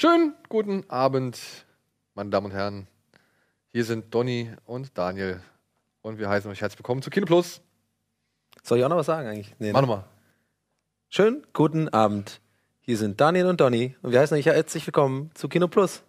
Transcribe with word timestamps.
Schönen 0.00 0.34
guten 0.48 0.88
Abend, 0.88 1.38
meine 2.14 2.30
Damen 2.30 2.46
und 2.46 2.52
Herren. 2.52 2.86
Hier 3.68 3.84
sind 3.84 4.14
Donny 4.14 4.50
und 4.64 4.96
Daniel. 4.96 5.42
Und 6.00 6.18
wir 6.18 6.30
heißen 6.30 6.50
euch 6.50 6.62
herzlich 6.62 6.78
willkommen 6.78 7.02
zu 7.02 7.10
Kino 7.10 7.26
Plus. 7.26 7.60
Soll 8.62 8.78
ich 8.78 8.84
auch 8.86 8.88
noch 8.88 8.96
was 8.96 9.04
sagen 9.04 9.28
eigentlich? 9.28 9.54
Nee, 9.58 9.74
Mach 9.74 9.82
ne? 9.82 9.86
nochmal. 9.86 10.04
Schönen 11.10 11.46
guten 11.52 11.90
Abend. 11.90 12.40
Hier 12.80 12.96
sind 12.96 13.20
Daniel 13.20 13.44
und 13.44 13.60
Donny 13.60 13.94
und 14.00 14.12
wir 14.12 14.20
heißen 14.20 14.34
euch 14.38 14.46
herzlich 14.46 14.86
willkommen 14.86 15.32
zu 15.34 15.50
Kino 15.50 15.68
Plus. 15.68 16.02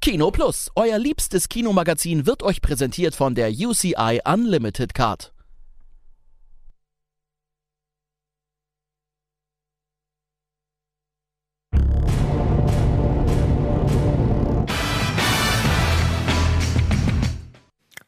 Kino 0.00 0.30
Plus, 0.30 0.70
euer 0.74 0.98
liebstes 0.98 1.50
Kinomagazin, 1.50 2.24
wird 2.24 2.42
euch 2.42 2.62
präsentiert 2.62 3.14
von 3.14 3.34
der 3.34 3.50
UCI 3.50 4.22
Unlimited 4.24 4.94
Card. 4.94 5.34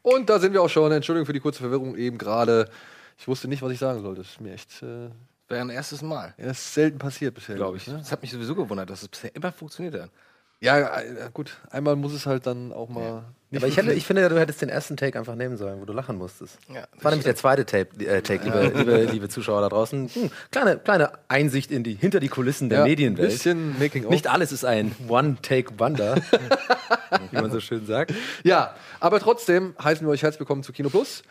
Und 0.05 0.29
da 0.29 0.37
sind 0.37 0.53
wir 0.53 0.61
auch 0.61 0.69
schon. 0.69 0.91
Entschuldigung 0.91 1.25
für 1.25 1.33
die 1.33 1.39
kurze 1.39 1.59
Verwirrung 1.59 1.95
eben 1.95 2.19
gerade. 2.19 2.69
Ich 3.17 3.27
wusste 3.27 3.47
nicht, 3.47 3.63
was 3.63 3.71
ich 3.71 3.79
sagen 3.79 4.03
sollte. 4.03 4.21
Das 4.21 4.31
ist 4.31 4.41
mir 4.41 4.53
echt 4.53 4.83
äh, 4.83 5.09
Wäre 5.47 5.61
ein 5.61 5.69
erstes 5.71 6.03
Mal, 6.03 6.33
ja, 6.37 6.51
ist 6.51 6.73
selten 6.73 6.99
passiert 6.99 7.33
bisher, 7.33 7.55
glaube 7.55 7.77
ich. 7.77 7.87
Ne? 7.87 7.97
Das 7.97 8.11
hat 8.11 8.21
mich 8.21 8.31
sowieso 8.31 8.53
gewundert, 8.53 8.89
dass 8.89 9.01
es 9.01 9.07
bisher 9.07 9.35
immer 9.35 9.51
funktioniert 9.51 9.99
hat. 9.99 10.11
Ja, 10.59 10.99
äh, 10.99 11.29
gut. 11.33 11.57
Einmal 11.71 11.95
muss 11.95 12.13
es 12.13 12.27
halt 12.27 12.45
dann 12.45 12.71
auch 12.71 12.89
mal. 12.89 13.23
Nicht 13.44 13.44
Aber 13.57 13.67
ich, 13.67 13.77
hätte, 13.77 13.93
ich 13.93 14.05
finde 14.05 14.27
du 14.29 14.39
hättest 14.39 14.61
den 14.61 14.69
ersten 14.69 14.97
Take 14.97 15.17
einfach 15.17 15.35
nehmen 15.35 15.57
sollen, 15.57 15.81
wo 15.81 15.85
du 15.85 15.93
lachen 15.93 16.17
musstest. 16.17 16.57
Ja, 16.73 16.85
Das 16.93 17.03
war 17.03 17.11
nämlich 17.11 17.25
der 17.25 17.35
zweite 17.35 17.65
Tape, 17.65 18.05
äh, 18.05 18.21
Take, 18.21 18.45
liebe, 18.45 18.71
liebe, 18.75 19.03
liebe 19.11 19.29
Zuschauer 19.29 19.61
da 19.61 19.69
draußen. 19.69 20.09
Hm, 20.13 20.31
kleine, 20.51 20.77
kleine 20.77 21.11
Einsicht 21.27 21.71
in 21.71 21.83
die, 21.83 21.95
hinter 21.95 22.19
die 22.19 22.29
Kulissen 22.29 22.69
der 22.69 22.79
ja, 22.79 22.85
Medienwelt. 22.85 23.29
Bisschen 23.29 23.77
Making 23.79 24.05
of. 24.05 24.11
Nicht 24.11 24.27
alles 24.27 24.51
ist 24.51 24.65
ein 24.65 24.95
One-Take-Wonder, 25.07 26.15
wie 27.31 27.35
man 27.35 27.51
so 27.51 27.59
schön 27.59 27.85
sagt. 27.85 28.13
Ja, 28.43 28.75
aber 28.99 29.19
trotzdem 29.19 29.75
heißen 29.81 30.05
wir 30.05 30.11
euch 30.11 30.23
herzlich 30.23 30.39
willkommen 30.39 30.63
zu 30.63 30.71
Kino 30.71 30.89
Plus. 30.89 31.23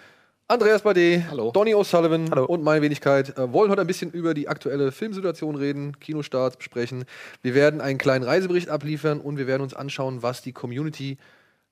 Andreas 0.46 0.82
Bade, 0.82 1.24
Hallo. 1.30 1.52
Donny 1.52 1.74
O'Sullivan 1.74 2.30
Hallo. 2.30 2.44
und 2.44 2.62
meine 2.62 2.82
Wenigkeit 2.82 3.38
äh, 3.38 3.50
wollen 3.50 3.70
heute 3.70 3.80
ein 3.80 3.86
bisschen 3.86 4.10
über 4.10 4.34
die 4.34 4.46
aktuelle 4.46 4.92
Filmsituation 4.92 5.56
reden, 5.56 5.98
Kinostarts 6.00 6.58
besprechen. 6.58 7.06
Wir 7.40 7.54
werden 7.54 7.80
einen 7.80 7.96
kleinen 7.96 8.24
Reisebericht 8.24 8.68
abliefern 8.68 9.20
und 9.20 9.38
wir 9.38 9.46
werden 9.46 9.62
uns 9.62 9.72
anschauen, 9.72 10.22
was 10.22 10.42
die 10.42 10.52
Community 10.52 11.16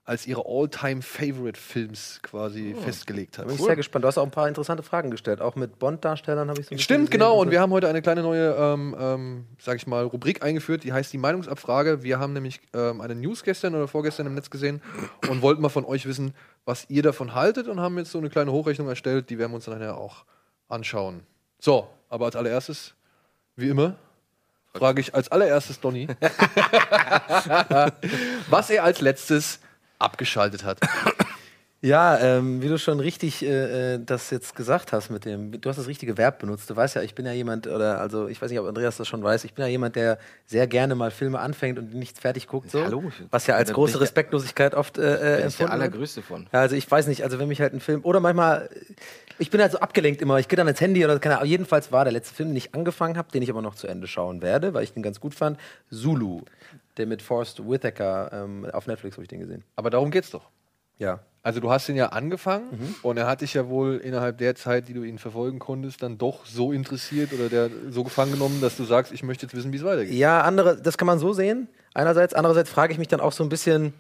als 0.05 0.27
ihre 0.27 0.43
All-Time-Favorite-Films 0.47 2.21
quasi 2.23 2.75
festgelegt 2.75 3.39
hat. 3.39 3.47
Bin 3.47 3.55
ich 3.55 3.63
sehr 3.63 3.77
gespannt. 3.77 4.03
Du 4.03 4.09
hast 4.09 4.19
auch 4.19 4.25
ein 4.25 4.33
paar 4.33 4.49
interessante 4.49 4.83
Fragen 4.83 5.13
gestellt. 5.13 5.41
Auch 5.41 5.55
mit 5.55 5.79
Bond-Darstellern 5.79 6.49
habe 6.49 6.59
ich 6.59 6.67
so 6.67 6.71
ein 6.75 6.77
bisschen 6.77 6.85
Stimmt, 6.85 7.13
genau. 7.13 7.41
Und 7.41 7.53
wir 7.53 7.61
haben 7.61 7.71
heute 7.71 7.89
eine 7.89 8.03
kleine 8.03 8.23
neue, 8.23 8.53
ähm, 8.59 8.97
ähm, 8.99 9.47
sag 9.61 9.77
ich 9.77 9.87
mal, 9.87 10.03
Rubrik 10.05 10.43
eingeführt, 10.43 10.83
die 10.83 10.93
heißt 10.93 11.13
die 11.13 11.19
Meinungsabfrage. 11.19 12.03
Wir 12.03 12.19
haben 12.19 12.33
nämlich 12.33 12.61
ähm, 12.75 13.01
eine 13.01 13.15
News 13.15 13.45
gestern 13.45 13.77
oder 13.77 13.87
vorgestern 13.87 14.27
im 14.27 14.35
Netz 14.35 14.51
gesehen 14.51 14.83
und 15.29 15.41
wollten 15.41 15.63
mal 15.63 15.69
von 15.69 15.85
euch 15.85 16.05
wissen, 16.05 16.35
was 16.65 16.87
ihr 16.89 17.05
davon 17.05 17.37
haltet 17.37 17.69
und 17.69 17.79
haben 17.79 17.97
jetzt 17.99 18.11
so 18.11 18.19
eine 18.19 18.29
kleine 18.29 18.51
Hochrechnung 18.51 18.89
erstellt, 18.89 19.31
die 19.31 19.39
werden 19.39 19.53
wir 19.53 19.57
uns 19.57 19.67
dann 19.67 19.79
nachher 19.79 19.97
auch 19.97 20.25
anschauen. 20.69 21.23
So, 21.61 21.89
aber 22.09 22.25
als 22.25 22.35
allererstes, 22.35 22.95
wie 23.55 23.69
immer, 23.69 23.95
frage 24.75 25.01
ich 25.01 25.15
als 25.15 25.31
allererstes 25.31 25.79
Donny, 25.79 26.09
was 28.51 28.71
er 28.71 28.83
als 28.83 29.01
letztes 29.01 29.61
abgeschaltet 30.03 30.65
hat. 30.65 30.79
Ja, 31.85 32.17
ähm, 32.21 32.63
wie 32.63 32.69
du 32.69 32.79
schon 32.79 33.01
richtig 33.01 33.45
äh, 33.45 33.95
äh, 33.95 34.01
das 34.01 34.31
jetzt 34.31 34.55
gesagt 34.55 34.93
hast 34.93 35.11
mit 35.11 35.25
dem, 35.25 35.61
du 35.61 35.69
hast 35.69 35.79
das 35.79 35.89
richtige 35.89 36.17
Verb 36.17 36.39
benutzt. 36.39 36.71
Du 36.71 36.77
weißt 36.77 36.95
ja, 36.95 37.03
ich 37.03 37.17
bin 37.17 37.27
ja 37.27 37.33
jemand, 37.33 37.67
oder 37.67 38.01
also 38.01 38.29
ich 38.29 38.41
weiß 38.41 38.53
nicht, 38.53 38.61
ob 38.61 38.69
Andreas 38.69 38.99
das 38.99 39.09
schon 39.09 39.21
weiß, 39.21 39.43
ich 39.43 39.55
bin 39.55 39.65
ja 39.65 39.69
jemand, 39.69 39.97
der 39.97 40.19
sehr 40.47 40.69
gerne 40.69 40.95
mal 40.95 41.11
Filme 41.11 41.41
anfängt 41.41 41.81
und 41.81 41.93
nichts 41.93 42.21
fertig 42.21 42.47
guckt. 42.47 42.71
So, 42.71 42.85
Hallo? 42.85 43.11
Was 43.33 43.49
ja 43.49 43.57
als 43.57 43.73
große 43.73 44.01
Respektlosigkeit 44.01 44.77
oft 44.77 44.97
äh, 44.97 45.39
äh, 45.39 45.39
Bin 45.39 45.49
ich 45.49 45.57
der 45.57 45.73
allergrößte 45.73 46.23
von. 46.23 46.47
Ja, 46.53 46.61
also 46.61 46.77
ich 46.77 46.89
weiß 46.89 47.09
nicht, 47.09 47.25
also 47.25 47.41
wenn 47.41 47.49
mich 47.49 47.61
halt 47.61 47.73
ein 47.73 47.81
Film 47.81 48.05
oder 48.05 48.21
manchmal, 48.21 48.71
ich 49.41 49.51
bin 49.51 49.61
halt 49.61 49.73
so 49.73 49.81
abgelenkt 49.81 50.23
immer, 50.23 50.39
ich 50.39 50.47
gehe 50.47 50.57
dann 50.57 50.69
ins 50.69 50.81
Handy 50.81 51.05
oder 51.05 51.19
keine 51.19 51.39
Ahnung. 51.39 51.49
Jedenfalls 51.49 51.91
war 51.91 52.05
der 52.05 52.13
letzte 52.13 52.33
Film, 52.33 52.51
den 52.51 52.57
ich 52.57 52.77
angefangen 52.77 53.19
habe, 53.19 53.33
den 53.33 53.43
ich 53.43 53.51
aber 53.51 53.61
noch 53.61 53.75
zu 53.75 53.89
Ende 53.89 54.07
schauen 54.07 54.41
werde, 54.41 54.73
weil 54.73 54.85
ich 54.85 54.93
den 54.93 55.03
ganz 55.03 55.19
gut 55.19 55.35
fand, 55.35 55.59
Zulu, 55.91 56.43
der 56.97 57.07
mit 57.07 57.23
Forrest 57.23 57.67
Whitaker 57.69 58.31
ähm, 58.33 58.67
auf 58.73 58.87
Netflix 58.87 59.17
habe 59.17 59.23
ich 59.25 59.29
den 59.29 59.41
gesehen. 59.41 59.65
Aber 59.77 59.91
darum 59.91 60.11
geht's 60.11 60.31
doch. 60.31 60.49
Ja. 60.99 61.21
Also 61.45 61.59
du 61.59 61.71
hast 61.73 61.89
ihn 61.89 61.97
ja 61.97 62.11
angefangen 62.11 62.67
Mhm. 62.71 62.95
und 63.03 63.17
er 63.17 63.27
hat 63.27 63.41
dich 63.41 63.55
ja 63.55 63.69
wohl 63.69 63.97
innerhalb 63.97 64.39
der 64.39 64.55
Zeit, 64.55 64.87
die 64.89 64.93
du 64.95 65.03
ihn 65.03 65.19
verfolgen 65.19 65.59
konntest, 65.59 66.01
dann 66.03 66.17
doch 66.17 66.47
so 66.47 66.71
interessiert 66.71 67.33
oder 67.33 67.49
der 67.49 67.69
so 67.91 68.05
gefangen 68.05 68.31
genommen, 68.33 68.61
dass 68.61 68.77
du 68.77 68.85
sagst, 68.85 69.11
ich 69.13 69.25
möchte 69.25 69.47
jetzt 69.47 69.55
wissen, 69.57 69.73
wie 69.73 69.79
es 69.79 69.85
weitergeht. 69.85 70.15
Ja, 70.15 70.43
andere, 70.43 70.81
das 70.81 70.97
kann 70.99 71.07
man 71.07 71.19
so 71.19 71.33
sehen. 71.33 71.67
Einerseits, 71.95 72.33
andererseits 72.35 72.71
frage 72.71 72.93
ich 72.93 72.99
mich 73.01 73.09
dann 73.09 73.21
auch 73.21 73.33
so 73.33 73.43
ein 73.43 73.49
bisschen, 73.49 73.93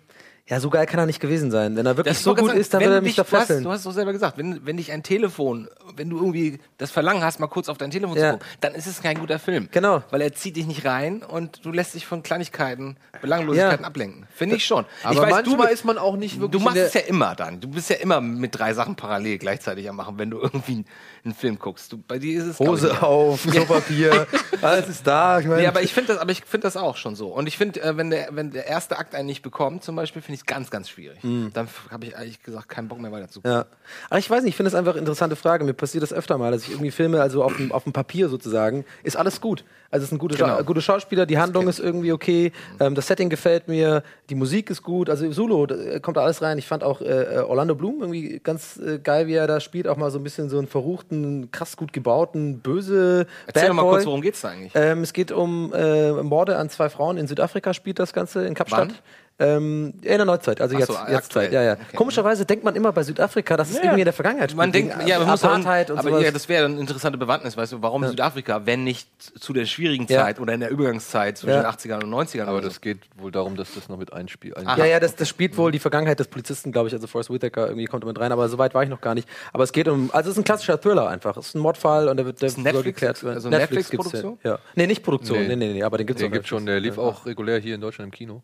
ja, 0.48 0.58
so 0.58 0.70
geil 0.70 0.86
kann 0.86 0.98
er 0.98 1.06
nicht 1.06 1.20
gewesen 1.20 1.50
sein. 1.52 1.76
Wenn 1.76 1.86
er 1.86 1.96
wirklich 1.96 2.14
Das 2.16 2.24
so 2.24 2.34
gut 2.34 2.46
sagen, 2.48 2.58
ist, 2.58 2.74
dann 2.74 2.80
wird 2.80 2.90
er 2.92 3.00
du 3.00 3.06
mich 3.06 3.18
hast, 3.18 3.28
fesseln. 3.28 3.62
du 3.62 3.70
hast 3.70 3.78
es 3.80 3.84
doch 3.84 3.92
selber 3.92 4.12
gesagt, 4.12 4.38
wenn, 4.38 4.66
wenn 4.66 4.76
dich 4.76 4.90
ein 4.90 5.02
Telefon, 5.04 5.68
wenn 5.94 6.10
du 6.10 6.16
irgendwie 6.18 6.58
das 6.78 6.90
Verlangen 6.90 7.22
hast, 7.22 7.38
mal 7.38 7.46
kurz 7.46 7.68
auf 7.68 7.78
dein 7.78 7.92
Telefon 7.92 8.16
Ja. 8.16 8.22
zu 8.24 8.32
gucken, 8.38 8.46
dann 8.60 8.74
ist 8.74 8.86
es 8.86 9.00
kein 9.00 9.18
guter 9.18 9.38
Film. 9.38 9.68
Genau. 9.70 10.02
Weil 10.10 10.20
er 10.20 10.32
zieht 10.34 10.56
dich 10.56 10.66
nicht 10.66 10.84
rein 10.84 11.22
und 11.22 11.64
du 11.64 11.70
lässt 11.70 11.94
dich 11.94 12.06
von 12.06 12.22
Kleinigkeiten, 12.24 12.96
Belanglosigkeiten 13.20 13.82
Ja. 13.82 13.86
ablenken. 13.86 14.26
Finde 14.34 14.56
ich 14.56 14.64
schon. 14.66 14.84
Aber 15.04 15.12
ich 15.14 15.20
weiß, 15.20 15.30
manchmal 15.30 15.66
du, 15.68 15.72
ist 15.72 15.84
man 15.84 15.96
auch 15.98 16.16
nicht 16.16 16.40
wirklich 16.40 16.60
Du 16.60 16.64
machst 16.64 16.76
es 16.76 16.94
ja 16.94 17.02
immer 17.02 17.36
dann. 17.36 17.60
Du 17.60 17.68
bist 17.68 17.88
ja 17.88 17.96
immer 17.96 18.20
mit 18.20 18.58
drei 18.58 18.74
Sachen 18.74 18.96
parallel 18.96 19.38
gleichzeitig 19.38 19.88
am 19.88 19.96
machen, 19.96 20.18
wenn 20.18 20.30
du 20.30 20.38
irgendwie 20.40 20.84
einen 21.24 21.34
Film 21.34 21.58
guckst. 21.58 21.92
Du, 21.92 21.98
bei 21.98 22.18
dir 22.18 22.40
ist 22.40 22.46
es 22.46 22.58
Hose 22.58 23.02
auf, 23.02 23.42
Klopapier, 23.50 24.26
alles 24.60 24.88
ist 24.88 25.06
da. 25.06 25.38
Ich 25.38 25.46
meine, 25.46 25.62
Nee, 25.62 25.66
aber 25.68 25.82
ich 25.82 25.92
finde 25.92 26.12
das, 26.12 26.18
aber 26.20 26.32
ich 26.32 26.42
finde 26.44 26.66
das 26.66 26.76
auch 26.76 26.96
schon 26.96 27.14
so. 27.14 27.28
Und 27.28 27.46
ich 27.46 27.56
finde, 27.56 27.80
äh, 27.80 27.96
wenn 27.96 28.10
der, 28.10 28.28
wenn 28.32 28.50
der 28.50 28.66
erste 28.66 28.98
Akt 28.98 29.14
einen 29.14 29.26
nicht 29.26 29.42
bekommt, 29.42 29.84
zum 29.84 29.94
Beispiel, 29.94 30.20
finde 30.20 30.34
ich 30.34 30.40
es 30.40 30.46
ganz, 30.46 30.70
ganz 30.70 30.88
schwierig. 30.88 31.18
Dann 31.22 31.68
habe 31.90 32.06
ich 32.06 32.12
ehrlich 32.12 32.42
gesagt 32.42 32.68
keinen 32.68 32.88
Bock 32.88 33.00
mehr 33.00 33.12
weiter 33.12 33.28
zu 33.28 33.40
gucken. 33.40 33.52
Ja. 33.52 33.66
Aber 34.10 34.18
ich 34.18 34.28
weiß 34.28 34.42
nicht, 34.42 34.50
ich 34.50 34.56
finde 34.56 34.68
es 34.68 34.74
einfach 34.74 34.92
eine 34.92 35.00
interessante 35.00 35.36
Frage. 35.36 35.64
Mir 35.64 35.74
passiert 35.74 36.02
das 36.02 36.12
öfter 36.12 36.38
mal, 36.38 36.50
dass 36.50 36.64
ich 36.64 36.70
irgendwie 36.70 36.90
Filme, 36.90 37.20
also 37.20 37.44
auf 37.44 37.56
dem, 37.56 37.70
auf 37.72 37.84
dem 37.84 37.92
Papier 37.92 38.28
sozusagen, 38.28 38.84
ist 39.02 39.16
alles 39.16 39.40
gut. 39.40 39.64
Also 39.92 40.04
es 40.04 40.08
sind 40.08 40.18
gute, 40.18 40.36
Genau. 40.36 40.62
Gute 40.64 40.80
Schauspieler, 40.80 41.26
die 41.26 41.38
Handlung 41.38 41.68
ist 41.68 41.78
irgendwie 41.78 42.12
okay, 42.12 42.50
ähm, 42.80 42.94
das 42.94 43.06
Setting 43.06 43.28
gefällt 43.28 43.68
mir, 43.68 44.02
die 44.30 44.34
Musik 44.34 44.70
ist 44.70 44.82
gut. 44.82 45.10
Also 45.10 45.30
Solo, 45.32 45.66
da 45.66 45.74
äh, 45.74 46.00
kommt 46.00 46.16
da 46.16 46.22
alles 46.22 46.40
rein. 46.40 46.56
Ich 46.56 46.66
fand 46.66 46.82
auch 46.82 47.02
äh, 47.02 47.04
äh, 47.04 47.38
Orlando 47.40 47.74
Bloom 47.74 48.00
irgendwie 48.00 48.40
ganz 48.42 48.78
äh, 48.78 48.98
geil, 48.98 49.26
wie 49.26 49.34
er 49.34 49.46
da 49.46 49.60
spielt. 49.60 49.86
Auch 49.86 49.98
mal 49.98 50.10
so 50.10 50.18
ein 50.18 50.24
bisschen 50.24 50.48
so 50.48 50.56
einen 50.56 50.66
verruchten, 50.66 51.50
krass 51.50 51.76
gut 51.76 51.92
gebauten, 51.92 52.60
böse 52.60 53.26
Erzähl 53.46 53.62
Bad 53.62 53.68
doch 53.68 53.74
mal 53.74 53.82
Boy. 53.82 53.92
kurz, 53.92 54.06
worum 54.06 54.22
geht's 54.22 54.40
da 54.40 54.48
eigentlich? 54.48 54.72
Ähm, 54.74 55.02
es 55.02 55.12
geht 55.12 55.30
um 55.30 55.74
äh, 55.74 56.12
Morde 56.22 56.56
an 56.56 56.70
zwei 56.70 56.88
Frauen. 56.88 57.18
In 57.18 57.26
Südafrika 57.26 57.74
spielt 57.74 57.98
das 57.98 58.14
Ganze, 58.14 58.46
in 58.46 58.54
Kapstadt. 58.54 58.88
Wann? 58.88 58.98
Ähm, 59.38 59.94
in 60.02 60.16
der 60.18 60.24
Neuzeit, 60.24 60.60
also 60.60 60.76
jetzt, 60.78 60.86
so, 60.88 60.96
jetzt. 61.08 61.32
Zeit. 61.32 61.52
Ja, 61.52 61.62
ja. 61.62 61.72
Okay. 61.72 61.96
Komischerweise 61.96 62.44
denkt 62.46 62.64
man 62.64 62.76
immer 62.76 62.92
bei 62.92 63.02
Südafrika, 63.02 63.56
dass 63.56 63.70
es 63.70 63.76
Ja. 63.76 63.82
irgendwie 63.84 64.02
in 64.02 64.04
der 64.04 64.12
Vergangenheit 64.12 64.50
spielt. 64.50 64.58
Man 64.58 64.72
denkt, 64.72 64.94
ja, 65.08 65.18
man 65.18 65.28
muss 65.28 65.42
Apartheid 65.42 65.90
auch, 65.90 65.94
und 65.94 65.98
aber 66.00 66.10
sowas. 66.10 66.22
ja, 66.24 66.30
das 66.30 66.48
wäre 66.48 66.66
eine 66.66 66.78
interessante 66.78 67.18
Bewandtnis, 67.18 67.56
weißt 67.56 67.72
du, 67.72 67.82
warum 67.82 68.06
Südafrika, 68.06 68.66
wenn 68.66 68.84
nicht 68.84 69.08
zu 69.40 69.52
der 69.52 69.64
schwierigen 69.66 70.06
Ja. 70.08 70.22
Zeit 70.24 70.38
oder 70.38 70.52
in 70.52 70.60
der 70.60 70.70
Übergangszeit 70.70 71.38
zwischen 71.38 71.54
Ja. 71.54 71.62
den 71.62 71.66
80ern 71.66 72.04
und 72.04 72.10
90ern. 72.10 72.46
Aber 72.46 72.58
oder 72.58 72.68
das 72.68 72.80
geht 72.80 72.98
wohl 73.16 73.32
darum, 73.32 73.56
dass 73.56 73.74
das 73.74 73.88
noch 73.88 73.96
mit 73.98 74.12
einspielt. 74.12 74.54
ja, 74.62 74.84
ja, 74.84 75.00
das, 75.00 75.16
das 75.16 75.28
spielt 75.28 75.56
wohl 75.56 75.72
die 75.72 75.78
Vergangenheit 75.80 76.20
des 76.20 76.28
Polizisten, 76.28 76.70
glaube 76.70 76.88
ich, 76.88 76.94
also 76.94 77.06
Forrest 77.06 77.30
Whitaker 77.30 77.66
irgendwie 77.68 77.86
kommt 77.86 78.04
damit 78.04 78.20
rein, 78.20 78.30
aber 78.32 78.48
so 78.48 78.58
weit 78.58 78.74
war 78.74 78.82
ich 78.84 78.90
noch 78.90 79.00
gar 79.00 79.14
nicht. 79.14 79.28
Aber 79.52 79.64
es 79.64 79.72
geht 79.72 79.88
um, 79.88 80.10
also 80.12 80.30
es 80.30 80.36
ist 80.36 80.40
ein 80.42 80.44
klassischer 80.44 80.80
Thriller 80.80 81.08
einfach. 81.08 81.36
Es 81.36 81.48
ist 81.48 81.54
ein 81.56 81.60
Mordfall 81.60 82.08
und 82.08 82.16
der 82.18 82.26
wird 82.26 82.40
der 82.40 82.46
Ist 82.48 82.58
ein 82.58 82.62
Netflix- 82.62 82.84
geklärt 82.84 83.22
werden. 83.24 83.34
also 83.36 83.48
Netflix 83.48 83.90
Netflix-Produktion? 83.90 84.32
gibt's 84.34 84.44
Ja. 84.44 84.50
ja. 84.52 84.58
Nee, 84.74 84.86
nicht 84.86 85.02
Produktion, 85.02 85.38
Nee. 85.38 85.48
nee, 85.48 85.56
nee, 85.56 85.72
nee, 85.72 85.82
aber 85.82 85.98
den 85.98 86.06
gibt's 86.06 86.20
Den 86.20 86.28
auf 86.28 86.32
gibt 86.34 86.46
schon, 86.46 86.64
Netflix. 86.64 86.96
der 86.96 87.04
lief 87.04 87.14
auch 87.16 87.26
regulär 87.26 87.58
hier 87.58 87.74
in 87.74 87.80
Deutschland 87.80 88.08
im 88.08 88.16
Kino. 88.16 88.42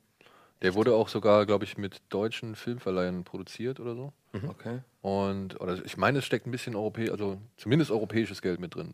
Der 0.62 0.74
wurde 0.74 0.94
auch 0.94 1.08
sogar, 1.08 1.46
glaube 1.46 1.64
ich, 1.64 1.78
mit 1.78 2.00
deutschen 2.08 2.56
Filmverleihen 2.56 3.24
produziert 3.24 3.78
oder 3.80 3.94
so. 3.94 4.12
Okay. 4.48 4.80
Und, 5.02 5.60
oder 5.60 5.84
ich 5.84 5.96
meine, 5.96 6.19
es 6.19 6.24
steckt 6.24 6.46
ein 6.46 6.50
bisschen 6.50 6.74
europäisch, 6.74 7.10
also 7.10 7.38
zumindest 7.56 7.91
europäisches 7.91 8.42
Geld 8.42 8.58
mit 8.60 8.74
drin. 8.74 8.92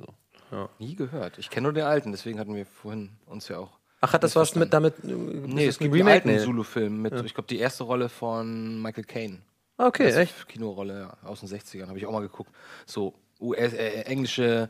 So. 0.50 0.69
Nie 0.78 0.94
gehört. 0.94 1.38
Ich 1.38 1.50
kenne 1.50 1.64
nur 1.64 1.72
den 1.72 1.84
alten, 1.84 2.12
deswegen 2.12 2.38
hatten 2.38 2.54
wir 2.54 2.66
vorhin 2.66 3.10
uns 3.26 3.48
ja 3.48 3.58
auch. 3.58 3.78
Ach, 4.00 4.12
hat 4.12 4.22
das 4.22 4.36
was 4.36 4.54
mit 4.54 4.72
damit 4.75 4.94
äh, 5.02 5.08
Nee, 5.12 5.66
es 5.66 5.78
gibt 5.78 5.94
einen 5.94 6.06
alten 6.06 6.28
Nee. 6.28 6.38
Zulu-Film 6.38 7.00
mit, 7.00 7.14
ich 7.25 7.32
glaube, 7.32 7.49
die 7.49 7.58
erste 7.58 7.84
Rolle 7.84 8.08
von 8.11 8.81
Michael 8.82 9.05
Caine. 9.05 9.38
Ah, 9.78 9.87
Okay, 9.87 10.06
Also 10.06 10.19
echt. 10.20 10.46
Kinorolle 10.49 11.00
ja, 11.00 11.28
aus 11.28 11.40
den 11.40 11.49
60ern, 11.49 11.88
habe 11.88 11.99
ich 11.99 12.06
auch 12.06 12.12
mal 12.12 12.20
geguckt. 12.20 12.50
So 12.87 13.14
US, 13.40 13.72
äh, 13.72 14.02
englische 14.02 14.69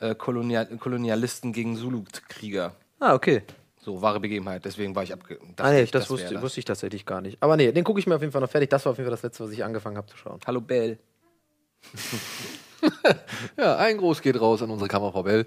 äh, 0.00 0.14
Kolonial 0.16 0.66
Kolonialisten 0.76 1.52
gegen 1.52 1.76
Zulu-Krieger. 1.76 2.74
Ah, 2.98 3.14
okay. 3.14 3.42
So, 3.84 4.00
wahre 4.00 4.18
Begebenheit. 4.18 4.64
Deswegen 4.64 4.94
war 4.94 5.02
ich 5.02 5.12
abge... 5.12 5.38
Ah, 5.58 5.70
nee, 5.70 5.82
ich, 5.82 5.90
das, 5.90 6.04
wär 6.04 6.10
wusste, 6.10 6.34
das. 6.34 6.42
wusste 6.42 6.60
ich 6.60 6.64
tatsächlich 6.64 7.04
gar 7.04 7.20
nicht. 7.20 7.36
Aber 7.40 7.56
nee, 7.58 7.70
den 7.70 7.84
gucke 7.84 8.00
ich 8.00 8.06
mir 8.06 8.14
auf 8.14 8.22
jeden 8.22 8.32
Fall 8.32 8.40
noch 8.40 8.50
fertig. 8.50 8.70
Das 8.70 8.84
war 8.86 8.92
auf 8.92 8.98
jeden 8.98 9.06
Fall 9.06 9.14
das 9.16 9.22
letzte, 9.22 9.44
was 9.44 9.50
ich 9.50 9.62
angefangen 9.62 9.98
habe 9.98 10.06
zu 10.06 10.16
schauen. 10.16 10.40
Hallo 10.46 10.60
Bell. 10.60 10.98
Ja, 13.56 13.76
ein 13.76 13.96
Gruß 13.96 14.20
geht 14.20 14.38
raus 14.38 14.62
an 14.62 14.70
unsere 14.70 14.88
Kammerfrau 14.88 15.22
Bell, 15.22 15.46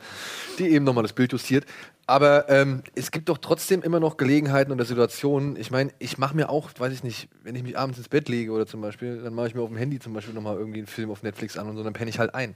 die 0.57 0.69
eben 0.69 0.85
nochmal 0.85 1.03
das 1.03 1.13
Bild 1.13 1.31
justiert. 1.31 1.65
Aber 2.05 2.49
ähm, 2.49 2.81
es 2.95 3.11
gibt 3.11 3.29
doch 3.29 3.37
trotzdem 3.37 3.83
immer 3.83 3.99
noch 3.99 4.17
Gelegenheiten 4.17 4.71
oder 4.71 4.85
Situationen. 4.85 5.55
Ich 5.55 5.69
meine, 5.69 5.91
ich 5.99 6.17
mache 6.17 6.35
mir 6.35 6.49
auch, 6.49 6.71
weiß 6.77 6.93
ich 6.93 7.03
nicht, 7.03 7.29
wenn 7.43 7.55
ich 7.55 7.63
mich 7.63 7.77
abends 7.77 7.97
ins 7.97 8.09
Bett 8.09 8.29
lege 8.29 8.51
oder 8.51 8.65
zum 8.65 8.81
Beispiel, 8.81 9.21
dann 9.21 9.33
mache 9.33 9.47
ich 9.47 9.55
mir 9.55 9.61
auf 9.61 9.69
dem 9.69 9.77
Handy 9.77 9.99
zum 9.99 10.13
Beispiel 10.13 10.33
nochmal 10.33 10.57
irgendwie 10.57 10.79
einen 10.79 10.87
Film 10.87 11.11
auf 11.11 11.21
Netflix 11.21 11.57
an 11.57 11.69
und 11.69 11.75
so, 11.75 11.83
dann 11.83 11.93
penne 11.93 12.09
ich 12.09 12.17
halt 12.17 12.33
ein. 12.33 12.55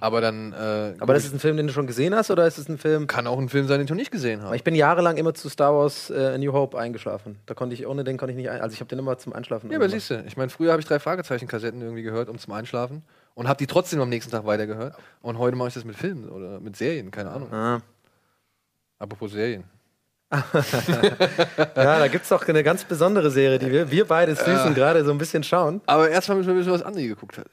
Aber 0.00 0.20
dann 0.20 0.52
äh, 0.52 0.94
Aber 0.98 1.14
das 1.14 1.24
ist 1.24 1.32
ein 1.32 1.38
Film, 1.38 1.56
den 1.56 1.68
du 1.68 1.72
schon 1.72 1.86
gesehen 1.86 2.14
hast, 2.14 2.30
oder 2.30 2.46
ist 2.46 2.58
es 2.58 2.68
ein 2.68 2.78
Film? 2.78 3.06
kann 3.06 3.26
auch 3.26 3.38
ein 3.38 3.48
Film 3.48 3.68
sein, 3.68 3.78
den 3.78 3.86
du 3.86 3.94
nicht 3.94 4.10
gesehen 4.10 4.42
hast. 4.42 4.54
Ich 4.54 4.64
bin 4.64 4.74
jahrelang 4.74 5.16
immer 5.16 5.34
zu 5.34 5.48
Star 5.48 5.72
Wars 5.74 6.10
äh, 6.10 6.36
New 6.38 6.52
Hope 6.52 6.76
eingeschlafen. 6.78 7.38
Da 7.46 7.54
konnte 7.54 7.74
ich 7.74 7.86
ohne 7.86 8.02
den 8.02 8.16
konnte 8.16 8.32
ich 8.32 8.36
nicht 8.36 8.50
ein. 8.50 8.60
Also 8.60 8.74
ich 8.74 8.80
habe 8.80 8.88
den 8.88 8.98
immer 8.98 9.18
zum 9.18 9.32
Einschlafen. 9.32 9.70
Ja, 9.70 9.78
aber 9.78 9.88
siehst 9.88 10.10
du, 10.10 10.24
ich 10.26 10.36
meine, 10.36 10.50
früher 10.50 10.72
habe 10.72 10.80
ich 10.80 10.88
drei 10.88 10.98
Fragezeichen-Kassetten 10.98 11.80
irgendwie 11.80 12.02
gehört, 12.02 12.28
um 12.28 12.38
zum 12.38 12.52
Einschlafen. 12.52 13.02
Und 13.34 13.46
habe 13.46 13.58
die 13.58 13.68
trotzdem 13.68 14.00
am 14.00 14.08
nächsten 14.08 14.32
Tag 14.32 14.46
weitergehört. 14.46 14.96
Und 15.22 15.38
heute 15.38 15.56
mache 15.56 15.68
ich 15.68 15.74
das 15.74 15.84
mit 15.84 15.94
Filmen 15.94 16.28
oder 16.28 16.58
mit 16.58 16.76
Serien, 16.76 17.12
keine 17.12 17.30
Ahnung. 17.30 17.52
Ah. 17.52 17.80
Apropos 18.98 19.30
Serien. 19.30 19.64
Ja, 21.76 21.98
da 21.98 22.08
gibt 22.08 22.24
es 22.24 22.28
doch 22.28 22.46
eine 22.46 22.62
ganz 22.62 22.84
besondere 22.84 23.30
Serie, 23.30 23.58
die 23.58 23.70
wir, 23.70 23.90
wir 23.90 24.04
beide 24.04 24.34
süßen 24.34 24.74
gerade 24.74 25.04
so 25.04 25.10
ein 25.10 25.18
bisschen 25.18 25.42
schauen. 25.42 25.80
Aber 25.86 26.10
erstmal 26.10 26.36
müssen 26.36 26.48
wir 26.48 26.56
wissen, 26.56 26.72
was 26.72 26.82
Andi 26.82 27.06
geguckt 27.08 27.38
hat. 27.38 27.46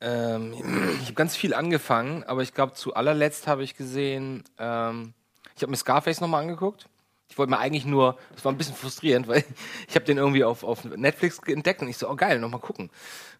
Ähm, 0.00 0.52
ich 1.00 1.06
habe 1.06 1.14
ganz 1.14 1.36
viel 1.36 1.54
angefangen, 1.54 2.24
aber 2.24 2.42
ich 2.42 2.52
glaube, 2.54 2.74
zu 2.74 2.94
allerletzt 2.94 3.46
habe 3.46 3.62
ich 3.62 3.76
gesehen, 3.76 4.44
ähm, 4.58 5.14
ich 5.56 5.62
habe 5.62 5.70
mir 5.70 5.76
Scarface 5.76 6.20
nochmal 6.20 6.42
angeguckt. 6.42 6.88
Ich 7.28 7.38
wollte 7.38 7.50
mir 7.50 7.58
eigentlich 7.58 7.86
nur, 7.86 8.18
das 8.34 8.44
war 8.44 8.52
ein 8.52 8.58
bisschen 8.58 8.74
frustrierend, 8.74 9.26
weil 9.28 9.44
ich 9.88 9.94
habe 9.94 10.04
den 10.04 10.18
irgendwie 10.18 10.44
auf, 10.44 10.62
auf 10.62 10.84
Netflix 10.84 11.38
entdeckt 11.46 11.80
und 11.82 11.88
ich 11.88 11.96
so, 11.96 12.08
oh 12.08 12.16
geil, 12.16 12.38
nochmal 12.38 12.60
gucken. 12.60 12.90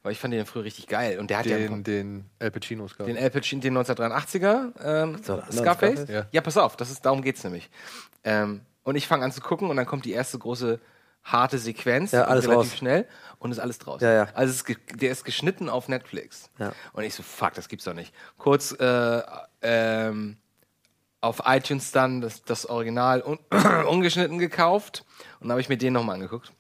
Weil 0.03 0.13
ich 0.13 0.19
fand 0.19 0.35
den 0.35 0.47
früher 0.47 0.65
richtig 0.65 0.87
geil. 0.87 1.19
Und 1.19 1.31
der 1.31 1.39
hat 1.39 1.47
ja 1.47 1.57
Den, 1.57 1.85
den 1.85 2.31
El 2.39 2.51
Pacino 2.51 2.89
Scar. 2.89 3.07
den 3.07 3.17
Al 3.17 3.31
Pacino, 3.31 3.61
den 3.63 3.79
1983er 3.79 4.73
ähm, 4.83 5.23
Scarface. 5.23 5.57
Scarface? 5.57 6.09
Ja. 6.09 6.27
Ja. 6.31 6.41
pass 6.41 6.57
auf, 6.57 6.77
das 6.77 6.91
ist, 6.91 7.05
darum 7.05 7.23
geht's 7.23 7.45
nämlich. 7.45 7.71
Ähm, 8.23 8.63
und 8.83 8.97
ich 8.97 9.07
fange 9.07 9.25
an 9.25 9.33
zu 9.33 9.41
gucken 9.41 9.71
und 9.71 9.77
dann 9.77 9.87
kommt 9.87 10.05
die 10.05 10.13
erste 10.13 10.39
große 10.39 10.81
harte 11.25 11.59
Sequenz, 11.59 12.13
Ja, 12.13 12.25
alles 12.25 12.47
relativ 12.47 12.73
raus. 12.73 12.79
schnell 12.79 13.09
und 13.39 13.51
ist 13.51 13.59
alles 13.59 13.79
draußen. 13.79 14.07
Ja, 14.07 14.15
ja. 14.15 14.29
Also 14.35 14.53
es 14.53 14.63
ist 14.63 15.01
der 15.01 15.11
ist 15.11 15.25
geschnitten 15.25 15.69
auf 15.69 15.89
Netflix. 15.89 16.51
Ja. 16.59 16.73
Und 16.93 17.05
ich 17.05 17.15
so, 17.15 17.23
fuck, 17.23 17.55
das 17.55 17.69
gibt's 17.69 17.85
doch 17.87 17.95
nicht. 17.95 18.15
Kurz 18.39 18.73
äh, 18.73 19.23
ähm, 19.63 20.37
auf 21.21 21.43
iTunes 21.47 21.91
dann 21.93 22.21
das, 22.21 22.43
das 22.43 22.67
Original 22.67 23.23
un 23.23 23.39
ungeschnitten 23.89 24.39
gekauft 24.39 25.05
und 25.41 25.49
dann 25.49 25.53
habe 25.53 25.61
ich 25.63 25.69
mir 25.71 25.79
den 25.79 25.95
nochmal 25.95 26.15
angeguckt. 26.17 26.53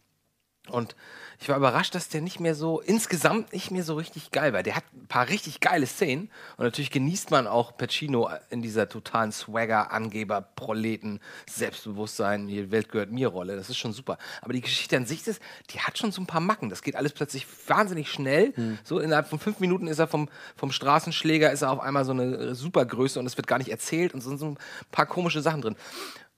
Und 0.69 0.96
ich 1.44 1.50
war 1.50 1.58
überrascht, 1.58 1.94
dass 1.94 2.08
der 2.08 2.23
nicht 2.23 2.41
mehr 2.41 2.55
so, 2.55 2.81
insgesamt 2.81 3.52
nicht 3.52 3.70
mehr 3.70 3.85
so 3.85 3.96
richtig 3.96 4.31
geil 4.31 4.55
war. 4.55 4.62
Der 4.62 4.76
hat 4.76 4.85
ein 4.94 5.06
paar 5.08 5.29
richtig 5.29 5.61
geile 5.61 5.85
Szenen 5.85 6.31
und 6.56 6.64
natürlich 6.64 6.91
genießt 6.91 7.31
man 7.31 7.46
auch 7.46 7.76
Pacino 7.76 8.31
in 8.49 8.62
dieser 8.62 8.88
totalen 8.88 9.31
Swagger, 9.31 9.93
Angeber, 9.93 10.41
Proleten, 10.41 11.20
Selbstbewusstsein, 11.46 12.46
die 12.46 12.70
Welt 12.70 12.91
gehört 12.91 13.12
mir 13.12 13.29
Rolle. 13.29 13.56
Das 13.56 13.69
ist 13.69 13.76
schon 13.76 13.93
super. 13.93 14.17
Aber 14.41 14.55
die 14.55 14.62
Geschichte 14.62 14.96
an 14.96 15.05
sich, 15.05 15.26
ist, 15.26 15.43
die 15.69 15.81
hat 15.81 15.99
schon 15.99 16.12
so 16.12 16.23
ein 16.23 16.26
paar 16.26 16.41
Macken. 16.41 16.70
Das 16.70 16.81
geht 16.81 16.96
alles 16.96 17.12
plötzlich 17.12 17.47
wahnsinnig 17.67 18.11
schnell. 18.11 18.55
So 18.82 18.99
innerhalb 18.99 19.29
von 19.29 19.38
fünf 19.38 19.61
Minuten 19.61 19.87
ist 19.87 19.99
er 19.99 20.06
vom, 20.06 20.31
vom 20.56 20.73
Straßenschläger, 20.73 21.52
ist 21.52 21.61
er 21.61 21.73
auf 21.73 21.81
einmal 21.81 22.06
so 22.06 22.12
eine 22.12 22.55
Supergröße 22.55 23.20
und 23.20 23.26
es 23.26 23.37
wird 23.37 23.47
gar 23.47 23.58
nicht 23.58 23.70
erzählt 23.70 24.14
und 24.14 24.23
so 24.23 24.35
so 24.38 24.47
ein 24.47 24.58
paar 24.90 25.05
komische 25.05 25.43
Sachen 25.43 25.61
drin. 25.61 25.76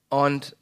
Und 0.08 0.56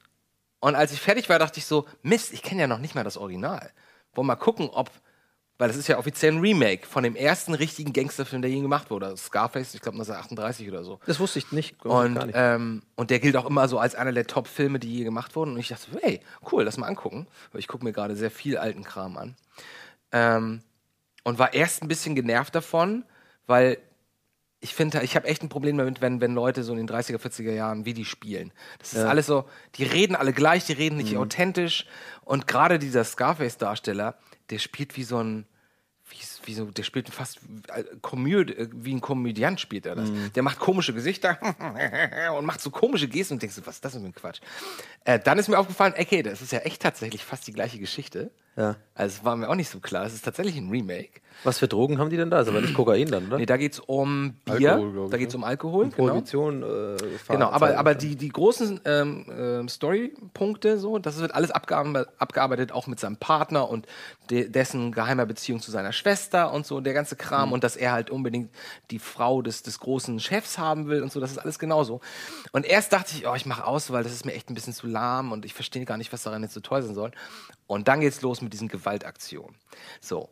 und 0.60 0.74
als 0.76 0.92
ich 0.92 1.00
fertig 1.00 1.28
war, 1.28 1.38
dachte 1.38 1.58
ich 1.58 1.66
so, 1.66 1.86
Mist, 2.02 2.32
ich 2.32 2.42
kenne 2.42 2.62
ja 2.62 2.66
noch 2.66 2.78
nicht 2.78 2.94
mal 2.94 3.04
das 3.04 3.18
Original. 3.18 3.70
Wollen 4.14 4.26
wir 4.26 4.34
mal 4.34 4.36
gucken, 4.36 4.68
ob, 4.70 4.90
weil 5.58 5.68
das 5.68 5.76
ist 5.76 5.88
ja 5.88 5.98
offiziell 5.98 6.32
ein 6.32 6.40
Remake 6.40 6.86
von 6.86 7.02
dem 7.02 7.16
ersten 7.16 7.54
richtigen 7.54 7.92
Gangsterfilm, 7.92 8.42
der 8.42 8.50
je 8.50 8.60
gemacht 8.60 8.90
wurde. 8.90 9.16
Scarface, 9.16 9.74
ich 9.74 9.80
glaube 9.80 9.96
1938 9.96 10.68
oder 10.68 10.84
so. 10.84 11.00
Das 11.06 11.20
wusste 11.20 11.38
ich 11.38 11.52
nicht. 11.52 11.84
Und, 11.84 12.14
nicht. 12.14 12.34
ähm, 12.34 12.82
und 12.96 13.10
der 13.10 13.20
gilt 13.20 13.36
auch 13.36 13.46
immer 13.46 13.68
so 13.68 13.78
als 13.78 13.94
einer 13.94 14.12
der 14.12 14.26
Top-Filme, 14.26 14.78
die 14.78 14.92
je 14.92 15.04
gemacht 15.04 15.36
wurden. 15.36 15.52
Und 15.52 15.58
ich 15.58 15.68
dachte, 15.68 15.88
hey, 16.02 16.20
cool, 16.50 16.64
lass 16.64 16.76
mal 16.76 16.86
angucken. 16.86 17.26
Weil 17.52 17.60
ich 17.60 17.68
gucke 17.68 17.84
mir 17.84 17.92
gerade 17.92 18.16
sehr 18.16 18.30
viel 18.30 18.56
alten 18.56 18.84
Kram 18.84 19.16
an. 19.16 19.36
Ähm, 20.12 20.62
und 21.24 21.38
war 21.38 21.54
erst 21.54 21.82
ein 21.82 21.88
bisschen 21.88 22.14
genervt 22.14 22.54
davon, 22.54 23.04
weil 23.46 23.78
ich 24.64 24.74
finde, 24.74 25.02
ich 25.02 25.14
habe 25.14 25.28
echt 25.28 25.42
ein 25.42 25.50
Problem 25.50 25.76
damit, 25.76 26.00
wenn, 26.00 26.22
wenn 26.22 26.32
Leute 26.34 26.64
so 26.64 26.72
in 26.72 26.78
den 26.78 26.88
30er, 26.88 27.18
40er 27.18 27.52
Jahren, 27.52 27.84
wie 27.84 27.92
die 27.92 28.06
spielen. 28.06 28.50
Das 28.78 28.94
ist 28.94 29.04
alles 29.04 29.26
so, 29.26 29.44
die 29.74 29.84
reden 29.84 30.16
alle 30.16 30.32
gleich, 30.32 30.64
die 30.64 30.72
reden 30.72 30.96
nicht 30.96 31.18
authentisch. 31.18 31.84
Und 32.24 32.46
gerade 32.46 32.78
dieser 32.78 33.04
Scarface-Darsteller, 33.04 34.16
der 34.48 34.58
spielt 34.58 34.96
wie 34.96 35.04
so 35.04 35.18
ein, 35.18 35.44
wie, 36.08 36.16
wie 36.46 36.54
so, 36.54 36.64
der 36.64 36.82
spielt 36.82 37.10
fast 37.10 37.40
äh, 37.74 37.84
Komöd, 38.00 38.56
äh, 38.56 38.68
wie 38.72 38.94
ein 38.94 39.02
Komödiant 39.02 39.60
spielt 39.60 39.84
er 39.84 39.96
das. 39.96 40.10
Der 40.34 40.42
macht 40.42 40.58
komische 40.58 40.94
Gesichter 40.94 41.38
und 42.38 42.46
macht 42.46 42.62
so 42.62 42.70
komische 42.70 43.06
Gesten 43.06 43.34
und 43.34 43.42
denkst 43.42 43.56
du, 43.56 43.66
was 43.66 43.74
ist 43.74 43.84
das 43.84 43.92
denn 43.92 44.00
für 44.00 44.08
ein 44.08 44.14
Quatsch? 44.14 44.40
Äh, 45.04 45.18
dann 45.18 45.38
ist 45.38 45.48
mir 45.48 45.58
aufgefallen, 45.58 45.92
okay, 45.98 46.22
das 46.22 46.40
ist 46.40 46.52
ja 46.52 46.60
echt 46.60 46.80
tatsächlich 46.80 47.22
fast 47.22 47.46
die 47.46 47.52
gleiche 47.52 47.78
Geschichte. 47.78 48.30
Ja. 48.56 48.76
Also 48.94 49.18
es 49.18 49.24
war 49.24 49.34
mir 49.34 49.48
auch 49.48 49.56
nicht 49.56 49.68
so 49.68 49.80
klar. 49.80 50.06
Es 50.06 50.14
ist 50.14 50.24
tatsächlich 50.24 50.56
ein 50.56 50.70
Remake. 50.70 51.20
Was 51.42 51.58
für 51.58 51.66
Drogen 51.66 51.98
haben 51.98 52.10
die 52.10 52.16
denn 52.16 52.30
da? 52.30 52.40
Ist 52.40 52.48
aber 52.48 52.60
nicht 52.60 52.74
Kokain 52.74 53.08
dann, 53.08 53.26
oder? 53.26 53.38
Nee, 53.38 53.46
da 53.46 53.56
geht's 53.56 53.80
um 53.80 54.34
Bier, 54.44 54.74
Alkohol, 54.74 55.10
da 55.10 55.16
geht's 55.16 55.34
ne? 55.34 55.38
um 55.38 55.44
Alkohol. 55.44 55.84
Genau. 55.86 55.96
Prohibition, 55.96 56.62
äh, 56.62 56.96
Genau, 57.28 57.50
aber, 57.50 57.76
aber 57.76 57.96
die, 57.96 58.14
die 58.14 58.28
großen 58.28 58.80
ähm, 58.84 59.26
ähm, 59.36 59.68
Storypunkte, 59.68 60.78
so, 60.78 60.98
das 60.98 61.18
wird 61.18 61.34
alles 61.34 61.50
abgearbeitet, 61.50 62.08
abgearbeitet, 62.18 62.72
auch 62.72 62.86
mit 62.86 63.00
seinem 63.00 63.16
Partner 63.16 63.68
und 63.68 63.86
de 64.30 64.48
dessen 64.48 64.92
geheimer 64.92 65.26
Beziehung 65.26 65.60
zu 65.60 65.70
seiner 65.70 65.92
Schwester 65.92 66.52
und 66.52 66.66
so, 66.66 66.80
der 66.80 66.94
ganze 66.94 67.16
Kram 67.16 67.52
und 67.52 67.64
dass 67.64 67.76
er 67.76 67.92
halt 67.92 68.10
unbedingt 68.10 68.50
die 68.90 69.00
Frau 69.00 69.42
des, 69.42 69.62
des 69.64 69.80
großen 69.80 70.20
Chefs 70.20 70.56
haben 70.56 70.86
will 70.86 71.02
und 71.02 71.12
so, 71.12 71.18
das 71.20 71.32
ist 71.32 71.38
alles 71.38 71.58
genauso. 71.58 72.00
Und 72.52 72.64
erst 72.64 72.92
dachte 72.92 73.10
ich, 73.16 73.26
oh, 73.26 73.34
ich 73.34 73.44
mache 73.44 73.66
aus, 73.66 73.90
weil 73.90 74.04
das 74.04 74.12
ist 74.12 74.24
mir 74.24 74.34
echt 74.34 74.50
ein 74.50 74.54
bisschen 74.54 74.72
zu 74.72 74.86
lahm 74.86 75.32
und 75.32 75.44
ich 75.44 75.52
verstehe 75.52 75.84
gar 75.84 75.98
nicht, 75.98 76.12
was 76.12 76.22
daran 76.22 76.42
jetzt 76.42 76.54
so 76.54 76.60
toll 76.60 76.80
sein 76.82 76.94
soll. 76.94 77.10
Und 77.66 77.88
dann 77.88 78.00
geht's 78.00 78.22
los 78.22 78.40
mit 78.44 78.52
diesen 78.52 78.68
Gewaltaktionen. 78.68 79.56
So. 80.00 80.30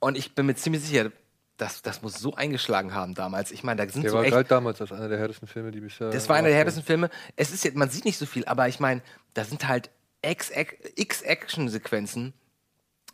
Und 0.00 0.16
ich 0.18 0.34
bin 0.34 0.46
mir 0.46 0.54
ziemlich 0.54 0.82
sicher, 0.84 1.10
das, 1.56 1.82
das 1.82 2.02
muss 2.02 2.14
so 2.14 2.34
eingeschlagen 2.34 2.94
haben 2.94 3.14
damals. 3.14 3.52
Ich 3.52 3.62
meine, 3.62 3.84
da 3.86 3.90
sind 3.92 4.02
Der 4.02 4.10
so 4.10 4.16
war 4.18 4.24
echt 4.24 4.50
damals 4.50 4.80
als 4.80 4.92
einer 4.92 5.08
der 5.08 5.18
härtesten 5.18 5.46
Filme, 5.48 5.70
die 5.70 5.80
bisher. 5.80 6.10
das 6.10 6.28
war 6.28 6.36
einer 6.36 6.48
der 6.48 6.56
härtesten 6.56 6.82
Filme. 6.82 7.10
Es 7.36 7.52
ist 7.52 7.64
jetzt, 7.64 7.76
man 7.76 7.88
sieht 7.90 8.04
nicht 8.04 8.18
so 8.18 8.26
viel, 8.26 8.44
aber 8.46 8.68
ich 8.68 8.80
meine, 8.80 9.02
da 9.34 9.44
sind 9.44 9.66
halt 9.68 9.90
X- 10.22 10.50
X 10.96 11.22
Action-Sequenzen, 11.22 12.34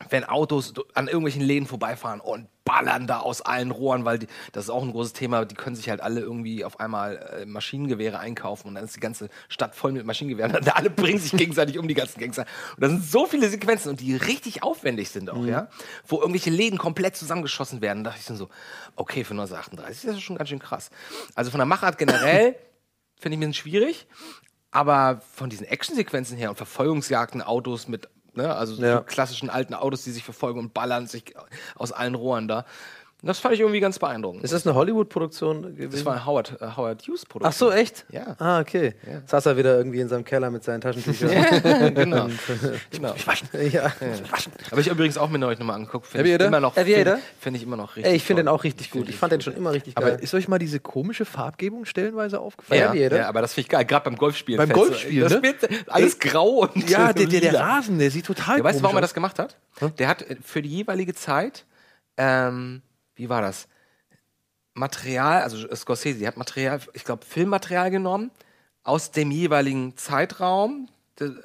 wenn 0.09 0.25
Autos 0.25 0.73
an 0.95 1.07
irgendwelchen 1.07 1.43
Läden 1.43 1.67
vorbeifahren 1.67 2.21
und 2.21 2.49
ballern 2.65 3.07
da 3.07 3.19
aus 3.19 3.43
allen 3.43 3.71
Rohren, 3.71 4.05
weil 4.05 4.21
die, 4.21 4.27
das 4.53 4.65
ist 4.65 4.71
auch 4.71 4.83
ein 4.83 4.93
großes 4.93 5.13
Thema, 5.13 5.45
die 5.45 5.55
können 5.55 5.77
sich 5.77 5.91
halt 5.91 6.01
alle 6.01 6.21
irgendwie 6.21 6.65
auf 6.65 6.79
einmal 6.81 7.17
äh, 7.41 7.45
Maschinengewehre 7.45 8.19
einkaufen 8.19 8.69
und 8.69 8.77
dann 8.77 8.85
ist 8.85 8.97
die 8.97 9.01
ganze 9.01 9.29
Stadt 9.49 9.75
voll 9.75 9.93
mit 9.93 10.07
Maschinengewehren 10.07 10.55
und 10.55 10.77
alle 10.77 10.89
bringen 10.89 11.19
sich 11.19 11.33
gegenseitig 11.33 11.79
um 11.79 11.89
die 11.89 11.95
ganzen 11.95 12.21
Gangster. 12.21 12.47
Und 12.77 12.83
da 12.83 12.89
sind 12.89 13.05
so 13.05 13.27
viele 13.27 13.49
Sequenzen 13.49 13.91
und 13.91 14.01
die 14.01 14.15
richtig 14.15 14.63
aufwendig 14.63 15.11
sind 15.11 15.31
auch, 15.31 15.45
ja, 15.45 15.69
wo 16.07 16.21
irgendwelche 16.21 16.51
Läden 16.51 16.79
komplett 16.79 17.17
zusammengeschossen 17.17 17.81
werden. 17.81 18.05
Da 18.05 18.11
dachte 18.11 18.21
ich 18.21 18.27
dann 18.27 18.37
so, 18.37 18.49
okay, 18.97 19.25
für 19.25 19.33
1938 19.33 20.05
ist 20.05 20.17
das 20.17 20.23
schon 20.23 20.37
ganz 20.37 20.49
schön 20.49 20.61
krass. 20.61 20.91
Also 21.35 21.51
von 21.51 21.59
der 21.59 21.67
Machart 21.67 21.99
generell 21.99 22.57
finde 23.17 23.35
ich 23.35 23.39
ein 23.39 23.51
bisschen 23.51 23.55
schwierig. 23.55 24.07
Aber 24.73 25.21
von 25.35 25.51
diesen 25.51 25.67
Actionsequenzen 25.67 26.37
her 26.37 26.51
und 26.51 26.57
Verfolgungsjagden, 26.57 27.43
Autos 27.43 27.89
mit, 27.89 28.09
ne, 28.41 28.55
also 28.55 28.81
Ja. 28.83 28.99
so 28.99 29.03
klassischen 29.05 29.51
alten 29.51 29.75
Autos, 29.75 30.05
die 30.05 30.11
sich 30.11 30.25
verfolgen 30.25 30.59
und 30.59 30.75
ballern 30.75 31.07
sich 31.07 31.35
aus 31.77 31.93
allen 31.93 32.15
Rohren 32.15 32.49
da. 32.49 32.65
Das 33.23 33.39
fand 33.39 33.55
ich 33.55 33.61
irgendwie 33.61 33.81
ganz 33.81 33.99
beeindruckend. 33.99 34.43
Ist 34.43 34.53
das 34.53 34.67
eine 34.67 34.75
Hollywood-Produktion 34.75 35.63
gewesen? 35.77 35.91
Das 35.91 36.05
war 36.05 36.15
eine 36.15 36.27
Howard, 36.27 36.57
äh, 36.61 36.69
Howard 36.77 37.07
Hughes 37.07 37.27
Produktion. 37.27 37.43
Ach 37.45 37.53
so, 37.53 37.71
echt? 37.71 38.07
Ja. 38.11 38.35
Ah, 38.39 38.61
okay. 38.61 38.95
Saß 39.27 39.47
er 39.47 39.57
wieder 39.57 39.77
irgendwie 39.77 40.01
in 40.01 40.09
seinem 40.09 40.25
Keller 40.25 40.51
mit 40.51 40.65
seinen 40.65 40.81
Taschentüchern. 40.81 41.31
genau. 41.95 42.29
genau. 42.91 43.15
ja. 43.71 43.93
Aber 44.71 44.81
ich 44.81 44.89
habe 44.89 44.97
übrigens 44.97 45.19
auch 45.19 45.29
mir 45.29 45.39
neulich 45.39 45.59
nochmal 45.59 45.77
angeguckt. 45.77 46.07
Finde 46.07 46.29
ich 46.29 46.35
Aviator? 46.35 46.47
immer 46.49 46.61
noch, 46.61 46.77
Aviator? 46.77 47.17
Finde 47.39 47.51
find 47.51 47.57
ich 47.57 47.63
immer 47.65 47.77
noch 47.77 47.97
richtig 47.97 48.11
Ey, 48.11 48.17
ich 48.17 48.25
finde 48.25 48.43
den 48.45 48.49
auch 48.49 48.65
richtig 48.65 48.91
gut. 48.91 49.03
Find 49.03 49.11
Ich 49.11 49.17
fand 49.17 49.33
den 49.33 49.41
schon 49.41 49.55
immer 49.55 49.73
richtig 49.73 49.97
Aber 49.97 50.11
geil. 50.11 50.21
ist 50.21 50.35
euch 50.35 50.49
mal 50.49 50.59
diese 50.59 50.81
komische 50.81 51.25
Farbgebung 51.25 51.85
stellenweise 51.85 52.41
aufgefallen? 52.41 52.97
Ja, 52.97 53.17
ja, 53.17 53.29
aber 53.29 53.43
das 53.43 53.55
finde 53.55 53.67
ich 53.67 53.69
geil. 53.71 53.85
Gerade 53.85 54.05
beim 54.05 54.17
Golfspielen. 54.17 54.59
Beim 54.59 54.71
Golfspielen, 54.73 55.29
Das 55.29 55.33
ne? 55.35 55.43
wird 55.43 55.69
alles 55.89 56.19
grau 56.19 56.61
und 56.61 56.89
Ja, 56.89 57.13
der, 57.13 57.27
der, 57.27 57.41
der. 57.41 57.55
Rasen, 57.55 57.99
der 57.99 58.11
sieht 58.11 58.27
total 58.27 58.59
Ja, 58.59 58.65
weißt 58.65 58.79
du, 58.81 58.83
warum 58.85 58.97
er 58.97 59.03
das 59.03 59.15
gemacht 59.15 59.39
hat? 59.39 59.57
Der 59.99 60.09
hat 60.09 60.23
äh, 60.23 60.37
für 60.43 60.63
die 60.63 60.69
jeweilige 60.69 61.15
Zeit, 61.15 61.65
ähm, 62.17 62.83
wie 63.21 63.29
war 63.29 63.43
das? 63.43 63.69
Material, 64.75 65.43
also 65.43 65.75
Scorsese, 65.75 66.27
hat 66.27 66.37
Material, 66.37 66.81
ich 66.95 67.05
glaube, 67.05 67.25
Filmmaterial 67.27 67.91
genommen 67.91 68.31
aus 68.83 69.11
dem 69.11 69.31
jeweiligen 69.31 69.97
Zeitraum. 69.97 70.89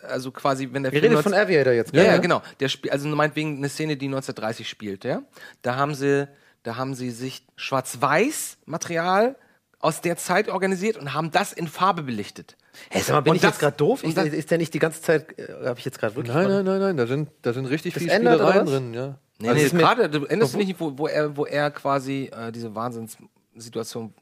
Also 0.07 0.31
quasi, 0.31 0.69
wenn 0.71 0.83
der 0.83 0.93
Ihr 0.93 1.01
Film 1.01 1.11
redet 1.11 1.23
von 1.23 1.31
19 1.33 1.47
Aviator 1.47 1.73
jetzt, 1.73 1.93
ja, 1.93 2.01
gell, 2.01 2.05
ja, 2.11 2.15
ne? 2.15 2.21
genau. 2.21 2.41
Der 2.61 2.69
spiel, 2.69 2.91
also 2.91 3.09
meinetwegen 3.09 3.57
eine 3.57 3.67
Szene, 3.67 3.97
die 3.97 4.05
1930 4.05 4.69
spielt, 4.69 5.03
ja. 5.03 5.21
Da 5.63 5.75
haben 5.75 5.95
sie, 5.95 6.29
da 6.63 6.77
haben 6.77 6.93
sie 6.95 7.11
sich 7.11 7.45
Schwarz-Weiß-Material 7.57 9.35
aus 9.79 9.99
der 10.01 10.15
Zeit 10.17 10.47
organisiert 10.47 10.95
und 10.95 11.13
haben 11.13 11.29
das 11.31 11.51
in 11.51 11.67
Farbe 11.67 12.03
belichtet. 12.03 12.55
Hey, 12.89 13.01
sag 13.01 13.13
mal, 13.15 13.21
bin 13.21 13.31
Und 13.31 13.35
ich 13.37 13.41
das- 13.41 13.51
jetzt 13.51 13.59
gerade 13.59 13.75
doof? 13.77 14.03
Ich, 14.03 14.13
das- 14.15 14.27
ist 14.27 14.49
der 14.49 14.57
nicht 14.59 14.73
die 14.73 14.79
ganze 14.79 15.01
Zeit, 15.01 15.37
äh, 15.37 15.65
habe 15.65 15.77
ich 15.79 15.85
jetzt 15.85 15.99
gerade 15.99 16.15
wirklich... 16.15 16.33
Nein, 16.33 16.47
nein, 16.47 16.63
nein, 16.65 16.79
nein, 16.79 16.97
da 16.97 17.05
sind, 17.07 17.29
da 17.41 17.51
sind 17.51 17.65
richtig 17.65 17.93
Das 17.95 18.03
viele 18.03 18.13
ändert, 18.15 18.35
Spielereien 18.39 18.65
drin, 18.65 18.93
ja. 18.93 19.19
Nee, 19.37 19.49
Also 19.49 19.75
nee, 19.75 19.81
gerade, 19.81 20.09
du 20.09 20.25
erinnerst 20.25 20.53
du 20.53 20.57
nicht, 20.57 20.79
wo, 20.79 20.97
wo, 20.97 21.07
er, 21.07 21.35
wo 21.35 21.45
er 21.45 21.69
quasi 21.71 22.29
äh, 22.33 22.51
diese 22.51 22.73
Wahnsinnssituation, 22.73 24.13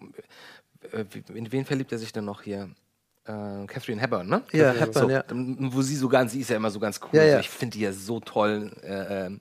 äh, 0.92 1.06
in 1.34 1.52
wen 1.52 1.66
verliebt 1.66 1.92
er 1.92 2.00
sich 2.00 2.12
denn 2.12 2.26
noch 2.26 2.42
hier? 2.42 2.70
Äh, 3.26 3.66
Catherine 3.68 4.02
Hepburn, 4.02 4.28
ne? 4.28 4.44
Ja, 4.52 4.74
so, 4.74 4.80
Hepburn, 4.80 5.10
ja. 5.10 5.24
dann- 5.24 5.74
Wo 5.74 5.82
sie 5.82 5.96
so 5.96 6.10
ganz, 6.10 6.32
sie 6.34 6.42
ist 6.42 6.50
ja 6.50 6.58
immer 6.58 6.72
so 6.72 6.80
ganz 6.80 7.00
cool. 7.04 7.10
Ja, 7.20 7.24
ja. 7.24 7.40
Ich 7.40 7.50
finde 7.50 7.78
die 7.78 7.84
ja 7.84 7.94
so 7.94 8.20
toll 8.20 8.72
äh, 8.84 9.28
äh, 9.28 9.40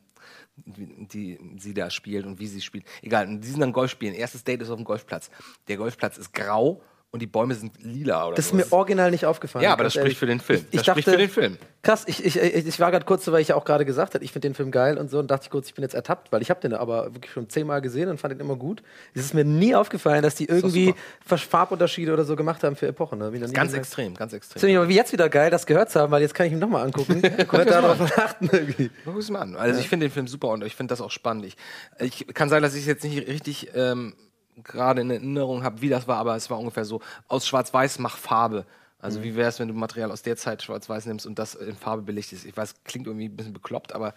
wie- 0.67 1.07
die 1.07 1.38
sie 1.59 1.75
da 1.75 1.91
spielt 1.91 2.26
und 2.26 2.38
wie 2.38 2.47
sie 2.47 2.61
spielt. 2.61 2.85
Egal, 3.00 3.26
die 3.38 3.49
sind 3.49 3.61
dann 3.61 3.73
Golf 3.73 3.91
spielen. 3.91 4.14
Erstes 4.14 4.45
Date 4.45 4.62
ist 4.62 4.71
auf 4.71 4.76
dem 4.76 4.85
Golfplatz. 4.85 5.31
Der 5.69 5.79
Golfplatz 5.79 6.17
ist 6.19 6.33
grau 6.33 6.83
und 7.12 7.21
die 7.21 7.26
Bäume 7.26 7.54
sind 7.54 7.75
lila 7.83 8.28
oder 8.28 8.37
Das 8.37 8.47
ist 8.47 8.52
sowas. 8.52 8.71
mir 8.71 8.73
original 8.73 9.11
nicht 9.11 9.26
aufgefallen. 9.26 9.62
Ja, 9.62 9.75
aber 9.75 9.85
das 9.85 9.92
spricht 9.92 10.16
für 10.16 10.25
den 10.25 10.40
Film. 10.40 10.61
Ich, 10.61 10.64
ich 10.64 10.71
Das 10.78 10.87
dachte, 10.87 11.02
spricht 11.02 11.14
für 11.14 11.23
den 11.23 11.31
Film. 11.31 11.59
Krass, 11.83 12.04
ich, 12.07 12.25
ich, 12.25 12.37
ich, 12.37 12.81
war 12.81 12.90
gerade 12.90 13.04
kurz 13.04 13.26
so, 13.26 13.33
weil 13.33 13.42
ich 13.42 13.49
ja 13.49 13.57
auch 13.57 13.66
gerade 13.66 13.85
gesagt 13.85 14.14
habe, 14.14 14.25
ich 14.25 14.33
finde 14.33 14.49
den 14.49 14.54
Film 14.54 14.71
geil 14.71 14.97
und 14.97 15.11
so 15.11 15.19
und 15.19 15.31
dachte 15.31 15.45
ich 15.45 15.50
kurz, 15.50 15.66
ich 15.69 15.75
bin 15.75 15.83
jetzt 15.83 15.92
ertappt, 15.92 16.33
weil 16.33 16.40
ich 16.40 16.49
habe 16.49 16.61
den 16.61 16.73
aber 16.73 17.14
wirklich 17.14 17.31
schon 17.31 17.50
zehnmal 17.50 17.83
gesehen 17.83 18.09
und 18.09 18.19
fand 18.19 18.33
den 18.33 18.40
immer 18.40 18.57
gut. 18.57 18.83
Es 19.12 19.26
ist 19.26 19.35
mir 19.35 19.45
nie 19.45 19.75
aufgefallen, 19.75 20.23
dass 20.23 20.37
die 20.37 20.47
irgendwie 20.47 20.95
Farbunterschiede 21.26 22.14
oder 22.14 22.25
so 22.25 22.35
gemacht 22.35 22.64
haben 22.64 22.76
für 22.76 22.87
Epochen. 22.87 23.19
Ne? 23.19 23.31
Ganz 23.31 23.52
gemerkt. 23.52 23.75
extrem, 23.75 24.14
ganz 24.14 24.33
extrem. 24.33 24.61
finde 24.61 24.73
ich 24.73 24.78
aber 24.78 24.88
wie 24.88 24.97
jetzt 24.97 25.12
wieder 25.12 25.28
geil, 25.28 25.50
das 25.50 25.66
gehört 25.66 25.90
zu 25.90 26.00
haben, 26.00 26.11
weil 26.12 26.23
jetzt 26.23 26.33
kann 26.33 26.47
ich 26.47 26.52
ihn 26.52 26.61
nochmal 26.61 26.87
angucken. 26.87 27.21
und 27.52 27.71
darauf 27.71 28.00
achten 28.19 28.49
irgendwie. 28.50 28.90
Guck 29.04 29.19
es 29.19 29.28
mal 29.28 29.40
an. 29.40 29.57
Also 29.57 29.81
ich 29.81 29.88
finde 29.90 30.07
den 30.07 30.12
Film 30.12 30.28
super 30.28 30.49
und 30.49 30.64
ich 30.64 30.75
finde 30.75 30.92
das 30.92 31.02
auch 31.02 31.11
spannend. 31.11 31.45
Ich, 31.45 31.57
ich 32.00 32.26
kann 32.33 32.49
sagen, 32.49 32.62
dass 32.62 32.73
ich 32.75 32.81
es 32.83 32.87
jetzt 32.87 33.04
nicht 33.04 33.28
richtig 33.28 33.73
ähm, 33.75 34.14
gerade 34.64 35.00
in 35.00 35.11
Erinnerung 35.11 35.64
habe, 35.64 35.80
wie 35.80 35.88
das 35.88 36.06
war, 36.09 36.18
aber 36.18 36.37
es 36.37 36.50
war 36.50 36.59
ungefähr 36.59 36.85
so, 36.85 37.00
aus 37.28 37.47
Schwarz-Weiß 37.47 37.99
mach 37.99 38.16
Farbe. 38.16 38.66
Also 38.99 39.25
wie 39.25 39.35
wäre 39.35 39.49
es, 39.49 39.59
wenn 39.59 39.66
du 39.66 39.75
Material 39.75 40.12
aus 40.12 40.23
der 40.23 40.37
Zeit 40.37 40.62
Schwarz-Weiß 40.62 41.06
nimmst 41.06 41.26
und 41.26 41.37
das 41.37 41.56
in 41.56 41.75
Farbe 41.75 42.02
belichtest? 42.02 42.44
Ich 42.44 42.56
weiß, 42.56 42.85
klingt 42.85 43.09
irgendwie 43.09 43.26
ein 43.26 43.37
bisschen 43.37 43.52
bekloppt, 43.52 43.94
aber 43.94 44.14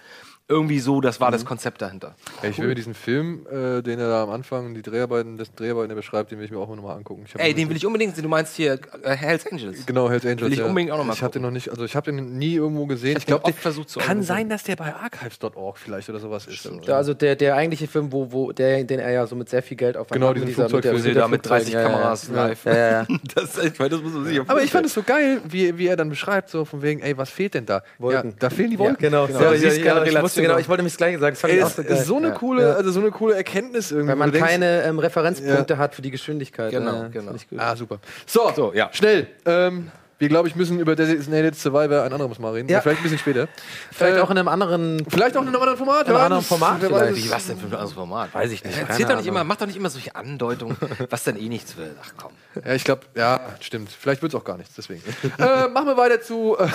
irgendwie 0.48 0.80
so, 0.80 1.02
das 1.02 1.20
war 1.20 1.32
das 1.32 1.44
Konzept 1.44 1.82
dahinter. 1.82 2.16
Ja, 2.44 2.50
ich 2.50 2.60
will 2.60 2.68
mir 2.68 2.76
diesen 2.76 2.94
Film, 2.94 3.48
äh, 3.50 3.82
den 3.82 4.00
er 4.00 4.10
da 4.10 4.24
am 4.24 4.30
Anfang, 4.30 4.76
die 4.76 4.84
Dreharbeiten, 4.84 5.38
das 5.38 5.52
Dreharbeiten 5.56 5.90
der 5.90 5.96
beschreibt, 5.96 6.30
den 6.30 6.38
will 6.38 6.46
ich 6.46 6.52
mir 6.52 6.60
auch 6.60 6.74
nochmal 6.74 6.98
angucken. 6.98 7.24
Ich 7.26 7.34
hab 7.34 7.42
Ey, 7.42 7.56
den 7.56 7.68
will 7.68 7.76
ich 7.76 7.86
unbedingt 7.86 8.16
sehen. 8.16 8.24
Du 8.24 8.30
meinst 8.30 8.56
hier 8.56 8.80
äh, 9.02 9.16
Hells 9.16 9.52
Angels. 9.52 9.86
Genau, 9.88 10.08
Hells 10.08 10.24
Angels. 10.24 10.42
Will 10.42 10.54
ich 10.54 10.60
ja. 10.60 10.66
unbedingt 10.66 10.92
auch 10.92 10.98
noch 11.00 11.06
mal 11.06 11.14
Ich 11.14 11.24
habe 11.24 11.34
den 11.34 11.42
noch 11.42 11.50
nicht, 11.50 11.70
also 11.70 11.84
ich 11.84 11.96
habe 11.96 12.12
den 12.12 12.38
nie 12.38 12.54
irgendwo 12.54 12.86
gesehen. 12.86 13.16
hab 13.16 13.22
Ich 13.22 13.26
glaube, 13.26 13.54
versucht 13.54 13.90
zu 13.90 14.00
kann 14.00 14.22
sein, 14.22 14.48
dass 14.48 14.64
der 14.64 14.76
bei 14.76 14.94
archives.org 14.94 15.80
vielleicht 15.80 16.10
oder 16.10 16.20
sowas 16.20 16.46
ist. 16.46 16.70
Ja, 16.86 16.98
also 16.98 17.16
der, 17.16 17.36
der 17.36 17.56
eigentliche 17.56 17.88
Film, 17.88 18.12
wo, 18.12 18.32
wo 18.32 18.52
der, 18.52 18.84
den 18.84 19.00
er 19.00 19.12
ja 19.12 19.26
so 19.26 19.36
mit 19.36 19.50
sehr 19.50 19.64
viel 19.64 19.78
Geld 19.78 19.98
auf 19.98 20.10
Genau, 20.10 20.32
diesen 20.34 20.50
Flugzeugfilm. 20.50 20.96
Wo 20.96 21.00
sie 21.00 21.14
da 21.14 21.28
mit 21.28 21.48
30 21.48 21.74
ja, 21.74 21.82
ja, 21.82 21.90
Kameras 21.90 22.28
ja. 22.28 22.36
live. 22.36 22.66
Ja, 22.66 22.76
ja, 22.76 22.92
ja. 22.92 23.08
Das, 23.36 23.58
ich 23.58 23.80
meine, 23.80 23.90
das 23.90 24.02
muss 24.02 24.14
man 24.14 24.26
sich 24.26 24.36
ja 24.38 24.44
Aber 24.46 24.62
ich 24.62 24.72
fand 24.72 24.86
es 24.86 24.94
so 24.94 25.02
geil, 25.02 25.42
wie, 25.48 25.78
wie 25.78 25.88
er 25.88 25.96
dann 25.96 26.10
beschreibt, 26.10 26.50
so 26.50 26.66
von 26.66 26.82
wegen, 26.84 27.02
ey, 27.02 27.18
was 27.18 27.30
fehlt 27.32 27.56
denn 27.56 27.66
da? 27.66 27.82
Wolken. 27.98 28.32
Ja, 28.32 28.36
da 28.40 28.50
fehlen 28.50 28.70
die 28.70 28.76
Ja, 28.76 28.82
Wolken. 28.82 28.98
genau. 29.00 29.26
Ja, 29.28 29.42
Ja, 29.42 29.54
du 29.54 29.58
ja, 29.58 30.22
siehst 30.36 30.44
ja, 30.44 30.44
wusste 30.44 30.44
genau, 30.44 30.60
ich 30.60 30.70
wollte 30.70 30.82
nämlich 30.82 30.94
das 30.94 30.98
gleiche 30.98 31.20
sagen. 31.20 31.34
Das 31.34 31.42
fand 31.42 31.54
Ey, 31.54 31.58
ich 31.60 31.64
auch 31.64 31.70
es 31.70 31.76
so 31.76 31.84
geil. 31.84 31.92
ist 31.98 32.06
so 32.06 32.18
eine 32.18 32.28
Ja. 32.28 32.34
coole, 32.34 32.62
Ja. 32.64 32.74
also 32.74 32.92
so 32.92 33.00
eine 33.00 33.12
coole 33.12 33.36
Erkenntnis 33.36 33.92
irgendwie. 33.92 34.10
Weil 34.10 34.16
man 34.16 34.32
Du 34.32 34.40
keine 34.40 34.84
ähm, 34.84 35.00
Referenzpunkte 35.00 35.78
hat 35.78 35.96
für 35.96 36.02
die 36.02 36.12
Geschwindigkeit. 36.12 36.72
Genau, 36.72 36.94
Ja, 37.04 37.08
genau. 37.08 37.32
Ah, 37.58 37.76
super. 37.76 38.00
So, 38.26 38.52
So, 38.56 38.74
ja. 38.74 38.90
schnell. 38.94 39.28
Ähm, 39.46 39.92
wir, 40.18 40.30
glaube 40.30 40.48
ich, 40.48 40.56
müssen 40.56 40.80
über 40.80 40.96
Designated 40.96 41.56
Survivor 41.56 42.04
ein 42.04 42.14
anderes 42.14 42.40
Mal 42.40 42.54
reden. 42.54 42.70
Ja. 42.70 42.82
Vielleicht 42.82 43.02
ein 43.02 43.04
bisschen 43.04 43.20
später. 43.20 43.48
Vielleicht 43.92 44.18
Äh, 44.18 44.22
auch 44.22 44.32
in 44.32 44.38
einem 44.38 44.48
anderen. 44.48 45.06
Vielleicht 45.10 45.36
auch 45.36 45.42
in 45.42 45.50
einem 45.50 45.58
anderen 45.58 45.78
Format. 45.78 46.08
In 46.08 46.14
einem 46.14 46.24
anderen 46.24 46.44
Format 46.44 46.82
wer 46.82 46.90
vielleicht. 46.90 47.24
weiß 47.26 47.32
was 47.32 47.48
denn 47.48 47.58
für 47.58 47.66
ein 47.66 47.74
anderes 47.74 47.94
Format? 47.94 48.34
Weiß 48.34 48.52
ich 48.52 48.64
nicht, 48.64 48.78
Erzähl 48.78 48.88
keine 48.88 49.08
doch 49.10 49.18
nicht 49.18 49.28
immer, 49.28 49.44
mach 49.44 49.58
doch 49.58 49.66
nicht 49.66 49.76
immer 49.76 49.90
solche 49.90 50.16
Andeutungen, 50.16 50.78
was 51.10 51.24
dann 51.26 51.38
eh 51.38 51.50
nichts 51.50 51.76
wird. 51.76 51.96
Ach 52.02 52.14
komm. 52.18 52.32
Ja, 52.64 52.74
ich 52.74 52.84
glaube, 52.84 53.02
ja, 53.16 53.42
stimmt. 53.60 53.92
Vielleicht 53.92 54.22
wird 54.22 54.34
es 54.34 54.40
auch 54.40 54.46
gar 54.46 54.58
nichts, 54.58 54.76
deswegen. 54.76 55.02
äh, 55.38 55.68
machen 55.68 55.88
wir 55.88 55.98
weiter 55.98 56.22
zu, 56.22 56.58
äh, 56.58 56.68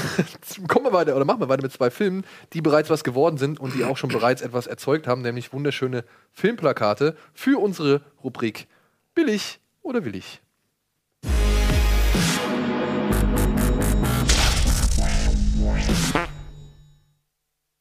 zu, 0.43 0.63
kommen 0.69 0.87
wir 0.87 0.93
weiter, 0.93 1.17
oder 1.17 1.25
machen 1.25 1.41
wir 1.41 1.49
weiter 1.49 1.63
mit 1.63 1.73
zwei 1.73 1.91
Filmen, 1.91 2.25
die 2.53 2.61
bereits 2.61 2.91
was 2.91 3.05
geworden 3.05 3.39
sind 3.39 3.59
und 3.59 3.75
die 3.75 3.85
auch 3.85 3.97
schon 3.97 4.11
bereits 4.11 4.43
etwas 4.43 4.67
erzeugt 4.67 5.07
haben, 5.07 5.23
nämlich 5.23 5.53
wunderschöne 5.53 6.05
Filmplakate 6.33 7.17
für 7.33 7.59
unsere 7.59 8.03
Rubrik 8.23 8.67
Billig 9.15 9.61
oder 9.83 10.05
Willig. 10.05 10.41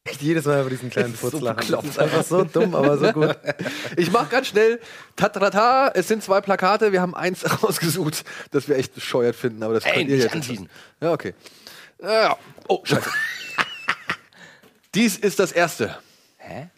Echt 0.09 0.21
jedes 0.21 0.45
Mal 0.45 0.61
über 0.61 0.69
diesen 0.69 0.89
kleinen 0.89 1.13
Furz 1.13 1.31
so 1.37 1.39
lachen. 1.39 1.57
Das 1.57 1.65
bekloppt. 1.67 1.87
ist 1.87 1.99
einfach 1.99 2.23
so 2.23 2.43
dumm, 2.43 2.75
aber 2.75 2.97
so 2.97 3.11
gut. 3.11 3.37
Ich 3.97 4.11
mach 4.11 4.29
ganz 4.29 4.47
schnell, 4.47 4.79
tatata, 5.15 5.91
es 5.93 6.07
sind 6.07 6.23
zwei 6.23 6.41
Plakate, 6.41 6.91
wir 6.91 7.01
haben 7.01 7.15
eins 7.15 7.43
rausgesucht, 7.63 8.23
das 8.51 8.67
wir 8.67 8.77
echt 8.77 8.95
bescheuert 8.95 9.35
finden, 9.35 9.63
aber 9.63 9.73
das 9.75 9.85
Ey, 9.85 9.93
könnt 9.93 10.09
ihr 10.09 10.17
jetzt 10.17 10.33
anziehen. 10.33 10.69
Ja, 11.01 11.11
okay. 11.11 11.33
Ja. 12.01 12.37
Oh, 12.67 12.81
scheiße. 12.83 13.09
Dies 14.95 15.17
ist 15.17 15.39
das 15.39 15.51
erste. 15.51 15.97
Hä? 16.37 16.69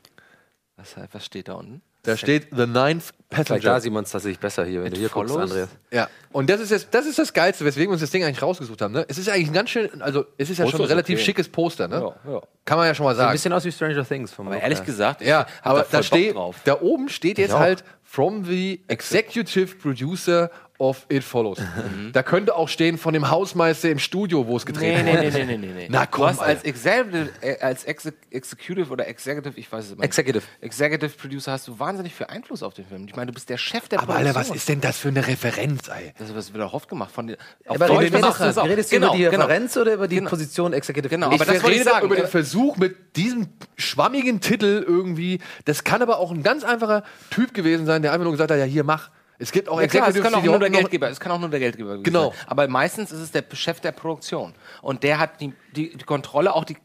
Was, 0.76 0.96
was 1.12 1.26
steht 1.26 1.48
da 1.48 1.54
unten? 1.54 1.82
Da 2.04 2.18
steht 2.18 2.48
The 2.52 2.66
Ninth 2.66 3.14
Vielleicht 3.30 3.48
Passenger. 3.50 3.62
da 3.62 3.80
sieht 3.80 3.94
man 3.94 4.04
es 4.04 4.12
tatsächlich 4.12 4.40
besser 4.40 4.66
hier, 4.66 4.84
wenn 4.84 4.92
du 4.92 4.98
hier 5.00 5.08
guckst, 5.10 5.32
Follows? 5.32 5.52
Andreas. 5.52 5.70
Ja, 5.92 6.10
und 6.32 6.50
das 6.50 6.60
ist, 6.60 6.72
jetzt, 6.72 6.88
das 6.92 7.06
ist 7.06 7.20
das 7.20 7.32
Geilste, 7.32 7.64
weswegen 7.64 7.90
wir 7.90 7.94
uns 7.94 8.02
das 8.02 8.10
Ding 8.10 8.24
eigentlich 8.24 8.42
rausgesucht 8.42 8.82
haben. 8.82 8.94
Ne? 8.94 9.06
Es 9.08 9.18
ist 9.18 9.30
eigentlich 9.30 9.50
ein 9.50 9.54
ganz 9.54 9.70
schön, 9.70 10.02
also 10.02 10.26
es 10.38 10.50
ist 10.50 10.58
ja 10.58 10.66
Poster 10.66 10.78
schon 10.78 10.82
ein 10.82 10.86
ist 10.86 10.92
relativ 10.92 11.16
okay. 11.18 11.26
schickes 11.26 11.48
Poster, 11.48 11.88
ne? 11.88 12.14
Ja, 12.26 12.32
ja. 12.32 12.42
Kann 12.66 12.78
man 12.78 12.88
ja 12.88 12.96
schon 12.96 13.06
mal 13.06 13.12
Sieht 13.14 13.20
ein 13.20 13.26
sagen. 13.26 13.32
bisschen 13.34 13.54
aus 13.54 13.66
wie 13.66 13.72
Stranger 13.72 14.06
Things 14.06 14.34
vom 14.34 14.48
Aber 14.48 14.56
Look 14.56 14.64
ehrlich 14.64 14.84
gesagt, 14.84 15.22
Ja, 15.22 15.46
aber 15.62 15.86
da 15.90 15.98
Bock 15.98 16.04
steht, 16.04 16.36
da 16.66 16.82
oben 16.82 17.08
steht 17.08 17.38
jetzt 17.38 17.54
halt 17.54 17.84
from 18.04 18.44
the 18.46 18.84
executive 18.88 19.76
producer 19.76 20.50
of 20.82 21.06
It 21.10 21.24
Follows. 21.24 21.60
Mhm. 21.60 22.12
Da 22.12 22.24
könnte 22.24 22.56
auch 22.56 22.68
stehen 22.68 22.98
von 22.98 23.14
dem 23.14 23.30
Hausmeister 23.30 23.92
im 23.92 24.00
Studio, 24.00 24.48
wo 24.48 24.58
es 24.58 24.66
gedreht 24.66 25.06
Nee, 25.06 25.12
wurde. 25.14 25.30
nee, 25.30 25.30
nee, 25.32 25.46
nee, 25.46 25.58
nee, 25.58 25.74
nee. 25.76 25.88
Na 25.92 26.08
komm, 26.08 26.22
du 26.24 26.28
hast 26.30 26.40
als. 26.40 26.64
Executive, 26.64 27.30
äh, 27.42 27.60
als 27.62 27.84
Exe 27.84 28.14
Executive 28.32 28.90
oder 28.90 29.08
Executive, 29.08 29.60
ich 29.60 29.72
weiß 29.72 29.86
es 29.86 29.92
immer 29.92 30.02
nicht. 30.02 30.06
Executive. 30.08 30.44
Executive 30.60 31.12
Producer 31.18 31.52
hast 31.52 31.68
du 31.68 31.78
wahnsinnig 31.80 32.16
viel 32.16 32.26
Einfluss 32.26 32.64
auf 32.64 32.74
den 32.74 32.86
Film. 32.86 33.06
Ich 33.08 33.16
meine, 33.16 33.28
du 33.28 33.34
bist 33.34 33.48
der 33.50 33.58
Chef 33.58 33.88
der 33.90 34.02
Aber 34.02 34.16
Alter, 34.16 34.34
was 34.34 34.50
ist 34.50 34.68
denn 34.70 34.82
das 34.82 34.98
für 34.98 35.10
eine 35.10 35.26
Referenz, 35.28 35.88
ey? 35.88 36.14
Das 36.18 36.34
wird 36.34 36.54
wieder 36.54 36.74
oft 36.74 36.90
gemacht 36.90 37.12
von 37.12 37.28
den. 37.28 37.38
Auf 37.68 37.76
Aber 37.76 37.86
Deutsch 37.88 38.00
redest, 38.06 38.22
machst 38.24 38.40
du 38.40 38.44
redest, 38.44 38.58
das 38.58 38.64
auch. 38.64 38.68
redest 38.68 38.92
du 38.92 38.96
Genau, 38.96 39.08
über 39.10 39.18
die 39.18 39.24
genau. 39.30 39.46
Referenz 39.46 39.78
oder 39.78 39.94
über 39.94 40.08
die 40.08 40.16
Genau. 40.16 40.30
Position 40.32 40.74
Executive 40.74 41.10
Genau, 41.10 41.28
aber 41.28 41.36
ich 41.36 41.42
das 41.42 41.50
wollte 41.62 41.68
ich 41.76 41.82
rede 41.82 41.90
sagen. 41.92 42.06
über 42.08 42.16
den 42.16 42.28
Versuch 42.28 42.78
mit 42.78 43.16
diesem 43.16 43.50
schwammigen 43.78 44.42
Titel 44.42 44.84
irgendwie. 44.88 45.40
Das 45.66 45.84
kann 45.84 46.02
aber 46.02 46.18
auch 46.18 46.32
ein 46.32 46.42
ganz 46.42 46.64
einfacher 46.64 47.04
Typ 47.30 47.54
gewesen 47.54 47.86
sein, 47.86 48.02
der 48.02 48.14
einfach 48.14 48.24
nur 48.24 48.34
gesagt 48.34 48.50
hat, 48.52 48.58
ja 48.58 48.66
hier 48.66 48.84
mach. 48.84 49.12
Es 49.42 49.52
gibt 49.52 49.68
auch 49.70 49.82
Ja, 49.82 49.88
klar, 49.88 50.04
es 50.04 50.16
Executives, 50.16 50.32
kann 50.34 50.40
auch 50.40 50.46
nur 50.46 50.60
der 50.60 50.70
Geldgeber, 50.70 51.10
es 51.10 51.20
kann 51.20 51.32
auch 51.32 51.40
nur 51.40 51.50
der 51.50 51.60
Geldgeber 51.60 51.98
Genau. 51.98 52.30
sein. 52.30 52.40
Aber 52.48 52.68
meistens 52.68 53.12
ist 53.12 53.20
es 53.20 53.32
der 53.32 53.44
Chef 53.54 53.80
der 53.80 53.92
Produktion. 53.92 54.54
Und 54.84 55.02
der 55.04 55.18
hat 55.18 55.42
die, 55.42 55.54
die, 55.76 55.98
die 55.98 56.06
Kontrolle, 56.06 56.54
auch 56.54 56.64
die 56.64 56.78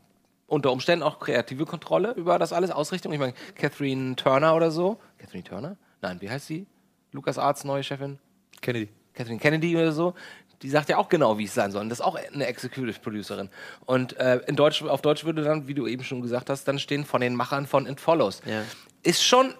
unter 0.46 0.72
Umständen 0.72 1.02
auch 1.02 1.18
kreative 1.18 1.66
Kontrolle 1.66 2.12
über 2.12 2.38
das 2.38 2.52
alles, 2.52 2.70
Ausrichtung. 2.70 3.12
Ich 3.12 3.18
meine, 3.18 3.34
Catherine 3.56 4.16
Turner 4.16 4.54
oder 4.54 4.70
so. 4.70 4.98
Catherine 5.18 5.44
Turner? 5.44 5.76
Nein, 6.00 6.20
wie 6.20 6.30
heißt 6.30 6.46
sie? 6.46 6.66
Lukas 7.12 7.36
Arts 7.36 7.64
neue 7.64 7.82
Chefin? 7.82 8.18
Kennedy. 8.62 8.88
Catherine 9.12 9.38
Kennedy 9.40 9.76
oder 9.76 9.92
so, 9.92 10.14
die 10.62 10.68
sagt 10.70 10.88
ja 10.88 10.98
auch 10.98 11.08
genau, 11.08 11.36
wie 11.38 11.44
es 11.44 11.54
sein 11.54 11.72
soll. 11.72 11.82
Und 11.82 11.88
das 11.88 12.00
ist 12.00 12.04
auch 12.04 12.16
eine 12.32 12.46
Executive 12.46 12.98
Producerin. 13.00 13.48
Und 13.86 14.16
äh, 14.18 14.40
in 14.46 14.56
Deutsch, 14.56 14.82
auf 14.82 15.02
Deutsch 15.02 15.24
würde 15.24 15.42
dann, 15.42 15.68
wie 15.68 15.74
du 15.74 15.86
eben 15.86 16.04
schon 16.04 16.22
gesagt 16.22 16.48
hast, 16.48 16.64
dann 16.68 16.78
stehen 16.78 17.04
von 17.04 17.20
den 17.20 17.34
Machern 17.34 17.66
von 17.66 17.86
It 17.86 18.00
Follows. 18.00 18.40
Ja. 18.46 18.62
Ist 19.02 19.22
schon. 19.24 19.54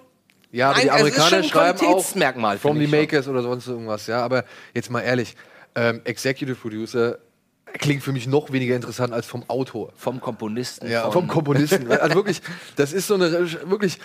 Ja, 0.53 0.71
aber 0.71 0.79
Nein, 0.79 0.83
die 0.83 0.89
ist 0.89 1.01
Amerikaner 1.01 1.43
schreiben 1.43 1.79
auch 1.87 2.59
From 2.59 2.79
the. 2.79 2.87
Makers 2.87 3.29
oder 3.29 3.43
sonst 3.43 3.67
irgendwas. 3.67 4.07
Ja, 4.07 4.25
aber 4.25 4.45
jetzt 4.75 4.91
mal 4.91 5.01
ehrlich, 5.01 5.37
ähm, 5.75 6.01
Executive 6.05 6.57
Producer 6.57 7.19
klingt 7.79 8.03
für 8.03 8.13
mich 8.13 8.27
noch 8.27 8.53
weniger 8.53 8.75
interessant 8.75 9.13
als 9.13 9.27
vom 9.27 9.49
Autor. 9.49 9.93
Vom 9.97 10.21
Komponisten. 10.21 10.89
Ja, 10.89 11.11
vom 11.11 11.27
Komponisten. 11.27 11.91
also 11.91 12.15
wirklich, 12.15 12.41
das 12.77 12.93
ist 12.93 13.07
so 13.07 13.15
eine 13.15 13.31
wirklich. 13.69 13.99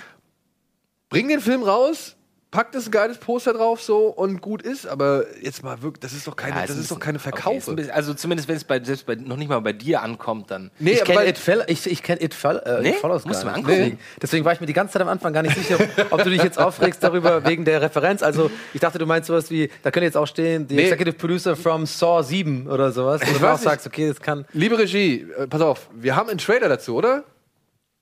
Bring 1.10 1.28
den 1.28 1.42
Film 1.42 1.64
raus, 1.64 2.16
packt 2.52 2.76
es 2.76 2.86
ein 2.88 2.92
geiles 2.92 3.18
Poster 3.18 3.54
drauf 3.54 3.82
so 3.82 4.08
und 4.08 4.42
gut 4.42 4.62
ist, 4.62 4.86
aber 4.86 5.24
jetzt 5.42 5.64
mal 5.64 5.82
wirklich, 5.82 6.02
das 6.02 6.12
ist 6.12 6.28
doch 6.28 6.36
keine, 6.36 6.58
Ja, 6.58 6.68
das 6.68 6.76
ist 6.76 6.92
doch 6.92 7.00
keine 7.00 7.18
okay, 7.18 7.30
Verkaufe. 7.32 7.72
ein 7.72 7.76
bisschen- 7.78 7.94
also 7.94 8.14
zumindest 8.14 8.50
wenn 8.50 8.58
es 8.58 8.66
bei, 8.66 8.84
selbst 8.84 9.06
bei, 9.06 9.16
noch 9.16 9.38
nicht 9.38 9.48
mal 9.48 9.62
bei 9.62 9.72
dir 9.72 10.02
ankommt, 10.02 10.52
dann. 10.52 10.70
nee, 10.78 10.92
ich 10.92 11.02
aber 11.02 11.14
kenne 11.14 11.30
It, 11.30 11.38
Fell, 11.38 11.64
ich, 11.68 11.90
ich 11.90 12.04
kenn 12.04 12.20
It, 12.20 12.34
Fall, 12.34 12.58
äh, 12.66 12.82
Nee? 12.82 12.94
Follows 12.94 13.24
Musst 13.24 13.44
gar 13.44 13.52
mal 13.52 13.58
nicht. 13.58 13.66
angucken. 13.70 13.80
Deswegen, 13.82 14.00
deswegen 14.22 14.46
war 14.46 14.52
ich 14.54 14.60
mir 14.60 14.66
die 14.68 14.74
ganze 14.74 14.92
Zeit 14.94 15.02
am 15.02 15.08
Anfang 15.08 15.32
gar 15.32 15.44
nicht 15.44 15.56
sicher, 15.58 15.78
ob 16.10 16.24
du 16.26 16.30
dich 16.30 16.44
jetzt 16.44 16.60
aufregst 16.60 17.02
darüber 17.02 17.46
wegen 17.48 17.64
der 17.64 17.82
Referenz. 17.82 18.22
Also 18.22 18.52
ich 18.74 18.82
dachte, 18.82 18.98
du 19.00 19.06
meinst 19.06 19.28
sowas 19.28 19.50
wie, 19.50 19.70
da 19.84 19.90
könnte 19.92 20.06
jetzt 20.06 20.18
auch 20.18 20.28
stehen, 20.28 20.68
the 20.68 20.76
Nee. 20.76 20.82
Executive 20.84 21.16
Producer 21.16 21.56
from 21.56 21.86
Saw 21.86 22.22
7 22.22 22.68
oder 22.68 22.92
sowas. 22.92 23.22
Und 23.22 23.30
du 23.30 23.36
weiß 23.36 23.44
auch 23.44 23.52
nicht. 23.54 23.64
sagst, 23.64 23.88
okay, 23.88 24.10
das 24.10 24.20
kann... 24.20 24.46
Liebe 24.52 24.78
Regie, 24.78 25.26
äh, 25.38 25.48
pass 25.48 25.62
auf, 25.62 25.90
wir 25.96 26.18
haben 26.18 26.28
einen 26.30 26.38
Trailer 26.40 26.68
dazu, 26.68 26.96
oder? 26.98 27.24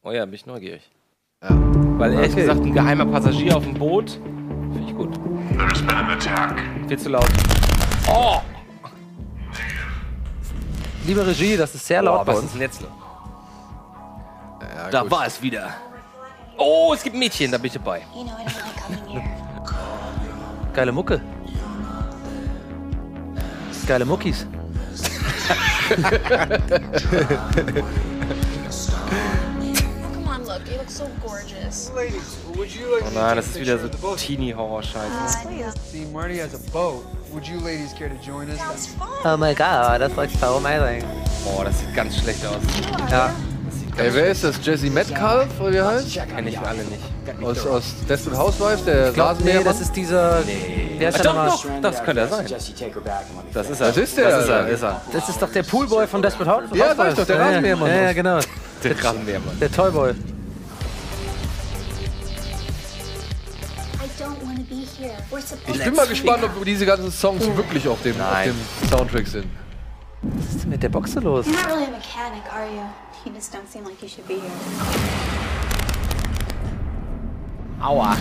Oh 0.01 0.12
ja, 0.12 0.25
bin 0.25 0.34
ich 0.34 0.48
neugierig. 0.48 0.89
Weil 1.41 2.13
ehrlich 2.13 2.32
Okay. 2.32 2.41
gesagt, 2.41 2.62
ein 2.62 2.74
geheimer 2.74 3.06
Passagier 3.06 3.56
auf 3.56 3.63
dem 3.63 3.74
Boot, 3.75 4.20
finde 4.74 4.90
ich 4.90 4.96
gut. 4.96 5.14
There's 5.58 5.82
been 5.82 5.96
an 5.96 6.10
attack. 6.12 6.62
Viel 6.88 7.00
zu 7.00 7.10
laut. 7.10 7.28
Oh! 8.08 8.42
Liebe 11.06 11.26
Regie, 11.26 11.58
das 11.58 11.74
ist 11.76 11.86
sehr 11.88 12.02
laut 12.02 12.20
Boah, 12.20 12.26
bei 12.26 12.32
was 12.34 12.40
uns. 12.40 12.46
ist 12.48 12.54
denn 12.54 12.62
jetzt? 12.62 12.82
Ja, 12.82 12.88
Da 14.92 15.02
gut. 15.02 15.12
war 15.12 15.26
es 15.26 15.42
wieder. 15.42 15.70
Oh, 16.58 16.94
es 16.94 17.04
gibt 17.04 17.16
Mädchen, 17.16 17.52
da 17.52 17.58
bin 17.58 17.68
ich 17.68 17.74
dabei. 17.74 18.02
Geile 20.74 20.92
Mucke. 20.92 21.22
Geile 23.88 24.06
Muckis. 24.06 24.46
Oh 30.89 31.03
nein, 33.13 33.36
das 33.36 33.48
ist 33.48 33.60
wieder 33.60 33.77
so 33.77 33.88
Teenie-Horror-Scheiße. 34.15 35.38
See, 35.91 36.08
Marty 36.12 36.39
has 36.39 36.55
a 36.55 36.72
boat. 36.72 37.05
Would 37.31 37.46
you 37.46 37.60
ladies 37.60 37.93
care 37.93 38.10
to 38.10 38.15
join 38.25 38.50
us? 38.50 38.58
That's 38.58 38.88
fun. 38.88 39.08
Oh 39.24 39.38
my 39.38 39.53
god, 39.53 40.01
das 40.01 40.15
looks 40.15 40.34
so 40.39 40.58
amazing. 40.58 41.03
Oh, 41.46 41.63
das 41.63 41.79
sieht 41.79 41.93
ganz 41.93 42.17
schlecht 42.17 42.43
aus. 42.46 42.55
Ja. 43.12 43.31
Das 43.96 44.05
Ey, 44.05 44.13
wer 44.13 44.27
ist 44.27 44.43
das? 44.43 44.55
Jesse 44.63 44.89
Metcalf, 44.89 45.48
oder 45.60 45.72
wie 45.72 45.77
er 45.77 45.88
heißt? 45.88 46.19
Kenn 46.36 46.48
ich 46.48 46.60
alle 46.60 46.84
nicht. 46.86 47.01
Aus, 47.43 47.65
aus 47.67 47.84
Desperate 48.08 48.39
Housewives, 48.39 48.86
der 48.86 49.10
Ich 49.10 49.13
glaub, 49.13 49.39
nee, 49.41 49.62
das 49.63 49.81
ist 49.81 49.96
dieser. 49.96 50.41
Der 51.00 51.10
ist 51.10 51.17
ja 51.19 51.24
nochmal. 51.25 51.51
Das 51.81 52.03
könnte 52.03 52.22
er 52.22 52.27
sein. 52.27 52.46
Das 53.53 53.69
ist 53.69 53.81
er. 53.81 53.88
Das 53.88 53.98
ist 53.98 54.17
der, 54.17 54.29
Das 54.29 54.43
ist 54.43 54.50
er. 54.50 54.67
Ist 54.67 54.84
er. 54.84 55.01
Das 55.13 55.29
ist 55.29 55.41
doch 55.41 55.51
der 55.51 55.63
Poolboy 55.63 56.08
von 56.08 56.22
Desperate 56.22 56.50
Housewives. 56.50 56.79
Ja, 56.79 56.96
sag 56.96 57.10
ich 57.10 57.15
doch, 57.15 57.25
der. 57.25 57.39
Rasenmähermann. 57.39 57.89
Ja, 57.89 58.01
ja, 58.01 58.13
genau. 58.13 58.39
Der 58.84 59.03
Rasenmähermann. 59.03 59.60
Der 59.60 59.72
Toyboy. 59.72 60.13
Ich 65.68 65.84
bin 65.84 65.96
mal 65.96 66.08
gespannt, 66.08 66.44
ob 66.44 66.65
diese 66.65 66.86
ganzen 66.86 67.12
Songs 67.12 67.46
wirklich 67.56 67.88
auf 67.88 68.01
dem, 68.01 68.20
auf 68.20 68.44
dem 68.44 68.56
Soundtrack 68.89 69.27
sind. 69.27 69.46
Was 70.22 70.56
ist 70.56 70.63
denn 70.63 70.70
mit 70.72 70.84
der 70.84 70.89
Boxe 70.89 71.20
los? 71.22 71.46
You're 71.46 71.53
not 71.53 71.68
really 71.68 71.86
a 71.86 71.91
mechanic, 71.91 72.44
are 72.51 72.68
you? 72.68 72.84
You 73.25 73.32
just 73.34 73.53
don't 73.53 73.68
seem 73.70 73.86
like 73.86 74.01
you 74.01 74.10
should 74.10 74.27
be 74.27 74.36
here. 74.36 74.51
Aua. 77.82 78.18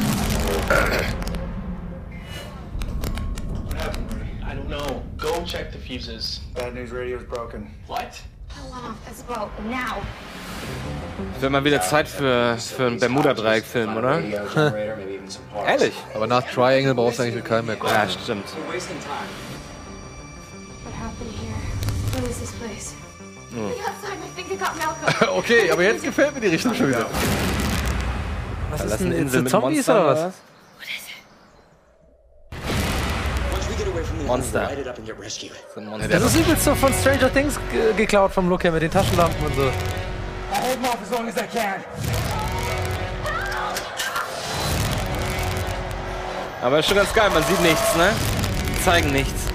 I 4.44 4.54
don't 4.54 4.68
know. 4.68 5.02
Go 5.16 5.42
check 5.44 5.72
the 5.72 5.78
fuses. 5.78 6.40
Bad 6.54 6.74
news 6.74 6.92
radio's 6.92 7.24
broken. 7.24 7.74
What? 7.88 8.22
Wird 11.40 11.52
mal 11.52 11.64
wieder 11.64 11.80
Zeit 11.80 12.08
für, 12.08 12.56
für 12.58 12.86
einen 12.86 12.98
Bermuda-Dreieck-Film, 12.98 13.96
oder? 13.96 14.20
Ehrlich? 15.66 15.94
Aber 16.14 16.26
nach 16.26 16.42
Triangle 16.42 16.94
brauchst 16.94 17.18
du 17.18 17.22
eigentlich 17.22 17.36
mit 17.36 17.44
keinem 17.44 17.66
mehr 17.66 17.76
kommen. 17.76 17.92
Ja, 17.92 18.08
stimmt. 18.08 18.44
What 18.46 18.56
happened 20.94 21.32
here? 21.38 21.54
What 22.14 22.28
is 22.28 22.38
this 22.38 22.52
place? 22.52 22.94
Outside, 23.54 24.18
I 24.18 24.28
think 24.34 24.50
I 24.52 24.56
got 24.56 24.76
Malcolm. 24.76 25.28
Okay, 25.38 25.70
aber 25.70 25.82
jetzt 25.82 26.02
gefällt 26.02 26.34
mir 26.34 26.40
die 26.40 26.48
Richtung 26.48 26.74
schon 26.74 26.88
wieder. 26.88 27.06
Was 28.70 28.84
ist 28.84 29.00
denn 29.00 29.12
Insel 29.12 29.42
mit 29.42 29.50
Zombies 29.50 29.86
Monstern, 29.86 29.96
oder 29.96 30.12
oder 30.12 30.26
was? 30.26 30.34
Monster. 34.28 34.70
So 35.74 35.80
ein 35.80 35.86
Monster. 35.86 36.08
Das 36.08 36.22
ist 36.22 36.36
übelst 36.36 36.64
so 36.64 36.74
von 36.74 36.92
Stranger 36.92 37.32
Things 37.32 37.58
ge 37.72 37.94
geklaut 37.96 38.30
vom 38.30 38.48
Look 38.48 38.62
her 38.64 38.72
mit 38.72 38.82
den 38.82 38.90
Taschenlampen 38.90 39.44
und 39.46 39.54
so. 39.54 39.70
Aber 46.60 46.78
ist 46.78 46.86
schon 46.86 46.96
ganz 46.96 47.12
geil, 47.12 47.30
man 47.32 47.42
sieht 47.44 47.60
nichts, 47.62 47.96
ne? 47.96 48.10
Die 48.68 48.82
zeigen 48.84 49.10
nichts. 49.12 49.48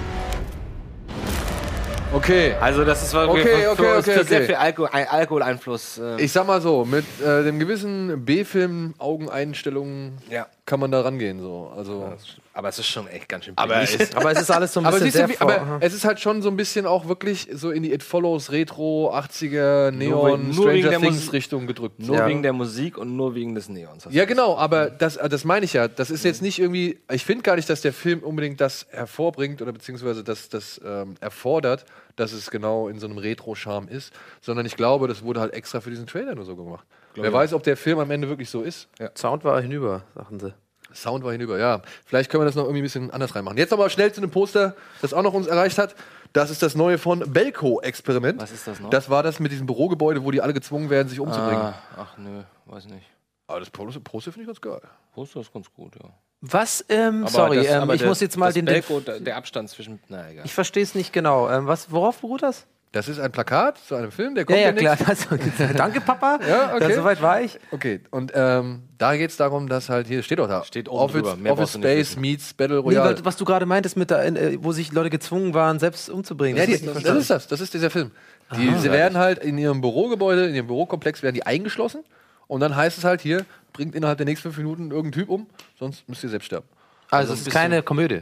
Okay, 2.12 2.54
Also 2.60 2.84
das 2.84 3.02
ist 3.02 3.10
für, 3.10 3.28
Okay, 3.28 3.42
für, 3.42 3.70
okay, 3.70 3.76
für, 3.76 3.96
okay, 3.98 4.02
für 4.02 4.24
sehr 4.24 4.38
okay. 4.38 4.46
viel 4.46 4.54
Alkohol, 4.54 4.88
ein 4.92 5.08
Alkoholeinfluss. 5.08 5.98
Äh, 5.98 6.22
ich 6.22 6.30
sag 6.30 6.46
mal 6.46 6.60
so, 6.60 6.84
mit 6.84 7.04
äh, 7.20 7.42
dem 7.42 7.58
gewissen 7.58 8.24
B-Film-Augeneinstellungen 8.24 10.18
ja. 10.30 10.46
kann 10.64 10.78
man 10.78 10.92
da 10.92 11.00
rangehen. 11.00 11.40
So. 11.40 11.72
Also, 11.76 12.12
Aber 12.56 12.68
es 12.68 12.78
ist 12.78 12.86
schon 12.86 13.08
echt 13.08 13.28
ganz 13.28 13.46
schön 13.46 13.54
aber, 13.58 13.82
es, 13.82 14.14
Aber 14.14 14.30
es 14.30 14.40
ist 14.40 14.50
alles 14.52 14.72
so 14.72 14.78
ein 14.78 14.86
aber, 14.86 15.00
bisschen 15.00 15.10
du, 15.10 15.18
sehr 15.18 15.28
wie, 15.28 15.40
aber 15.40 15.78
es 15.80 15.92
ist 15.92 16.04
halt 16.04 16.20
schon 16.20 16.40
so 16.40 16.48
ein 16.48 16.56
bisschen 16.56 16.86
auch 16.86 17.08
wirklich 17.08 17.48
so 17.52 17.72
in 17.72 17.82
die 17.82 17.92
It 17.92 18.04
Follows 18.04 18.52
Retro 18.52 19.12
80er 19.12 19.90
Neon 19.90 20.50
nur 20.54 20.70
wegen 20.70 20.82
Stranger 20.84 21.00
Things 21.00 21.16
Musik- 21.16 21.32
Richtung 21.32 21.66
gedrückt. 21.66 21.98
nur 21.98 22.16
Ja. 22.16 22.28
wegen 22.28 22.44
der 22.44 22.52
Musik 22.52 22.96
und 22.96 23.16
nur 23.16 23.34
wegen 23.34 23.56
des 23.56 23.68
Neons. 23.68 24.06
Ja, 24.10 24.24
genau, 24.24 24.56
aber 24.56 24.88
das, 24.88 25.16
äh, 25.16 25.28
das 25.28 25.44
meine 25.44 25.64
ich 25.64 25.72
ja. 25.72 25.88
Das 25.88 26.10
ist 26.10 26.24
jetzt 26.24 26.42
nicht 26.42 26.60
irgendwie. 26.60 27.00
Ich 27.10 27.24
finde 27.24 27.42
gar 27.42 27.56
nicht, 27.56 27.68
dass 27.68 27.80
der 27.80 27.92
Film 27.92 28.20
unbedingt 28.20 28.60
das 28.60 28.86
hervorbringt 28.90 29.60
oder 29.60 29.72
beziehungsweise 29.72 30.22
das, 30.22 30.48
das 30.48 30.80
ähm, 30.84 31.16
erfordert, 31.20 31.84
dass 32.14 32.32
es 32.32 32.52
genau 32.52 32.86
in 32.88 33.00
so 33.00 33.08
einem 33.08 33.18
Retro-Charme 33.18 33.88
ist, 33.88 34.12
sondern 34.40 34.64
ich 34.64 34.76
glaube, 34.76 35.08
das 35.08 35.24
wurde 35.24 35.40
halt 35.40 35.54
extra 35.54 35.80
für 35.80 35.90
diesen 35.90 36.06
Trailer 36.06 36.36
nur 36.36 36.44
so 36.44 36.54
gemacht. 36.54 36.86
Wer 37.16 37.32
weiß, 37.32 37.52
ob 37.52 37.64
der 37.64 37.76
Film 37.76 37.98
am 37.98 38.10
Ende 38.12 38.28
wirklich 38.28 38.48
so 38.50 38.62
ist. 38.62 38.88
Sound 39.16 39.42
war 39.44 39.60
hinüber, 39.60 40.02
sagten 40.14 40.38
sie. 40.38 40.54
Sound 40.94 41.24
war 41.24 41.32
hinüber, 41.32 41.58
ja. 41.58 41.82
Vielleicht 42.06 42.30
können 42.30 42.42
wir 42.42 42.46
das 42.46 42.54
noch 42.54 42.64
irgendwie 42.64 42.80
ein 42.80 42.84
bisschen 42.84 43.10
anders 43.10 43.34
reinmachen. 43.34 43.58
Jetzt 43.58 43.72
aber 43.72 43.90
schnell 43.90 44.12
zu 44.12 44.20
einem 44.20 44.30
Poster, 44.30 44.74
das 45.02 45.12
auch 45.14 45.22
noch 45.22 45.34
uns 45.34 45.46
erreicht 45.46 45.78
hat. 45.78 45.94
Das 46.32 46.50
ist 46.50 46.62
das 46.62 46.74
neue 46.74 46.98
von 46.98 47.20
Belco 47.32 47.80
Experiment. 47.80 48.40
Was 48.42 48.50
ist 48.50 48.66
das 48.66 48.80
noch? 48.80 48.90
Das 48.90 49.08
war 49.10 49.22
das 49.22 49.38
mit 49.40 49.52
diesem 49.52 49.66
Bürogebäude, 49.66 50.24
wo 50.24 50.30
die 50.30 50.40
alle 50.40 50.52
gezwungen 50.54 50.90
werden, 50.90 51.08
sich 51.08 51.20
umzubringen. 51.20 51.62
ah, 51.62 51.74
ach 51.96 52.16
nö, 52.18 52.42
weiß 52.66 52.86
nicht. 52.86 53.06
Aber 53.46 53.60
das 53.60 53.70
Poster, 53.70 54.00
Poster 54.00 54.32
finde 54.32 54.42
ich 54.42 54.46
ganz 54.48 54.60
geil. 54.60 54.80
Poster 55.14 55.40
ist 55.40 55.52
ganz 55.52 55.72
gut, 55.72 55.94
ja. 56.02 56.08
Was, 56.40 56.84
ähm, 56.88 57.22
Aber 57.22 57.30
sorry, 57.30 57.56
das- 57.58 57.66
ähm, 57.68 57.90
ich 57.90 58.00
der- 58.00 58.08
muss 58.08 58.20
jetzt 58.20 58.36
mal 58.36 58.46
das 58.46 58.54
den. 58.54 58.66
der, 58.66 58.82
der 59.20 59.36
Abstand 59.36 59.70
zwischen. 59.70 60.00
Na 60.08 60.28
egal. 60.30 60.44
ich 60.44 60.52
verstehe 60.52 60.82
es 60.82 60.94
nicht 60.94 61.12
genau. 61.12 61.48
Ähm, 61.48 61.66
was, 61.66 61.90
worauf 61.90 62.18
beruht 62.18 62.42
das? 62.42 62.66
Das 62.94 63.08
ist 63.08 63.18
ein 63.18 63.32
Plakat 63.32 63.76
zu 63.78 63.96
einem 63.96 64.12
Film, 64.12 64.36
der 64.36 64.42
Ja, 64.42 64.46
kommt 64.46 64.58
ja, 64.60 64.72
demnächst. 64.94 65.26
klar. 65.26 65.38
Also, 65.68 65.72
danke, 65.76 66.00
Papa. 66.00 66.38
Ja, 66.48 66.74
okay. 66.76 66.94
soweit 66.94 67.20
war 67.20 67.40
ich. 67.40 67.58
Okay, 67.72 68.00
und 68.12 68.30
ähm, 68.34 68.82
da 68.98 69.16
geht 69.16 69.30
es 69.30 69.36
darum, 69.36 69.68
dass 69.68 69.88
halt 69.88 70.06
hier 70.06 70.22
steht 70.22 70.38
auch 70.38 70.46
da. 70.46 70.62
Steht 70.64 70.88
oben 70.88 70.98
Office, 71.00 71.22
drüber. 71.22 71.36
Mehr 71.36 71.52
Office 71.54 71.72
Space 71.74 72.16
meets 72.16 72.54
Battle 72.54 72.76
Nee, 72.76 72.82
Royale. 72.82 73.16
weil, 73.16 73.24
was 73.24 73.36
du 73.36 73.44
gerade 73.44 73.66
meintest, 73.66 73.96
mit 73.96 74.10
der, 74.10 74.24
äh, 74.24 74.58
wo 74.62 74.70
sich 74.70 74.92
Leute 74.92 75.10
gezwungen 75.10 75.54
waren, 75.54 75.80
selbst 75.80 76.08
umzubringen. 76.08 76.56
ja, 76.56 76.62
Das 76.62 76.68
die, 76.68 76.86
ich 76.86 76.94
nicht 76.94 77.06
das 77.08 77.16
ist 77.16 77.30
das, 77.30 77.48
das 77.48 77.60
ist 77.60 77.74
dieser 77.74 77.90
Film. 77.90 78.12
Die, 78.56 78.72
sie 78.78 78.92
werden 78.92 79.18
halt 79.18 79.38
in 79.42 79.58
ihrem 79.58 79.80
Bürogebäude, 79.80 80.46
in 80.46 80.54
ihrem 80.54 80.68
Bürokomplex 80.68 81.22
werden 81.24 81.34
die 81.34 81.44
eingeschlossen 81.44 82.04
und 82.46 82.60
dann 82.60 82.76
heißt 82.76 82.96
es 82.98 83.02
halt 83.02 83.20
hier, 83.22 83.44
bringt 83.72 83.96
innerhalb 83.96 84.18
der 84.18 84.26
nächsten 84.26 84.52
fünf 84.52 84.58
Minuten 84.58 84.92
irgendeinen 84.92 85.12
Typ 85.26 85.30
um, 85.30 85.46
sonst 85.80 86.08
müsst 86.08 86.22
ihr 86.22 86.30
selbst 86.30 86.46
sterben. 86.46 86.66
also, 87.10 87.32
es 87.32 87.40
ist 87.40 87.50
keine 87.50 87.82
Komödie. 87.82 88.20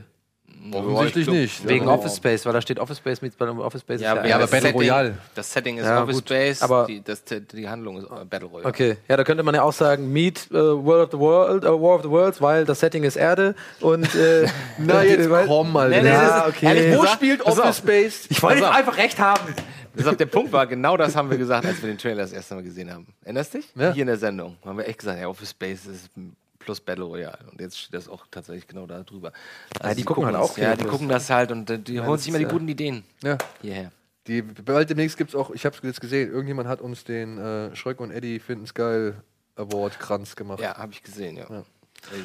Offensichtlich 0.70 1.26
nicht. 1.28 1.66
Wegen 1.68 1.86
Ja. 1.86 1.92
Office 1.92 2.16
Space, 2.16 2.46
weil 2.46 2.52
da 2.52 2.60
steht 2.62 2.78
Office 2.78 2.98
Space 2.98 3.20
mit 3.20 3.40
Office 3.40 3.80
Space. 3.80 4.00
ist 4.00 4.06
aber 4.06 4.26
ja, 4.26 4.38
Battle 4.38 4.60
Setting, 4.60 4.72
Royale. 4.76 5.18
Das 5.34 5.52
Setting 5.52 5.78
ist 5.78 5.84
Ja, 5.86 6.02
Office 6.02 6.14
gut. 6.16 6.24
Space, 6.28 6.62
Aber- 6.62 6.86
die, 6.86 7.02
das, 7.02 7.22
die 7.24 7.68
Handlung 7.68 7.98
ist 7.98 8.04
äh, 8.04 8.24
Battle 8.24 8.48
Royale. 8.48 8.68
Okay, 8.68 8.96
ja, 9.08 9.16
da 9.16 9.24
könnte 9.24 9.42
man 9.42 9.54
ja 9.54 9.62
auch 9.62 9.72
sagen, 9.72 10.12
Meet 10.12 10.48
äh, 10.50 10.54
World 10.54 11.06
of 11.06 11.10
the 11.12 11.18
World, 11.18 11.64
äh, 11.64 11.66
War 11.68 11.96
of 11.96 12.02
the 12.02 12.10
Worlds, 12.10 12.40
weil 12.40 12.64
das 12.64 12.80
Setting 12.80 13.02
ist 13.04 13.16
Erde 13.16 13.54
und 13.80 14.14
äh, 14.14 14.46
Na, 14.78 15.02
jetzt 15.02 15.28
weil- 15.30 15.46
komm 15.46 15.72
mal. 15.72 15.88
Nee, 15.90 16.02
nee, 16.02 16.08
Ja, 16.08 16.46
okay. 16.48 16.66
ehrlich, 16.66 16.96
Wo 16.98 17.06
spielt 17.06 17.42
pass 17.44 17.58
Office 17.58 17.70
auf. 17.70 17.76
Space? 17.78 18.26
Ich 18.30 18.42
wollte 18.42 18.60
Pass 18.60 18.70
auf. 18.70 18.76
einfach 18.76 18.96
recht 18.98 19.18
haben. 19.18 19.54
Das 19.94 20.06
auf 20.06 20.16
der 20.16 20.24
Punkt 20.26 20.52
war, 20.52 20.66
genau 20.66 20.96
das 20.96 21.14
haben 21.16 21.28
wir 21.28 21.36
gesagt, 21.36 21.66
als 21.66 21.82
wir 21.82 21.88
den 21.90 21.98
Trailer 21.98 22.22
das 22.22 22.32
erste 22.32 22.54
Mal 22.54 22.62
gesehen 22.62 22.90
haben. 22.90 23.06
Erinnerst 23.24 23.52
dich? 23.52 23.66
Ja. 23.74 23.92
Hier 23.92 24.02
in 24.02 24.06
der 24.06 24.16
Sendung 24.16 24.56
haben 24.64 24.78
wir 24.78 24.86
echt 24.88 25.00
gesagt, 25.00 25.20
ja, 25.20 25.28
Office 25.28 25.50
Space 25.50 25.84
ist 25.84 26.08
plus 26.64 26.80
Battle 26.80 27.04
Royale. 27.04 27.38
Und 27.50 27.60
jetzt 27.60 27.78
steht 27.78 27.94
das 27.94 28.08
auch 28.08 28.26
tatsächlich 28.30 28.66
genau 28.66 28.86
da 28.86 29.02
drüber. 29.02 29.32
Also 29.80 29.96
die 29.96 30.04
gucken 30.04 30.26
halt 30.26 30.36
auch 30.36 30.56
Ja, 30.56 30.72
die 30.74 30.82
Plus. 30.82 30.90
gucken 30.92 31.08
das 31.08 31.28
halt 31.30 31.52
und 31.52 31.68
äh, 31.70 31.78
die 31.78 32.00
holen 32.00 32.18
sich 32.18 32.28
immer 32.28 32.38
die 32.38 32.44
ist, 32.44 32.50
guten 32.50 32.68
Ideen 32.68 33.04
Ja. 33.22 33.38
hierher. 33.60 33.92
Die, 34.28 34.40
bald 34.42 34.88
demnächst 34.88 35.16
gibt 35.18 35.30
es 35.30 35.34
auch, 35.36 35.50
ich 35.50 35.64
habe 35.66 35.74
es 35.76 35.82
jetzt 35.82 36.00
gesehen, 36.00 36.30
irgendjemand 36.30 36.68
hat 36.68 36.80
uns 36.80 37.02
den 37.04 37.38
äh, 37.38 37.74
Schröck 37.74 37.98
und 38.00 38.10
Eddie 38.12 38.38
Finden's 38.38 38.72
Geil 38.72 39.16
Award 39.56 39.98
Kranz 39.98 40.36
gemacht. 40.36 40.60
Ja, 40.60 40.76
habe 40.78 40.92
ich 40.92 41.02
gesehen, 41.02 41.36
ja. 41.36 41.64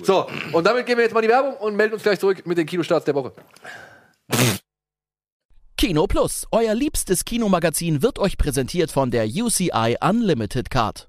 So, 0.04 0.28
und 0.54 0.65
damit 0.65 0.86
gehen 0.86 0.97
wir 0.97 1.04
jetzt 1.04 1.13
mal 1.13 1.19
in 1.19 1.28
die 1.28 1.34
Werbung 1.34 1.56
und 1.58 1.76
melden 1.76 1.93
uns 1.93 2.04
gleich 2.04 2.19
zurück 2.19 2.45
mit 2.47 2.58
den 2.58 2.65
Kinostarts 2.65 3.06
der 3.06 3.15
Woche. 3.15 3.34
Kino 5.78 6.08
Plus, 6.08 6.45
euer 6.52 6.73
liebstes 6.73 7.26
Kinomagazin, 7.26 8.02
wird 8.02 8.17
euch 8.17 8.38
präsentiert 8.38 8.91
von 8.91 9.12
der 9.12 9.26
UCI 9.28 9.97
Unlimited 10.02 10.69
Card. 10.71 11.08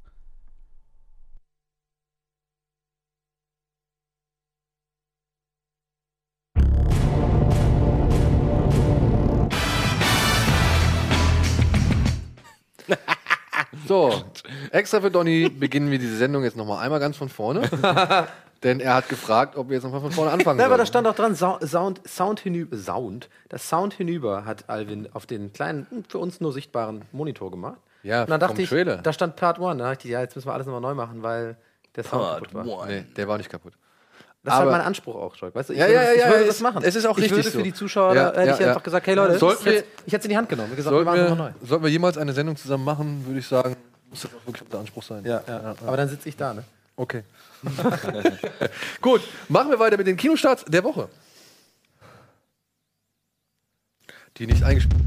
So, 13.87 14.25
extra 14.71 15.01
für 15.01 15.11
Donny 15.11 15.49
beginnen 15.49 15.91
wir 15.91 15.99
diese 15.99 16.17
Sendung 16.17 16.45
jetzt 16.45 16.57
nochmal 16.57 16.83
einmal 16.83 17.01
ganz 17.01 17.17
von 17.17 17.29
vorne. 17.29 17.63
denn 18.63 18.81
er 18.81 18.95
hat 18.95 19.09
gefragt, 19.09 19.57
ob 19.57 19.69
wir 19.69 19.75
jetzt 19.75 19.85
nochmal 19.85 20.01
von 20.01 20.13
vorne 20.13 20.31
anfangen 20.31 20.59
Ja, 20.59 20.67
aber 20.67 20.79
da 20.79 20.87
stand 20.87 21.07
auch 21.07 21.15
dran, 21.15 21.37
Sound, 21.37 21.69
Sound, 21.69 22.01
Sound 22.09 22.41
hinüber, 22.41 22.77
Sound, 22.77 23.29
das 23.49 23.69
Sound 23.69 23.95
hinüber 23.95 24.45
hat 24.45 24.69
Alvin 24.69 25.09
auf 25.13 25.27
den 25.27 25.53
kleinen, 25.53 25.87
für 26.09 26.19
uns 26.19 26.41
nur 26.41 26.53
sichtbaren 26.53 27.05
Monitor 27.13 27.51
gemacht. 27.51 27.79
Ja, 28.03 28.23
und 28.23 28.31
dann 28.31 28.41
dachte 28.41 28.57
vom 28.57 28.65
ich, 28.65 28.71
Trailer. 28.71 28.99
da 28.99 29.13
stand 29.13 29.37
Part 29.37 29.61
1, 29.61 29.79
da 29.79 29.91
dachte 29.91 30.09
ich, 30.09 30.13
ja, 30.13 30.21
jetzt 30.21 30.35
müssen 30.35 30.49
wir 30.49 30.55
alles 30.55 30.67
nochmal 30.67 30.81
neu 30.81 30.95
machen, 30.95 31.23
weil 31.23 31.57
der 31.95 32.05
Sound 32.05 32.51
kaputt 32.51 32.55
war. 32.55 32.87
Nee, 32.87 33.05
der 33.17 33.29
war 33.29 33.39
nicht 33.39 33.51
kaputt. 33.51 33.75
Das 34.49 34.55
ist 34.59 34.61
halt 34.61 34.71
mein 34.71 34.81
Anspruch 34.81 35.15
auch, 35.17 35.37
Joy. 35.37 35.55
Weißt 35.55 35.69
du, 35.69 35.73
ich 35.75 35.79
Ja, 35.79 35.87
würde, 35.87 35.95
ja, 35.95 36.13
ich 36.13 36.21
ja, 36.21 36.29
würde 36.29 36.41
es- 36.43 36.47
das 36.49 36.61
machen. 36.61 36.83
es 36.85 36.95
ist 36.97 37.05
auch 37.07 37.17
ich 37.19 37.25
richtig 37.25 37.37
würde 37.39 37.51
so. 37.51 37.59
für 37.59 37.63
die 37.65 37.73
Zuschauer, 37.75 38.15
Ja, 38.15 38.27
hätte 38.29 38.47
ja, 38.47 38.55
ich 38.55 38.61
ja. 38.61 38.69
einfach 38.69 38.83
gesagt, 38.83 39.07
hey 39.07 39.15
Leute, 39.15 39.39
Sollten 39.39 39.61
ich 39.61 39.65
wir- 39.67 39.73
hätte 39.79 39.89
ich 40.07 40.13
hätte 40.13 40.17
es 40.21 40.25
in 40.25 40.31
die 40.31 40.37
Hand 40.37 40.49
genommen. 40.49 40.75
Gesagt, 40.77 40.93
Sollten 40.95 41.13
wir 41.13 41.37
wir, 41.39 41.55
sollten 41.65 41.85
wir 41.85 41.91
jemals 41.91 42.19
eine 42.19 42.33
Sendung 42.33 42.57
zusammen 42.57 42.85
machen, 42.85 43.25
würde 43.27 43.39
ich 43.41 43.47
sagen, 43.47 43.77
muss 44.11 44.23
das 44.23 44.31
auch 44.33 44.47
wirklich 44.47 44.69
der 44.69 44.81
Anspruch 44.81 45.03
sein. 45.03 45.25
Ja, 45.25 45.43
ja. 45.47 45.75
Aber 45.87 45.97
dann 45.97 46.09
sitze 46.09 46.29
ich 46.29 46.37
da, 46.37 46.55
ne? 46.55 46.65
Okay. 46.97 47.23
Gut, 49.01 49.21
machen 49.49 49.71
wir 49.71 49.79
weiter 49.79 49.97
mit 49.97 50.07
den 50.07 50.17
Kinostarts 50.17 50.65
der 50.67 50.83
Woche. 50.85 51.09
Die 54.37 54.47
nicht 54.47 54.63
eingespielt. 54.63 55.01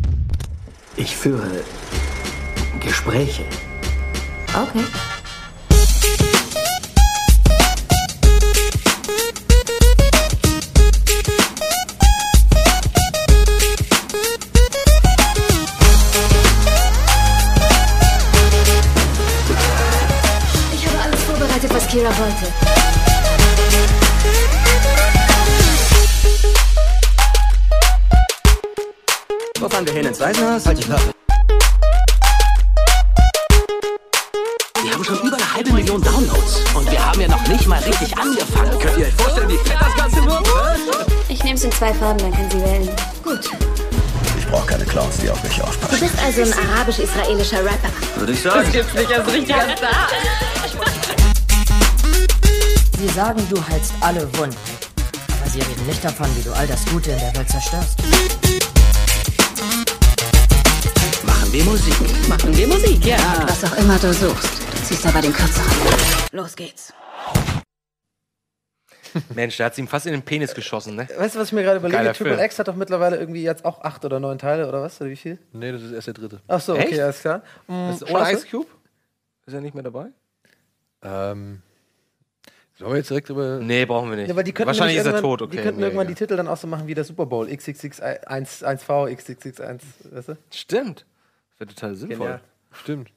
Ich 0.98 1.16
führe 1.16 1.50
Gespräche. 2.82 3.44
Okay. 4.54 4.84
Kira 21.92 22.10
wollte. 22.18 22.48
Wo 29.60 29.70
fahren 29.70 29.86
wir 29.86 29.94
hin? 29.94 30.06
Ins 30.06 30.20
Waisenhaus? 30.20 30.66
Halt 30.66 30.78
die 30.78 30.84
Klappe. 30.84 31.12
Wir 34.84 34.94
haben 34.94 35.04
schon 35.04 35.20
über 35.20 35.36
eine 35.36 35.54
halbe 35.54 35.74
Million 35.74 36.02
Downloads. 36.02 36.62
Und 36.74 36.90
wir 36.90 37.06
haben 37.06 37.22
ja 37.22 37.28
noch 37.28 37.48
nicht 37.48 37.68
mal 37.68 37.80
richtig 37.84 38.18
angefangen. 38.18 38.80
Könnt 38.80 38.98
ihr 38.98 39.06
euch 39.08 39.14
vorstellen, 39.14 39.50
wie 39.50 39.58
fett 39.58 39.78
das 39.80 39.96
Ganze 39.96 40.26
wird? 40.26 40.48
Ich 41.30 41.44
nehme 41.44 41.56
es 41.56 41.64
in 41.64 41.72
zwei 41.72 41.94
Farben, 41.94 42.20
dann 42.20 42.32
kann 42.34 42.50
sie 42.50 42.62
wählen. 42.62 42.90
Gut. 43.24 43.50
Ich 44.40 44.48
brauche 44.48 44.66
keine 44.66 44.86
Clowns, 44.86 45.18
die 45.18 45.30
auf 45.30 45.42
mich 45.44 45.56
Du 45.58 45.64
aufpassen. 45.64 46.00
bist 46.00 46.16
also 46.24 46.42
ein 46.42 46.70
arabisch-israelischer 46.70 47.64
Rapper. 47.64 47.90
Würde 48.16 48.34
ich 48.34 48.42
sagen. 48.42 48.72
gibt's 48.72 48.94
nicht 48.94 49.14
als 49.14 49.28
richtiger 49.28 49.78
Star. 49.78 50.08
Sie 53.02 53.08
sagen, 53.08 53.42
du 53.50 53.58
heilst 53.68 53.96
alle 54.00 54.22
Wunden. 54.38 54.56
Aber 55.42 55.50
sie 55.50 55.60
reden 55.60 55.88
nicht 55.88 56.06
davon, 56.06 56.28
wie 56.38 56.44
du 56.44 56.54
all 56.54 56.68
das 56.68 56.86
Gute 56.86 57.10
in 57.10 57.18
der 57.18 57.36
Welt 57.36 57.50
zerstörst. 57.50 57.98
Machen 61.26 61.52
wir 61.52 61.64
Musik. 61.64 61.96
Machen 62.30 62.56
wir 62.56 62.68
Musik, 62.68 63.04
ja. 63.04 63.18
Was 63.48 63.64
auch 63.64 63.76
immer 63.80 63.98
du 63.98 64.14
suchst, 64.14 64.62
du 64.72 64.84
ziehst 64.84 65.08
aber 65.08 65.20
den 65.20 65.34
kürzeren. 65.34 65.68
Los 66.32 66.56
geht's. 66.56 66.94
Mensch, 69.34 69.58
der 69.58 69.66
hat 69.66 69.78
ihm 69.80 69.88
fast 69.88 70.06
in 70.06 70.12
den 70.12 70.22
Penis 70.22 70.54
geschossen, 70.54 70.96
ne? 70.96 71.08
Weißt 71.18 71.34
du, 71.34 71.40
was 71.40 71.48
ich 71.48 71.54
mir 71.54 71.64
gerade 71.64 71.78
überlege? 71.78 71.98
Geiler 71.98 72.14
Triple 72.14 72.36
Film. 72.36 72.46
X 72.46 72.60
hat 72.60 72.68
doch 72.68 72.76
mittlerweile 72.76 73.18
irgendwie 73.18 73.42
jetzt 73.42 73.66
auch 73.66 73.82
acht 73.82 74.06
oder 74.06 74.20
neun 74.20 74.38
Teile 74.38 74.68
oder 74.68 74.84
was? 74.84 75.02
Oder 75.02 75.10
wie 75.10 75.16
viel? 75.16 75.40
Nee, 75.54 75.72
das 75.72 75.82
ist 75.82 75.92
erst 75.92 76.06
der 76.06 76.14
dritte. 76.14 76.42
Ach 76.48 76.62
so, 76.62 76.74
okay, 76.74 76.84
Echt? 76.84 77.00
alles 77.00 77.20
klar. 77.22 77.42
Das 77.68 77.96
ist 78.04 78.12
ohne? 78.12 78.32
Ice 78.32 78.46
Cube? 78.46 78.68
Ist 79.48 79.56
er 79.56 79.62
nicht 79.62 79.74
mehr 79.74 79.84
dabei? 79.84 80.10
Ähm, 81.02 81.64
sollen 82.82 82.94
wir 82.94 82.98
jetzt 82.98 83.10
direkt 83.12 83.30
drüber. 83.30 83.60
Nee, 83.60 83.86
brauchen 83.86 84.10
wir 84.10 84.18
nicht. 84.18 84.36
Ja, 84.36 84.44
die 84.44 84.52
könnten 84.52 84.68
Wahrscheinlich 84.68 84.98
ist 84.98 85.06
er 85.06 85.22
tot, 85.22 85.44
okay. 85.44 85.58
Die 85.58 85.62
könnten 85.62 85.80
nee, 85.80 85.86
irgendwann 85.86 86.08
ja. 86.08 86.14
die 86.14 86.16
Titel 86.16 86.36
dann 86.36 86.48
auch 86.48 86.58
so 86.58 86.66
machen 86.66 86.88
wie 86.88 86.96
der 86.96 87.04
Super 87.04 87.28
Bowl. 87.28 87.48
XXX1 87.48 88.64
1V, 88.64 89.08
XXX1, 89.16 89.82
weißt 90.12 90.30
du? 90.30 90.38
Stimmt. 90.50 91.06
Wäre 91.60 91.70
total 91.70 91.96
sinnvoll. 91.96 92.18
Genial. 92.18 92.42
Stimmt. 92.72 93.12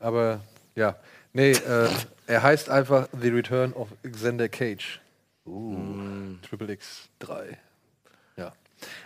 Aber 0.00 0.40
ja. 0.74 0.96
Nee, 1.32 1.52
äh, 1.52 1.88
er 2.26 2.42
heißt 2.42 2.68
einfach 2.68 3.08
The 3.20 3.28
Return 3.28 3.72
of 3.74 3.88
Xander 4.02 4.48
Cage. 4.48 5.00
Uh, 5.46 6.34
Triple 6.42 6.72
X 6.72 7.08
3. 7.20 7.58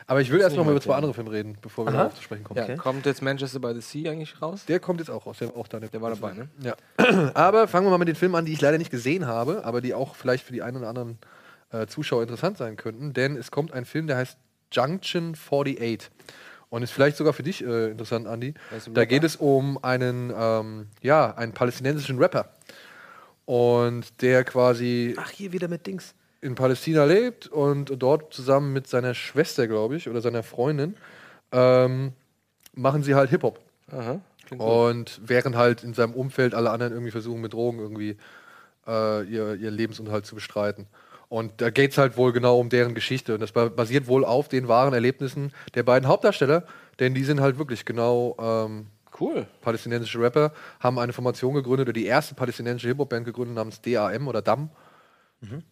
Aber 0.07 0.21
ich 0.21 0.31
will 0.31 0.41
erst 0.41 0.57
noch 0.57 0.65
mal 0.65 0.73
über 0.73 0.81
zwei 0.81 0.95
andere 0.95 1.15
Filme 1.15 1.33
reden, 1.33 1.57
bevor 1.61 1.87
wir 1.87 1.91
Aha. 1.91 1.99
darauf 1.99 2.15
zu 2.15 2.23
sprechen 2.23 2.45
kommen. 2.45 2.59
Ja, 2.67 2.77
Kommt 2.77 3.07
jetzt 3.07 3.23
Manchester 3.23 3.61
by 3.61 3.73
the 3.75 3.81
Sea 3.81 4.13
eigentlich 4.13 4.41
raus? 4.41 4.65
Der 4.67 4.81
kommt 4.81 5.01
jetzt 5.01 5.11
auch 5.11 5.27
raus, 5.27 5.39
der 5.39 5.49
war 5.49 5.57
auch 5.57 5.69
da. 5.69 5.81
Der 5.81 6.01
war 6.01 6.11
dabei, 6.11 6.35
ne? 6.35 6.49
Ja. 6.61 6.77
Aber 7.35 7.69
fangen 7.69 7.87
wir 7.87 7.91
mal 7.91 7.99
mit 7.99 8.09
den 8.09 8.17
Filmen 8.17 8.35
an, 8.35 8.45
die 8.45 8.53
ich 8.53 8.61
leider 8.61 8.79
nicht 8.79 8.91
gesehen 8.91 9.27
habe, 9.27 9.65
aber 9.65 9.81
die 9.81 9.95
auch 9.95 10.15
vielleicht 10.15 10.45
für 10.45 10.53
die 10.53 10.63
einen 10.63 10.77
oder 10.77 10.89
anderen 10.89 11.19
äh, 11.71 11.87
Zuschauer 11.87 12.23
interessant 12.23 12.59
sein 12.59 12.77
könnten. 12.77 13.13
Denn 13.13 13.37
es 13.37 13.51
kommt 13.51 13.73
ein 13.73 13.85
Film, 13.85 14.07
der 14.07 14.17
heißt 14.17 14.39
Junction 14.73 15.35
48. 15.35 16.11
Und 16.71 16.83
ist 16.83 16.91
vielleicht 16.91 17.19
sogar 17.19 17.35
für 17.35 17.43
dich 17.43 17.63
äh, 17.63 17.91
interessant, 17.91 18.27
Andy. 18.27 18.55
Da 18.71 18.77
Rapper? 18.77 19.07
geht 19.07 19.25
es 19.25 19.37
um 19.37 19.83
einen, 19.85 20.33
ähm, 20.35 20.89
ja, 21.03 21.35
einen 21.35 21.53
palästinensischen 21.53 22.19
Rapper. 22.19 22.49
Und 23.45 24.23
der 24.23 24.45
quasi 24.45 25.15
Ach, 25.19 25.31
hier 25.31 25.53
wieder 25.53 25.69
mit 25.69 25.87
Dings. 25.87 26.15
In 26.43 26.55
Palästina 26.55 27.05
lebt 27.05 27.47
und 27.47 27.95
dort 28.03 28.35
zusammen 28.35 28.75
mit 28.75 28.87
seiner 28.87 29.15
Schwester, 29.15 29.67
glaube 29.67 29.97
ich, 29.97 30.09
oder 30.09 30.21
seiner 30.21 30.43
Freundin, 30.43 30.97
ähm, 31.53 32.13
machen 32.75 33.03
sie 33.03 33.15
halt 33.15 33.31
Hip-Hop. 33.31 33.61
Und 34.59 35.21
während 35.25 35.57
halt 35.57 35.83
in 35.83 35.95
seinem 35.95 36.13
Umfeld 36.13 36.53
alle 36.55 36.71
anderen 36.71 36.93
irgendwie 36.93 37.13
versuchen, 37.13 37.41
mit 37.41 37.55
Drogen 37.55 37.79
irgendwie 37.79 38.17
äh, 38.87 39.23
ihr, 39.25 39.55
ihren 39.55 39.75
Lebensunterhalt 39.75 40.27
zu 40.27 40.35
bestreiten. 40.35 40.89
Und 41.29 41.63
da 41.63 41.71
geht 41.71 41.93
es 41.93 41.99
halt 41.99 42.19
wohl 42.19 42.33
genau 42.33 42.59
um 42.59 42.69
deren 42.69 42.95
Geschichte. 42.95 43.33
Und 43.33 43.41
das 43.41 43.53
ba- 43.53 43.71
basiert 43.71 44.07
wohl 44.07 44.25
auf 44.25 44.49
den 44.49 44.69
wahren 44.69 44.93
Erlebnissen 44.93 45.53
der 45.75 45.85
beiden 45.85 46.07
Hauptdarsteller, 46.07 46.67
denn 46.99 47.15
die 47.15 47.25
sind 47.25 47.41
halt 47.41 47.57
wirklich 47.57 47.87
genau 47.87 48.37
ähm, 48.39 48.89
Cool. 49.19 49.47
palästinensische 49.63 50.21
Rapper, 50.21 50.53
haben 50.81 50.99
eine 50.99 51.13
Formation 51.13 51.55
gegründet, 51.55 51.87
oder 51.87 51.93
die 51.93 52.07
erste 52.07 52.35
palästinensische 52.35 52.89
Hip-Hop-Band 52.89 53.25
gegründet 53.25 53.55
namens 53.55 53.81
DAM 53.81 54.27
oder 54.27 54.43
DAM. 54.43 54.71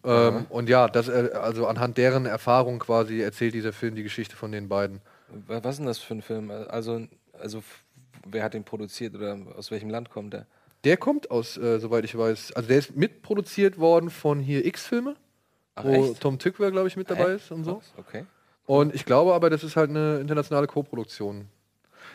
Ähm, 0.05 0.47
und 0.49 0.69
ja, 0.69 0.89
das, 0.89 1.09
äh, 1.09 1.31
also 1.35 1.67
anhand 1.67 1.97
deren 1.99 2.27
Erfahrung 2.27 2.79
quasi 2.79 3.21
erzählt 3.21 3.55
dieser 3.55 3.73
Film 3.73 3.95
die 3.95 4.03
Geschichte 4.03 4.37
von 4.37 4.51
den 4.53 4.69
beiden. 4.69 5.01
Wa- 5.47 5.61
Was 5.63 5.75
ist 5.75 5.79
denn 5.79 5.87
das 5.87 5.99
für 5.99 6.15
ein 6.15 6.23
Film? 6.23 6.51
Also, 6.51 7.07
also 7.33 7.63
wer 8.27 8.43
hat 8.43 8.55
den 8.55 8.65
produziert 8.65 9.15
oder 9.15 9.37
aus 9.57 9.71
welchem 9.71 9.91
Land 9.91 10.11
kommt 10.11 10.33
der? 10.33 10.47
Der 10.85 10.97
kommt 10.97 11.31
aus, 11.31 11.57
äh, 11.59 11.79
soweit 11.79 12.05
ich 12.05 12.17
weiß, 12.17 12.53
also 12.53 12.69
der 12.69 12.79
ist 12.79 12.97
mitproduziert 12.97 13.79
worden 13.79 14.09
von 14.11 14.41
hier 14.41 14.65
X-Filme, 14.65 15.15
wo 15.81 15.89
echt? 15.89 16.21
Tom 16.21 16.39
Tykwer, 16.39 16.71
glaube 16.71 16.89
ich, 16.89 16.97
mit 16.97 17.11
dabei 17.11 17.35
Echt? 17.35 17.45
ist 17.45 17.51
und 17.53 17.65
so. 17.65 17.83
Okay. 17.99 18.25
Und 18.67 18.95
ich 18.95 19.05
glaube 19.05 19.35
aber, 19.35 19.51
das 19.51 19.63
ist 19.63 19.77
halt 19.77 19.91
eine 19.91 20.19
internationale 20.21 20.67
Co-Produktion. 20.67 21.49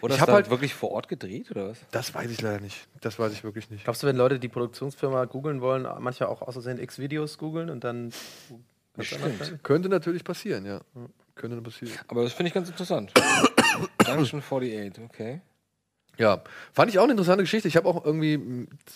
Wurde 0.01 0.13
Ich 0.13 0.19
das 0.19 0.21
hab 0.21 0.27
dann 0.27 0.35
halt- 0.35 0.49
wirklich 0.49 0.73
vor 0.73 0.91
Ort 0.91 1.07
gedreht 1.07 1.49
oder 1.51 1.69
was? 1.69 1.79
Das 1.91 2.13
weiß 2.13 2.29
ich 2.31 2.41
leider 2.41 2.59
nicht. 2.59 2.87
Das 3.01 3.17
weiß 3.19 3.31
ich 3.33 3.43
wirklich 3.43 3.69
nicht. 3.69 3.83
Glaubst 3.83 4.03
du, 4.03 4.07
wenn 4.07 4.17
Leute 4.17 4.39
die 4.39 4.47
Produktionsfirma 4.49 5.25
googeln 5.25 5.61
wollen, 5.61 5.83
manchmal 5.99 6.29
auch 6.29 6.41
aus 6.41 6.53
Versehen 6.53 6.79
X-Videos 6.79 7.37
googeln 7.37 7.69
und 7.69 7.83
dann. 7.83 8.11
Stimmt. 8.99 9.63
Könnte 9.63 9.89
natürlich 9.89 10.23
passieren, 10.23 10.65
ja. 10.65 10.81
Könnte 11.35 11.61
passieren. 11.61 11.93
Aber 12.07 12.23
das 12.23 12.33
finde 12.33 12.47
ich 12.47 12.53
ganz 12.53 12.69
interessant. 12.69 13.11
Junction 14.07 14.39
48, 14.41 15.03
okay. 15.03 15.41
Ja, 16.17 16.41
fand 16.71 16.89
ich 16.91 16.97
auch 16.99 17.03
eine 17.03 17.11
interessante 17.11 17.43
Geschichte. 17.43 17.67
Ich 17.67 17.75
habe 17.75 17.89
auch 17.89 18.05
irgendwie 18.05 18.37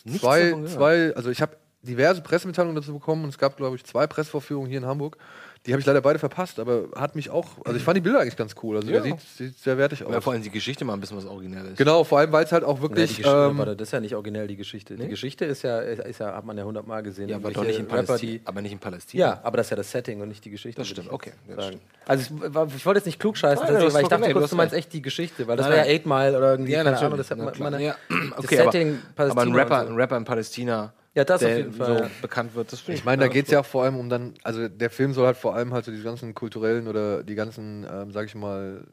Nichts 0.06 0.22
zwei, 0.22 0.54
zwei, 0.66 1.14
also 1.16 1.30
ich 1.30 1.42
habe 1.42 1.58
diverse 1.82 2.22
Pressemitteilungen 2.22 2.76
dazu 2.76 2.94
bekommen 2.94 3.24
und 3.26 3.30
es 3.30 3.38
gab, 3.38 3.58
glaube 3.58 3.76
ich, 3.76 3.84
zwei 3.84 4.08
Pressevorführungen 4.08 4.70
hier 4.70 4.80
in 4.80 4.86
Hamburg. 4.86 5.18
Die 5.66 5.74
habe 5.74 5.82
ich 5.82 5.86
leider 5.86 6.00
beide 6.02 6.18
verpasst, 6.20 6.58
aber 6.58 6.86
hat 6.96 7.16
mich 7.18 7.30
auch, 7.30 7.46
also 7.66 7.76
ich 7.78 7.84
fand 7.84 7.98
die 7.98 8.02
Bilder 8.02 8.22
eigentlich 8.22 8.38
ganz 8.38 8.56
cool. 8.64 8.78
Also 8.78 8.88
Ja. 8.90 9.02
der 9.02 9.04
sieht, 9.04 9.20
sieht 9.38 9.60
sehr 9.60 9.78
wertig 9.78 10.06
Aber 10.06 10.18
aus. 10.18 10.24
vor 10.24 10.32
allem 10.32 10.42
die 10.42 10.50
Geschichte 10.50 10.86
mal 10.86 10.94
ein 10.94 11.02
bisschen 11.02 11.18
was 11.18 11.26
Originelles. 11.26 11.76
Genau, 11.78 12.06
vor 12.06 12.20
allem, 12.20 12.32
weil 12.32 12.46
es 12.46 12.52
halt 12.54 12.64
auch 12.64 12.78
die 12.78 12.82
wirklich. 12.84 13.10
Geschichte, 13.10 13.30
ähm, 13.30 13.58
warte, 13.58 13.76
das 13.76 13.90
ist 13.90 13.92
ja 13.92 14.00
nicht 14.00 14.16
originell 14.16 14.48
die 14.48 14.56
Geschichte. 14.56 14.96
Die 14.96 15.04
Nee? 15.04 15.10
Geschichte 15.10 15.44
ist 15.44 15.62
ja, 15.64 15.80
ist, 15.80 16.00
ist 16.00 16.20
ja, 16.22 16.34
hat 16.34 16.46
man 16.46 16.58
ja 16.58 16.64
hundertmal 16.64 17.04
gesehen. 17.04 17.28
Ja, 17.28 17.36
aber 17.36 17.52
doch 17.52 17.64
nicht 17.66 17.78
in 17.78 17.86
Rapper, 17.88 18.04
Palästina. 18.04 18.32
die- 18.32 18.42
aber 18.46 18.62
nicht 18.62 18.72
in 18.72 18.80
Palästina. 18.80 19.26
Ja, 19.26 19.40
aber 19.44 19.58
das 19.58 19.68
ist 19.68 19.72
ja 19.72 19.78
das 19.78 19.92
Setting 19.92 20.22
und 20.22 20.30
nicht 20.30 20.46
die 20.46 20.50
Geschichte. 20.50 20.80
Das 20.80 20.88
stimmt, 20.88 21.12
okay, 21.12 21.34
das 21.54 21.66
stimmt. 21.68 21.82
Also 22.08 22.24
ich, 22.36 22.54
war- 22.56 22.68
ich 22.74 22.86
wollte 22.86 23.00
jetzt 23.00 23.06
nicht 23.06 23.20
klugscheißen, 23.20 23.66
Nein, 23.66 23.76
du 23.80 23.86
hast 23.86 23.94
weil 23.94 24.04
ich 24.04 24.08
dachte 24.08 24.32
kurz, 24.34 24.50
du 24.52 24.56
meinst 24.56 24.74
echt 24.74 24.94
die 24.94 25.02
Geschichte, 25.02 25.46
weil 25.46 25.58
das 25.58 25.68
Nein, 25.68 25.78
war 25.80 25.86
ja. 25.86 25.92
Eight 25.94 26.06
Mile 26.06 26.38
oder 26.38 26.52
irgendwie, 26.52 26.72
Ja, 26.72 26.78
keine 26.80 26.92
natürlich. 26.92 27.06
Ahnung, 27.06 27.18
das 27.18 27.32
hat 27.32 27.38
man, 27.60 27.80
ja. 27.82 27.96
das 28.08 28.46
Okay, 28.46 28.60
aber, 28.62 28.72
Setting 28.72 28.98
aber 29.18 29.26
ein 29.42 29.54
Palästina 29.54 29.84
so. 29.84 29.90
ein 29.90 29.96
Rapper 29.98 30.18
in 30.18 30.24
Palästina, 30.26 30.94
Ja, 31.20 31.26
das 31.26 31.44
auf 31.44 31.50
der 31.50 31.58
jeden 31.58 31.74
Fall. 31.74 31.98
so 31.98 32.04
ja. 32.04 32.10
bekannt 32.22 32.56
wird, 32.56 32.72
das 32.72 32.88
Ich 32.88 33.04
meine, 33.04 33.24
da 33.24 33.28
geht 33.28 33.48
es 33.48 33.52
ja 33.52 33.60
auch 33.60 33.66
vor 33.66 33.84
allem 33.84 33.98
um 33.98 34.08
dann, 34.08 34.36
also 34.42 34.70
der 34.70 34.90
Film 34.90 35.12
soll 35.12 35.26
halt 35.26 35.36
vor 35.36 35.54
allem 35.54 35.74
halt 35.74 35.84
so 35.84 35.92
die 35.92 36.02
ganzen 36.02 36.34
kulturellen 36.34 36.88
oder 36.88 37.24
die 37.24 37.36
ganzen, 37.36 37.86
ähm, 37.92 38.12
sag 38.14 38.28
ich 38.28 38.36
mal, 38.36 38.86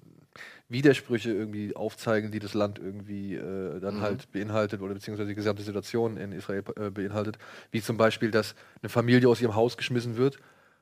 Widersprüche 0.69 1.31
irgendwie 1.31 1.77
aufzeigen, 1.77 2.33
die 2.33 2.41
das 2.41 2.55
Land 2.55 2.81
irgendwie 2.81 3.37
äh, 3.37 3.79
dann 3.79 4.01
halt 4.01 4.33
beinhaltet 4.33 4.81
oder 4.81 4.95
beziehungsweise 4.95 5.29
die 5.29 5.37
gesamte 5.37 5.63
Situation 5.63 6.17
in 6.17 6.33
Israel 6.33 6.65
äh, 6.75 6.91
beinhaltet. 6.91 7.39
Wie 7.71 7.81
zum 7.81 7.97
Beispiel, 7.97 8.33
dass 8.33 8.57
eine 8.83 8.89
Familie 8.89 9.29
aus 9.29 9.41
ihrem 9.41 9.55
Haus 9.55 9.77
geschmissen 9.77 10.17
wird, 10.17 10.39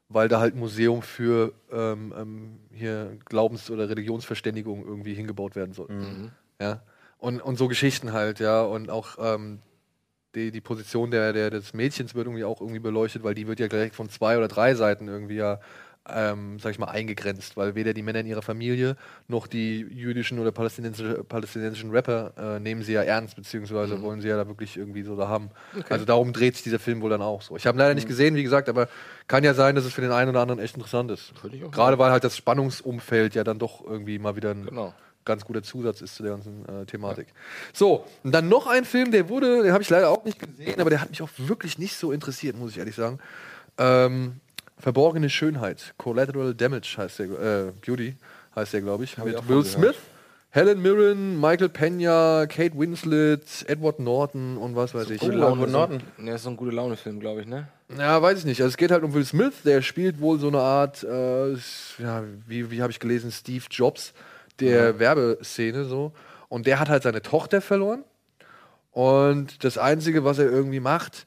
weil 0.09 0.29
da 0.29 0.41
halt 0.41 0.55
ein 0.55 0.61
Museum 0.61 1.03
für 1.03 1.53
ähm, 1.71 2.15
ähm, 2.17 2.59
hier 2.73 3.19
Glaubens- 3.27 3.71
oder 3.71 3.91
Religionsverständigung 3.91 4.87
irgendwie 4.87 5.13
hingebaut 5.13 5.57
werden 5.57 5.75
soll. 5.75 5.89
Ja. 6.59 6.81
Und, 7.19 7.43
und 7.43 7.59
so 7.59 7.69
Geschichten 7.69 8.15
halt, 8.15 8.41
ja. 8.41 8.63
Und 8.63 8.91
auch 8.91 9.19
ähm, 9.19 9.59
die, 10.35 10.51
die 10.51 10.61
Position 10.61 11.11
der, 11.11 11.33
der, 11.33 11.51
des 11.51 11.75
Mädchens 11.75 12.15
wird 12.15 12.27
irgendwie 12.27 12.45
auch 12.45 12.61
irgendwie 12.61 12.81
beleuchtet, 12.81 13.23
weil 13.23 13.35
die 13.35 13.47
wird 13.47 13.61
ja 13.61 13.69
direkt 13.69 13.95
von 13.95 14.09
zwei 14.09 14.37
oder 14.37 14.49
drei 14.49 14.75
Seiten 14.75 15.09
irgendwie 15.09 15.37
ja, 15.37 15.61
ähm, 16.07 16.59
sag 16.59 16.73
ich 16.73 16.79
mal, 16.79 16.89
eingegrenzt, 16.89 17.57
weil 17.57 17.75
weder 17.75 17.95
die 17.95 18.03
Männer 18.03 18.21
in 18.21 18.27
ihrer 18.27 18.43
Familie 18.43 18.97
noch 19.27 19.47
die 19.47 19.81
jüdischen 19.81 20.39
oder 20.39 20.53
palästinensische, 20.53 21.25
palästinensischen 21.25 21.91
Rapper 21.91 22.33
äh, 22.37 22.61
nehmen 22.61 22.83
sie 22.83 22.93
ja 22.93 23.03
ernst, 23.03 23.37
beziehungsweise 23.37 24.03
wollen 24.03 24.21
sie 24.21 24.29
ja 24.29 24.37
da 24.37 24.47
wirklich 24.47 24.77
irgendwie 24.77 25.03
so 25.03 25.17
da 25.17 25.29
haben. 25.29 25.51
Also 25.89 26.05
darum 26.05 26.33
dreht 26.35 26.57
sich 26.57 26.65
dieser 26.65 26.79
Film 26.79 27.01
wohl 27.01 27.11
dann 27.11 27.23
auch 27.23 27.41
so. 27.41 27.57
Ich 27.57 27.67
habe 27.67 27.79
leider 27.79 27.95
nicht 27.95 28.07
gesehen, 28.07 28.35
wie 28.35 28.43
gesagt, 28.43 28.69
aber 28.69 28.89
kann 29.29 29.45
ja 29.45 29.55
sein, 29.55 29.75
dass 29.75 29.85
es 29.87 29.95
für 29.95 30.03
den 30.03 30.13
einen 30.13 30.29
oder 30.31 30.41
anderen 30.41 30.61
echt 30.61 30.77
interessant 30.77 31.11
ist. 31.11 31.33
Gerade 31.71 31.99
weil 31.99 32.11
halt 32.11 32.25
das 32.25 32.37
Spannungsumfeld 32.37 33.35
ja 33.35 33.45
dann 33.45 33.59
doch 33.59 33.83
irgendwie 33.83 34.19
mal 34.19 34.37
wieder 34.37 34.51
ein 34.51 34.67
Genau. 34.67 34.93
Ganz 35.25 35.45
guter 35.45 35.63
Zusatz 35.63 36.01
ist 36.03 36.15
zu 36.17 36.23
der 36.23 36.33
ganzen 36.33 36.65
äh, 36.69 36.85
Thematik. 36.87 37.29
So, 37.73 38.05
und 38.23 38.33
dann 38.33 38.49
noch 38.49 38.67
ein 38.67 38.85
Film, 38.85 39.11
der 39.11 39.29
wurde, 39.29 39.63
den 39.63 39.73
habe 39.73 39.83
ich 39.83 39.91
leider 39.91 40.11
auch 40.11 40.25
nicht 40.25 40.39
gesehen, 40.39 40.81
aber 40.81 40.91
der 40.91 41.01
hat 41.01 41.11
mich 41.11 41.23
auch 41.23 41.31
wirklich 41.39 41.79
nicht 41.79 41.97
so 41.97 42.13
interessiert, 42.13 42.57
muss 42.59 42.73
ich 42.73 42.79
ehrlich 42.79 42.95
sagen. 42.95 43.19
Ähm, 43.79 44.41
Verborgene 44.79 45.31
Schönheit, 45.31 45.95
Collateral 45.99 46.53
Damage 46.55 46.95
heißt 46.99 47.21
der, 47.21 47.27
äh, 47.27 47.73
Beauty 47.85 48.17
heißt 48.57 48.73
der, 48.73 48.81
glaube 48.83 49.05
ich, 49.05 49.17
Hab 49.17 49.27
ich 49.27 49.33
mit 49.33 49.41
auch 49.41 49.49
Will 49.49 49.63
gehört. 49.63 49.67
Smith, 49.69 49.97
Helen 50.51 50.83
Mirren, 50.83 51.41
Michael 51.41 51.69
Pena, 51.69 52.47
Kate 52.47 52.77
Winslet, 52.79 53.65
Edward 53.67 53.99
Norton 54.01 54.57
und 54.57 54.77
was 54.77 54.93
weiß 54.95 55.11
ich. 55.11 55.21
Gute 55.21 55.37
Laune. 55.37 55.63
Laune- 55.67 55.73
Norton. 55.73 56.03
Ja, 56.27 56.35
ist 56.35 56.43
so 56.43 56.51
ein 56.51 56.57
gute 56.57 56.73
Laune-Film, 56.73 57.19
glaube 57.21 57.41
ich, 57.43 57.47
ne? 57.47 57.69
ja, 57.97 58.21
weiß 58.21 58.41
ich 58.41 58.45
nicht. 58.45 58.61
Also 58.61 58.71
es 58.71 58.77
geht 58.77 58.91
halt 58.91 59.05
um 59.05 59.15
Will 59.15 59.25
Smith, 59.25 59.55
der 59.65 59.81
spielt 59.83 60.21
wohl 60.21 60.39
so 60.39 60.49
eine 60.49 60.59
Art, 60.61 61.03
äh, 61.05 61.53
ja, 61.53 62.25
wie, 62.47 62.71
wie 62.71 62.83
habe 62.83 62.91
ich 62.91 62.99
gelesen, 63.01 63.31
Steve 63.33 63.65
Jobs 63.71 64.13
der 64.61 64.99
Werbeszene 64.99 65.85
so. 65.85 66.13
Und 66.49 66.67
der 66.67 66.79
hat 66.79 66.89
halt 66.89 67.03
seine 67.03 67.23
Tochter 67.23 67.61
verloren. 67.61 68.05
Und 68.91 69.65
das 69.65 69.77
Einzige, 69.79 70.25
was 70.25 70.39
er 70.39 70.51
irgendwie 70.51 70.81
macht, 70.81 71.27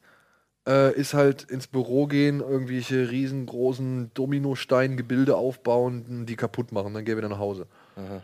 äh, 0.67 0.93
ist 0.93 1.13
halt 1.13 1.43
ins 1.43 1.67
Büro 1.67 2.07
gehen, 2.07 2.39
irgendwelche 2.39 3.09
riesengroßen 3.09 4.11
Dominostein-Gebilde 4.13 5.35
aufbauen, 5.35 6.25
die 6.25 6.35
kaputt 6.35 6.71
machen, 6.71 6.93
dann 6.93 7.03
geht 7.03 7.15
er 7.15 7.17
wieder 7.17 7.29
nach 7.29 7.39
Hause. 7.39 7.67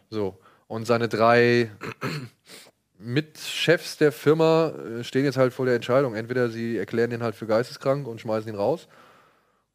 So. 0.09 0.37
Und 0.67 0.85
seine 0.87 1.07
drei 1.07 1.71
Mitchefs 2.97 3.97
der 3.97 4.11
Firma 4.11 4.69
äh, 4.69 5.03
stehen 5.03 5.25
jetzt 5.25 5.37
halt 5.37 5.53
vor 5.53 5.65
der 5.65 5.75
Entscheidung. 5.75 6.15
Entweder 6.15 6.49
sie 6.49 6.77
erklären 6.77 7.09
den 7.09 7.21
halt 7.21 7.35
für 7.35 7.47
geisteskrank 7.47 8.07
und 8.07 8.21
schmeißen 8.21 8.49
ihn 8.49 8.55
raus, 8.55 8.87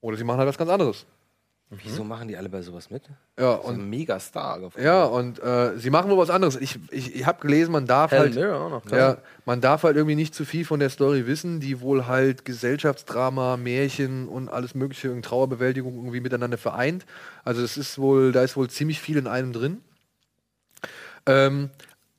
oder 0.00 0.16
sie 0.16 0.24
machen 0.24 0.38
halt 0.38 0.48
was 0.48 0.58
ganz 0.58 0.70
anderes. 0.70 1.06
Wieso 1.70 2.02
machen 2.02 2.28
die 2.28 2.36
alle 2.38 2.48
bei 2.48 2.62
sowas 2.62 2.88
mit? 2.88 3.02
Ja, 3.38 3.56
Das 3.56 3.64
ist 3.64 3.66
und, 3.66 3.90
Megastar. 3.90 4.58
gefunden. 4.58 4.86
ja, 4.86 5.04
und 5.04 5.38
äh, 5.42 5.76
sie 5.76 5.90
machen 5.90 6.10
wohl 6.10 6.16
was 6.16 6.30
anderes. 6.30 6.56
Ich, 6.56 6.78
ich, 6.90 7.14
ich 7.14 7.26
habe 7.26 7.42
gelesen, 7.42 7.72
man 7.72 7.84
darf 7.84 8.10
Helen 8.10 8.22
halt. 8.22 8.34
Mirren 8.36 8.54
auch 8.54 8.70
noch. 8.70 8.84
klar. 8.86 8.98
Ja, 9.00 9.18
man 9.44 9.60
darf 9.60 9.82
halt 9.82 9.96
irgendwie 9.96 10.14
nicht 10.14 10.34
zu 10.34 10.46
viel 10.46 10.64
von 10.64 10.80
der 10.80 10.88
Story 10.88 11.26
wissen, 11.26 11.60
die 11.60 11.82
wohl 11.82 12.06
halt 12.06 12.46
Gesellschaftsdrama, 12.46 13.58
Märchen 13.58 14.28
und 14.28 14.48
alles 14.48 14.74
mögliche 14.74 15.12
und 15.12 15.22
Trauerbewältigung 15.24 15.94
irgendwie 15.96 16.20
miteinander 16.20 16.56
vereint. 16.56 17.04
Also 17.44 17.62
es 17.62 17.76
ist 17.76 17.98
wohl, 17.98 18.32
da 18.32 18.42
ist 18.42 18.56
wohl 18.56 18.70
ziemlich 18.70 18.98
viel 19.00 19.18
in 19.18 19.26
einem 19.26 19.52
drin. 19.52 19.82
Ähm, 21.26 21.68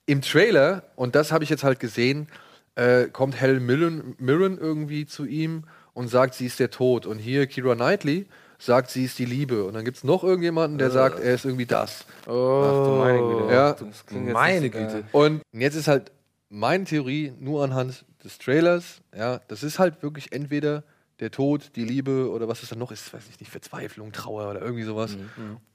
Im 0.06 0.22
Trailer, 0.22 0.84
und 0.96 1.16
das 1.16 1.32
habe 1.32 1.44
ich 1.44 1.50
jetzt 1.50 1.64
halt 1.64 1.80
gesehen, 1.80 2.28
äh, 2.76 3.06
kommt 3.08 3.40
Helen 3.42 3.66
Mirren, 3.66 4.16
Mirren 4.20 4.60
irgendwie 4.60 5.08
zu 5.08 5.26
ihm 5.26 5.64
und 5.94 6.08
sagt, 6.08 6.36
sie 6.36 6.46
ist 6.46 6.60
der 6.60 6.70
Tod. 6.70 7.08
Und 7.08 7.18
hier 7.18 7.48
Kira 7.48 7.74
Knightley 7.74 8.28
sagt, 8.60 8.92
sie 8.92 9.06
ist 9.06 9.18
die 9.18 9.26
Liebe. 9.26 9.64
Und 9.64 9.74
dann 9.74 9.86
gibt 9.86 9.98
es 9.98 10.04
noch 10.04 10.24
irgendjemanden, 10.24 10.78
der 10.78 10.92
sagt, 10.92 11.20
er 11.20 11.34
ist 11.34 11.46
irgendwie 11.46 11.66
das. 11.66 12.06
Ach 12.22 12.26
du 12.28 12.96
meine 13.00 13.20
Güte. 13.20 13.54
Ja. 13.54 13.74
Das 13.74 14.06
klingt 14.06 14.32
Meine 14.32 14.70
geil. 14.70 14.88
Güte. 14.88 15.04
Und 15.12 15.42
jetzt 15.52 15.76
ist 15.76 15.88
halt 15.88 16.12
meine 16.50 16.84
Theorie 16.84 17.34
nur 17.40 17.64
anhand 17.64 18.06
des 18.24 18.38
Trailers, 18.38 19.02
ja, 19.16 19.40
das 19.48 19.64
ist 19.64 19.80
halt 19.80 20.04
wirklich 20.04 20.32
entweder 20.34 20.84
der 21.20 21.32
Tod, 21.32 21.72
die 21.76 21.84
Liebe 21.84 22.30
oder 22.32 22.48
was 22.48 22.64
es 22.64 22.70
dann 22.70 22.80
noch 22.80 22.92
ist, 22.92 23.14
weiß 23.14 23.24
ich 23.30 23.40
nicht, 23.40 23.52
Verzweiflung, 23.52 24.12
Trauer 24.14 24.50
oder 24.52 24.62
irgendwie 24.62 24.84
sowas. 24.84 25.18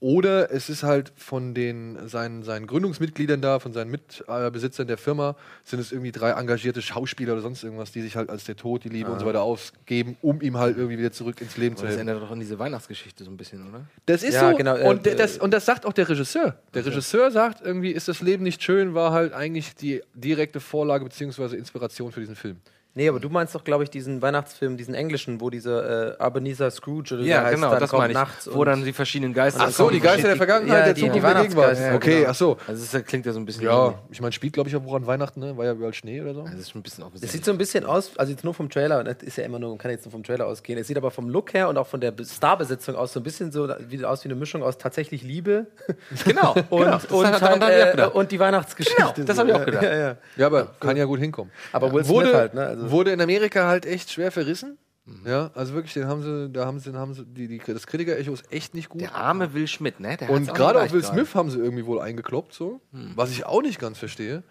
Oder 0.01 0.51
es 0.51 0.69
ist 0.69 0.83
halt 0.83 1.13
von 1.17 1.55
den 1.55 2.09
seinen, 2.09 2.43
seinen 2.43 2.67
Gründungsmitgliedern 2.67 3.41
da, 3.43 3.59
von 3.59 3.73
seinen 3.73 3.91
Mitbesitzern 3.91 4.87
der 4.87 4.97
Firma, 4.99 5.37
sind 5.65 5.81
es 5.81 5.93
irgendwie 5.93 6.13
drei 6.13 6.31
engagierte 6.31 6.81
Schauspieler 6.83 7.35
oder 7.35 7.43
sonst 7.43 7.63
irgendwas, 7.63 7.93
die 7.93 8.01
sich 8.03 8.17
halt 8.17 8.31
als 8.31 8.45
der 8.45 8.57
Tod, 8.57 8.85
die 8.85 8.89
Liebe 8.89 9.11
und 9.11 9.21
so 9.21 9.27
weiter 9.27 9.43
ausgeben, 9.43 10.17
um 10.23 10.41
ihm 10.41 10.57
halt 10.59 10.77
irgendwie 10.77 10.99
wieder 10.99 11.13
zurück 11.13 11.41
ins 11.41 11.57
Leben 11.57 11.77
zu 11.77 11.83
Das 11.83 11.91
helfen. 11.97 12.09
ändert 12.09 12.23
doch 12.23 12.31
an 12.31 12.41
diese 12.41 12.59
Weihnachtsgeschichte 12.59 13.25
so 13.25 13.31
ein 13.31 13.37
bisschen, 13.37 13.69
oder? 13.69 13.83
Das 14.07 14.23
ist 14.23 14.35
Ja, 14.35 14.51
so. 14.51 14.57
genau, 14.57 14.77
äh, 14.77 14.89
und, 14.89 15.07
das, 15.07 15.39
und 15.39 15.53
das 15.53 15.67
sagt 15.67 15.85
auch 15.87 15.93
der 15.93 16.09
Regisseur. 16.09 16.59
Der 16.73 16.87
Regisseur 16.87 17.31
sagt 17.31 17.61
irgendwie, 17.65 17.91
ist 17.93 18.09
das 18.09 18.21
Leben 18.23 18.45
nicht 18.45 18.63
schön, 18.63 18.95
war 18.95 19.13
halt 19.13 19.33
eigentlich 19.33 19.75
die 19.75 20.03
direkte 20.15 20.61
Vorlage 20.61 21.05
bzw. 21.05 21.57
Inspiration 21.57 22.13
für 22.13 22.21
diesen 22.21 22.37
Film. 22.37 22.57
Nee, 22.97 23.09
aber 23.09 23.19
du 23.19 23.29
meinst 23.29 23.55
doch, 23.57 23.65
glaube 23.65 23.83
ich, 23.83 23.91
diesen 23.91 24.23
Weihnachtsfilm, 24.23 24.77
diesen 24.77 24.95
englischen, 24.95 25.41
wo 25.41 25.51
dieser 25.51 26.21
äh, 26.21 26.27
Ebenezer 26.27 26.71
Scrooge 26.71 27.15
oder 27.15 27.25
Ja, 27.25 27.43
heißt, 27.43 27.57
genau, 27.57 27.71
dann 27.71 27.81
das 27.81 27.91
kommt 27.91 28.03
meine 28.03 28.13
ich. 28.13 28.19
nachts 28.19 28.49
Wo 28.53 28.63
dann 28.65 28.85
die 28.85 28.93
verschiedenen 28.93 29.35
Geister 29.35 29.63
Ach 29.65 29.71
so, 29.71 29.85
So, 29.87 29.91
die 29.91 29.99
Geister 29.99 30.29
der 30.29 30.37
Vergangenheit, 30.37 30.79
Ja, 30.79 30.85
der 30.85 30.95
die- 30.95 31.01
Zukunft, 31.01 31.17
die 31.17 31.21
der 31.21 31.35
Gegenwart. 31.43 31.57
Weihnachtsgeister, 31.67 31.89
ja, 31.91 31.95
okay, 31.97 32.19
genau. 32.21 32.31
ach 32.31 32.35
so. 32.37 32.57
Also 32.69 32.87
das 32.93 33.05
klingt 33.05 33.27
ja 33.27 33.33
so 33.33 33.41
ein 33.41 33.45
bisschen 33.47 33.65
Ja, 33.65 33.85
ähnlich. 33.87 33.99
ich 34.11 34.21
meine, 34.21 34.31
spielt, 34.33 34.53
glaube 34.53 34.69
ich, 34.69 34.77
auch 34.77 34.85
woran 34.85 35.07
Weihnachten, 35.09 35.41
ne? 35.41 35.57
War 35.57 35.65
ja 35.65 35.73
überall 35.73 35.93
Schnee 35.93 36.21
oder 36.23 36.35
so. 36.35 36.41
Also 36.43 36.53
das 36.53 36.61
ist 36.61 36.71
schon 36.71 36.79
ein 36.79 36.83
bisschen 36.85 37.03
Es 37.03 37.07
offensichtlich. 37.09 37.33
sieht 37.33 37.45
so 37.45 37.51
ein 37.51 37.59
bisschen 37.59 37.85
aus, 37.85 38.17
also 38.17 38.31
jetzt 38.31 38.45
nur 38.45 38.55
vom 38.55 38.71
Trailer, 38.71 39.01
und 39.01 39.07
das 39.09 39.17
ist 39.23 39.37
ja 39.39 39.45
immer 39.45 39.59
nur, 39.59 39.71
man 39.71 39.79
kann 39.79 39.91
jetzt 39.91 40.05
nur 40.05 40.13
vom 40.13 40.23
Trailer 40.23 40.47
ausgehen. 40.47 40.79
Es 40.79 40.87
sieht 40.87 40.97
aber 40.97 41.11
vom 41.11 41.29
Look 41.29 41.53
her 41.53 41.69
und 41.69 41.77
auch 41.79 41.89
von 41.89 42.01
der 42.01 42.13
Be- 42.13 42.25
Starbesetzung 42.25 42.95
aus 42.95 43.13
so 43.13 43.19
ein 43.19 43.25
bisschen 43.25 43.51
so 43.51 43.69
wie, 43.89 44.05
aus 44.05 44.23
wie 44.25 44.29
eine 44.29 44.37
Mischung 44.37 44.63
aus 44.63 44.79
tatsächlich 44.79 45.23
Liebe 45.23 45.67
genau, 46.25 46.53
und, 46.71 46.83
genau. 46.85 46.99
Und, 47.11 47.41
halt, 47.41 47.99
äh, 47.99 48.07
und 48.13 48.31
die 48.31 48.39
Weihnachtsgeschichte. 48.39 49.03
Genau, 49.17 49.27
das 49.27 49.35
so. 49.37 49.43
hab 49.43 49.49
ich 49.49 49.55
auch 49.55 49.59
Ja, 49.59 49.65
gedacht. 49.65 49.83
Ja, 49.83 49.97
ja. 49.97 50.17
Ja, 50.37 50.47
aber 50.47 50.69
kann 50.79 50.97
ja 50.97 51.07
gut 51.07 51.19
hinkommen. 51.19 51.51
Aber 51.73 51.93
Will 51.93 52.05
Smith 52.05 52.33
halt, 52.33 52.55
ne? 52.55 52.84
Also- 52.85 52.97
wurde 52.97 53.13
in 53.13 53.21
Amerika 53.21 53.67
halt 53.67 53.87
echt 53.87 54.11
schwer 54.11 54.31
verrissen. 54.31 54.79
Ja, 55.27 55.51
also 55.55 55.75
wirklich, 55.75 55.93
den 55.93 56.07
haben 56.07 56.23
sie, 56.23 56.49
da 56.51 56.65
haben 56.65 56.79
sie, 56.79 56.91
den 56.91 56.99
haben 56.99 57.13
sie 57.13 57.27
die, 57.27 57.47
die, 57.47 57.59
das 57.59 57.87
Kritiker-Echo 57.87 58.33
ist 58.33 58.51
echt 58.51 58.73
nicht 58.73 58.89
gut. 58.89 59.03
Der 59.03 59.15
arme 59.15 59.53
Will 59.53 59.67
Schmidt, 59.67 60.01
ne? 60.01 60.17
Der 60.17 60.31
Und 60.31 60.55
gerade 60.55 60.81
auch 60.81 60.93
Will 60.93 61.01
leicht 61.01 61.13
Smith 61.13 61.35
haben 61.35 61.51
sie 61.51 61.59
irgendwie 61.59 61.85
wohl 61.85 62.01
eingekloppt, 62.01 62.55
so. 62.55 62.81
Hm. 62.93 63.13
Was 63.15 63.31
ich 63.31 63.45
auch 63.45 63.61
nicht 63.61 63.79
ganz 63.79 63.99
verstehe. 63.99 64.43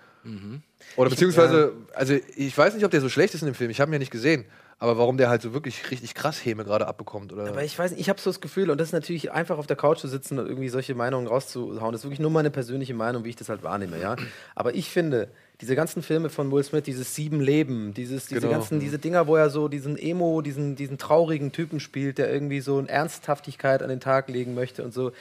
Oder 0.96 1.10
beziehungsweise, 1.10 1.74
also 1.94 2.14
ich 2.36 2.58
weiß 2.58 2.76
nicht, 2.76 2.86
ob 2.86 2.92
der 2.92 3.02
so 3.02 3.10
schlecht 3.10 3.34
ist 3.34 3.42
in 3.42 3.48
dem 3.48 3.56
Film. 3.56 3.72
Ich 3.72 3.82
habe 3.82 3.90
ihn 3.90 3.94
ja 3.94 4.00
nicht 4.00 4.12
gesehen. 4.12 4.46
Aber 4.80 4.98
warum 4.98 5.18
der 5.18 5.30
halt 5.30 5.42
so 5.42 5.54
wirklich 5.54 5.90
richtig 5.92 6.14
krass 6.14 6.44
Häme 6.44 6.64
gerade 6.66 6.88
abbekommt. 6.88 7.32
Oder 7.32 7.48
Aber 7.48 7.64
ich 7.64 7.78
weiß 7.78 7.92
nicht, 7.92 8.02
ich 8.02 8.10
habe 8.10 8.20
so 8.20 8.30
das 8.30 8.42
Gefühl, 8.42 8.70
und 8.70 8.80
das 8.80 8.90
ist 8.90 8.94
natürlich 8.94 9.32
einfach 9.32 9.58
auf 9.58 9.68
der 9.68 9.76
Couch 9.78 10.00
zu 10.00 10.08
sitzen 10.08 10.40
und 10.40 10.48
irgendwie 10.48 10.70
solche 10.70 10.96
Meinungen 10.96 11.28
rauszuhauen. 11.28 11.92
Das 11.92 12.02
ist 12.02 12.06
wirklich 12.06 12.20
nur 12.20 12.32
meine 12.32 12.52
persönliche 12.52 12.94
Meinung, 12.94 13.24
wie 13.24 13.30
ich 13.30 13.36
das 13.36 13.50
halt 13.50 13.64
wahrnehme, 13.64 14.00
ja. 14.00 14.16
Aber 14.56 14.76
ich 14.76 14.90
finde, 14.90 15.30
diese 15.62 15.76
ganzen 15.76 16.04
Filme 16.04 16.30
von 16.30 16.52
Will 16.52 16.64
Smith, 16.64 16.84
dieses 16.84 17.16
Sieben 17.16 17.40
Leben, 17.40 17.94
dieses, 17.94 18.26
diese 18.26 18.42
Genau. 18.42 18.52
ganzen, 18.54 18.80
diese 18.80 19.00
Dinger, 19.00 19.28
wo 19.28 19.36
er 19.36 19.50
so 19.50 19.68
diesen 19.68 19.98
Emo, 19.98 20.42
diesen, 20.42 20.76
diesen 20.76 20.98
traurigen 20.98 21.52
Typen 21.52 21.80
spielt, 21.80 22.18
der 22.18 22.32
irgendwie 22.34 22.60
so 22.60 22.78
eine 22.80 22.90
Ernsthaftigkeit 22.90 23.82
an 23.82 23.90
den 23.90 24.00
Tag 24.00 24.28
legen 24.30 24.54
möchte 24.56 24.84
und 24.84 24.94
so. 24.94 25.12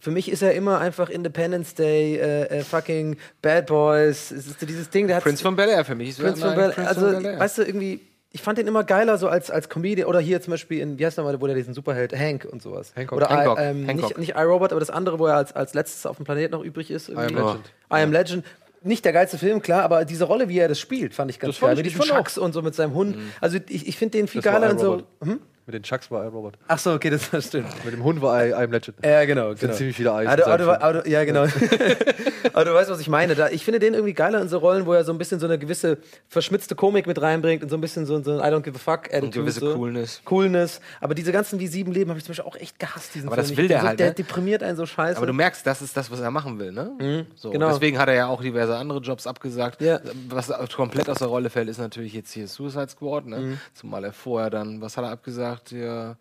Für 0.00 0.10
mich 0.10 0.30
ist 0.30 0.42
er 0.42 0.52
immer 0.54 0.80
einfach 0.80 1.08
Independence 1.08 1.74
Day, 1.74 2.16
äh, 2.16 2.42
äh, 2.58 2.64
fucking 2.64 3.16
Bad 3.40 3.66
Boys. 3.66 4.30
Es 4.32 4.46
ist 4.46 4.60
dieses 4.68 4.90
Ding, 4.90 5.06
der 5.06 5.16
hat 5.16 5.22
Prince 5.22 5.42
von 5.42 5.56
Bel 5.56 5.68
Air 5.68 5.84
für 5.84 5.94
mich. 5.94 6.10
ist 6.10 6.20
Prince 6.20 6.40
von 6.40 6.54
Bel 6.54 6.72
Prince 6.72 6.88
Also, 6.88 7.06
weißt 7.22 7.58
du, 7.58 7.62
irgendwie, 7.62 8.00
ich 8.34 8.42
fand 8.42 8.58
den 8.58 8.66
immer 8.66 8.82
geiler 8.82 9.16
so 9.16 9.28
als, 9.28 9.48
als 9.48 9.68
Comedian. 9.68 10.08
Oder 10.08 10.18
hier 10.18 10.42
zum 10.42 10.50
Beispiel 10.50 10.80
in, 10.80 10.98
wie 10.98 11.06
heißt 11.06 11.16
nochmal, 11.18 11.40
wo 11.40 11.46
der 11.46 11.54
diesen 11.54 11.72
Superheld, 11.72 12.12
Hank 12.18 12.44
und 12.44 12.60
sowas. 12.60 12.92
Hancock. 12.96 13.18
Oder 13.18 13.28
Hancock. 13.28 13.58
I, 13.58 13.62
ähm, 13.62 13.86
Hancock. 13.86 14.18
Nicht, 14.18 14.18
nicht 14.18 14.36
iRobot, 14.36 14.72
aber 14.72 14.80
das 14.80 14.90
andere, 14.90 15.20
wo 15.20 15.26
er 15.26 15.36
als, 15.36 15.54
als 15.54 15.72
letztes 15.72 16.04
auf 16.04 16.16
dem 16.16 16.24
Planet 16.24 16.50
noch 16.50 16.64
übrig 16.64 16.90
ist. 16.90 17.08
I 17.08 17.14
Am. 17.14 17.28
Legend. 17.28 17.66
I 17.92 18.02
Am 18.02 18.10
Legend. 18.12 18.44
Nicht 18.82 19.04
der 19.04 19.12
geilste 19.12 19.38
Film, 19.38 19.62
klar, 19.62 19.84
aber 19.84 20.04
diese 20.04 20.24
Rolle, 20.24 20.48
wie 20.48 20.58
er 20.58 20.66
das 20.66 20.80
spielt, 20.80 21.14
fand 21.14 21.30
ich 21.30 21.38
ganz 21.38 21.54
Das 21.54 21.60
geil. 21.60 21.76
Mit 21.76 21.86
diesem. 21.86 22.00
Chucks 22.00 22.36
und 22.36 22.52
so 22.52 22.60
mit 22.60 22.74
seinem 22.74 22.94
Hund. 22.94 23.16
Also 23.40 23.58
ich, 23.68 23.86
ich 23.86 23.96
finde 23.96 24.18
den 24.18 24.26
viel 24.26 24.42
Das 24.42 24.52
war 24.52 24.60
geiler 24.60 24.72
in 24.72 24.78
so. 24.80 25.02
Hm? 25.22 25.38
Mit 25.66 25.74
den 25.74 25.82
Chucks 25.82 26.10
war 26.10 26.26
Robert. 26.26 26.58
Ach 26.68 26.78
so, 26.78 26.92
okay, 26.92 27.08
das, 27.08 27.30
das 27.30 27.46
stimmt. 27.46 27.84
Mit 27.84 27.94
dem 27.94 28.04
Hund 28.04 28.20
war 28.20 28.44
I, 28.44 28.52
I'm 28.52 28.70
Legend. 28.70 28.98
Ja, 29.02 29.24
genau. 29.24 29.48
sind 29.50 29.60
genau. 29.60 29.72
ziemlich 29.72 29.96
viele 29.96 30.12
Eis 30.12 30.28
Aber, 30.28 30.46
aber, 30.46 30.82
aber, 30.82 31.08
ja, 31.08 31.24
genau. 31.24 31.44
aber 32.52 32.64
du 32.66 32.74
weißt, 32.74 32.90
was 32.90 33.00
ich 33.00 33.08
meine. 33.08 33.34
Da, 33.34 33.48
ich 33.48 33.64
finde 33.64 33.80
den 33.80 33.94
irgendwie 33.94 34.12
geiler 34.12 34.42
in 34.42 34.48
so 34.48 34.58
Rollen, 34.58 34.84
wo 34.84 34.92
er 34.92 35.04
so 35.04 35.12
ein 35.12 35.16
bisschen 35.18 35.40
so 35.40 35.46
eine 35.46 35.58
gewisse 35.58 35.98
verschmitzte 36.28 36.74
Komik 36.74 37.06
mit 37.06 37.20
reinbringt 37.22 37.62
und 37.62 37.70
so 37.70 37.78
ein 37.78 37.80
bisschen 37.80 38.04
so, 38.04 38.22
so 38.22 38.32
ein 38.32 38.38
I 38.40 38.54
don't 38.54 38.60
give 38.60 38.76
a 38.76 38.78
fuck 38.78 39.06
Attitude. 39.06 39.24
Und 39.24 39.32
gewisse 39.32 39.60
so. 39.60 39.74
Coolness. 39.74 40.20
Coolness. 40.26 40.80
Aber 41.00 41.14
diese 41.14 41.32
ganzen 41.32 41.58
wie 41.60 41.66
sieben 41.66 41.92
Leben 41.92 42.10
habe 42.10 42.18
ich 42.18 42.26
zum 42.26 42.32
Beispiel 42.32 42.50
auch 42.50 42.56
echt 42.56 42.78
gehasst. 42.78 43.14
Diesen 43.14 43.28
Aber 43.28 43.36
Film. 43.36 43.48
das 43.48 43.56
will 43.56 43.68
der 43.68 43.80
so, 43.80 43.86
halt, 43.86 44.00
Der 44.00 44.08
ne? 44.08 44.14
deprimiert 44.14 44.62
einen 44.62 44.76
so 44.76 44.84
scheiße. 44.84 45.16
Aber 45.16 45.26
du 45.26 45.32
merkst, 45.32 45.66
das 45.66 45.80
ist 45.80 45.96
das, 45.96 46.10
was 46.10 46.20
er 46.20 46.30
machen 46.30 46.58
will, 46.58 46.72
ne? 46.72 47.26
so, 47.36 47.50
genau. 47.50 47.70
Deswegen 47.70 47.98
hat 47.98 48.08
er 48.08 48.14
ja 48.14 48.26
auch 48.26 48.42
diverse 48.42 48.76
andere 48.76 48.98
Jobs 49.00 49.26
abgesagt. 49.26 49.80
Ja. 49.80 50.00
Was 50.28 50.52
komplett 50.74 51.08
aus 51.08 51.18
der 51.18 51.28
Rolle 51.28 51.48
fällt, 51.48 51.68
ist 51.68 51.78
natürlich 51.78 52.12
jetzt 52.12 52.32
hier 52.32 52.48
Suicide 52.48 52.88
Squad, 52.88 53.26
ne? 53.26 53.38
Mhm. 53.38 53.58
Zumal 53.72 54.04
er 54.04 54.12
vorher 54.12 54.50
dann, 54.50 54.80
was 54.80 54.96
hat 54.96 55.04
er 55.04 55.10
abgesagt? 55.10 55.53
Ja, 55.70 56.16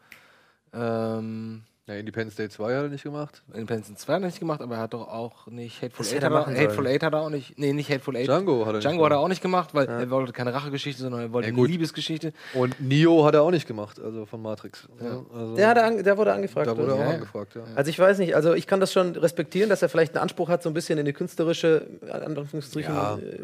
ähm, 0.74 1.64
Ja, 1.86 1.96
Independence 1.96 2.38
Day 2.38 2.48
2 2.48 2.64
hat 2.78 2.84
er 2.84 2.88
nicht 2.88 3.04
gemacht. 3.04 3.44
Independence 3.54 4.00
2 4.00 4.14
hat 4.14 4.22
er 4.22 4.26
nicht 4.28 4.40
gemacht, 4.40 4.62
aber 4.62 4.76
er 4.76 4.82
hat 4.84 4.94
doch 4.94 5.06
auch 5.10 5.48
nicht 5.48 5.82
Hateful 5.82 6.06
Eight. 6.06 6.24
er 6.24 6.32
Hat 6.32 6.48
er. 6.48 6.56
Hateful 6.62 6.88
Eight 6.88 7.04
hat 7.04 7.12
er 7.14 7.20
auch 7.20 7.30
nicht. 7.30 7.60
Nee, 7.60 7.74
nicht 7.74 7.90
Hateful 7.90 8.16
Eight. 8.16 8.26
Django 8.28 8.62
hat 8.62 8.68
er 8.68 8.74
nicht 8.76 8.84
Django 8.86 9.04
hat 9.04 9.12
er 9.12 9.16
gemacht. 9.16 9.24
auch 9.26 9.28
nicht 9.28 9.42
gemacht, 9.42 9.70
weil 9.74 9.88
er 9.90 10.10
wollte 10.10 10.32
keine 10.32 10.54
Rachegeschichte, 10.54 11.02
sondern 11.02 11.20
er 11.20 11.34
wollte 11.34 11.50
Ja, 11.50 11.54
eine. 11.58 11.68
Liebesgeschichte. 11.68 12.32
Und 12.54 12.80
Neo 12.80 13.26
hat 13.26 13.34
er 13.36 13.42
auch 13.42 13.52
nicht 13.52 13.68
gemacht, 13.68 14.00
also 14.00 14.26
von 14.26 14.42
Matrix. 14.42 14.88
Ja. 15.02 15.26
Also, 15.36 15.56
der, 15.58 15.68
hat 15.68 15.78
er 15.78 15.86
an, 15.88 16.02
der 16.04 16.18
wurde 16.18 16.32
angefragt. 16.32 16.68
da 16.68 16.78
wurde 16.78 16.94
auch 16.94 17.00
Ja. 17.00 17.10
angefragt, 17.10 17.54
ja. 17.56 17.64
Also 17.76 17.90
ich 17.90 18.00
weiß 18.00 18.18
nicht, 18.20 18.34
also 18.34 18.54
ich 18.54 18.66
kann 18.66 18.80
das 18.80 18.94
schon 18.94 19.18
respektieren, 19.18 19.70
dass 19.70 19.82
er 19.82 19.90
vielleicht 19.90 20.16
einen 20.16 20.22
Anspruch 20.24 20.48
hat, 20.48 20.64
so 20.64 20.70
ein 20.70 20.74
bisschen 20.74 20.98
in 20.98 21.06
die 21.06 21.12
künstlerische, 21.14 21.86
in 22.02 22.10
Anführungsstrichen, 22.10 22.96
Ja. 22.96 23.18
äh, 23.18 23.40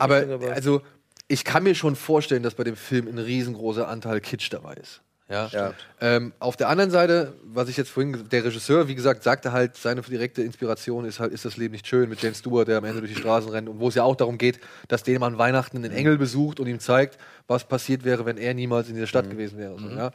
Aber, 0.00 0.16
aber- 0.22 0.52
also, 0.52 0.82
ich 1.28 1.44
kann 1.44 1.62
mir 1.62 1.74
schon 1.74 1.96
vorstellen, 1.96 2.42
dass 2.42 2.54
bei 2.54 2.64
dem 2.64 2.76
Film 2.76 3.08
ein 3.08 3.18
riesengroßer 3.18 3.88
Anteil 3.88 4.20
Kitsch 4.20 4.52
dabei 4.52 4.74
ist. 4.74 5.00
Ja. 5.28 5.46
Ja. 5.48 5.74
Ähm, 6.00 6.34
auf 6.38 6.56
der 6.56 6.68
anderen 6.68 6.90
Seite, 6.90 7.32
was 7.42 7.68
ich 7.70 7.78
jetzt 7.78 7.90
vorhin, 7.90 8.28
der 8.28 8.44
Regisseur, 8.44 8.88
wie 8.88 8.94
gesagt, 8.94 9.22
sagte 9.22 9.52
halt, 9.52 9.74
seine 9.76 10.02
direkte 10.02 10.42
Inspiration 10.42 11.06
ist 11.06 11.18
halt, 11.18 11.32
ist 11.32 11.46
das 11.46 11.56
Leben 11.56 11.72
nicht 11.72 11.86
schön 11.86 12.10
mit 12.10 12.20
James 12.20 12.38
Stewart, 12.38 12.68
der 12.68 12.76
am 12.78 12.84
Ende 12.84 13.00
durch 13.00 13.12
die 13.12 13.18
Straßen 13.18 13.50
rennt 13.50 13.68
und 13.68 13.80
wo 13.80 13.88
es 13.88 13.94
ja 13.94 14.02
auch 14.02 14.16
darum 14.16 14.36
geht, 14.36 14.60
dass 14.88 15.02
den 15.02 15.20
man 15.20 15.38
Weihnachten 15.38 15.78
einen 15.78 15.92
Engel 15.92 16.18
besucht 16.18 16.60
und 16.60 16.66
ihm 16.66 16.78
zeigt, 16.78 17.18
was 17.46 17.64
passiert 17.64 18.04
wäre, 18.04 18.26
wenn 18.26 18.36
er 18.36 18.52
niemals 18.52 18.88
in 18.88 18.94
dieser 18.94 19.06
Stadt 19.06 19.30
gewesen 19.30 19.58
wäre. 19.58 19.78
So, 19.78 19.88
ja. 19.88 20.10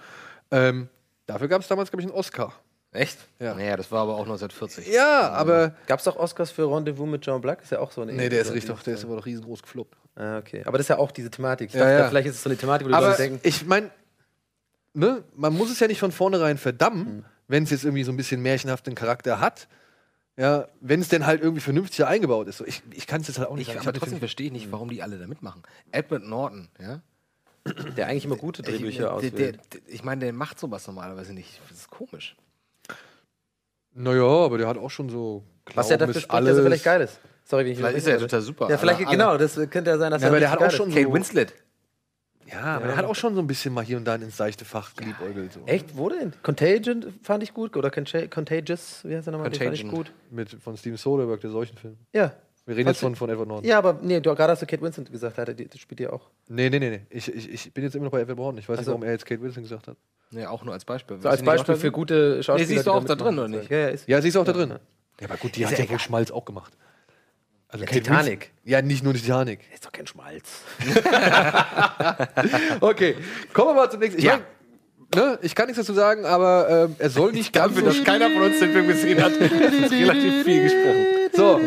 ähm, 0.51 0.89
dafür 1.25 1.47
gab 1.47 1.61
es 1.61 1.67
damals, 1.67 1.89
glaube 1.89 2.03
ich, 2.03 2.07
einen 2.07 2.17
Oscar. 2.17 2.53
Echt? 2.91 3.19
Ja. 3.39 3.53
Naja, 3.53 3.77
das 3.77 3.91
war 3.91 4.01
aber 4.01 4.15
auch 4.15 4.23
1940. 4.23 4.87
Ja, 4.87 5.29
aber. 5.29 5.75
Gab 5.85 5.99
es 5.99 6.07
auch 6.07 6.15
Oscars 6.15 6.49
für 6.49 6.71
Rendezvous 6.71 7.07
mit 7.07 7.23
John 7.23 7.39
Black? 7.39 7.61
Ist 7.61 7.71
ja 7.71 7.79
auch 7.79 7.91
so 7.91 8.01
eine 8.01 8.13
Nee, 8.13 8.29
der 8.29 8.41
ist 8.41 8.51
richtig, 8.51 8.79
der 8.81 8.95
ist 8.95 9.05
aber 9.05 9.17
doch 9.17 9.25
riesengroß 9.27 9.61
gefloppt. 9.61 9.95
Ah, 10.19 10.37
okay. 10.37 10.63
Aber 10.65 10.77
das 10.77 10.85
ist 10.85 10.89
ja 10.89 10.97
auch 10.97 11.11
diese 11.11 11.31
Thematik. 11.31 11.69
Ich 11.69 11.75
Ja, 11.75 11.79
dachte, 11.85 11.93
ja. 11.93 12.09
Vielleicht 12.09 12.27
ist 12.27 12.35
es 12.35 12.43
so 12.43 12.49
eine 12.49 12.57
Thematik, 12.57 12.85
wo 12.85 12.89
die 12.89 12.95
Aber 12.95 13.07
Leute 13.11 13.21
denken. 13.21 13.39
ich 13.41 13.65
meine, 13.65 13.89
ne, 14.93 15.23
man 15.33 15.53
muss 15.55 15.71
es 15.71 15.79
ja 15.79 15.87
nicht 15.87 15.99
von 15.99 16.11
vornherein 16.11 16.57
verdammen, 16.57 17.23
wenn 17.47 17.63
es 17.63 17.69
jetzt 17.69 17.85
irgendwie 17.85 18.03
so 18.03 18.11
ein 18.11 18.17
bisschen 18.17 18.41
märchenhaften 18.41 18.95
Charakter 18.95 19.39
hat. 19.39 19.67
Ja, 20.35 20.67
wenn 20.81 20.99
es 21.01 21.07
denn 21.09 21.25
halt 21.25 21.41
irgendwie 21.41 21.61
vernünftig 21.61 22.05
eingebaut 22.05 22.47
ist. 22.47 22.57
So, 22.57 22.65
ich 22.65 22.81
ich 22.91 23.07
kann 23.07 23.21
es 23.21 23.27
jetzt 23.27 23.39
halt 23.39 23.49
auch 23.49 23.55
nicht 23.55 23.67
Ich, 23.69 23.73
sagen. 23.75 23.87
aber 23.87 23.97
trotzdem 23.97 24.19
verstehe 24.19 24.47
ich 24.47 24.53
nicht, 24.53 24.71
warum 24.71 24.89
die 24.89 25.01
alle 25.03 25.17
da 25.17 25.25
mitmachen. 25.27 25.63
Edward 25.91 26.23
Norton, 26.23 26.67
ja? 26.79 27.01
Der 27.97 28.07
eigentlich 28.07 28.25
immer 28.25 28.37
gute 28.37 28.61
Drehbücher 28.61 29.13
auswählt. 29.13 29.37
der, 29.37 29.51
der, 29.53 29.81
ich 29.87 30.03
meine, 30.03 30.23
der 30.25 30.33
macht 30.33 30.59
sowas 30.59 30.85
normalerweise 30.87 31.33
nicht. 31.33 31.59
Das 31.69 31.77
ist 31.79 31.89
komisch. 31.89 32.35
Naja, 33.93 34.23
aber 34.23 34.57
der 34.57 34.67
hat 34.67 34.77
auch 34.77 34.89
schon 34.89 35.09
so. 35.09 35.43
Was 35.75 35.89
ja 35.89 35.97
Glauben 35.97 36.13
dafür 36.13 36.19
ist 36.19 36.23
spricht, 36.23 36.47
dass 36.47 36.57
er 36.57 36.63
vielleicht 36.63 36.83
geil 36.85 37.01
ist. 37.01 37.19
Sorry, 37.49 37.65
wenn 37.65 37.71
ich 37.71 37.77
Vielleicht 37.79 37.97
ist 37.97 38.07
er 38.07 38.13
ja 38.15 38.19
total 38.19 38.41
super. 38.41 38.69
Ja, 38.69 38.77
vielleicht, 38.77 38.99
Alle- 38.99 39.09
genau, 39.17 39.37
das 39.37 39.55
könnte 39.71 39.89
ja 39.89 39.97
sein, 39.97 40.11
dass 40.11 40.21
Ja, 40.21 40.27
er 40.27 40.31
aber 40.31 40.39
der 40.39 40.51
hat 40.51 40.61
auch 40.63 40.71
schon. 40.71 40.89
Kate 40.91 41.05
so- 41.07 41.13
Winslet. 41.13 41.53
Ja, 42.51 42.61
aber 42.77 42.85
er 42.87 42.95
hat 42.97 43.05
auch 43.05 43.15
schon 43.15 43.35
so 43.35 43.41
ein 43.41 43.47
bisschen 43.47 43.73
mal 43.73 43.83
hier 43.83 43.97
und 43.97 44.05
da 44.05 44.15
ins 44.15 44.35
seichte 44.37 44.65
Fach 44.65 44.95
geliebäugelt. 44.95 45.53
So. 45.53 45.59
Echt? 45.67 45.95
Wo 45.97 46.09
denn? 46.09 46.33
Contagion 46.41 47.13
fand 47.21 47.43
ich 47.43 47.53
gut. 47.53 47.75
Oder 47.77 47.91
Contagious, 47.91 49.01
wie 49.03 49.15
heißt 49.15 49.27
der 49.27 49.33
nochmal? 49.33 49.49
Den 49.51 49.59
fand 49.61 49.73
ich 49.75 49.81
Contagion. 49.81 50.05
gut. 50.05 50.11
Mit, 50.31 50.49
von 50.61 50.75
Steven 50.77 50.97
Soderbergh, 50.97 51.41
der 51.41 51.51
solchen 51.51 51.77
Film. 51.77 51.97
Ja. 52.13 52.33
Wir 52.65 52.75
reden 52.75 52.87
jetzt 52.89 52.99
von, 52.99 53.15
von 53.15 53.29
Edward 53.29 53.47
Norton. 53.47 53.67
Ja, 53.67 53.77
aber 53.79 53.99
nee, 54.01 54.19
du 54.19 54.33
gerade 54.35 54.51
hast 54.51 54.61
du 54.61 54.65
Kate 54.67 54.81
Winslet 54.83 55.11
gesagt, 55.11 55.37
hat 55.39 55.47
er 55.47 55.53
die, 55.55 55.67
das 55.67 55.79
spielt 55.79 55.99
ja 55.99 56.11
auch. 56.11 56.29
Nee, 56.47 56.69
nee, 56.69 56.77
nee, 56.79 56.89
nee. 56.91 57.01
Ich, 57.09 57.33
ich, 57.33 57.49
ich 57.51 57.73
bin 57.73 57.83
jetzt 57.83 57.95
immer 57.95 58.05
noch 58.05 58.11
bei 58.11 58.21
Edward 58.21 58.37
Norton. 58.37 58.57
Ich 58.59 58.69
weiß 58.69 58.77
nicht, 58.77 58.81
Ach 58.81 58.85
so. 58.85 58.91
warum 58.91 59.03
er 59.03 59.11
jetzt 59.11 59.25
Kate 59.25 59.41
Winslet 59.41 59.63
gesagt 59.63 59.87
hat. 59.87 59.97
Nee, 60.31 60.45
auch 60.45 60.63
nur 60.63 60.73
als 60.73 60.85
Beispiel. 60.85 61.19
So 61.19 61.29
als 61.29 61.41
Beispiel 61.43 61.75
für 61.75 61.91
gute 61.91 62.43
Schauspieler. 62.43 62.67
Nee, 62.67 62.75
siehst 62.75 62.85
du 62.87 62.91
auch 62.91 63.03
da 63.03 63.15
drin, 63.15 63.37
oder 63.39 63.47
nicht? 63.47 63.69
Ja, 63.71 63.77
ja, 63.77 63.87
ist. 63.89 64.07
Ja, 64.07 64.21
sie 64.21 64.27
ist 64.29 64.37
auch 64.37 64.45
da 64.45 64.53
drin. 64.53 64.69
Ja, 65.19 65.27
aber 65.27 65.37
gut, 65.37 65.55
die 65.55 65.63
Ist 65.63 65.71
hat 65.71 65.79
ja 65.79 65.85
ja 65.85 65.91
wohl. 65.91 65.99
Schmalz 65.99 66.31
auch 66.31 66.45
gemacht. 66.45 66.73
Also 67.71 67.85
Ja, 67.85 67.91
Titanic. 67.91 68.51
Ja, 68.63 68.81
nicht 68.81 69.03
nur 69.03 69.13
Titanic. 69.13 69.59
Ist 69.73 69.85
doch 69.85 69.91
kein 69.91 70.07
Schmalz. 70.07 70.61
Okay, 72.81 73.15
kommen 73.53 73.69
wir 73.69 73.73
mal 73.75 73.89
zum 73.91 73.99
nächsten. 73.99 74.19
Ich, 74.19 74.25
Ja. 74.25 74.39
mein, 75.15 75.23
ne, 75.23 75.39
ich 75.41 75.55
kann 75.55 75.67
nichts 75.67 75.79
dazu 75.79 75.93
sagen, 75.93 76.25
aber 76.25 76.87
ähm, 76.89 76.95
er 76.99 77.09
soll 77.09 77.31
nicht 77.31 77.53
ganz 77.53 77.75
Dafür, 77.75 77.89
dass 77.89 78.03
keiner 78.03 78.29
von 78.29 78.41
uns 78.43 78.59
den 78.59 78.71
Film 78.71 78.87
gesehen 78.87 79.21
hat, 79.23 79.31
ist 79.33 79.91
relativ 79.91 80.43
viel 80.43 80.63
gesprochen. 80.63 81.05
So, 81.33 81.59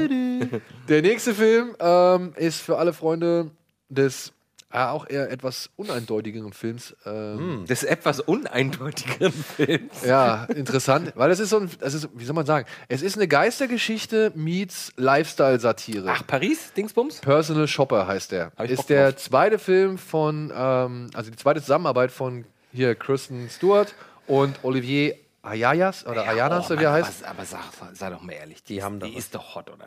der 0.88 1.02
nächste 1.02 1.34
Film 1.34 1.74
ähm, 1.78 2.32
ist 2.36 2.60
für 2.60 2.78
alle 2.78 2.92
Freunde 2.92 3.50
des 3.88 4.32
auch 4.72 5.08
eher 5.08 5.30
etwas 5.30 5.68
uneindeutigeren 5.76 6.52
Films. 6.52 6.96
Ähm, 7.04 7.66
Des 7.66 7.82
etwas 7.84 8.20
uneindeutigeren 8.20 9.32
Films. 9.56 10.02
Ja, 10.04 10.44
interessant, 10.44 11.12
weil 11.14 11.30
es 11.30 11.38
ist 11.40 11.50
so 11.50 11.58
ein, 11.58 11.70
es 11.80 11.94
ist, 11.94 12.08
wie 12.14 12.24
soll 12.24 12.34
man 12.34 12.46
sagen, 12.46 12.66
es 12.88 13.02
ist 13.02 13.16
eine 13.16 13.28
Geistergeschichte 13.28 14.32
meets 14.34 14.92
Lifestyle-Satire. 14.96 16.08
Ach, 16.08 16.26
Paris, 16.26 16.72
Dingsbums? 16.76 17.20
Personal 17.20 17.68
Shopper 17.68 18.06
heißt 18.06 18.32
der. 18.32 18.52
Ist 18.64 18.88
der 18.88 19.12
drauf. 19.12 19.22
zweite 19.22 19.58
Film 19.58 19.98
von, 19.98 20.52
ähm, 20.54 21.10
also 21.14 21.30
die 21.30 21.36
zweite 21.36 21.60
Zusammenarbeit 21.60 22.10
von 22.12 22.44
hier 22.72 22.94
Kristen 22.94 23.50
Stewart 23.50 23.94
und 24.26 24.58
Olivier 24.62 25.16
Ayayas 25.42 26.06
oder 26.06 26.26
Ayanas, 26.28 26.70
Oh, 26.70 26.72
oder 26.74 26.80
wie 26.80 26.84
er 26.84 26.92
heißt. 26.92 27.24
Aber, 27.24 27.30
aber 27.40 27.44
sag, 27.44 27.60
sei 27.94 28.10
doch 28.10 28.22
mal 28.22 28.32
ehrlich, 28.32 28.62
die, 28.62 28.74
Die 28.74 28.82
haben 28.82 28.94
ist, 28.96 29.02
doch 29.02 29.08
die 29.10 29.16
ist 29.16 29.34
doch 29.34 29.54
hot, 29.56 29.68
oder 29.70 29.86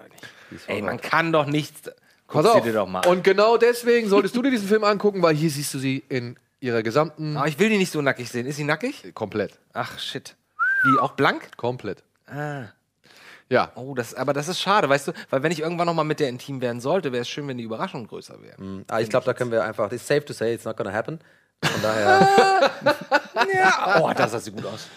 nicht? 0.51 0.67
Ey, 0.67 0.81
man 0.81 0.99
kann 0.99 1.31
doch 1.31 1.45
nichts. 1.45 1.89
Guck 2.27 2.41
Pass 2.43 2.51
sie 2.53 2.57
auf. 2.59 2.63
dir 2.63 2.73
doch 2.73 2.88
mal 2.88 3.01
an. 3.01 3.09
Und 3.09 3.23
genau 3.23 3.57
deswegen 3.57 4.09
solltest 4.09 4.35
du 4.35 4.41
dir 4.41 4.51
diesen 4.51 4.67
Film 4.67 4.83
angucken, 4.83 5.21
weil 5.21 5.35
hier 5.35 5.49
siehst 5.49 5.73
du 5.73 5.79
sie 5.79 6.03
in 6.09 6.38
ihrer 6.59 6.81
gesamten 6.83 7.38
Aber 7.38 7.47
ich 7.47 7.59
will 7.59 7.69
die 7.69 7.77
nicht 7.77 7.91
so 7.91 8.01
nackig 8.01 8.29
sehen. 8.29 8.45
Ist 8.47 8.55
sie 8.55 8.63
nackig? 8.63 9.13
komplett, 9.13 9.59
Ach, 9.73 9.99
shit. 9.99 10.35
Wie, 10.83 10.99
auch 10.99 11.11
blank? 11.13 11.55
komplett. 11.57 12.03
Ah. 12.27 12.63
Ja, 13.47 13.71
Oh, 13.75 13.93
das, 13.93 14.15
aber 14.15 14.33
das 14.33 14.47
ist 14.47 14.59
schade, 14.59 14.89
weißt 14.89 15.09
du? 15.09 15.11
Weil 15.29 15.43
wenn 15.43 15.51
ich 15.51 15.59
irgendwann 15.59 15.85
noch 15.85 15.93
mal 15.93 16.03
mit 16.03 16.19
der 16.19 16.29
intim 16.29 16.61
werden 16.61 16.81
sollte, 16.81 17.11
wäre 17.11 17.21
es 17.21 17.29
schön, 17.29 17.47
wenn 17.47 17.57
die 17.59 17.63
Überraschung 17.63 18.07
größer 18.07 18.41
wäre. 18.41 18.83
Ah, 18.88 18.99
ich 19.01 19.09
glaube, 19.09 19.25
da 19.25 19.33
können 19.35 19.51
wir 19.51 19.63
einfach. 19.63 19.91
It's 19.91 20.07
safe 20.07 20.25
to 20.25 20.33
say, 20.33 20.55
it's 20.55 20.65
not 20.65 20.75
gonna 20.77 20.91
happen. 20.91 21.19
Von 21.63 21.81
daher. 21.83 22.71
Ja. 23.53 24.01
Oh, 24.01 24.11
das 24.15 24.31
sah 24.31 24.49
gut 24.49 24.65
aus. 24.65 24.88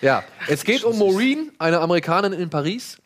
Ja, 0.00 0.22
es 0.48 0.64
geht 0.64 0.84
um 0.84 0.98
Maureen, 0.98 1.52
eine 1.58 1.80
Amerikanerin 1.80 2.38
in 2.38 2.50
Paris, 2.50 2.98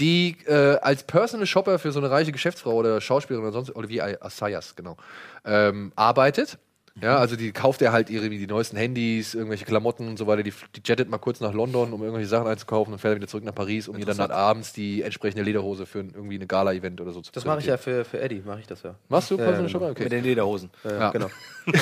die 0.00 0.36
äh, 0.46 0.76
als 0.82 1.02
Personal 1.04 1.46
Shopper 1.46 1.78
für 1.78 1.92
so 1.92 2.00
eine 2.00 2.10
reiche 2.10 2.32
Geschäftsfrau 2.32 2.72
oder 2.74 3.00
Schauspielerin 3.00 3.44
oder 3.46 3.52
sonst, 3.52 3.74
Olivier 3.76 4.18
Assayas, 4.20 4.74
genau, 4.76 4.96
ähm, 5.44 5.92
arbeitet. 5.96 6.58
Ja, 7.02 7.16
also 7.18 7.34
die 7.34 7.50
kauft 7.50 7.82
er 7.82 7.90
halt 7.90 8.08
ihre, 8.08 8.28
die 8.30 8.46
neuesten 8.46 8.76
Handys, 8.76 9.34
irgendwelche 9.34 9.64
Klamotten 9.64 10.06
und 10.06 10.16
so 10.16 10.28
weiter. 10.28 10.44
Die, 10.44 10.52
die 10.76 10.80
jettet 10.84 11.08
mal 11.08 11.18
kurz 11.18 11.40
nach 11.40 11.52
London, 11.52 11.92
um 11.92 12.00
irgendwelche 12.00 12.28
Sachen 12.28 12.46
einzukaufen 12.46 12.92
und 12.92 13.00
fährt 13.00 13.16
wieder 13.16 13.26
zurück 13.26 13.42
nach 13.42 13.52
Paris, 13.54 13.88
um 13.88 13.96
ihr 13.98 14.06
dann 14.06 14.18
halt 14.18 14.30
abends 14.30 14.72
die 14.72 15.02
entsprechende 15.02 15.42
Lederhose 15.42 15.86
für 15.86 15.98
ein- 15.98 16.12
irgendwie 16.14 16.36
eine 16.36 16.46
Gala-Event 16.46 17.00
oder 17.00 17.10
so 17.10 17.20
zu 17.20 17.32
Das 17.32 17.44
mache 17.44 17.58
ich 17.58 17.66
ja 17.66 17.78
für, 17.78 18.04
für 18.04 18.20
Eddie, 18.20 18.42
mache 18.46 18.60
ich 18.60 18.68
das 18.68 18.84
ja. 18.84 18.94
Machst 19.08 19.28
du 19.28 19.34
Ja, 19.34 19.38
Personal 19.42 19.66
genau. 19.66 19.72
Shopper? 19.72 19.90
Okay. 19.90 20.04
Mit 20.04 20.12
den 20.12 20.22
Lederhosen. 20.22 20.70
Ja, 20.84 20.90
Ja. 21.00 21.10
genau. 21.10 21.30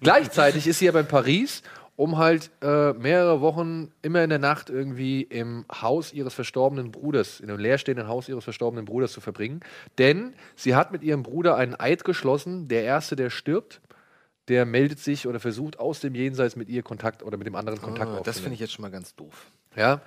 Gleichzeitig 0.00 0.66
ist 0.66 0.78
sie 0.78 0.88
aber 0.88 1.00
in 1.00 1.06
Paris, 1.08 1.62
um 1.96 2.18
halt 2.18 2.50
äh, 2.60 2.92
mehrere 2.92 3.40
Wochen 3.40 3.92
immer 4.02 4.24
in 4.24 4.30
der 4.30 4.38
Nacht 4.38 4.68
irgendwie 4.68 5.22
im 5.22 5.64
Haus 5.70 6.12
ihres 6.12 6.34
verstorbenen 6.34 6.90
Bruders, 6.90 7.40
in 7.40 7.48
dem 7.48 7.58
leerstehenden 7.58 8.08
Haus 8.08 8.28
ihres 8.28 8.44
verstorbenen 8.44 8.84
Bruders 8.84 9.12
zu 9.12 9.20
verbringen. 9.20 9.60
Denn 9.98 10.34
sie 10.56 10.74
hat 10.74 10.90
mit 10.90 11.02
ihrem 11.02 11.22
Bruder 11.22 11.56
einen 11.56 11.78
Eid 11.78 12.04
geschlossen. 12.04 12.66
Der 12.66 12.82
Erste, 12.82 13.14
der 13.14 13.30
stirbt, 13.30 13.80
der 14.48 14.66
meldet 14.66 14.98
sich 14.98 15.28
oder 15.28 15.38
versucht 15.38 15.78
aus 15.78 16.00
dem 16.00 16.14
Jenseits 16.14 16.56
mit 16.56 16.68
ihr 16.68 16.82
Kontakt 16.82 17.22
oder 17.22 17.36
mit 17.36 17.46
dem 17.46 17.54
anderen 17.54 17.80
Kontakt 17.80 18.10
Ah, 18.10 18.20
das 18.24 18.40
finde 18.40 18.54
ich 18.54 18.60
jetzt 18.60 18.72
schon 18.72 18.82
mal 18.82 18.90
ganz 18.90 19.14
doof. 19.14 19.46
Ja. 19.76 20.00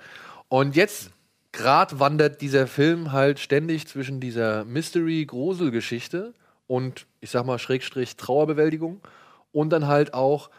Und 0.48 0.76
jetzt 0.76 1.10
gerade 1.52 1.98
wandert 1.98 2.40
dieser 2.42 2.66
Film 2.66 3.12
halt 3.12 3.38
ständig 3.38 3.86
zwischen 3.88 4.20
dieser 4.20 4.64
Mystery-Grusel-Geschichte 4.66 6.34
und 6.66 7.06
ich 7.20 7.30
sag 7.30 7.46
mal 7.46 7.58
Schrägstrich 7.58 8.16
Trauerbewältigung 8.16 9.00
und 9.52 9.70
dann 9.70 9.86
halt 9.86 10.12
auch 10.12 10.50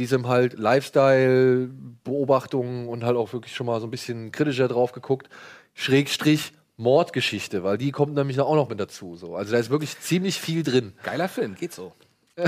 diesem 0.00 0.26
halt 0.28 0.58
Lifestyle-Beobachtungen 0.58 2.88
und 2.88 3.04
halt 3.04 3.16
auch 3.16 3.34
wirklich 3.34 3.54
schon 3.54 3.66
mal 3.66 3.80
so 3.80 3.86
ein 3.86 3.90
bisschen 3.90 4.32
kritischer 4.32 4.66
drauf 4.66 4.92
geguckt. 4.92 5.28
Schrägstrich 5.74 6.54
Mordgeschichte, 6.78 7.62
weil 7.62 7.76
die 7.76 7.92
kommt 7.92 8.14
nämlich 8.14 8.40
auch 8.40 8.54
noch 8.54 8.70
mit 8.70 8.80
dazu. 8.80 9.16
So. 9.16 9.36
Also 9.36 9.52
da 9.52 9.58
ist 9.58 9.68
wirklich 9.68 10.00
ziemlich 10.00 10.40
viel 10.40 10.62
drin. 10.62 10.94
Geiler 11.02 11.28
Film, 11.28 11.54
geht 11.54 11.74
so. 11.74 11.92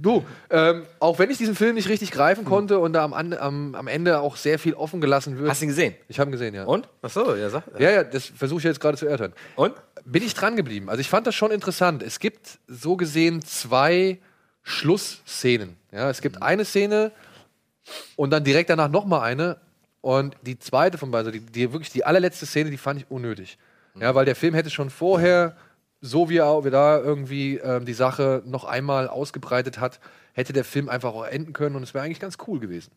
Du, 0.00 0.24
ähm, 0.50 0.84
auch 0.98 1.18
wenn 1.18 1.30
ich 1.30 1.38
diesen 1.38 1.54
Film 1.54 1.76
nicht 1.76 1.88
richtig 1.88 2.10
greifen 2.10 2.44
konnte 2.44 2.80
und 2.80 2.94
da 2.94 3.04
am, 3.04 3.12
am, 3.12 3.74
am 3.74 3.86
Ende 3.86 4.20
auch 4.20 4.36
sehr 4.36 4.58
viel 4.58 4.74
offen 4.74 5.00
gelassen 5.00 5.38
wird. 5.38 5.48
Hast 5.48 5.60
du 5.60 5.66
ihn 5.66 5.68
gesehen? 5.68 5.94
Ich 6.08 6.18
habe 6.18 6.30
ihn 6.30 6.32
gesehen, 6.32 6.54
ja. 6.54 6.64
Und? 6.64 6.88
Ach 7.02 7.10
so, 7.10 7.36
ja, 7.36 7.50
sag. 7.50 7.62
Ja, 7.78 7.90
ja, 7.90 8.02
das 8.02 8.26
versuche 8.26 8.58
ich 8.58 8.64
jetzt 8.64 8.80
gerade 8.80 8.96
zu 8.96 9.06
erörtern. 9.06 9.32
Und? 9.54 9.74
Bin 10.04 10.24
ich 10.24 10.34
dran 10.34 10.56
geblieben. 10.56 10.90
Also 10.90 11.00
ich 11.00 11.08
fand 11.08 11.26
das 11.26 11.34
schon 11.34 11.52
interessant. 11.52 12.02
Es 12.02 12.18
gibt 12.18 12.58
so 12.66 12.96
gesehen 12.96 13.42
zwei 13.42 14.18
Schlussszenen. 14.64 15.76
Ja, 15.92 16.10
es 16.10 16.20
gibt 16.20 16.42
eine 16.42 16.64
Szene 16.64 17.12
und 18.16 18.30
dann 18.30 18.42
direkt 18.42 18.70
danach 18.70 18.88
noch 18.88 19.04
mal 19.04 19.20
eine. 19.20 19.58
Und 20.00 20.36
die 20.42 20.58
zweite 20.58 20.98
von 20.98 21.10
beiden, 21.10 21.28
also 21.28 21.38
die, 21.38 21.44
die 21.46 21.72
wirklich 21.72 21.90
die 21.90 22.04
allerletzte 22.04 22.46
Szene, 22.46 22.70
die 22.70 22.76
fand 22.76 23.00
ich 23.00 23.10
unnötig. 23.10 23.58
Ja, 23.98 24.14
weil 24.14 24.24
der 24.24 24.34
Film 24.34 24.54
hätte 24.54 24.70
schon 24.70 24.90
vorher, 24.90 25.56
so 26.00 26.28
wie 26.28 26.38
er 26.38 26.64
wie 26.64 26.70
da 26.70 26.98
irgendwie 26.98 27.58
ähm, 27.58 27.84
die 27.84 27.94
Sache 27.94 28.42
noch 28.44 28.64
einmal 28.64 29.08
ausgebreitet 29.08 29.78
hat, 29.78 30.00
hätte 30.36 30.52
der 30.52 30.64
Film 30.64 30.88
einfach 30.88 31.14
auch 31.14 31.24
enden 31.24 31.52
können 31.52 31.76
und 31.76 31.82
es 31.84 31.94
wäre 31.94 32.04
eigentlich 32.04 32.20
ganz 32.20 32.36
cool 32.46 32.58
gewesen. 32.60 32.90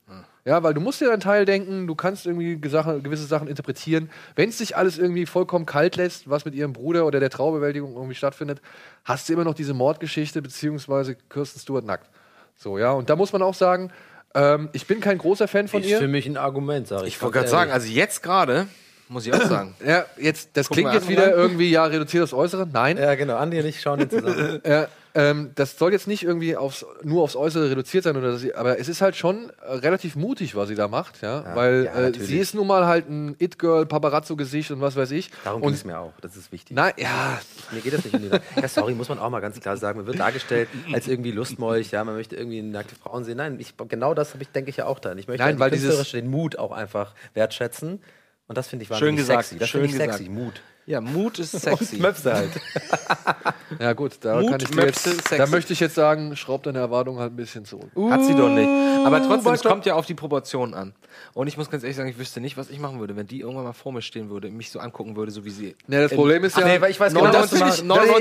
Ja, 0.43 0.63
weil 0.63 0.73
du 0.73 0.82
musst 0.82 1.00
dir 1.00 1.12
einen 1.12 1.21
Teil 1.21 1.45
denken, 1.45 1.88
du 1.88 1.95
kannst 1.95 2.26
irgendwie 2.26 2.58
Gesache- 2.58 3.00
gewisse 3.02 3.26
Sachen 3.26 3.47
interpretieren. 3.47 4.10
Wenn 4.36 4.50
es 4.50 4.58
sich 4.58 4.76
alles 4.76 4.97
irgendwie 4.97 5.26
vollkommen 5.26 5.65
kalt 5.65 5.95
lässt, 5.97 6.30
was 6.30 6.45
mit 6.45 6.56
ihrem 6.56 6.73
Bruder 6.73 7.06
oder 7.06 7.19
der 7.19 7.30
Traubewältigung 7.30 7.93
irgendwie 7.95 8.15
stattfindet, 8.15 8.60
hast 9.06 9.30
du 9.30 9.34
immer 9.34 9.43
noch 9.43 9.54
diese 9.54 9.73
Mordgeschichte 9.73 10.41
beziehungsweise 10.41 11.15
Kirsten 11.30 11.60
Stewart 11.60 11.86
nackt. 11.86 12.10
So, 12.56 12.78
ja, 12.80 12.91
und 12.91 13.10
da 13.10 13.15
muss 13.15 13.32
man 13.34 13.43
auch 13.43 13.54
sagen, 13.54 13.91
ähm, 14.34 14.69
ich 14.73 14.88
bin 14.88 15.00
kein 15.00 15.19
großer 15.19 15.47
Fan 15.47 15.67
von 15.67 15.82
Ist 15.84 15.89
ihr. 15.89 16.00
für 16.00 16.08
mich 16.08 16.26
ein 16.26 16.38
Argument, 16.38 16.88
sag 16.88 17.04
ich. 17.04 17.10
Ich 17.10 17.21
wollte 17.21 17.38
gerade 17.38 17.50
sagen, 17.50 17.71
also 17.71 17.88
jetzt 17.88 18.23
gerade, 18.23 18.67
muss 19.10 19.26
ich 19.28 19.34
auch 19.34 19.41
sagen. 19.47 19.76
Ja, 19.86 20.06
jetzt, 20.19 20.50
das 20.58 20.67
Guck 20.69 20.76
klingt 20.78 20.91
jetzt 20.93 21.04
an, 21.04 21.10
wieder 21.10 21.28
Mann. 21.28 21.36
irgendwie, 21.38 21.69
ja, 21.69 21.86
reduziert 21.86 22.23
aufs 22.23 22.34
Äußere. 22.34 22.67
Nein. 22.71 22.97
Ja, 22.97 23.13
genau. 23.15 23.38
Andi 23.38 23.60
und 23.60 23.65
ich 23.67 23.80
schauen 23.80 24.00
jetzt 24.00 24.12
zusammen. 24.12 24.60
Ja, 24.65 24.88
ähm, 25.17 25.51
das 25.56 25.80
soll 25.80 25.91
jetzt 25.93 26.08
nicht 26.08 26.21
irgendwie 26.23 26.56
aufs, 26.56 26.86
nur 27.01 27.23
aufs 27.23 27.36
Äußere 27.36 27.71
reduziert 27.71 28.03
sein, 28.03 28.15
oder 28.15 28.32
dass 28.34 28.41
sie, 28.41 28.53
aber 28.53 28.77
es 28.80 28.88
ist 28.88 29.01
halt 29.01 29.15
schon 29.15 29.49
äh, 29.65 29.73
relativ 29.73 30.15
mutig, 30.15 30.56
was 30.56 30.69
sie 30.69 30.75
da 30.75 30.88
macht, 30.88 31.21
ja, 31.23 31.56
weil 31.56 31.86
ja, 31.86 31.93
äh, 32.08 32.13
sie 32.13 32.38
ist 32.38 32.53
nun 32.53 32.67
mal 32.67 32.86
halt 32.86 33.10
ein 33.10 33.36
It-Girl, 33.39 33.86
Paparazzo-Gesicht 33.88 34.69
und 34.71 34.80
was 34.82 34.95
weiß 34.95 35.10
ich. 35.12 35.32
Darum 35.43 35.62
ging 35.62 35.71
es 35.73 35.84
mir 35.86 35.97
auch. 35.99 36.13
Das 36.21 36.36
ist 36.36 36.51
wichtig. 36.51 36.75
na, 36.75 36.91
ja, 36.97 37.39
Mir 37.71 37.82
geht 37.82 37.93
das 37.93 38.03
nicht 38.06 38.13
um 38.13 38.21
die 38.21 38.30
Ja, 38.62 38.67
sorry, 38.67 38.93
muss 38.93 39.10
man 39.10 39.17
auch 39.19 39.30
mal 39.30 39.39
ganz 39.39 39.60
klar 39.60 39.75
sagen. 39.77 39.97
Man 39.97 40.08
wird 40.08 40.19
dargestellt 40.19 40.69
als 40.93 41.08
irgendwie 41.08 41.32
Lustmolch, 41.32 41.91
ja, 41.91 42.03
man 42.03 42.15
möchte 42.15 42.36
irgendwie 42.36 42.62
nackte 42.62 42.95
Frauen 42.95 43.23
sehen. 43.23 43.38
Nein, 43.38 43.60
ich, 43.60 43.73
genau 43.88 44.13
das 44.13 44.34
habe 44.34 44.43
ich, 44.43 44.49
denke 44.49 44.69
ich 44.69 44.77
ja 44.77 44.86
auch 44.86 44.99
dann. 44.99 45.17
Ich 45.17 45.27
möchte 45.27 45.43
Nein, 45.43 45.56
die 45.56 45.60
weil 45.60 45.71
dieses- 45.71 46.12
den 46.12 46.27
Mut 46.30 46.58
auch 46.60 46.71
einfach 46.71 47.13
wertschätzen. 47.34 48.01
Und 48.47 48.58
das 48.58 48.67
finde 48.67 48.84
ich 48.84 48.88
Schön 48.89 48.95
wahnsinnig 48.95 49.17
gesagt, 49.17 49.43
sexy. 49.45 49.60
Das 49.60 49.69
schön 49.69 49.82
finde 49.82 49.95
ich 49.97 50.01
gesagt. 50.03 50.17
sexy, 50.19 50.30
Mut. 50.32 50.62
Ja, 50.88 51.02
Mut 51.02 51.38
ist 51.38 51.52
sexy. 51.52 51.95
Und 51.97 52.02
Möpse 52.02 52.34
halt. 52.34 52.50
ja 53.80 53.91
gut, 53.91 54.13
da 54.21 54.39
Mut, 54.39 54.52
kann 54.52 54.62
ich 54.62 54.69
dir 54.69 54.76
Möpse, 54.78 55.10
jetzt, 55.10 55.28
sexy. 55.28 55.38
da 55.38 55.45
möchte 55.47 55.73
ich 55.73 55.82
jetzt 55.82 55.95
sagen, 55.95 56.34
schraub 56.38 56.63
deine 56.63 56.80
Erwartungen 56.80 57.19
halt 57.19 57.34
ein 57.34 57.36
bisschen 57.36 57.65
zurück. 57.65 57.92
Hat 58.10 58.23
sie 58.23 58.33
doch 58.33 58.48
nicht. 58.48 58.69
Aber 59.06 59.21
trotzdem, 59.21 59.54
es 59.54 59.63
kommt 59.63 59.85
ja 59.85 59.96
auf 59.96 60.06
die 60.06 60.13
Proportionen 60.13 60.73
an. 60.73 60.94
Und 61.33 61.48
ich 61.48 61.58
muss 61.58 61.69
ganz 61.69 61.83
ehrlich 61.83 61.98
sagen, 61.98 62.08
ich 62.08 62.17
wüsste 62.17 62.40
nicht, 62.40 62.56
was 62.56 62.69
ich 62.69 62.79
machen 62.79 63.02
würde, 63.02 63.17
wenn 63.17 63.27
die 63.27 63.42
irgendwann 63.42 63.65
mal 63.65 63.73
vor 63.73 63.92
mir 63.92 64.02
stehen 64.02 64.29
würde, 64.29 64.50
mich 64.50 64.71
so 64.71 64.79
angucken 64.79 65.17
würde, 65.17 65.29
so 65.33 65.44
wie 65.44 65.50
sie. 65.50 65.75
Ja, 65.90 66.04
das 66.04 66.13
Problem 66.13 66.46
ist 66.46 66.58
ja, 66.58 66.65
Nee, 66.65 66.79
weil 66.79 66.92
ich 66.92 67.00
weiß 67.02 67.13
genau, 67.13 67.33
was 67.33 67.52
ich- 67.52 67.60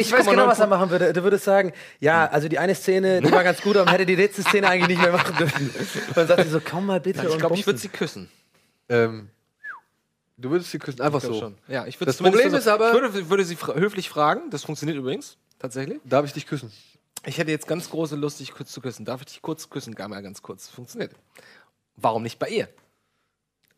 Ich 0.00 0.12
weiß 0.12 0.26
genau, 0.26 0.48
was 0.48 0.58
er 0.58 0.66
99,9 0.66 0.68
machen 0.68 0.90
würde. 0.90 1.12
Du 1.12 1.22
würdest 1.22 1.44
sagen, 1.44 1.72
ja, 2.00 2.26
also 2.26 2.48
die 2.48 2.58
eine 2.58 2.74
Szene, 2.74 3.20
die 3.20 3.30
war 3.30 3.44
ganz 3.44 3.62
gut, 3.62 3.76
aber 3.76 3.84
man 3.84 3.92
hätte 3.94 4.06
die 4.06 4.16
letzte 4.16 4.42
Szene 4.42 4.68
eigentlich 4.68 4.88
nicht 4.98 5.02
mehr 5.02 5.12
machen 5.12 5.36
dürfen. 5.36 5.70
Und 6.08 6.16
dann 6.16 6.26
sagt 6.26 6.42
sie 6.42 6.48
so, 6.50 6.60
komm 6.60 6.86
mal 6.86 7.00
bitte. 7.00 7.24
Ich 7.24 7.32
und 7.32 7.38
glaube, 7.38 7.54
ich 7.54 7.64
würde 7.64 7.78
sie 7.78 7.88
küssen. 7.88 8.28
ähm, 8.88 9.28
du 10.36 10.50
würdest 10.50 10.70
sie 10.70 10.78
küssen, 10.78 11.00
einfach 11.00 11.20
so. 11.20 11.34
schon. 11.38 11.56
Ja, 11.68 11.86
ich 11.86 11.98
würde 12.00 12.06
Das 12.06 12.16
Problem 12.18 12.54
ist 12.54 12.68
aber- 12.68 12.88
Ich 12.88 12.94
würde, 12.94 13.30
würde 13.30 13.44
sie 13.44 13.56
fra 13.56 13.74
höflich 13.74 14.08
fragen, 14.08 14.50
das 14.50 14.64
funktioniert 14.64 14.98
übrigens, 14.98 15.36
tatsächlich. 15.58 16.00
Darf 16.04 16.24
ich 16.26 16.32
dich 16.32 16.46
küssen? 16.46 16.72
Ich 17.24 17.38
hätte 17.38 17.50
jetzt 17.50 17.66
ganz 17.66 17.90
große 17.90 18.14
Lust, 18.16 18.38
dich 18.40 18.52
kurz 18.52 18.70
zu 18.70 18.80
küssen. 18.80 19.04
Darf 19.04 19.20
ich 19.22 19.26
dich 19.26 19.42
kurz 19.42 19.68
küssen? 19.68 19.94
Gar 19.94 20.08
mal 20.08 20.22
ganz 20.22 20.42
kurz. 20.42 20.68
Funktioniert. 20.68 21.12
Warum 21.96 22.22
nicht 22.22 22.38
bei 22.38 22.48
ihr? 22.48 22.68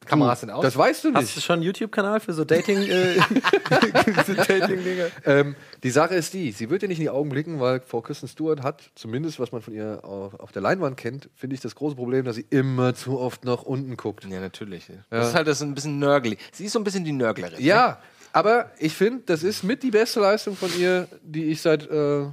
Kameras 0.07 0.41
sind 0.41 0.51
aus. 0.51 0.63
Das 0.63 0.77
weißt 0.77 1.05
du 1.05 1.13
Hast 1.15 1.23
nicht. 1.23 1.37
du 1.37 1.41
schon 1.41 1.55
einen 1.55 1.63
YouTube-Kanal 1.65 2.21
für 2.21 2.33
so 2.33 2.45
Dating, 2.45 2.79
äh, 2.79 3.15
so 4.27 4.35
Dating-Dinger? 4.35 5.07
Ähm, 5.27 5.55
die 5.83 5.91
Sache 5.91 6.15
ist 6.15 6.33
die, 6.33 6.53
sie 6.53 6.71
wird 6.71 6.83
dir 6.83 6.89
nicht 6.89 6.99
in 6.99 7.05
die 7.05 7.11
Augen 7.11 7.29
blicken, 7.29 7.61
weil 7.61 7.81
Frau 7.81 8.01
Kristen 8.01 8.27
Stewart 8.29 8.63
hat, 8.63 8.91
zumindest 8.95 9.39
was 9.39 9.53
man 9.53 9.61
von 9.61 9.75
ihr 9.75 10.01
auf, 10.05 10.35
auf 10.41 10.53
der 10.53 10.63
Leinwand 10.63 10.97
kennt, 10.97 11.29
finde 11.35 11.55
ich 11.55 11.61
das 11.61 11.75
große 11.75 11.97
Problem, 11.97 12.25
dass 12.25 12.37
sie 12.37 12.47
immer 12.51 12.95
zu 12.95 13.19
oft 13.19 13.45
nach 13.45 13.63
unten 13.63 13.97
guckt. 13.97 14.25
ja, 14.25 14.41
natürlich. 14.41 14.87
Das 15.11 15.29
ist 15.29 15.35
halt 15.35 15.47
das 15.47 15.59
ist 15.59 15.63
ein 15.63 15.75
bisschen 15.75 15.99
nörgelig. 15.99 16.39
Sie 16.53 16.65
ist 16.65 16.73
so 16.73 16.79
ein 16.79 16.85
bisschen 16.85 17.05
die 17.05 17.13
Nörglerin. 17.13 17.63
Ja, 17.63 18.01
aber 18.33 18.71
ich 18.79 18.95
finde, 18.95 19.23
das 19.27 19.43
ist 19.43 19.63
mit 19.63 19.83
die 19.83 19.91
beste 19.91 20.21
Leistung 20.21 20.57
von 20.57 20.71
ihr, 20.79 21.09
die 21.23 21.47
ich 21.47 21.61
seit 21.61 21.89
äh, 21.91 22.27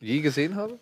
je 0.00 0.20
gesehen 0.20 0.54
habe. 0.56 0.78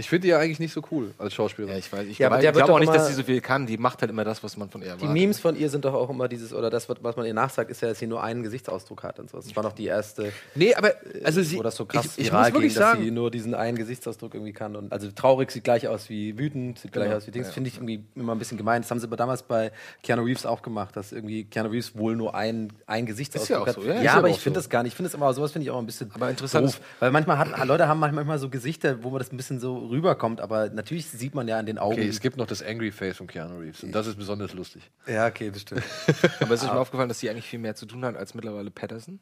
Ich 0.00 0.08
finde 0.08 0.22
die 0.22 0.28
ja 0.28 0.38
eigentlich 0.38 0.58
nicht 0.58 0.72
so 0.72 0.82
cool 0.90 1.12
als 1.18 1.34
Schauspielerin. 1.34 1.74
Ja, 1.74 1.78
ich 1.78 1.92
weiß. 1.92 2.06
Ich 2.06 2.18
Ja, 2.18 2.26
aber 2.26 2.36
glaube 2.36 2.42
der 2.42 2.54
wird 2.54 2.64
glaub 2.66 2.76
auch 2.76 2.80
nicht, 2.80 2.94
dass 2.94 3.08
sie 3.08 3.14
so 3.14 3.22
viel 3.22 3.40
kann. 3.40 3.66
Die 3.66 3.76
macht 3.76 4.00
halt 4.00 4.10
immer 4.10 4.24
das, 4.24 4.42
was 4.42 4.56
man 4.56 4.70
von 4.70 4.80
ihr 4.80 4.86
Die 4.86 4.90
erwartet. 4.90 5.12
Memes 5.12 5.40
von 5.40 5.56
ihr 5.56 5.68
sind 5.68 5.84
doch 5.84 5.94
auch 5.94 6.10
immer 6.10 6.28
dieses, 6.28 6.54
oder 6.54 6.70
das, 6.70 6.88
was 6.88 7.16
man 7.16 7.26
ihr 7.26 7.34
nachsagt, 7.34 7.70
ist 7.70 7.82
ja, 7.82 7.88
dass 7.88 7.98
sie 7.98 8.06
nur 8.06 8.22
einen 8.22 8.42
Gesichtsausdruck 8.42 9.02
hat 9.02 9.18
und 9.18 9.30
so. 9.30 9.36
Das 9.36 9.54
war 9.54 9.62
doch 9.62 9.72
die 9.72 9.86
erste, 9.86 10.32
Nee, 10.54 10.74
aber 10.74 10.94
also 11.22 11.42
sie, 11.42 11.58
wo 11.58 11.62
das 11.62 11.76
so 11.76 11.84
krass 11.84 12.06
ich, 12.16 12.18
ich 12.18 12.26
viral 12.26 12.44
muss 12.44 12.54
wirklich 12.54 12.72
ging, 12.72 12.80
dass 12.80 12.90
sagen, 12.92 13.04
sie 13.04 13.10
nur 13.10 13.30
diesen 13.30 13.54
einen 13.54 13.76
Gesichtsausdruck 13.76 14.34
irgendwie 14.34 14.52
kann. 14.52 14.76
Und 14.76 14.92
also 14.92 15.10
traurig 15.10 15.50
sieht 15.50 15.64
gleich 15.64 15.88
aus 15.88 16.08
wie 16.08 16.38
wütend, 16.38 16.78
sieht 16.78 16.92
gleich 16.92 17.12
aus 17.12 17.26
wie 17.26 17.30
Dings. 17.30 17.50
Finde 17.50 17.68
ich 17.68 17.76
irgendwie 17.76 18.04
immer 18.14 18.34
ein 18.34 18.38
bisschen 18.38 18.58
gemein. 18.58 18.82
Das 18.82 18.90
haben 18.90 19.00
sie 19.00 19.06
aber 19.06 19.16
damals 19.16 19.42
bei 19.42 19.72
Keanu 20.02 20.22
Reeves 20.22 20.46
auch 20.46 20.62
gemacht, 20.62 20.96
dass 20.96 21.12
irgendwie 21.12 21.44
Keanu 21.44 21.70
Reeves 21.70 21.96
wohl 21.96 22.16
nur 22.16 22.34
einen, 22.34 22.72
einen 22.86 23.06
Gesichtsausdruck 23.06 23.58
auch 23.58 23.66
hat. 23.66 23.74
so, 23.74 23.82
ja, 23.82 23.94
ist 23.94 24.04
ja 24.04 24.12
aber 24.12 24.20
aber 24.20 24.32
auch 24.34 24.36
ich 24.36 24.42
finde 24.42 24.58
so. 24.58 24.62
das 24.62 24.70
gar 24.70 24.82
nicht. 24.82 24.92
Ich 24.92 24.96
finde 24.96 25.08
das 25.08 25.14
immer, 25.14 25.32
sowas 25.34 25.52
finde 25.52 25.64
ich 25.64 25.70
auch 25.70 25.78
ein 25.78 25.86
bisschen 25.86 26.10
Aber 26.14 26.30
interessant 26.30 26.68
doof. 26.68 26.80
Weil 26.98 27.10
manchmal 27.10 27.38
hat, 27.38 27.66
Leute 27.66 27.88
haben 27.88 27.98
manchmal 28.00 28.38
so 28.38 28.48
Gesichter, 28.48 29.02
wo 29.02 29.10
man 29.10 29.18
das 29.18 29.32
ein 29.32 29.36
bisschen 29.36 29.60
so 29.60 29.76
rüberkommt, 29.90 30.40
aber 30.40 30.70
natürlich 30.70 31.06
sieht 31.06 31.34
man 31.34 31.46
ja 31.48 31.58
an 31.58 31.66
den 31.66 31.78
Augen. 31.78 31.94
okay, 31.94 32.08
es 32.08 32.20
gibt 32.20 32.36
noch 32.36 32.46
das 32.46 32.62
Angry 32.62 32.90
Face 32.92 33.16
von 33.16 33.26
Keanu 33.26 33.58
Reeves 33.58 33.82
und 33.82 33.92
das 33.92 34.06
ist 34.06 34.16
besonders 34.16 34.54
lustig. 34.54 34.90
ja, 35.06 35.26
okay, 35.26 35.50
das 35.50 35.62
stimmt. 35.62 35.82
Aber 36.40 36.54
es 36.54 36.62
ist 36.62 36.72
mir 36.72 36.78
aufgefallen, 36.78 37.08
dass 37.08 37.20
sie 37.20 37.28
eigentlich 37.30 37.44
viel 37.46 37.58
mehr 37.58 37.74
zu 37.74 37.86
tun 37.86 38.04
hat 38.04 38.16
als 38.16 38.34
mittlerweile 38.34 38.70
Patterson. 38.70 39.20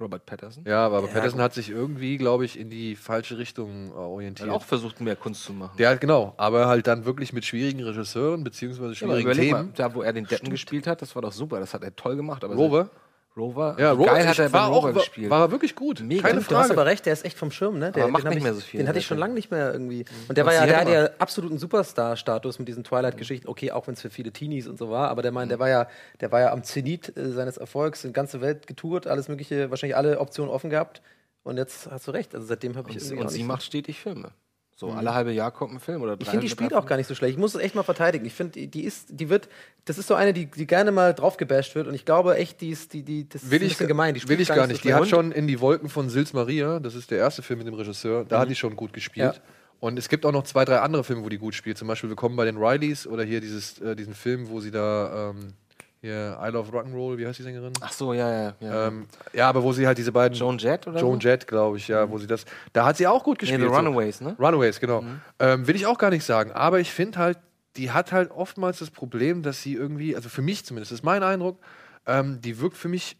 Robert 0.00 0.26
Patterson. 0.26 0.64
Ja, 0.64 0.86
aber, 0.86 0.98
aber 0.98 1.08
Patterson 1.08 1.40
hat 1.40 1.54
sich 1.54 1.70
irgendwie, 1.70 2.18
glaube 2.18 2.44
ich, 2.44 2.56
in 2.56 2.70
die 2.70 2.94
falsche 2.94 3.36
Richtung 3.36 3.88
äh, 3.88 3.94
orientiert. 3.94 4.48
hat 4.48 4.54
auch 4.54 4.62
versucht, 4.62 5.00
mehr 5.00 5.16
Kunst 5.16 5.42
zu 5.42 5.52
machen. 5.52 5.76
Der 5.76 5.90
hat 5.90 6.00
genau, 6.00 6.34
aber 6.36 6.68
halt 6.68 6.86
dann 6.86 7.04
wirklich 7.04 7.32
mit 7.32 7.44
schwierigen 7.44 7.82
Regisseuren 7.82 8.44
beziehungsweise 8.44 8.90
Ja, 8.90 8.94
schwierigen 8.94 9.26
mal, 9.26 9.34
Themen. 9.34 9.72
da 9.74 9.92
wo 9.94 10.02
er 10.02 10.12
den 10.12 10.24
Deppen 10.26 10.50
gespielt 10.50 10.86
hat, 10.86 11.02
das 11.02 11.16
war 11.16 11.22
doch 11.22 11.32
super. 11.32 11.58
Das 11.58 11.74
hat 11.74 11.82
er 11.82 11.96
toll 11.96 12.14
gemacht. 12.14 12.44
Aber 12.44 12.54
Rover? 12.54 12.90
Rover? 13.38 13.76
Ja, 13.78 13.92
Rover 13.92 14.06
geil 14.06 14.26
hat 14.28 14.38
er 14.38 14.52
war, 14.52 14.66
bei 14.68 14.72
auch, 14.74 14.76
Rover 14.82 14.94
war, 14.94 15.02
gespielt. 15.02 15.30
war 15.30 15.42
er 15.46 15.50
wirklich 15.50 15.74
gut. 15.74 16.00
Mega. 16.00 16.22
Keine 16.22 16.40
Du 16.40 16.46
hast 16.46 16.52
Frage. 16.66 16.72
aber 16.72 16.86
recht, 16.86 17.06
der 17.06 17.12
ist 17.12 17.24
echt 17.24 17.38
vom 17.38 17.50
Schirm, 17.50 17.78
ne? 17.78 17.92
Der, 17.92 18.02
Aber 18.04 18.12
macht 18.12 18.24
nicht 18.24 18.36
ich, 18.36 18.42
mehr 18.42 18.54
so 18.54 18.60
viel, 18.60 18.78
Den 18.80 18.88
hatte 18.88 18.98
ich 18.98 19.06
schon 19.06 19.18
lange 19.18 19.34
nicht 19.34 19.50
mehr 19.50 19.72
irgendwie. 19.72 20.04
Und 20.28 20.36
der 20.36 20.44
Und 20.44 20.48
war 20.48 20.54
ja, 20.54 20.66
der 20.66 20.74
hat 20.76 20.80
hatte 20.86 20.92
ja 20.92 21.10
absoluten 21.18 21.58
Superstar-Status 21.58 22.58
mit 22.58 22.68
diesen 22.68 22.84
Twilight-Geschichten. 22.84 23.48
Okay, 23.48 23.70
auch 23.72 23.86
wenn 23.86 23.94
es 23.94 24.02
für 24.02 24.10
viele 24.10 24.32
Teenies 24.32 24.66
und 24.66 24.78
so 24.78 24.90
war, 24.90 25.08
aber 25.08 25.22
der 25.22 25.32
meint, 25.32 25.50
der 25.50 25.58
war 25.58 25.68
ja, 25.68 25.88
der 26.20 26.30
war 26.32 26.40
ja 26.40 26.52
am 26.52 26.62
Zenit 26.64 27.16
äh, 27.16 27.30
seines 27.30 27.56
Erfolgs, 27.56 28.04
in 28.04 28.12
ganze 28.12 28.40
Welt 28.40 28.66
getourt, 28.66 29.06
alles 29.06 29.28
mögliche, 29.28 29.70
wahrscheinlich 29.70 29.96
alle 29.96 30.18
Optionen 30.20 30.50
offen 30.52 30.70
gehabt. 30.70 31.00
Und 31.44 31.56
jetzt 31.56 31.90
hast 31.90 32.06
du 32.06 32.10
recht. 32.10 32.34
Also 32.34 32.46
seitdem 32.46 32.76
habe 32.76 32.90
ich 32.90 32.96
Und, 32.96 33.02
irgendwie 33.02 33.20
und 33.20 33.26
auch 33.26 33.30
sie 33.30 33.38
nicht- 33.38 33.46
macht 33.46 33.62
stetig 33.62 33.98
Filme. 34.00 34.32
So 34.80 34.92
alle 34.92 35.12
halbe 35.12 35.32
Jahr 35.32 35.50
kommt 35.50 35.74
ein 35.74 35.80
Film 35.80 36.02
oder 36.02 36.16
drei 36.16 36.22
Ich 36.22 36.28
finde, 36.28 36.46
die 36.46 36.50
spielt 36.50 36.72
auch 36.72 36.86
gar 36.86 36.96
nicht 36.96 37.08
so 37.08 37.14
schlecht. 37.16 37.32
Ich 37.32 37.36
muss 37.38 37.52
es 37.52 37.60
echt 37.60 37.74
mal 37.74 37.82
verteidigen. 37.82 38.24
Ich 38.24 38.32
finde, 38.32 38.68
die, 38.68 38.84
ist, 38.84 39.08
die 39.10 39.28
wird, 39.28 39.48
das 39.86 39.98
ist 39.98 40.06
so 40.06 40.14
eine, 40.14 40.32
die, 40.32 40.46
die 40.46 40.68
gerne 40.68 40.92
mal 40.92 41.14
draufgebasht 41.14 41.74
wird. 41.74 41.88
Und 41.88 41.94
ich 41.94 42.04
glaube 42.04 42.36
echt, 42.36 42.60
die 42.60 42.70
ist, 42.70 42.92
die, 42.92 43.02
die, 43.02 43.28
das 43.28 43.50
Will 43.50 43.56
ist 43.56 43.62
ein 43.62 43.66
ich, 43.66 43.72
bisschen 43.72 43.88
gemein. 43.88 44.14
Die 44.14 44.20
will 44.20 44.36
spielt 44.36 44.40
ich 44.42 44.48
gar 44.48 44.68
nicht. 44.68 44.84
so 44.84 44.88
Die 44.88 44.94
hat 44.94 45.08
schon 45.08 45.32
in 45.32 45.48
die 45.48 45.58
Wolken 45.58 45.88
von 45.88 46.08
Sils 46.08 46.32
Maria, 46.32 46.78
das 46.78 46.94
ist 46.94 47.10
der 47.10 47.18
erste 47.18 47.42
Film 47.42 47.58
mit 47.58 47.66
dem 47.66 47.74
Regisseur, 47.74 48.24
da 48.24 48.38
hat 48.38 48.50
die 48.50 48.54
schon 48.54 48.76
gut 48.76 48.92
gespielt. 48.92 49.34
Ja. 49.34 49.42
Und 49.80 49.98
es 49.98 50.08
gibt 50.08 50.24
auch 50.24 50.30
noch 50.30 50.44
zwei, 50.44 50.64
drei 50.64 50.78
andere 50.78 51.02
Filme, 51.02 51.24
wo 51.24 51.28
die 51.28 51.38
gut 51.38 51.56
spielt. 51.56 51.76
Zum 51.76 51.88
Beispiel 51.88 52.08
Willkommen 52.08 52.36
bei 52.36 52.44
den 52.44 52.56
Rileys 52.56 53.04
oder 53.08 53.24
hier 53.24 53.40
dieses, 53.40 53.80
äh, 53.80 53.96
diesen 53.96 54.14
Film, 54.14 54.48
wo 54.48 54.60
sie 54.60 54.70
da 54.70 55.30
ähm, 55.30 55.54
hier 56.00 56.38
I 56.42 56.48
Love 56.50 56.70
Rock'n'Roll, 56.76 57.18
wie 57.18 57.26
heißt 57.26 57.38
die 57.38 57.42
Sängerin? 57.42 57.72
Ach 57.80 57.92
so, 57.92 58.12
ja, 58.12 58.30
ja. 58.30 58.54
ja. 58.60 58.86
Ähm, 58.88 59.06
ja, 59.32 59.48
aber 59.48 59.62
wo 59.62 59.72
sie 59.72 59.86
halt 59.86 59.98
diese 59.98 60.12
beiden. 60.12 60.36
Joan 60.36 60.58
Jett 60.58 60.86
oder 60.86 61.00
Joan 61.00 61.20
so? 61.20 61.28
Jett, 61.28 61.46
glaube 61.46 61.76
ich, 61.76 61.88
ja, 61.88 62.08
wo 62.10 62.18
sie 62.18 62.26
das. 62.26 62.44
Da 62.72 62.86
hat 62.86 62.96
sie 62.96 63.06
auch 63.06 63.24
gut 63.24 63.38
Nee, 63.38 63.48
gespielt. 63.48 63.62
The 63.62 63.68
so. 63.68 63.74
Runaways, 63.74 64.20
ne? 64.20 64.36
Runaways, 64.38 64.80
genau. 64.80 65.02
Ähm, 65.38 65.66
will 65.66 65.76
ich 65.76 65.86
auch 65.86 65.98
gar 65.98 66.10
nicht 66.10 66.24
sagen. 66.24 66.52
Aber 66.52 66.80
ich 66.80 66.90
finde 66.92 67.18
halt, 67.18 67.38
die 67.76 67.90
hat 67.90 68.12
halt 68.12 68.30
oftmals 68.30 68.78
das 68.78 68.90
Problem, 68.90 69.42
dass 69.42 69.62
sie 69.62 69.74
irgendwie, 69.74 70.14
also 70.16 70.28
für 70.28 70.42
mich 70.42 70.64
zumindest, 70.64 70.92
das 70.92 71.00
ist 71.00 71.04
mein 71.04 71.22
Eindruck, 71.22 71.58
ähm, 72.06 72.40
die 72.40 72.60
wirkt 72.60 72.76
für 72.76 72.88
mich 72.88 73.16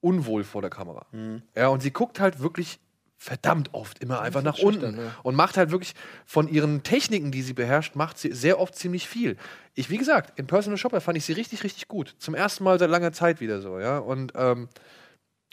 unwohl 0.00 0.44
vor 0.44 0.62
der 0.62 0.70
Kamera. 0.70 1.06
Ja, 1.54 1.68
und 1.68 1.82
sie 1.82 1.92
guckt 1.92 2.20
halt 2.20 2.40
wirklich 2.40 2.80
verdammt 3.22 3.74
oft 3.74 3.98
immer 3.98 4.22
einfach 4.22 4.42
nach 4.42 4.58
unten 4.58 4.96
ja. 4.96 5.14
und 5.22 5.34
macht 5.34 5.58
halt 5.58 5.70
wirklich 5.70 5.94
von 6.24 6.48
ihren 6.48 6.82
Techniken, 6.82 7.30
die 7.30 7.42
sie 7.42 7.52
beherrscht, 7.52 7.94
macht 7.94 8.16
sie 8.16 8.32
sehr 8.32 8.58
oft 8.58 8.74
ziemlich 8.74 9.06
viel. 9.06 9.36
Ich, 9.74 9.90
wie 9.90 9.98
gesagt, 9.98 10.38
in 10.38 10.46
Personal 10.46 10.78
Shopper 10.78 11.02
fand 11.02 11.18
ich 11.18 11.26
sie 11.26 11.34
richtig, 11.34 11.62
richtig 11.62 11.86
gut. 11.86 12.14
Zum 12.18 12.34
ersten 12.34 12.64
Mal 12.64 12.78
seit 12.78 12.88
langer 12.88 13.12
Zeit 13.12 13.42
wieder 13.42 13.60
so, 13.60 13.78
ja. 13.78 13.98
Und 13.98 14.32
ähm, 14.36 14.68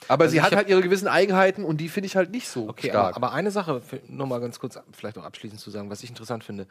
aber 0.06 0.24
Also 0.24 0.32
sie 0.32 0.40
hat 0.40 0.56
halt 0.56 0.70
ihre 0.70 0.80
gewissen 0.80 1.08
Eigenheiten 1.08 1.62
und 1.62 1.76
die 1.78 1.90
finde 1.90 2.06
ich 2.06 2.16
halt 2.16 2.30
nicht 2.30 2.48
so 2.48 2.70
Okay, 2.70 2.88
stark. 2.88 3.16
aber, 3.16 3.26
aber 3.26 3.34
eine 3.34 3.50
Sache, 3.50 3.82
nur 4.06 4.26
mal 4.26 4.40
ganz 4.40 4.58
kurz, 4.58 4.78
vielleicht 4.92 5.18
auch 5.18 5.24
abschließend 5.24 5.60
zu 5.60 5.70
sagen, 5.70 5.90
was 5.90 6.02
ich 6.02 6.08
interessant 6.08 6.44
finde. 6.44 6.66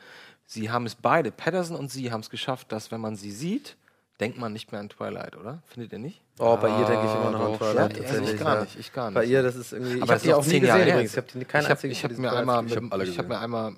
Sie 0.47 0.71
haben 0.71 0.87
es 0.87 0.95
beide, 0.95 1.29
Patterson 1.29 1.77
und 1.77 1.91
sie, 1.91 2.11
haben 2.11 2.21
es 2.21 2.31
geschafft, 2.31 2.71
dass, 2.71 2.89
wenn 2.91 3.01
man 3.01 3.15
sie 3.15 3.31
sieht, 3.31 3.77
denkt 4.19 4.37
man 4.39 4.53
nicht 4.53 4.71
mehr 4.71 4.81
an 4.81 4.89
Twilight, 4.89 5.35
oder? 5.37 5.61
Findet 5.67 5.91
ihr 5.93 5.99
nicht? 5.99 6.21
Oh, 6.39 6.57
bei 6.57 6.69
ihr 6.69 6.85
denke 6.85 7.05
ich 7.05 7.13
immer 7.13 7.31
noch 7.31 7.39
an 7.39 7.51
doch, 7.53 7.57
Twilight. 7.59 7.75
Ja, 7.75 7.83
also 7.83 8.01
tatsächlich, 8.01 8.33
ich 8.33 8.39
gar 8.39 8.55
ja. 8.55 8.61
nicht, 8.61 8.79
ich 8.79 8.93
gar 8.93 9.05
nicht. 9.09 9.15
Bei 9.15 9.23
ihr, 9.25 9.43
das 9.43 9.55
ist 9.55 9.73
irgendwie. 9.73 9.95
ich 9.97 10.01
Aber 10.01 10.13
habe 10.13 10.13
das 10.15 10.23
die 10.23 10.33
auch 10.33 10.45
nie 10.45 10.59
gesehen 10.59 10.65
Jahre 10.65 10.83
her. 10.83 10.93
übrigens. 10.93 11.11
Ich 11.11 11.17
habe 11.17 11.27
die 11.33 11.45
keine 11.45 11.63
ich 11.63 11.69
habe 11.69 11.73
einzige 11.77 11.93
ich 11.93 12.03
hab 12.03 12.11
von 12.13 12.21
mir, 12.21 12.31
einmal, 12.33 12.65
Ich 12.65 12.75
hab 12.75 12.83
ich 12.83 12.91
hab 12.91 12.99
gesehen. 12.99 13.27
mir 13.27 13.39
einmal 13.39 13.75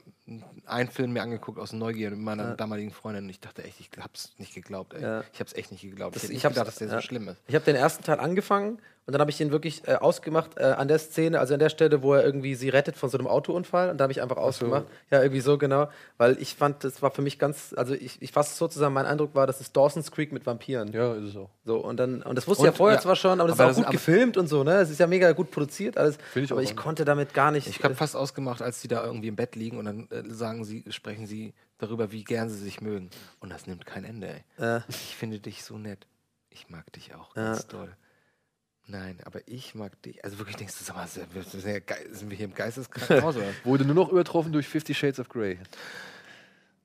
einen 0.66 0.90
Film 0.90 1.12
mir 1.14 1.24
angeguckt 1.24 1.58
aus 1.60 1.74
Neugier 1.74 2.12
mit 2.12 2.20
meiner 2.20 2.56
damaligen 2.56 2.92
Freundin 2.92 3.24
und 3.24 3.30
ich 3.32 3.40
dachte 3.40 3.64
echt, 3.64 3.80
ich 3.80 3.90
hab's 4.00 4.34
nicht 4.38 4.54
geglaubt. 4.54 4.94
Ey. 4.94 5.02
Ja. 5.02 5.24
Ich 5.34 5.40
hab's 5.40 5.54
echt 5.54 5.72
nicht 5.72 5.82
geglaubt. 5.82 6.16
Das- 6.16 6.26
ich 6.26 6.32
ich 6.32 6.46
hab's- 6.46 6.54
gedacht, 6.54 6.68
dass 6.68 6.76
der 6.76 6.88
ja. 6.90 6.94
so 6.96 7.02
schlimm 7.02 7.28
ist. 7.28 7.42
Ich 7.48 7.56
habe 7.56 7.66
den 7.66 7.76
ersten 7.76 8.04
Teil 8.04 8.20
angefangen 8.20 8.80
und 9.06 9.14
dann 9.14 9.22
habe 9.22 9.32
ich 9.32 9.38
den 9.38 9.52
wirklich 9.52 9.88
äh, 9.88 9.96
ausgemacht 9.96 10.52
äh, 10.58 10.64
an 10.66 10.88
der 10.88 11.00
Szene, 11.00 11.40
also 11.40 11.56
an 11.56 11.60
der 11.60 11.70
Stelle, 11.70 12.04
wo 12.04 12.14
er 12.14 12.24
irgendwie 12.24 12.54
sie 12.54 12.70
rettet 12.70 12.96
von 12.96 13.10
so 13.10 13.18
einem 13.18 13.26
Autounfall. 13.26 13.90
Und 13.90 13.98
da 13.98 14.04
habe 14.04 14.12
ich 14.14 14.22
einfach 14.22 14.38
ausgemacht. 14.38 14.86
Ja, 15.10 15.22
irgendwie 15.24 15.42
so 15.42 15.58
genau. 15.58 15.90
Weil 16.18 16.38
ich 16.40 16.54
fand, 16.54 16.84
das 16.84 17.02
war 17.02 17.10
für 17.10 17.24
mich 17.24 17.40
ganz, 17.40 17.74
also 17.76 17.96
ich, 17.96 18.22
ich 18.22 18.32
fasse 18.32 18.52
es 18.52 18.58
so 18.60 18.68
zusammen, 18.68 18.94
mein 18.94 19.08
Eindruck 19.08 19.34
war, 19.34 19.48
das 19.48 19.62
ist 19.62 19.76
Dawson's 19.76 20.12
Creek 20.12 20.32
mit 20.32 20.46
Vampiren. 20.46 20.92
ja, 20.94 21.14
ist 21.16 21.30
es 21.30 21.36
auch. 21.36 21.50
So, 21.66 21.78
und 21.78 21.98
dann, 21.98 22.22
und 22.22 22.36
das 22.36 22.48
wusste 22.48 22.62
Und- 22.62 22.68
ich 22.70 22.74
ja 22.74 22.78
vorher 22.78 22.98
ja. 22.98 23.02
zwar 23.02 23.16
schon, 23.16 23.40
aber 23.40 23.50
das 23.50 23.60
Aber 23.60 23.72
ist 23.72 23.78
das- 23.78 23.84
auch 23.86 23.88
gut 23.88 23.88
aber- 23.88 23.94
gefilmt 23.94 24.38
und 24.38 24.46
so, 24.48 24.64
ne? 24.64 24.76
Es 24.76 24.92
ist 24.92 25.00
ja 25.00 25.08
mega 25.08 25.32
gut 25.32 25.50
produziert, 25.50 25.98
alles. 25.98 26.18
Find 26.32 26.46
ich 26.46 26.52
aber 26.52 26.60
auch 26.62 26.64
ich 26.64 26.70
an. 26.72 26.76
konnte 26.76 27.04
damit 27.04 27.34
gar 27.34 27.50
nicht. 27.50 27.66
Ich 27.68 27.84
habe 27.84 27.96
fast 27.96 28.16
ausgemacht, 28.16 28.62
als 28.62 28.80
sie 28.82 28.88
da 28.88 29.04
irgendwie 29.04 29.30
im 29.30 29.36
Bett 29.36 29.56
liegen 29.56 29.80
und 29.80 29.86
dann 29.86 30.08
äh, 30.12 30.22
sagen 30.30 30.64
sie, 30.66 30.84
sprechen 30.90 31.26
sie 31.26 31.56
darüber, 31.80 32.12
wie 32.12 32.24
gern 32.24 32.50
sie 32.50 32.60
sich 32.60 32.80
mögen. 32.80 33.10
Und 33.40 33.52
das 33.52 33.66
nimmt 33.66 33.88
kein 33.88 34.04
Ende, 34.04 34.28
ey. 34.60 34.78
äh, 34.78 34.82
Ich 34.90 35.16
finde 35.16 35.40
dich 35.40 35.64
so 35.64 35.80
nett. 35.80 36.06
Ich 36.52 36.70
mag 36.70 36.92
dich 36.94 37.16
auch 37.16 37.34
ganz 37.34 37.66
doll. 37.68 37.90
Nein, 38.92 39.18
aber 39.24 39.40
ich 39.46 39.76
mag 39.76 40.02
dich. 40.02 40.24
Also 40.26 40.40
wirklich 40.40 40.56
denkst 40.56 40.74
du, 40.80 40.84
sag 40.84 40.96
mal, 40.96 41.08
sind 41.08 41.28
wir, 41.34 41.44
sind 41.44 42.32
hier 42.32 42.46
im 42.46 42.56
Geisteskrankenhaus? 42.56 43.36
oder? 43.38 43.46
Wurde 43.64 43.86
nur 43.86 43.96
noch 43.96 44.10
übertroffen 44.12 44.52
durch 44.52 44.68
Fifty 44.68 44.94
Shades 44.96 45.20
of 45.20 45.30
Grey. 45.30 45.60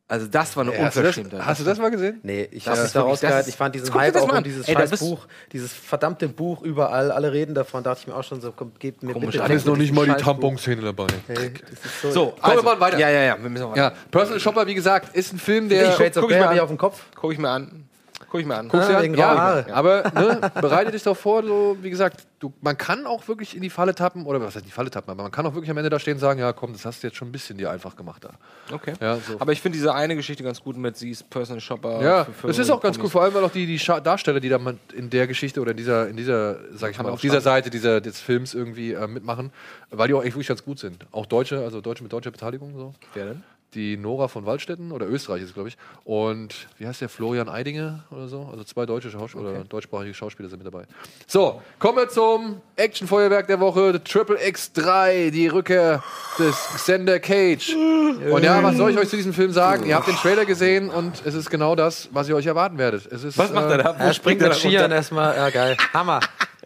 Also 0.06 0.26
das 0.26 0.54
war 0.54 0.64
eine 0.64 0.72
das, 0.76 0.96
Unverschämtheit. 0.96 1.46
hast 1.46 1.60
du 1.60 1.64
das 1.64 1.78
mal 1.78 1.90
gesehen? 1.90 2.20
Nee, 2.22 2.46
ich 2.52 2.68
habe 2.68 2.82
mich 2.82 2.92
da 2.92 3.00
rausgehalten. 3.00 3.48
Ich 3.48 3.56
fand 3.56 3.74
diesen 3.74 3.88
Guck 3.90 4.02
Hype 4.02 4.14
auch 4.16 4.30
um 4.36 4.44
dieses 4.44 4.68
Ey, 4.68 4.74
scheiß 4.74 5.00
Buch, 5.00 5.26
dieses 5.50 5.72
verdammte 5.72 6.28
Buch 6.28 6.60
überall, 6.60 7.10
alle 7.10 7.32
reden 7.32 7.54
davon. 7.54 7.82
Dachte 7.82 8.00
ich 8.02 8.06
mir 8.06 8.14
auch 8.14 8.22
schon 8.22 8.42
so, 8.42 8.52
komm, 8.52 8.72
gebt 8.78 9.02
mir 9.02 9.14
Komisch, 9.14 9.32
bitte. 9.32 9.48
da 9.48 9.54
ist 9.54 9.64
noch 9.66 9.78
nicht 9.78 9.94
mal 9.94 10.04
die. 10.06 10.12
Tamponszene 10.22 10.82
dabei. 10.82 11.06
Hey, 11.26 11.54
so. 12.02 12.10
So, 12.10 12.26
Kommen 12.38 12.56
wir 12.56 12.62
mal 12.62 12.80
weiter. 12.80 12.98
Ja, 12.98 13.08
ja, 13.08 13.22
ja. 13.22 13.42
Wir 13.42 13.48
müssen 13.48 13.66
weiter. 13.70 13.76
Ja, 13.78 13.92
Personal 14.10 14.40
Shopper, 14.40 14.66
wie 14.66 14.74
gesagt, 14.74 15.16
ist 15.16 15.32
ein 15.32 15.38
Film, 15.38 15.70
Die 15.70 15.74
der. 15.76 15.92
Shades 15.92 16.18
of 16.18 16.24
guck 16.24 16.32
ich 16.32 16.36
ich 16.36 16.42
an. 16.44 16.60
auf 16.60 16.68
dem 16.68 16.78
Kopf. 16.78 17.02
Guck 17.14 17.32
ich 17.32 17.38
mir 17.38 17.48
an. 17.48 17.88
Guck 18.30 18.40
ich 18.40 18.46
mir 18.46 18.56
an. 18.56 18.68
Guckst 18.68 18.88
du 18.88 18.96
an? 18.96 19.02
wegen 19.02 19.14
graue 19.14 19.38
Haare. 19.38 19.66
aber 19.72 20.04
ne, 20.14 20.50
bereite 20.60 20.90
dich 20.90 21.02
doch 21.02 21.16
vor, 21.16 21.42
so, 21.42 21.76
wie 21.80 21.90
gesagt, 21.90 22.26
du, 22.38 22.52
man 22.60 22.76
kann 22.76 23.06
auch 23.06 23.26
wirklich 23.28 23.56
in 23.56 23.62
die 23.62 23.70
Falle 23.70 23.94
tappen, 23.94 24.24
oder 24.26 24.40
was 24.40 24.48
heißt 24.48 24.58
in 24.58 24.64
die 24.64 24.70
Falle 24.70 24.90
tappen, 24.90 25.10
aber 25.10 25.22
man 25.22 25.32
kann 25.32 25.46
auch 25.46 25.54
wirklich 25.54 25.70
am 25.70 25.76
Ende 25.76 25.90
da 25.90 25.98
stehen 25.98 26.14
und 26.14 26.20
sagen, 26.20 26.40
ja 26.40 26.52
komm, 26.52 26.72
das 26.72 26.84
hast 26.84 27.02
du 27.02 27.08
jetzt 27.08 27.16
schon 27.16 27.28
ein 27.28 27.32
bisschen 27.32 27.58
dir 27.58 27.70
einfach 27.70 27.96
gemacht 27.96 28.24
da. 28.24 28.30
Okay. 28.74 28.94
Ja, 29.00 29.16
so. 29.16 29.40
Aber 29.40 29.52
ich 29.52 29.60
finde 29.60 29.78
diese 29.78 29.94
eine 29.94 30.16
Geschichte 30.16 30.42
ganz 30.42 30.60
gut 30.62 30.76
mit, 30.76 30.96
sie 30.96 31.10
ist 31.10 31.28
Personal 31.30 31.60
Shopper. 31.60 32.02
Ja, 32.02 32.26
das 32.42 32.58
ist 32.58 32.70
auch 32.70 32.80
ganz 32.80 32.98
cool, 32.98 33.08
vor 33.08 33.22
allem 33.22 33.34
weil 33.34 33.44
auch 33.44 33.50
die, 33.50 33.66
die 33.66 33.78
Darsteller, 33.78 34.40
die 34.40 34.48
da 34.48 34.58
mal 34.58 34.76
in 34.94 35.10
der 35.10 35.26
Geschichte 35.26 35.60
oder 35.60 35.72
in 35.72 35.76
dieser, 35.76 36.08
in 36.08 36.16
dieser, 36.16 36.58
sag 36.72 36.92
ich 36.92 36.98
mal, 36.98 37.10
auf 37.10 37.20
dieser. 37.20 37.44
Seite 37.44 37.68
dieser, 37.68 38.00
des 38.00 38.20
Films 38.20 38.54
irgendwie 38.54 38.92
äh, 38.92 39.06
mitmachen, 39.06 39.52
weil 39.90 40.08
die 40.08 40.14
auch 40.14 40.22
echt 40.22 40.34
wirklich 40.34 40.48
ganz 40.48 40.64
gut 40.64 40.78
sind. 40.78 41.04
Auch 41.12 41.26
Deutsche, 41.26 41.58
also 41.58 41.80
Deutsche 41.80 42.02
mit 42.02 42.12
deutscher 42.12 42.30
Beteiligung 42.30 42.74
so. 42.76 42.94
Wer 43.12 43.26
denn? 43.26 43.42
Die 43.74 43.96
Nora 43.96 44.28
von 44.28 44.46
Waldstätten 44.46 44.92
oder 44.92 45.06
Österreich 45.06 45.42
ist, 45.42 45.54
glaube 45.54 45.68
ich. 45.68 45.76
Und 46.04 46.68
wie 46.78 46.86
heißt 46.86 47.00
der? 47.00 47.08
Florian 47.08 47.48
Eidinger 47.48 48.04
oder 48.10 48.28
so? 48.28 48.48
Also 48.50 48.64
zwei 48.64 48.86
deutsche 48.86 49.10
Schauspieler 49.10 49.50
oder 49.50 49.64
deutschsprachige 49.64 50.14
Schauspieler 50.14 50.48
sind 50.48 50.62
mit 50.62 50.72
dabei. 50.72 50.84
So, 51.26 51.60
kommen 51.78 51.98
wir 51.98 52.08
zum 52.08 52.60
Actionfeuerwerk 52.76 53.46
der 53.46 53.60
Woche. 53.60 54.02
Triple 54.04 54.38
X3, 54.38 55.30
die 55.30 55.48
Rückkehr 55.48 56.02
des 56.38 56.56
Xander 56.76 57.18
Cage. 57.18 57.74
Und 57.74 58.42
ja, 58.44 58.62
was 58.62 58.76
soll 58.76 58.90
ich 58.92 58.98
euch 58.98 59.08
zu 59.08 59.16
diesem 59.16 59.32
Film 59.32 59.52
sagen? 59.52 59.86
Ihr 59.86 59.96
habt 59.96 60.06
den 60.06 60.16
Trailer 60.16 60.44
gesehen 60.44 60.90
und 60.90 61.22
es 61.24 61.34
ist 61.34 61.50
genau 61.50 61.74
das, 61.74 62.08
was 62.12 62.28
ihr 62.28 62.36
euch 62.36 62.46
erwarten 62.46 62.78
werdet. 62.78 63.06
Es 63.10 63.24
ist, 63.24 63.36
Was 63.38 63.52
macht 63.52 63.70
er 63.70 63.80
äh, 63.80 63.82
da? 63.82 63.90
Er 63.98 64.14
springt 64.14 64.40
mit 64.40 64.54
Skiern 64.54 64.92
erstmal. 64.92 65.36
Ja, 65.36 65.50
geil. 65.50 65.76
Hammer. 65.92 66.20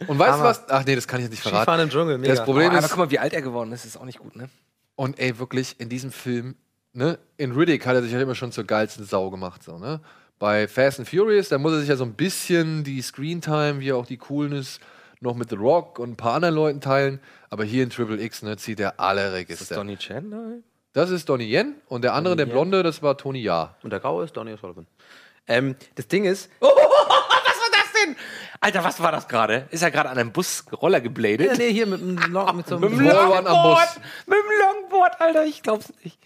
Und 0.06 0.18
weißt 0.18 0.38
du 0.38 0.44
was? 0.44 0.68
Ach 0.68 0.84
nee, 0.84 0.94
das 0.94 1.08
kann 1.08 1.20
ich 1.20 1.24
jetzt 1.24 1.32
nicht 1.32 1.42
verraten. 1.42 1.62
Skifahren 1.62 1.80
im 1.80 1.90
Dschungel, 1.90 2.18
mega. 2.18 2.34
Das 2.34 2.44
Problem 2.44 2.66
Oh, 2.68 2.76
aber 2.76 2.78
ist, 2.84 2.90
guck 2.90 2.98
mal, 2.98 3.10
wie 3.10 3.18
alt 3.18 3.32
er 3.32 3.42
geworden 3.42 3.72
ist, 3.72 3.84
ist 3.84 3.96
auch 3.96 4.04
nicht 4.04 4.18
gut, 4.18 4.36
ne? 4.36 4.48
Und 4.94 5.18
ey, 5.18 5.38
wirklich, 5.38 5.76
in 5.78 5.88
diesem 5.88 6.12
Film, 6.12 6.54
ne, 6.92 7.18
in 7.36 7.52
Riddick 7.52 7.86
hat 7.86 7.94
er 7.94 8.02
sich 8.02 8.12
halt 8.12 8.22
immer 8.22 8.34
schon 8.34 8.52
zur 8.52 8.64
geilsten 8.64 9.04
Sau 9.04 9.30
gemacht, 9.30 9.62
so, 9.62 9.78
ne? 9.78 10.00
Bei 10.38 10.68
Fast 10.68 11.00
and 11.00 11.08
Furious, 11.08 11.48
da 11.48 11.58
muss 11.58 11.72
er 11.72 11.80
sich 11.80 11.88
ja 11.88 11.96
so 11.96 12.04
ein 12.04 12.14
bisschen 12.14 12.84
die 12.84 13.02
Screentime, 13.02 13.80
wie 13.80 13.92
auch 13.92 14.06
die 14.06 14.18
Coolness 14.18 14.78
noch 15.20 15.34
mit 15.34 15.50
The 15.50 15.56
Rock 15.56 15.98
und 15.98 16.10
ein 16.10 16.16
paar 16.16 16.34
anderen 16.34 16.54
Leuten 16.54 16.80
teilen. 16.80 17.18
Aber 17.50 17.64
hier 17.64 17.82
in 17.82 17.90
Triple 17.90 18.20
X 18.22 18.42
ne, 18.42 18.56
zieht 18.56 18.78
er 18.78 19.00
alle 19.00 19.32
Register. 19.32 19.74
Donny 19.74 19.96
Chen? 19.96 20.28
Nein. 20.28 20.62
Das 20.92 21.10
ist 21.10 21.28
Donnie 21.28 21.52
Yen 21.52 21.74
und 21.88 22.02
der 22.02 22.14
andere, 22.14 22.36
der 22.36 22.46
Blonde, 22.46 22.84
das 22.84 23.02
war 23.02 23.16
Tony 23.18 23.40
Ja. 23.40 23.74
Und 23.82 23.90
der 23.90 23.98
Graue 24.00 24.24
ist 24.24 24.36
Donny 24.36 24.52
O'Sullivan. 24.52 24.86
Ähm, 25.48 25.74
das 25.96 26.06
Ding 26.06 26.24
ist, 26.24 26.50
was 26.60 26.68
war 26.70 27.70
das 27.72 27.92
denn? 28.04 28.16
Alter, 28.60 28.84
was 28.84 29.00
war 29.02 29.10
das 29.10 29.26
gerade? 29.26 29.66
Ist 29.70 29.82
er 29.82 29.90
gerade 29.90 30.08
an 30.10 30.18
einem 30.18 30.30
Busroller 30.32 31.00
gebladet? 31.00 31.46
ja, 31.48 31.56
nee, 31.56 31.72
hier 31.72 31.86
mit, 31.86 32.00
einem 32.00 32.32
Long- 32.32 32.56
mit 32.56 32.68
so 32.68 32.76
einem 32.76 32.98
Longboard! 32.98 33.44
Bus. 33.44 34.00
Mit 34.26 34.38
dem 34.38 34.60
Longboard, 34.60 35.20
Alter, 35.20 35.44
ich 35.44 35.62
glaub's 35.62 35.92
nicht. 36.04 36.18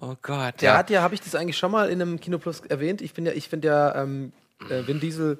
Oh 0.00 0.14
Gott. 0.20 0.60
Der 0.60 0.76
hat 0.76 0.90
ja, 0.90 1.00
habe 1.02 1.14
ich 1.14 1.20
das 1.22 1.34
eigentlich 1.34 1.56
schon 1.56 1.70
mal 1.70 1.88
in 1.88 2.02
einem 2.02 2.20
Kino 2.20 2.38
Plus 2.38 2.60
erwähnt? 2.60 3.00
Ich 3.00 3.12
finde 3.12 3.30
ja, 3.30 3.36
ich 3.36 3.48
finde 3.48 3.68
ja 3.68 4.02
ähm, 4.02 4.32
äh, 4.68 4.86
Vin 4.86 5.00
Diesel 5.00 5.38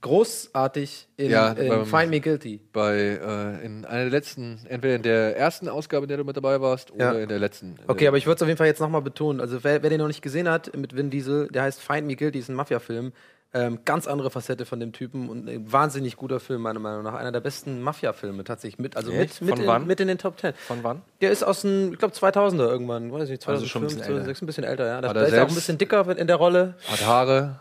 großartig 0.00 1.08
in, 1.16 1.30
Ja, 1.30 1.52
in 1.52 1.68
beim- 1.68 1.86
Find 1.86 2.10
Me 2.10 2.20
Guilty. 2.20 2.60
Bei 2.72 2.96
äh, 2.96 3.64
in 3.64 3.84
einer 3.84 4.02
der 4.04 4.10
letzten, 4.10 4.60
entweder 4.68 4.94
in 4.96 5.02
der 5.02 5.36
ersten 5.36 5.68
Ausgabe, 5.68 6.04
in 6.04 6.08
der 6.08 6.16
du 6.18 6.24
mit 6.24 6.36
dabei 6.36 6.60
warst, 6.60 6.90
Ja. 6.98 7.10
oder 7.10 7.20
in 7.22 7.28
der 7.28 7.38
letzten. 7.38 7.76
Okay, 7.86 8.06
aber 8.08 8.16
ich 8.16 8.26
würde 8.26 8.36
es 8.36 8.42
auf 8.42 8.48
jeden 8.48 8.56
Fall 8.58 8.66
jetzt 8.66 8.80
nochmal 8.80 9.02
betonen. 9.02 9.40
Also 9.40 9.62
wer, 9.62 9.82
wer 9.82 9.90
den 9.90 9.98
noch 9.98 10.06
nicht 10.06 10.22
gesehen 10.22 10.48
hat 10.48 10.74
mit 10.76 10.96
Vin 10.96 11.10
Diesel, 11.10 11.48
der 11.48 11.62
heißt 11.64 11.80
Find 11.80 12.06
Me 12.06 12.16
Guilty, 12.16 12.38
ist 12.38 12.48
ein 12.48 12.54
Mafia-Film. 12.54 13.12
Ähm, 13.52 13.80
ganz 13.84 14.06
andere 14.06 14.30
Facette 14.30 14.64
von 14.64 14.78
dem 14.78 14.92
Typen 14.92 15.28
und 15.28 15.48
ein 15.48 15.72
wahnsinnig 15.72 16.16
guter 16.16 16.38
Film, 16.38 16.62
meiner 16.62 16.78
Meinung 16.78 17.02
nach. 17.02 17.14
Einer 17.14 17.32
der 17.32 17.40
besten 17.40 17.82
Mafia-Filme 17.82 18.44
tatsächlich. 18.44 18.78
Mit, 18.78 18.96
also 18.96 19.10
mit, 19.10 19.20
Echt? 19.20 19.42
mit, 19.42 19.58
Von 19.58 19.82
in, 19.82 19.86
mit 19.88 19.98
in 19.98 20.06
den 20.06 20.18
Top 20.18 20.36
Ten. 20.36 20.54
Von 20.54 20.84
wann? 20.84 21.02
Der 21.20 21.32
ist 21.32 21.42
aus 21.42 21.62
den, 21.62 21.92
ich 21.92 21.98
glaube, 21.98 22.14
2000er 22.14 22.68
irgendwann. 22.68 23.12
Weiß 23.12 23.28
nicht, 23.28 23.48
Also 23.48 23.66
schon 23.66 23.82
ein 23.82 23.88
2005, 23.88 23.96
bisschen 23.96 24.02
älter. 24.02 24.24
2006, 24.24 24.42
ein 24.42 24.46
bisschen 24.46 24.64
älter, 24.64 24.86
ja. 24.86 25.00
Da, 25.00 25.08
Hat 25.08 25.16
da 25.16 25.20
er 25.22 25.26
ist 25.26 25.32
er 25.32 25.44
auch 25.44 25.48
ein 25.48 25.54
bisschen 25.54 25.78
dicker 25.78 26.16
in 26.16 26.26
der 26.28 26.36
Rolle. 26.36 26.74
Hat 26.88 27.04
Haare. 27.04 27.60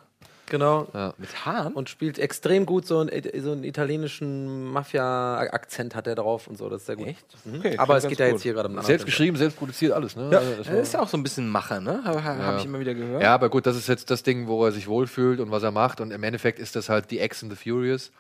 Genau. 0.50 0.88
Mit 1.18 1.46
Haaren? 1.46 1.74
Und 1.74 1.90
spielt 1.90 2.20
extrem 2.20 2.66
gut 2.66 2.86
so 2.86 3.00
einen, 3.00 3.10
so 3.42 3.52
einen 3.52 3.64
italienischen 3.64 4.66
Mafia-Akzent 4.72 5.96
hat 5.96 6.08
er 6.08 6.16
drauf 6.16 6.48
und 6.48 6.58
so. 6.58 6.70
Das 6.70 6.82
ist 6.82 6.88
sehr 6.88 6.96
gut. 6.96 7.08
Echt? 7.08 7.26
Mhm. 7.46 7.60
Okay, 7.60 7.78
Aber 7.78 7.98
es 7.98 8.08
geht 8.08 8.20
ja 8.20 8.28
jetzt 8.28 8.42
hier 8.44 8.54
gerade 8.54 8.68
um 8.70 8.76
Selbst 8.76 8.90
anderen 8.90 9.06
geschrieben, 9.06 9.38
selbst 9.38 9.58
produziert, 9.58 9.94
alles, 9.94 10.16
ne? 10.16 10.24
Also 10.36 10.56
das 10.58 10.68
Er 10.68 10.74
war- 10.74 10.82
ist 10.82 10.94
ja 10.94 11.02
auch 11.02 11.08
so 11.08 11.18
ein 11.18 11.24
bisschen 11.24 11.48
Macher, 11.50 11.80
ne? 11.82 12.02
Habe 12.04 12.24
hab 12.24 12.58
ich 12.60 12.66
immer 12.66 12.80
wieder 12.80 12.94
gehört. 12.94 13.22
Ja, 13.24 13.34
aber 13.34 13.50
gut, 13.50 13.66
das 13.66 13.76
ist 13.76 13.88
jetzt 13.88 14.10
das 14.12 14.24
Ding, 14.24 14.48
wo 14.48 14.66
er 14.66 14.72
sich 14.72 14.88
wohlfühlt 14.88 15.40
und 15.40 15.52
was 15.52 15.64
er 15.64 15.72
macht. 15.72 16.02
Und 16.02 16.12
im 16.12 16.24
Endeffekt 16.24 16.60
ist 16.60 16.76
das 16.76 16.90
halt 16.90 17.12
die 17.12 17.20
X 17.20 17.44
and 17.44 17.52
the 17.52 17.58
Furious. 17.72 18.12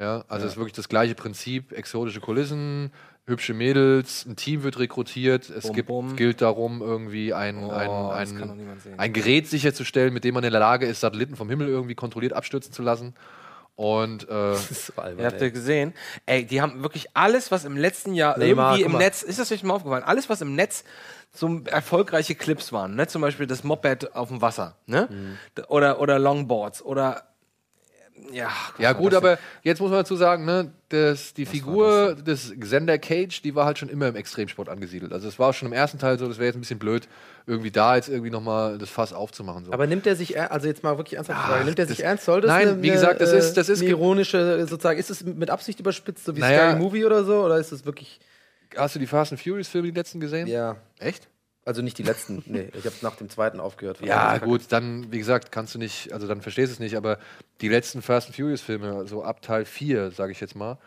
Ja, 0.00 0.24
also 0.28 0.46
es 0.46 0.52
ist 0.52 0.56
wirklich 0.58 0.72
das 0.72 0.88
gleiche 0.88 1.14
Prinzip: 1.14 1.70
exotische 1.72 2.20
Kulissen, 2.20 2.90
hübsche 3.26 3.54
Mädels, 3.54 4.26
ein 4.26 4.36
Team 4.36 4.62
wird 4.62 4.78
rekrutiert. 4.78 5.48
Es 5.48 5.66
Bum, 5.66 5.74
gibt, 5.74 5.88
bum. 5.88 6.16
gilt 6.16 6.40
darum, 6.42 6.80
irgendwie 6.82 7.32
ein, 7.32 7.62
Oh, 7.62 7.70
ein, 7.70 7.90
ein, 7.90 8.80
ein 8.96 9.12
Gerät 9.12 9.48
sicherzustellen, 9.48 10.12
mit 10.12 10.24
dem 10.24 10.34
man 10.34 10.44
in 10.44 10.50
der 10.50 10.60
Lage 10.60 10.86
ist, 10.86 11.00
Satelliten 11.00 11.36
vom 11.36 11.48
Himmel 11.48 11.68
irgendwie 11.68 11.94
kontrolliert 11.94 12.32
abstürzen 12.32 12.72
zu 12.72 12.82
lassen. 12.82 13.14
Und 13.74 14.24
äh, 14.24 14.26
Das 14.28 14.70
ist 14.70 14.86
so 14.86 14.92
albern, 15.00 15.20
Ihr 15.20 15.26
habt 15.26 15.40
ja 15.40 15.48
gesehen, 15.50 15.94
ey, 16.26 16.44
die 16.44 16.60
haben 16.60 16.82
wirklich 16.82 17.06
alles, 17.14 17.50
was 17.50 17.64
im 17.64 17.76
letzten 17.76 18.14
Jahr 18.14 18.36
Neymar, 18.38 18.72
irgendwie 18.72 18.82
guck 18.82 18.86
im 18.86 18.92
mal. 18.92 18.98
Netz, 19.04 19.22
ist 19.22 19.38
das 19.38 19.50
euch 19.52 19.62
mal 19.62 19.74
aufgefallen, 19.74 20.04
alles, 20.04 20.28
was 20.28 20.40
im 20.40 20.54
Netz 20.54 20.84
so 21.32 21.62
erfolgreiche 21.64 22.34
Clips 22.34 22.72
waren, 22.72 22.94
ne? 22.96 23.06
zum 23.06 23.22
Beispiel 23.22 23.46
das 23.46 23.64
Moped 23.64 24.14
auf 24.14 24.28
dem 24.28 24.42
Wasser, 24.42 24.76
ne? 24.86 25.08
Mhm. 25.10 25.62
Oder, 25.68 26.00
oder 26.00 26.18
Longboards 26.18 26.82
oder 26.82 27.22
ja, 28.30 28.50
Ja, 28.78 28.92
gut, 28.92 29.12
das 29.12 29.18
aber 29.18 29.38
jetzt 29.62 29.80
muss 29.80 29.90
man 29.90 30.00
dazu 30.00 30.16
sagen, 30.16 30.44
ne, 30.44 30.70
dass 30.90 31.34
die 31.34 31.46
Figur 31.46 32.14
des 32.14 32.52
Xander 32.58 32.98
Cage, 32.98 33.42
die 33.42 33.54
war 33.54 33.64
halt 33.66 33.78
schon 33.78 33.88
immer 33.88 34.08
im 34.08 34.16
Extremsport 34.16 34.68
angesiedelt. 34.68 35.12
Also 35.12 35.26
es 35.28 35.38
war 35.38 35.52
schon 35.52 35.66
im 35.66 35.72
ersten 35.72 35.98
Teil 35.98 36.18
so, 36.18 36.28
das 36.28 36.38
wäre 36.38 36.46
jetzt 36.46 36.56
ein 36.56 36.60
bisschen 36.60 36.78
blöd, 36.78 37.08
irgendwie 37.46 37.70
da 37.70 37.96
jetzt 37.96 38.08
irgendwie 38.08 38.30
nochmal 38.30 38.78
das 38.78 38.90
Fass 38.90 39.12
aufzumachen. 39.12 39.64
So. 39.64 39.72
Aber 39.72 39.86
nimmt 39.86 40.06
er 40.06 40.14
sich, 40.16 40.38
also 40.40 40.66
jetzt 40.68 40.82
mal 40.82 40.96
wirklich 40.98 41.16
ernsthaft 41.16 41.40
Frage, 41.46 41.64
nimmt 41.64 41.78
er 41.78 41.86
sich 41.86 41.96
das- 41.98 42.04
ernst? 42.04 42.24
Soll 42.24 42.40
das 42.42 42.48
Nein, 42.50 42.68
eine, 42.68 42.82
wie 42.82 42.90
gesagt, 42.90 43.20
das 43.20 43.32
ist- 43.32 43.56
das 43.56 43.68
ist 43.68 43.82
ironische, 43.82 44.66
sozusagen, 44.68 44.98
ist 44.98 45.10
es 45.10 45.24
mit 45.24 45.50
Absicht 45.50 45.80
überspitzt, 45.80 46.24
so 46.24 46.36
wie 46.36 46.40
Naja. 46.40 46.58
Scary 46.70 46.78
Movie 46.78 47.04
oder 47.04 47.24
so? 47.24 47.42
Oder 47.44 47.56
ist 47.58 47.72
es 47.72 47.84
wirklich, 47.84 48.20
Hast 48.76 48.94
du 48.94 48.98
die 48.98 49.06
Fast 49.06 49.32
and 49.32 49.40
Furious 49.42 49.68
Filme 49.68 49.88
die 49.92 49.94
letzten 49.98 50.18
gesehen? 50.20 50.46
ja, 50.46 50.76
Echt? 50.98 51.28
Also 51.64 51.82
nicht 51.82 51.98
die 51.98 52.02
letzten, 52.02 52.42
nee, 52.46 52.68
ich 52.74 52.84
habe 52.84 52.96
nach 53.02 53.16
dem 53.16 53.28
zweiten 53.28 53.60
aufgehört. 53.60 54.00
Ja, 54.00 54.38
gut, 54.38 54.62
dann, 54.70 55.12
wie 55.12 55.18
gesagt, 55.18 55.52
kannst 55.52 55.74
du 55.74 55.78
nicht, 55.78 56.12
also 56.12 56.26
dann 56.26 56.40
verstehst 56.40 56.70
du 56.70 56.74
es 56.74 56.80
nicht, 56.80 56.96
aber 56.96 57.18
die 57.60 57.68
letzten 57.68 58.02
Fast 58.02 58.28
and 58.28 58.36
Furious 58.36 58.60
Filme, 58.60 59.06
so 59.06 59.22
ab 59.22 59.42
Teil 59.42 59.64
4, 59.64 60.10
sage 60.10 60.32
ich 60.32 60.40
jetzt 60.40 60.56
mal, 60.56 60.78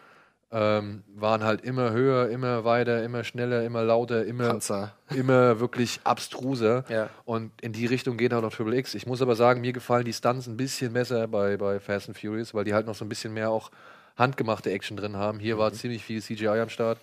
ähm, 0.51 1.03
waren 1.15 1.43
halt 1.43 1.61
immer 1.61 1.91
höher, 1.91 2.29
immer 2.29 2.63
weiter, 2.63 3.03
immer 3.03 3.23
schneller, 3.23 3.63
immer 3.63 3.83
lauter, 3.83 4.25
immer, 4.25 4.49
Panzer. 4.49 4.93
immer 5.15 5.59
wirklich 5.59 5.99
abstruser. 6.03 6.85
Ja. 6.87 7.09
Und 7.25 7.51
in 7.61 7.73
die 7.73 7.85
Richtung 7.85 8.15
geht 8.15 8.33
auch 8.33 8.41
noch 8.41 8.53
Triple 8.53 8.77
X. 8.77 8.95
Ich 8.95 9.05
muss 9.05 9.21
aber 9.21 9.35
sagen, 9.35 9.61
mir 9.61 9.73
gefallen 9.73 10.05
die 10.05 10.13
Stunts 10.13 10.47
ein 10.47 10.55
bisschen 10.55 10.93
besser 10.93 11.27
bei, 11.27 11.57
bei 11.57 11.79
Fast 11.79 12.09
and 12.09 12.17
Furious, 12.17 12.53
weil 12.53 12.63
die 12.63 12.73
halt 12.73 12.85
noch 12.85 12.95
so 12.95 13.03
ein 13.03 13.09
bisschen 13.09 13.33
mehr 13.33 13.49
auch 13.49 13.71
handgemachte 14.17 14.71
Action 14.71 14.95
drin 14.97 15.17
haben. 15.17 15.39
Hier 15.39 15.57
war 15.57 15.73
ziemlich 15.73 16.03
viel 16.03 16.21
CGI 16.21 16.47
am 16.47 16.69
Start. 16.69 16.99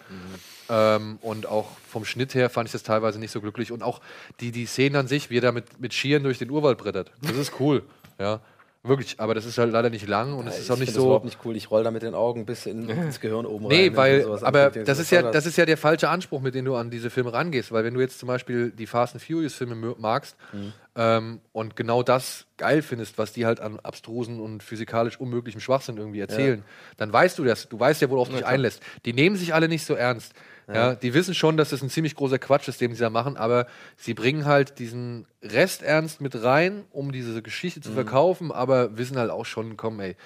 Ähm, 0.69 1.19
und 1.21 1.47
auch 1.47 1.69
vom 1.87 2.05
Schnitt 2.05 2.35
her 2.35 2.49
fand 2.49 2.69
ich 2.69 2.73
das 2.73 2.83
teilweise 2.83 3.19
nicht 3.19 3.31
so 3.31 3.41
glücklich. 3.41 3.71
Und 3.73 3.83
auch 3.83 4.01
die, 4.41 4.51
die 4.51 4.67
Szenen 4.67 4.97
an 4.97 5.09
sich, 5.09 5.29
wie 5.29 5.39
er 5.39 5.43
da 5.43 5.53
mit, 5.53 5.81
mit 5.81 5.93
Skiern 5.93 6.23
durch 6.23 6.39
den 6.39 6.51
Urwald 6.51 6.79
brettert. 6.79 7.11
Das 7.21 7.37
ist 7.37 7.61
cool. 7.61 7.83
Ja. 8.19 8.41
Wirklich, 8.85 9.21
aber 9.21 9.33
das 9.35 9.45
ist 9.45 9.59
halt 9.59 9.71
leider 9.71 9.91
nicht 9.91 10.09
lang 10.09 10.35
und 10.35 10.49
es 10.49 10.59
ist 10.59 10.69
auch 10.69 10.77
nicht 10.77 10.89
Das 10.89 10.97
so. 10.97 11.05
überhaupt 11.05 11.25
nicht 11.25 11.39
cool. 11.45 11.55
Ich 11.57 11.71
roll 11.71 11.85
da 11.85 11.93
mit 11.93 12.03
den 12.03 12.15
Augen 12.17 12.45
bis 12.47 12.67
in, 12.67 12.89
ins 12.89 13.21
Gehirn 13.21 13.47
oben 13.47 13.67
rein. 13.67 13.77
Nee, 13.77 13.97
weil, 13.97 14.25
aber 14.43 14.63
angucke. 14.67 14.83
das 14.83 14.99
ist 14.99 15.13
ja, 15.13 15.23
das 15.31 15.47
ist 15.47 15.57
ja 15.57 15.65
der 15.67 15.77
falsche 15.77 16.09
Anspruch, 16.09 16.41
mit 16.41 16.57
dem 16.57 16.65
du 16.65 16.75
an 16.75 16.91
diese 16.91 17.09
Filme 17.09 17.33
rangehst, 17.33 17.71
weil 17.71 17.85
wenn 17.85 17.95
du 17.95 18.01
jetzt 18.01 18.19
zum 18.19 18.27
Beispiel 18.27 18.71
die 18.73 18.87
Fast 18.89 19.15
and 19.15 19.23
Furious 19.23 19.55
Filme 19.55 19.95
magst 19.99 20.35
Mhm. 20.53 20.73
ähm, 20.97 21.41
und 21.53 21.77
genau 21.77 22.03
das 22.03 22.47
geil 22.57 22.83
findest, 22.83 23.19
was 23.19 23.33
die 23.33 23.47
halt 23.47 23.61
an 23.61 23.79
abstrusen 23.81 24.41
und 24.41 24.65
physikalisch 24.65 25.21
unmöglichem 25.21 25.61
Schwachsinn 25.61 25.97
irgendwie 25.97 26.19
erzählen, 26.21 26.65
dann 26.97 27.13
weißt 27.13 27.39
du 27.39 27.45
das, 27.45 27.69
du 27.69 27.79
weißt 27.79 28.03
ja, 28.03 28.11
worauf 28.11 28.31
du 28.31 28.35
dich 28.35 28.47
einlässt. 28.47 28.83
Die 29.05 29.13
nehmen 29.13 29.37
sich 29.37 29.55
alle 29.55 29.69
nicht 29.69 29.85
so 29.87 29.95
ernst. 29.95 30.33
Ja. 30.75 30.95
die 30.95 31.15
wissen 31.15 31.35
schon, 31.35 31.57
dass 31.57 31.71
das 31.71 31.83
ein 31.83 31.91
ziemlich 31.91 32.15
großer 32.15 32.39
Quatsch 32.39 32.69
ist, 32.69 32.81
den 32.81 32.95
sie 32.95 33.01
da 33.01 33.11
machen, 33.11 33.37
aber 33.37 33.67
sie 33.97 34.15
bringen 34.15 34.45
halt 34.47 34.79
diesen 34.79 35.27
Resternst 35.43 36.21
mit 36.21 36.43
rein, 36.43 36.85
um 36.93 37.13
diese 37.13 37.43
Geschichte 37.43 37.81
Mhm. 37.81 37.85
zu 37.85 37.93
verkaufen, 37.93 38.53
aber 38.53 38.97
wissen 38.97 39.19
halt 39.19 39.31
auch 39.31 39.47
schon, 39.47 39.77
komm, 39.77 40.01
ey, 40.01 40.17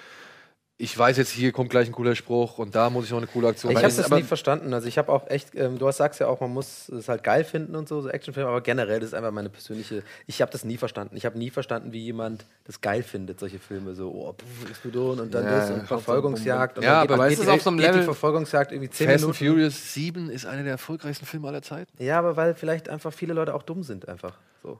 ich 0.79 0.95
weiß 0.95 1.17
jetzt, 1.17 1.31
hier 1.31 1.51
kommt 1.51 1.71
gleich 1.71 1.87
ein 1.87 1.91
cooler 1.91 2.15
Spruch 2.15 2.59
und 2.59 2.75
da 2.75 2.91
muss 2.91 3.05
ich 3.05 3.09
noch 3.11 3.17
eine 3.17 3.25
coole 3.25 3.47
Aktion 3.47 3.71
Ich 3.71 3.77
habe 3.83 3.91
das 3.91 4.09
nie 4.11 4.21
verstanden. 4.21 4.71
Also 4.75 4.87
ich 4.87 4.99
habe 4.99 5.11
auch 5.11 5.27
echt, 5.27 5.55
ähm, 5.55 5.79
du 5.79 5.87
hast- 5.87 5.97
sagst 5.97 6.19
ja 6.19 6.27
auch, 6.27 6.39
man 6.39 6.51
muss 6.53 6.87
es 6.89 7.09
halt 7.09 7.23
geil 7.23 7.43
finden 7.43 7.75
und 7.75 7.87
so, 7.89 7.99
so 8.01 8.09
Actionfilme, 8.09 8.47
aber 8.47 8.61
generell, 8.61 8.99
das 8.99 9.09
ist 9.09 9.13
einfach 9.15 9.31
meine 9.31 9.49
persönliche, 9.49 10.03
ich 10.27 10.39
habe 10.39 10.51
das 10.51 10.63
nie 10.63 10.77
verstanden. 10.77 11.17
Ich 11.17 11.25
habe 11.25 11.35
nie 11.39 11.49
verstanden, 11.49 11.93
wie 11.93 11.99
jemand 12.03 12.45
das 12.65 12.79
geil 12.79 13.01
findet, 13.01 13.39
solche 13.39 13.57
Filme, 13.57 13.95
so, 13.95 14.11
oh, 14.11 14.33
pff, 14.33 14.69
Explosion 14.69 15.19
und 15.19 15.33
dann 15.33 15.45
Ja, 15.45 15.51
das 15.61 15.71
und 15.71 15.87
Verfolgungsjagd. 15.87 16.77
Und 16.77 16.83
Ja, 16.83 17.01
aber 17.01 17.27
geht, 17.27 17.39
es 17.39 17.47
auf 17.47 17.61
so 17.63 17.71
einem 17.71 17.79
Level- 17.79 18.03
Verfolgungsjagd 18.03 18.71
irgendwie 18.71 18.91
10 18.91 19.07
Fast 19.09 19.23
and 19.25 19.33
Minuten. 19.41 19.55
Furious 19.55 19.93
7 19.95 20.29
ist 20.29 20.45
einer 20.45 20.61
der 20.61 20.73
erfolgreichsten 20.73 21.25
Filme 21.25 21.47
aller 21.47 21.63
Zeiten. 21.63 21.91
Ja, 22.03 22.19
aber 22.19 22.35
weil 22.35 22.53
vielleicht 22.53 22.87
einfach 22.87 23.11
viele 23.11 23.33
Leute 23.33 23.55
auch 23.55 23.63
dumm 23.63 23.81
sind, 23.81 24.07
einfach. 24.07 24.37
So. 24.61 24.79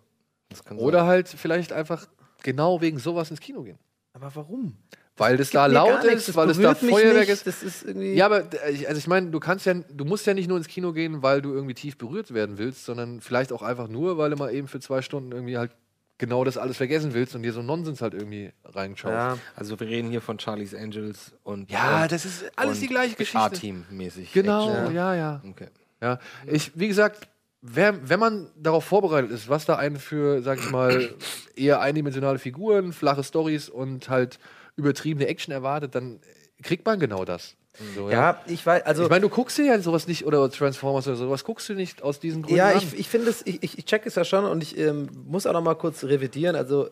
Das 0.49 0.63
kann 0.63 0.77
Oder 0.77 1.07
halt 1.07 1.27
vielleicht 1.27 1.73
einfach 1.73 2.07
genau 2.43 2.81
wegen 2.81 2.99
sowas 2.99 3.31
ins 3.31 3.39
Kino 3.39 3.63
gehen. 3.63 3.79
Aber 4.13 4.29
warum? 4.35 4.77
Weil 5.17 5.35
das 5.37 5.49
da 5.49 5.65
laut 5.65 6.03
ist, 6.03 6.27
das 6.29 6.35
weil 6.35 6.49
es 6.49 6.59
da 6.59 6.75
Feuerwerk 6.75 7.27
ist. 7.29 7.47
Das 7.47 7.63
ist 7.63 7.83
irgendwie. 7.85 8.13
Ja, 8.13 8.25
aber 8.27 8.43
äh, 8.63 8.71
ich- 8.71 8.87
also 8.87 8.99
ich 8.99 9.07
meine, 9.07 9.31
du 9.31 9.39
kannst 9.39 9.65
ja, 9.65 9.73
du 9.73 10.05
musst 10.05 10.25
ja 10.27 10.33
nicht 10.33 10.47
nur 10.47 10.57
ins 10.57 10.67
Kino 10.67 10.93
gehen, 10.93 11.23
weil 11.23 11.41
du 11.41 11.53
irgendwie 11.53 11.73
tief 11.73 11.97
berührt 11.97 12.33
werden 12.33 12.57
willst, 12.57 12.85
sondern 12.85 13.19
vielleicht 13.21 13.51
auch 13.51 13.61
einfach 13.63 13.87
nur, 13.87 14.17
weil 14.17 14.29
du 14.29 14.35
mal 14.37 14.53
eben 14.53 14.67
für 14.67 14.79
zwei 14.79 15.01
Stunden 15.01 15.31
irgendwie 15.31 15.57
halt 15.57 15.71
genau 16.19 16.43
das 16.43 16.57
alles 16.57 16.77
vergessen 16.77 17.13
willst 17.13 17.35
und 17.35 17.43
dir 17.43 17.53
so 17.53 17.61
Nonsens 17.61 18.01
halt 18.01 18.13
irgendwie 18.13 18.51
reinschaust. 18.65 19.13
ja. 19.13 19.37
Also 19.55 19.79
wir 19.79 19.87
reden 19.87 20.09
hier 20.09 20.21
von 20.21 20.39
Charlie's 20.39 20.73
Angels 20.75 21.33
und 21.43 21.69
Ja, 21.71 22.03
und- 22.03 22.11
das 22.11 22.25
ist 22.25 22.45
alles 22.55 22.79
die 22.79 22.87
gleiche 22.87 23.15
Geschichte. 23.15 23.39
A-Team 23.39 23.85
mäßig. 23.89 24.33
Genau, 24.33 24.81
Action. 24.83 24.95
ja, 24.95 25.15
ja. 25.15 25.41
Okay. 25.47 25.67
Ja, 26.01 26.19
ich, 26.45 26.71
wie 26.75 26.87
gesagt, 26.87 27.27
wer, 27.61 28.07
wenn 28.07 28.19
man 28.19 28.49
darauf 28.55 28.83
vorbereitet 28.85 29.31
ist, 29.31 29.49
was 29.49 29.65
da 29.65 29.77
einen 29.77 29.97
für, 29.97 30.41
sag 30.43 30.59
ich 30.59 30.69
mal, 30.69 31.15
eher 31.55 31.81
eindimensionale 31.81 32.37
Figuren, 32.39 32.93
flache 32.93 33.23
Stories 33.23 33.67
und 33.69 34.09
halt 34.09 34.37
übertriebene 34.77 35.27
Action 35.27 35.51
erwartet, 35.53 35.93
dann 35.95 36.19
kriegt 36.63 36.85
man 36.85 36.99
genau 36.99 37.25
das. 37.25 37.55
So, 37.95 38.09
ja, 38.09 38.41
ich 38.47 38.65
weiß, 38.65 38.83
also. 38.85 39.03
ich 39.03 39.09
meine, 39.09 39.21
du 39.21 39.29
guckst 39.29 39.57
dir 39.57 39.65
ja 39.65 39.79
sowas 39.79 40.07
nicht, 40.07 40.25
oder 40.25 40.49
Transformers 40.49 41.07
oder 41.07 41.15
sowas, 41.17 41.43
guckst 41.43 41.69
du 41.69 41.73
nicht 41.75 42.01
aus 42.01 42.19
diesen 42.19 42.41
Gründen 42.41 42.57
Ja, 42.57 42.69
an. 42.69 42.77
ich, 42.77 42.97
ich 42.97 43.07
finde 43.09 43.29
es, 43.29 43.45
ich, 43.45 43.77
ich 43.77 43.85
check 43.85 44.05
es 44.07 44.15
ja 44.15 44.23
schon 44.23 44.45
und 44.45 44.63
ich 44.63 44.77
ähm, 44.79 45.09
muss 45.27 45.45
auch 45.45 45.53
noch 45.53 45.61
mal 45.61 45.75
kurz 45.75 46.03
revidieren. 46.03 46.55
Also 46.55 46.89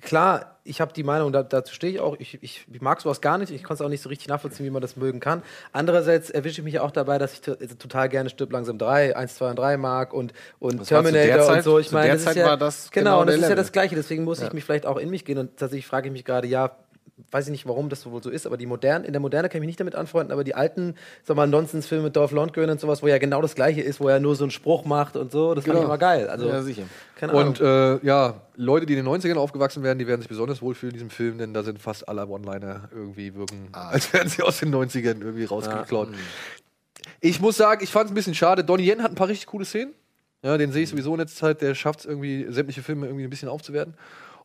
klar, 0.00 0.56
ich 0.64 0.80
habe 0.80 0.92
die 0.92 1.04
Meinung, 1.04 1.30
da, 1.32 1.44
dazu 1.44 1.72
stehe 1.74 1.92
ich 1.92 2.00
auch. 2.00 2.16
Ich, 2.18 2.42
ich, 2.42 2.66
ich 2.72 2.80
mag 2.80 3.00
sowas 3.00 3.20
gar 3.20 3.38
nicht. 3.38 3.52
Ich 3.52 3.62
konnte 3.62 3.82
es 3.82 3.86
auch 3.86 3.88
nicht 3.90 4.02
so 4.02 4.08
richtig 4.08 4.26
nachvollziehen, 4.28 4.66
wie 4.66 4.70
man 4.70 4.82
das 4.82 4.96
mögen 4.96 5.20
kann. 5.20 5.42
Andererseits 5.72 6.28
erwische 6.30 6.60
ich 6.60 6.64
mich 6.64 6.80
auch 6.80 6.90
dabei, 6.90 7.18
dass 7.18 7.34
ich 7.34 7.48
also 7.48 7.74
total 7.76 8.08
gerne 8.08 8.30
Stirb 8.30 8.50
langsam 8.52 8.78
3, 8.78 9.16
1, 9.16 9.36
2 9.36 9.50
und 9.50 9.58
3 9.60 9.76
mag 9.76 10.12
und, 10.12 10.32
und 10.58 10.80
Das 10.80 10.88
Terminator 10.88 11.40
und 11.46 11.46
Zeit- 11.54 11.64
so. 11.64 11.78
Ich 11.78 11.92
meine, 11.92 12.14
das 12.14 12.24
Zeit 12.24 12.34
ist 12.36 12.40
ja, 12.42 12.46
war 12.46 12.56
das 12.56 12.90
genau, 12.90 13.10
genau 13.10 13.20
und 13.20 13.26
das 13.28 13.36
ist 13.36 13.42
ja 13.42 13.48
Level. 13.50 13.62
das 13.62 13.70
Gleiche. 13.72 13.94
Deswegen 13.94 14.24
muss 14.24 14.42
ich 14.42 14.52
mich 14.52 14.64
vielleicht 14.64 14.86
auch 14.86 14.96
in 14.96 15.08
mich 15.10 15.24
gehen 15.24 15.38
und 15.38 15.56
tatsächlich 15.56 15.86
frage 15.86 16.08
ich 16.08 16.12
mich 16.12 16.24
gerade, 16.24 16.48
ja, 16.48 16.76
weiß 17.30 17.46
ich 17.46 17.50
nicht, 17.52 17.66
warum 17.66 17.88
das 17.88 18.04
wohl 18.06 18.22
so 18.22 18.30
ist, 18.30 18.46
aber 18.46 18.56
die 18.56 18.66
modernen, 18.66 19.04
in 19.04 19.12
der 19.12 19.20
Moderne 19.20 19.48
kann 19.48 19.56
ich 19.58 19.60
mich 19.60 19.66
nicht 19.68 19.80
damit 19.80 19.94
anfreunden, 19.94 20.32
aber 20.32 20.44
die 20.44 20.54
alten, 20.54 20.94
sag 21.24 21.36
mal, 21.36 21.46
Nonsensfilme 21.46 22.04
mit 22.04 22.16
Dolph 22.16 22.32
Lundgren 22.32 22.70
und 22.70 22.80
sowas, 22.80 23.02
wo 23.02 23.08
ja 23.08 23.18
genau 23.18 23.42
das 23.42 23.54
Gleiche 23.54 23.80
ist, 23.80 24.00
wo 24.00 24.08
er 24.08 24.20
nur 24.20 24.36
so 24.36 24.44
einen 24.44 24.50
Spruch 24.50 24.84
macht 24.84 25.16
und 25.16 25.32
so, 25.32 25.54
das 25.54 25.64
fand 25.64 25.74
Genau. 25.74 25.80
ich 25.80 25.84
immer 25.86 25.98
geil. 25.98 26.28
Also, 26.28 26.48
Ja, 26.48 26.62
sicher. 26.62 26.82
keine 27.16 27.32
Ahnung. 27.32 27.48
Und 27.48 27.60
äh, 27.60 28.04
ja, 28.04 28.40
Leute, 28.56 28.86
die 28.86 28.94
in 28.94 29.04
den 29.04 29.08
90ern 29.14 29.36
aufgewachsen 29.36 29.82
werden, 29.82 29.98
die 29.98 30.06
werden 30.06 30.20
sich 30.20 30.28
besonders 30.28 30.60
wohlfühlen 30.62 30.90
in 30.92 30.94
diesem 30.96 31.10
Film, 31.10 31.38
denn 31.38 31.54
da 31.54 31.62
sind 31.62 31.80
fast 31.80 32.08
alle 32.08 32.26
One-Liner 32.26 32.88
irgendwie 32.94 33.34
wirken, 33.34 33.68
als 33.72 34.12
wären 34.12 34.28
sie 34.28 34.42
aus 34.42 34.58
den 34.60 34.74
90ern 34.74 35.20
irgendwie 35.20 35.44
rausgeklaut. 35.44 36.08
Ich 37.20 37.40
muss 37.40 37.56
sagen, 37.56 37.82
ich 37.84 37.90
fand 37.90 38.06
es 38.06 38.12
ein 38.12 38.14
bisschen 38.14 38.34
schade. 38.34 38.64
Donnie 38.64 38.84
Yen 38.88 39.02
hat 39.02 39.12
ein 39.12 39.14
paar 39.14 39.28
richtig 39.28 39.46
coole 39.46 39.64
Szenen. 39.64 39.94
Ja, 40.42 40.56
den 40.56 40.72
sehe 40.72 40.84
ich 40.84 40.88
sowieso 40.88 41.12
in 41.12 41.20
letzter 41.20 41.48
Zeit. 41.48 41.60
Der 41.60 41.74
schafft 41.74 42.00
es 42.00 42.06
irgendwie, 42.06 42.46
sämtliche 42.48 42.82
Filme 42.82 43.06
irgendwie 43.06 43.24
ein 43.24 43.30
bisschen 43.30 43.48
aufzuwerten. 43.50 43.94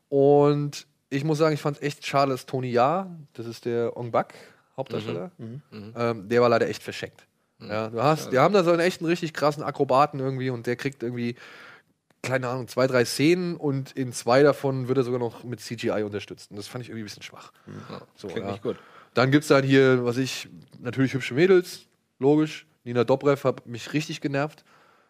Und 0.10 0.86
ich 1.10 1.24
muss 1.24 1.38
sagen, 1.38 1.54
ich 1.54 1.62
fand 1.62 1.78
es 1.78 1.84
echt 1.84 2.06
schade, 2.06 2.32
dass 2.32 2.46
Tony 2.46 2.72
Ja, 2.72 3.16
das 3.34 3.46
ist 3.46 3.66
der 3.66 3.96
Ong 3.98 4.12
Bak, 4.12 4.34
Hauptdarsteller, 4.78 5.32
ähm, 5.40 6.28
der 6.28 6.42
war 6.42 6.50
leider 6.50 6.68
echt 6.68 6.84
verschenkt. 6.84 7.26
Ja, 7.60 7.90
du 7.90 8.04
hast, 8.04 8.32
die 8.32 8.40
haben 8.40 8.54
da 8.54 8.64
so 8.64 8.72
einen 8.72 8.82
echten 8.82 9.06
richtig 9.06 9.34
krassen 9.34 9.64
Akrobaten 9.64 10.20
irgendwie 10.20 10.50
und 10.50 10.68
der 10.68 10.76
kriegt 10.76 11.04
irgendwie, 11.04 11.36
keine 12.22 12.50
Ahnung, 12.50 12.68
zwei, 12.68 12.86
drei 12.86 13.06
Szenen 13.06 13.56
und 13.56 13.94
in 13.94 14.12
zwei 14.12 14.44
davon 14.44 14.88
wird 14.88 14.98
er 14.98 15.04
sogar 15.04 15.20
noch 15.20 15.44
mit 15.44 15.62
CGI 15.62 16.04
unterstützt. 16.04 16.52
Und 16.52 16.58
das 16.58 16.68
fand 16.68 16.84
ich 16.84 16.90
irgendwie 16.90 17.04
ein 17.04 17.06
bisschen 17.06 17.24
schwach. 17.24 17.54
So, 18.16 18.28
Klingt 18.28 18.46
ja. 18.46 18.52
nicht 18.52 18.64
gut. 18.64 18.78
Dann 19.14 19.32
gibt 19.32 19.44
es 19.44 19.48
dann 19.48 19.64
hier, 19.64 20.04
was 20.04 20.18
ich, 20.18 20.50
natürlich 20.80 21.14
hübsche 21.14 21.34
Mädels, 21.34 21.88
logisch. 22.20 22.68
Nina 22.84 23.04
Dobrev 23.06 23.48
hat 23.48 23.66
mich 23.66 23.94
richtig 23.94 24.20
genervt. 24.20 24.66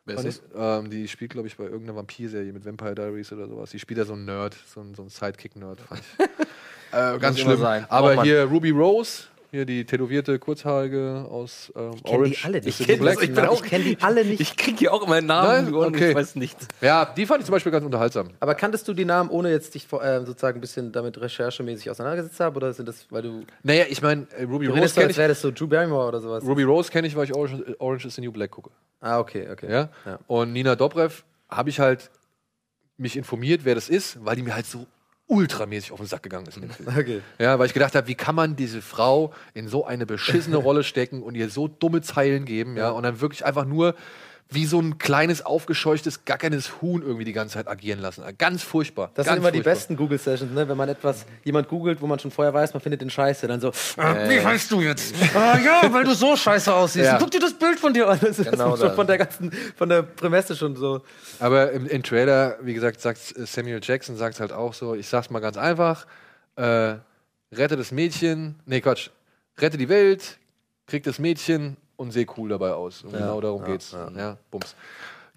Wer 0.05 0.17
ist 0.17 0.25
ich. 0.25 0.41
Ähm, 0.55 0.89
die 0.89 1.07
spielt, 1.07 1.31
glaube 1.31 1.47
ich, 1.47 1.57
bei 1.57 1.63
irgendeiner 1.63 1.95
Vampirserie 1.95 2.53
mit 2.53 2.63
Vampire 2.63 2.93
Diaries 2.93 3.31
oder 3.31 3.47
sowas. 3.47 3.71
Die 3.71 3.79
spielt 3.79 3.97
ja 3.97 4.05
so 4.05 4.13
ein 4.13 4.25
Nerd, 4.25 4.55
so 4.67 4.81
ein, 4.81 4.93
so 4.93 5.01
ein 5.01 5.09
Sidekick-Nerd, 5.09 5.79
fand 5.81 6.01
ich. 6.01 6.25
äh, 6.93 7.17
ganz 7.17 7.39
schlimm. 7.39 7.59
Braucht 7.59 7.91
Aber 7.91 8.15
man. 8.15 8.23
hier 8.25 8.43
Ruby 8.43 8.69
Rose, 8.69 9.23
hier 9.55 9.65
die 9.65 9.85
tätowierte 9.85 10.37
Kurzhaarige 10.37 11.25
aus 11.29 11.71
ähm, 11.75 11.91
ich 11.95 12.03
kenne 12.03 12.17
Orange. 12.19 12.35
die 12.37 12.43
alle 12.45 12.61
nicht. 12.61 12.87
New 12.87 12.97
Black. 12.97 13.21
ich 13.23 13.33
bin 13.33 13.45
auch- 13.45 13.63
ich 13.63 13.69
kenne 13.69 13.83
die 13.85 13.97
alle 14.01 14.25
nicht. 14.25 14.39
Ich 14.41 14.57
krieg 14.57 14.77
hier 14.77 14.93
auch 14.93 15.01
immer 15.05 15.15
einen 15.15 15.27
Namen 15.27 15.65
Nein? 15.65 15.73
und 15.73 15.95
Okay. 15.95 16.09
ich 16.09 16.15
weiß 16.15 16.35
nichts. 16.35 16.67
Ja, 16.81 17.05
die 17.05 17.25
fand 17.25 17.39
ich 17.39 17.45
zum 17.45 17.53
Beispiel 17.53 17.71
ganz 17.71 17.85
unterhaltsam. 17.85 18.29
Aber 18.39 18.53
kanntest 18.55 18.87
du 18.87 18.93
die 18.93 19.05
Namen, 19.05 19.29
ohne 19.29 19.49
jetzt 19.49 19.73
dich 19.75 19.87
vor- 19.87 20.03
äh, 20.03 20.25
sozusagen 20.25 20.57
ein 20.57 20.61
bisschen 20.61 20.91
damit 20.91 21.19
recherchemäßig 21.19 21.89
auseinandergesetzt 21.89 22.39
haben? 22.39 22.55
Oder 22.55 22.73
sind 22.73 22.87
das, 22.87 23.05
weil 23.09 23.21
du. 23.21 23.43
Naja, 23.63 23.85
ich 23.89 24.01
meine, 24.01 24.27
äh, 24.37 24.43
Ruby 24.43 24.65
Du 24.65 24.71
Rose 24.71 24.81
redest 24.81 24.95
so, 24.95 24.99
kenne 25.01 25.07
als 25.07 25.11
ich. 25.13 25.17
wäre 25.17 25.29
das 25.29 25.41
so 25.41 25.51
Drew 25.51 25.67
Barrymore 25.67 26.07
oder 26.09 26.21
sowas. 26.21 26.43
Ruby 26.43 26.63
Rose 26.63 26.91
kenne 26.91 27.07
ich, 27.07 27.15
weil 27.15 27.23
ich 27.25 27.33
Orange, 27.33 27.75
Orange 27.79 28.05
is 28.07 28.15
the 28.15 28.21
New 28.21 28.31
Black 28.31 28.51
gucke. 28.51 28.69
Ah, 29.01 29.19
okay, 29.19 29.47
okay. 29.51 29.71
Ja? 29.71 29.89
Ja. 30.05 30.19
Und 30.27 30.53
Nina 30.53 30.75
Dobrev 30.75 31.23
habe 31.49 31.69
ich 31.69 31.79
halt 31.79 32.11
mich 32.97 33.17
informiert, 33.17 33.61
wer 33.63 33.75
das 33.75 33.89
ist, 33.89 34.23
weil 34.23 34.35
die 34.35 34.41
mir 34.43 34.55
halt 34.55 34.65
so 34.65 34.85
ultramäßig 35.27 35.91
auf 35.91 35.99
den 35.99 36.07
Sack 36.07 36.23
gegangen 36.23 36.47
ist 36.47 36.57
in 36.57 36.63
dem 36.63 36.71
Film. 36.71 36.89
Okay. 36.97 37.21
Ja, 37.39 37.57
weil 37.57 37.65
ich 37.67 37.73
gedacht 37.73 37.95
habe, 37.95 38.07
wie 38.07 38.15
kann 38.15 38.35
man 38.35 38.55
diese 38.55 38.81
Frau 38.81 39.33
in 39.53 39.67
so 39.67 39.85
eine 39.85 40.05
beschissene 40.05 40.57
Rolle 40.67 40.83
stecken 40.83 41.23
und 41.23 41.35
ihr 41.35 41.49
so 41.49 41.67
dumme 41.67 42.01
Zeilen 42.01 42.45
geben, 42.45 42.77
ja, 42.77 42.89
und 42.89 43.03
dann 43.03 43.21
wirklich 43.21 43.45
einfach 43.45 43.65
nur 43.65 43.95
wie 44.49 44.65
so 44.65 44.79
ein 44.79 44.99
kleines, 44.99 45.43
aufgescheuchtes, 45.43 46.23
gackernes 46.25 46.81
Huhn 46.81 47.01
irgendwie 47.01 47.25
die 47.25 47.33
ganze 47.33 47.55
Zeit 47.55 47.67
agieren 47.67 47.99
lassen. 47.99 48.23
Ganz 48.37 48.61
furchtbar. 48.61 49.09
Das 49.15 49.25
ganz 49.25 49.35
sind 49.35 49.43
immer 49.43 49.51
die 49.51 49.57
furchtbar. 49.57 49.73
besten 49.73 49.95
Google-Sessions, 49.97 50.53
ne? 50.53 50.69
wenn 50.69 50.77
man 50.77 50.87
etwas, 50.87 51.25
jemand 51.43 51.67
googelt, 51.67 51.99
wo 51.99 52.05
man 52.07 52.19
schon 52.19 52.29
vorher 52.29 52.53
weiß, 52.53 52.73
man 52.73 52.81
findet 52.81 53.01
den 53.01 53.09
Scheiße, 53.09 53.47
dann 53.47 53.59
so, 53.59 53.71
ah, 53.97 54.15
wie 54.29 54.39
heißt 54.39 54.71
du 54.71 54.81
jetzt? 54.81 55.15
ah, 55.33 55.57
ja, 55.57 55.91
weil 55.91 56.03
du 56.03 56.13
so 56.13 56.35
scheiße 56.35 56.71
aussiehst. 56.73 57.05
Ja. 57.05 57.17
Guck 57.17 57.31
dir 57.31 57.39
das 57.39 57.53
Bild 57.53 57.79
von 57.79 57.93
dir 57.93 58.07
an. 58.07 58.19
Das 58.21 58.37
ist 58.37 58.51
Genau 58.51 58.77
schon 58.77 58.87
das. 58.87 58.95
von 58.95 59.07
der 59.07 59.17
ganzen, 59.17 59.51
von 59.75 59.89
der 59.89 60.03
Prämisse 60.03 60.55
schon 60.55 60.75
so. 60.75 61.01
Aber 61.39 61.71
im, 61.71 61.87
im 61.87 62.03
Trailer, 62.03 62.57
wie 62.61 62.75
gesagt, 62.75 63.01
sagt 63.01 63.35
äh, 63.35 63.45
Samuel 63.47 63.79
Jackson 63.81 64.15
sagt 64.15 64.39
halt 64.39 64.51
auch 64.53 64.73
so, 64.75 64.93
ich 64.93 65.07
sag's 65.07 65.31
mal 65.31 65.39
ganz 65.39 65.57
einfach, 65.57 66.05
äh, 66.55 66.95
rette 67.51 67.77
das 67.77 67.91
Mädchen, 67.91 68.55
nee 68.67 68.79
Quatsch, 68.79 69.09
rette 69.57 69.77
die 69.77 69.89
Welt, 69.89 70.37
krieg 70.85 71.03
das 71.03 71.17
Mädchen 71.17 71.77
und 71.97 72.11
seh 72.11 72.25
cool 72.37 72.49
dabei 72.49 72.71
aus. 72.71 73.03
Und 73.03 73.13
genau 73.13 73.39
darum 73.41 73.63
geht's. 73.63 73.95
Ja, 74.15 74.37
bums. 74.51 74.75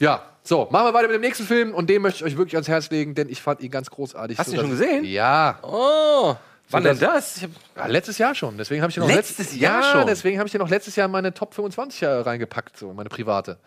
Ja, 0.00 0.22
so, 0.44 0.68
machen 0.70 0.86
wir 0.86 0.94
weiter 0.94 1.08
mit 1.08 1.16
dem 1.16 1.20
nächsten 1.22 1.44
Film 1.44 1.74
und 1.74 1.90
den 1.90 2.02
möchte 2.02 2.18
ich 2.24 2.32
euch 2.32 2.38
wirklich 2.38 2.54
ans 2.54 2.68
Herz 2.68 2.88
legen, 2.90 3.14
denn 3.16 3.28
ich 3.28 3.42
fand 3.42 3.60
ihn 3.60 3.70
ganz 3.70 3.90
großartig. 3.90 4.38
Hast 4.38 4.46
du 4.46 4.50
so, 4.52 4.56
ihn 4.56 4.60
schon 4.60 4.70
gesehen? 4.70 5.04
Ja. 5.04 5.58
Oh, 5.62 6.36
wann 6.70 6.84
das- 6.84 6.98
denn 7.00 7.08
das? 7.08 7.42
Hab, 7.42 7.50
ja, 7.76 7.86
letztes 7.86 8.16
Jahr 8.18 8.34
schon. 8.34 8.56
Deswegen 8.56 8.80
habe 8.82 8.90
ich 8.90 8.96
noch 8.96 9.08
Letztes 9.08 9.56
Jahr 9.58 9.82
ja, 9.82 9.92
schon? 9.92 10.06
deswegen 10.06 10.38
habe 10.38 10.46
ich 10.46 10.52
den 10.52 10.60
noch 10.60 10.68
letztes 10.70 10.94
Jahr 10.94 11.06
in 11.06 11.10
meine 11.12 11.34
Top 11.34 11.52
25 11.52 12.04
reingepackt, 12.04 12.76
so 12.76 12.92
meine 12.92 13.08
private. 13.08 13.58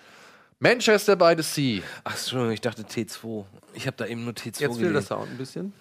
Manchester 0.59 1.15
by 1.15 1.33
the 1.35 1.41
Sea. 1.43 1.81
ach, 2.03 2.11
Entschuldigung, 2.13 2.53
ich 2.53 2.61
dachte 2.61 2.83
T2. 2.83 3.43
Ich 3.73 3.87
habe 3.87 3.97
da 3.97 4.05
eben 4.05 4.23
nur 4.23 4.33
T2 4.33 4.45
Jetzt 4.45 4.57
fehlt 4.59 4.71
gelesen. 4.77 4.93
der 4.93 5.01
Sound 5.01 5.31
ein 5.31 5.37
bisschen. 5.37 5.73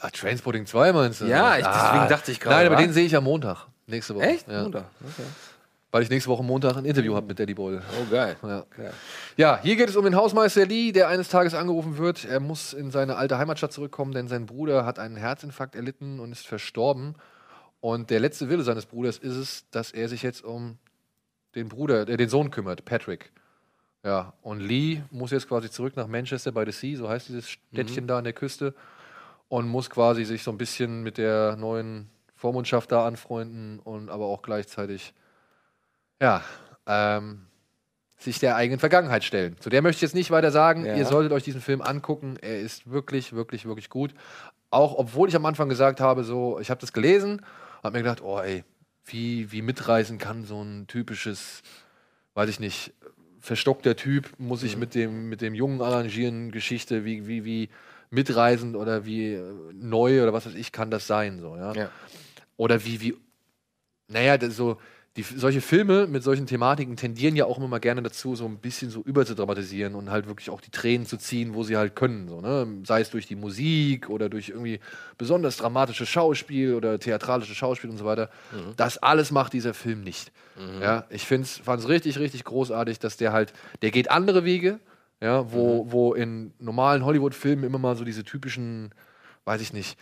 Ah, 0.00 0.10
Transporting 0.10 0.66
2 0.66 0.92
meinst 0.92 1.20
du? 1.20 1.26
Ja, 1.26 1.56
ich- 1.56 1.64
deswegen 1.64 2.08
dachte 2.08 2.32
ich 2.32 2.40
gerade, 2.40 2.56
Nein, 2.56 2.66
aber 2.66 2.76
den 2.76 2.92
sehe 2.92 3.06
ich 3.06 3.14
am 3.16 3.24
Montag. 3.24 3.66
Nächste 3.86 4.14
Woche. 4.16 4.24
Echt? 4.24 4.48
Ja. 4.48 4.64
Oder? 4.66 4.86
Okay. 5.02 5.22
Weil 5.94 6.02
ich 6.02 6.10
nächste 6.10 6.28
Woche 6.28 6.42
Montag 6.42 6.76
ein 6.76 6.86
Interview 6.86 7.14
habe 7.14 7.28
mit 7.28 7.38
Daddy 7.38 7.54
Boyle. 7.54 7.80
Oh, 8.02 8.10
geil. 8.10 8.36
Ja. 8.42 8.64
ja, 9.36 9.60
hier 9.62 9.76
geht 9.76 9.88
es 9.88 9.94
um 9.94 10.04
den 10.04 10.16
Hausmeister 10.16 10.66
Lee, 10.66 10.90
der 10.90 11.06
eines 11.06 11.28
Tages 11.28 11.54
angerufen 11.54 11.98
wird. 11.98 12.24
Er 12.24 12.40
muss 12.40 12.72
in 12.72 12.90
seine 12.90 13.14
alte 13.14 13.38
Heimatstadt 13.38 13.72
zurückkommen, 13.72 14.10
denn 14.10 14.26
sein 14.26 14.44
Bruder 14.44 14.84
hat 14.84 14.98
einen 14.98 15.14
Herzinfarkt 15.14 15.76
erlitten 15.76 16.18
und 16.18 16.32
ist 16.32 16.48
verstorben. 16.48 17.14
Und 17.78 18.10
der 18.10 18.18
letzte 18.18 18.48
Wille 18.48 18.64
seines 18.64 18.86
Bruders 18.86 19.18
ist 19.18 19.36
es, 19.36 19.70
dass 19.70 19.92
er 19.92 20.08
sich 20.08 20.24
jetzt 20.24 20.42
um 20.42 20.78
den 21.54 21.68
Bruder, 21.68 22.08
äh, 22.08 22.16
den 22.16 22.28
Sohn 22.28 22.50
kümmert, 22.50 22.84
Patrick. 22.84 23.30
Ja, 24.02 24.32
und 24.42 24.58
Lee 24.58 25.02
muss 25.12 25.30
jetzt 25.30 25.46
quasi 25.46 25.70
zurück 25.70 25.94
nach 25.94 26.08
Manchester 26.08 26.50
by 26.50 26.64
the 26.66 26.72
Sea, 26.72 26.96
so 26.98 27.08
heißt 27.08 27.28
dieses 27.28 27.48
Städtchen 27.48 28.08
da 28.08 28.18
an 28.18 28.24
der 28.24 28.32
Küste, 28.32 28.74
und 29.46 29.68
muss 29.68 29.90
quasi 29.90 30.24
sich 30.24 30.42
so 30.42 30.50
ein 30.50 30.58
bisschen 30.58 31.04
mit 31.04 31.18
der 31.18 31.54
neuen 31.54 32.10
Vormundschaft 32.34 32.90
da 32.90 33.06
anfreunden 33.06 33.78
und 33.78 34.10
aber 34.10 34.26
auch 34.26 34.42
gleichzeitig, 34.42 35.14
ja, 36.24 36.42
ähm, 36.86 37.46
sich 38.16 38.38
der 38.38 38.56
eigenen 38.56 38.80
Vergangenheit 38.80 39.24
stellen. 39.24 39.56
Zu 39.60 39.68
der 39.68 39.82
möchte 39.82 39.98
ich 39.98 40.02
jetzt 40.02 40.14
nicht 40.14 40.30
weiter 40.30 40.50
sagen. 40.50 40.86
Ja. 40.86 40.96
Ihr 40.96 41.04
solltet 41.04 41.32
euch 41.32 41.42
diesen 41.42 41.60
Film 41.60 41.82
angucken. 41.82 42.38
Er 42.40 42.60
ist 42.60 42.90
wirklich, 42.90 43.34
wirklich, 43.34 43.66
wirklich 43.66 43.90
gut. 43.90 44.14
Auch 44.70 44.96
obwohl 44.96 45.28
ich 45.28 45.36
am 45.36 45.44
Anfang 45.44 45.68
gesagt 45.68 46.00
habe, 46.00 46.24
so, 46.24 46.58
ich 46.58 46.70
habe 46.70 46.80
das 46.80 46.94
gelesen, 46.94 47.42
habe 47.82 47.98
mir 47.98 48.02
gedacht, 48.02 48.22
oh 48.22 48.40
ey, 48.40 48.64
wie, 49.04 49.52
wie 49.52 49.60
mitreisen 49.60 50.16
kann 50.16 50.44
so 50.44 50.62
ein 50.62 50.86
typisches, 50.86 51.62
weiß 52.32 52.48
ich 52.48 52.58
nicht, 52.58 52.94
verstockter 53.40 53.94
Typ, 53.94 54.30
muss 54.38 54.60
Mhm. 54.62 54.66
sich 54.66 54.76
mit 54.78 54.94
dem, 54.94 55.28
mit 55.28 55.42
dem 55.42 55.54
Jungen 55.54 55.82
arrangieren, 55.82 56.50
Geschichte, 56.50 57.04
wie, 57.04 57.26
wie, 57.26 57.44
wie 57.44 57.68
mitreisend 58.08 58.76
oder 58.76 59.04
wie 59.04 59.34
äh, 59.34 59.42
neu 59.74 60.22
oder 60.22 60.32
was 60.32 60.46
weiß 60.46 60.54
ich 60.54 60.72
kann 60.72 60.90
das 60.90 61.06
sein, 61.06 61.40
so, 61.40 61.56
ja. 61.56 61.74
Ja. 61.74 61.90
Oder 62.56 62.82
wie, 62.86 63.02
wie, 63.02 63.14
naja, 64.08 64.38
so, 64.50 64.78
die, 65.16 65.22
solche 65.22 65.60
Filme 65.60 66.08
mit 66.08 66.24
solchen 66.24 66.46
Thematiken 66.46 66.96
tendieren 66.96 67.36
ja 67.36 67.44
auch 67.44 67.58
immer 67.58 67.68
mal 67.68 67.78
gerne 67.78 68.02
dazu, 68.02 68.34
so 68.34 68.46
ein 68.46 68.58
bisschen 68.58 68.90
so 68.90 69.00
überzudramatisieren 69.00 69.94
und 69.94 70.10
halt 70.10 70.26
wirklich 70.26 70.50
auch 70.50 70.60
die 70.60 70.72
Tränen 70.72 71.06
zu 71.06 71.16
ziehen, 71.16 71.54
wo 71.54 71.62
sie 71.62 71.76
halt 71.76 71.94
können. 71.94 72.28
So, 72.28 72.40
ne? 72.40 72.66
Sei 72.84 73.00
es 73.00 73.10
durch 73.10 73.26
die 73.26 73.36
Musik 73.36 74.10
oder 74.10 74.28
durch 74.28 74.48
irgendwie 74.48 74.80
besonders 75.16 75.56
dramatisches 75.56 76.08
Schauspiel 76.08 76.74
oder 76.74 76.98
theatralisches 76.98 77.56
Schauspiel 77.56 77.90
und 77.90 77.96
so 77.96 78.04
weiter. 78.04 78.28
Das 78.76 78.98
alles 78.98 79.30
macht 79.30 79.52
dieser 79.52 79.72
Film 79.72 80.02
nicht. 80.02 80.32
Ja, 80.80 81.04
ich 81.10 81.26
fand 81.26 81.46
es 81.46 81.88
richtig, 81.88 82.18
richtig 82.18 82.44
großartig, 82.44 82.98
dass 82.98 83.16
der 83.16 83.32
halt, 83.32 83.52
der 83.82 83.92
geht 83.92 84.10
andere 84.10 84.44
Wege, 84.44 84.80
ja, 85.20 85.52
wo, 85.52 85.90
wo 85.90 86.14
in 86.14 86.52
normalen 86.58 87.04
Hollywood-Filmen 87.04 87.64
immer 87.64 87.78
mal 87.78 87.96
so 87.96 88.04
diese 88.04 88.24
typischen, 88.24 88.92
weiß 89.44 89.60
ich 89.60 89.72
nicht, 89.72 89.96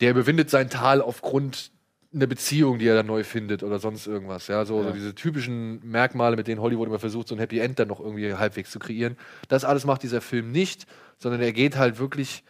der 0.00 0.10
überwindet 0.10 0.50
sein 0.50 0.68
Tal 0.68 1.00
aufgrund 1.00 1.70
einer 2.14 2.26
Beziehung, 2.26 2.78
die 2.78 2.86
er 2.86 2.94
dann 2.94 3.06
neu 3.06 3.24
findet 3.24 3.62
oder 3.62 3.78
sonst 3.78 4.06
irgendwas. 4.06 4.46
Ja, 4.48 4.64
so, 4.64 4.82
so 4.82 4.90
diese 4.90 5.14
typischen 5.14 5.80
Merkmale, 5.88 6.36
mit 6.36 6.46
denen 6.46 6.60
Hollywood 6.60 6.88
immer 6.88 6.98
versucht, 6.98 7.28
so 7.28 7.34
ein 7.34 7.38
Happy 7.38 7.58
End 7.58 7.78
dann 7.78 7.88
noch 7.88 8.00
irgendwie 8.00 8.34
halbwegs 8.34 8.70
zu 8.70 8.78
kreieren. 8.78 9.16
Das 9.48 9.64
alles 9.64 9.84
macht 9.84 10.02
dieser 10.02 10.20
Film 10.20 10.52
nicht, 10.52 10.86
sondern 11.18 11.40
er 11.40 11.52
geht 11.52 11.76
halt 11.76 11.98
wirklich 11.98 12.44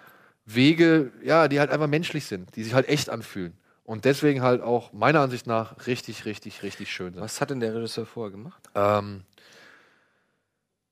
Wege, 0.44 1.12
ja, 1.22 1.48
die 1.48 1.60
halt 1.60 1.70
einfach 1.70 1.86
menschlich 1.86 2.24
sind, 2.26 2.56
die 2.56 2.64
sich 2.64 2.74
halt 2.74 2.88
echt 2.88 3.10
anfühlen. 3.10 3.54
Und 3.84 4.04
deswegen 4.04 4.42
halt 4.42 4.62
auch 4.62 4.92
meiner 4.92 5.20
Ansicht 5.20 5.46
nach 5.46 5.86
richtig, 5.86 6.24
richtig, 6.24 6.62
richtig 6.62 6.90
schön 6.90 7.14
sind. 7.14 7.22
Was 7.22 7.40
hat 7.40 7.50
denn 7.50 7.60
der 7.60 7.74
Regisseur 7.74 8.06
vorher 8.06 8.30
gemacht? 8.30 8.70
Ähm, 8.74 9.22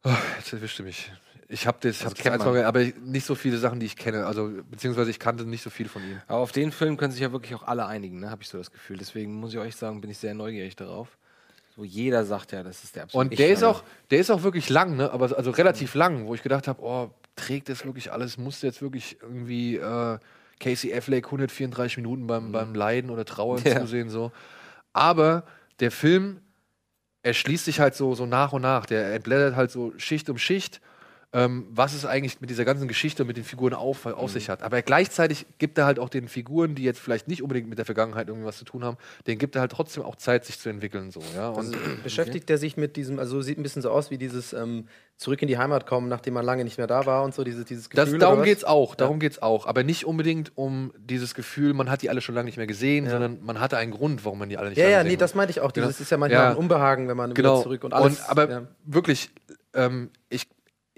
oh, 0.04 0.10
jetzt 0.38 0.52
erwischte 0.52 0.82
mich. 0.82 1.10
Ich 1.52 1.66
habe 1.66 1.78
das, 1.80 2.04
hab 2.04 2.14
das 2.14 2.22
kennt 2.22 2.34
eins 2.36 2.44
man. 2.44 2.54
mal, 2.54 2.64
aber 2.64 2.84
nicht 3.04 3.26
so 3.26 3.34
viele 3.34 3.58
Sachen, 3.58 3.80
die 3.80 3.86
ich 3.86 3.96
kenne. 3.96 4.24
Also, 4.24 4.50
beziehungsweise 4.70 5.10
ich 5.10 5.18
kannte 5.18 5.44
nicht 5.44 5.62
so 5.62 5.70
viel 5.70 5.88
von 5.88 6.02
ihm. 6.02 6.20
Aber 6.28 6.38
auf 6.38 6.52
den 6.52 6.70
Film 6.70 6.96
können 6.96 7.12
sich 7.12 7.20
ja 7.20 7.32
wirklich 7.32 7.54
auch 7.56 7.64
alle 7.64 7.86
einigen, 7.86 8.20
ne? 8.20 8.30
habe 8.30 8.42
ich 8.42 8.48
so 8.48 8.56
das 8.56 8.70
Gefühl. 8.70 8.98
Deswegen 8.98 9.34
muss 9.34 9.52
ich 9.52 9.58
euch 9.58 9.74
sagen, 9.74 10.00
bin 10.00 10.10
ich 10.10 10.18
sehr 10.18 10.32
neugierig 10.32 10.76
darauf. 10.76 11.18
So 11.74 11.82
jeder 11.82 12.24
sagt 12.24 12.52
ja, 12.52 12.62
das 12.62 12.84
ist 12.84 12.94
der 12.94 13.04
absolute 13.04 13.30
Und 13.32 13.38
der 13.38 13.50
ist 13.50 13.64
auch, 13.64 13.82
der 14.10 14.20
ist 14.20 14.30
auch 14.30 14.42
wirklich 14.44 14.68
lang, 14.68 14.96
ne? 14.96 15.10
Aber 15.10 15.36
also 15.36 15.50
relativ 15.50 15.94
lang, 15.94 16.26
wo 16.26 16.34
ich 16.34 16.42
gedacht 16.42 16.68
habe, 16.68 16.80
oh, 16.82 17.10
trägt 17.34 17.68
das 17.68 17.84
wirklich 17.84 18.12
alles? 18.12 18.38
Muss 18.38 18.62
jetzt 18.62 18.80
wirklich 18.80 19.18
irgendwie 19.20 19.76
äh, 19.76 20.18
Casey 20.60 20.94
Affleck 20.94 21.26
134 21.26 21.96
Minuten 21.96 22.26
beim, 22.26 22.52
beim 22.52 22.74
Leiden 22.74 23.10
oder 23.10 23.24
Trauern 23.24 23.62
Ja. 23.64 23.80
zusehen 23.80 24.08
so? 24.08 24.30
Aber 24.92 25.44
der 25.80 25.90
Film 25.90 26.42
erschließt 27.22 27.64
sich 27.64 27.80
halt 27.80 27.94
so, 27.94 28.14
so 28.14 28.26
nach 28.26 28.52
und 28.52 28.62
nach. 28.62 28.86
Der 28.86 29.14
entblättert 29.14 29.56
halt 29.56 29.70
so 29.70 29.92
Schicht 29.96 30.28
um 30.30 30.38
Schicht. 30.38 30.80
Ähm, 31.32 31.68
was 31.70 31.94
es 31.94 32.04
eigentlich 32.04 32.40
mit 32.40 32.50
dieser 32.50 32.64
ganzen 32.64 32.88
Geschichte 32.88 33.22
und 33.22 33.28
mit 33.28 33.36
den 33.36 33.44
Figuren 33.44 33.72
auf, 33.72 34.04
auf 34.04 34.32
sich 34.32 34.48
hat. 34.48 34.64
Aber 34.64 34.82
gleichzeitig 34.82 35.46
gibt 35.58 35.78
er 35.78 35.84
halt 35.86 36.00
auch 36.00 36.08
den 36.08 36.26
Figuren, 36.26 36.74
die 36.74 36.82
jetzt 36.82 36.98
vielleicht 36.98 37.28
nicht 37.28 37.40
unbedingt 37.42 37.68
mit 37.68 37.78
der 37.78 37.84
Vergangenheit 37.84 38.26
irgendwas 38.26 38.56
zu 38.58 38.64
tun 38.64 38.82
haben, 38.82 38.96
denen 39.28 39.38
gibt 39.38 39.54
er 39.54 39.60
halt 39.60 39.70
trotzdem 39.70 40.02
auch 40.02 40.16
Zeit, 40.16 40.44
sich 40.44 40.58
zu 40.58 40.68
entwickeln. 40.68 41.12
So, 41.12 41.20
ja? 41.36 41.48
Und 41.50 41.76
Beschäftigt 42.02 42.50
er 42.50 42.58
sich 42.58 42.76
mit 42.76 42.96
diesem, 42.96 43.20
also 43.20 43.42
sieht 43.42 43.58
ein 43.58 43.62
bisschen 43.62 43.80
so 43.82 43.90
aus 43.92 44.10
wie 44.10 44.18
dieses 44.18 44.52
ähm, 44.52 44.88
Zurück 45.16 45.40
in 45.42 45.46
die 45.48 45.56
Heimat 45.58 45.86
kommen, 45.86 46.08
nachdem 46.08 46.34
man 46.34 46.44
lange 46.44 46.64
nicht 46.64 46.78
mehr 46.78 46.86
da 46.88 47.06
war 47.06 47.22
und 47.22 47.32
so, 47.34 47.44
dieses, 47.44 47.64
dieses 47.66 47.88
Das, 47.90 48.06
Gefühl. 48.06 48.18
darum 48.18 48.34
oder 48.38 48.42
was? 48.42 48.48
geht's 48.48 48.64
auch, 48.64 48.94
darum 48.96 49.20
geht's 49.20 49.40
auch. 49.40 49.66
Aber 49.66 49.84
nicht 49.84 50.06
unbedingt 50.06 50.50
um 50.56 50.92
dieses 50.98 51.34
Gefühl, 51.34 51.74
man 51.74 51.90
hat 51.90 52.02
die 52.02 52.10
alle 52.10 52.22
schon 52.22 52.34
lange 52.34 52.46
nicht 52.46 52.56
mehr 52.56 52.66
gesehen, 52.66 53.08
sondern 53.08 53.38
man 53.44 53.60
hatte 53.60 53.76
einen 53.76 53.92
Grund, 53.92 54.24
warum 54.24 54.40
man 54.40 54.48
die 54.48 54.56
alle 54.58 54.70
nicht 54.70 54.78
Ja, 54.78 54.84
lange 54.84 54.92
ja, 54.94 54.98
gesehen 55.02 55.08
nee, 55.10 55.14
hat. 55.16 55.20
das 55.20 55.34
meinte 55.36 55.50
ich 55.52 55.60
auch. 55.60 55.70
Dieses 55.70 55.96
Genau. 55.96 56.02
ist 56.02 56.10
ja 56.10 56.16
manchmal 56.16 56.42
Ja. 56.42 56.50
ein 56.50 56.56
Unbehagen, 56.56 57.06
wenn 57.06 57.16
man 57.16 57.34
Genau. 57.34 57.62
zurück 57.62 57.84
und 57.84 57.92
alles. 57.94 58.20
aber 58.28 58.50
ja. 58.50 58.62
wirklich, 58.84 59.30
ähm, 59.74 60.10
ich, 60.30 60.48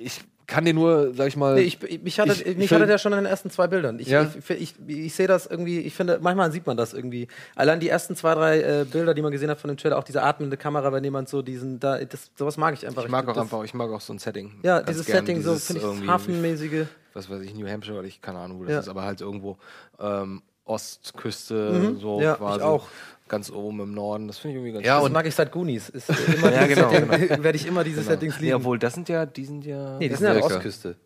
ich 0.04 0.20
kann 0.48 0.64
dir 0.66 0.74
nur, 0.74 1.14
sag 1.14 1.28
ich 1.28 1.36
mal. 1.36 1.54
Nee, 1.54 1.62
ich, 1.62 1.78
mich 2.02 2.18
hat, 2.20 2.28
ich- 2.28 2.44
mich 2.44 2.64
ich 2.66 2.70
hat 2.72 2.80
will- 2.80 2.86
er 2.86 2.90
ja 2.90 2.98
schon 2.98 3.12
in 3.12 3.18
den 3.20 3.26
ersten 3.26 3.48
zwei 3.48 3.68
Bildern. 3.68 3.98
Ich, 4.00 4.08
Ja. 4.08 4.30
ich, 4.48 4.50
ich, 4.50 4.74
ich 4.86 5.14
sehe 5.14 5.26
das 5.26 5.46
irgendwie, 5.46 5.78
ich 5.80 5.94
finde, 5.94 6.18
manchmal 6.20 6.52
sieht 6.52 6.66
man 6.66 6.76
das 6.76 6.92
irgendwie. 6.92 7.28
Allein 7.54 7.80
die 7.80 7.88
ersten 7.88 8.16
zwei, 8.16 8.34
drei 8.34 8.60
äh, 8.60 8.84
Bilder, 8.84 9.14
die 9.14 9.22
man 9.22 9.32
gesehen 9.32 9.48
hat 9.48 9.58
von 9.60 9.68
dem 9.68 9.76
Trailer, 9.78 9.96
auch 9.96 10.04
diese 10.04 10.22
atmende 10.22 10.56
Kamera, 10.58 10.90
bei 10.90 11.00
dem 11.00 11.12
man 11.12 11.26
so 11.26 11.40
diesen, 11.40 11.80
da, 11.80 12.04
das, 12.04 12.30
sowas 12.36 12.56
mag 12.58 12.74
ich 12.74 12.86
einfach. 12.86 13.04
Ich 13.04 13.10
mag 13.10 13.26
auch 13.28 13.32
das, 13.34 13.42
einfach, 13.44 13.62
ich 13.64 13.72
mag 13.72 13.90
auch 13.90 14.00
so 14.02 14.12
ein 14.12 14.18
Setting. 14.18 14.52
Ja, 14.62 14.82
dieses 14.82 15.06
gern, 15.06 15.18
Setting, 15.24 15.42
so 15.42 15.52
dieses 15.52 15.66
finde 15.68 15.82
ich 15.82 16.00
das 16.00 16.06
hafenmäßige. 16.08 16.86
Was 17.14 17.30
weiß 17.30 17.40
ich, 17.42 17.54
New 17.54 17.66
Hampshire, 17.68 17.98
oder 17.98 18.08
ich 18.08 18.20
keine 18.20 18.38
Ahnung, 18.38 18.58
wo 18.58 18.64
das 18.64 18.72
Ja. 18.72 18.78
ist, 18.80 18.88
aber 18.88 19.02
halt 19.04 19.20
irgendwo 19.22 19.56
ähm, 20.00 20.42
Ostküste, 20.64 21.54
Mhm. 21.72 21.98
so 21.98 22.20
Ja, 22.20 22.32
ich 22.32 22.38
quasi. 22.38 22.62
auch. 22.62 22.86
Ganz 23.32 23.50
oben 23.50 23.80
im 23.80 23.94
Norden. 23.94 24.26
Das 24.28 24.36
finde 24.38 24.52
ich 24.52 24.56
irgendwie 24.58 24.72
ganz 24.74 24.86
Ja, 24.86 24.96
das 24.96 25.06
und- 25.06 25.12
mag 25.12 25.24
ich 25.26 25.34
seit 25.34 25.50
Goonies. 25.50 25.88
Ist 25.88 26.08
immer 26.36 26.52
Ja, 26.52 26.66
genau, 26.66 26.90
Setting, 26.90 27.08
werde 27.42 27.56
ich 27.56 27.66
immer 27.66 27.82
diese 27.82 28.02
Settings 28.02 28.36
Nee, 28.38 28.42
lieben. 28.48 28.56
obwohl, 28.56 28.78
das 28.78 28.92
sind 28.92 29.08
ja, 29.08 29.24
die 29.24 29.44
sind 29.46 29.64
ja. 29.64 29.96
nee, 29.98 30.10
die 30.10 30.14
sind 30.14 30.24
ja 30.26 30.32
an 30.32 30.36
der. 30.36 30.44
Ostküste. 30.44 30.96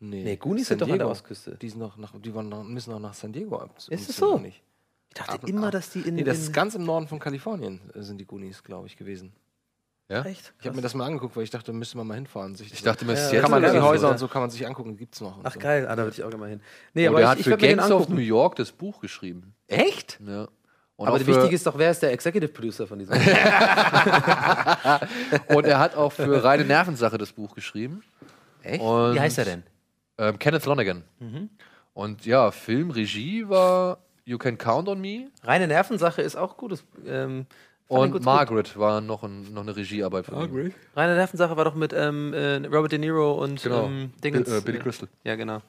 nee, 0.00 0.24
Nee, 0.24 0.36
Goonies 0.36 0.66
sind 0.66 0.80
doch 0.82 0.88
an 0.90 0.98
der. 0.98 1.08
Ostküste. 1.08 1.56
Die, 1.62 1.68
sind 1.68 1.78
noch 1.78 1.96
nach, 1.96 2.12
die 2.20 2.34
waren 2.34 2.48
noch, 2.48 2.64
müssen 2.64 2.92
auch 2.92 2.98
nach 2.98 3.14
San 3.14 3.32
Diego 3.32 3.56
ab. 3.58 3.70
Ist 3.88 4.10
es 4.10 4.16
so? 4.16 4.36
Nicht. 4.38 4.62
Ich 5.10 5.14
dachte 5.14 5.34
Aber- 5.34 5.48
immer, 5.48 5.70
dass 5.70 5.90
die 5.90 6.00
in. 6.00 6.16
Nee, 6.16 6.24
das 6.24 6.38
ist 6.40 6.52
ganz 6.52 6.74
im 6.74 6.84
Norden 6.84 7.06
von 7.06 7.20
Kalifornien, 7.20 7.80
äh, 7.94 8.02
sind 8.02 8.18
die 8.18 8.26
Goonies, 8.26 8.64
glaube 8.64 8.88
ich, 8.88 8.96
gewesen. 8.96 9.32
Echt? 10.08 10.54
Ich 10.60 10.66
habe 10.66 10.76
mir 10.76 10.82
das 10.82 10.94
mal 10.94 11.04
angeguckt, 11.06 11.36
weil 11.36 11.42
ich 11.44 11.50
dachte, 11.50 11.66
da 11.66 11.72
müsste 11.72 11.96
man 11.96 12.06
mal 12.06 12.14
hinfahren. 12.14 12.54
Sich 12.54 12.72
ich 12.72 12.82
dachte 12.82 13.04
mir, 13.04 13.12
es 13.14 13.20
ist 13.22 13.26
Ja, 13.28 13.34
jetzt 13.34 13.42
kann 13.42 13.50
man 13.60 13.62
die 13.72 13.80
Häuser 13.80 14.06
so. 14.06 14.12
und 14.12 14.18
so 14.18 14.28
kann 14.28 14.40
man 14.42 14.50
sich 14.50 14.64
angucken, 14.66 14.96
gibt's 14.96 15.20
noch. 15.20 15.38
und 15.38 15.46
Ach 15.46 15.52
so. 15.54 15.58
geil, 15.60 15.86
ah, 15.88 15.96
da 15.96 16.02
würde 16.04 16.14
ich 16.16 16.22
auch 16.22 16.30
immer 16.32 16.46
hin. 16.46 16.60
Nee, 16.94 17.08
Und 17.08 17.14
aber 17.14 17.20
er 17.20 17.24
ich, 17.24 17.30
hat 17.30 17.38
ich 17.40 17.44
für 17.44 17.56
Gangs 17.56 17.90
of. 17.90 18.08
New 18.08 18.18
York 18.18 18.54
das 18.56 18.70
Buch 18.72 19.00
geschrieben. 19.00 19.54
Echt? 19.68 20.20
Ja. 20.26 20.46
Und 20.96 21.08
Aber 21.08 21.18
Wichtige 21.26 21.54
ist 21.54 21.66
doch, 21.66 21.76
wer 21.76 21.90
ist 21.90 22.00
der 22.02 22.12
Executive 22.12 22.50
Producer 22.52 22.86
von 22.86 22.98
diesem? 22.98 23.14
Und 25.48 25.66
er 25.66 25.78
hat 25.78 25.94
auch 25.94 26.10
für 26.12 26.42
reine 26.44 26.64
Nervensache 26.64 27.18
das 27.18 27.32
Buch 27.32 27.54
geschrieben. 27.54 28.02
Echt? 28.62 28.80
Und, 28.82 29.14
Wie 29.14 29.20
heißt 29.20 29.38
er 29.38 29.44
denn? 29.44 29.62
Ähm, 30.18 30.38
Kenneth 30.38 30.64
Lonergan. 30.64 31.04
Und 31.92 32.24
ja, 32.26 32.50
Film, 32.50 32.90
Regie 32.90 33.46
war 33.48 33.98
You 34.24 34.38
Can 34.38 34.56
Count 34.58 34.88
on 34.88 35.00
Me. 35.00 35.26
Reine 35.42 35.66
Nervensache 35.66 36.22
ist 36.22 36.36
auch 36.36 36.56
gutes. 36.56 36.82
Ähm, 37.06 37.46
Und 37.88 38.12
gut- 38.12 38.24
Margaret 38.24 38.78
war 38.78 39.00
noch, 39.02 39.22
ein, 39.22 39.52
noch 39.52 39.62
eine 39.62 39.76
Regiearbeit 39.76 40.26
von 40.26 40.42
ihm. 40.42 40.72
Reine 40.94 41.14
Nervensache 41.14 41.56
war 41.56 41.64
doch 41.66 41.74
mit 41.74 41.92
ähm, 41.92 42.32
äh, 42.34 42.56
Robert 42.66 42.92
De 42.92 42.98
Niro 42.98 43.32
und 43.34 43.62
Genau. 43.62 43.84
ähm, 43.86 44.12
Dingens. 44.24 44.48
Bi- 44.48 44.56
äh, 44.56 44.60
Billy 44.62 44.78
Crystal. 44.78 45.08
Ja, 45.24 45.36
genau. 45.36 45.60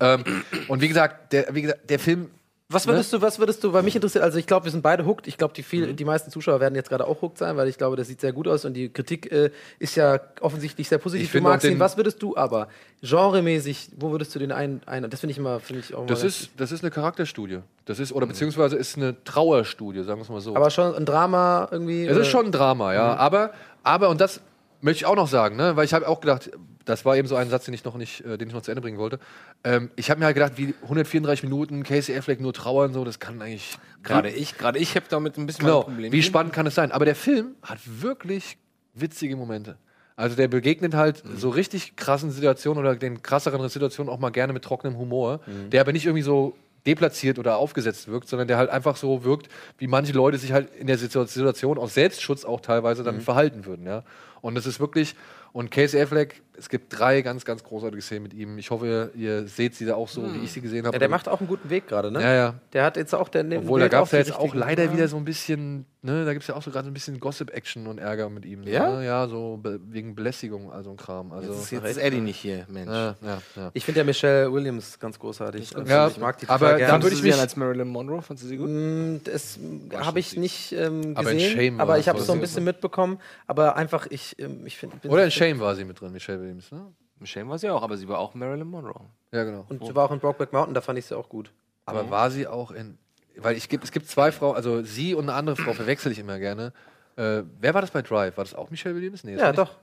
Ähm, 0.00 0.22
und 0.68 0.80
wie 0.82 0.88
gesagt, 0.88 1.32
der, 1.32 1.54
wie 1.54 1.62
gesagt, 1.62 1.88
der 1.88 1.98
Film. 1.98 2.30
Was 2.68 2.88
würdest 2.88 3.12
du, 3.12 3.22
was 3.22 3.38
würdest 3.38 3.62
du, 3.62 3.72
weil 3.72 3.84
mich 3.84 3.94
interessiert, 3.94 4.24
also 4.24 4.38
ich 4.38 4.46
glaube, 4.46 4.64
wir 4.64 4.72
sind 4.72 4.82
beide 4.82 5.06
hooked. 5.06 5.28
Ich 5.28 5.38
glaube, 5.38 5.54
die, 5.54 5.62
viel, 5.62 5.92
die 5.92 6.04
meisten 6.04 6.32
Zuschauer 6.32 6.58
werden 6.58 6.74
jetzt 6.74 6.88
gerade 6.88 7.06
auch 7.06 7.22
hooked 7.22 7.38
sein, 7.38 7.56
weil 7.56 7.68
ich 7.68 7.78
glaube, 7.78 7.94
das 7.94 8.08
sieht 8.08 8.20
sehr 8.20 8.32
gut 8.32 8.48
aus 8.48 8.64
und 8.64 8.74
die 8.74 8.88
Kritik 8.88 9.30
äh, 9.30 9.50
ist 9.78 9.94
ja 9.94 10.18
offensichtlich 10.40 10.88
sehr 10.88 10.98
positiv. 10.98 11.26
Ich 11.26 11.32
Du 11.32 11.40
magst 11.40 11.64
ihn. 11.64 11.78
Was 11.78 11.96
würdest 11.96 12.20
du 12.22 12.36
aber 12.36 12.66
genremäßig, 13.02 13.90
wo 13.96 14.10
würdest 14.10 14.34
du 14.34 14.40
den 14.40 14.50
ein, 14.50 14.80
ein 14.86 15.08
das 15.08 15.20
finde 15.20 15.30
ich 15.30 15.38
immer, 15.38 15.60
finde 15.60 15.82
ich 15.82 15.94
auch 15.94 16.06
Das 16.06 16.24
ist, 16.24 16.50
das 16.56 16.72
ist 16.72 16.82
eine 16.82 16.90
Charakterstudie. 16.90 17.60
Das 17.84 18.00
ist, 18.00 18.12
oder 18.12 18.26
beziehungsweise 18.26 18.74
ist 18.74 18.96
eine 18.96 19.22
Trauerstudie, 19.22 20.02
sagen 20.02 20.18
wir 20.18 20.24
es 20.24 20.28
mal 20.28 20.40
so. 20.40 20.56
aber 20.56 20.70
schon 20.70 20.92
ein 20.92 21.06
Drama 21.06 21.68
irgendwie. 21.70 22.04
Es 22.04 22.16
ist 22.16 22.26
schon 22.28 22.46
ein 22.46 22.52
Drama, 22.52 22.92
ja. 22.94 23.14
Aber, 23.14 23.52
aber, 23.84 24.08
und 24.08 24.20
das 24.20 24.40
möchte 24.80 25.04
ich 25.04 25.06
auch 25.06 25.14
noch 25.14 25.28
sagen, 25.28 25.54
ne? 25.54 25.76
weil 25.76 25.84
ich 25.84 25.94
habe 25.94 26.08
auch 26.08 26.20
gedacht, 26.20 26.50
das 26.86 27.04
war 27.04 27.16
eben 27.16 27.28
so 27.28 27.36
ein 27.36 27.50
Satz, 27.50 27.66
den 27.66 27.74
ich 27.74 27.84
noch 27.84 27.96
nicht, 27.96 28.24
äh, 28.24 28.38
den 28.38 28.48
ich 28.48 28.54
noch 28.54 28.62
zu 28.62 28.70
Ende 28.70 28.80
bringen 28.80 28.96
wollte. 28.98 29.18
Ähm, 29.64 29.90
ich 29.96 30.08
habe 30.10 30.18
mir 30.20 30.26
halt 30.26 30.34
gedacht, 30.34 30.52
wie 30.56 30.74
134 30.82 31.42
Minuten 31.42 31.82
Casey 31.82 32.16
Affleck 32.16 32.40
nur 32.40 32.54
trauern, 32.54 32.92
so, 32.94 33.04
das 33.04 33.18
kann 33.20 33.42
eigentlich. 33.42 33.76
Gerade 34.02 34.30
ich, 34.30 34.56
gerade 34.56 34.78
ich 34.78 34.94
habe 34.96 35.06
damit 35.08 35.36
ein 35.36 35.46
bisschen 35.46 35.66
Genau. 35.66 35.80
mein 35.80 35.84
Problem. 35.94 36.12
Wie 36.12 36.22
spannend 36.22 36.52
kann 36.54 36.66
es 36.66 36.74
sein? 36.74 36.92
Aber 36.92 37.04
der 37.04 37.16
Film 37.16 37.56
hat 37.62 37.78
wirklich 37.84 38.56
witzige 38.94 39.36
Momente. 39.36 39.76
Also 40.18 40.34
der 40.34 40.48
begegnet 40.48 40.94
halt 40.94 41.22
so 41.36 41.50
richtig 41.50 41.94
krassen 41.96 42.30
Situationen 42.30 42.82
oder 42.82 42.96
den 42.96 43.22
krasseren 43.22 43.68
Situationen 43.68 44.10
auch 44.10 44.18
mal 44.18 44.30
gerne 44.30 44.54
mit 44.54 44.64
trockenem 44.64 44.96
Humor, 44.96 45.40
der 45.70 45.82
aber 45.82 45.92
nicht 45.92 46.06
irgendwie 46.06 46.22
so 46.22 46.56
deplatziert 46.86 47.38
oder 47.38 47.58
aufgesetzt 47.58 48.08
wirkt, 48.08 48.28
sondern 48.28 48.48
der 48.48 48.56
halt 48.56 48.70
einfach 48.70 48.96
so 48.96 49.24
wirkt, 49.24 49.48
wie 49.76 49.88
manche 49.88 50.12
Leute 50.12 50.38
sich 50.38 50.52
halt 50.52 50.74
in 50.76 50.86
der 50.86 50.96
Situ- 50.96 51.24
Situation 51.26 51.76
aus 51.78 51.92
Selbstschutz 51.94 52.44
auch 52.46 52.60
teilweise 52.60 53.02
dann 53.02 53.20
verhalten 53.20 53.66
würden, 53.66 53.84
ja. 53.86 54.04
Und 54.40 54.56
es 54.56 54.64
ist 54.66 54.78
wirklich, 54.80 55.16
und 55.52 55.70
Casey 55.72 56.00
Affleck, 56.00 56.40
es 56.58 56.68
gibt 56.68 56.98
drei 56.98 57.22
ganz, 57.22 57.44
ganz 57.44 57.62
großartige 57.62 58.02
Szenen 58.02 58.22
mit 58.24 58.34
ihm. 58.34 58.58
Ich 58.58 58.70
hoffe, 58.70 59.10
ihr 59.14 59.46
seht 59.46 59.74
sie 59.74 59.84
da 59.86 59.94
auch 59.94 60.08
so, 60.08 60.22
wie 60.34 60.38
ich 60.44 60.52
sie 60.52 60.60
gesehen 60.60 60.86
habe. 60.86 60.94
Ja, 60.94 60.98
der 60.98 61.08
macht 61.08 61.28
auch 61.28 61.40
einen 61.40 61.48
guten 61.48 61.68
Weg 61.70 61.86
gerade, 61.88 62.10
ne? 62.10 62.22
Ja, 62.22 62.34
ja. 62.34 62.54
Der 62.72 62.84
hat 62.84 62.96
jetzt 62.96 63.14
auch 63.14 63.28
der 63.28 63.44
Obwohl, 63.58 63.80
da 63.80 63.88
gab 63.88 64.04
es 64.06 64.12
ja 64.12 64.18
jetzt 64.18 64.34
auch 64.36 64.54
leider 64.54 64.92
wieder 64.92 65.08
so 65.08 65.16
ein 65.16 65.24
bisschen, 65.24 65.86
ne, 66.02 66.24
da 66.24 66.32
gibt 66.32 66.42
es 66.42 66.48
ja 66.48 66.54
auch 66.54 66.62
so 66.62 66.70
gerade 66.70 66.84
so 66.84 66.90
ein 66.90 66.94
bisschen 66.94 67.20
Gossip-Action 67.20 67.86
und 67.86 67.98
Ärger 67.98 68.28
mit 68.30 68.44
ihm. 68.44 68.62
Ja? 68.64 68.96
Ne? 68.98 69.06
Ja, 69.06 69.28
so 69.28 69.58
be 69.62 69.80
wegen 69.88 70.14
Belästigung, 70.14 70.72
also 70.72 70.90
ein 70.90 70.96
Kram. 70.96 71.32
Also, 71.32 71.52
Jetzt 71.52 71.62
ist, 71.64 71.70
jetzt 71.72 71.84
ist 71.90 71.96
Eddie 71.98 72.20
nicht 72.20 72.36
hier, 72.38 72.64
Mensch. 72.68 72.88
ja, 72.90 73.16
ja, 73.22 73.38
ja. 73.56 73.70
Ich 73.74 73.84
finde 73.84 74.00
ja 74.00 74.04
Michelle 74.04 74.52
Williams 74.52 74.98
ganz 74.98 75.18
großartig. 75.18 75.76
Also 75.76 75.90
Ja, 75.90 76.08
ich 76.08 76.18
mag 76.18 76.38
die 76.38 76.48
aber 76.48 76.58
total 76.58 76.78
dann 76.78 76.86
gerne. 76.88 77.02
würde 77.04 77.16
ich 77.16 77.22
mich- 77.22 77.34
als 77.38 77.56
Marilyn 77.56 77.88
Monroe, 77.88 78.22
fandst 78.22 78.44
du 78.44 78.48
sie 78.48 78.56
gut? 78.56 78.68
Mm, 78.70 79.16
Das 79.24 79.58
habe 79.94 80.18
ich 80.20 80.36
nicht 80.36 80.72
ähm, 80.72 81.12
Aber 81.14 81.30
in 81.32 81.38
gesehen, 81.38 81.56
Shame 81.56 81.80
aber 81.80 81.98
ich 81.98 82.08
habe 82.08 82.18
es 82.18 82.26
so 82.26 82.32
ein 82.32 82.40
bisschen 82.40 82.64
mitbekommen. 82.64 83.18
Aber 83.46 83.76
einfach, 83.76 84.06
ich, 84.10 84.36
ähm, 84.38 84.62
ich 84.64 84.76
finde. 84.78 84.96
Oder 85.08 85.24
in 85.24 85.30
Shame 85.30 85.60
war 85.60 85.74
sie 85.74 85.84
mit 85.84 86.00
drin, 86.00 86.12
Michelle 86.12 86.45
Williams, 86.46 86.72
ne? 86.72 86.92
Michelle 87.18 87.48
war 87.48 87.58
sie 87.58 87.68
auch, 87.70 87.82
aber 87.82 87.96
sie 87.96 88.08
war 88.08 88.18
auch 88.18 88.34
Marilyn 88.34 88.68
Monroe. 88.68 89.06
Ja, 89.32 89.44
genau. 89.44 89.66
Und 89.68 89.84
sie 89.84 89.94
war 89.94 90.06
auch 90.06 90.12
in 90.12 90.20
Brokeback 90.20 90.52
Mountain, 90.52 90.74
da 90.74 90.80
fand 90.80 90.98
ich 90.98 91.06
sie 91.06 91.16
auch 91.16 91.28
gut. 91.28 91.52
Aber 91.84 92.10
war 92.10 92.30
sie 92.30 92.46
auch 92.46 92.70
in. 92.70 92.98
Weil 93.36 93.56
ich 93.56 93.68
gibt, 93.68 93.84
es 93.84 93.92
gibt 93.92 94.08
zwei 94.08 94.32
Frauen, 94.32 94.56
also 94.56 94.82
sie 94.82 95.14
und 95.14 95.24
eine 95.24 95.34
andere 95.34 95.56
Frau 95.56 95.72
verwechsel 95.72 96.12
ich 96.12 96.18
immer 96.18 96.38
gerne. 96.38 96.72
Äh, 97.16 97.42
wer 97.60 97.74
war 97.74 97.80
das 97.80 97.90
bei 97.90 98.02
Drive? 98.02 98.36
War 98.36 98.44
das 98.44 98.54
auch 98.54 98.70
Michelle 98.70 98.94
Williams? 98.94 99.24
Nee, 99.24 99.34
das 99.34 99.42
Ja, 99.42 99.52
doch. 99.52 99.76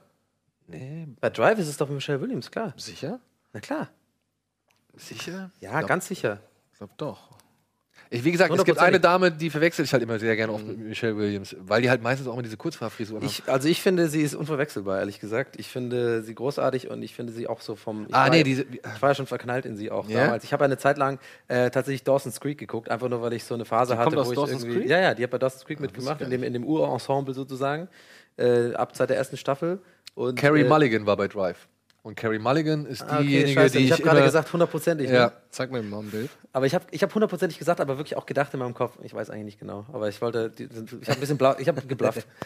Bei 1.20 1.30
Drive 1.30 1.58
ist 1.58 1.68
es 1.68 1.76
doch 1.76 1.88
Michelle 1.88 2.20
Williams, 2.20 2.50
klar. 2.50 2.72
Sicher? 2.76 3.20
Na 3.52 3.60
klar. 3.60 3.90
Sicher? 4.94 5.50
Ja, 5.60 5.82
ganz 5.82 6.06
sicher. 6.06 6.40
Ich 6.72 6.78
glaube 6.78 6.94
doch. 6.96 7.30
Ich, 8.14 8.24
wie 8.24 8.32
gesagt, 8.32 8.54
es 8.54 8.64
gibt 8.64 8.78
100%. 8.78 8.82
eine 8.82 9.00
Dame, 9.00 9.30
die 9.32 9.50
verwechsel 9.50 9.84
ich 9.84 9.92
halt 9.92 10.02
immer 10.02 10.18
sehr 10.18 10.36
gerne 10.36 10.52
oft 10.52 10.66
mit 10.66 10.78
Michelle 10.78 11.16
Williams, 11.16 11.54
weil 11.60 11.82
die 11.82 11.90
halt 11.90 12.02
meistens 12.02 12.28
auch 12.28 12.32
immer 12.34 12.42
diese 12.42 12.56
Kurzhaarfrisur 12.56 13.20
hat. 13.20 13.24
Ich, 13.24 13.42
also 13.46 13.68
ich 13.68 13.82
finde, 13.82 14.08
sie 14.08 14.22
ist 14.22 14.34
unverwechselbar, 14.34 14.98
ehrlich 15.00 15.20
gesagt. 15.20 15.56
Ich 15.58 15.68
finde 15.68 16.22
sie 16.22 16.34
großartig 16.34 16.90
und 16.90 17.02
ich 17.02 17.14
finde 17.14 17.32
sie 17.32 17.46
auch 17.46 17.60
so 17.60 17.76
vom. 17.76 18.06
Ich 18.08 18.14
Ah, 18.14 18.24
war, 18.24 18.30
nee, 18.30 18.42
diese. 18.42 18.62
Ich 18.62 19.02
war 19.02 19.10
ja 19.10 19.14
schon 19.14 19.26
verknallt 19.26 19.66
in 19.66 19.76
sie 19.76 19.90
auch 19.90 20.08
Ja? 20.08 20.24
damals. 20.24 20.44
Ich 20.44 20.52
habe 20.52 20.64
eine 20.64 20.78
Zeit 20.78 20.96
lang 20.98 21.18
äh, 21.48 21.70
tatsächlich 21.70 22.04
Dawson's 22.04 22.40
Creek 22.40 22.58
geguckt, 22.58 22.88
einfach 22.90 23.08
nur, 23.08 23.20
weil 23.22 23.32
ich 23.32 23.44
so 23.44 23.54
eine 23.54 23.64
Phase 23.64 23.96
hatte, 23.98 24.04
kommt 24.10 24.18
aus 24.18 24.28
wo 24.28 24.32
ich 24.32 24.38
Dawson's 24.38 24.62
irgendwie. 24.64 24.80
Creek? 24.80 24.90
Ja, 24.90 25.00
ja, 25.00 25.14
die 25.14 25.22
hat 25.22 25.30
bei 25.30 25.38
Dawson's 25.38 25.64
Creek 25.64 25.80
mitgemacht, 25.80 26.20
in 26.20 26.30
dem, 26.30 26.42
in 26.42 26.52
dem 26.52 26.64
Urensemble 26.64 27.34
sozusagen. 27.34 27.88
Äh, 28.36 28.74
ab 28.74 28.96
seit 28.96 29.10
der 29.10 29.16
ersten 29.16 29.36
Staffel. 29.36 29.80
Und, 30.14 30.36
Carrie 30.38 30.62
äh, 30.62 30.68
Mulligan 30.68 31.06
war 31.06 31.16
bei 31.16 31.28
Drive. 31.28 31.68
Und 32.04 32.16
Carrie 32.16 32.38
Mulligan 32.38 32.84
ist 32.84 33.00
ah, 33.00 33.14
okay, 33.16 33.22
diejenige, 33.22 33.54
scheiße, 33.54 33.78
die 33.78 33.84
ich 33.84 33.86
ich 33.86 33.92
habe 33.92 34.02
gerade 34.02 34.22
gesagt 34.24 34.52
hundertprozentig. 34.52 35.08
Ja. 35.08 35.28
Ne? 35.28 35.32
Zeig 35.48 35.72
mir 35.72 35.82
mal 35.82 36.00
ein 36.00 36.10
Bild. 36.10 36.28
Aber 36.52 36.66
ich 36.66 36.74
habe 36.74 36.84
ich 36.90 37.02
hab 37.02 37.14
hundertprozentig 37.14 37.58
gesagt, 37.58 37.80
aber 37.80 37.96
wirklich 37.96 38.18
auch 38.18 38.26
gedacht 38.26 38.52
in 38.52 38.60
meinem 38.60 38.74
Kopf. 38.74 38.98
Ich 39.02 39.14
weiß 39.14 39.30
eigentlich 39.30 39.46
nicht 39.46 39.58
genau. 39.58 39.86
Aber 39.90 40.06
ich 40.10 40.20
wollte, 40.20 40.50
die, 40.50 40.64
ich 40.64 41.08
habe 41.08 41.12
ein 41.12 41.20
bisschen 41.20 41.38
blau, 41.38 41.54
ich 41.58 41.66
habe 41.66 41.80
geblufft. 41.82 42.26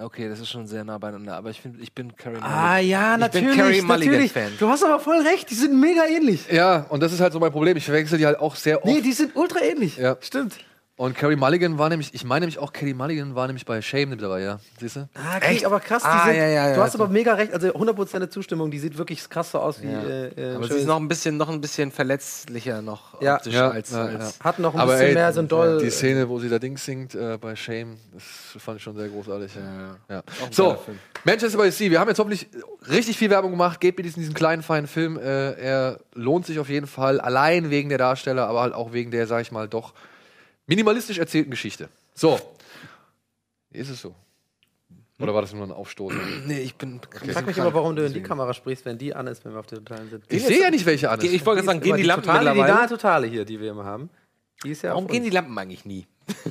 Okay, 0.00 0.28
das 0.28 0.38
ist 0.38 0.48
schon 0.48 0.64
sehr 0.68 0.84
nah 0.84 0.96
beieinander, 0.96 1.34
aber 1.34 1.50
ich 1.50 1.60
finde, 1.60 1.82
ich 1.82 1.92
bin 1.92 2.14
Carrie 2.14 2.38
Ah 2.40 2.78
ja, 2.78 3.14
Ich 3.14 3.32
bin 3.32 3.46
natürlich, 3.46 3.56
Carrie 3.56 3.80
Mulligan 3.80 4.12
natürlich. 4.12 4.32
Fan. 4.32 4.52
Du 4.56 4.68
hast 4.68 4.84
aber 4.84 5.00
voll 5.00 5.26
recht, 5.26 5.50
die 5.50 5.56
sind 5.56 5.80
mega 5.80 6.06
ähnlich. 6.06 6.48
Ja, 6.52 6.86
und 6.88 7.02
das 7.02 7.12
ist 7.12 7.18
halt 7.18 7.32
so 7.32 7.40
mein 7.40 7.50
Problem. 7.50 7.76
Ich 7.76 7.84
verwechsel 7.84 8.16
die 8.16 8.24
halt 8.24 8.38
auch 8.38 8.54
sehr 8.54 8.76
oft. 8.76 8.86
Nee, 8.86 9.00
die 9.00 9.12
sind 9.12 9.34
ultra 9.34 9.60
ähnlich. 9.60 9.96
Ja. 9.96 10.16
Stimmt. 10.20 10.58
Und 10.98 11.16
Carrie 11.16 11.36
Mulligan 11.36 11.78
war 11.78 11.88
nämlich, 11.88 12.12
ich 12.12 12.24
meine 12.24 12.40
nämlich 12.40 12.58
auch, 12.58 12.72
Carrie 12.72 12.92
Mulligan 12.92 13.36
war 13.36 13.46
nämlich 13.46 13.64
bei 13.64 13.80
Shame 13.80 14.18
dabei, 14.18 14.40
ja. 14.42 14.58
Siehst 14.80 14.96
du? 14.96 15.08
Ah, 15.14 15.36
okay, 15.36 15.64
aber 15.64 15.78
krass, 15.78 16.02
die 16.02 16.08
Ah, 16.08 16.24
sind, 16.26 16.34
ja, 16.36 16.46
ja, 16.48 16.68
ja, 16.70 16.74
du 16.74 16.80
hast 16.82 16.94
also- 16.94 17.04
aber 17.04 17.12
mega 17.12 17.34
recht, 17.34 17.52
also 17.54 17.68
100% 17.68 18.28
Zustimmung, 18.32 18.68
die 18.72 18.80
sieht 18.80 18.98
wirklich 18.98 19.28
krass 19.30 19.52
so 19.52 19.60
aus 19.60 19.80
wie 19.80 19.86
äh, 19.86 20.26
äh, 20.36 20.54
Aber 20.56 20.66
sie 20.66 20.74
ist 20.74 20.86
noch 20.86 20.96
ein 20.96 21.06
bisschen, 21.06 21.36
noch 21.36 21.48
ein 21.50 21.60
bisschen 21.60 21.92
verletzlicher 21.92 22.82
noch 22.82 23.20
Ja. 23.22 23.36
optisch 23.36 23.54
Ja, 23.54 23.70
als, 23.70 23.92
ja, 23.92 24.06
als 24.06 24.40
hat 24.40 24.58
noch 24.58 24.74
ein 24.74 24.80
Aber 24.80 24.92
bisschen 24.94 25.06
ey, 25.06 25.14
mehr 25.14 25.32
so 25.32 25.38
ein 25.38 25.46
doll. 25.46 25.78
Die 25.80 25.90
Szene, 25.90 26.28
wo 26.28 26.40
sie 26.40 26.48
da 26.48 26.58
Dings 26.58 26.84
singt 26.84 27.14
äh, 27.14 27.38
bei 27.40 27.54
Shame, 27.54 27.96
das 28.12 28.60
fand 28.60 28.78
ich 28.78 28.82
schon 28.82 28.96
sehr 28.96 29.06
großartig. 29.08 29.52
Ja. 30.08 30.22
So. 30.50 30.78
Manchester 31.22 31.58
by 31.58 31.70
the 31.70 31.76
Sea, 31.76 31.90
wir 31.92 32.00
haben 32.00 32.08
jetzt 32.08 32.18
hoffentlich 32.18 32.48
richtig 32.90 33.16
viel 33.16 33.30
Werbung 33.30 33.52
gemacht. 33.52 33.80
Geht 33.80 33.96
mit 33.96 34.04
diesem, 34.04 34.18
diesem 34.20 34.34
kleinen, 34.34 34.64
feinen 34.64 34.88
Film. 34.88 35.16
Äh, 35.16 35.52
er 35.52 36.00
lohnt 36.14 36.44
sich 36.46 36.58
auf 36.58 36.68
jeden 36.68 36.88
Fall, 36.88 37.20
allein 37.20 37.70
wegen 37.70 37.88
der 37.88 37.98
Darsteller, 37.98 38.48
aber 38.48 38.62
halt 38.62 38.74
auch 38.74 38.92
wegen 38.92 39.12
der, 39.12 39.28
sag 39.28 39.42
ich 39.42 39.52
mal, 39.52 39.68
doch 39.68 39.94
minimalistisch 40.68 41.18
erzählten 41.18 41.50
Geschichte. 41.50 41.88
So. 42.14 42.38
Ist 43.70 43.90
es 43.90 44.00
so? 44.00 44.14
Oder 45.20 45.34
war 45.34 45.42
das 45.42 45.52
nur 45.52 45.64
ein 45.64 45.72
Aufstoß? 45.72 46.14
Nee, 46.46 46.60
ich 46.60 46.76
bin. 46.76 47.00
Ich 47.24 47.32
frag 47.32 47.46
mich 47.46 47.58
immer, 47.58 47.74
warum 47.74 47.96
du 47.96 48.06
in 48.06 48.12
die 48.12 48.22
Kamera 48.22 48.54
sprichst, 48.54 48.84
wenn 48.84 48.98
die 48.98 49.14
an 49.14 49.26
ist, 49.26 49.44
wenn 49.44 49.52
wir 49.52 49.58
auf 49.58 49.66
der 49.66 49.78
Totalen 49.78 50.08
sind. 50.08 50.24
Ich 50.28 50.44
sehe 50.44 50.60
ja 50.60 50.70
nicht, 50.70 50.86
welche 50.86 51.10
an 51.10 51.20
ist. 51.20 51.32
Ich 51.32 51.44
wollte 51.44 51.64
sagen, 51.64 51.80
gehen 51.80 51.96
die 51.96 52.04
Lampen 52.04 52.24
totale, 52.26 52.50
die 52.50 52.56
mittlerweile? 52.56 52.74
nahe 52.74 52.88
Totale 52.88 53.26
hier, 53.26 53.44
die 53.44 53.58
wir 53.60 53.72
immer 53.72 53.84
haben. 53.84 54.08
Die 54.62 54.70
ist 54.70 54.82
ja 54.82 54.90
Warum 54.90 55.08
gehen 55.08 55.24
die 55.24 55.30
Lampen 55.30 55.58
eigentlich 55.58 55.84
nie? 55.84 56.06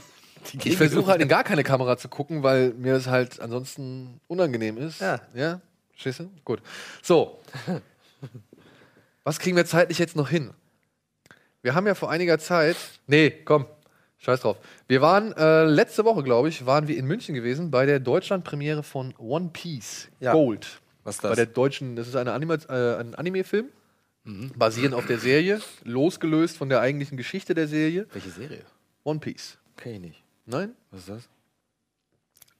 Ich 0.63 0.77
versuche 0.77 1.07
halt 1.11 1.21
in 1.21 1.27
gar 1.27 1.43
keine 1.43 1.63
Kamera 1.63 1.97
zu 1.97 2.07
gucken, 2.07 2.41
weil 2.41 2.73
mir 2.73 2.95
es 2.95 3.07
halt 3.07 3.41
ansonsten 3.41 4.21
unangenehm 4.27 4.77
ist. 4.77 5.01
Ja. 5.01 5.19
Ja? 5.33 5.59
Du? 6.01 6.29
Gut. 6.45 6.61
So. 7.01 7.41
Was 9.25 9.39
kriegen 9.39 9.57
wir 9.57 9.65
zeitlich 9.65 9.99
jetzt 9.99 10.15
noch 10.15 10.29
hin? 10.29 10.51
Wir 11.63 11.75
haben 11.75 11.85
ja 11.85 11.95
vor 11.95 12.09
einiger 12.09 12.39
Zeit. 12.39 12.77
Nee, 13.07 13.29
komm. 13.43 13.65
Scheiß 14.19 14.41
drauf. 14.41 14.57
Wir 14.87 15.01
waren 15.01 15.31
äh, 15.37 15.63
letzte 15.65 16.03
Woche, 16.05 16.23
glaube 16.23 16.49
ich, 16.49 16.65
waren 16.65 16.87
wir 16.87 16.97
in 16.97 17.05
München 17.05 17.35
gewesen 17.35 17.69
bei 17.71 17.85
der 17.85 17.99
Deutschland-Premiere 17.99 18.83
von 18.83 19.13
One 19.17 19.49
Piece 19.53 20.07
Ja. 20.19 20.33
Gold. 20.33 20.81
Was 21.03 21.15
ist 21.15 21.21
Bei 21.21 21.29
das? 21.29 21.35
der 21.37 21.45
deutschen, 21.45 21.95
das 21.95 22.07
ist 22.07 22.15
eine 22.15 22.33
Anima 22.33 22.55
äh, 22.67 22.99
ein 22.99 23.15
Anime-Film, 23.15 23.69
basierend 24.57 24.93
auf 24.93 25.05
der 25.05 25.19
Serie, 25.19 25.61
losgelöst 25.85 26.57
von 26.57 26.67
der 26.67 26.81
eigentlichen 26.81 27.15
Geschichte 27.17 27.53
der 27.53 27.67
Serie. 27.69 28.07
Welche 28.11 28.29
Serie? 28.29 28.61
One 29.03 29.19
Piece. 29.19 29.57
Kenn 29.77 29.93
ich 29.93 29.99
nicht. 30.01 30.23
Nein? 30.45 30.73
Was 30.91 31.01
ist 31.01 31.09
das? 31.09 31.29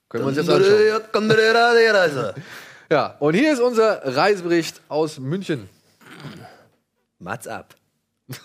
Können 0.07 0.23
wir 0.23 0.27
uns 0.29 0.37
jetzt 0.37 0.49
anschauen. 0.49 2.33
Ja, 2.89 3.17
und 3.19 3.33
hier 3.33 3.51
ist 3.51 3.59
unser 3.59 4.15
Reisebericht 4.15 4.79
aus 4.87 5.19
München. 5.19 5.67
Mats 7.19 7.45
ab. 7.47 7.75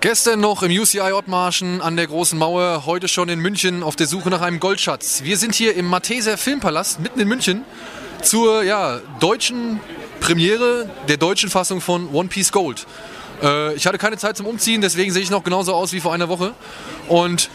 Gestern 0.00 0.40
noch 0.40 0.62
im 0.62 0.72
UCI 0.72 1.12
Ottmarschen 1.12 1.82
an 1.82 1.94
der 1.94 2.06
Großen 2.06 2.38
Mauer, 2.38 2.84
heute 2.86 3.06
schon 3.06 3.28
in 3.28 3.38
München 3.38 3.82
auf 3.82 3.96
der 3.96 4.06
Suche 4.06 4.30
nach 4.30 4.40
einem 4.40 4.58
Goldschatz. 4.58 5.24
Wir 5.24 5.36
sind 5.36 5.54
hier 5.54 5.74
im 5.76 5.84
Matheser 5.84 6.38
Filmpalast 6.38 7.00
mitten 7.00 7.20
in 7.20 7.28
München 7.28 7.64
zur 8.22 8.62
ja, 8.62 9.00
deutschen 9.20 9.78
Premiere 10.20 10.88
der 11.08 11.18
deutschen 11.18 11.50
Fassung 11.50 11.82
von 11.82 12.08
One 12.14 12.30
Piece 12.30 12.50
Gold. 12.50 12.86
Äh, 13.42 13.74
ich 13.74 13.86
hatte 13.86 13.98
keine 13.98 14.16
Zeit 14.16 14.38
zum 14.38 14.46
Umziehen, 14.46 14.80
deswegen 14.80 15.12
sehe 15.12 15.20
ich 15.20 15.28
noch 15.28 15.44
genauso 15.44 15.74
aus 15.74 15.92
wie 15.92 16.00
vor 16.00 16.14
einer 16.14 16.30
Woche. 16.30 16.54
Und 17.06 17.50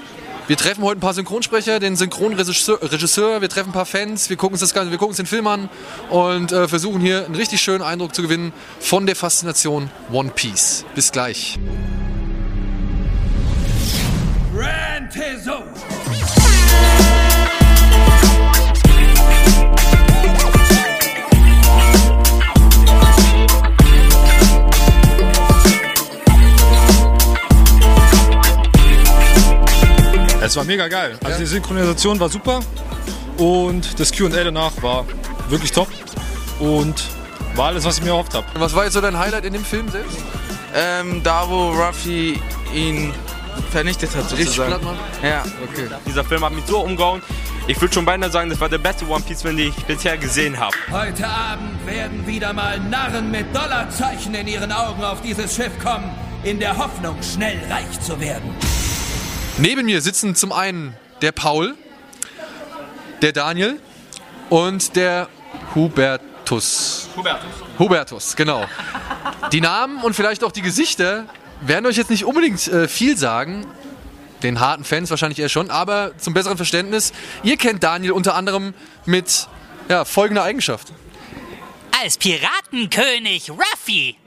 wir 0.45 0.55
treffen 0.55 0.83
heute 0.83 0.99
ein 0.99 1.01
paar 1.01 1.15
Synchronsprecher, 1.15 1.79
den 1.79 1.95
Synchronregisseur, 1.95 2.79
Regisseur, 2.79 3.41
wir 3.41 3.49
treffen 3.49 3.69
ein 3.69 3.73
paar 3.73 3.87
Fans, 3.87 4.29
wir 4.29 4.37
gucken 4.37 4.53
uns 4.53 4.61
das 4.61 4.75
Ganze, 4.75 4.91
wir 4.91 4.99
gucken 4.99 5.13
uns 5.13 5.17
den 5.17 5.25
Film 5.25 5.47
an 5.47 5.67
und 6.11 6.51
äh, 6.51 6.67
versuchen 6.67 7.01
hier 7.01 7.25
einen 7.25 7.33
richtig 7.33 7.59
schönen 7.61 7.81
Eindruck 7.81 8.13
zu 8.13 8.21
gewinnen 8.21 8.53
von 8.79 9.07
der 9.07 9.15
Faszination 9.15 9.89
One 10.11 10.29
Piece. 10.35 10.85
Bis 10.93 11.11
gleich. 11.11 11.57
Grand 14.55 15.11
Tezo. 15.11 15.63
Es 30.41 30.55
war 30.55 30.63
mega 30.63 30.87
geil. 30.87 31.17
Also 31.21 31.39
die 31.39 31.45
Synchronisation 31.45 32.17
war 32.21 32.29
super 32.29 32.61
und 33.37 33.99
das 33.99 34.15
Q&A 34.15 34.29
danach 34.29 34.71
war 34.81 35.05
wirklich 35.49 35.73
top 35.73 35.89
und 36.61 37.03
war 37.55 37.67
alles, 37.67 37.83
was 37.83 37.97
ich 37.97 38.03
mir 38.05 38.11
erhofft 38.11 38.33
habe. 38.33 38.45
Was 38.53 38.73
war 38.73 38.85
jetzt 38.85 38.93
so 38.93 39.01
dein 39.01 39.19
Highlight 39.19 39.43
in 39.43 39.51
dem 39.51 39.65
Film 39.65 39.89
selbst? 39.89 40.17
Ähm, 40.73 41.21
da 41.23 41.49
wo 41.49 41.71
Ruffy 41.71 42.39
ihn 42.73 43.13
vernichtet 43.71 44.09
hat, 44.15 44.23
Richtig 44.31 44.45
sozusagen. 44.47 44.69
platt 44.69 44.83
machen? 44.83 44.97
Ja. 45.23 45.43
Okay. 45.63 45.87
Dieser 46.05 46.23
Film 46.23 46.43
hat 46.43 46.53
mich 46.53 46.65
so 46.65 46.79
umgehauen. 46.79 47.21
Ich 47.67 47.79
würde 47.81 47.93
schon 47.93 48.05
beinahe 48.05 48.29
sagen, 48.29 48.49
das 48.49 48.59
war 48.59 48.69
der 48.69 48.77
beste 48.77 49.07
One 49.07 49.23
Piece 49.27 49.41
Film, 49.41 49.57
den 49.57 49.69
ich 49.69 49.85
bisher 49.85 50.17
gesehen 50.17 50.59
habe. 50.59 50.75
Heute 50.91 51.27
Abend 51.27 51.85
werden 51.85 52.27
wieder 52.27 52.53
mal 52.53 52.79
Narren 52.79 53.31
mit 53.31 53.55
Dollarzeichen 53.55 54.35
in 54.35 54.47
ihren 54.47 54.71
Augen 54.71 55.03
auf 55.03 55.21
dieses 55.21 55.55
Schiff 55.55 55.71
kommen, 55.83 56.09
in 56.43 56.59
der 56.59 56.77
Hoffnung, 56.77 57.17
schnell 57.23 57.59
reich 57.69 57.99
zu 58.01 58.19
werden. 58.19 58.55
Neben 59.57 59.85
mir 59.85 60.01
sitzen 60.01 60.35
zum 60.35 60.51
einen 60.51 60.95
der 61.21 61.31
Paul, 61.31 61.75
der 63.21 63.31
Daniel 63.31 63.79
und 64.49 64.95
der 64.95 65.27
Hubertus. 65.73 67.09
Hubertus. 67.15 67.49
Hubertus, 67.79 68.35
genau. 68.35 68.65
Die 69.51 69.61
Namen 69.61 70.03
und 70.03 70.15
vielleicht 70.15 70.43
auch 70.43 70.51
die 70.51 70.61
Gesichter 70.61 71.25
werden 71.61 71.85
euch 71.85 71.97
jetzt 71.97 72.09
nicht 72.09 72.25
unbedingt 72.25 72.67
äh, 72.67 72.87
viel 72.87 73.17
sagen. 73.17 73.65
Den 74.43 74.59
harten 74.59 74.83
Fans 74.83 75.09
wahrscheinlich 75.09 75.39
eher 75.39 75.49
schon, 75.49 75.71
aber 75.71 76.17
zum 76.17 76.33
besseren 76.33 76.57
Verständnis, 76.57 77.13
ihr 77.43 77.57
kennt 77.57 77.83
Daniel 77.83 78.11
unter 78.11 78.35
anderem 78.35 78.73
mit 79.05 79.47
ja, 79.89 80.05
folgender 80.05 80.43
Eigenschaft. 80.43 80.91
Als 82.01 82.17
Piratenkönig 82.17 83.49
Ruffy. 83.49 84.17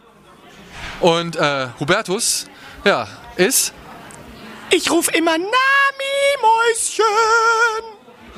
Und 1.01 1.37
äh, 1.37 1.68
Hubertus, 1.79 2.47
ja, 2.85 3.07
ist. 3.37 3.72
Ich 4.70 4.91
ruf 4.91 5.09
immer 5.14 5.39
Nami, 5.39 5.49
Mäuschen. 6.41 7.05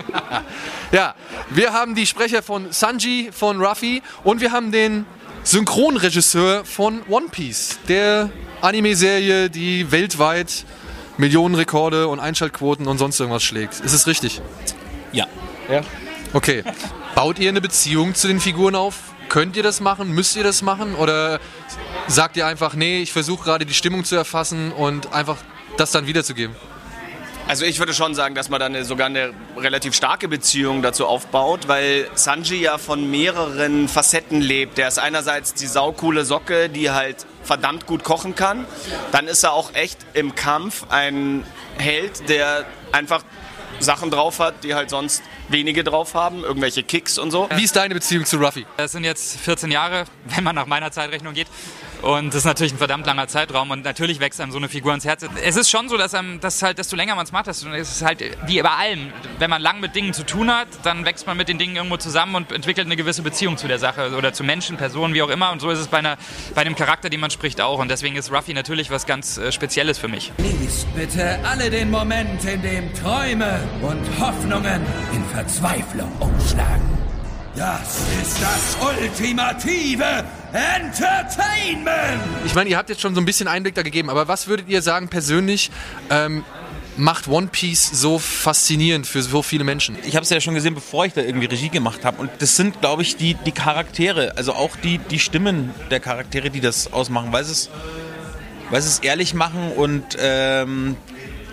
Ja, 0.92 1.14
wir 1.50 1.72
haben 1.72 1.94
die 1.94 2.04
Sprecher 2.04 2.42
von 2.42 2.72
Sanji, 2.72 3.30
von 3.30 3.64
Ruffy 3.64 4.02
und 4.24 4.40
wir 4.40 4.50
haben 4.50 4.72
den 4.72 5.06
Synchronregisseur 5.42 6.64
von 6.64 7.02
One 7.08 7.28
Piece, 7.30 7.78
der 7.88 8.30
Anime-Serie, 8.60 9.50
die 9.50 9.90
weltweit 9.90 10.64
Millionenrekorde 11.16 12.08
und 12.08 12.20
Einschaltquoten 12.20 12.86
und 12.86 12.98
sonst 12.98 13.18
irgendwas 13.20 13.42
schlägt. 13.42 13.80
Ist 13.80 13.92
es 13.92 14.06
richtig? 14.06 14.40
Ja. 15.12 15.26
Ja. 15.70 15.82
Okay. 16.32 16.62
Baut 17.14 17.38
ihr 17.38 17.48
eine 17.48 17.60
Beziehung 17.60 18.14
zu 18.14 18.28
den 18.28 18.40
Figuren 18.40 18.74
auf? 18.74 18.96
Könnt 19.28 19.56
ihr 19.56 19.62
das 19.62 19.80
machen? 19.80 20.12
Müsst 20.12 20.36
ihr 20.36 20.44
das 20.44 20.62
machen? 20.62 20.94
Oder 20.94 21.40
sagt 22.06 22.36
ihr 22.36 22.46
einfach, 22.46 22.74
nee, 22.74 23.00
ich 23.00 23.12
versuche 23.12 23.44
gerade 23.44 23.64
die 23.64 23.74
Stimmung 23.74 24.04
zu 24.04 24.16
erfassen 24.16 24.72
und 24.72 25.12
einfach 25.12 25.36
das 25.76 25.90
dann 25.90 26.06
wiederzugeben? 26.06 26.54
Also 27.50 27.64
ich 27.64 27.80
würde 27.80 27.92
schon 27.94 28.14
sagen, 28.14 28.36
dass 28.36 28.48
man 28.48 28.60
dann 28.60 28.76
eine, 28.76 28.84
sogar 28.84 29.06
eine 29.06 29.34
relativ 29.56 29.96
starke 29.96 30.28
Beziehung 30.28 30.82
dazu 30.82 31.08
aufbaut, 31.08 31.66
weil 31.66 32.08
Sanji 32.14 32.60
ja 32.60 32.78
von 32.78 33.10
mehreren 33.10 33.88
Facetten 33.88 34.40
lebt. 34.40 34.78
Der 34.78 34.86
ist 34.86 35.00
einerseits 35.00 35.52
die 35.54 35.66
saukoole 35.66 36.24
Socke, 36.24 36.68
die 36.68 36.92
halt 36.92 37.26
verdammt 37.42 37.86
gut 37.86 38.04
kochen 38.04 38.36
kann. 38.36 38.66
Dann 39.10 39.26
ist 39.26 39.42
er 39.42 39.52
auch 39.52 39.74
echt 39.74 39.98
im 40.14 40.36
Kampf 40.36 40.86
ein 40.90 41.44
Held, 41.76 42.28
der 42.28 42.66
einfach 42.92 43.24
Sachen 43.80 44.12
drauf 44.12 44.38
hat, 44.38 44.62
die 44.62 44.76
halt 44.76 44.88
sonst 44.88 45.20
wenige 45.48 45.82
drauf 45.82 46.14
haben, 46.14 46.44
irgendwelche 46.44 46.84
Kicks 46.84 47.18
und 47.18 47.32
so. 47.32 47.48
Wie 47.56 47.64
ist 47.64 47.74
deine 47.74 47.94
Beziehung 47.94 48.26
zu 48.26 48.36
Ruffy? 48.36 48.64
Das 48.76 48.92
sind 48.92 49.02
jetzt 49.02 49.40
14 49.40 49.72
Jahre, 49.72 50.04
wenn 50.26 50.44
man 50.44 50.54
nach 50.54 50.66
meiner 50.66 50.92
Zeitrechnung 50.92 51.34
geht. 51.34 51.48
Und 52.02 52.28
das 52.28 52.36
ist 52.36 52.44
natürlich 52.44 52.72
ein 52.72 52.78
verdammt 52.78 53.06
langer 53.06 53.28
Zeitraum 53.28 53.70
und 53.70 53.84
natürlich 53.84 54.20
wächst 54.20 54.40
einem 54.40 54.52
so 54.52 54.58
eine 54.58 54.68
Figur 54.68 54.94
ins 54.94 55.04
Herz. 55.04 55.24
Es 55.44 55.56
ist 55.56 55.70
schon 55.70 55.88
so, 55.88 55.96
dass 55.96 56.14
einem 56.14 56.40
das 56.40 56.62
halt, 56.62 56.78
desto 56.78 56.96
länger 56.96 57.14
man 57.14 57.24
es 57.24 57.32
macht, 57.32 57.46
desto 57.46 57.68
es 57.70 57.90
ist 57.90 58.02
halt 58.02 58.22
wie 58.46 58.62
bei 58.62 58.70
allem. 58.70 59.12
Wenn 59.38 59.50
man 59.50 59.60
lang 59.60 59.80
mit 59.80 59.94
Dingen 59.94 60.14
zu 60.14 60.24
tun 60.24 60.50
hat, 60.50 60.68
dann 60.82 61.04
wächst 61.04 61.26
man 61.26 61.36
mit 61.36 61.48
den 61.48 61.58
Dingen 61.58 61.76
irgendwo 61.76 61.96
zusammen 61.96 62.34
und 62.34 62.52
entwickelt 62.52 62.86
eine 62.86 62.96
gewisse 62.96 63.22
Beziehung 63.22 63.56
zu 63.56 63.68
der 63.68 63.78
Sache 63.78 64.14
oder 64.16 64.32
zu 64.32 64.44
Menschen, 64.44 64.76
Personen, 64.76 65.14
wie 65.14 65.22
auch 65.22 65.28
immer. 65.28 65.52
Und 65.52 65.60
so 65.60 65.70
ist 65.70 65.78
es 65.78 65.88
bei, 65.88 65.98
einer, 65.98 66.16
bei 66.54 66.64
dem 66.64 66.74
Charakter, 66.74 67.10
den 67.10 67.20
man 67.20 67.30
spricht, 67.30 67.60
auch. 67.60 67.78
Und 67.78 67.90
deswegen 67.90 68.16
ist 68.16 68.32
Ruffy 68.32 68.54
natürlich 68.54 68.90
was 68.90 69.06
ganz 69.06 69.36
äh, 69.38 69.52
Spezielles 69.52 69.98
für 69.98 70.08
mich. 70.08 70.32
Genießt 70.36 70.94
bitte 70.94 71.38
alle 71.44 71.70
den 71.70 71.90
Moment, 71.90 72.44
in 72.44 72.62
dem 72.62 72.94
Träume 72.94 73.60
und 73.82 74.20
Hoffnungen 74.20 74.82
in 75.12 75.24
Verzweiflung 75.26 76.10
umschlagen. 76.20 77.09
Das 77.60 77.98
ist 78.22 78.40
das 78.40 78.78
ultimative 78.80 80.24
Entertainment! 80.50 82.22
Ich 82.46 82.54
meine, 82.54 82.70
ihr 82.70 82.78
habt 82.78 82.88
jetzt 82.88 83.02
schon 83.02 83.14
so 83.14 83.20
ein 83.20 83.26
bisschen 83.26 83.48
Einblick 83.48 83.74
da 83.74 83.82
gegeben, 83.82 84.08
aber 84.08 84.28
was 84.28 84.46
würdet 84.46 84.70
ihr 84.70 84.80
sagen 84.80 85.08
persönlich 85.08 85.70
ähm, 86.08 86.42
macht 86.96 87.28
One 87.28 87.48
Piece 87.48 87.90
so 87.92 88.18
faszinierend 88.18 89.06
für 89.06 89.20
so 89.20 89.42
viele 89.42 89.64
Menschen? 89.64 89.98
Ich 90.06 90.16
habe 90.16 90.24
es 90.24 90.30
ja 90.30 90.40
schon 90.40 90.54
gesehen, 90.54 90.74
bevor 90.74 91.04
ich 91.04 91.12
da 91.12 91.20
irgendwie 91.20 91.48
Regie 91.48 91.68
gemacht 91.68 92.02
habe. 92.06 92.22
Und 92.22 92.30
das 92.38 92.56
sind, 92.56 92.80
glaube 92.80 93.02
ich, 93.02 93.18
die, 93.18 93.34
die 93.34 93.52
Charaktere, 93.52 94.38
also 94.38 94.54
auch 94.54 94.74
die, 94.76 94.96
die 94.96 95.18
Stimmen 95.18 95.74
der 95.90 96.00
Charaktere, 96.00 96.48
die 96.48 96.62
das 96.62 96.94
ausmachen, 96.94 97.30
weil 97.30 97.44
sie 97.44 97.52
es, 97.52 97.70
weil 98.70 98.80
sie 98.80 98.88
es 98.88 99.00
ehrlich 99.00 99.34
machen 99.34 99.72
und 99.76 100.16
ähm, 100.18 100.96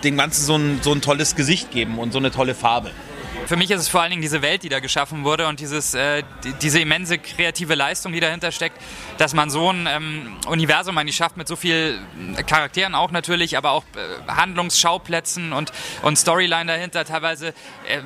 dem 0.04 0.16
Ganzen 0.16 0.42
so 0.42 0.56
ein, 0.56 0.80
so 0.80 0.90
ein 0.90 1.02
tolles 1.02 1.36
Gesicht 1.36 1.70
geben 1.70 1.98
und 1.98 2.12
so 2.12 2.18
eine 2.18 2.30
tolle 2.30 2.54
Farbe. 2.54 2.92
Für 3.48 3.56
mich 3.56 3.70
ist 3.70 3.80
es 3.80 3.88
vor 3.88 4.02
allen 4.02 4.10
Dingen 4.10 4.20
diese 4.20 4.42
Welt, 4.42 4.62
die 4.62 4.68
da 4.68 4.78
geschaffen 4.78 5.24
wurde 5.24 5.46
und 5.46 5.58
dieses, 5.58 5.94
äh, 5.94 6.22
die, 6.44 6.52
diese 6.52 6.80
immense 6.80 7.16
kreative 7.16 7.74
Leistung, 7.74 8.12
die 8.12 8.20
dahinter 8.20 8.52
steckt, 8.52 8.76
dass 9.16 9.32
man 9.32 9.48
so 9.48 9.72
ein 9.72 9.86
ähm, 9.90 10.36
Universum 10.48 10.98
eigentlich 10.98 11.16
schafft 11.16 11.38
mit 11.38 11.48
so 11.48 11.56
vielen 11.56 12.06
Charakteren 12.46 12.94
auch 12.94 13.10
natürlich, 13.10 13.56
aber 13.56 13.70
auch 13.70 13.84
äh, 13.96 14.30
Handlungsschauplätzen 14.30 15.54
und, 15.54 15.72
und 16.02 16.18
Storyline 16.18 16.66
dahinter 16.66 17.06
teilweise. 17.06 17.54
Äh, 17.88 18.02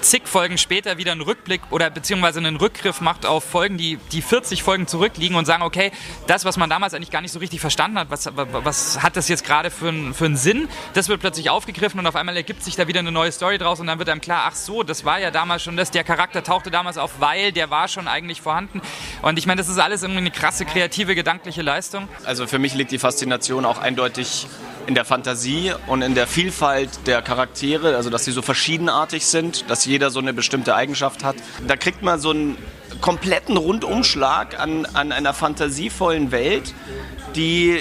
zig 0.00 0.28
Folgen 0.28 0.58
später 0.58 0.98
wieder 0.98 1.12
einen 1.12 1.20
Rückblick 1.20 1.60
oder 1.70 1.90
beziehungsweise 1.90 2.38
einen 2.38 2.56
Rückgriff 2.56 3.00
macht 3.00 3.26
auf 3.26 3.44
Folgen, 3.44 3.78
die, 3.78 3.96
die 4.12 4.22
40 4.22 4.62
Folgen 4.62 4.86
zurückliegen 4.86 5.36
und 5.36 5.44
sagen, 5.44 5.62
okay, 5.62 5.90
das, 6.26 6.44
was 6.44 6.56
man 6.56 6.70
damals 6.70 6.94
eigentlich 6.94 7.10
gar 7.10 7.20
nicht 7.20 7.32
so 7.32 7.38
richtig 7.38 7.60
verstanden 7.60 7.98
hat, 7.98 8.10
was, 8.10 8.28
was 8.34 9.02
hat 9.02 9.16
das 9.16 9.28
jetzt 9.28 9.44
gerade 9.44 9.70
für, 9.70 9.88
einen- 9.88 10.14
für 10.14 10.26
einen 10.26 10.36
Sinn, 10.36 10.68
das 10.94 11.08
wird 11.08 11.20
plötzlich 11.20 11.50
aufgegriffen 11.50 11.98
und 12.00 12.06
auf 12.06 12.16
einmal 12.16 12.36
ergibt 12.36 12.62
sich 12.62 12.76
da 12.76 12.86
wieder 12.86 13.00
eine 13.00 13.12
neue 13.12 13.32
Story 13.32 13.58
draus 13.58 13.80
und 13.80 13.86
dann 13.86 13.98
wird 13.98 14.08
einem 14.08 14.20
klar, 14.20 14.44
ach 14.46 14.54
so, 14.54 14.82
das 14.82 15.04
war 15.04 15.18
ja 15.18 15.30
damals 15.30 15.62
schon 15.62 15.76
das, 15.76 15.90
der 15.90 16.04
Charakter 16.04 16.42
tauchte 16.42 16.70
damals 16.70 16.98
auf, 16.98 17.12
weil 17.20 17.52
der 17.52 17.70
war 17.70 17.88
schon 17.88 18.08
eigentlich 18.08 18.40
vorhanden. 18.40 18.80
Und 19.22 19.38
ich 19.38 19.46
meine, 19.46 19.58
das 19.60 19.68
ist 19.68 19.78
alles 19.78 20.02
irgendwie 20.02 20.18
eine 20.20 20.30
krasse, 20.30 20.64
kreative, 20.64 21.14
gedankliche 21.14 21.62
Leistung. 21.62 22.08
Also 22.24 22.46
für 22.46 22.58
mich 22.58 22.74
liegt 22.74 22.90
die 22.92 22.98
Faszination 22.98 23.64
auch 23.64 23.78
eindeutig 23.78 24.46
in 24.88 24.94
der 24.94 25.04
Fantasie 25.04 25.72
und 25.86 26.00
in 26.00 26.14
der 26.14 26.26
Vielfalt 26.26 26.88
der 27.06 27.20
Charaktere, 27.20 27.94
also 27.94 28.08
dass 28.08 28.24
sie 28.24 28.32
so 28.32 28.40
verschiedenartig 28.40 29.26
sind, 29.26 29.68
dass 29.68 29.84
jeder 29.84 30.10
so 30.10 30.18
eine 30.18 30.32
bestimmte 30.32 30.74
Eigenschaft 30.74 31.24
hat. 31.24 31.36
Da 31.66 31.76
kriegt 31.76 32.02
man 32.02 32.18
so 32.18 32.30
einen 32.30 32.56
kompletten 33.02 33.58
Rundumschlag 33.58 34.58
an, 34.58 34.86
an 34.86 35.12
einer 35.12 35.34
fantasievollen 35.34 36.32
Welt, 36.32 36.72
die 37.36 37.80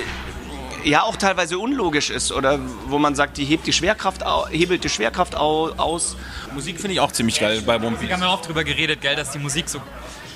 ja 0.84 1.04
auch 1.04 1.16
teilweise 1.16 1.60
unlogisch 1.60 2.10
ist 2.10 2.34
oder 2.34 2.60
wo 2.88 3.00
man 3.00 3.16
sagt, 3.16 3.38
die 3.38 3.46
hebt 3.46 3.66
die 3.68 3.74
Schwerkraft 3.74 4.26
au, 4.26 4.46
hebelt 4.50 4.84
die 4.84 4.90
Schwerkraft 4.90 5.38
au, 5.38 5.70
aus. 5.78 6.18
Musik 6.54 6.78
finde 6.78 6.96
ich 6.96 7.00
auch 7.00 7.14
ziemlich 7.14 7.40
geil 7.40 7.62
bei 7.66 7.78
One 7.78 7.96
Wir 8.02 8.12
haben 8.12 8.22
ja 8.22 8.28
auch 8.28 8.42
drüber 8.42 8.66
geredet, 8.66 9.00
gell, 9.00 9.16
dass 9.16 9.32
die 9.32 9.40
Musik 9.40 9.70
so 9.70 9.80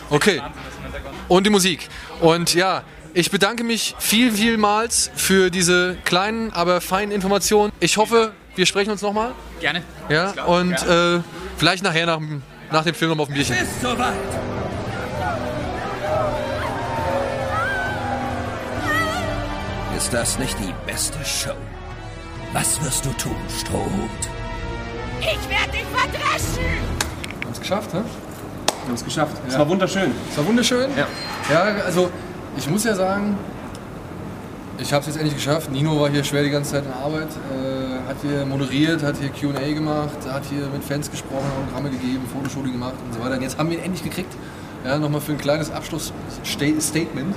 Okay. 0.10 0.42
Und 1.28 1.46
die 1.46 1.50
Musik. 1.50 1.88
Und 2.20 2.54
ja, 2.54 2.84
ich 3.14 3.32
bedanke 3.32 3.64
mich 3.64 3.96
viel, 4.00 4.32
vielmals 4.32 5.12
für 5.16 5.50
diese 5.50 5.98
kleinen, 6.06 6.52
aber 6.54 6.82
feinen 6.82 7.12
Informationen. 7.12 7.72
Ich 7.80 7.98
hoffe, 7.98 8.32
wir 8.56 8.66
sprechen 8.66 8.92
uns 8.92 9.02
nochmal. 9.02 9.32
Gerne. 9.60 9.84
Ja, 10.10 10.32
und 10.46 10.74
äh, 10.88 11.20
vielleicht 11.58 11.84
nachher 11.84 12.06
nach, 12.06 12.18
dem- 12.18 12.42
nach 12.72 12.84
dem 12.84 12.96
Film 12.96 13.10
noch 13.10 13.18
mal 13.18 13.24
auf 13.24 13.30
ein 13.30 13.36
Bierchen. 13.36 13.56
Ist 13.56 13.82
soweit. 13.82 14.14
Ist 19.98 20.14
das 20.14 20.40
nicht 20.40 20.58
die 20.60 20.74
beste 20.88 21.24
Show? 21.24 21.54
Was 22.54 22.84
wirst 22.84 23.06
du 23.06 23.10
tun, 23.14 23.36
Strohhut? 23.60 23.86
Ich 25.20 25.50
werde 25.50 25.72
dich 25.72 25.86
verdreschen! 25.94 26.64
Wir 27.40 27.46
haben 27.46 27.52
es 27.54 27.60
geschafft, 27.60 27.94
ne? 27.94 28.04
Wir 28.04 28.88
haben 28.88 28.94
es 28.96 29.06
geschafft. 29.06 29.38
Es 29.48 29.54
Ja. 29.54 29.60
war 29.60 29.70
wunderschön. 29.70 30.12
Es 30.32 30.38
war 30.38 30.46
wunderschön. 30.46 30.90
Ja. 30.98 31.08
Ja, 31.54 31.62
also 31.86 32.10
ich 32.58 32.70
muss 32.70 32.84
ja 32.84 32.96
sagen, 32.96 33.38
ich 34.78 34.92
habe 34.94 35.02
es 35.02 35.08
jetzt 35.08 35.18
endlich 35.18 35.36
geschafft. 35.36 35.72
Nino 35.72 36.00
war 36.00 36.10
hier 36.10 36.24
schwer 36.24 36.44
die 36.44 36.50
ganze 36.50 36.72
Zeit 36.72 36.86
in 36.86 36.92
Arbeit, 36.92 37.28
äh, 37.28 38.10
hat 38.10 38.18
hier 38.22 38.46
moderiert, 38.46 39.04
hat 39.04 39.16
hier 39.18 39.30
Q&A 39.30 39.74
gemacht, 39.74 40.18
hat 40.30 40.44
hier 40.46 40.68
mit 40.74 40.84
Fans 40.84 41.10
gesprochen, 41.10 41.46
Autogramme 41.62 41.90
gegeben, 41.92 42.22
Fotoshooting 42.34 42.74
gemacht 42.74 42.96
und 43.06 43.14
so 43.14 43.20
weiter. 43.22 43.36
Und 43.36 43.42
jetzt 43.44 43.58
haben 43.58 43.70
wir 43.70 43.78
ihn 43.78 43.84
endlich 43.84 44.04
gekriegt. 44.04 44.34
Ja, 44.84 44.98
nochmal 44.98 45.22
für 45.22 45.34
ein 45.34 45.38
kleines 45.38 45.72
Abschlussstatement. 45.72 47.36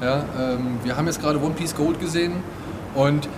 Ja, 0.00 0.24
ähm, 0.40 0.78
wir 0.84 0.96
haben 0.96 1.06
jetzt 1.06 1.20
gerade 1.20 1.42
One 1.42 1.54
Piece 1.54 1.74
Gold 1.74 2.00
gesehen 2.00 2.32
und 2.94 3.28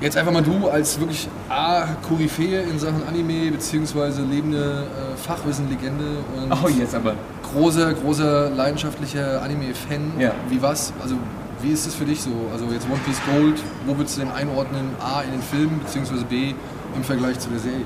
Jetzt 0.00 0.18
einfach 0.18 0.32
mal 0.32 0.42
du 0.42 0.68
als 0.68 0.98
wirklich 1.00 1.28
A, 1.48 1.86
Koryphäe 2.06 2.62
in 2.62 2.78
Sachen 2.78 3.06
Anime, 3.08 3.52
beziehungsweise 3.52 4.22
lebende 4.22 4.82
äh, 4.82 5.16
Fachwissen-Legende 5.16 6.04
und 6.36 6.52
Oh, 6.52 6.68
jetzt 6.68 6.94
aber. 6.94 7.14
Großer, 7.54 7.94
großer, 7.94 8.50
leidenschaftlicher 8.50 9.42
Anime-Fan. 9.42 10.12
Ja. 10.18 10.32
Wie 10.48 10.60
was? 10.60 10.92
Also, 11.02 11.16
wie 11.62 11.70
ist 11.70 11.86
es 11.86 11.94
für 11.94 12.04
dich 12.04 12.20
so? 12.20 12.30
Also, 12.52 12.66
jetzt 12.66 12.86
One 12.86 13.00
Piece 13.06 13.20
Gold, 13.32 13.62
wo 13.86 13.96
würdest 13.96 14.16
du 14.16 14.22
den 14.22 14.30
einordnen? 14.32 14.90
A, 15.00 15.22
in 15.22 15.30
den 15.30 15.42
Film, 15.42 15.78
beziehungsweise 15.78 16.24
B, 16.24 16.54
im 16.94 17.04
Vergleich 17.04 17.38
zu 17.38 17.48
der 17.48 17.58
Serie? 17.60 17.84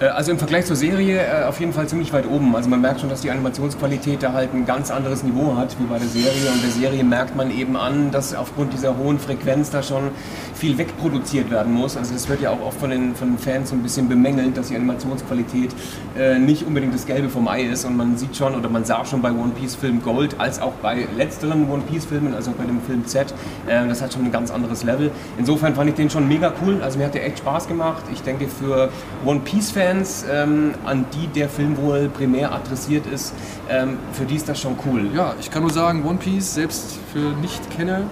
Äh, 0.00 0.06
Also 0.06 0.32
im 0.32 0.38
Vergleich 0.38 0.66
zur 0.66 0.76
Serie 0.76 1.20
äh, 1.20 1.44
auf 1.44 1.60
jeden 1.60 1.72
Fall 1.72 1.86
ziemlich 1.88 2.12
weit 2.12 2.26
oben. 2.26 2.54
Also 2.54 2.68
man 2.68 2.80
merkt 2.80 3.00
schon, 3.00 3.08
dass 3.08 3.20
die 3.20 3.30
Animationsqualität 3.30 4.22
da 4.22 4.32
halt 4.32 4.54
ein 4.54 4.66
ganz 4.66 4.90
anderes 4.90 5.22
Niveau 5.22 5.56
hat 5.56 5.76
wie 5.78 5.84
bei 5.84 5.98
der 5.98 6.08
Serie. 6.08 6.50
Und 6.52 6.62
der 6.62 6.70
Serie 6.70 7.04
merkt 7.04 7.36
man 7.36 7.50
eben 7.50 7.76
an, 7.76 8.10
dass 8.10 8.34
aufgrund 8.34 8.72
dieser 8.72 8.96
hohen 8.96 9.18
Frequenz 9.18 9.70
da 9.70 9.82
schon 9.82 10.10
viel 10.54 10.76
wegproduziert 10.78 11.50
werden 11.50 11.72
muss. 11.72 11.96
Also 11.96 12.14
das 12.14 12.28
wird 12.28 12.40
ja 12.40 12.50
auch 12.50 12.60
oft 12.60 12.80
von 12.80 12.90
den, 12.90 13.14
von 13.14 13.28
den 13.30 13.38
Fans 13.38 13.70
so 13.70 13.76
ein 13.76 13.82
bisschen 13.82 14.08
bemängelt, 14.08 14.56
dass 14.56 14.68
die 14.68 14.76
Animationsqualität 14.76 15.70
äh, 16.18 16.38
nicht 16.38 16.66
unbedingt 16.66 16.94
das 16.94 17.06
Gelbe 17.06 17.28
vom 17.28 17.48
Ei 17.48 17.62
ist. 17.62 17.84
Und 17.84 17.96
man 17.96 18.16
sieht 18.16 18.36
schon 18.36 18.54
oder 18.54 18.68
man 18.68 18.84
sah 18.84 19.04
schon 19.04 19.22
bei 19.22 19.30
One 19.30 19.52
Piece 19.58 19.74
Film 19.76 20.02
Gold 20.02 20.36
als 20.38 20.60
auch 20.60 20.72
bei 20.82 21.06
letzteren 21.16 21.70
One 21.70 21.82
Piece 21.88 22.06
Filmen, 22.06 22.34
also 22.34 22.52
bei 22.56 22.64
dem 22.64 22.80
Film 22.80 23.06
Z, 23.06 23.34
das 23.66 24.02
hat 24.02 24.12
schon 24.12 24.24
ein 24.24 24.32
ganz 24.32 24.50
anderes 24.50 24.82
Level. 24.84 25.10
Insofern 25.38 25.74
fand 25.74 25.90
ich 25.90 25.96
den 25.96 26.10
schon 26.10 26.26
mega 26.28 26.52
cool. 26.64 26.80
Also 26.82 26.98
mir 26.98 27.06
hat 27.06 27.14
der 27.14 27.26
echt 27.26 27.38
Spaß 27.38 27.68
gemacht. 27.68 28.02
Ich 28.12 28.22
denke 28.22 28.48
für 28.48 28.90
One 29.24 29.40
Piece 29.40 29.70
Fans, 29.70 29.87
ähm, 30.30 30.74
an 30.84 31.06
die 31.14 31.26
der 31.28 31.48
Film 31.48 31.76
wohl 31.76 32.08
primär 32.08 32.52
adressiert 32.52 33.06
ist, 33.06 33.34
ähm, 33.68 33.98
für 34.12 34.24
die 34.24 34.36
ist 34.36 34.48
das 34.48 34.60
schon 34.60 34.76
cool. 34.86 35.10
Ja, 35.14 35.34
ich 35.40 35.50
kann 35.50 35.62
nur 35.62 35.70
sagen, 35.70 36.04
One 36.04 36.18
Piece, 36.18 36.54
selbst 36.54 36.98
für 37.12 37.36
Nicht-Kenner, 37.40 38.02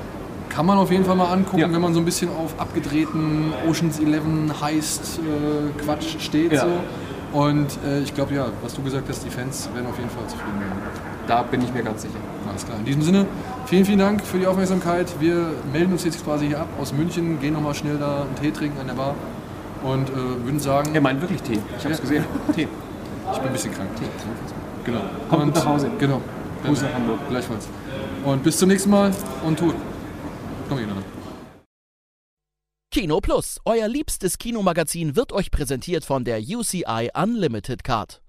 kann 0.49 0.65
man 0.65 0.79
auf 0.79 0.91
jeden 0.91 1.05
Fall 1.05 1.17
mal 1.17 1.33
angucken, 1.33 1.73
wenn 1.73 1.81
man 1.81 1.93
so 1.93 2.01
ein 2.01 2.05
bisschen 2.05 2.31
auf 2.31 2.59
abgedrehten 2.59 3.53
Oceans 3.69 4.01
11 4.01 4.23
Heist 4.61 5.19
äh, 5.19 5.83
Quatsch 5.83 6.17
steht. 6.19 6.53
Ja. 6.53 6.63
So. 6.63 7.39
Und 7.39 7.67
äh, 7.87 8.01
ich 8.01 8.15
glaube 8.15 8.35
ja, 8.35 8.47
was 8.63 8.75
du 8.75 8.83
gesagt 8.83 9.09
hast, 9.09 9.25
die 9.25 9.31
Fans 9.31 9.69
werden 9.75 9.87
auf 9.87 9.99
jeden 9.99 10.09
Fall 10.09 10.27
zufrieden 10.27 10.61
werden. 10.61 10.79
Da 11.27 11.43
bin 11.43 11.61
ich 11.61 11.75
mir 11.75 11.83
ganz 11.83 12.03
sicher. 12.03 12.15
Alles 12.49 12.65
klar. 12.65 12.79
In 12.79 12.87
diesem 12.87 13.03
Sinne, 13.03 13.27
vielen, 13.67 13.85
vielen 13.85 13.99
Dank 13.99 14.25
für 14.25 14.39
die 14.39 14.47
Aufmerksamkeit. 14.47 15.13
Wir 15.21 15.51
melden 15.73 15.93
uns 15.93 16.05
jetzt 16.05 16.25
quasi 16.25 16.47
hier 16.47 16.61
ab 16.61 16.69
aus 16.81 16.93
München, 16.95 17.41
gehen 17.41 17.53
nochmal 17.53 17.75
schnell 17.75 17.99
da 17.99 18.23
einen 18.23 18.37
Tee 18.41 18.53
trinken 18.53 18.81
an 18.81 18.87
der 18.87 18.95
Bar 18.95 19.15
und 19.83 20.11
äh, 20.11 20.15
würden 20.15 20.61
sagen. 20.61 20.95
Er 20.95 21.01
meint 21.01 21.21
wirklich 21.21 21.43
Tee. 21.43 21.59
Ich 21.79 21.85
hab's 21.85 22.01
gesehen. 22.01 22.25
Tee. 22.55 22.69
Ich 23.33 23.39
bin 23.39 23.47
ein 23.47 23.53
bisschen 23.53 23.73
krank. 23.73 23.91
Tee. 23.97 24.07
Genau. 24.85 25.01
Kommt 25.29 25.43
und, 25.43 25.49
gut 25.49 25.57
nach 25.57 25.67
Hause. 25.67 25.91
Genau. 25.99 26.21
Gruß 26.65 26.83
nach 26.83 26.95
Hamburg. 26.95 27.19
Gleichfalls. 27.29 27.69
Und 28.25 28.43
bis 28.43 28.59
zum 28.59 28.69
nächsten 28.69 28.91
Mal 28.91 29.13
und 29.45 29.59
tut. 29.59 29.75
Komm 30.69 30.79
hier 30.79 30.89
Kino 32.91 33.21
Plus, 33.21 33.59
euer 33.67 33.89
liebstes 33.89 34.39
Kinomagazin, 34.39 35.17
wird 35.17 35.31
euch 35.33 35.51
präsentiert 35.51 36.05
von 36.07 36.25
der 36.25 36.41
UCI 36.41 37.11
Unlimited 37.15 37.85
Card. 37.85 38.23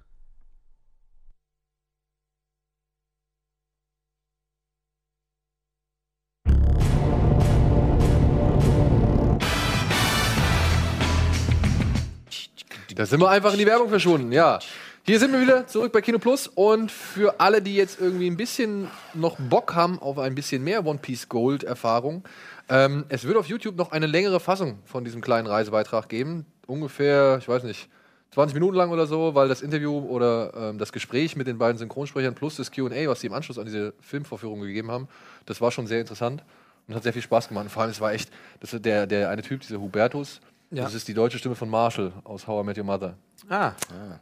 Da 12.97 13.05
sind 13.05 13.21
wir 13.21 13.29
einfach 13.29 13.53
in 13.53 13.59
die 13.59 13.67
Werbung 13.67 13.89
verschwunden, 13.89 14.31
ja. 14.31 14.57
Hier 15.05 15.19
sind 15.19 15.31
wir 15.31 15.39
wieder 15.39 15.67
zurück 15.67 15.91
bei 15.91 16.01
Kino 16.01 16.17
Plus 16.17 16.47
und 16.47 16.91
für 16.91 17.39
alle, 17.39 17.61
die 17.61 17.75
jetzt 17.75 18.01
irgendwie 18.01 18.27
ein 18.27 18.37
bisschen 18.37 18.87
noch 19.13 19.37
Bock 19.37 19.75
haben 19.75 19.99
auf 19.99 20.17
ein 20.17 20.33
bisschen 20.33 20.63
mehr 20.63 20.83
One 20.83 20.97
Piece 20.97 21.29
Gold 21.29 21.63
Erfahrung, 21.63 22.23
ähm, 22.69 23.05
es 23.09 23.23
wird 23.23 23.37
auf 23.37 23.45
YouTube 23.45 23.75
noch 23.75 23.91
eine 23.91 24.07
längere 24.07 24.39
Fassung 24.39 24.79
von 24.85 25.03
diesem 25.03 25.21
kleinen 25.21 25.45
Reisebeitrag 25.45 26.09
geben. 26.09 26.47
Ungefähr, 26.65 27.37
ich 27.39 27.47
weiß 27.47 27.65
nicht, 27.65 27.87
20 28.31 28.55
Minuten 28.55 28.75
lang 28.75 28.89
oder 28.89 29.05
so, 29.05 29.35
weil 29.35 29.47
das 29.47 29.61
Interview 29.61 29.99
oder 29.99 30.51
ähm, 30.55 30.79
das 30.79 30.91
Gespräch 30.91 31.35
mit 31.35 31.45
den 31.45 31.59
beiden 31.59 31.77
Synchronsprechern 31.77 32.33
plus 32.33 32.55
das 32.55 32.71
QA, 32.71 33.07
was 33.07 33.21
sie 33.21 33.27
im 33.27 33.33
Anschluss 33.33 33.59
an 33.59 33.65
diese 33.65 33.93
Filmvorführung 34.01 34.61
gegeben 34.61 34.89
haben, 34.89 35.07
das 35.45 35.61
war 35.61 35.69
schon 35.69 35.85
sehr 35.85 35.99
interessant 35.99 36.43
und 36.87 36.95
hat 36.95 37.03
sehr 37.03 37.13
viel 37.13 37.21
Spaß 37.21 37.49
gemacht. 37.49 37.65
Und 37.65 37.69
vor 37.69 37.83
allem, 37.83 37.91
es 37.91 38.01
war 38.01 38.11
echt, 38.11 38.31
das 38.59 38.71
der, 38.71 39.05
der 39.05 39.29
eine 39.29 39.43
Typ, 39.43 39.61
dieser 39.61 39.79
Hubertus, 39.79 40.41
Ja. 40.69 40.83
das 40.83 40.93
ist 40.93 41.07
die 41.07 41.13
deutsche 41.13 41.37
Stimme 41.37 41.55
von 41.55 41.69
Marshall 41.69 42.11
aus 42.25 42.45
How 42.47 42.61
I 42.61 42.65
Met 42.65 42.77
Your 42.77 42.83
Mother. 42.83 43.15
Ah. 43.49 43.71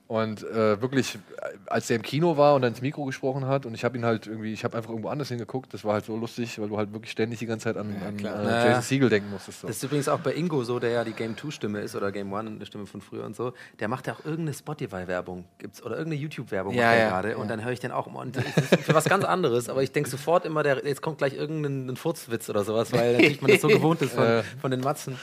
Und 0.07 0.43
äh, 0.43 0.79
wirklich, 0.81 1.15
äh, 1.15 1.19
als 1.67 1.87
der 1.87 1.95
im 1.95 2.01
Kino 2.01 2.35
war 2.37 2.53
und 2.53 2.61
dann 2.61 2.73
ins 2.73 2.81
Mikro 2.81 3.05
gesprochen 3.05 3.47
hat 3.47 3.65
und 3.65 3.73
ich 3.73 3.83
habe 3.85 3.97
ihn 3.97 4.05
halt 4.05 4.27
irgendwie, 4.27 4.51
ich 4.53 4.63
habe 4.65 4.75
einfach 4.77 4.89
irgendwo 4.91 5.07
anders 5.09 5.29
hingeguckt, 5.29 5.73
das 5.73 5.83
war 5.85 5.93
halt 5.93 6.05
so 6.05 6.15
lustig, 6.17 6.59
weil 6.59 6.67
du 6.67 6.77
halt 6.77 6.91
wirklich 6.93 7.11
ständig 7.11 7.39
die 7.39 7.45
ganze 7.45 7.63
Zeit 7.63 7.77
an, 7.77 7.95
an 8.05 8.19
äh, 8.19 8.23
Ja. 8.23 8.65
Jason 8.67 8.81
Siegel 8.83 9.09
denken 9.09 9.31
musstest. 9.31 9.61
So. 9.61 9.67
Das 9.67 9.77
ist 9.77 9.83
übrigens 9.83 10.07
auch 10.09 10.19
bei 10.19 10.33
Ingo 10.35 10.63
so, 10.65 10.77
der 10.79 10.89
ja 10.91 11.03
die 11.05 11.13
Game 11.13 11.35
2 11.37 11.49
Stimme 11.49 11.79
ist 11.79 11.95
oder 11.95 12.11
Game 12.11 12.31
1 12.31 12.47
eine 12.47 12.65
Stimme 12.65 12.85
von 12.85 13.01
früher 13.01 13.23
und 13.23 13.35
so. 13.35 13.53
Der 13.79 13.87
macht 13.87 14.05
ja 14.05 14.13
auch 14.13 14.19
irgendeine 14.25 14.53
Spotify-Werbung 14.53 15.45
gibt's 15.57 15.81
oder 15.81 15.97
irgendeine 15.97 16.21
YouTube-Werbung 16.21 16.75
Ja, 16.75 16.93
ja, 16.93 17.09
gerade. 17.09 17.37
Und 17.37 17.47
dann 17.47 17.63
höre 17.63 17.71
ich 17.71 17.79
den 17.79 17.91
auch. 17.91 18.05
Und 18.07 18.35
das 18.35 18.43
ist 18.45 18.83
für 18.83 18.93
was 18.93 19.05
ganz 19.05 19.23
anderes. 19.23 19.69
Aber 19.69 19.81
ich 19.81 19.91
denke 19.93 20.09
sofort 20.09 20.45
immer, 20.45 20.61
der, 20.61 20.85
jetzt 20.85 21.01
kommt 21.01 21.17
gleich 21.17 21.33
irgendein 21.33 21.87
ein 21.89 21.95
Furzwitz 21.95 22.49
oder 22.49 22.63
sowas, 22.65 22.91
weil 22.91 23.13
natürlich 23.13 23.41
man 23.41 23.49
das 23.51 23.61
so 23.61 23.69
gewohnt 23.69 24.01
ist 24.01 24.13
von, 24.13 24.23
Äh. 24.23 24.43
von 24.59 24.69
den 24.71 24.81
Matzen. 24.81 25.17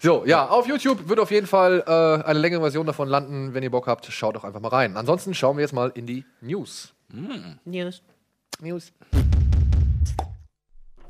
So, 0.00 0.24
ja, 0.26 0.48
auf 0.48 0.68
YouTube 0.68 1.08
wird 1.08 1.18
auf 1.18 1.32
jeden 1.32 1.48
Fall 1.48 1.82
äh, 1.84 2.24
eine 2.24 2.38
längere 2.38 2.60
Version 2.60 2.86
davon 2.86 3.08
landen. 3.08 3.52
Wenn 3.52 3.64
ihr 3.64 3.70
Bock 3.70 3.88
habt, 3.88 4.06
schaut 4.06 4.36
doch 4.36 4.44
einfach 4.44 4.60
mal 4.60 4.68
rein. 4.68 4.96
Ansonsten 4.96 5.34
schauen 5.34 5.56
wir 5.56 5.62
jetzt 5.62 5.72
mal 5.72 5.90
in 5.94 6.06
die 6.06 6.24
News. 6.40 6.94
News. 7.64 8.02
News. 8.60 8.92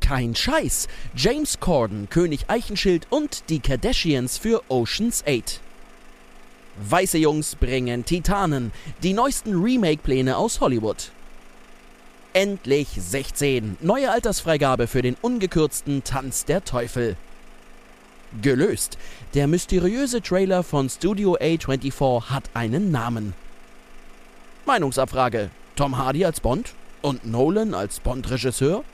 Kein 0.01 0.35
Scheiß. 0.35 0.89
James 1.15 1.61
Corden, 1.61 2.09
König 2.09 2.47
Eichenschild 2.49 3.07
und 3.11 3.51
die 3.51 3.61
Kardashians 3.61 4.39
für 4.39 4.63
Ocean's 4.69 5.23
8. 5.27 5.61
Weiße 6.81 7.19
Jungs 7.19 7.57
bringen 7.57 8.07
Titanen, 8.07 8.73
die 9.03 9.13
neuesten 9.13 9.61
Remake-Pläne 9.61 10.39
aus 10.39 10.61
Hollywood. 10.61 11.11
Endlich 12.33 12.89
16. 12.97 13.77
Neue 13.81 14.11
Altersfreigabe 14.11 14.87
für 14.87 15.03
den 15.03 15.17
ungekürzten 15.21 16.05
Tanz 16.05 16.47
der 16.47 16.65
Teufel. 16.65 17.17
Gelöst. 18.43 18.99
Der 19.35 19.47
mysteriöse 19.47 20.21
Trailer 20.21 20.63
von 20.63 20.89
Studio 20.89 21.37
A24 21.37 22.31
hat 22.31 22.45
einen 22.55 22.91
Namen. 22.91 23.35
Meinungsabfrage. 24.67 25.51
Tom 25.77 25.97
Hardy 25.97 26.25
als 26.25 26.41
Bond 26.41 26.75
und 27.03 27.25
Nolan 27.25 27.75
als 27.75 28.01
Bond-Regisseur? 28.01 28.85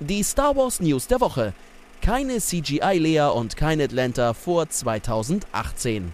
Die 0.00 0.22
Star 0.22 0.56
Wars 0.56 0.80
News 0.80 1.06
der 1.06 1.20
Woche. 1.20 1.54
Keine 2.02 2.38
CGI-Lea 2.38 3.30
und 3.34 3.56
kein 3.56 3.80
Atlanta 3.80 4.34
vor 4.34 4.68
2018. 4.68 6.12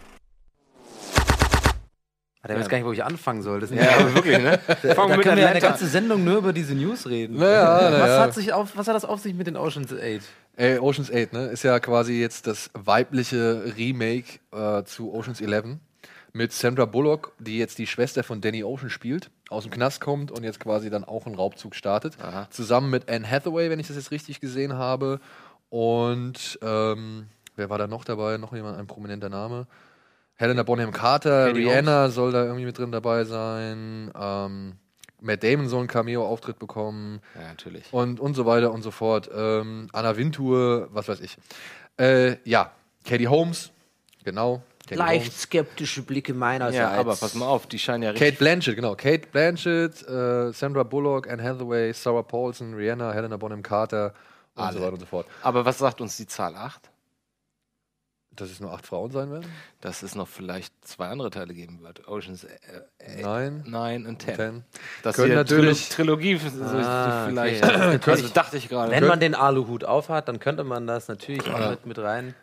Der 2.46 2.58
weiß 2.58 2.68
gar 2.68 2.76
nicht, 2.76 2.86
wo 2.86 2.92
ich 2.92 3.02
anfangen 3.02 3.42
soll. 3.42 3.60
Das 3.60 3.70
Ja, 3.70 3.96
aber 3.98 4.14
wirklich, 4.14 4.38
ne? 4.38 4.60
Da, 4.82 4.94
können 4.94 5.36
wir 5.36 5.48
eine 5.48 5.60
ganze 5.60 5.86
Sendung 5.86 6.24
nur 6.24 6.38
über 6.38 6.52
diese 6.52 6.74
News 6.74 7.06
reden. 7.06 7.38
Naja, 7.38 7.80
was, 7.80 7.90
naja. 7.90 8.20
Hat 8.20 8.34
sich 8.34 8.52
auf, 8.52 8.76
was 8.76 8.86
hat 8.86 8.94
das 8.94 9.04
auf 9.04 9.20
sich 9.20 9.34
mit 9.34 9.46
den 9.46 9.56
Ocean's 9.56 9.92
8? 9.92 10.20
Ey, 10.56 10.78
Ocean's 10.78 11.10
8, 11.10 11.32
ne? 11.32 11.46
Ist 11.46 11.64
ja 11.64 11.80
quasi 11.80 12.20
jetzt 12.20 12.46
das 12.46 12.70
weibliche 12.74 13.74
Remake 13.76 14.38
äh, 14.52 14.84
zu 14.84 15.12
Ocean's 15.12 15.40
11 15.40 15.78
mit 16.32 16.52
Sandra 16.52 16.84
Bullock, 16.84 17.32
die 17.38 17.58
jetzt 17.58 17.78
die 17.78 17.86
Schwester 17.86 18.24
von 18.24 18.40
Danny 18.40 18.64
Ocean 18.64 18.90
spielt, 18.90 19.30
aus 19.50 19.64
dem 19.64 19.72
Knast 19.72 20.00
kommt 20.00 20.30
und 20.32 20.42
jetzt 20.42 20.60
quasi 20.60 20.90
dann 20.90 21.04
auch 21.04 21.26
einen 21.26 21.36
Raubzug 21.36 21.74
startet. 21.74 22.16
Zusammen 22.50 22.90
mit 22.90 23.08
Anne 23.08 23.28
Hathaway, 23.28 23.70
wenn 23.70 23.78
ich 23.78 23.86
das 23.86 23.96
jetzt 23.96 24.10
richtig 24.10 24.40
gesehen 24.40 24.74
habe. 24.74 25.20
Und 25.70 26.58
ähm, 26.62 27.28
wer 27.56 27.70
war 27.70 27.78
da 27.78 27.86
noch 27.86 28.04
dabei? 28.04 28.36
Noch 28.36 28.52
jemand, 28.52 28.78
ein 28.78 28.86
prominenter 28.86 29.28
Name. 29.28 29.66
Helena 30.36 30.64
Bonham 30.64 30.90
Carter, 30.90 31.46
Katie 31.46 31.64
Rihanna 31.64 32.10
soll 32.10 32.32
da 32.32 32.44
irgendwie 32.44 32.64
mit 32.64 32.76
drin 32.76 32.90
dabei 32.90 33.24
sein. 33.24 34.10
Ähm, 34.20 34.72
Matt 35.24 35.42
Damon 35.42 35.68
soll 35.68 35.80
einen 35.80 35.88
Cameo-Auftritt 35.88 36.58
bekommen. 36.58 37.20
Ja, 37.34 37.48
natürlich. 37.48 37.84
Und, 37.92 38.20
und 38.20 38.34
so 38.34 38.46
weiter 38.46 38.72
und 38.72 38.82
so 38.82 38.90
fort. 38.90 39.30
Ähm, 39.34 39.88
Anna 39.92 40.16
Wintour, 40.16 40.88
was 40.92 41.08
weiß 41.08 41.20
ich. 41.20 41.36
Äh, 41.98 42.36
ja, 42.44 42.72
Katie 43.04 43.28
Holmes, 43.28 43.70
genau. 44.22 44.62
Katie 44.86 44.96
Leicht 44.98 45.24
Holmes. 45.26 45.42
skeptische 45.42 46.02
Blicke 46.02 46.34
meinerseits. 46.34 46.76
Ja, 46.76 46.90
aber 46.90 47.16
pass 47.16 47.34
mal 47.34 47.46
auf, 47.46 47.66
die 47.66 47.78
scheinen 47.78 48.02
ja 48.02 48.10
richtig. 48.10 48.28
Kate 48.30 48.38
Blanchett, 48.38 48.76
genau. 48.76 48.94
Kate 48.94 49.26
Blanchett, 49.32 50.06
äh, 50.06 50.52
Sandra 50.52 50.82
Bullock, 50.82 51.28
Anne 51.30 51.42
Hathaway, 51.42 51.92
Sarah 51.92 52.22
Paulson, 52.22 52.74
Rihanna, 52.74 53.12
Helena 53.12 53.36
Bonham 53.38 53.62
Carter 53.62 54.12
und 54.54 54.62
Alle. 54.62 54.76
so 54.76 54.82
weiter 54.82 54.92
und 54.92 55.00
so 55.00 55.06
fort. 55.06 55.26
Aber 55.42 55.64
was 55.64 55.78
sagt 55.78 56.00
uns 56.02 56.16
die 56.18 56.26
Zahl 56.26 56.54
8? 56.54 56.90
Dass 58.36 58.50
es 58.50 58.58
nur 58.60 58.72
acht 58.72 58.86
Frauen 58.86 59.10
sein 59.12 59.30
werden? 59.30 59.46
Dass 59.80 60.02
es 60.02 60.14
noch 60.14 60.26
vielleicht 60.28 60.72
zwei 60.86 61.06
andere 61.08 61.30
Teile 61.30 61.54
geben 61.54 61.80
wird. 61.82 62.08
Oceans 62.08 62.44
äh, 62.44 62.48
äh, 62.98 63.22
Nein. 63.22 63.62
9 63.66 64.06
und 64.06 64.22
10. 64.22 64.34
Ten. 64.36 64.64
Das 65.02 65.16
hier 65.16 65.28
natürlich- 65.34 65.88
Trilogie 65.90 66.40
Ah, 66.72 67.26
vielleicht. 67.28 67.62
okay. 67.64 68.10
Also 68.10 68.28
dachte 68.28 68.56
ich 68.56 68.68
gerade. 68.68 68.90
Wenn 68.90 69.06
man 69.06 69.20
den 69.20 69.34
Aluhut 69.34 69.84
aufhat, 69.84 70.26
dann 70.28 70.40
könnte 70.40 70.64
man 70.64 70.86
das 70.86 71.06
natürlich 71.08 71.48
auch 71.48 71.70
mit, 71.70 71.86
mit 71.86 71.98
rein. 71.98 72.34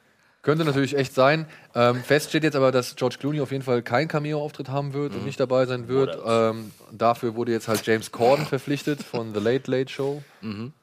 Könnte 0.44 0.66
natürlich 0.66 0.98
echt 0.98 1.14
sein. 1.14 1.46
Ähm, 1.76 2.04
fest 2.04 2.30
steht 2.30 2.44
jetzt 2.44 2.56
aber, 2.56 2.72
dass 2.72 2.96
George 2.96 3.18
Clooney 3.20 3.42
auf 3.42 3.52
jeden 3.52 3.64
Fall 3.64 3.84
keinen 3.84 4.08
Cameo-Auftritt 4.08 4.70
haben 4.70 4.94
wird 4.94 5.12
Mhm. 5.14 5.20
und 5.20 5.26
nicht 5.26 5.40
dabei 5.40 5.66
sein 5.68 5.88
wird. 5.88 6.18
Ähm, 6.26 6.72
dafür 6.92 7.36
wurde 7.36 7.52
jetzt 7.52 7.68
halt 7.68 7.86
James 7.86 8.12
Corden 8.12 8.46
verpflichtet 8.48 9.04
von 9.04 9.36
The 9.36 9.40
Late 9.40 9.70
Late 9.70 9.92
Show. 9.92 10.24
Mhm. 10.42 10.74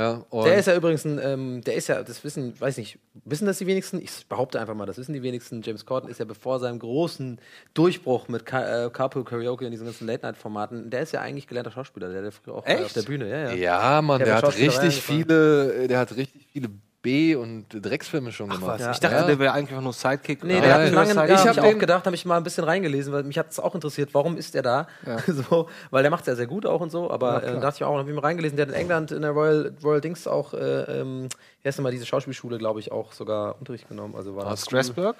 Ja, 0.00 0.24
Der 0.32 0.56
ist 0.56 0.66
ja 0.66 0.74
übrigens 0.74 1.04
ein, 1.04 1.20
ähm, 1.22 1.60
der 1.60 1.74
ist 1.74 1.88
ja, 1.88 2.02
das 2.02 2.24
wissen, 2.24 2.58
weiß 2.58 2.78
nicht, 2.78 2.98
wissen 3.26 3.44
das 3.44 3.58
die 3.58 3.66
wenigsten? 3.66 4.00
Ich 4.00 4.26
behaupte 4.28 4.58
einfach 4.58 4.74
mal, 4.74 4.86
das 4.86 4.96
wissen 4.96 5.12
die 5.12 5.22
wenigsten. 5.22 5.60
James 5.60 5.84
Corden 5.84 6.08
ist 6.08 6.18
ja 6.18 6.24
bevor 6.24 6.58
seinem 6.58 6.78
großen 6.78 7.38
Durchbruch 7.74 8.28
mit 8.28 8.46
Ka 8.46 8.86
äh, 8.86 8.90
Carpool 8.90 9.24
Karaoke 9.24 9.66
und 9.66 9.72
diesen 9.72 9.84
ganzen 9.84 10.06
Late-Night-Formaten, 10.06 10.88
der 10.88 11.02
ist 11.02 11.12
ja 11.12 11.20
eigentlich 11.20 11.46
gelernter 11.46 11.70
Schauspieler, 11.70 12.08
der 12.08 12.32
früher 12.32 12.54
auch 12.54 12.66
äh, 12.66 12.76
Echt? 12.76 12.84
auf 12.84 12.92
der 12.94 13.02
Bühne, 13.02 13.28
ja, 13.28 13.50
ja. 13.50 13.54
Ja, 13.54 14.02
Mann, 14.02 14.20
der, 14.20 14.36
hat 14.36 14.44
hat 14.44 14.56
richtig 14.56 15.02
viele, 15.02 15.86
der 15.86 15.98
hat 15.98 16.16
richtig 16.16 16.46
viele 16.50 16.70
B- 17.02 17.34
und 17.34 17.66
Drecksfilme 17.70 18.30
schon 18.32 18.50
gemacht. 18.50 18.78
was? 18.80 18.96
Ich 18.96 19.00
dachte, 19.00 19.26
der 19.26 19.38
wäre 19.38 19.52
einfach 19.52 19.80
nur 19.80 19.92
Sidekick. 19.92 20.44
Nee, 20.44 20.58
oder? 20.58 20.62
der 20.62 20.74
hat 20.74 20.80
einen 20.80 20.94
langen, 20.94 21.10
Ich 21.28 21.34
ich 21.34 21.46
hab 21.46 21.56
habe 21.56 21.68
auch 21.68 21.78
gedacht, 21.78 22.04
habe 22.06 22.14
ich 22.14 22.24
mal 22.26 22.36
ein 22.36 22.42
bisschen 22.42 22.64
reingelesen, 22.64 23.12
weil 23.12 23.22
mich 23.24 23.38
hat 23.38 23.50
es 23.50 23.58
auch 23.58 23.74
interessiert, 23.74 24.12
warum 24.12 24.36
ist 24.36 24.54
er 24.54 24.62
da? 24.62 24.86
so, 25.26 25.68
weil 25.90 26.02
der 26.02 26.10
macht 26.10 26.22
es 26.22 26.26
ja 26.26 26.34
sehr 26.34 26.46
gut 26.46 26.66
auch 26.66 26.80
und 26.80 26.90
so, 26.90 27.10
aber 27.10 27.42
Ja, 27.44 27.56
äh, 27.56 27.60
dachte 27.60 27.76
ich 27.78 27.84
auch, 27.84 27.96
habe 27.96 28.08
ich 28.08 28.14
mal 28.14 28.20
reingelesen, 28.20 28.56
der 28.56 28.66
hat 28.66 28.74
in 28.74 28.80
England 28.80 29.12
in 29.12 29.22
der 29.22 29.30
Royal, 29.30 29.72
Royal 29.82 30.00
Dings 30.00 30.26
auch, 30.26 30.52
äh, 30.52 31.00
ähm, 31.00 31.28
wie 31.62 31.68
heißt 31.68 31.78
denn 31.78 31.82
mal 31.84 31.90
diese 31.92 32.04
Schauspielschule, 32.06 32.58
glaube 32.58 32.80
ich, 32.80 32.92
auch 32.92 33.12
sogar 33.12 33.58
Unterricht 33.58 33.88
genommen. 33.88 34.14
Also 34.14 34.36
war 34.36 34.44
Aus 34.46 34.50
das 34.60 34.64
Strasbourg? 34.66 35.16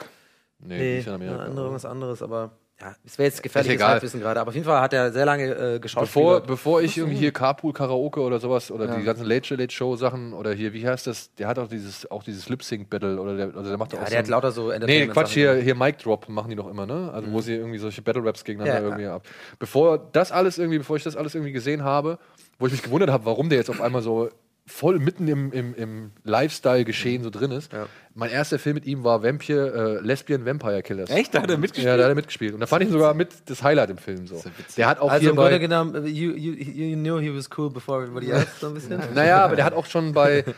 Nee, 0.58 0.76
Nee, 0.78 0.96
nicht 0.96 1.06
in 1.06 1.14
Amerika. 1.14 1.36
ja, 1.38 1.44
andere, 1.44 1.64
irgendwas 1.64 1.84
anderes, 1.86 2.22
aber 2.22 2.50
ja, 2.80 2.94
es 3.04 3.18
wäre 3.18 3.26
jetzt 3.28 3.42
gefährliches 3.42 3.74
egal. 3.74 3.90
Halbwissen 3.92 4.20
gerade, 4.20 4.40
aber 4.40 4.48
auf 4.48 4.54
jeden 4.54 4.64
Fall 4.66 4.80
hat 4.80 4.92
er 4.92 5.12
sehr 5.12 5.26
lange 5.26 5.44
äh, 5.44 5.54
Bevor, 5.54 5.80
geschauspielert. 5.80 6.46
bevor 6.46 6.80
ich 6.82 6.96
irgendwie 6.96 7.16
hier 7.18 7.30
Carpool 7.32 7.72
Karaoke 7.72 8.20
oder 8.20 8.40
sowas 8.40 8.70
oder 8.70 8.86
Ja. 8.86 8.96
die 8.98 9.04
ganzen 9.04 9.26
Late 9.26 9.54
Late 9.54 9.72
Show 9.74 9.96
Sachen 9.96 10.32
oder 10.32 10.52
hier, 10.52 10.72
wie 10.72 10.86
heißt 10.86 11.06
das? 11.06 11.34
Der 11.34 11.46
hat 11.48 11.58
auch 11.58 11.68
dieses, 11.68 12.10
auch 12.10 12.22
dieses 12.22 12.48
Lip 12.48 12.62
Sync 12.62 12.88
Battle 12.88 13.20
oder 13.20 13.36
der, 13.36 13.46
also 13.54 13.68
der 13.68 13.76
macht 13.78 13.92
Ja, 13.92 14.00
auch 14.00 14.08
der 14.08 14.18
hat 14.18 14.28
lauter 14.28 14.50
so 14.52 14.70
Nee, 14.70 15.06
Quatsch, 15.08 15.32
hier, 15.34 15.54
hier 15.56 15.74
Mic 15.74 15.98
Drop 16.02 16.28
machen 16.28 16.48
die 16.50 16.56
doch 16.56 16.68
immer, 16.68 16.86
ne? 16.86 17.10
Also 17.12 17.30
wo 17.32 17.40
sie 17.40 17.54
irgendwie 17.54 17.78
solche 17.78 18.00
Battle 18.02 18.24
Raps 18.24 18.44
gegeneinander 18.44 18.80
Ja. 18.80 18.86
irgendwie 18.88 19.06
ab. 19.06 19.26
Bevor 19.58 19.98
das 20.12 20.32
alles 20.32 20.56
irgendwie, 20.58 20.78
bevor 20.78 20.96
ich 20.96 21.02
das 21.02 21.16
alles 21.16 21.34
irgendwie 21.34 21.52
gesehen 21.52 21.84
habe, 21.84 22.18
wo 22.58 22.66
ich 22.66 22.72
mich 22.72 22.82
gewundert 22.82 23.10
habe, 23.10 23.24
warum 23.26 23.48
der 23.50 23.58
jetzt 23.58 23.70
auf 23.70 23.80
einmal 23.80 24.02
so 24.02 24.28
voll 24.70 24.98
mitten 24.98 25.28
im, 25.28 25.52
im, 25.52 25.74
im 25.74 26.12
Lifestyle-Geschehen 26.24 27.22
so 27.22 27.30
drin 27.30 27.50
ist. 27.50 27.70
Mein 28.14 28.30
erster 28.30 28.58
Film 28.58 28.74
mit 28.74 28.86
ihm 28.86 29.04
war 29.04 29.22
Vampire, 29.22 29.98
äh, 30.00 30.06
Lesbian 30.06 30.46
Vampire 30.46 30.82
Killers. 30.82 31.10
Echt? 31.10 31.34
Da 31.34 31.42
hat 31.42 31.50
er 31.50 31.58
mitgespielt? 31.58 31.86
Ja, 31.86 31.96
da 31.96 32.04
hat 32.04 32.10
er 32.10 32.14
mitgespielt. 32.14 32.54
Und 32.54 32.60
da 32.60 32.66
fand 32.66 32.82
ich 32.82 32.88
ihn 32.88 32.92
sogar 32.92 33.14
mit 33.14 33.28
das 33.46 33.62
Highlight 33.62 33.90
im 33.90 33.98
Film 33.98 34.26
so. 34.26 34.42
Der 34.76 34.88
hat 34.88 35.00
auch 35.00 35.10
also 35.10 35.20
hier 35.20 35.30
im 35.30 35.36
Grunde 35.36 35.52
bei, 35.52 35.58
genommen, 35.58 36.06
you, 36.06 36.32
you, 36.32 36.52
you 36.54 36.96
knew 36.96 37.18
he 37.20 37.34
was 37.34 37.48
cool 37.56 37.70
before 37.70 38.02
everybody 38.02 38.30
else, 38.30 38.48
so 38.60 38.68
ein 38.68 38.74
bisschen. 38.74 39.00
Naja, 39.14 39.44
aber 39.44 39.56
der 39.56 39.64
hat 39.64 39.74
auch 39.74 39.86
schon 39.86 40.12
bei. 40.12 40.44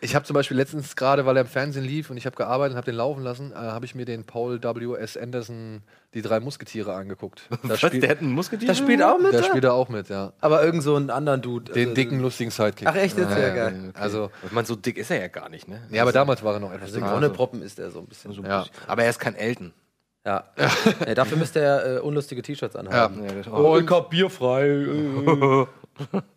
Ich 0.00 0.14
habe 0.14 0.24
zum 0.24 0.34
Beispiel 0.34 0.56
letztens 0.56 0.94
gerade, 0.96 1.26
weil 1.26 1.36
er 1.36 1.42
im 1.42 1.46
Fernsehen 1.48 1.84
lief 1.84 2.10
und 2.10 2.16
ich 2.16 2.26
habe 2.26 2.36
gearbeitet 2.36 2.72
und 2.72 2.76
habe 2.76 2.84
den 2.86 2.94
laufen 2.96 3.22
lassen, 3.22 3.52
äh, 3.52 3.56
habe 3.56 3.84
ich 3.84 3.94
mir 3.94 4.04
den 4.04 4.24
Paul 4.24 4.62
W.S. 4.62 5.16
Anderson, 5.16 5.82
die 6.14 6.22
drei 6.22 6.40
Musketiere, 6.40 6.94
angeguckt. 6.94 7.42
Da 7.50 7.58
Was, 7.70 7.80
der 7.80 8.08
hat 8.10 8.20
einen 8.20 8.32
Musketier? 8.32 8.68
Das 8.68 8.78
spielt 8.78 9.02
auch 9.02 9.18
mit? 9.18 9.32
Der 9.32 9.40
da? 9.40 9.46
spielt 9.46 9.64
da 9.64 9.72
auch 9.72 9.88
mit, 9.88 10.08
ja. 10.08 10.32
Aber 10.40 10.64
irgend 10.64 10.82
so 10.82 10.94
einen 10.96 11.10
anderen 11.10 11.42
Dude. 11.42 11.72
Den 11.72 11.88
also- 11.88 11.94
dicken, 11.94 12.20
lustigen 12.20 12.50
Sidekick. 12.50 12.86
Ach 12.88 12.94
echt, 12.94 13.18
jetzt? 13.18 13.30
Ja, 13.30 13.54
geil. 13.54 13.90
Also, 13.94 14.30
Ich 14.44 14.52
meine, 14.52 14.66
so 14.66 14.76
dick 14.76 14.96
ist 14.98 15.10
er 15.10 15.20
ja 15.20 15.28
gar 15.28 15.48
nicht, 15.48 15.66
ne? 15.68 15.82
ja, 15.90 16.02
aber 16.02 16.12
damals 16.12 16.42
war 16.44 16.54
er 16.54 16.60
noch 16.60 16.72
etwas 16.72 16.88
Also 16.90 17.00
dicker. 17.00 17.14
Wonneproppen 17.14 17.62
ist 17.62 17.78
er 17.78 17.90
so 17.90 17.98
ein 18.00 18.06
bisschen. 18.06 18.32
Ja. 18.44 18.66
Aber 18.86 19.02
er 19.02 19.10
ist 19.10 19.18
kein 19.18 19.34
Elton. 19.34 19.72
Ja. 20.26 20.44
ja. 21.06 21.14
Dafür 21.14 21.36
müsste 21.36 21.60
er 21.60 21.96
äh, 21.96 21.98
unlustige 22.00 22.40
T-Shirts 22.42 22.74
Ja. 22.74 22.80
anhaben. 22.80 23.24
Ja, 23.24 23.32
das- 23.32 23.46
Und 23.48 23.84
ich 23.84 23.90
hab 23.90 24.08
bierfrei. 24.08 25.66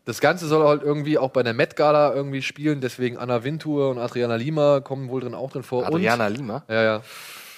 das 0.06 0.20
Ganze 0.22 0.48
soll 0.48 0.66
halt 0.68 0.84
irgendwie 0.84 1.18
auch 1.18 1.30
bei 1.32 1.44
der 1.44 1.54
Met 1.54 1.76
Gala 1.76 2.14
irgendwie 2.14 2.42
spielen, 2.42 2.82
deswegen 2.82 3.18
Anna 3.18 3.44
Wintour 3.44 3.90
und 3.92 3.98
Adriana 3.98 4.36
Lima 4.36 4.80
kommen 4.82 5.10
wohl 5.10 5.22
drin 5.22 5.34
auch 5.36 5.52
drin 5.52 5.64
vor. 5.64 5.86
Adriana 5.86 6.28
und, 6.28 6.36
Lima? 6.38 6.64
Ja, 6.70 6.84
ja. 6.84 7.02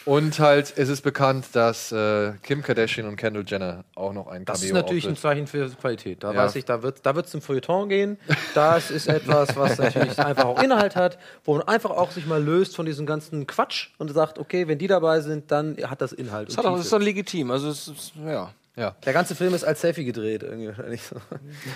Und 0.06 0.40
halt, 0.40 0.74
es 0.76 0.90
ist 0.90 1.02
bekannt, 1.02 1.48
dass 1.52 1.92
äh, 1.92 2.32
Kim 2.42 2.64
Kardashian 2.64 3.06
und 3.06 3.16
Kendall 3.18 3.44
Jenner 3.46 3.84
auch 3.96 4.12
noch 4.14 4.28
ein 4.28 4.44
Das 4.44 4.64
ist 4.64 4.72
natürlich 4.74 5.04
ein 5.06 5.12
auftritt. 5.12 5.22
Zeichen 5.22 5.46
für 5.48 5.70
Qualität. 5.70 6.24
Da 6.24 6.32
Ja. 6.32 6.38
weiß 6.46 6.56
ich, 6.56 6.66
da 6.66 6.82
wird 6.82 6.96
es 6.96 7.02
da 7.04 7.16
wird's 7.16 7.30
zum 7.30 7.42
Feuilleton 7.42 7.90
gehen. 7.90 8.18
Das 8.56 8.90
ist 8.90 9.08
etwas, 9.08 9.56
was 9.56 9.78
natürlich 9.78 10.18
einfach 10.26 10.46
auch 10.46 10.64
Inhalt 10.64 10.96
hat, 10.96 11.20
wo 11.44 11.58
man 11.58 11.68
einfach 11.68 11.92
auch 11.92 12.10
sich 12.10 12.26
mal 12.26 12.42
löst 12.42 12.76
von 12.76 12.88
diesem 12.88 13.06
ganzen 13.06 13.46
Quatsch 13.46 13.90
und 14.00 14.12
sagt, 14.12 14.40
okay, 14.40 14.68
wenn 14.68 14.80
die 14.80 14.88
dabei 14.88 15.20
sind, 15.20 15.52
dann 15.52 15.78
hat 15.86 16.02
das 16.02 16.14
Inhalt. 16.14 16.48
Das, 16.48 16.56
und 16.58 16.64
hat 16.64 16.66
Tiefe. 16.66 16.78
das 16.78 16.86
ist 16.86 16.94
doch 16.94 17.00
legitim. 17.00 17.52
Also, 17.52 17.70
es 17.70 17.88
ist, 17.90 18.14
ja. 18.26 18.52
Ja. 18.80 18.96
Der 19.06 19.12
ganze 19.12 19.36
Film 19.36 19.54
ist 19.54 19.66
als 19.66 19.82
Selfie 19.82 20.06
gedreht, 20.06 20.42
irgendwie 20.42 20.68
wahrscheinlich 20.68 21.04
so. 21.04 21.18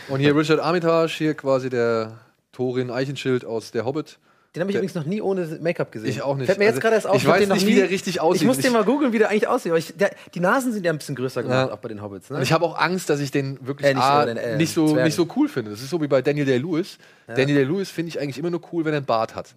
Und 0.07 0.21
hier 0.21 0.33
Richard 0.33 0.61
Armitage, 0.61 1.13
hier 1.17 1.33
quasi 1.33 1.69
der 1.69 2.17
Thorin 2.53 2.89
Eichenschild 2.89 3.43
aus 3.43 3.71
Der 3.71 3.83
Hobbit. 3.83 4.19
Den 4.55 4.61
habe 4.61 4.69
ich 4.71 4.75
Der- 4.75 4.81
übrigens 4.81 4.93
noch 4.95 5.05
nie 5.05 5.19
ohne 5.19 5.45
Make-up 5.61 5.91
gesehen. 5.91 6.09
Ich 6.09 6.21
auch 6.21 6.35
nicht. 6.37 6.45
Fällt 6.45 6.59
mir 6.59 6.65
jetzt 6.65 6.73
Also, 6.75 6.81
gerade 6.81 6.95
erst 6.95 7.07
auf. 7.07 7.15
ich 7.15 7.25
weiß 7.27 7.49
nicht, 7.49 7.65
wie 7.65 7.71
nie- 7.71 7.75
der 7.79 7.89
richtig 7.89 8.21
aussieht. 8.21 8.43
Ich 8.43 8.47
muss 8.47 8.57
den 8.59 8.71
mal 8.73 8.83
googeln, 8.83 9.11
wie 9.11 9.17
der 9.17 9.29
eigentlich 9.29 9.47
aussieht. 9.47 9.73
Ich, 9.75 9.95
der, 9.97 10.11
die 10.35 10.39
Nasen 10.39 10.71
sind 10.73 10.85
ja 10.85 10.91
ein 10.91 10.99
bisschen 10.99 11.15
größer 11.15 11.41
gemacht, 11.41 11.69
Ja. 11.69 11.73
auch 11.73 11.79
bei 11.79 11.89
den 11.89 12.01
Hobbits. 12.03 12.29
Ne? 12.29 12.37
Und 12.37 12.43
ich 12.43 12.53
habe 12.53 12.63
auch 12.65 12.77
Angst, 12.77 13.09
dass 13.09 13.19
ich 13.19 13.31
den 13.31 13.57
wirklich 13.65 13.87
Äh, 13.89 13.93
nicht 13.95 14.03
so, 14.03 14.09
A, 14.09 14.25
den, 14.25 14.37
äh, 14.37 14.57
nicht, 14.57 14.73
so, 14.73 14.85
Zwergen. 14.85 15.03
nicht 15.05 15.15
so 15.15 15.27
cool 15.35 15.47
finde. 15.49 15.71
Das 15.71 15.81
ist 15.81 15.89
so 15.89 15.99
wie 16.01 16.07
bei 16.07 16.21
Daniel 16.21 16.45
Day-Lewis. 16.45 16.99
Ja. 17.27 17.33
Daniel 17.35 17.55
Day-Lewis 17.65 17.89
finde 17.89 18.09
ich 18.09 18.19
eigentlich 18.19 18.37
immer 18.37 18.51
nur 18.51 18.61
cool, 18.71 18.85
wenn 18.85 18.93
er 18.93 18.97
einen 18.97 19.05
Bart 19.07 19.33
hat. 19.33 19.55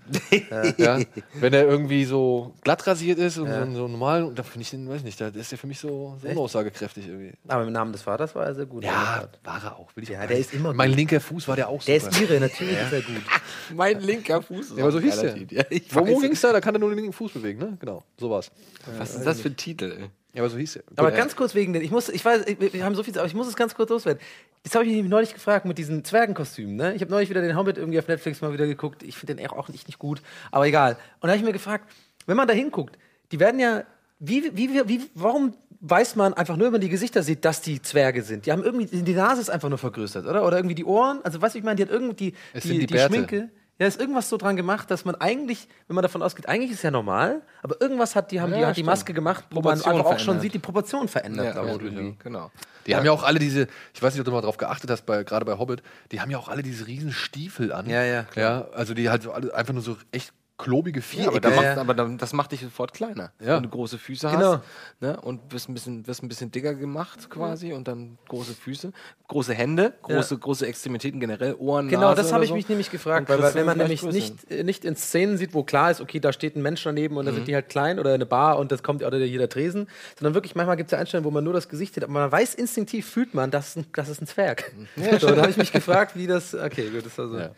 ja. 0.79 0.99
Wenn 1.35 1.53
er 1.53 1.65
irgendwie 1.67 2.05
so 2.05 2.55
glatt 2.63 2.87
rasiert 2.87 3.19
ist 3.19 3.37
und 3.39 3.49
so, 3.49 3.73
so 3.75 3.89
normal, 3.89 4.23
und 4.25 4.39
da 4.39 4.43
finde 4.43 4.63
ich 4.63 4.71
den, 4.71 4.89
weiß 4.89 4.99
ich 4.99 5.05
nicht, 5.05 5.21
da 5.21 5.29
ist 5.29 5.51
der 5.51 5.59
für 5.59 5.67
mich 5.67 5.79
so, 5.79 6.17
so 6.23 6.29
unaussagekräftig 6.29 7.07
irgendwie. 7.09 7.33
Aber 7.49 7.64
im 7.64 7.73
Namen 7.73 7.93
des 7.93 8.03
Vaters 8.03 8.35
war 8.35 8.47
er 8.47 8.55
sehr 8.55 8.67
gut. 8.67 8.85
Ja, 8.85 9.29
war 9.45 9.61
er 9.63 9.77
auch. 9.77 9.89
Will 9.95 10.05
ich 10.05 10.11
Ja, 10.11 10.27
der 10.27 10.39
ist 10.39 10.55
immer 10.55 10.73
Mein 10.73 10.93
linker 10.93 11.21
Fuß 11.21 11.49
war 11.49 11.57
der 11.57 11.68
auch 11.68 11.83
Der 11.85 12.01
super. 12.01 12.13
ist 12.13 12.21
Ire, 12.23 12.41
natürlich 12.41 12.75
ist 12.81 12.93
er 12.93 13.01
gut. 13.03 13.17
Mein 13.75 14.01
linker 14.01 14.41
Fuß 14.43 14.71
ist 14.71 14.79
aber 14.88 14.92
so 14.92 15.00
hieß 15.00 15.21
der. 15.21 15.37
Ja, 15.50 15.64
ich 15.71 15.95
Wo, 15.95 16.00
wo 16.00 16.14
weiß 16.14 16.22
ging 16.22 16.33
es. 16.33 16.41
da? 16.41 16.53
Da 16.53 16.61
kann 16.61 16.75
er 16.75 16.79
nur 16.79 16.91
den 16.91 16.96
linken 16.96 17.13
Fuß 17.13 17.33
bewegen, 17.33 17.58
ne? 17.58 17.76
Genau, 17.80 18.03
so 18.18 18.30
war's. 18.30 18.50
Was 18.99 19.14
ist 19.14 19.25
das 19.26 19.41
für 19.41 19.49
ein 19.49 19.57
Titel, 19.57 19.92
ey? 19.99 20.11
Ja, 20.34 20.42
aber 20.42 20.50
so 20.50 20.58
hieß 20.58 20.76
er. 20.76 20.83
Aber 20.96 21.08
Gut, 21.08 21.17
ganz 21.18 21.34
kurz 21.34 21.54
wegen 21.54 21.72
den, 21.72 21.80
ich 21.83 21.91
muss, 21.91 22.11
ich 22.11 22.22
weiß, 22.22 22.42
ich, 22.46 22.61
wir 22.75 22.84
haben 22.84 22.95
so 22.95 23.03
viel, 23.03 23.17
aber 23.18 23.26
ich 23.26 23.33
muss 23.34 23.49
es 23.49 23.57
ganz 23.57 23.75
kurz 23.75 23.88
loswerden. 23.88 24.21
Das 24.64 24.75
habe 24.75 24.84
ich 24.84 24.92
mich 24.92 25.08
neulich 25.08 25.33
gefragt 25.33 25.64
mit 25.64 25.79
diesen 25.79 26.04
Zwergenkostümen. 26.04 26.76
Ne? 26.76 26.95
Ich 26.95 27.00
habe 27.00 27.11
neulich 27.11 27.30
wieder 27.30 27.41
den 27.41 27.57
Hobbit 27.57 27.79
irgendwie 27.79 27.99
auf 27.99 28.07
Netflix 28.07 28.42
mal 28.42 28.53
wieder 28.53 28.67
geguckt. 28.67 29.03
Ich 29.03 29.17
finde 29.17 29.37
den 29.37 29.46
auch 29.46 29.68
nicht, 29.68 29.87
nicht 29.87 29.99
gut, 29.99 30.21
aber 30.50 30.67
egal. 30.67 30.92
Und 31.21 31.22
da 31.22 31.29
habe 31.29 31.38
ich 31.38 31.45
mir 31.45 31.53
gefragt, 31.53 31.91
wenn 32.26 32.37
man 32.37 32.46
da 32.46 32.53
hinguckt, 32.53 32.99
die 33.33 33.41
werden 33.41 33.58
ja, 33.58 33.84
wie, 34.18 34.50
wie, 34.54 34.75
wie, 34.75 34.88
wie, 34.88 35.11
warum 35.14 35.54
weiß 35.80 36.17
man 36.17 36.34
einfach 36.34 36.57
nur, 36.57 36.67
wenn 36.67 36.72
man 36.72 36.80
die 36.83 36.88
Gesichter 36.91 37.22
sieht, 37.22 37.45
dass 37.45 37.63
die 37.63 37.80
Zwerge 37.80 38.22
sind? 38.22 38.45
Die 38.45 38.53
haben 38.53 38.63
irgendwie, 38.63 38.87
die 39.03 39.14
Nase 39.14 39.41
ist 39.41 39.49
einfach 39.50 39.68
nur 39.71 39.79
vergrößert, 39.79 40.26
oder? 40.26 40.45
Oder 40.46 40.58
irgendwie 40.58 40.75
die 40.75 40.84
Ohren, 40.84 41.21
also 41.22 41.41
was 41.41 41.54
ich 41.54 41.63
meine, 41.63 41.76
die 41.76 41.83
hat 41.84 41.91
irgendwie, 41.91 42.34
Es 42.53 42.63
die, 42.63 42.68
sind 42.68 42.80
die 42.80 42.87
die 42.87 42.95
Bärte. 42.95 43.14
Schminke. 43.14 43.49
Ja, 43.79 43.87
ist 43.87 44.01
irgendwas 44.01 44.31
so 44.31 44.39
dran 44.39 44.57
gemacht, 44.57 44.91
dass 44.91 45.05
man 45.05 45.15
eigentlich, 45.17 45.69
wenn 45.87 45.95
man 45.97 46.03
davon 46.03 46.23
ausgeht, 46.23 46.49
eigentlich 46.49 46.71
ist 46.71 46.83
ja 46.83 46.91
normal, 46.91 47.43
aber 47.63 47.79
irgendwas 47.81 48.17
hat 48.17 48.31
die, 48.31 48.41
haben 48.41 48.53
die, 48.53 48.61
Ja, 48.61 48.69
hat 48.69 48.77
die. 48.77 48.83
Maske 48.83 49.13
gemacht, 49.13 49.45
wo 49.51 49.61
man 49.61 49.75
einfach 49.75 49.93
auch 49.93 50.13
schon 50.13 50.19
verändert. 50.19 50.43
sieht, 50.43 50.55
die 50.55 50.59
Proportion 50.59 51.09
verändert, 51.09 51.47
Ja, 51.47 51.53
vermutlich, 51.53 51.93
ja. 51.95 52.13
Genau. 52.19 52.51
Die 52.87 52.97
haben 52.97 53.05
ja 53.05 53.13
auch 53.13 53.23
alle 53.25 53.39
diese, 53.39 53.67
ich 53.93 54.03
weiß 54.03 54.15
nicht, 54.15 54.21
ob 54.21 54.25
du 54.25 54.31
mal 54.31 54.41
drauf 54.41 54.57
geachtet 54.57 54.91
hast, 54.91 55.05
bei, 55.05 55.25
gerade 55.25 55.45
bei 55.45 55.59
Hobbit, 55.59 55.83
die 56.13 56.21
haben 56.21 56.31
ja 56.31 56.39
auch 56.39 56.49
alle 56.49 56.63
diese 56.63 56.87
riesen 56.87 57.13
Stiefel 57.13 57.73
an. 57.73 57.89
Ja, 57.91 58.03
ja, 58.03 58.27
Ja, 58.35 58.69
also 58.73 58.95
die 58.95 59.11
halt 59.11 59.23
so 59.25 59.33
alle 59.33 59.53
einfach 59.55 59.75
nur 59.75 59.83
so 59.83 59.97
echt 60.13 60.33
klobige 60.58 61.00
Ja, 61.00 61.04
Vierecke. 61.04 61.28
aber, 61.28 61.41
da 61.41 61.50
macht, 61.50 61.78
aber 61.78 61.95
da, 61.95 62.04
das 62.16 62.33
macht 62.33 62.53
dich 62.53 62.62
sofort 62.62 62.95
kleiner. 62.95 63.30
Ja. 63.41 63.57
Wenn 63.57 63.64
du 63.64 63.68
große 63.68 63.99
Füße 63.99 64.28
Genau. 64.30 64.54
hast 64.54 64.62
ne, 65.00 65.20
und 65.20 65.53
wirst 65.53 65.68
ein, 65.68 65.74
bisschen, 65.74 66.07
wirst 66.07 66.22
ein 66.22 66.28
bisschen 66.28 66.50
dicker 66.50 66.74
gemacht 66.74 67.28
quasi 67.28 67.72
und 67.74 67.87
dann 67.88 68.16
große 68.28 68.54
Füße, 68.54 68.92
große 69.28 69.53
Hände, 69.53 69.92
große, 70.03 70.38
große 70.38 70.66
Extremitäten 70.66 71.20
generell, 71.20 71.54
Ohren, 71.58 71.88
Genau, 71.88 72.08
Nase 72.11 72.22
das 72.22 72.33
habe 72.33 72.45
ich 72.45 72.49
so. 72.50 72.57
mich 72.57 72.68
nämlich 72.70 72.91
gefragt, 72.91 73.28
weil, 73.28 73.42
weil 73.42 73.54
wenn 73.54 73.66
man 73.66 73.76
nämlich 73.76 74.03
nicht, 74.03 74.50
nicht 74.50 74.84
in 74.87 74.96
Szenen 74.96 75.37
sieht, 75.37 75.53
wo 75.53 75.62
klar 75.62 75.91
ist, 75.91 76.00
okay, 76.00 76.20
da 76.20 76.33
steht 76.33 76.57
ein 76.57 76.62
Mensch 76.62 76.83
daneben 76.84 77.16
und 77.18 77.26
da 77.26 77.33
Mhm. 77.33 77.37
sind 77.37 77.49
die 77.49 77.54
halt 77.54 77.68
klein 77.68 77.99
oder 77.99 78.14
eine 78.14 78.24
Bar 78.26 78.58
und 78.58 78.72
das 78.72 78.83
kommt 78.83 79.03
oder 79.04 79.18
hier 79.18 79.38
der 79.38 79.49
Tresen, 79.50 79.88
sondern 80.18 80.33
wirklich 80.34 80.54
manchmal 80.54 80.76
gibt 80.76 80.88
es 80.88 80.92
ja 80.92 80.99
Einstellungen, 80.99 81.26
wo 81.26 81.30
man 81.33 81.45
nur 81.45 81.53
das 81.53 81.68
Gesicht 81.68 81.95
sieht, 81.95 82.04
aber 82.04 82.12
man 82.14 82.33
weiß 82.33 82.54
instinktiv, 82.54 83.07
fühlt 83.07 83.34
man, 83.34 83.50
das 83.50 83.68
ist 83.68 83.76
ein, 83.76 83.87
das 83.95 84.08
ist 84.08 84.22
ein 84.22 84.26
Zwerg. 84.26 84.72
Ja, 84.96 85.18
so, 85.20 85.34
da 85.34 85.42
habe 85.42 85.50
ich 85.50 85.58
mich 85.58 85.72
gefragt, 85.72 86.12
wie 86.16 86.26
das, 86.26 86.54
okay, 86.54 86.88
gut, 86.88 87.04
das 87.04 87.18
war 87.18 87.28
so. 87.28 87.38
Ja. 87.38 87.50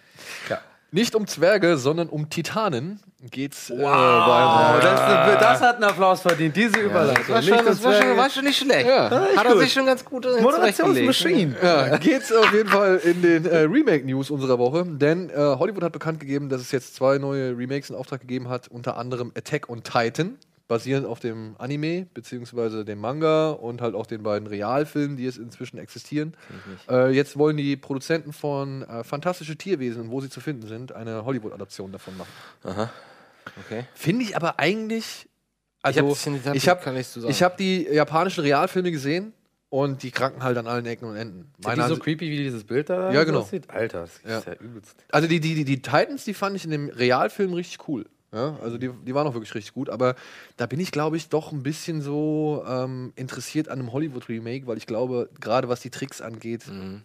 Nicht 0.90 1.14
um 1.14 1.26
Zwerge, 1.26 1.76
sondern 1.76 2.08
um 2.08 2.30
Titanen 2.30 3.00
geht's. 3.30 3.68
Wow, 3.70 3.78
Oh, 3.78 4.80
das, 4.80 5.38
das 5.40 5.60
hat 5.60 5.74
einen 5.76 5.84
Applaus 5.84 6.22
verdient, 6.22 6.56
diese 6.56 6.78
Überleitung. 6.78 7.24
Das 7.28 7.46
war 7.50 7.56
schon, 7.56 7.66
das 7.66 7.82
war 7.82 7.92
schon, 8.02 8.16
war 8.16 8.30
schon 8.30 8.44
nicht 8.44 8.58
schlecht. 8.58 8.86
Ja. 8.88 9.10
Hat 9.36 9.46
er 9.46 9.58
sich 9.58 9.72
schon 9.72 9.84
ganz 9.84 10.02
gut 10.04 10.24
äh, 10.24 10.40
Moderationsmaschine. 10.40 11.56
Ja, 11.62 11.96
geht's 11.98 12.32
auf 12.32 12.52
jeden 12.52 12.68
Fall 12.70 12.96
in 13.04 13.20
den 13.20 13.44
äh, 13.44 13.58
Remake-News 13.58 14.30
unserer 14.30 14.58
Woche, 14.58 14.84
denn 14.86 15.28
äh, 15.30 15.34
Hollywood 15.34 15.82
hat 15.82 15.92
bekannt 15.92 16.20
gegeben, 16.20 16.48
dass 16.48 16.60
es 16.62 16.72
jetzt 16.72 16.94
zwei 16.94 17.18
neue 17.18 17.56
Remakes 17.56 17.90
in 17.90 17.96
Auftrag 17.96 18.20
gegeben 18.20 18.48
hat, 18.48 18.68
unter 18.68 18.96
anderem 18.96 19.32
Attack 19.36 19.68
on 19.68 19.82
Titan, 19.82 20.38
basierend 20.68 21.06
auf 21.06 21.18
dem 21.18 21.56
Anime 21.58 22.06
beziehungsweise 22.12 22.84
dem 22.84 23.00
Manga 23.00 23.50
und 23.50 23.80
halt 23.80 23.94
auch 23.94 24.06
den 24.06 24.22
beiden 24.22 24.46
Realfilmen, 24.46 25.16
die 25.16 25.24
jetzt 25.24 25.38
inzwischen 25.38 25.78
existieren. 25.78 26.34
Äh, 26.88 27.10
jetzt 27.10 27.38
wollen 27.38 27.56
die 27.56 27.76
Produzenten 27.76 28.32
von 28.34 28.82
äh, 28.82 29.02
Fantastische 29.02 29.56
Tierwesen 29.56 30.02
und 30.02 30.10
wo 30.10 30.20
sie 30.20 30.28
zu 30.28 30.40
finden 30.40 30.66
sind, 30.68 30.92
eine 30.92 31.24
Hollywood-Adaption 31.24 31.90
davon 31.90 32.16
machen. 32.18 32.30
Aha. 32.64 32.90
Okay. 33.66 33.84
Finde 33.94 34.24
ich 34.24 34.36
aber 34.36 34.58
eigentlich. 34.60 35.24
Ich 35.24 35.28
Also, 35.96 36.00
hab 36.00 36.54
ich 36.54 36.68
habe 36.68 36.82
sagen. 36.82 37.28
ich 37.30 37.42
hab 37.42 37.56
die 37.56 37.84
japanischen 37.84 38.42
Realfilme 38.42 38.90
gesehen 38.90 39.32
und 39.70 40.02
die 40.02 40.10
kranken 40.10 40.42
halt 40.42 40.58
an 40.58 40.66
allen 40.66 40.84
Ecken 40.84 41.06
und 41.08 41.16
Enden. 41.16 41.50
Sind 41.58 41.76
die 41.78 41.82
so 41.88 41.96
creepy, 41.96 42.30
wie 42.30 42.36
dieses 42.36 42.64
Bild 42.64 42.90
da 42.90 43.10
Ja, 43.12 43.20
so 43.20 43.26
genau. 43.26 43.38
aussieht? 43.40 43.70
Alter, 43.70 44.02
das 44.02 44.20
Ja. 44.28 44.38
ist 44.38 44.46
ja 44.46 44.54
übelst. 44.54 44.96
Also 45.12 45.28
die, 45.28 45.40
die, 45.40 45.54
die, 45.54 45.64
die 45.64 45.80
Titans, 45.80 46.24
die 46.24 46.34
fand 46.34 46.56
ich 46.56 46.64
in 46.64 46.70
dem 46.72 46.88
Realfilm 46.90 47.54
richtig 47.54 47.88
cool. 47.88 48.04
Ja, 48.30 48.58
also 48.62 48.76
die, 48.76 48.90
die 49.06 49.14
waren 49.14 49.26
auch 49.26 49.32
wirklich 49.32 49.54
richtig 49.54 49.72
gut, 49.72 49.88
aber 49.88 50.14
da 50.58 50.66
bin 50.66 50.78
ich, 50.80 50.92
glaube 50.92 51.16
ich, 51.16 51.30
doch 51.30 51.50
ein 51.50 51.62
bisschen 51.62 52.02
so 52.02 52.62
ähm, 52.68 53.12
interessiert 53.16 53.70
an 53.70 53.78
einem 53.78 53.90
Hollywood-Remake, 53.92 54.66
weil 54.66 54.76
ich 54.76 54.86
glaube, 54.86 55.30
gerade 55.40 55.70
was 55.70 55.80
die 55.80 55.88
Tricks 55.88 56.20
angeht, 56.20 56.64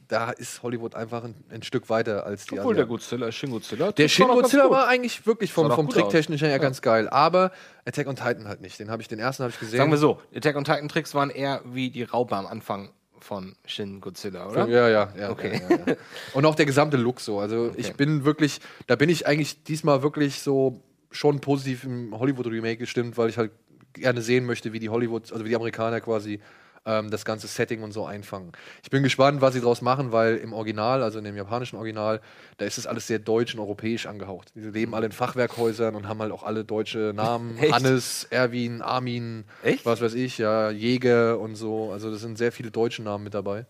da 0.09 0.31
ist 0.31 0.63
Hollywood 0.63 0.95
einfach 0.95 1.23
ein, 1.23 1.35
ein 1.49 1.63
Stück 1.63 1.89
weiter 1.89 2.25
als 2.25 2.45
die 2.45 2.59
Obwohl 2.59 2.75
der 2.75 2.83
Asiaten. 2.83 2.89
Godzilla, 2.89 3.31
Shin 3.31 3.51
Godzilla. 3.51 3.91
Der 3.93 4.07
Shin 4.09 4.27
Godzilla 4.27 4.69
war 4.69 4.87
eigentlich 4.89 5.25
wirklich 5.25 5.53
vom, 5.53 5.71
vom 5.71 5.87
Tricktechnischen 5.87 6.47
her 6.47 6.57
Ja. 6.57 6.61
ganz 6.61 6.81
geil, 6.81 7.07
aber 7.07 7.51
Attack 7.85 8.07
on 8.07 8.17
Titan 8.17 8.49
halt 8.49 8.59
nicht. 8.59 8.77
Den 8.77 8.91
habe 8.91 9.01
ich, 9.01 9.07
den 9.07 9.19
ersten 9.19 9.43
habe 9.43 9.53
ich 9.53 9.59
gesehen. 9.59 9.77
Sagen 9.77 9.91
wir 9.91 9.97
so, 9.97 10.19
Attack 10.35 10.57
on 10.57 10.65
Titan 10.65 10.89
Tricks 10.89 11.15
waren 11.15 11.29
eher 11.29 11.61
wie 11.65 11.89
die 11.89 12.03
Raupe 12.03 12.35
am 12.35 12.47
Anfang 12.47 12.89
von 13.19 13.55
Shin 13.65 14.01
Godzilla, 14.01 14.49
oder? 14.49 14.67
Ja, 14.67 14.89
ja, 14.89 15.13
ja. 15.17 15.29
Okay. 15.29 15.61
Ja, 15.69 15.77
ja, 15.77 15.83
ja. 15.87 15.95
Und 16.33 16.45
auch 16.45 16.55
der 16.55 16.65
gesamte 16.65 16.97
Look 16.97 17.21
so. 17.21 17.39
Also 17.39 17.71
ich 17.77 17.93
bin 17.93 18.25
wirklich, 18.25 18.59
da 18.87 18.97
bin 18.97 19.07
ich 19.07 19.25
eigentlich 19.25 19.63
diesmal 19.63 20.03
wirklich 20.03 20.41
so 20.41 20.81
schon 21.13 21.39
positiv 21.39 21.83
im 21.85 22.17
Hollywood-Remake 22.17 22.77
gestimmt, 22.77 23.17
weil 23.17 23.29
ich 23.29 23.37
halt 23.37 23.51
gerne 23.93 24.21
sehen 24.21 24.45
möchte, 24.45 24.73
wie 24.73 24.79
die 24.79 24.89
Hollywood, 24.89 25.31
also 25.31 25.45
wie 25.45 25.49
die 25.49 25.55
Amerikaner 25.55 26.01
quasi 26.01 26.39
ähm, 26.85 27.09
das 27.09 27.25
ganze 27.25 27.47
Setting 27.47 27.81
und 27.83 27.91
so 27.91 28.05
einfangen. 28.05 28.51
Ich 28.83 28.89
bin 28.89 29.03
gespannt, 29.03 29.41
was 29.41 29.53
sie 29.53 29.61
daraus 29.61 29.81
machen, 29.81 30.11
weil 30.11 30.37
im 30.37 30.53
Original, 30.53 31.01
also 31.03 31.19
in 31.19 31.23
dem 31.23 31.37
japanischen 31.37 31.77
Original, 31.77 32.19
da 32.57 32.65
ist 32.65 32.77
es 32.77 32.87
alles 32.87 33.07
sehr 33.07 33.19
deutsch 33.19 33.53
und 33.53 33.61
europäisch 33.61 34.05
angehaucht. 34.05 34.51
Die 34.55 34.61
leben 34.61 34.93
alle 34.93 35.05
in 35.05 35.11
Fachwerkhäusern 35.11 35.95
und 35.95 36.07
haben 36.07 36.19
halt 36.19 36.31
auch 36.31 36.43
alle 36.43 36.65
deutsche 36.65 37.13
Namen. 37.15 37.57
Echt? 37.61 37.73
Hannes, 37.73 38.27
Erwin, 38.29 38.81
Armin, 38.81 39.45
was 39.85 40.01
weiß 40.01 40.13
ich, 40.15 40.37
ja, 40.37 40.71
Jäger 40.71 41.39
und 41.39 41.55
so. 41.55 41.91
Also 41.91 42.11
das 42.11 42.21
sind 42.21 42.37
sehr 42.37 42.51
viele 42.51 42.71
deutsche 42.71 43.03
Namen 43.03 43.23
mit 43.23 43.33
dabei. 43.33 43.65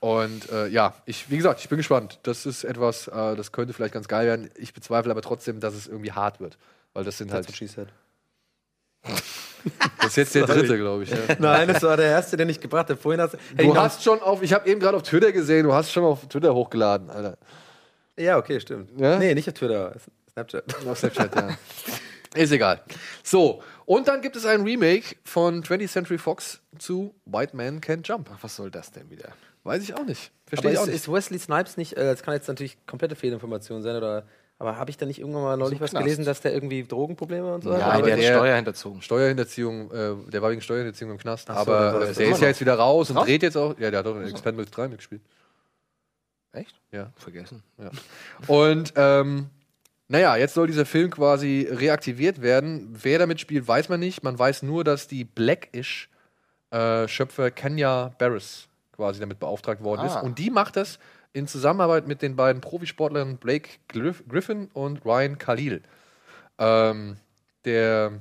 Und 0.00 0.50
äh, 0.50 0.68
ja, 0.68 0.94
ich, 1.06 1.30
wie 1.30 1.36
gesagt, 1.36 1.60
ich 1.60 1.68
bin 1.68 1.78
gespannt. 1.78 2.18
Das 2.22 2.46
ist 2.46 2.64
etwas, 2.64 3.08
äh, 3.08 3.34
das 3.34 3.52
könnte 3.52 3.72
vielleicht 3.72 3.94
ganz 3.94 4.08
geil 4.08 4.26
werden. 4.26 4.50
Ich 4.56 4.74
bezweifle 4.74 5.10
aber 5.10 5.22
trotzdem, 5.22 5.60
dass 5.60 5.74
es 5.74 5.86
irgendwie 5.86 6.12
hart 6.12 6.40
wird. 6.40 6.58
Weil 6.92 7.04
das 7.04 7.18
sind 7.18 7.32
halt. 7.32 7.46
That's. 7.46 7.76
Das 9.98 10.08
ist 10.08 10.16
jetzt 10.16 10.34
der 10.34 10.46
dritte, 10.46 10.78
glaube 10.78 11.02
ich. 11.02 11.10
Ja. 11.10 11.18
Nein, 11.38 11.68
das 11.68 11.82
war 11.82 11.96
der 11.96 12.06
erste, 12.06 12.36
den 12.36 12.48
ich 12.48 12.60
gebracht 12.60 12.88
habe. 12.88 13.00
Vorhin 13.00 13.20
hast 13.20 13.32
hätte 13.32 13.62
ich 13.62 13.68
Du 13.68 13.76
hast 13.76 14.02
schon 14.02 14.20
auf, 14.20 14.42
ich 14.42 14.52
habe 14.52 14.68
eben 14.68 14.80
gerade 14.80 14.96
auf 14.96 15.02
Twitter 15.02 15.32
gesehen, 15.32 15.64
du 15.64 15.72
hast 15.72 15.90
schon 15.90 16.04
auf 16.04 16.26
Twitter 16.28 16.54
hochgeladen, 16.54 17.10
Alter. 17.10 17.36
Ja, 18.16 18.38
okay, 18.38 18.60
stimmt. 18.60 18.90
Ja? 18.98 19.18
Nee, 19.18 19.34
nicht 19.34 19.48
auf 19.48 19.54
Twitter, 19.54 19.94
Snapchat. 20.30 20.86
Auf 20.86 20.98
Snapchat, 20.98 21.34
ja. 21.34 21.56
Ist 22.34 22.52
egal. 22.52 22.80
So, 23.22 23.62
und 23.84 24.08
dann 24.08 24.20
gibt 24.20 24.36
es 24.36 24.46
ein 24.46 24.62
Remake 24.62 25.16
von 25.24 25.62
20th 25.62 25.88
Century 25.88 26.18
Fox 26.18 26.60
zu 26.78 27.14
White 27.24 27.56
Man 27.56 27.80
Can't 27.80 28.06
Jump. 28.06 28.30
Was 28.40 28.56
soll 28.56 28.70
das 28.70 28.92
denn 28.92 29.10
wieder? 29.10 29.30
Weiß 29.66 29.82
ich 29.82 29.94
auch 29.94 30.04
nicht. 30.04 30.30
Verstehe 30.46 30.70
ich 30.70 30.74
ist, 30.76 30.80
auch 30.82 30.86
nicht. 30.86 30.94
ist 30.94 31.12
Wesley 31.12 31.38
Snipes 31.38 31.76
nicht, 31.76 31.94
äh, 31.94 32.04
das 32.04 32.22
kann 32.22 32.34
jetzt 32.34 32.46
natürlich 32.48 32.76
komplette 32.86 33.16
Fehlinformation 33.16 33.82
sein, 33.82 33.96
oder, 33.96 34.24
aber 34.58 34.76
habe 34.76 34.90
ich 34.90 34.96
da 34.96 35.04
nicht 35.06 35.18
irgendwann 35.18 35.42
mal 35.42 35.56
neulich 35.56 35.78
im 35.78 35.84
was 35.84 35.90
Knast. 35.90 36.04
gelesen, 36.04 36.24
dass 36.24 36.40
der 36.40 36.54
irgendwie 36.54 36.84
Drogenprobleme 36.84 37.54
und 37.54 37.64
so 37.64 37.72
Ja, 37.72 37.78
hat? 37.84 37.94
Aber 37.96 38.06
der- 38.06 38.16
Steuerhinterzogen. 38.22 39.02
Steuerhinterziehung, 39.02 39.90
äh, 39.90 40.14
der 40.30 40.42
war 40.42 40.50
wegen 40.52 40.60
Steuerhinterziehung 40.60 41.10
im 41.10 41.18
Knast. 41.18 41.48
So, 41.48 41.52
aber 41.54 41.88
äh, 41.96 42.00
der 42.00 42.10
ist 42.10 42.18
ja 42.20 42.30
noch. 42.30 42.40
jetzt 42.42 42.60
wieder 42.60 42.74
raus 42.74 43.10
und 43.10 43.16
Raus? 43.16 43.24
dreht 43.26 43.42
jetzt 43.42 43.56
auch. 43.56 43.76
Ja, 43.78 43.90
der 43.90 43.98
hat 43.98 44.06
doch 44.06 44.16
in 44.16 44.22
Expendables 44.28 44.70
3 44.70 44.88
mitgespielt. 44.88 45.22
Echt? 46.52 46.80
Ja. 46.92 47.10
Vergessen. 47.16 47.62
Ja. 47.78 47.90
Und 48.46 48.92
ähm, 48.96 49.50
naja, 50.08 50.36
jetzt 50.36 50.54
soll 50.54 50.68
dieser 50.68 50.86
Film 50.86 51.10
quasi 51.10 51.66
reaktiviert 51.70 52.40
werden. 52.40 52.96
Wer 53.02 53.18
damit 53.18 53.40
spielt, 53.40 53.66
weiß 53.66 53.88
man 53.88 53.98
nicht. 54.00 54.22
Man 54.22 54.38
weiß 54.38 54.62
nur, 54.62 54.84
dass 54.84 55.08
die 55.08 55.24
Blackish-Schöpfer 56.70 57.50
Kenya 57.50 58.14
Barris 58.18 58.68
quasi 58.96 59.20
damit 59.20 59.38
beauftragt 59.38 59.82
worden 59.84 60.00
Ah. 60.00 60.06
ist. 60.06 60.22
Und 60.22 60.38
die 60.38 60.50
macht 60.50 60.76
das 60.76 60.98
in 61.32 61.46
Zusammenarbeit 61.46 62.06
mit 62.06 62.22
den 62.22 62.34
beiden 62.36 62.60
Profisportlern 62.60 63.36
Blake 63.36 63.68
Griff 63.88 64.24
Griffin 64.28 64.68
und 64.72 65.04
Ryan 65.04 65.38
Khalil. 65.38 65.82
Ähm, 66.58 67.16
der 67.64 68.12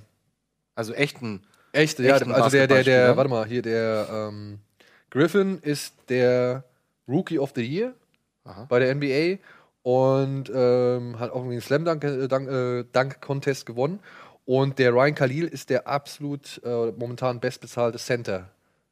Also 0.75 0.93
echten. 0.93 1.41
Echte, 1.71 2.03
ja, 2.03 2.13
also 2.15 2.25
der, 2.27 2.35
der, 2.35 2.49
der, 2.49 2.67
Basketballspieler. 2.67 3.17
warte 3.17 3.29
mal, 3.29 3.45
hier, 3.45 3.61
der 3.61 4.07
ähm, 4.11 4.59
Griffin 5.09 5.59
ist 5.59 5.93
der 6.09 6.63
Rookie 7.07 7.39
of 7.39 7.51
the 7.55 7.61
Year 7.63 7.93
bei 8.69 8.79
der 8.79 8.93
NBA 8.95 9.39
und 9.83 10.51
ähm, 10.53 11.19
hat 11.19 11.31
auch 11.31 11.43
einen 11.43 11.59
Slam 11.61 11.85
Dunk, 11.85 12.03
äh, 12.03 12.27
Dunk, 12.27 12.49
äh, 12.49 12.83
Dunk 12.91 13.21
Contest 13.21 13.65
gewonnen. 13.65 13.99
Und 14.45 14.77
der 14.79 14.91
Ryan 14.93 15.15
Khalil 15.15 15.45
ist 15.45 15.69
der 15.69 15.87
absolut 15.87 16.61
äh, 16.63 16.91
momentan 16.91 17.39
bestbezahlte 17.39 17.97
Center 17.97 18.49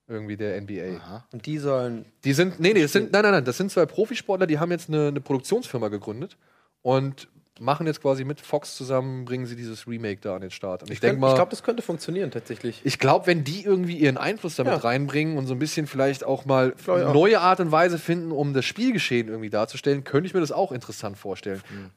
irgendwie 0.07 0.37
der 0.37 0.59
NBA. 0.61 1.25
Und 1.31 1.45
die 1.45 1.57
sollen. 1.57 2.05
Die 2.23 2.33
sind, 2.33 2.59
nee, 2.59 2.73
nee, 2.73 2.81
das 2.81 2.91
sind, 2.91 3.11
nein, 3.11 3.23
nein, 3.23 3.31
nein, 3.31 3.45
das 3.45 3.57
sind 3.57 3.71
zwei 3.71 3.85
Profisportler, 3.85 4.47
die 4.47 4.59
haben 4.59 4.71
jetzt 4.71 4.89
eine, 4.89 5.07
eine 5.07 5.21
Produktionsfirma 5.21 5.87
gegründet 5.87 6.37
und 6.81 7.27
machen 7.59 7.85
jetzt 7.85 8.01
quasi 8.01 8.23
mit 8.25 8.41
Fox 8.41 8.75
zusammen, 8.75 9.25
bringen 9.25 9.45
sie 9.45 9.55
dieses 9.55 9.87
Remake 9.87 10.19
da 10.19 10.35
an 10.35 10.41
den 10.41 10.49
Start. 10.51 10.81
Und 10.81 10.89
ich, 10.89 10.95
Ich, 10.95 10.99
denke 10.99 11.13
könnt- 11.13 11.21
mal, 11.21 11.29
ich 11.29 11.35
glaube, 11.35 11.51
das 11.51 11.61
könnte 11.63 11.83
funktionieren 11.83 12.31
tatsächlich. 12.31 12.81
ich 12.83 12.97
glaube, 12.99 13.27
wenn 13.27 13.43
die 13.43 13.63
irgendwie 13.63 13.95
ihren 13.97 14.17
Einfluss 14.17 14.55
damit 14.55 14.73
Ja. 14.73 14.79
reinbringen 14.79 15.37
und 15.37 15.45
so 15.45 15.53
ein 15.53 15.59
bisschen 15.59 15.85
vielleicht 15.87 16.23
auch 16.23 16.45
mal 16.45 16.73
Vielleicht 16.75 17.05
auch. 17.05 17.13
neue 17.13 17.39
Art 17.39 17.59
und 17.59 17.71
Weise 17.71 17.99
finden, 17.99 18.31
um 18.31 18.53
das 18.53 18.65
Spielgeschehen 18.65 19.27
irgendwie 19.27 19.51
darzustellen, 19.51 20.03
könnte 20.03 20.27
ich 20.27 20.33
mir 20.33 20.39
das 20.41 20.51
auch 20.51 20.71
interessant 20.71 21.17
vorstellen. 21.17 21.61
Hm. 21.69 21.91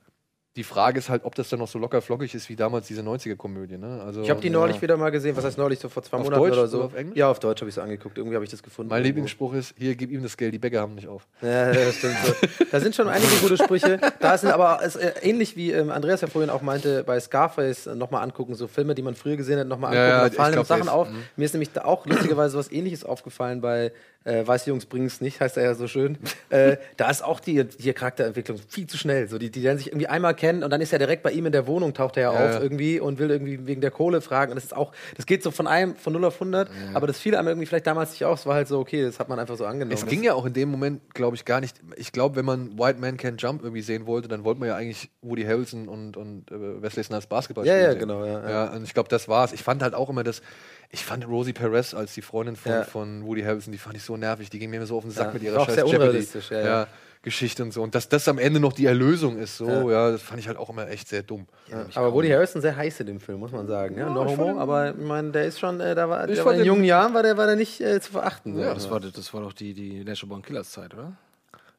Die 0.57 0.65
Frage 0.65 0.99
ist 0.99 1.09
halt, 1.11 1.25
ob 1.25 1.35
das 1.35 1.51
dann 1.51 1.59
noch 1.59 1.69
so 1.69 1.79
locker 1.79 2.01
flockig 2.01 2.35
ist 2.35 2.49
wie 2.49 2.57
damals 2.57 2.87
diese 2.87 3.03
90er-Komödie. 3.03 3.77
Ne? 3.77 4.03
Also, 4.05 4.23
Ich 4.23 4.31
habe 4.31 4.41
die 4.41 4.49
neulich 4.49 4.81
wieder 4.81 4.97
mal 4.97 5.11
gesehen, 5.11 5.37
was 5.37 5.45
heißt 5.45 5.59
neulich, 5.59 5.79
so 5.79 5.89
vor 5.91 6.03
zwei 6.03 6.17
Auf 6.17 6.25
Monaten 6.25 6.43
Deutsch 6.43 6.53
oder 6.55 6.67
so. 6.67 6.77
oder 6.79 6.87
auf 6.87 6.95
Englisch? 6.95 7.17
Ja, 7.17 7.31
auf 7.31 7.39
Deutsch 7.39 7.61
habe 7.61 7.69
ich 7.69 7.77
es 7.77 7.83
angeguckt. 7.83 8.17
Irgendwie 8.17 8.35
habe 8.37 8.45
ich 8.45 8.51
das 8.51 8.63
gefunden. 8.63 8.89
Mein 8.89 8.99
irgendwo. 8.99 9.07
Lieblingsspruch 9.09 9.53
ist: 9.55 9.75
Hier, 9.77 9.95
gib 9.95 10.11
ihm 10.11 10.23
das 10.23 10.37
Geld, 10.37 10.55
die 10.55 10.59
Bäcker 10.59 10.81
haben 10.81 10.95
nicht 10.95 11.09
auf. 11.09 11.27
Ja, 11.43 11.73
das 11.73 11.95
stimmt 11.97 12.17
so. 12.25 12.65
Da 12.73 12.81
sind 12.81 12.95
schon 12.95 13.09
einige 13.09 13.31
gute 13.43 13.57
Sprüche. 13.59 14.01
Da 14.21 14.39
sind 14.39 14.51
aber 14.51 14.81
es, 14.83 14.97
äh, 14.97 15.13
ähnlich 15.23 15.57
wie 15.57 15.73
ähm, 15.73 15.91
Andreas 15.91 16.23
ja 16.23 16.29
vorhin 16.29 16.49
auch 16.51 16.63
meinte, 16.63 17.05
bei 17.05 17.21
Scarface 17.21 17.87
äh, 17.89 17.95
nochmal 17.95 18.23
angucken, 18.23 18.55
so 18.55 18.67
Filme, 18.67 18.95
die 18.95 19.03
man 19.03 19.15
früher 19.15 19.37
gesehen 19.37 19.59
hat, 19.59 19.69
nochmal 19.69 19.95
Ja, 19.95 20.01
angucken. 20.21 20.23
ja, 20.25 20.29
da 20.31 20.35
fallen 20.43 20.53
glaub, 20.55 20.67
Sachen 20.67 20.83
ist- 20.83 20.89
auf. 20.89 21.11
mhm. 21.11 21.23
Mir 21.37 21.45
ist 21.45 21.53
nämlich 21.53 21.73
da 21.73 21.85
auch 21.85 22.07
lustigerweise 22.07 22.57
was 22.57 22.73
ähnliches 22.73 23.05
aufgefallen 23.05 23.61
bei 23.61 23.93
äh, 24.27 24.47
Weiße 24.47 24.69
Jungs 24.69 24.85
bringen's 24.87 25.21
nicht, 25.21 25.41
heißt 25.41 25.57
er 25.57 25.63
ja 25.65 25.75
so 25.75 25.87
schön. 25.89 26.19
äh, 26.51 26.77
da 26.99 27.09
ist 27.11 27.23
auch 27.25 27.41
die, 27.41 27.65
die 27.65 27.93
Charakterentwicklung 27.93 28.59
viel 28.69 28.87
zu 28.87 28.99
schnell. 28.99 29.29
So, 29.29 29.39
die, 29.39 29.51
die 29.51 29.61
lernen 29.61 29.79
sich 29.79 29.89
irgendwie 29.89 30.09
einmal 30.09 30.35
kennen 30.35 30.63
und 30.63 30.71
dann 30.71 30.81
ist 30.81 30.93
er 30.93 30.99
direkt 30.99 31.23
bei 31.23 31.31
ihm 31.31 31.47
in 31.47 31.53
der 31.53 31.67
Wohnung, 31.67 31.95
taucht 31.95 32.17
er 32.17 32.25
ja, 32.25 32.33
Ja, 32.35 32.47
auf 32.47 32.55
ja. 32.57 32.61
irgendwie 32.61 33.01
und 33.01 33.19
will 33.19 33.31
irgendwie 33.31 33.67
wegen 33.67 33.81
der 33.81 33.91
Kohle 33.91 34.21
fragen. 34.21 34.53
Und 34.53 34.57
das 34.57 34.65
ist 34.65 34.77
auch, 34.77 34.93
das 35.17 35.27
geht 35.27 35.43
so 35.43 35.51
von 35.51 35.67
einem, 35.67 35.97
von 35.97 36.13
0 36.13 36.25
auf 36.25 36.35
100, 36.35 36.69
aber 36.95 37.07
das 37.07 37.19
fiel 37.19 37.35
einem 37.37 37.49
irgendwie 37.49 37.67
vielleicht 37.67 37.87
damals 37.87 38.11
nicht 38.11 38.25
auf. 38.25 38.41
Es 38.41 38.47
war 38.47 38.55
halt 38.57 38.69
so, 38.69 38.79
okay, 38.81 39.03
das 39.03 39.19
hat 39.21 39.29
man 39.29 39.39
einfach 39.39 39.57
so 39.57 39.65
angenommen. 39.65 39.93
Es 39.93 40.05
ging 40.07 40.23
ja 40.23 40.35
auch 40.35 40.45
in 40.45 40.53
dem 40.53 40.69
Moment, 40.71 41.15
glaube 41.15 41.37
ich, 41.37 41.45
gar 41.45 41.61
nicht. 41.61 41.77
Ich 41.97 42.13
glaube, 42.13 42.37
wenn 42.37 42.45
man 42.45 42.79
White 42.79 42.99
Man 42.99 43.17
Can't 43.17 43.41
Jump 43.41 43.63
irgendwie 43.63 43.83
sehen 43.83 44.07
wollte, 44.07 44.29
dann 44.29 44.45
wollte 44.45 44.61
man 44.61 44.69
ja 44.69 44.77
eigentlich 44.77 45.09
Woody 45.23 45.45
Harrelson 45.45 45.89
und, 45.89 46.17
und 46.17 46.51
äh, 46.51 46.83
Wesley 46.83 47.05
Snipes 47.05 47.27
Basketball 47.27 47.65
Ja, 47.67 47.75
spielen 47.75 47.85
ja, 47.85 47.91
sehen. 47.93 48.01
genau, 48.01 48.25
ja, 48.25 48.43
ja. 48.43 48.51
ja. 48.51 48.73
Und 48.73 48.83
ich 48.85 48.93
glaube, 48.95 49.09
das 49.09 49.29
war's. 49.29 49.53
Ich 49.53 49.63
fand 49.63 49.83
halt 49.83 49.95
auch 49.95 50.11
immer 50.11 50.25
das. 50.25 50.43
Ich 50.91 51.05
fand 51.05 51.27
Rosie 51.29 51.53
Perez 51.53 51.95
als 51.95 52.15
die 52.15 52.23
Freundin 52.23 52.57
von, 52.57 52.73
Ja. 52.73 52.85
von 52.85 53.25
Woody 53.27 53.43
Harrelson, 53.43 53.73
die 53.73 53.79
fand 53.79 53.97
ich 53.97 54.03
so 54.05 54.17
nervig. 54.17 54.51
Die 54.51 54.59
ging 54.59 54.71
mir 54.71 54.77
immer 54.77 54.87
so 54.87 54.97
auf 54.97 55.03
den 55.05 55.11
Sack 55.11 55.29
Ja, 55.29 55.33
mit 55.35 55.43
ihrer 55.43 55.65
scheiß 55.65 55.75
sehr 55.75 55.85
Jeopardy- 55.85 55.97
unrealistisch, 55.97 56.51
ja, 56.51 56.61
ja. 56.61 56.87
Geschichte 57.23 57.63
und 57.65 57.73
so. 57.73 57.83
Und 57.83 57.95
dass 57.97 58.09
das 58.09 58.29
am 58.29 58.39
Ende 58.39 58.61
noch 58.61 58.73
die 58.73 58.87
Erlösung 58.87 59.37
ist, 59.37 59.57
so, 59.57 59.67
Ja. 59.69 59.91
ja, 59.91 60.11
das 60.13 60.23
fand 60.23 60.39
ich 60.39 60.47
halt 60.47 60.57
auch 60.59 60.71
immer 60.71 60.89
echt 60.89 61.09
sehr 61.09 61.25
dumm. 61.25 61.47
Ja, 61.69 61.85
aber 61.97 62.13
Woody 62.13 62.29
Harrison 62.29 62.63
sehr 62.63 62.77
heiß 62.77 63.01
in 63.01 63.07
dem 63.09 63.19
Film, 63.21 63.41
muss 63.41 63.51
man 63.51 63.67
sagen. 63.67 63.97
Ja, 63.99 64.07
Ja, 64.07 64.11
no 64.15 64.27
homo, 64.27 64.61
aber 64.61 64.91
ich 64.91 64.97
meine, 64.97 65.33
der 65.33 65.47
ist 65.47 65.59
schon, 65.59 65.81
äh, 65.81 65.97
da 65.97 66.09
war, 66.09 66.25
der 66.27 66.45
war 66.45 66.53
in 66.53 66.59
den- 66.59 66.67
jungen 66.69 66.85
Jahren 66.85 67.15
war 67.15 67.25
der, 67.25 67.37
war 67.37 67.47
der 67.47 67.57
nicht 67.57 67.81
äh, 67.81 68.01
zu 68.01 68.13
verachten. 68.13 68.57
Ja, 68.57 68.69
so. 68.69 68.75
das 68.75 68.91
war, 68.91 69.01
das 69.01 69.35
war 69.35 69.41
doch 69.41 69.53
die, 69.53 69.75
die 69.75 70.05
Natural 70.05 70.29
Born 70.29 70.43
Killers 70.43 70.71
Zeit, 70.71 70.95
oder? 70.95 71.13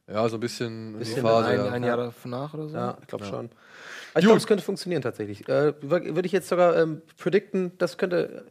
Ja, 0.09 0.27
so 0.27 0.35
ein 0.37 0.39
bisschen, 0.41 0.87
in 0.87 0.93
die 0.93 0.99
Bisschen 0.99 1.21
Phase. 1.21 1.47
ein, 1.47 1.57
ja. 1.57 1.71
ein 1.71 1.83
Jahr 1.83 2.13
danach 2.23 2.53
oder 2.53 2.67
so? 2.67 2.75
Ja, 2.75 2.97
ich 3.01 3.07
glaube 3.07 3.25
schon. 3.25 3.49
Ich 4.15 4.23
glaube, 4.23 4.37
es 4.37 4.47
könnte 4.47 4.63
funktionieren 4.63 5.01
tatsächlich. 5.03 5.47
Äh, 5.47 5.73
Würde 5.81 6.25
ich 6.25 6.31
jetzt 6.31 6.47
sogar 6.49 6.75
ähm, 6.77 7.01
predikten, 7.19 7.71
das 7.77 7.97
könnte. 7.97 8.45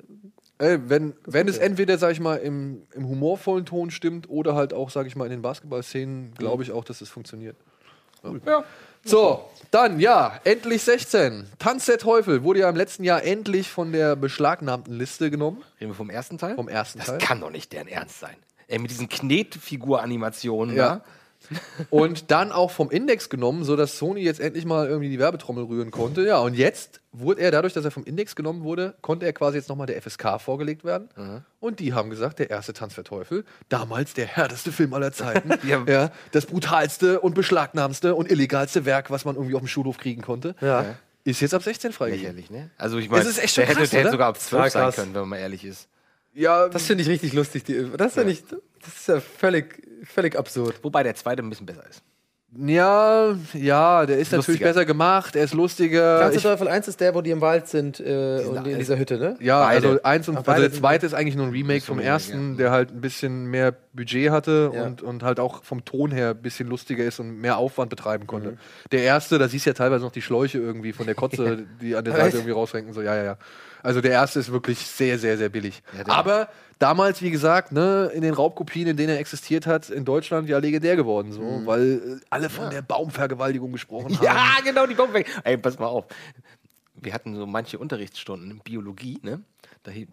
Ey, 0.58 0.78
wenn, 0.88 1.14
wenn 1.26 1.48
es 1.48 1.58
entweder, 1.58 1.98
sag 1.98 2.12
ich 2.12 2.20
mal, 2.20 2.36
im, 2.36 2.82
im 2.94 3.08
humorvollen 3.08 3.66
Ton 3.66 3.90
stimmt 3.90 4.28
oder 4.30 4.54
halt 4.54 4.72
auch, 4.72 4.88
sag 4.90 5.06
ich 5.06 5.14
mal, 5.14 5.24
in 5.26 5.30
den 5.30 5.42
Basketball-Szenen, 5.42 6.32
glaube 6.34 6.62
ich 6.62 6.72
auch, 6.72 6.84
dass 6.84 7.00
es 7.02 7.10
funktioniert. 7.10 7.56
Ja. 8.46 8.64
So, 9.04 9.44
dann, 9.70 10.00
ja, 10.00 10.40
endlich 10.42 10.82
16. 10.82 11.46
Tanz 11.60 11.86
der 11.86 11.98
Teufel 11.98 12.42
wurde 12.42 12.60
ja 12.60 12.68
im 12.68 12.74
letzten 12.74 13.04
Jahr 13.04 13.22
endlich 13.22 13.70
von 13.70 13.92
der 13.92 14.16
beschlagnahmten 14.16 14.92
Liste 14.94 15.30
genommen. 15.30 15.62
Reden 15.80 15.90
wir 15.92 15.94
vom 15.94 16.10
ersten 16.10 16.38
Teil? 16.38 16.56
Vom 16.56 16.68
ersten 16.68 16.98
Das 16.98 17.08
Teil. 17.08 17.18
kann 17.18 17.40
doch 17.40 17.50
nicht 17.50 17.72
deren 17.72 17.86
Ernst 17.86 18.18
sein. 18.18 18.34
Ey, 18.66 18.80
mit 18.80 18.90
diesen 18.90 19.08
Knetfigur-Animationen 19.08 20.74
Ja. 20.74 20.88
da. 20.96 21.04
Und 21.90 22.31
dann 22.31 22.52
auch 22.52 22.70
vom 22.70 22.90
Index 22.90 23.28
genommen, 23.28 23.64
sodass 23.64 23.98
Sony 23.98 24.20
jetzt 24.20 24.40
endlich 24.40 24.64
mal 24.64 24.86
irgendwie 24.86 25.09
die 25.10 25.18
Werbetrommel 25.18 25.64
rühren 25.64 25.90
konnte. 25.90 26.27
Ja, 26.27 26.39
und 26.39 26.55
jetzt 26.55 27.01
wurde 27.12 27.40
er, 27.43 27.51
dadurch, 27.51 27.73
dass 27.73 27.85
er 27.85 27.90
vom 27.90 28.05
Index 28.05 28.36
genommen 28.36 28.62
wurde, 28.62 28.94
konnte 29.01 29.24
er 29.27 29.32
quasi 29.32 29.56
jetzt 29.59 29.68
nochmal 29.68 29.86
der 29.86 30.01
FSK 30.02 30.40
vorgelegt 30.40 30.85
werden. 30.85 31.09
Und 31.60 31.81
die 31.81 31.94
haben 31.94 32.10
gesagt, 32.10 32.39
der 32.39 32.51
erste 32.51 32.73
Tanz 32.73 32.94
der 32.94 33.05
Teufel, 33.05 33.44
damals 33.68 34.14
der 34.14 34.27
härteste 34.27 34.70
Film 34.73 34.93
aller 34.94 35.12
Zeiten, 35.12 35.51
ja. 35.86 36.10
das 36.32 36.47
brutalste 36.47 37.20
und 37.20 37.35
beschlagnahmste 37.35 38.14
und 38.14 38.31
illegalste 38.31 38.85
Werk, 38.85 39.10
was 39.10 39.24
man 39.24 39.36
irgendwie 39.36 39.55
auf 39.55 39.62
dem 39.62 39.68
Schulhof 39.68 39.98
kriegen 39.98 40.23
konnte, 40.23 40.55
Ja. 40.60 40.97
ist 41.24 41.40
jetzt 41.40 41.55
ab 41.55 41.62
16 41.62 41.93
freigegeben. 41.93 42.36
Lächerlich, 42.36 42.51
ne? 42.51 42.70
Also 42.77 42.98
ich 42.98 43.09
meine, 43.09 43.23
Es 43.23 43.28
ist 43.28 43.39
echt 43.39 43.55
schon 43.55 43.62
der 43.62 43.68
hätte, 43.68 43.81
krass, 43.81 43.90
der 43.90 44.01
hätte 44.01 44.10
sogar 44.10 44.28
ab 44.28 44.39
12 44.40 44.64
Ja, 44.64 44.70
sein 44.70 44.93
können, 44.93 45.14
wenn 45.14 45.20
man 45.23 45.31
mal 45.31 45.39
ehrlich 45.39 45.64
ist. 45.64 45.89
Ja, 46.35 46.68
Das 46.68 46.82
finde 46.85 47.02
ich 47.02 47.09
richtig 47.09 47.32
lustig. 47.32 47.64
Die, 47.64 47.90
das 47.97 48.09
ist 48.09 48.16
ja, 48.18 48.24
nicht. 48.24 48.44
Das 48.52 48.94
ist 48.94 49.09
ja 49.09 49.20
völlig, 49.20 49.82
völlig 50.05 50.36
absurd. 50.39 50.78
Wobei 50.82 51.02
der 51.02 51.14
zweite 51.14 51.43
ein 51.43 51.51
bisschen 51.51 51.66
besser 51.66 51.85
ist. 51.89 52.02
ja, 52.59 53.35
ja, 53.52 54.06
der 54.06 54.18
ist 54.18 54.32
natürlich 54.32 54.60
Lustiger. 54.60 54.68
besser 54.70 54.85
gemacht, 54.86 55.36
er 55.36 55.44
ist 55.44 55.52
lustiger. 55.52 56.20
Tanz 56.20 56.31
der 56.31 56.36
Ich- 56.39 56.43
Teufel 56.44 56.68
1 56.68 56.89
ist 56.89 57.01
der, 57.01 57.14
wo 57.14 57.20
die 57.20 57.31
im 57.31 57.40
Wald 57.40 57.66
sind 57.68 58.01
äh, 58.01 58.44
und 58.48 58.66
in 58.66 58.78
dieser 58.78 58.97
Hütte, 58.98 59.18
ne? 59.18 59.36
Ja, 59.40 59.64
Beide. 59.64 59.89
also 59.89 60.02
eins 60.05 60.28
und 60.28 60.36
also 60.36 60.60
der 60.62 60.73
zweite 60.73 61.05
ist 61.06 61.12
eigentlich 61.12 61.35
nur 61.36 61.47
ein 61.47 61.52
Remake 61.52 61.85
vom 61.85 61.98
ersten, 61.98 62.56
der 62.56 62.70
halt 62.70 62.93
ein 62.93 63.01
bisschen 63.01 63.47
mehr 63.47 63.74
Budget 63.93 64.31
hatte 64.31 64.70
Ja. 64.74 64.85
und, 64.85 65.02
und 65.02 65.23
halt 65.23 65.39
auch 65.40 65.64
vom 65.64 65.85
Ton 65.85 66.10
her 66.12 66.31
ein 66.31 66.40
bisschen 66.40 66.68
lustiger 66.68 67.05
ist 67.05 67.18
und 67.20 67.40
mehr 67.40 67.59
Aufwand 67.59 67.90
betreiben 67.90 68.27
konnte. 68.27 68.52
Mhm. 68.52 68.59
Der 68.93 69.02
erste, 69.02 69.39
da 69.39 69.48
siehst 69.48 69.66
du 69.66 69.70
ja 69.70 69.74
teilweise 69.74 70.05
noch 70.05 70.12
die 70.12 70.23
Schläuche 70.23 70.59
irgendwie 70.59 70.93
von 70.93 71.05
der 71.06 71.14
Kotze, 71.14 71.64
die 71.82 71.94
an 71.97 72.05
der? 72.05 72.14
Seite 72.14 72.36
irgendwie 72.39 72.52
rausrenken. 72.52 72.94
So, 72.94 73.02
ja, 73.02 73.14
ja, 73.16 73.24
ja. 73.24 73.39
Also 73.82 74.01
der 74.01 74.12
erste 74.12 74.40
ist 74.40 74.51
wirklich 74.51 74.78
sehr, 74.78 75.18
sehr, 75.18 75.36
sehr 75.36 75.48
billig. 75.48 75.82
der- 75.97 76.09
Aber 76.12 76.48
damals, 76.78 77.23
wie 77.23 77.31
gesagt, 77.31 77.73
ne, 77.73 78.11
in 78.15 78.23
den 78.23 78.35
Raubkopien, 78.35 78.89
in 78.89 78.97
denen 78.97 79.11
er 79.11 79.19
existiert 79.19 79.66
hat, 79.66 79.90
in 79.90 80.05
Deutschland 80.05 80.48
ja 80.48 80.59
legendär 80.59 80.97
geworden, 80.97 81.32
so, 81.32 81.62
weil 81.65 82.19
äh, 82.20 82.24
alle 82.31 82.51
von 82.51 82.70
der 82.70 82.82
Baumvergewaltigung 82.82 83.73
gesprochen 83.73 84.15
haben. 84.19 84.24
Ja, 84.24 84.57
genau, 84.65 84.86
die 84.86 84.94
Bombe. 84.94 85.24
Ey, 85.44 85.57
pass 85.57 85.78
mal 85.78 85.86
auf. 85.86 86.05
Wir 86.94 87.12
hatten 87.12 87.35
so 87.36 87.47
manche 87.47 87.78
Unterrichtsstunden 87.78 88.51
in 88.51 88.59
Biologie, 88.61 89.19
ne? 89.23 89.43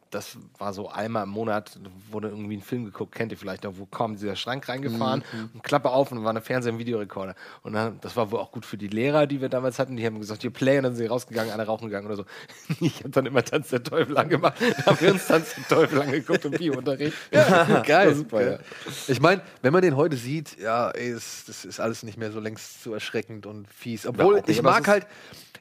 Das 0.10 0.38
war 0.58 0.74
so 0.74 0.90
einmal 0.90 1.24
im 1.24 1.30
Monat, 1.30 1.80
wurde 2.12 2.30
irgendwie 2.30 2.58
ein 2.58 2.62
Film 2.62 2.86
geguckt, 2.86 3.16
kennt 3.16 3.32
ihr 3.32 3.38
vielleicht 3.38 3.64
noch, 3.64 3.78
wo 3.78 3.86
kam 3.86 4.16
dieser 4.16 4.36
Schrank 4.36 4.68
reingefahren 4.70 5.24
und 5.54 5.64
Klappe 5.64 5.90
auf 5.90 6.12
und 6.12 6.24
war 6.24 6.30
eine 6.30 6.42
Fernseher- 6.42 6.74
und 6.74 6.80
Videorekorder. 6.80 7.36
Und 7.62 7.74
dann, 7.74 8.00
das 8.02 8.16
war 8.16 8.32
wohl 8.32 8.40
auch 8.40 8.52
gut 8.52 8.66
für 8.66 8.78
die 8.78 8.88
Lehrer, 8.88 9.28
die 9.28 9.42
wir 9.42 9.50
damals 9.50 9.80
hatten, 9.80 9.96
die 9.98 10.06
haben 10.06 10.20
gesagt, 10.20 10.42
hier 10.42 10.52
play 10.52 10.78
und 10.78 10.84
dann 10.84 10.96
sind 10.96 11.06
sie 11.06 11.10
rausgegangen, 11.10 11.52
alle 11.52 11.66
rauchen 11.66 11.86
gegangen 11.86 12.08
oder 12.08 12.18
so. 12.18 12.26
Ich 12.80 13.00
habe 13.00 13.10
dann 13.10 13.26
immer 13.26 13.44
Tanz 13.44 13.70
der 13.70 13.84
Teufel 13.84 14.18
angemacht, 14.18 14.56
da 14.60 14.86
haben 14.86 15.02
wir 15.02 15.12
uns 15.14 15.28
Tanz 15.28 15.56
der 15.56 15.68
Teufel 15.68 16.02
angeguckt 16.02 16.46
im 16.46 16.52
Biounterricht. 16.52 17.18
Ja, 17.32 17.82
geil. 17.82 18.14
super, 18.16 18.52
ja. 18.52 18.60
Ich 19.08 19.20
meine, 19.20 19.42
wenn 19.62 19.74
man 19.74 19.82
den 19.82 19.96
heute 19.96 20.18
sieht, 20.18 20.60
ja, 20.60 20.90
ey, 20.92 21.14
das, 21.14 21.46
das 21.46 21.66
ist 21.66 21.80
alles 21.80 22.04
nicht 22.04 22.18
mehr 22.18 22.32
so 22.32 22.40
längst 22.40 22.84
so 22.84 22.94
erschreckend 22.94 23.46
und 23.46 23.68
fies. 23.70 24.06
Obwohl, 24.06 24.44
ich 24.48 24.62
mag 24.62 24.88
halt, 24.88 25.08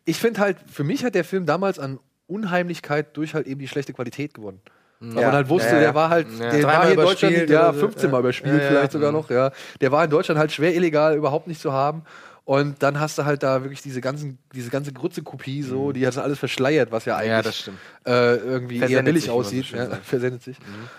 ich 0.05 0.19
finde 0.19 0.41
halt, 0.41 0.59
für 0.71 0.85
mich 0.85 1.05
hat 1.05 1.15
der 1.15 1.25
Film 1.25 1.47
damals 1.47 1.79
an 1.79 1.99
Unheimlichkeit 2.27 3.17
durch 3.17 3.35
halt 3.35 3.47
eben 3.47 3.61
die 3.61 3.69
schlechte 3.69 3.93
Qualität 3.93 4.35
gewonnen. 4.35 4.61
Weil 5.01 5.21
Ja. 5.23 5.29
man 5.29 5.37
halt 5.37 5.49
wusste, 5.49 5.69
Ja, 5.71 5.75
ja. 5.77 5.81
der 5.81 5.95
war 5.97 6.11
halt, 6.11 6.27
Ja. 6.39 6.51
der 6.51 6.63
war 6.63 6.83
hier 6.85 6.91
in 6.93 6.97
Deutschland 7.01 7.37
ja, 7.51 7.69
oder 7.71 7.75
so. 7.75 7.81
15 7.81 8.11
Mal 8.11 8.21
überspielt, 8.21 8.55
Ja, 8.59 8.63
ja. 8.63 8.69
vielleicht 8.69 8.93
sogar 8.93 9.11
Mhm. 9.11 9.17
noch, 9.19 9.31
ja. 9.31 9.51
Der 9.81 9.91
war 9.91 10.05
in 10.05 10.11
Deutschland 10.11 10.39
halt 10.39 10.53
schwer 10.53 10.75
illegal, 10.75 11.17
überhaupt 11.17 11.49
nicht 11.49 11.61
zu 11.61 11.73
haben. 11.73 12.03
Und 12.45 12.83
dann 12.83 12.99
hast 12.99 13.19
du 13.19 13.25
halt 13.25 13.45
da 13.45 13.63
wirklich 13.63 13.83
diese 13.83 14.01
ganzen, 14.01 14.37
diese 14.53 14.69
ganze 14.69 14.93
Grütze-Kopie 14.93 15.63
so, 15.63 15.93
die 15.93 16.05
hat 16.05 16.19
alles 16.19 16.41
verschleiert, 16.41 16.91
was 16.91 17.05
ja 17.05 17.17
eigentlich 17.17 17.29
Ja, 17.31 17.43
das 17.43 17.57
stimmt. 17.57 17.79
Äh, 18.05 18.35
irgendwie 18.37 18.75
eher 18.77 18.81
Versendet 18.81 19.05
billig 19.07 19.27
man 19.29 19.35
so 19.35 19.41
aussieht. 19.41 19.67
ja, 19.71 19.87
versendet 20.03 20.43
sich. 20.43 20.57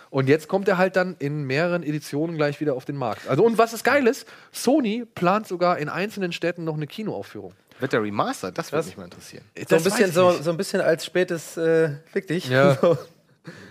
Und 0.09 0.29
jetzt 0.29 0.47
kommt 0.47 0.69
er 0.69 0.77
halt 0.77 0.95
dann 0.95 1.17
in 1.19 1.43
mehreren 1.43 1.83
Editionen 1.83 2.37
gleich 2.37 2.61
wieder 2.61 2.75
auf 2.75 2.85
den 2.85 2.95
Markt. 2.95 3.27
Also 3.27 3.43
und 3.45 3.57
was 3.57 3.73
ist 3.73 3.83
geil 3.83 4.07
ist, 4.07 4.25
Sony 4.53 5.05
plant 5.15 5.45
sogar 5.45 5.79
in 5.79 5.89
einzelnen 5.89 6.31
Städten 6.31 6.63
noch 6.63 6.75
eine 6.75 6.87
Kinoaufführung. 6.87 7.53
Wird 7.79 7.93
der 7.93 8.01
Remastered? 8.03 8.57
Das 8.57 8.71
würde 8.71 8.85
mich 8.85 8.97
mal 8.97 9.05
interessieren. 9.05 9.43
So 9.67 9.75
ein, 9.75 9.83
bisschen, 9.83 10.01
weiß 10.01 10.09
ich 10.09 10.13
so, 10.13 10.31
nicht. 10.31 10.43
so 10.43 10.49
ein 10.51 10.57
bisschen 10.57 10.81
als 10.81 11.05
spätes 11.05 11.57
äh, 11.57 11.89
Fick 12.11 12.27
dich. 12.27 12.49
Ja. 12.49 12.77
So. 12.81 12.97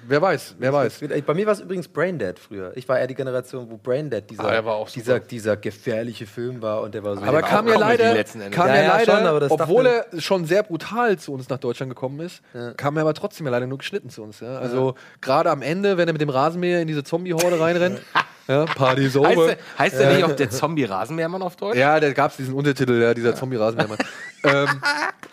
Wer 0.06 0.20
weiß, 0.20 0.56
wer 0.58 0.72
weiß. 0.72 1.00
Bei 1.24 1.32
mir 1.32 1.46
war 1.46 1.54
es 1.54 1.60
übrigens 1.60 1.88
Braindead 1.88 2.38
früher. 2.38 2.72
Ich 2.76 2.86
war 2.88 2.98
eher 2.98 3.06
die 3.06 3.14
Generation, 3.14 3.70
wo 3.70 3.78
Braindead 3.78 4.28
dieser, 4.28 4.44
Ah, 4.44 4.50
der 4.50 4.64
war 4.66 4.74
auch 4.74 4.90
dieser, 4.90 5.20
dieser 5.20 5.56
gefährliche 5.56 6.26
Film 6.26 6.60
war 6.60 6.82
und 6.82 6.94
der 6.94 7.02
war 7.04 7.16
so. 7.16 7.22
Aber 7.22 7.40
kam 7.40 7.66
ja 7.68 7.78
leider, 7.78 8.12
letzten 8.12 8.42
Endes. 8.42 8.54
kam 8.54 8.68
Ja, 8.68 8.74
ja, 8.74 8.82
ja, 8.82 8.88
leider 8.98 9.16
schon, 9.16 9.26
aber 9.26 9.40
das 9.40 9.50
obwohl 9.50 9.86
er 9.86 10.06
schon 10.20 10.44
sehr 10.44 10.62
brutal 10.62 11.18
zu 11.18 11.32
uns 11.32 11.48
nach 11.48 11.58
Deutschland 11.58 11.88
gekommen 11.90 12.20
ist, 12.20 12.42
kam 12.76 12.96
er 12.96 13.02
aber 13.02 13.14
trotzdem 13.14 13.46
ja 13.46 13.52
leider 13.52 13.66
nur 13.66 13.78
geschnitten 13.78 14.10
zu 14.10 14.22
uns. 14.22 14.40
Ja? 14.40 14.58
Also 14.58 14.94
gerade 15.22 15.50
am 15.50 15.62
Ende, 15.62 15.96
wenn 15.96 16.06
er 16.08 16.12
mit 16.12 16.20
dem 16.20 16.30
Rasenmäher 16.30 16.82
in 16.82 16.88
diese 16.88 17.04
Zombie-Horde 17.04 17.58
reinrennt, 17.58 18.02
ja, 18.52 18.64
Party 18.66 19.02
is 19.06 19.14
Heißt, 19.16 19.36
over. 19.36 19.46
der, 19.46 19.56
heißt 19.78 19.98
der 19.98 20.12
nicht 20.14 20.24
auch 20.24 20.32
der 20.36 20.50
Zombie-Rasenmähermann 20.50 21.42
auf 21.42 21.56
Deutsch? 21.56 21.76
Ja, 21.78 21.98
da 22.00 22.12
gab 22.12 22.30
es 22.30 22.36
diesen 22.36 22.54
Untertitel, 22.54 23.00
ja, 23.00 23.14
dieser 23.14 23.34
Zombie-Rasenmähermann. 23.34 23.98
ähm, 24.44 24.68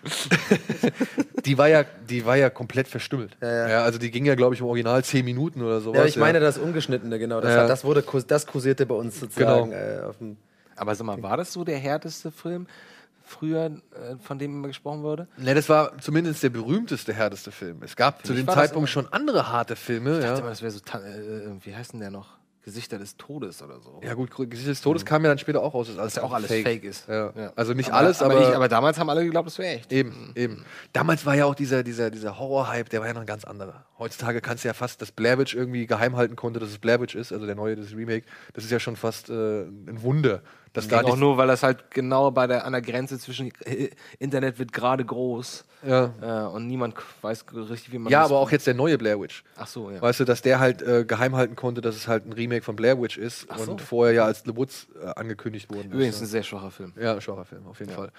die, 1.45 1.57
war 1.57 1.67
ja, 1.67 1.83
die 2.09 2.25
war 2.25 2.35
ja 2.35 2.49
komplett 2.49 2.87
verstümmelt. 2.87 3.37
Ja, 3.41 3.83
also 3.83 3.99
die 3.99 4.11
ging 4.11 4.25
ja, 4.25 4.35
glaube 4.35 4.55
ich, 4.55 4.61
im 4.61 4.67
Original 4.67 5.03
10 5.03 5.25
Minuten 5.25 5.61
oder 5.61 5.81
sowas. 5.81 5.97
ja, 5.99 6.05
ich 6.05 6.17
meine 6.17 6.39
das 6.39 6.57
Ungeschnittene, 6.57 7.19
genau. 7.19 7.41
Das, 7.41 7.67
das 7.67 7.83
wurde 7.83 8.03
das 8.27 8.45
kursierte 8.47 8.85
bei 8.85 8.95
uns 8.95 9.19
sozusagen. 9.19 9.71
Genau. 9.71 9.81
Äh, 9.81 10.01
auf 10.07 10.17
dem 10.17 10.37
Aber 10.75 10.95
sag 10.95 11.05
mal, 11.05 11.21
war 11.21 11.37
das 11.37 11.53
so 11.53 11.63
der 11.63 11.77
härteste 11.77 12.31
Film 12.31 12.67
früher, 13.25 13.65
äh, 13.65 14.15
von 14.23 14.39
dem 14.39 14.55
immer 14.55 14.67
gesprochen 14.69 15.03
wurde? 15.03 15.27
Ne, 15.37 15.53
das 15.53 15.69
war 15.69 15.95
zumindest 15.99 16.41
der 16.41 16.49
berühmteste, 16.49 17.13
härteste 17.13 17.51
Film. 17.51 17.77
Es 17.83 17.95
gab 17.95 18.25
zu 18.25 18.33
mich 18.33 18.43
dem 18.45 18.51
Zeitpunkt 18.51 18.89
schon 18.89 19.07
andere 19.11 19.51
harte 19.51 19.75
Filme. 19.75 20.15
Ich 20.15 20.21
dachte 20.21 20.33
Ja. 20.33 20.39
immer, 20.39 20.49
das 20.49 20.61
wäre 20.61 20.71
so, 20.71 20.79
ta- 20.79 20.99
äh, 20.99 21.47
wie 21.63 21.75
heißt 21.75 21.93
denn 21.93 21.99
der 21.99 22.09
noch? 22.11 22.38
Gesichter 22.69 22.99
des 22.99 23.17
Todes 23.17 23.63
oder 23.63 23.79
so. 23.79 23.99
ja, 24.03 24.13
gut, 24.13 24.29
Gesicht 24.29 24.67
des 24.69 24.81
Todes 24.81 25.03
kam 25.03 25.23
ja 25.23 25.29
dann 25.29 25.39
später 25.39 25.63
auch 25.63 25.73
raus, 25.73 25.87
dass 25.87 25.97
alles 25.97 26.13
Dass 26.13 26.21
ja 26.21 26.29
auch 26.29 26.33
alles 26.33 26.47
fake, 26.47 26.83
ist. 26.83 27.07
Ja. 27.07 27.33
Ja. 27.35 27.51
Also 27.55 27.73
nicht 27.73 27.89
aber, 27.89 27.97
alles, 27.97 28.21
aber, 28.21 28.35
aber, 28.35 28.47
ich, 28.47 28.55
aber 28.55 28.67
damals 28.67 28.99
haben 28.99 29.09
alle 29.09 29.23
geglaubt, 29.23 29.47
das 29.47 29.57
wäre 29.57 29.75
echt. 29.75 29.91
Eben, 29.91 30.31
eben. 30.35 30.63
Damals 30.93 31.25
war 31.25 31.33
ja 31.33 31.45
auch 31.45 31.55
dieser, 31.55 31.81
dieser, 31.81 32.11
dieser 32.11 32.37
Horror-Hype, 32.37 32.89
der 32.89 32.99
war 32.99 33.07
ja 33.07 33.13
noch 33.13 33.21
ein 33.21 33.27
ganz 33.27 33.43
anderer. 33.43 33.85
Heutzutage 33.97 34.39
kannst 34.39 34.63
du 34.63 34.67
ja 34.67 34.75
fast, 34.75 35.01
dass 35.01 35.11
Blair 35.11 35.39
Witch 35.39 35.55
irgendwie 35.55 35.87
geheim 35.87 36.15
halten 36.15 36.35
konnte, 36.35 36.59
dass 36.59 36.69
es 36.69 36.77
Blair 36.77 37.01
Witch 37.01 37.15
ist, 37.15 37.33
also 37.33 37.47
der 37.47 37.55
neue, 37.55 37.75
das 37.75 37.91
Remake. 37.95 38.25
Das 38.53 38.63
ist 38.63 38.69
ja 38.69 38.79
schon 38.79 38.95
fast 38.95 39.29
äh, 39.29 39.63
ein 39.63 40.03
Wunder. 40.03 40.43
Das 40.73 40.87
da 40.87 41.01
ging 41.01 41.11
auch 41.11 41.17
nur, 41.17 41.37
weil 41.37 41.47
das 41.47 41.63
halt 41.63 41.91
genau 41.91 42.31
bei 42.31 42.45
der, 42.47 42.65
an 42.65 42.73
der 42.73 42.81
Grenze 42.81 43.17
zwischen 43.19 43.51
äh, 43.65 43.89
Internet 44.19 44.59
wird 44.59 44.71
gerade 44.71 45.03
groß 45.03 45.65
Ja. 45.85 46.13
äh, 46.21 46.47
und 46.47 46.67
niemand 46.67 46.95
weiß 47.21 47.45
richtig, 47.53 47.91
wie 47.91 47.97
man 47.97 48.11
ja, 48.11 48.23
aber 48.23 48.37
auch 48.37 48.51
jetzt 48.51 48.67
der 48.67 48.73
neue 48.75 48.97
Blair 48.97 49.19
Witch. 49.19 49.43
Ach 49.57 49.67
so, 49.67 49.89
ja. 49.89 50.01
Weißt 50.01 50.19
du, 50.19 50.25
dass 50.25 50.41
der 50.41 50.59
halt 50.59 50.81
äh, 50.81 51.05
geheim 51.05 51.35
halten 51.35 51.55
konnte, 51.55 51.81
dass 51.81 51.95
es 51.95 52.07
halt 52.07 52.25
ein 52.27 52.33
Remake 52.33 52.61
von 52.63 52.75
Blair 52.75 53.01
Witch 53.01 53.17
ist 53.17 53.47
Ach 53.49 53.57
so. 53.59 53.71
und 53.71 53.81
vorher 53.81 54.13
ja 54.13 54.25
als 54.25 54.43
The 54.45 54.55
Woods 54.55 54.87
äh, 55.01 55.07
angekündigt 55.19 55.73
worden 55.73 55.91
Übrigens 55.91 56.15
ist. 56.17 56.21
ein 56.21 56.27
sehr 56.27 56.43
schwacher 56.43 56.71
Film. 56.71 56.93
Ja, 56.99 57.19
schwacher 57.19 57.45
Film, 57.45 57.65
auf 57.67 57.79
jeden 57.79 57.91
Ja. 57.91 57.97
Fall. 57.97 58.11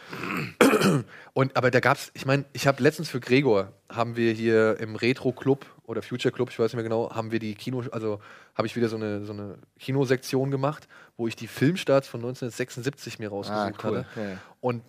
Und 1.33 1.57
aber 1.57 1.71
da 1.71 1.81
gab's, 1.81 2.11
ich 2.15 2.27
meine, 2.27 2.45
ich 2.53 2.67
habe 2.67 2.83
letztens 2.83 3.09
für 3.09 3.21
Gregor 3.21 3.69
haben 3.89 4.17
wir 4.17 4.33
hier 4.33 4.79
im 4.81 4.97
Retro 4.97 5.33
Club 5.33 5.67
oder 5.91 6.03
Future 6.03 6.33
Club, 6.33 6.51
ich 6.51 6.59
weiß 6.59 6.67
nicht 6.73 6.75
mehr 6.77 6.85
genau, 6.85 7.11
haben 7.15 7.33
wir 7.33 7.39
die 7.41 7.55
Kino, 7.55 7.83
also 7.93 8.21
habe 8.55 8.67
ich 8.67 8.77
wieder 8.77 8.89
so 8.89 8.97
eine 8.97 9.25
so 9.25 9.33
eine 9.33 9.59
Kinosektion 9.79 10.51
gemacht, 10.51 10.89
wo 11.17 11.27
ich 11.29 11.37
die 11.37 11.47
Filmstarts 11.49 12.09
von 12.09 12.21
1976 12.21 13.19
mir 13.19 13.29
rausgesucht 13.29 13.75
Ah, 13.85 13.89
cool. 13.89 13.99
hatte. 13.99 14.21
Ja. 14.21 14.37
Und 14.61 14.83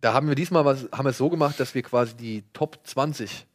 Da 0.00 0.12
haben 0.14 0.26
wir 0.28 0.34
diesmal 0.34 0.64
was, 0.64 0.88
haben 0.92 1.06
es 1.06 1.16
so 1.16 1.30
gemacht, 1.30 1.58
dass 1.60 1.74
wir 1.76 1.82
quasi 1.82 2.14
die 2.16 2.42
Top 2.52 2.78
20 2.84 3.46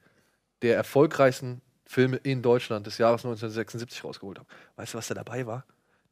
der 0.62 0.76
erfolgreichsten 0.78 1.62
Filme 1.86 2.18
in 2.18 2.42
Deutschland 2.42 2.88
des 2.88 2.98
Jahres 2.98 3.26
1976 3.26 4.04
rausgeholt 4.04 4.40
haben. 4.40 4.48
Weißt 4.78 4.94
du, 4.94 4.98
was 4.98 5.08
da 5.08 5.14
dabei 5.14 5.46
war? 5.46 5.66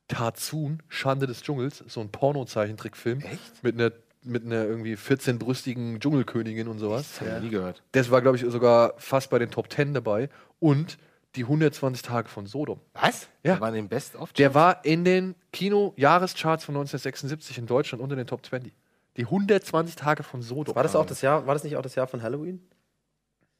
Tarzun, 0.09 0.83
Schande 0.87 1.25
des 1.25 1.41
Dschungels, 1.41 1.83
so 1.87 1.99
ein 2.01 2.09
Porno-Zeichentrickfilm. 2.11 3.21
Echt? 3.21 3.63
Mit 3.63 3.75
einer 3.75 3.91
mit 4.25 4.45
einer 4.45 4.65
irgendwie 4.65 4.95
14-brüstigen 4.95 5.99
Dschungelkönigin 5.99 6.67
und 6.67 6.79
sowas. 6.79 7.17
Das 7.19 7.27
hab 7.29 7.37
ich 7.37 7.43
nie 7.43 7.49
gehört. 7.49 7.83
Das 7.91 8.11
war, 8.11 8.21
glaube 8.21 8.37
ich, 8.37 8.45
sogar 8.47 8.93
fast 8.97 9.29
bei 9.29 9.39
den 9.39 9.51
Top 9.51 9.71
10 9.71 9.93
dabei. 9.93 10.29
Und 10.59 10.97
die 11.35 11.43
120 11.43 12.01
Tage 12.01 12.29
von 12.29 12.45
Sodom. 12.47 12.79
Was? 12.93 13.27
Ja. 13.43 13.53
Der 13.53 13.61
war 13.61 13.69
in 13.69 13.75
den 13.75 13.89
Best 13.89 14.15
of 14.15 14.31
Der 14.33 14.53
war 14.53 14.85
in 14.85 15.03
den 15.03 15.35
Kino-Jahrescharts 15.51 16.63
von 16.63 16.75
1976 16.75 17.57
in 17.57 17.65
Deutschland 17.67 18.01
unter 18.01 18.15
den 18.15 18.25
Top 18.27 18.45
20. 18.45 18.73
Die 19.17 19.23
120 19.23 19.95
Tage 19.95 20.23
von 20.23 20.41
Sodom. 20.41 20.75
War 20.75 20.83
das 20.83 20.95
auch 20.95 21.05
das 21.05 21.21
Jahr, 21.21 21.45
war 21.45 21.53
das 21.53 21.63
nicht 21.63 21.75
auch 21.75 21.81
das 21.81 21.95
Jahr 21.95 22.07
von 22.07 22.21
Halloween? 22.21 22.61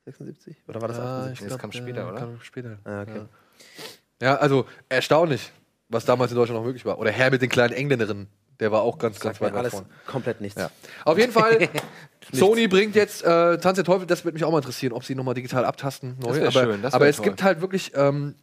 76? 0.06 0.56
Oder 0.68 0.82
war 0.82 0.88
das 0.88 1.00
Ah, 1.00 1.20
78? 1.24 1.42
ich 1.46 1.50
Das 1.52 1.60
kam 1.60 1.72
ja, 1.72 1.82
später, 1.82 2.10
oder? 2.10 2.20
Kam 2.20 2.42
später. 2.42 2.78
Ah, 2.84 3.02
okay. 3.02 3.22
Ja. 4.22 4.28
ja, 4.28 4.36
also 4.36 4.66
erstaunlich, 4.88 5.52
was 5.90 6.06
damals 6.06 6.32
in 6.32 6.38
Deutschland 6.38 6.60
noch 6.60 6.66
möglich 6.66 6.86
war. 6.86 7.00
Oder 7.00 7.12
Herr 7.12 7.32
mit 7.32 7.42
den 7.42 7.50
kleinen 7.50 7.74
Engländerinnen, 7.74 8.28
der 8.60 8.72
war 8.72 8.82
auch 8.82 8.98
ganz, 8.98 9.19
ganz 9.19 9.40
weit 9.41 9.53
alles 9.53 9.72
vorne. 9.73 9.88
komplett 10.06 10.41
nichts. 10.41 10.60
Ja. 10.60 10.69
Auf 11.03 11.18
jeden 11.18 11.32
Fall, 11.32 11.69
Sony 12.32 12.68
bringt 12.68 12.95
jetzt 12.95 13.23
äh, 13.23 13.57
Tanz 13.57 13.76
der 13.76 13.84
Teufel, 13.86 14.07
das 14.07 14.23
würde 14.23 14.34
mich 14.36 14.44
auch 14.44 14.52
mal 14.52 14.57
interessieren, 14.60 14.94
ob 14.94 15.03
sie 15.03 15.15
nochmal 15.15 15.34
digital 15.34 15.65
abtasten. 15.65 16.18
Neu. 16.19 16.40
Das 16.40 16.56
aber 16.56 16.65
schön, 16.72 16.82
das 16.82 16.94
aber 16.94 17.07
es 17.07 17.22
gibt 17.22 17.44
halt 17.44 17.61
wirklich 17.61 17.91
ähm, 17.95 18.36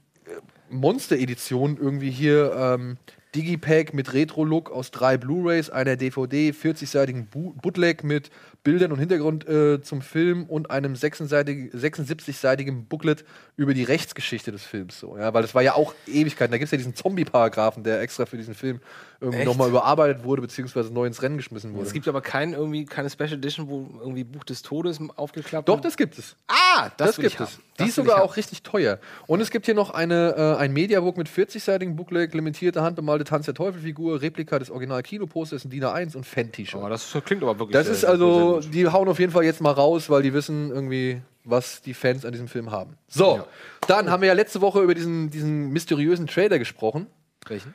Monster-Editionen 0.71 1.77
irgendwie 1.79 2.11
hier. 2.11 2.53
Ähm, 2.57 2.97
Digipack 3.35 3.95
mit 3.95 4.13
Retro-Look 4.13 4.71
aus 4.71 4.91
drei 4.91 5.17
Blu-Rays, 5.17 5.71
einer 5.71 5.97
DVD, 5.97 6.51
40-seitigen 6.51 7.29
Bu- 7.29 7.55
Bootleg 7.63 8.05
mit 8.05 8.31
Bildern 8.65 8.93
und 8.93 8.99
Hintergrund 8.99 9.49
äh, 9.49 9.83
zum 9.83 10.03
Film 10.03 10.45
und 10.45 10.71
einem 10.71 10.95
76 10.95 11.73
76-seitigen 11.75 12.87
Booklet 12.87 13.25
über 13.57 13.75
die 13.75 13.83
Rechtsgeschichte 13.83 14.53
des 14.53 14.65
Films. 14.65 15.01
So, 15.01 15.19
ja, 15.19 15.35
weil 15.35 15.43
das 15.43 15.55
war 15.55 15.63
ja 15.63 15.75
auch 15.75 15.95
Ewigkeiten. 16.07 16.53
Da 16.53 16.59
gibt 16.59 16.67
es 16.67 16.71
ja 16.71 16.79
diesen 16.79 16.95
Zombie-Paragraphen, 16.95 17.83
der 17.83 18.01
extra 18.01 18.25
für 18.25 18.37
diesen 18.37 18.55
Film 18.55 18.81
irgendwie 19.21 19.39
Echt? 19.41 19.47
nochmal 19.47 19.69
überarbeitet 19.69 20.25
wurde, 20.25 20.43
beziehungsweise 20.43 20.93
neu 20.93 21.07
ins 21.07 21.23
Rennen 21.23 21.37
geschmissen 21.37 21.75
wurde. 21.75 21.87
Es 21.87 21.93
gibt 21.93 22.07
aber 22.09 22.21
kein, 22.21 22.53
irgendwie, 22.53 22.85
keine 22.85 23.11
Special 23.11 23.35
Edition, 23.35 23.69
wo 23.69 23.89
irgendwie 24.01 24.25
Buch 24.25 24.45
des 24.45 24.63
Todes 24.63 24.99
aufgeklappt 25.17 25.69
Doch, 25.69 25.81
das 25.81 25.97
gibt 25.97 26.19
es. 26.19 26.37
Ah, 26.49 26.91
das, 26.97 27.17
Das, 27.17 27.17
gibt 27.17 27.41
es. 27.41 27.59
Die 27.79 27.89
ist 27.89 27.95
sogar 27.95 28.23
auch 28.23 28.37
richtig 28.37 28.63
teuer. 28.63 28.99
Und 29.27 29.41
es 29.41 29.51
gibt 29.51 29.67
hier 29.67 29.75
noch 29.75 29.91
eine, 29.91 30.35
äh, 30.37 30.57
ein 30.57 30.73
Mediabook 30.73 31.17
mit 31.17 31.29
40-seitigen 31.29 31.97
Booklet, 31.97 32.35
limitierte 32.35 32.83
handbemalte 32.83 33.25
Tanz 33.25 33.47
der 33.47 33.55
Teufel-Figur, 33.55 34.21
Replika 34.21 34.59
des 34.59 34.71
Original-Kinoposters 34.71 35.65
in 35.65 35.71
DIN 35.71 35.85
A1 35.85 36.17
und 36.17 36.27
Fan-T-Shirt. 36.27 36.81
Aber 36.81 36.91
das 36.91 37.17
klingt 37.25 37.43
aber 37.43 37.59
wirklich 37.59 37.73
Das 37.73 37.87
sehr, 37.87 37.95
ist 37.95 38.01
sehr, 38.03 38.11
also, 38.57 38.69
die 38.69 38.87
hauen 38.89 39.09
auf 39.09 39.19
jeden 39.19 39.33
Fall 39.33 39.45
jetzt 39.45 39.61
mal 39.61 39.73
raus, 39.73 40.09
weil 40.11 40.23
die 40.23 40.33
wissen 40.33 40.71
irgendwie, 40.71 41.23
was 41.45 41.83
die 41.83 41.95
Fans 41.95 42.25
an 42.25 42.33
diesem 42.33 42.49
Film 42.49 42.71
haben. 42.71 42.97
So, 43.09 43.45
dann 43.87 44.11
haben 44.11 44.21
wir 44.21 44.29
ja 44.29 44.35
letzte 44.35 44.61
Woche 44.61 44.81
über 44.81 44.95
diesen, 44.95 45.31
diesen 45.31 45.71
mysteriösen 45.71 46.27
Trailer 46.27 46.59
gesprochen. 46.59 47.07
Welchen? 47.47 47.75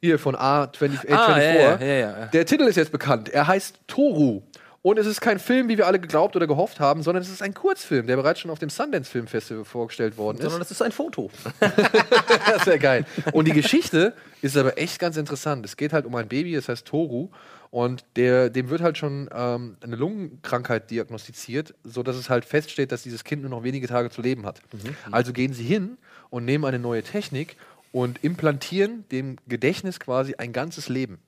Hier 0.00 0.18
von 0.18 0.36
A24. 0.36 1.10
Ah, 1.10 1.40
ja, 1.40 1.52
ja, 1.52 1.78
ja, 1.80 1.94
ja. 1.94 2.26
Der 2.26 2.44
Titel 2.44 2.64
ist 2.64 2.76
jetzt 2.76 2.92
bekannt. 2.92 3.30
Er 3.30 3.46
heißt 3.46 3.80
Toru. 3.86 4.42
Und 4.86 5.00
es 5.00 5.06
ist 5.08 5.20
kein 5.20 5.40
Film, 5.40 5.68
wie 5.68 5.78
wir 5.78 5.86
alle 5.88 5.98
geglaubt 5.98 6.36
oder 6.36 6.46
gehofft 6.46 6.78
haben, 6.78 7.02
sondern 7.02 7.20
es 7.20 7.28
ist 7.28 7.42
ein 7.42 7.54
Kurzfilm, 7.54 8.06
der 8.06 8.14
bereits 8.14 8.38
schon 8.38 8.52
auf 8.52 8.60
dem 8.60 8.70
Sundance 8.70 9.10
Film 9.10 9.26
Festival 9.26 9.64
vorgestellt 9.64 10.16
worden 10.16 10.36
ist. 10.36 10.44
Sondern 10.44 10.60
das 10.60 10.70
ist 10.70 10.80
ein 10.80 10.92
Foto. 10.92 11.28
das 11.58 12.58
ist 12.58 12.66
ja 12.68 12.76
geil. 12.76 13.04
Und 13.32 13.48
die 13.48 13.52
Geschichte 13.52 14.12
ist 14.42 14.56
aber 14.56 14.78
echt 14.78 15.00
ganz 15.00 15.16
interessant. 15.16 15.66
Es 15.66 15.76
geht 15.76 15.92
halt 15.92 16.06
um 16.06 16.14
ein 16.14 16.28
Baby, 16.28 16.54
das 16.54 16.68
heißt 16.68 16.86
Toru. 16.86 17.30
Und 17.76 18.06
der, 18.16 18.48
dem 18.48 18.70
wird 18.70 18.80
halt 18.80 18.96
schon 18.96 19.28
ähm, 19.34 19.76
eine 19.82 19.96
Lungenkrankheit 19.96 20.90
diagnostiziert, 20.90 21.74
sodass 21.84 22.16
es 22.16 22.30
halt 22.30 22.46
feststeht, 22.46 22.90
dass 22.90 23.02
dieses 23.02 23.22
Kind 23.22 23.42
nur 23.42 23.50
noch 23.50 23.64
wenige 23.64 23.86
Tage 23.86 24.08
zu 24.08 24.22
leben 24.22 24.46
hat. 24.46 24.62
Also 25.10 25.34
gehen 25.34 25.52
sie 25.52 25.64
hin 25.64 25.98
und 26.30 26.46
nehmen 26.46 26.64
eine 26.64 26.78
neue 26.78 27.02
Technik 27.02 27.58
und 27.92 28.24
implantieren 28.24 29.04
dem 29.10 29.36
Gedächtnis 29.46 30.00
quasi 30.00 30.36
ein 30.36 30.54
ganzes 30.54 30.88
Leben. 30.88 31.18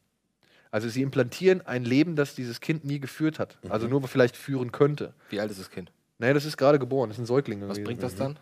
Also 0.71 0.89
sie 0.89 1.03
implantieren 1.03 1.61
ein 1.67 1.85
Leben, 1.85 2.17
das 2.17 2.35
dieses 2.35 2.63
Kind 2.63 2.83
nie 2.83 2.99
geführt 2.99 3.39
hat. 3.39 3.59
Also 3.69 3.87
nur 3.87 4.09
vielleicht 4.09 4.35
führen 4.35 4.73
könnte. 4.73 5.13
Wie 5.29 5.41
alt 5.41 5.51
ist 5.51 5.61
das 5.61 5.71
Kind? 5.71 5.93
Naja, 6.17 6.33
das 6.33 6.47
ist 6.47 6.57
gerade 6.57 6.79
geboren, 6.79 7.11
das 7.11 7.19
ist 7.19 7.25
ein 7.25 7.27
Säugling. 7.27 7.69
Was 7.69 7.85
bringt 7.85 8.03
das 8.03 8.15
dann? 8.15 8.39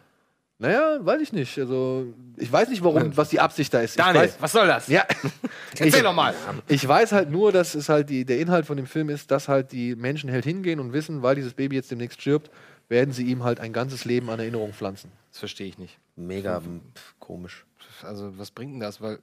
Naja, 0.58 0.98
weiß 1.04 1.20
ich 1.20 1.32
nicht. 1.34 1.58
Also, 1.58 2.14
ich 2.38 2.50
weiß 2.50 2.70
nicht, 2.70 2.82
warum, 2.82 3.14
was 3.16 3.28
die 3.28 3.40
Absicht 3.40 3.74
da 3.74 3.80
ist. 3.80 3.90
Ich 3.90 3.96
Daniel, 3.96 4.22
weiß, 4.24 4.36
was 4.40 4.52
soll 4.52 4.66
das? 4.66 4.88
Ja. 4.88 5.04
Erzähl 5.72 5.88
ich, 5.88 6.02
doch 6.02 6.14
mal. 6.14 6.34
Ich 6.66 6.86
weiß 6.86 7.12
halt 7.12 7.30
nur, 7.30 7.52
dass 7.52 7.74
es 7.74 7.90
halt 7.90 8.08
die, 8.08 8.24
der 8.24 8.38
Inhalt 8.40 8.64
von 8.64 8.78
dem 8.78 8.86
Film 8.86 9.10
ist, 9.10 9.30
dass 9.30 9.48
halt 9.48 9.72
die 9.72 9.94
Menschen 9.94 10.30
halt 10.32 10.44
hingehen 10.44 10.80
und 10.80 10.94
wissen, 10.94 11.22
weil 11.22 11.34
dieses 11.34 11.52
Baby 11.52 11.76
jetzt 11.76 11.90
demnächst 11.90 12.20
stirbt, 12.22 12.50
werden 12.88 13.12
sie 13.12 13.24
ihm 13.24 13.44
halt 13.44 13.60
ein 13.60 13.74
ganzes 13.74 14.06
Leben 14.06 14.30
an 14.30 14.38
Erinnerung 14.38 14.72
pflanzen. 14.72 15.12
Das 15.30 15.40
verstehe 15.40 15.66
ich 15.66 15.76
nicht. 15.76 15.98
Mega 16.16 16.60
pf, 16.60 17.14
komisch. 17.18 17.66
Also, 18.02 18.38
was 18.38 18.50
bringt 18.50 18.72
denn 18.74 18.80
das? 18.80 19.00
Weil. 19.02 19.18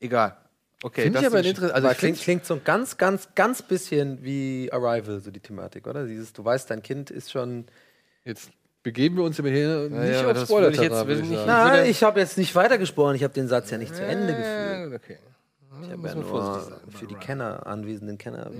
Egal. 0.00 0.36
Okay, 0.82 1.04
Finde 1.04 1.20
ich 1.20 1.24
das 1.24 1.32
aber 1.32 1.40
ist- 1.40 1.46
interessant. 1.46 1.74
Also, 1.74 1.86
Aber 1.86 1.92
ich 1.92 1.98
klingt, 1.98 2.18
klingt 2.18 2.44
so 2.44 2.54
ein 2.54 2.64
ganz, 2.64 2.98
ganz, 2.98 3.28
ganz 3.34 3.62
bisschen 3.62 4.22
wie 4.22 4.68
Arrival, 4.70 5.20
so 5.20 5.30
die 5.30 5.40
Thematik, 5.40 5.86
oder? 5.86 6.06
Dieses, 6.06 6.34
du 6.34 6.44
weißt, 6.44 6.68
dein 6.68 6.82
Kind 6.82 7.10
ist 7.10 7.32
schon. 7.32 7.64
Jetzt 8.26 8.50
begeben 8.84 9.16
wir 9.16 9.24
uns 9.24 9.40
aber 9.40 9.48
hier 9.48 9.88
Ja, 9.90 9.98
nicht 10.04 10.12
ja, 10.12 10.30
auf 10.30 10.38
spoiler 10.44 10.68
ich 10.70 10.76
jetzt- 10.78 11.02
ich 11.08 11.20
nicht- 11.22 11.30
würde- 11.30 11.86
ich 11.88 12.02
habe 12.04 12.20
jetzt 12.20 12.38
nicht 12.38 12.54
weitergesprochen, 12.54 13.16
ich 13.16 13.24
habe 13.24 13.34
den 13.34 13.48
Satz 13.48 13.70
ja 13.70 13.78
nicht 13.78 13.96
zu 13.96 14.04
Ende 14.04 14.34
geführt. 14.36 15.02
Okay. 15.02 15.18
Ich 15.82 15.90
habe 15.90 16.06
ja 16.08 16.14
nur 16.14 16.60
für 16.90 17.06
die 17.06 17.16
Kenner, 17.16 17.66
anwesenden 17.66 18.16
Kenner. 18.16 18.50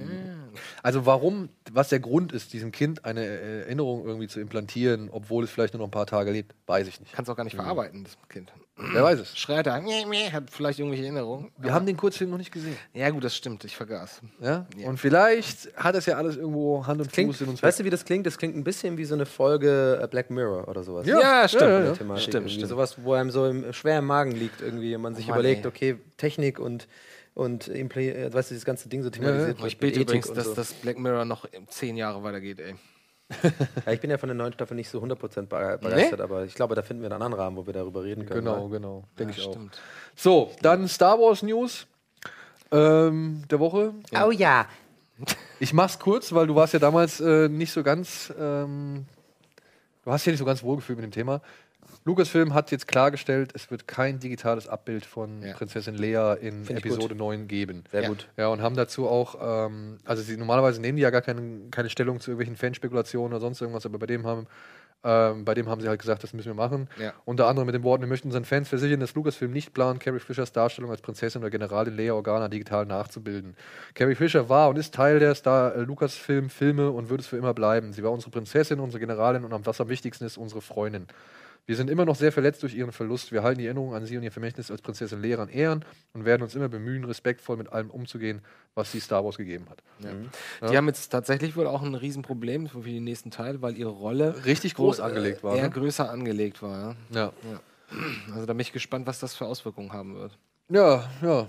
Also 0.82 1.06
warum, 1.06 1.48
was 1.72 1.88
der 1.88 2.00
Grund 2.00 2.32
ist, 2.32 2.52
diesem 2.52 2.72
Kind 2.72 3.04
eine 3.04 3.24
Erinnerung 3.24 4.04
irgendwie 4.04 4.26
zu 4.26 4.40
implantieren, 4.40 5.08
obwohl 5.12 5.44
es 5.44 5.50
vielleicht 5.50 5.74
nur 5.74 5.78
noch 5.78 5.86
ein 5.88 5.92
paar 5.92 6.06
Tage 6.06 6.32
lebt, 6.32 6.54
weiß 6.66 6.88
ich 6.88 7.00
nicht. 7.00 7.12
Kannst 7.14 7.30
auch 7.30 7.36
gar 7.36 7.44
nicht 7.44 7.54
verarbeiten, 7.56 8.02
das 8.04 8.16
Kind. 8.28 8.52
Wer 8.76 9.04
weiß 9.04 9.20
es. 9.20 9.38
Schreit 9.38 9.68
er, 9.68 9.80
meh, 9.80 10.30
hat 10.32 10.50
vielleicht 10.50 10.80
irgendwelche 10.80 11.04
Erinnerungen. 11.04 11.52
Wir 11.58 11.72
haben 11.72 11.86
den 11.86 11.96
Kurzfilm 11.96 12.30
noch 12.30 12.38
nicht 12.38 12.50
gesehen. 12.50 12.76
Ja, 12.92 13.08
gut, 13.10 13.22
das 13.22 13.36
stimmt, 13.36 13.62
ich 13.64 13.76
vergaß. 13.76 14.20
Ja? 14.40 14.66
Und 14.84 14.98
vielleicht 14.98 15.76
hat 15.76 15.94
das 15.94 16.06
ja 16.06 16.16
alles 16.16 16.36
irgendwo 16.36 16.84
Hand 16.84 17.00
und 17.00 17.12
Klingt, 17.12 17.30
Fuß 17.32 17.42
in 17.42 17.48
uns. 17.50 17.62
weißt 17.62 17.80
du, 17.80 17.84
wie 17.84 17.90
das 17.90 18.04
klingt? 18.04 18.26
Das 18.26 18.36
klingt 18.36 18.56
ein 18.56 18.64
bisschen 18.64 18.96
wie 18.98 19.04
so 19.04 19.14
eine 19.14 19.26
Folge 19.26 20.00
äh, 20.02 20.08
Black 20.08 20.28
Mirror 20.30 20.66
oder 20.66 20.82
sowas. 20.82 21.06
Ja, 21.06 21.20
Ja, 21.20 21.48
stimmt. 21.48 21.62
Ja, 21.62 21.84
ja. 21.84 21.92
Thematik 21.92 22.24
Stimmt, 22.24 22.50
stimmt. 22.50 22.68
Sowas, 22.68 22.96
wo 23.00 23.12
einem 23.12 23.30
so 23.30 23.46
im, 23.46 23.72
schwer 23.72 24.00
im 24.00 24.06
Magen 24.06 24.32
liegt 24.32 24.60
irgendwie 24.60 24.96
und 24.96 25.02
man 25.02 25.14
sich 25.14 25.28
Mann, 25.28 25.38
überlegt, 25.38 25.64
ey. 25.64 25.68
okay, 25.68 25.96
Technik 26.16 26.58
und 26.58 26.88
und 27.34 27.68
äh, 27.68 28.32
weißt 28.32 28.50
du, 28.50 28.54
das 28.54 28.64
ganze 28.64 28.88
Ding 28.88 29.02
so 29.02 29.10
thematisiert 29.10 29.58
Ich 29.58 29.62
wird 29.64 29.78
bete 29.80 29.98
mit 29.98 30.08
Ethik 30.10 30.24
übrigens, 30.24 30.32
dass 30.32 30.46
so. 30.46 30.54
das 30.54 30.72
Black 30.72 30.98
Mirror 30.98 31.24
noch 31.24 31.48
zehn 31.68 31.96
Jahre 31.96 32.22
weitergeht, 32.22 32.60
ey. 32.60 32.74
Ja, 33.86 33.92
ich 33.92 34.00
bin 34.00 34.10
ja 34.10 34.18
von 34.18 34.28
der 34.28 34.36
neuen 34.36 34.52
Staffel 34.52 34.74
nicht 34.74 34.88
so 34.88 35.02
100% 35.02 35.46
be- 35.46 35.78
begeistert, 35.80 36.20
aber 36.20 36.44
ich 36.44 36.54
glaube, 36.54 36.74
da 36.74 36.82
finden 36.82 37.02
wir 37.02 37.10
einen 37.12 37.22
anderen 37.22 37.34
Rahmen, 37.42 37.56
wo 37.56 37.66
wir 37.66 37.72
darüber 37.72 38.02
reden 38.04 38.26
können. 38.26 38.44
Genau, 38.44 38.64
oder? 38.66 38.78
genau. 38.78 39.04
Denke 39.18 39.32
Ja, 39.34 39.38
ich 39.40 39.46
auch. 39.48 39.52
stimmt. 39.52 39.80
So, 40.16 40.50
dann 40.62 40.88
Star 40.88 41.18
Wars 41.18 41.42
News 41.42 41.86
ähm, 42.70 43.42
der 43.50 43.60
Woche. 43.60 43.92
Oh 44.24 44.30
ja. 44.30 44.66
Ich 45.60 45.72
mach's 45.72 45.98
kurz, 45.98 46.32
weil 46.32 46.46
du 46.46 46.54
warst 46.54 46.72
ja 46.72 46.78
damals 46.80 47.20
äh, 47.20 47.48
nicht 47.48 47.72
so 47.72 47.82
ganz. 47.82 48.32
Ähm, 48.38 49.06
du 50.04 50.10
hast 50.10 50.26
ja 50.26 50.32
nicht 50.32 50.40
so 50.40 50.44
ganz 50.44 50.62
wohlgefühlt 50.62 50.98
mit 50.98 51.04
dem 51.04 51.12
Thema. 51.12 51.40
Lucasfilm 52.04 52.54
hat 52.54 52.70
jetzt 52.70 52.86
klargestellt, 52.88 53.52
es 53.54 53.70
wird 53.70 53.88
kein 53.88 54.18
digitales 54.20 54.68
Abbild 54.68 55.06
von 55.06 55.42
Ja. 55.42 55.54
Prinzessin 55.54 55.94
Leia 55.94 56.34
in 56.34 56.66
Episode 56.68 57.14
9 57.14 57.48
geben. 57.48 57.84
Sehr 57.90 58.02
Ja. 58.02 58.08
gut. 58.08 58.28
Ja, 58.36 58.48
und 58.48 58.60
haben 58.62 58.76
dazu 58.76 59.08
auch, 59.08 59.36
ähm, 59.68 59.98
also 60.04 60.22
sie 60.22 60.36
normalerweise 60.36 60.80
nehmen 60.80 60.96
die 60.96 61.02
ja 61.02 61.10
gar 61.10 61.22
keine, 61.22 61.70
keine 61.70 61.88
Stellung 61.90 62.20
zu 62.20 62.30
irgendwelchen 62.30 62.56
Fanspekulationen 62.56 63.32
oder 63.32 63.40
sonst 63.40 63.60
irgendwas, 63.60 63.86
aber 63.86 63.98
bei 63.98 64.06
dem 64.06 64.26
haben, 64.26 64.46
ähm, 65.06 65.44
bei 65.44 65.52
dem 65.52 65.68
haben 65.68 65.82
sie 65.82 65.88
halt 65.88 66.00
gesagt, 66.00 66.22
das 66.22 66.32
müssen 66.32 66.46
wir 66.48 66.54
machen. 66.54 66.88
Ja. 66.98 67.12
Unter 67.26 67.46
anderem 67.46 67.66
mit 67.66 67.74
den 67.74 67.82
Worten, 67.82 68.02
wir 68.04 68.08
möchten 68.08 68.28
unseren 68.28 68.44
Fans 68.46 68.68
versichern, 68.70 69.00
dass 69.00 69.14
Lucasfilm 69.14 69.52
nicht 69.52 69.74
plant, 69.74 70.00
Carrie 70.00 70.18
Fishers 70.18 70.52
Darstellung 70.52 70.90
als 70.90 71.02
Prinzessin 71.02 71.42
oder 71.42 71.50
Generalin 71.50 71.94
Leia 71.96 72.14
Organa 72.14 72.48
digital 72.48 72.86
nachzubilden. 72.86 73.54
Carrie 73.94 74.14
Fisher 74.14 74.48
war 74.48 74.70
und 74.70 74.76
ist 74.78 74.94
Teil 74.94 75.18
der 75.18 75.34
Star 75.34 75.74
äh, 75.74 75.80
Lucasfilm-Filme 75.80 76.90
und 76.90 77.10
wird 77.10 77.20
es 77.20 77.26
für 77.26 77.36
immer 77.36 77.52
bleiben. 77.52 77.92
Sie 77.92 78.02
war 78.02 78.12
unsere 78.12 78.30
Prinzessin, 78.30 78.80
unsere 78.80 79.00
Generalin 79.00 79.44
und 79.44 79.52
am- 79.52 79.66
was 79.66 79.78
am 79.80 79.88
wichtigsten 79.90 80.24
ist, 80.24 80.38
unsere 80.38 80.62
Freundin. 80.62 81.06
Wir 81.66 81.76
sind 81.76 81.88
immer 81.88 82.04
noch 82.04 82.16
sehr 82.16 82.30
verletzt 82.30 82.62
durch 82.62 82.74
ihren 82.74 82.92
Verlust. 82.92 83.32
Wir 83.32 83.42
halten 83.42 83.58
die 83.58 83.64
Erinnerung 83.64 83.94
an 83.94 84.04
sie 84.04 84.16
und 84.18 84.22
ihr 84.22 84.32
Vermächtnis 84.32 84.70
als 84.70 84.82
Prinzessin 84.82 85.22
Leia 85.22 85.38
an 85.38 85.48
Ehren 85.48 85.84
und 86.12 86.26
werden 86.26 86.42
uns 86.42 86.54
immer 86.54 86.68
bemühen, 86.68 87.04
respektvoll 87.04 87.56
mit 87.56 87.72
allem 87.72 87.90
umzugehen, 87.90 88.42
was 88.74 88.92
sie 88.92 89.00
Star 89.00 89.24
Wars 89.24 89.38
gegeben 89.38 89.66
hat. 89.70 89.82
Ja. 90.00 90.68
Die 90.68 90.76
haben 90.76 90.86
jetzt 90.88 91.08
tatsächlich 91.08 91.56
wohl 91.56 91.66
auch 91.66 91.82
ein 91.82 91.94
Riesenproblem 91.94 92.68
für 92.68 92.82
den 92.82 93.04
nächsten 93.04 93.30
Teil, 93.30 93.62
weil 93.62 93.78
ihre 93.78 93.90
Rolle 93.90 94.44
Richtig 94.44 94.78
wohl, 94.78 94.86
groß 94.88 95.00
angelegt 95.00 95.42
war, 95.42 95.56
Eher 95.56 95.64
ne? 95.64 95.70
größer 95.70 96.10
angelegt 96.10 96.60
war. 96.62 96.96
Ja. 97.10 97.20
Ja. 97.20 97.32
Ja. 97.50 97.60
Also 98.34 98.46
da 98.46 98.52
bin 98.52 98.60
ich 98.60 98.72
gespannt, 98.72 99.06
was 99.06 99.20
das 99.20 99.34
für 99.34 99.46
Auswirkungen 99.46 99.92
haben 99.92 100.16
wird. 100.16 100.36
Ja, 100.68 101.08
ja. 101.22 101.46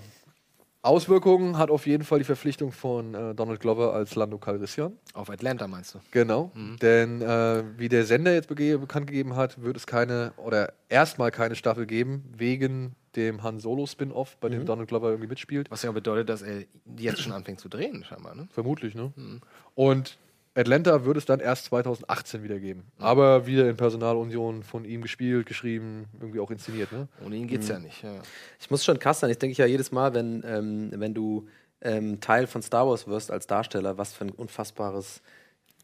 Auswirkungen 0.86 1.58
hat 1.58 1.70
auf 1.70 1.86
jeden 1.86 2.04
Fall 2.04 2.18
die 2.18 2.24
Verpflichtung 2.24 2.70
von 2.70 3.14
äh, 3.14 3.34
Donald 3.34 3.60
Glover 3.60 3.92
als 3.92 4.14
Lando 4.14 4.38
Calrissian. 4.38 4.96
Auf 5.14 5.30
Atlanta 5.30 5.66
meinst 5.66 5.94
du? 5.94 5.98
Genau. 6.12 6.52
Mhm. 6.54 6.76
Denn 6.78 7.20
äh, 7.22 7.64
wie 7.76 7.88
der 7.88 8.06
Sender 8.06 8.32
jetzt 8.32 8.48
bekannt 8.48 9.06
gegeben 9.08 9.34
hat, 9.34 9.60
wird 9.62 9.76
es 9.76 9.86
keine 9.86 10.32
oder 10.36 10.72
erstmal 10.88 11.30
keine 11.32 11.56
Staffel 11.56 11.86
geben 11.86 12.24
wegen 12.36 12.94
dem 13.16 13.42
Han 13.42 13.58
Solo 13.58 13.86
Spin-off, 13.86 14.36
bei 14.38 14.48
dem 14.48 14.60
Mhm. 14.60 14.66
Donald 14.66 14.88
Glover 14.88 15.08
irgendwie 15.08 15.28
mitspielt. 15.28 15.70
Was 15.70 15.82
ja 15.82 15.90
bedeutet, 15.90 16.28
dass 16.28 16.42
er 16.42 16.64
jetzt 16.96 17.20
schon 17.20 17.32
anfängt 17.32 17.58
zu 17.60 17.68
drehen, 17.68 18.04
scheinbar. 18.04 18.34
Ne? 18.34 18.46
Vermutlich, 18.52 18.94
ne? 18.94 19.12
Mhm. 19.16 19.40
Und 19.74 20.18
Atlanta 20.56 21.04
wird 21.04 21.16
es 21.18 21.24
dann 21.26 21.40
erst 21.40 21.66
2018 21.66 22.42
wieder 22.42 22.58
geben. 22.58 22.84
Aber 22.98 23.46
wieder 23.46 23.68
in 23.68 23.76
Personalunion 23.76 24.62
von 24.62 24.84
ihm 24.84 25.02
gespielt, 25.02 25.46
geschrieben, 25.46 26.06
irgendwie 26.20 26.40
auch 26.40 26.50
inszeniert, 26.50 26.90
ne? 26.92 27.08
Ohne 27.24 27.36
ihn 27.36 27.46
geht's 27.46 27.66
Mhm. 27.68 27.72
ja 27.74 27.78
nicht. 27.80 28.02
Ja. 28.02 28.22
Ich 28.58 28.70
muss 28.70 28.84
schon 28.84 28.98
krass 28.98 29.20
sein. 29.20 29.30
Ich 29.30 29.38
denke 29.38 29.56
ja 29.56 29.66
jedes 29.66 29.92
Mal, 29.92 30.14
wenn, 30.14 30.42
ähm, 30.46 30.90
wenn 30.94 31.14
du 31.14 31.46
ähm, 31.82 32.20
Teil 32.20 32.46
von 32.46 32.62
Star 32.62 32.88
Wars 32.88 33.06
wirst 33.06 33.30
als 33.30 33.46
Darsteller, 33.46 33.98
was 33.98 34.14
für 34.14 34.24
ein 34.24 34.30
unfassbares, 34.30 35.20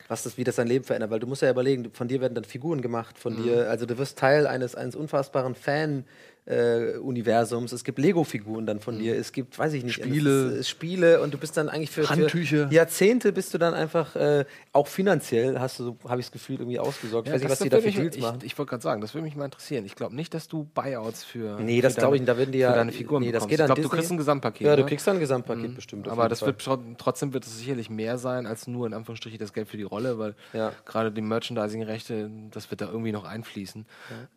was 0.09 0.23
das, 0.23 0.37
wie 0.39 0.45
das 0.45 0.57
dein 0.57 0.67
Leben 0.67 0.85
verändert. 0.85 1.11
Weil 1.11 1.21
du 1.21 1.27
musst 1.27 1.43
ja 1.43 1.51
überlegen, 1.51 1.91
von 1.93 2.09
dir 2.09 2.21
werden 2.23 2.35
dann 2.35 2.45
Figuren 2.45 2.81
gemacht, 2.81 3.19
von 3.19 3.35
Mhm. 3.39 3.43
dir, 3.45 3.71
also 3.71 3.85
du 3.87 3.99
wirst 3.99 4.19
Teil 4.19 4.47
eines, 4.47 4.75
eines 4.75 4.97
unfassbaren 4.97 5.55
Fan- 5.55 6.05
äh, 6.45 6.97
Universums. 6.99 7.71
Es 7.73 7.85
gibt 7.85 7.99
Lego-Figuren 7.99 8.67
dann 8.67 8.81
von 8.81 8.99
dir. 8.99 9.17
Es 9.17 9.31
gibt, 9.33 9.59
weiß 9.59 9.73
ich 9.75 9.85
nicht, 9.85 9.95
Spiele. 9.95 10.47
es 10.49 10.53
ist, 10.55 10.59
äh, 10.61 10.65
Spiele 10.71 11.21
und 11.21 11.33
du 11.33 11.39
bist 11.39 11.57
dann 11.57 11.69
eigentlich 11.69 11.91
für, 11.91 12.09
Handtücher. 12.09 12.69
für 12.69 12.75
Jahrzehnte 12.75 13.33
bist 13.33 13.55
du 13.55 13.59
dann 13.59 13.75
einfach 13.75 14.17
äh, 14.17 14.45
auch 14.73 14.89
finanziell 14.89 15.61
hast 15.61 15.79
du, 15.79 15.85
so 15.85 15.97
habe 16.09 16.21
ich 16.21 16.27
das 16.27 16.33
Gefühl, 16.33 16.57
irgendwie 16.59 16.79
ausgesorgt. 16.81 17.29
ich 17.29 17.35
weiß 17.35 17.43
nicht, 17.43 17.51
was 17.51 17.59
die 17.61 17.69
da 17.69 17.81
für 17.81 17.91
Deals 17.91 18.19
machen. 18.19 18.39
Ich, 18.41 18.47
ich 18.47 18.59
wollte 18.59 18.71
gerade 18.71 18.83
sagen, 18.83 19.01
das 19.01 19.15
würde 19.15 19.25
mich 19.25 19.37
mal 19.37 19.45
interessieren. 19.45 19.85
Ich 19.85 19.95
glaube 19.95 20.17
nicht, 20.17 20.35
dass 20.35 20.49
du 20.49 20.65
Buyouts 20.75 21.23
für. 21.23 21.61
Nee, 21.61 21.81
das 21.81 21.95
für 21.95 22.01
glaube 22.01 22.17
deine- 22.17 22.23
ich, 22.25 22.27
da 22.27 22.37
werden 22.39 22.51
die 22.53 22.59
ja- 22.59 22.71
Für 22.73 22.79
deine 22.79 22.93
Figuren 22.93 23.23
nee, 23.23 23.31
das 23.31 23.45
bekommst. 23.45 23.51
geht 23.51 23.61
ich 23.61 23.67
glaube, 23.67 23.83
du 23.83 23.89
kriegst 23.89 24.11
ein 24.11 24.17
Gesamtpaket. 24.19 24.67
Ja, 24.67 24.75
du 24.77 24.83
ne? 24.83 24.89
kriegst 24.89 25.07
dann 25.07 25.17
ein 25.17 25.21
Gesamtpaket 25.21 25.75
bestimmt, 25.77 26.07
auf 26.09 26.13
Aber 26.15 26.29
das 26.29 26.41
Fall. 26.41 26.49
wird 26.49 26.61
tro- 26.61 26.81
trotzdem 26.99 27.33
wird 27.35 27.45
es 27.47 27.57
sicherlich 27.59 27.89
mehr 27.89 28.19
sein 28.19 28.47
als 28.47 28.67
nur 28.67 28.87
in 28.87 28.95
Anführungsstrichen 28.95 29.39
das 29.39 29.53
Geld 29.53 29.69
für 29.69 29.77
die 29.77 29.83
Rolle, 29.85 30.19
weil 30.19 30.35
Ja. 30.53 30.73
gerade 30.87 31.13
die 31.13 31.21
Merchandising-Rechte, 31.23 32.31
das 32.51 32.71
wird 32.71 32.81
da 32.81 32.87
irgendwie 32.87 33.13
noch 33.13 33.25
einfließen. 33.25 33.87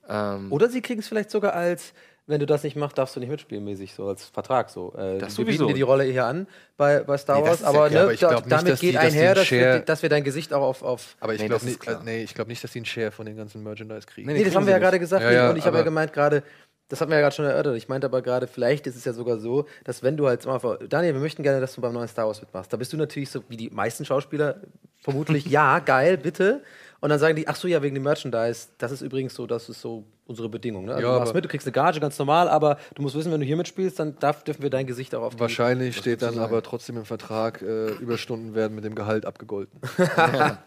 Ähm, 0.07 0.51
Oder 0.51 0.69
sie 0.69 0.81
kriegen 0.81 0.99
es 0.99 1.07
vielleicht 1.07 1.31
sogar 1.31 1.53
als, 1.53 1.93
wenn 2.27 2.39
du 2.39 2.45
das 2.47 2.63
nicht 2.63 2.75
machst, 2.75 2.97
darfst 2.97 3.15
du 3.15 3.19
nicht 3.19 3.29
mitspielen, 3.29 3.63
mäßig, 3.63 3.93
so 3.93 4.07
als 4.07 4.25
Vertrag. 4.25 4.69
So. 4.69 4.93
Äh, 4.97 5.19
Das 5.19 5.37
wir 5.37 5.45
bieten 5.45 5.67
dir 5.67 5.73
die 5.75 5.81
Rolle 5.83 6.03
hier 6.05 6.25
an 6.25 6.47
bei, 6.75 7.01
bei 7.01 7.17
Star 7.17 7.39
Nee, 7.41 7.47
Wars, 7.47 7.61
ja 7.61 7.67
aber, 7.67 7.87
klar, 7.87 7.89
ne, 7.91 7.99
aber 8.01 8.13
ich 8.13 8.19
da, 8.19 8.27
glaub 8.29 8.45
nicht, 8.45 8.51
damit 8.51 8.73
dass 8.73 8.79
geht 8.79 8.95
dass 8.95 9.01
die 9.03 9.07
einher, 9.07 9.35
dass 9.35 9.51
wir, 9.51 9.79
dass 9.79 10.01
wir 10.01 10.09
dein 10.09 10.23
Gesicht 10.23 10.51
auch 10.53 10.61
auf. 10.63 10.81
auf 10.83 11.15
Aber 11.19 11.33
ich 11.35 11.41
Nee, 11.41 11.47
glaube 11.47 11.65
nicht, 11.65 11.87
äh, 11.87 11.95
nee, 12.03 12.23
ich 12.23 12.33
glaube 12.33 12.49
nicht, 12.49 12.63
dass 12.63 12.71
die 12.71 12.79
einen 12.79 12.85
Share 12.85 13.11
von 13.11 13.25
den 13.25 13.37
ganzen 13.37 13.61
Merchandise 13.63 14.07
kriegen. 14.07 14.27
nee, 14.31 14.43
das 14.43 14.55
haben 14.55 14.65
wir 14.65 14.73
ja 14.73 14.79
gerade 14.79 14.99
gesagt. 14.99 15.23
Ja, 15.23 15.31
ja, 15.31 15.49
und 15.51 15.57
ich 15.57 15.65
habe 15.65 15.77
ja 15.77 15.83
gemeint, 15.83 16.13
gerade, 16.13 16.41
das 16.89 16.99
hatten 17.01 17.11
wir 17.11 17.17
ja 17.17 17.21
gerade 17.21 17.35
schon 17.35 17.45
erörtert. 17.45 17.75
Ich 17.77 17.89
meinte 17.89 18.05
aber 18.07 18.21
gerade, 18.21 18.47
vielleicht 18.47 18.87
ist 18.87 18.95
es 18.95 19.05
ja 19.05 19.13
sogar 19.13 19.37
so, 19.37 19.65
dass 19.83 20.01
wenn 20.03 20.17
du 20.17 20.27
halt 20.27 20.45
mal 20.45 20.59
vor- 20.59 20.77
Daniel, 20.79 21.13
wir 21.13 21.21
möchten 21.21 21.43
gerne, 21.43 21.59
dass 21.61 21.73
du 21.75 21.81
beim 21.81 21.93
neuen 21.93 22.07
Star 22.07 22.27
Wars 22.27 22.41
mitmachst. 22.41 22.71
Da 22.73 22.77
bist 22.77 22.91
du 22.93 22.97
natürlich 22.97 23.29
so 23.29 23.41
wie 23.49 23.57
die 23.57 23.69
meisten 23.69 24.03
Schauspieler 24.05 24.61
vermutlich, 25.01 25.45
ja, 25.47 25.79
geil, 25.79 26.17
bitte. 26.17 26.63
Und 27.01 27.09
dann 27.09 27.19
sagen 27.19 27.35
die, 27.35 27.47
ach 27.47 27.55
so, 27.55 27.67
ja, 27.67 27.83
wegen 27.83 27.93
dem 27.93 28.03
Merchandise. 28.03 28.69
Das 28.79 28.91
ist 28.91 29.01
übrigens 29.01 29.35
so, 29.35 29.45
das 29.45 29.69
ist 29.69 29.79
so 29.81 30.05
unsere 30.27 30.49
Bedingung. 30.49 30.85
Ne? 30.85 30.95
Also 30.95 31.07
Ja, 31.07 31.13
du 31.13 31.19
machst 31.19 31.33
mit, 31.33 31.45
du 31.45 31.49
kriegst 31.49 31.67
eine 31.67 31.73
Gage, 31.73 31.99
ganz 31.99 32.17
normal, 32.17 32.49
aber 32.49 32.77
du 32.95 33.01
musst 33.01 33.15
wissen, 33.15 33.31
wenn 33.31 33.39
du 33.39 33.45
hier 33.45 33.57
mitspielst, 33.57 33.99
dann 33.99 34.17
darf, 34.19 34.43
dürfen 34.43 34.63
wir 34.63 34.69
dein 34.69 34.87
Gesicht 34.87 35.13
auch 35.13 35.21
auf 35.23 35.39
Wahrscheinlich 35.39 35.95
steht 35.97 36.21
dann 36.21 36.39
aber 36.39 36.63
trotzdem 36.63 36.97
im 36.97 37.05
Vertrag, 37.05 37.61
äh, 37.61 37.91
Überstunden 37.93 38.55
werden 38.55 38.75
mit 38.75 38.83
dem 38.83 38.95
Gehalt 38.95 39.25
abgegolten. 39.25 39.79
ja. 40.17 40.57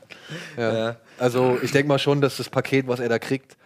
Ja. 0.56 0.96
Also 1.18 1.58
ich 1.62 1.72
denke 1.72 1.88
mal 1.88 1.98
schon, 1.98 2.20
dass 2.20 2.36
das 2.36 2.48
Paket, 2.48 2.86
was 2.86 3.00
er 3.00 3.08
da 3.08 3.18
kriegt, 3.18 3.56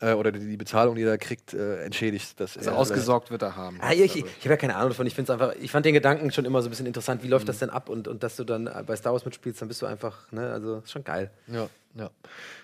äh, 0.00 0.14
oder 0.14 0.32
die, 0.32 0.40
die 0.40 0.56
Bezahlung, 0.56 0.94
die 0.96 1.02
er 1.02 1.10
da 1.10 1.16
kriegt, 1.16 1.54
äh, 1.54 1.84
entschädigt. 1.84 2.40
Dass 2.40 2.56
also 2.56 2.70
er 2.70 2.76
ausgesorgt 2.76 3.30
wird 3.30 3.42
er 3.42 3.56
haben. 3.56 3.78
Ah, 3.80 3.92
ich 3.92 4.00
ich, 4.00 4.16
ich 4.16 4.24
habe 4.40 4.50
ja 4.50 4.56
keine 4.56 4.76
Ahnung 4.76 4.90
davon. 4.90 5.06
Ich 5.06 5.14
finde 5.14 5.32
einfach, 5.32 5.54
ich 5.60 5.70
fand 5.70 5.86
den 5.86 5.94
Gedanken 5.94 6.30
schon 6.32 6.44
immer 6.44 6.62
so 6.62 6.68
ein 6.68 6.70
bisschen 6.70 6.86
interessant. 6.86 7.22
Wie 7.22 7.28
läuft 7.28 7.48
das 7.48 7.58
denn 7.58 7.70
ab? 7.70 7.88
Und, 7.88 8.08
und 8.08 8.22
dass 8.22 8.36
du 8.36 8.44
dann 8.44 8.66
äh, 8.66 8.82
bei 8.86 8.96
Star 8.96 9.12
Wars 9.12 9.24
mitspielst, 9.24 9.60
dann 9.60 9.68
bist 9.68 9.82
du 9.82 9.86
einfach, 9.86 10.30
ne, 10.32 10.50
also 10.52 10.78
ist 10.78 10.90
schon 10.90 11.04
geil. 11.04 11.30
Ja, 11.46 11.68
ja. 11.94 12.10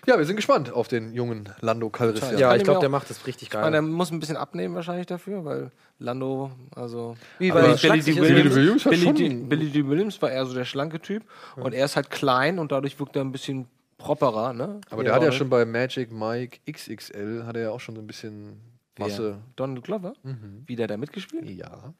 Ja, 0.05 0.17
wir 0.17 0.25
sind 0.25 0.37
gespannt 0.37 0.71
auf 0.71 0.87
den 0.87 1.13
jungen 1.13 1.49
Lando 1.59 1.89
Calrissian. 1.89 2.37
Ja, 2.37 2.55
ich 2.55 2.63
glaube, 2.63 2.79
der 2.79 2.89
macht 2.89 3.09
das 3.09 3.27
richtig 3.27 3.49
Ich 3.49 3.53
meine, 3.53 3.65
geil. 3.65 3.71
der 3.73 3.81
muss 3.81 4.11
ein 4.11 4.19
bisschen 4.19 4.37
abnehmen 4.37 4.73
wahrscheinlich 4.75 5.05
dafür, 5.05 5.43
weil 5.45 5.71
Lando, 5.99 6.51
also 6.75 7.15
Wie, 7.39 7.53
weil 7.53 7.65
er 7.65 7.75
Billy 7.75 8.01
D. 8.01 8.11
ist? 8.11 8.17
Williams, 8.19 8.53
Billy 8.53 8.55
Williams 8.55 8.85
hat 8.85 8.91
Billy, 8.91 9.13
D. 9.13 9.29
Billy 9.29 9.69
D. 9.69 9.87
Williams 9.87 10.21
war 10.21 10.31
eher 10.31 10.45
so 10.45 10.53
der 10.53 10.65
schlanke 10.65 10.99
Typ 10.99 11.23
und 11.55 11.73
er 11.73 11.85
ist 11.85 11.95
halt 11.95 12.09
klein 12.09 12.57
und 12.59 12.71
dadurch 12.71 12.99
wirkt 12.99 13.15
er 13.15 13.23
ein 13.23 13.31
bisschen 13.31 13.67
properer, 13.97 14.53
ne? 14.53 14.79
Aber 14.89 15.03
der 15.03 15.13
hat 15.13 15.23
ja 15.23 15.31
schon 15.31 15.49
bei 15.49 15.65
Magic 15.65 16.11
Mike 16.11 16.59
XXL, 16.71 17.43
hat 17.45 17.55
er 17.55 17.63
ja 17.63 17.69
auch 17.71 17.79
schon 17.79 17.95
so 17.95 18.01
ein 18.01 18.07
bisschen 18.07 18.59
Masse. 18.99 19.21
Der 19.31 19.37
Donald 19.55 19.83
Glover, 19.83 20.13
Mhm. 20.23 20.63
wie 20.65 20.75
der 20.75 20.87
da 20.87 20.97
mitgespielt? 20.97 21.49
Ja. 21.49 21.93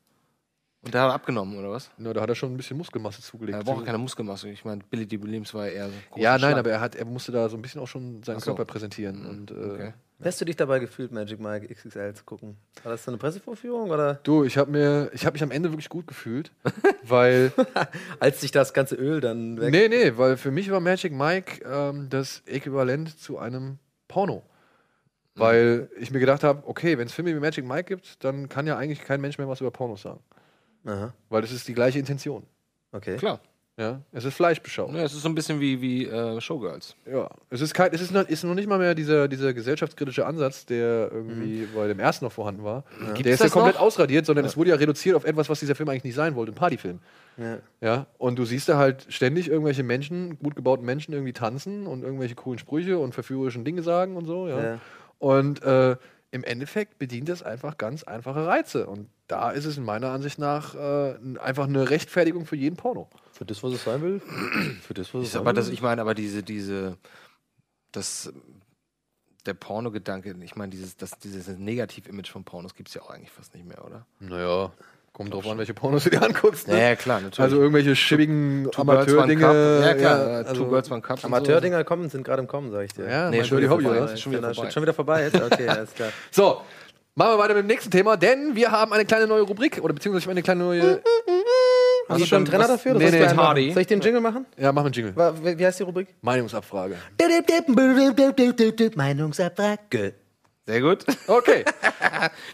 Und 0.83 0.93
der 0.93 1.01
hat 1.01 1.11
abgenommen, 1.11 1.57
oder 1.57 1.71
was? 1.71 1.91
Na, 1.97 2.13
da 2.13 2.21
hat 2.21 2.29
er 2.29 2.35
schon 2.35 2.53
ein 2.53 2.57
bisschen 2.57 2.77
Muskelmasse 2.77 3.21
zugelegt. 3.21 3.57
Er 3.57 3.63
braucht 3.63 3.85
keine 3.85 3.97
Muskelmasse. 3.97 4.49
Ich 4.49 4.63
meine, 4.63 4.81
Billy 4.89 5.05
D. 5.07 5.21
Williams 5.21 5.53
war 5.53 5.65
ja 5.67 5.71
eher 5.73 5.89
so 5.89 5.93
ja, 6.15 6.31
nein, 6.31 6.39
schlank. 6.39 6.57
aber 6.57 6.69
er, 6.71 6.79
hat, 6.79 6.95
er 6.95 7.05
musste 7.05 7.31
da 7.31 7.49
so 7.49 7.57
ein 7.57 7.61
bisschen 7.61 7.81
auch 7.81 7.87
schon 7.87 8.23
seinen 8.23 8.39
so. 8.39 8.45
Körper 8.55 8.65
präsentieren. 8.65 9.25
Und, 9.25 9.51
äh, 9.51 9.53
Okay. 9.55 9.93
Wie 10.19 10.27
hast 10.27 10.41
du 10.41 10.45
dich 10.45 10.55
dabei 10.55 10.79
gefühlt, 10.79 11.11
Magic 11.11 11.39
Mike 11.39 11.67
XXL 11.73 12.13
zu 12.15 12.23
gucken? 12.23 12.57
War 12.83 12.91
das 12.91 13.03
so 13.03 13.11
eine 13.11 13.19
Pressevorführung 13.19 13.91
oder? 13.91 14.15
Du, 14.23 14.43
ich 14.43 14.57
habe 14.57 14.71
mir, 14.71 15.11
ich 15.13 15.25
habe 15.25 15.33
mich 15.35 15.43
am 15.43 15.51
Ende 15.51 15.69
wirklich 15.71 15.89
gut 15.89 16.07
gefühlt, 16.07 16.51
weil 17.03 17.51
Als 18.19 18.41
sich 18.41 18.51
das 18.51 18.73
ganze 18.73 18.95
Öl 18.95 19.21
dann 19.21 19.59
weg. 19.59 19.71
nee, 19.71 19.87
nee, 19.87 20.17
weil 20.17 20.37
für 20.37 20.49
mich 20.49 20.71
war 20.71 20.79
Magic 20.79 21.13
Mike 21.13 21.63
ähm, 21.63 22.07
das 22.09 22.41
Äquivalent 22.47 23.19
zu 23.19 23.37
einem 23.37 23.77
Porno. 24.07 24.43
Weil 25.35 25.89
ich 25.99 26.09
mir 26.09 26.19
gedacht 26.19 26.43
habe, 26.43 26.67
okay, 26.67 26.97
wenn 26.97 27.05
es 27.05 27.13
Filme 27.13 27.29
wie 27.35 27.39
Magic 27.39 27.63
Mike 27.63 27.83
gibt, 27.83 28.23
dann 28.23 28.49
kann 28.49 28.65
ja 28.65 28.75
eigentlich 28.75 29.03
kein 29.03 29.21
Mensch 29.21 29.37
mehr 29.37 29.47
was 29.47 29.61
über 29.61 29.69
Pornos 29.69 30.01
sagen. 30.01 30.19
Aha. 30.83 31.13
Weil 31.29 31.41
das 31.43 31.51
ist 31.51 31.67
die 31.67 31.75
gleiche 31.75 31.99
Intention. 31.99 32.43
Okay. 32.91 33.17
Klar. 33.17 33.39
Ja, 33.79 34.01
es 34.11 34.25
ist 34.25 34.33
Fleischbeschau. 34.33 34.91
Ja, 34.91 35.03
es 35.03 35.13
ist 35.13 35.21
so 35.21 35.29
ein 35.29 35.35
bisschen 35.35 35.59
wie, 35.59 35.79
wie 35.79 36.05
äh, 36.07 36.41
Showgirls. 36.41 36.95
Ja, 37.05 37.29
es 37.51 37.61
ist 37.61 37.75
kein, 37.75 37.93
es 37.93 38.01
ist 38.01 38.11
noch, 38.11 38.27
ist 38.27 38.43
noch 38.43 38.55
nicht 38.55 38.67
mal 38.67 38.79
mehr 38.79 38.95
dieser, 38.95 39.27
dieser 39.27 39.53
gesellschaftskritische 39.53 40.25
Ansatz, 40.25 40.65
der 40.65 41.11
irgendwie 41.11 41.67
bei 41.75 41.87
dem 41.87 41.99
ersten 41.99 42.25
noch 42.25 42.31
vorhanden 42.31 42.63
war. 42.63 42.85
Gibt's 43.13 43.21
Der 43.21 43.33
ist 43.35 43.43
ja 43.43 43.49
komplett 43.49 43.75
noch? 43.75 43.81
ausradiert, 43.81 44.25
sondern 44.25 44.45
es 44.45 44.57
wurde 44.57 44.71
ja 44.71 44.77
reduziert 44.77 45.15
auf 45.15 45.25
etwas, 45.25 45.47
was 45.47 45.59
dieser 45.59 45.75
Film 45.75 45.89
eigentlich 45.89 46.05
nicht 46.05 46.15
sein 46.15 46.33
wollte, 46.33 46.53
ein 46.53 46.55
Partyfilm. 46.55 46.97
Ja. 47.37 47.59
Ja, 47.79 48.05
und 48.17 48.39
du 48.39 48.45
siehst 48.45 48.67
da 48.67 48.77
halt 48.77 49.05
ständig 49.09 49.47
irgendwelche 49.47 49.83
Menschen, 49.83 50.39
gut 50.39 50.55
gebauten 50.55 50.83
Menschen 50.83 51.13
irgendwie 51.13 51.33
tanzen 51.33 51.85
und 51.85 52.01
irgendwelche 52.01 52.33
coolen 52.33 52.57
Sprüche 52.57 52.97
und 52.97 53.13
verführerischen 53.13 53.63
Dinge 53.63 53.83
sagen 53.83 54.15
und 54.17 54.25
so, 54.25 54.47
ja. 54.47 54.63
Ja. 54.63 54.79
Und 55.19 55.61
äh, 55.61 55.97
im 56.31 56.43
Endeffekt 56.43 56.99
bedient 56.99 57.29
das 57.29 57.41
einfach 57.43 57.77
ganz 57.77 58.03
einfache 58.03 58.45
Reize. 58.45 58.87
Und 58.87 59.09
da 59.27 59.51
ist 59.51 59.65
es 59.65 59.77
in 59.77 59.83
meiner 59.85 60.11
Ansicht 60.11 60.39
nach 60.39 60.75
äh, 60.75 61.15
einfach 61.39 61.65
eine 61.65 61.89
Rechtfertigung 61.89 62.45
für 62.45 62.55
jeden 62.55 62.75
Porno. 62.75 63.09
Für 63.31 63.45
das, 63.45 63.63
was 63.63 63.73
es 63.73 63.83
sein 63.83 64.01
will? 64.01 64.19
Für 64.81 64.93
das, 64.93 65.13
was 65.13 65.21
es 65.21 65.27
Ich, 65.27 65.33
sein 65.33 65.41
aber 65.41 65.53
das, 65.53 65.67
will? 65.67 65.73
ich 65.73 65.81
meine, 65.81 66.01
aber 66.01 66.13
diese, 66.13 66.43
diese, 66.43 66.97
das, 67.91 68.31
der 69.45 69.53
Porno-Gedanke, 69.53 70.35
ich 70.43 70.55
meine, 70.55 70.71
dieses, 70.71 70.97
das, 70.97 71.17
dieses 71.19 71.47
Negativ-Image 71.47 72.29
von 72.29 72.43
Pornos 72.43 72.75
gibt 72.75 72.89
es 72.89 72.95
ja 72.95 73.01
auch 73.01 73.09
eigentlich 73.09 73.31
fast 73.31 73.53
nicht 73.53 73.65
mehr, 73.65 73.83
oder? 73.85 74.05
Naja, 74.19 74.71
kommt 75.17 75.33
drauf 75.33 75.47
an, 75.49 75.57
welche 75.57 75.73
Pornos 75.73 76.03
du 76.03 76.11
dir 76.11 76.21
anguckst. 76.21 76.67
Ne? 76.67 76.75
Ja, 76.77 76.89
ja, 76.89 76.95
klar, 76.95 77.19
natürlich. 77.19 77.39
Also 77.39 77.57
irgendwelche 77.57 77.95
schibbigen 77.95 78.69
Amateurdinge. 78.75 79.41
Ja, 79.81 79.93
klar, 79.95 80.27
äh, 80.27 80.33
also 80.45 80.53
Two 80.53 80.69
Girls, 80.69 80.91
One 80.91 81.01
Cup. 81.01 81.25
Amateurdinger 81.25 81.83
kommen, 81.83 82.07
sind 82.07 82.23
gerade 82.23 82.43
im 82.43 82.47
Kommen, 82.47 82.69
sag 82.71 82.85
ich 82.85 82.93
dir. 82.93 83.09
Ja, 83.09 83.31
Nee, 83.31 83.43
schon 83.43 83.57
Hobby, 83.67 83.83
vorbei. 83.83 84.01
oder? 84.03 84.13
Ist 84.13 84.21
schon 84.21 84.31
wieder 84.33 84.41
Genau, 84.41 84.53
vorbei. 84.53 84.69
Schon 84.69 84.83
wieder 84.83 84.93
vorbei 84.93 85.23
jetzt? 85.23 85.41
Okay, 85.41 85.67
alles 85.67 85.91
klar. 85.95 86.09
So, 86.29 86.61
machen 87.15 87.31
wir 87.31 87.39
weiter 87.39 87.55
mit 87.55 87.63
dem 87.63 87.67
nächsten 87.67 87.89
Thema, 87.89 88.15
denn 88.15 88.55
wir 88.55 88.71
haben 88.71 88.93
eine 88.93 89.05
kleine 89.05 89.25
neue 89.25 89.41
Rubrik, 89.41 89.79
oder 89.81 89.95
beziehungsweise 89.95 90.29
eine 90.29 90.43
kleine 90.43 90.63
neue. 90.63 91.01
Hast 92.09 92.21
du 92.21 92.25
schon 92.27 92.35
einen 92.37 92.45
Trainer 92.45 92.67
dafür? 92.67 92.93
Das 92.93 93.01
Nee, 93.01 93.19
nee, 93.19 93.25
Hardy. 93.27 93.71
Soll 93.73 93.81
ich 93.81 93.87
den 93.87 94.01
Jingle 94.01 94.21
machen? 94.21 94.45
Ja, 94.55 94.71
machen 94.71 94.93
wir 94.93 94.99
einen 95.01 95.13
Jingle. 95.15 95.57
Wie 95.57 95.65
heißt 95.65 95.79
die 95.79 95.83
Rubrik? 95.83 96.09
Meinungsabfrage. 96.21 96.95
Meinungsabfrage. 98.87 100.13
Sehr 100.67 100.81
gut. 100.81 101.05
Okay. 101.27 101.63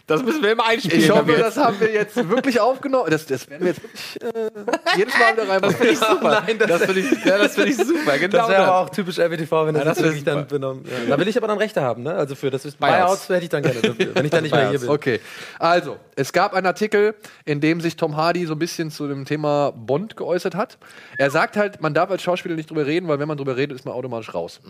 Das 0.06 0.22
müssen 0.22 0.42
wir 0.42 0.52
immer 0.52 0.66
einspielen. 0.66 1.00
Ich 1.00 1.10
hoffe, 1.10 1.32
das 1.38 1.56
haben 1.56 1.80
wir 1.80 1.90
jetzt 1.90 2.16
wirklich 2.28 2.60
aufgenommen. 2.60 3.08
Das, 3.10 3.24
das 3.24 3.48
werden 3.48 3.62
wir 3.62 3.68
jetzt 3.68 3.82
wirklich 3.82 4.20
äh, 4.22 4.98
jedes 4.98 5.14
Mal 5.18 5.32
wieder 5.32 5.48
reinmachen. 5.48 5.62
Das 5.62 5.74
finde 5.76 5.92
ich 5.92 5.98
super. 5.98 6.42
Nein, 6.46 6.58
das- 6.58 6.68
das 6.68 6.82
finde 6.84 7.00
ich, 7.00 7.24
ja, 7.24 7.38
das 7.38 7.54
finde 7.54 7.70
ich 7.70 7.76
super. 7.78 8.18
Genau 8.18 8.36
Das 8.38 8.48
wäre 8.48 8.64
aber 8.66 8.76
auch 8.80 8.90
typisch 8.90 9.16
LWTV, 9.18 9.50
wenn 9.66 9.74
das, 9.74 9.84
Ja, 9.84 9.88
das 9.90 10.02
wirklich 10.02 10.24
dann 10.24 10.38
super. 10.40 10.48
benommen 10.50 10.84
ja. 10.84 11.08
Da 11.08 11.18
will 11.18 11.28
ich 11.28 11.36
aber 11.38 11.46
dann 11.48 11.56
Rechte 11.56 11.80
haben, 11.80 12.02
ne? 12.02 12.14
Also 12.14 12.34
für 12.34 12.50
das 12.50 12.64
ist 12.66 12.78
Buyouts. 12.78 13.28
Hätte 13.30 13.44
ich 13.44 13.48
dann 13.48 13.62
gerne 13.62 13.80
dafür, 13.80 14.14
wenn 14.14 14.24
ich 14.26 14.30
dann 14.30 14.42
nicht 14.42 14.54
mehr 14.54 14.68
hier 14.70 14.80
bin. 14.80 14.88
Okay, 14.90 15.20
also, 15.58 15.96
es 16.14 16.32
gab 16.32 16.52
einen 16.52 16.66
Artikel, 16.66 17.14
in 17.46 17.60
dem 17.62 17.80
sich 17.80 17.96
Tom 17.96 18.16
Hardy 18.16 18.44
so 18.44 18.52
ein 18.54 18.58
bisschen 18.58 18.90
zu 18.90 19.08
dem 19.08 19.24
Thema 19.24 19.72
Bond 19.74 20.16
geäußert 20.16 20.54
hat. 20.54 20.76
Er 21.16 21.30
sagt 21.30 21.56
halt, 21.56 21.80
man 21.80 21.94
darf 21.94 22.10
als 22.10 22.22
Schauspieler 22.22 22.54
nicht 22.54 22.68
drüber 22.68 22.84
reden, 22.86 23.08
weil 23.08 23.18
wenn 23.18 23.28
man 23.28 23.38
drüber 23.38 23.56
redet, 23.56 23.78
ist 23.78 23.86
man 23.86 23.94
automatisch 23.94 24.34
raus. 24.34 24.60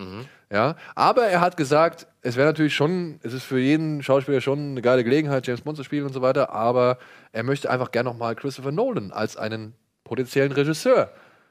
Ja, 0.55 0.77
aber 0.95 1.27
er 1.27 1.41
hat 1.41 1.57
gesagt, 1.57 2.07
es 2.23 2.37
wäre 2.37 2.47
natürlich 2.47 2.77
schon, 2.77 3.19
es 3.25 3.33
ist 3.33 3.43
für 3.43 3.59
jeden 3.59 4.05
Schauspieler 4.05 4.41
schon 4.41 4.71
eine 4.71 4.83
geile 4.83 5.03
Gelegenheit, 5.03 5.49
James 5.49 5.63
Bond 5.63 5.77
zu 5.77 5.83
spielen 5.83 6.07
und 6.07 6.13
so 6.13 6.23
weiter, 6.23 6.51
aber 6.51 6.99
er 7.33 7.43
möchte 7.43 7.69
einfach 7.69 7.91
gerne 7.91 8.09
nochmal 8.09 8.37
Christopher 8.37 8.71
Nolan 8.71 9.11
als 9.11 9.37
einen 9.37 9.75
potenziellen 10.05 10.53
Regisseur 10.53 11.11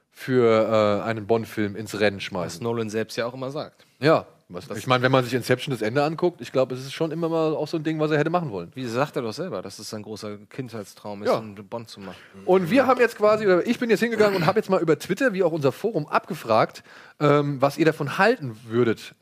für 0.09 1.01
äh, 1.03 1.03
einen 1.03 1.27
Bond-Film 1.27 1.75
ins 1.75 1.99
Rennen 1.99 2.17
Was 2.17 2.23
schmeißen. 2.23 2.63
Nolan 2.63 2.89
selbst 2.89 3.17
ja 3.17 3.25
auch 3.25 3.33
immer 3.33 3.51
sagt. 3.51 3.85
Ja, 3.99 4.25
was, 4.49 4.69
ich 4.77 4.87
meine, 4.87 5.01
wenn 5.03 5.11
man 5.11 5.23
sich 5.23 5.33
Inception 5.33 5.71
das 5.73 5.81
Ende 5.81 6.03
anguckt, 6.03 6.41
ich 6.41 6.51
glaube, 6.51 6.75
es 6.75 6.81
ist 6.81 6.93
schon 6.93 7.11
immer 7.11 7.29
mal 7.29 7.55
auch 7.55 7.67
so 7.67 7.77
ein 7.77 7.83
Ding, 7.83 7.99
was 7.99 8.11
er 8.11 8.17
hätte 8.19 8.29
machen 8.29 8.51
wollen. 8.51 8.71
Wie 8.75 8.85
sagt 8.85 9.15
er 9.15 9.21
doch 9.21 9.33
selber, 9.33 9.61
dass 9.61 9.79
es 9.79 9.89
sein 9.89 10.03
großer 10.03 10.37
Kindheitstraum 10.49 11.23
ist, 11.23 11.29
Ja. 11.29 11.37
einen 11.39 11.55
Bond 11.55 11.89
zu 11.89 11.99
machen. 11.99 12.15
Und 12.45 12.69
wir 12.69 12.85
haben 12.87 12.99
jetzt 12.99 13.17
quasi, 13.17 13.45
oder 13.45 13.65
ich 13.65 13.79
bin 13.79 13.89
jetzt 13.89 14.01
hingegangen 14.01 14.35
und 14.35 14.45
habe 14.45 14.59
jetzt 14.59 14.69
mal 14.69 14.81
über 14.81 14.97
Twitter, 14.99 15.33
wie 15.33 15.43
auch 15.43 15.51
unser 15.51 15.71
Forum, 15.71 16.07
abgefragt, 16.07 16.83
ähm, 17.19 17.61
was 17.61 17.77
ihr 17.77 17.85
davon 17.85 18.17
halten 18.17 18.57
würdet. 18.65 19.15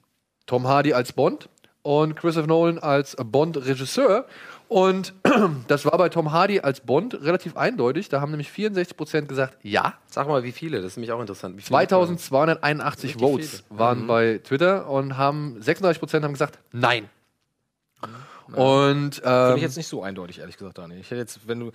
Tom 0.47 0.67
Hardy 0.67 0.93
als 0.93 1.13
Bond 1.13 1.49
und 1.83 2.15
Christopher 2.15 2.47
Nolan 2.47 2.77
als 2.79 3.15
Bond-Regisseur. 3.15 4.25
Und 4.71 5.13
das 5.67 5.83
war 5.83 5.97
bei 5.97 6.07
Tom 6.07 6.31
Hardy 6.31 6.61
als 6.61 6.79
Bond 6.79 7.21
relativ 7.21 7.57
eindeutig. 7.57 8.07
Da 8.07 8.21
haben 8.21 8.31
nämlich 8.31 8.47
64% 8.47 9.23
gesagt 9.25 9.57
ja. 9.63 9.95
Sag 10.07 10.29
mal, 10.29 10.45
wie 10.45 10.53
viele? 10.53 10.77
Das 10.77 10.93
ist 10.93 10.95
nämlich 10.95 11.11
auch 11.11 11.19
interessant. 11.19 11.57
Wie 11.57 11.61
viele? 11.61 11.67
2281 11.67 13.15
Richtig 13.15 13.21
Votes 13.21 13.63
viele. 13.67 13.79
waren 13.79 14.03
Mhm. 14.03 14.07
bei 14.07 14.39
Twitter 14.41 14.89
und 14.89 15.17
haben 15.17 15.59
36% 15.59 16.23
haben 16.23 16.31
gesagt 16.31 16.57
nein. 16.71 17.09
Und 18.53 19.15
Finde 19.15 19.21
ähm, 19.25 19.55
ich 19.57 19.61
jetzt 19.61 19.75
nicht 19.75 19.89
so 19.89 20.03
eindeutig, 20.03 20.39
ehrlich 20.39 20.55
gesagt, 20.55 20.77
Daniel. 20.77 21.01
Ich 21.01 21.07
hätte 21.11 21.19
jetzt, 21.19 21.45
wenn 21.49 21.59
du. 21.59 21.71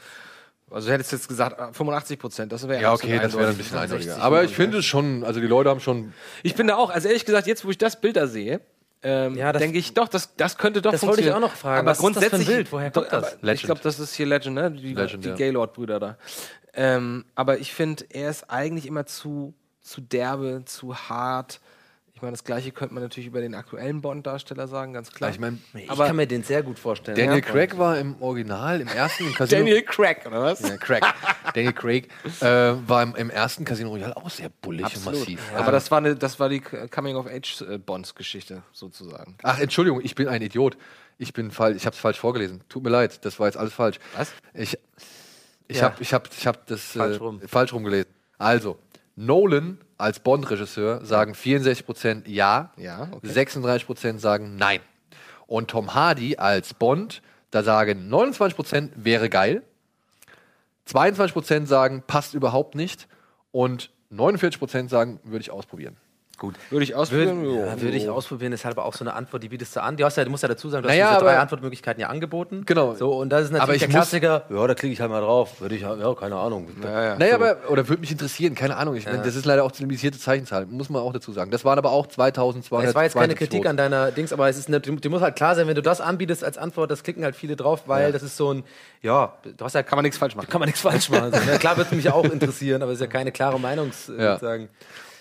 Also, 0.71 0.89
du 0.89 0.95
hättest 0.95 1.13
jetzt 1.13 1.29
gesagt, 1.29 1.61
ah, 1.61 1.73
85 1.75 2.19
Prozent, 2.19 2.51
das 2.51 2.67
wäre 2.67 2.81
ja, 2.81 2.95
okay, 2.95 3.19
das 3.21 3.37
wäre 3.37 3.51
ein 3.51 3.57
bisschen 3.59 3.77
eindeutiger. 3.77 4.15
60, 4.15 4.23
Aber 4.25 4.43
ich 4.43 4.55
65. 4.55 4.57
finde 4.57 4.79
es 4.79 4.85
schon, 4.87 5.23
also 5.23 5.39
die 5.39 5.47
Leute 5.47 5.69
haben 5.69 5.81
schon. 5.81 6.15
Ich 6.43 6.55
bin 6.55 6.67
da 6.67 6.77
auch, 6.77 6.89
also 6.89 7.09
ehrlich 7.09 7.27
gesagt, 7.27 7.47
jetzt, 7.47 7.67
wo 7.67 7.71
ich 7.71 7.77
das 7.79 8.01
Bild 8.01 8.17
da 8.17 8.27
sehe, 8.27 8.63
ähm, 9.03 9.37
das- 9.37 9.59
denke 9.59 9.79
ich 9.79 9.95
doch, 9.95 10.09
das, 10.09 10.35
das 10.37 10.57
könnte 10.59 10.83
doch 10.83 10.93
Das 10.93 11.03
wollte 11.03 11.21
ich 11.21 11.27
funktionieren. 11.29 11.45
auch 11.45 11.53
noch 11.53 11.57
fragen. 11.57 11.81
Aber 11.81 11.91
Was 11.91 11.99
ist 11.99 12.05
das 12.05 12.13
für 12.13 12.19
ein 12.19 12.31
grundsätzlich, 12.31 12.49
Bild? 12.57 12.73
Woher 12.73 12.91
kommt 12.91 13.13
das? 13.13 13.37
Ich 13.43 13.63
glaube, 13.63 13.81
das 13.83 13.99
ist 14.01 14.15
hier 14.15 14.27
Legend, 14.27 14.55
ne? 14.55 14.71
Die, 14.71 14.95
Legend, 14.95 15.25
die 15.25 15.29
ja. 15.31 15.35
Gaylord-Brüder 15.35 16.01
da. 16.01 16.17
Ähm, 16.75 17.25
aber 17.35 17.59
ich 17.59 17.73
finde, 17.73 18.05
er 18.11 18.31
ist 18.31 18.51
eigentlich 18.51 18.87
immer 18.87 19.07
zu, 19.07 19.55
zu 19.81 20.01
derbe, 20.01 20.63
zu 20.67 20.95
hart. 20.97 21.61
Ich 22.17 22.23
meine, 22.23 22.33
das 22.33 22.45
Gleiche 22.45 22.73
könnte 22.73 22.95
man 22.95 23.03
natürlich 23.03 23.27
über 23.27 23.43
den 23.43 23.55
aktuellen 23.55 24.01
Bond-Darsteller 24.01 24.69
sagen, 24.69 24.95
ganz 24.95 25.13
klar. 25.13 25.29
Ich 25.29 25.39
meine, 25.39 25.59
Ich 25.75 25.91
aber 25.91 26.07
kann 26.07 26.17
mir 26.17 26.27
den 26.27 26.43
sehr 26.43 26.63
gut 26.63 26.79
vorstellen. 26.79 27.15
Daniel 27.15 27.35
Ja. 27.35 27.41
Craig 27.43 27.77
war 27.77 27.99
im 27.99 28.17
Original, 28.23 28.81
im 28.81 28.89
ersten 28.89 29.27
im 29.27 29.35
Casino. 29.35 29.59
Daniel 29.61 29.83
Craig, 29.83 30.25
oder 30.27 30.41
was? 30.43 30.67
Ja, 30.67 30.79
Craig. 30.79 31.03
Daniel 31.55 31.75
Craig 31.75 32.09
äh, 32.41 32.73
war 32.89 33.03
im, 33.03 33.15
im 33.17 33.29
ersten 33.29 33.67
Casino 33.67 33.91
Royale 33.91 34.17
auch 34.17 34.31
sehr 34.31 34.49
bullig 34.49 34.97
und 34.97 35.05
massiv. 35.05 35.41
Aber 35.55 35.71
das 35.73 35.91
war, 35.91 35.99
eine, 35.99 36.17
das 36.17 36.41
war 36.41 36.49
die 36.49 36.61
Coming-of-Age-Bonds-Geschichte, 36.61 38.63
sozusagen. 38.73 39.37
Ach, 39.43 39.59
Entschuldigung, 39.59 40.01
ich 40.03 40.15
bin 40.15 40.27
ein 40.29 40.41
Idiot. 40.41 40.79
Ich 41.19 41.35
bin 41.35 41.51
falsch, 41.51 41.77
ich 41.77 41.85
habe 41.85 41.93
es 41.95 42.01
falsch 42.01 42.19
vorgelesen. 42.19 42.63
Tut 42.71 42.83
mir 42.83 42.91
leid, 42.91 43.27
das 43.27 43.39
war 43.39 43.47
jetzt 43.47 43.59
alles 43.59 43.75
falsch. 43.75 43.99
Was? 44.17 44.33
Ich, 44.55 44.79
ich 45.69 45.77
Ja. 45.79 45.83
habe 45.85 45.97
ich 46.03 46.15
hab, 46.15 46.31
ich 46.33 46.47
hab 46.47 46.67
das 46.67 46.81
Falsch 46.93 47.17
äh, 47.17 47.21
rum. 47.21 47.43
falsch 47.47 47.75
rumgelesen. 47.75 48.11
Also, 48.39 48.79
Nolan 49.17 49.79
als 49.99 50.21
Bond-Regisseur 50.21 51.05
sagen 51.05 51.33
64% 51.33 52.29
ja, 52.29 52.73
Ja, 52.77 53.09
okay. 53.11 53.29
36% 53.29 54.19
sagen 54.19 54.57
nein. 54.57 54.81
Und 55.47 55.71
Tom 55.71 55.95
Hardy 55.95 56.37
als 56.37 56.75
Bond, 56.75 57.23
da 57.51 57.63
sagen 57.63 58.13
29% 58.13 58.91
wäre 58.97 59.31
geil, 59.31 59.63
22% 60.89 61.67
sagen 61.67 62.03
passt 62.07 62.35
überhaupt 62.35 62.75
nicht 62.75 63.09
und 63.53 63.91
49% 64.13 64.89
sagen 64.89 65.19
würde 65.25 65.41
ich 65.41 65.51
ausprobieren. 65.51 65.97
Gut. 66.39 66.55
Würde 66.69 66.85
ich 66.85 66.91
Würde, 66.91 67.01
ausprobieren? 67.01 67.45
ja, 67.67 67.81
würde 67.81 67.97
ich 67.97 68.09
ausprobieren, 68.11 68.53
ist 68.53 68.67
halt 68.67 68.77
aber 68.77 68.85
auch 68.87 68.93
so 68.93 69.03
eine 69.05 69.15
Antwort, 69.15 69.43
die 69.43 69.49
bietest 69.49 69.75
du 69.75 69.83
an. 69.83 69.97
Die 69.97 70.05
hast 70.05 70.19
ja, 70.19 70.25
du 70.25 70.29
musst 70.31 70.43
ja 70.43 70.49
dazu 70.51 70.69
sagen, 70.69 70.83
du 70.83 70.89
Naja, 70.91 71.07
hast 71.07 71.13
diese 71.15 71.25
drei 71.25 71.33
aber- 71.33 71.41
Antwortmöglichkeiten 71.41 71.99
ja 71.99 72.09
angeboten. 72.09 72.65
Genau. 72.67 72.95
So, 72.95 73.15
und 73.17 73.31
das 73.31 73.45
ist 73.45 73.49
Aber 73.51 73.59
natürlich 73.61 73.77
ich 73.85 73.89
der 73.89 73.99
muss- 73.99 74.11
Klassiker, 74.11 74.43
ja, 74.51 74.67
da 74.67 74.75
klicke 74.75 74.93
ich 74.93 75.01
halt 75.01 75.11
mal 75.11 75.23
drauf. 75.23 75.63
Würde 75.63 75.75
ich, 75.77 75.81
ja, 75.81 76.15
keine 76.15 76.37
Ahnung. 76.37 76.69
Naja, 76.79 77.17
So. 77.31 77.35
aber, 77.37 77.57
oder 77.71 77.89
würde 77.89 78.01
mich 78.01 78.13
interessieren, 78.13 78.55
keine 78.55 78.77
Ahnung. 78.77 78.97
Ich 78.97 79.05
Ja. 79.07 79.17
das 79.17 79.35
ist 79.35 79.47
leider 79.47 79.65
auch 79.65 79.73
die 79.73 79.81
limitierte 79.83 80.19
Zeichenzahl, 80.19 80.67
muss 80.67 80.91
man 80.91 81.01
auch 81.01 81.13
dazu 81.15 81.33
sagen. 81.33 81.51
Das 81.51 81.65
waren 81.65 81.79
aber 81.79 81.91
auch 81.91 82.07
2200. 82.07 82.91
Es 82.91 82.95
war 82.95 83.05
jetzt 83.05 83.15
keine 83.17 83.35
Kritik 83.35 83.65
an 83.65 83.79
deiner 83.79 84.11
Dings, 84.11 84.31
aber 84.35 84.47
es 84.51 84.59
ist 84.59 84.69
eine, 84.69 84.81
dir 84.81 85.09
muss 85.09 85.23
halt 85.23 85.37
klar 85.37 85.55
sein, 85.55 85.67
wenn 85.69 85.75
du 85.75 85.81
das 85.83 86.03
anbietest 86.03 86.45
als 86.45 86.59
Antwort, 86.59 86.91
das 86.91 87.03
klicken 87.03 87.25
halt 87.25 87.35
viele 87.35 87.57
drauf, 87.57 87.85
weil 87.87 88.09
Ja. 88.09 88.13
das 88.13 88.23
ist 88.23 88.37
so 88.37 88.53
ein, 88.53 88.65
ja, 89.01 89.33
du 89.57 89.65
hast 89.65 89.73
ja, 89.75 89.83
Kann 89.83 89.97
man 89.97 90.03
nichts 90.03 90.19
falsch 90.19 90.37
machen. 90.37 90.49
kann 90.51 90.59
man 90.61 90.67
nichts 90.67 90.83
falsch 90.83 91.09
machen. 91.09 91.33
So, 91.33 91.41
ne? 91.51 91.59
Klar 91.59 91.79
würde 91.79 91.95
mich 91.95 92.11
auch 92.11 92.25
interessieren, 92.25 92.83
aber 92.83 92.93
es 92.93 92.99
ist 92.99 93.07
ja 93.07 93.11
keine 93.11 93.33
klare 93.33 93.59
Meinungs, 93.59 94.11
äh, 94.11 94.23
Ja. 94.23 94.33
sozusagen. 94.35 94.69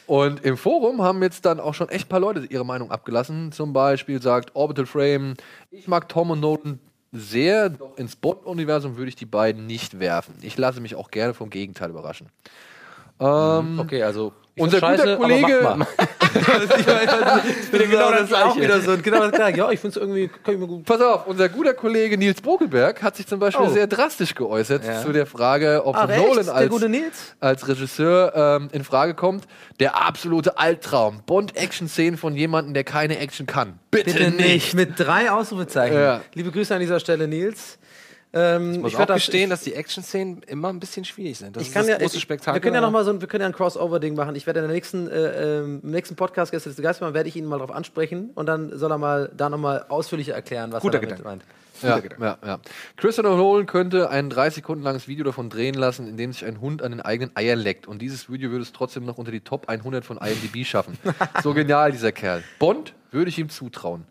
Und 0.07 0.45
im 0.45 0.57
Forum 0.57 1.01
haben 1.01 1.21
jetzt 1.23 1.45
dann 1.45 1.59
auch 1.59 1.73
schon 1.73 1.89
echt 1.89 2.05
ein 2.05 2.09
paar 2.09 2.19
Leute 2.19 2.45
ihre 2.49 2.65
Meinung 2.65 2.91
abgelassen. 2.91 3.51
Zum 3.51 3.73
Beispiel 3.73 4.21
sagt 4.21 4.55
Orbital 4.55 4.85
Frame, 4.85 5.33
ich 5.71 5.87
mag 5.87 6.07
Tom 6.09 6.31
und 6.31 6.39
Nolan 6.39 6.79
sehr, 7.11 7.69
doch 7.69 7.97
ins 7.97 8.15
Bond-Universum 8.15 8.97
würde 8.97 9.09
ich 9.09 9.15
die 9.15 9.25
beiden 9.25 9.65
nicht 9.65 9.99
werfen. 9.99 10.35
Ich 10.41 10.57
lasse 10.57 10.81
mich 10.81 10.95
auch 10.95 11.11
gerne 11.11 11.33
vom 11.33 11.49
Gegenteil 11.49 11.89
überraschen. 11.89 12.27
Ähm, 13.19 13.79
Okay, 13.79 14.03
also 14.03 14.33
Unser 14.57 14.79
find's 14.79 15.01
guter 15.03 15.17
Kollege- 15.17 15.57
ich 15.57 15.63
meine, 15.63 15.87
das, 16.65 17.71
genau 17.71 18.11
das 18.11 18.33
auch 18.33 18.55
wieder 18.57 18.81
so 18.81 18.97
genau 18.97 19.19
das 19.21 19.31
gleiche. 19.31 19.57
Ja, 19.59 19.71
ich 19.71 19.79
finde 19.79 19.97
es 19.97 20.01
irgendwie 20.05 20.27
kann 20.27 20.53
ich 20.55 20.59
mir 20.59 20.67
gut. 20.67 20.85
Pass 20.85 21.01
auf, 21.01 21.27
unser 21.27 21.47
guter 21.49 21.73
Kollege 21.73 22.17
Nils 22.17 22.41
Bokelberg 22.41 23.01
hat 23.01 23.15
sich 23.15 23.25
zum 23.27 23.39
Beispiel 23.39 23.65
Oh. 23.67 23.69
sehr 23.73 23.87
drastisch 23.87 24.35
geäußert 24.35 24.83
Ja. 24.85 25.01
zu 25.01 25.11
der 25.13 25.25
Frage, 25.25 25.83
ob 25.85 25.95
Ach? 25.95 26.07
Nolan 26.07 26.49
als, 26.49 27.35
als 27.39 27.67
Regisseur 27.67 28.33
ähm, 28.35 28.69
in 28.71 28.83
Frage 28.83 29.13
kommt. 29.13 29.45
Der 29.79 30.01
absolute 30.01 30.57
Albtraum. 30.57 31.21
Bond-Action-Szenen 31.25 32.17
von 32.17 32.35
jemandem, 32.35 32.73
der 32.73 32.83
keine 32.83 33.17
Action 33.19 33.45
kann. 33.45 33.79
Bitte, 33.91 34.11
Bitte 34.11 34.31
nicht. 34.31 34.39
nicht. 34.39 34.73
Mit 34.73 34.99
drei 34.99 35.31
Ausrufezeichen. 35.31 35.97
Ja. 35.97 36.21
Liebe 36.33 36.51
Grüße 36.51 36.73
an 36.73 36.79
dieser 36.81 36.99
Stelle, 36.99 37.27
Nils. 37.27 37.77
Ähm, 38.37 38.73
Ich 38.73 38.79
muss 38.81 38.95
auch 38.95 39.05
das- 39.05 39.15
gestehen, 39.15 39.49
dass 39.49 39.61
die 39.61 39.73
Action-Szenen 39.73 40.43
immer 40.47 40.67
ein 40.69 40.79
bisschen 40.81 41.05
schwierig 41.05 41.37
sind. 41.37 41.55
Das 41.55 41.63
ich 41.63 41.69
ist 41.69 41.73
kann 41.73 41.83
das 41.83 41.91
ja, 41.91 41.97
große 41.97 42.19
Spektakel. 42.19 42.55
wir 42.55 42.61
können 42.61 42.75
ja 42.75 42.81
noch 42.81 42.91
mal 42.91 43.05
so 43.05 43.11
ein, 43.11 43.21
wir 43.21 43.27
können 43.29 43.41
ja 43.41 43.47
ein 43.47 43.53
Crossover-Ding 43.53 44.13
machen. 44.13 44.35
Ich 44.35 44.45
werde 44.45 44.59
in 44.59 44.65
der 44.67 44.73
nächsten, 44.75 45.07
äh, 45.09 45.59
ähm, 45.59 45.79
im 45.83 45.91
nächsten 45.91 46.15
Podcast 46.17 46.51
Gäste 46.51 46.69
des 46.69 46.81
Geistmann 46.81 47.13
werde 47.13 47.29
ich 47.29 47.35
ihn 47.37 47.45
mal 47.45 47.57
darauf 47.59 47.73
ansprechen 47.73 48.31
und 48.35 48.45
dann 48.47 48.77
soll 48.77 48.91
er 48.91 48.97
mal 48.97 49.31
da 49.35 49.49
noch 49.49 49.57
mal 49.57 49.85
ausführlicher 49.87 50.33
erklären, 50.33 50.71
was 50.73 50.81
Guter 50.81 50.97
er 50.97 51.01
damit 51.01 51.17
Gedanke. 51.17 51.29
meint. 51.29 51.43
Ja, 51.81 52.01
ja, 52.25 52.37
ja. 52.45 52.59
Christopher 52.95 53.35
Nolan 53.35 53.65
könnte 53.65 54.09
ein 54.09 54.29
30 54.29 54.55
Sekunden 54.55 54.83
langes 54.83 55.09
Video 55.09 55.25
davon 55.25 55.49
drehen 55.49 55.73
lassen, 55.75 56.07
in 56.07 56.15
dem 56.15 56.31
sich 56.31 56.45
ein 56.45 56.61
Hund 56.61 56.81
an 56.81 56.91
den 56.91 57.01
eigenen 57.01 57.35
Eiern 57.35 57.59
leckt. 57.59 57.85
Und 57.85 58.01
dieses 58.01 58.29
Video 58.31 58.49
würde 58.49 58.61
es 58.63 58.71
trotzdem 58.71 59.05
noch 59.05 59.17
unter 59.17 59.31
die 59.31 59.41
Top 59.41 59.67
100 59.67 60.05
von 60.05 60.17
IMDb 60.17 60.65
schaffen. 60.65 60.97
so 61.43 61.53
genial, 61.53 61.91
dieser 61.91 62.13
Kerl. 62.13 62.43
Bond 62.59 62.93
würde 63.11 63.27
ich 63.29 63.37
ihm 63.37 63.49
zutrauen. 63.49 64.05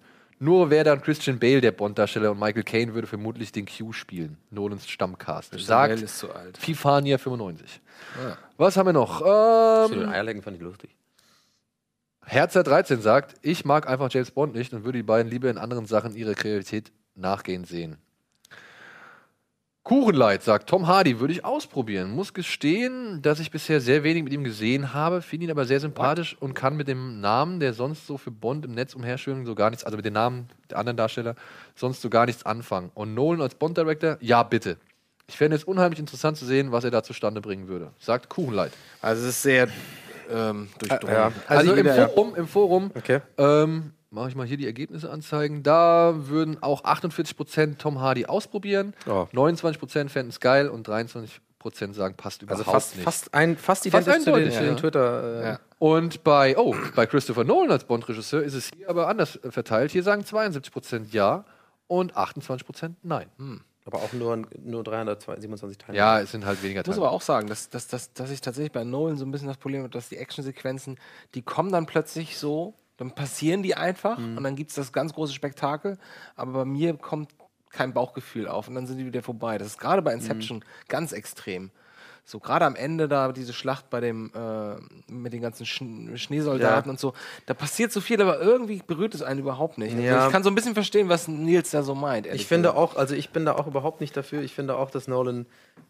Nur 0.44 0.68
wäre 0.68 0.84
dann 0.84 1.00
Christian 1.00 1.38
Bale 1.38 1.62
der 1.62 1.72
Bond-Darsteller 1.72 2.32
und 2.32 2.38
Michael 2.38 2.64
Caine 2.64 2.92
würde 2.92 3.06
vermutlich 3.06 3.50
den 3.50 3.64
Q 3.64 3.92
spielen. 3.92 4.36
Nolans 4.50 4.86
Stammcast. 4.86 5.52
Christian 5.52 5.66
Sagt 5.66 5.94
Bale 5.94 6.04
ist 6.04 6.18
zu 6.18 6.30
alt. 6.34 6.58
Fifania 6.58 7.16
95. 7.16 7.80
Ja. 8.22 8.36
Was 8.58 8.76
haben 8.76 8.86
wir 8.86 8.92
noch? 8.92 9.20
Mit 9.88 9.98
den 9.98 10.02
Ähm, 10.02 10.08
Eierlecken 10.10 10.42
fand 10.42 10.58
ich 10.58 10.62
lustig. 10.62 10.94
Herzer13 12.26 12.98
sagt, 13.00 13.36
ich 13.40 13.64
mag 13.64 13.88
einfach 13.88 14.10
James 14.10 14.32
Bond 14.32 14.54
nicht 14.54 14.74
und 14.74 14.84
würde 14.84 14.98
die 14.98 15.02
beiden 15.02 15.30
lieber 15.30 15.48
in 15.48 15.56
anderen 15.56 15.86
Sachen 15.86 16.14
ihre 16.14 16.34
Kreativität 16.34 16.92
nachgehen 17.14 17.64
sehen. 17.64 17.96
Kuchenleid 19.84 20.42
sagt, 20.42 20.70
Tom 20.70 20.86
Hardy 20.86 21.20
würde 21.20 21.34
ich 21.34 21.44
ausprobieren. 21.44 22.10
Muss 22.10 22.32
gestehen, 22.32 23.20
dass 23.20 23.38
ich 23.38 23.50
bisher 23.50 23.82
sehr 23.82 24.02
wenig 24.02 24.24
mit 24.24 24.32
ihm 24.32 24.42
gesehen 24.42 24.94
habe, 24.94 25.20
finde 25.20 25.44
ihn 25.44 25.50
aber 25.50 25.66
sehr 25.66 25.78
sympathisch 25.78 26.36
und 26.40 26.54
kann 26.54 26.74
mit 26.76 26.88
dem 26.88 27.20
Namen, 27.20 27.60
der 27.60 27.74
sonst 27.74 28.06
so 28.06 28.16
für 28.16 28.30
Bond 28.30 28.64
im 28.64 28.72
Netz 28.72 28.94
umherschwirren, 28.94 29.44
so 29.44 29.54
gar 29.54 29.68
nichts, 29.68 29.84
also 29.84 29.96
mit 29.98 30.06
den 30.06 30.14
Namen 30.14 30.48
der 30.70 30.78
anderen 30.78 30.96
Darsteller, 30.96 31.34
sonst 31.74 32.00
so 32.00 32.08
gar 32.08 32.24
nichts 32.24 32.46
anfangen. 32.46 32.90
Und 32.94 33.12
Nolan 33.12 33.42
als 33.42 33.54
Bond-Director, 33.56 34.16
ja 34.20 34.42
bitte. 34.42 34.78
Ich 35.26 35.36
fände 35.36 35.54
es 35.56 35.64
unheimlich 35.64 35.98
interessant 36.00 36.38
zu 36.38 36.46
sehen, 36.46 36.72
was 36.72 36.84
er 36.84 36.90
da 36.90 37.02
zustande 37.02 37.42
bringen 37.42 37.68
würde. 37.68 37.90
Sagt 37.98 38.30
Kuchenleid. 38.30 38.72
Also 39.02 39.22
es 39.24 39.28
ist 39.36 39.42
sehr 39.42 39.68
ähm, 40.30 40.68
durchdrungen. 40.78 41.14
Ja. 41.14 41.32
Also, 41.46 41.72
ich 41.72 41.78
im, 41.78 41.84
wieder- 41.84 42.08
Forum, 42.08 42.34
im 42.36 42.46
Forum 42.48 42.90
Okay. 42.94 43.20
ähm, 43.38 43.92
mache 44.14 44.28
ich 44.30 44.34
mal 44.36 44.46
hier 44.46 44.56
die 44.56 44.66
Ergebnisse 44.66 45.10
anzeigen. 45.10 45.62
Da 45.62 46.14
würden 46.28 46.62
auch 46.62 46.84
48% 46.84 47.76
Tom 47.78 48.00
Hardy 48.00 48.26
ausprobieren, 48.26 48.94
Oh. 49.06 49.26
29% 49.32 50.08
fänden 50.08 50.30
es 50.30 50.40
geil 50.40 50.68
und 50.68 50.88
23% 50.88 51.38
sagen, 51.92 52.14
passt 52.16 52.42
überhaupt 52.42 52.60
Also 52.60 52.70
fast, 52.70 52.94
nicht. 52.96 53.04
fast, 53.04 53.34
ein, 53.34 53.56
fast 53.56 53.88
Fast 53.88 54.06
identisch 54.06 54.24
zu 54.24 54.30
den, 54.30 54.34
eindeutig, 54.34 54.54
zu 54.54 54.60
den 54.62 54.74
ja. 54.74 54.80
Twitter. 54.80 55.40
Äh, 55.42 55.46
Ja. 55.48 55.60
Und 55.78 56.24
bei, 56.24 56.56
oh, 56.56 56.74
bei 56.94 57.04
Christopher 57.06 57.44
Nolan 57.44 57.70
als 57.72 57.84
Bond-Regisseur 57.84 58.42
ist 58.42 58.54
es 58.54 58.70
hier 58.74 58.88
aber 58.88 59.08
anders 59.08 59.36
äh, 59.44 59.50
verteilt. 59.50 59.90
Hier 59.90 60.02
sagen 60.02 60.22
72% 60.22 61.06
ja 61.10 61.44
und 61.86 62.14
28% 62.16 62.94
nein. 63.02 63.26
Aber 63.86 63.98
auch 63.98 64.12
nur, 64.14 64.46
nur 64.62 64.82
327 64.82 65.76
Teilnehmer. 65.76 65.98
Ja, 66.04 66.20
es 66.20 66.30
sind 66.32 66.46
halt 66.46 66.62
weniger 66.62 66.80
Ich 66.80 66.86
muss 66.86 66.96
Teile. 66.96 67.06
aber 67.06 67.14
auch 67.14 67.20
sagen, 67.20 67.48
dass, 67.48 67.68
dass, 67.68 67.86
dass, 67.86 68.14
dass 68.14 68.30
ich 68.30 68.40
tatsächlich 68.40 68.72
bei 68.72 68.82
Nolan 68.84 69.18
so 69.18 69.26
ein 69.26 69.30
bisschen 69.30 69.48
das 69.48 69.58
Problem 69.58 69.80
habe, 69.82 69.90
dass 69.90 70.08
die 70.08 70.16
Actionsequenzen, 70.16 70.98
die 71.34 71.42
kommen 71.42 71.70
dann 71.70 71.84
plötzlich 71.84 72.38
so, 72.38 72.72
dann 72.96 73.12
passieren 73.14 73.62
die 73.62 73.74
einfach 73.76 74.18
Mhm. 74.18 74.36
und 74.38 74.44
dann 74.44 74.56
gibt 74.56 74.70
es 74.70 74.76
das 74.76 74.92
ganz 74.92 75.12
große 75.14 75.32
Spektakel, 75.32 75.98
aber 76.36 76.52
bei 76.52 76.64
mir 76.64 76.94
kommt 76.96 77.30
kein 77.70 77.92
Bauchgefühl 77.92 78.46
auf 78.46 78.68
und 78.68 78.74
dann 78.76 78.86
sind 78.86 78.98
die 78.98 79.06
wieder 79.06 79.22
vorbei. 79.22 79.58
Das 79.58 79.66
ist 79.68 79.78
gerade 79.78 80.00
bei 80.02 80.12
Inception 80.12 80.58
Mhm. 80.58 80.62
ganz 80.88 81.12
extrem. 81.12 81.70
So 82.26 82.38
gerade 82.40 82.64
am 82.64 82.74
Ende 82.74 83.06
da 83.06 83.32
diese 83.32 83.52
Schlacht 83.52 83.90
bei 83.90 84.00
dem 84.00 84.30
äh, 84.34 84.76
mit 85.12 85.34
den 85.34 85.42
ganzen 85.42 85.66
Sch 85.66 85.82
Schneesoldaten 86.14 86.86
Ja. 86.88 86.90
und 86.90 86.98
so, 86.98 87.12
da 87.44 87.52
passiert 87.52 87.92
so 87.92 88.00
viel, 88.00 88.22
aber 88.22 88.40
irgendwie 88.40 88.80
berührt 88.86 89.14
es 89.14 89.20
einen 89.22 89.40
überhaupt 89.40 89.76
nicht. 89.76 89.92
Also 89.92 90.02
Ja. 90.02 90.26
ich 90.26 90.32
kann 90.32 90.42
so 90.42 90.48
ein 90.48 90.54
bisschen 90.54 90.72
verstehen, 90.72 91.10
was 91.10 91.28
Nils 91.28 91.70
da 91.72 91.82
so 91.82 91.94
meint. 91.94 92.26
Ich 92.26 92.46
finde 92.46 92.68
gesagt. 92.70 92.78
auch, 92.78 92.96
also 92.96 93.14
ich 93.14 93.28
bin 93.30 93.44
da 93.44 93.52
auch 93.56 93.66
überhaupt 93.66 94.00
nicht 94.00 94.16
dafür. 94.16 94.40
Ich 94.40 94.54
finde 94.54 94.76
auch, 94.78 94.90
dass 94.90 95.06
Nolan, 95.06 95.44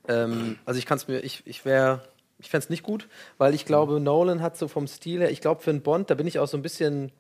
ähm, 0.08 0.58
also 0.64 0.78
ich 0.78 0.86
kann 0.86 0.96
es 0.96 1.06
mir, 1.06 1.20
ich, 1.20 1.42
ich 1.46 1.64
wäre, 1.64 2.02
ich 2.44 2.50
fände 2.50 2.64
es 2.64 2.70
nicht 2.70 2.82
gut, 2.82 3.08
weil 3.38 3.54
ich 3.54 3.64
glaube, 3.64 3.98
Nolan 4.00 4.42
hat 4.42 4.56
so 4.56 4.68
vom 4.68 4.86
Stil 4.86 5.20
her, 5.20 5.30
ich 5.30 5.40
glaube 5.40 5.62
für 5.62 5.70
einen 5.70 5.80
Bond, 5.80 6.10
da 6.10 6.14
bin 6.14 6.26
ich 6.26 6.38
auch 6.38 6.46
so 6.46 6.56
ein 6.56 6.62
bisschen 6.62 7.10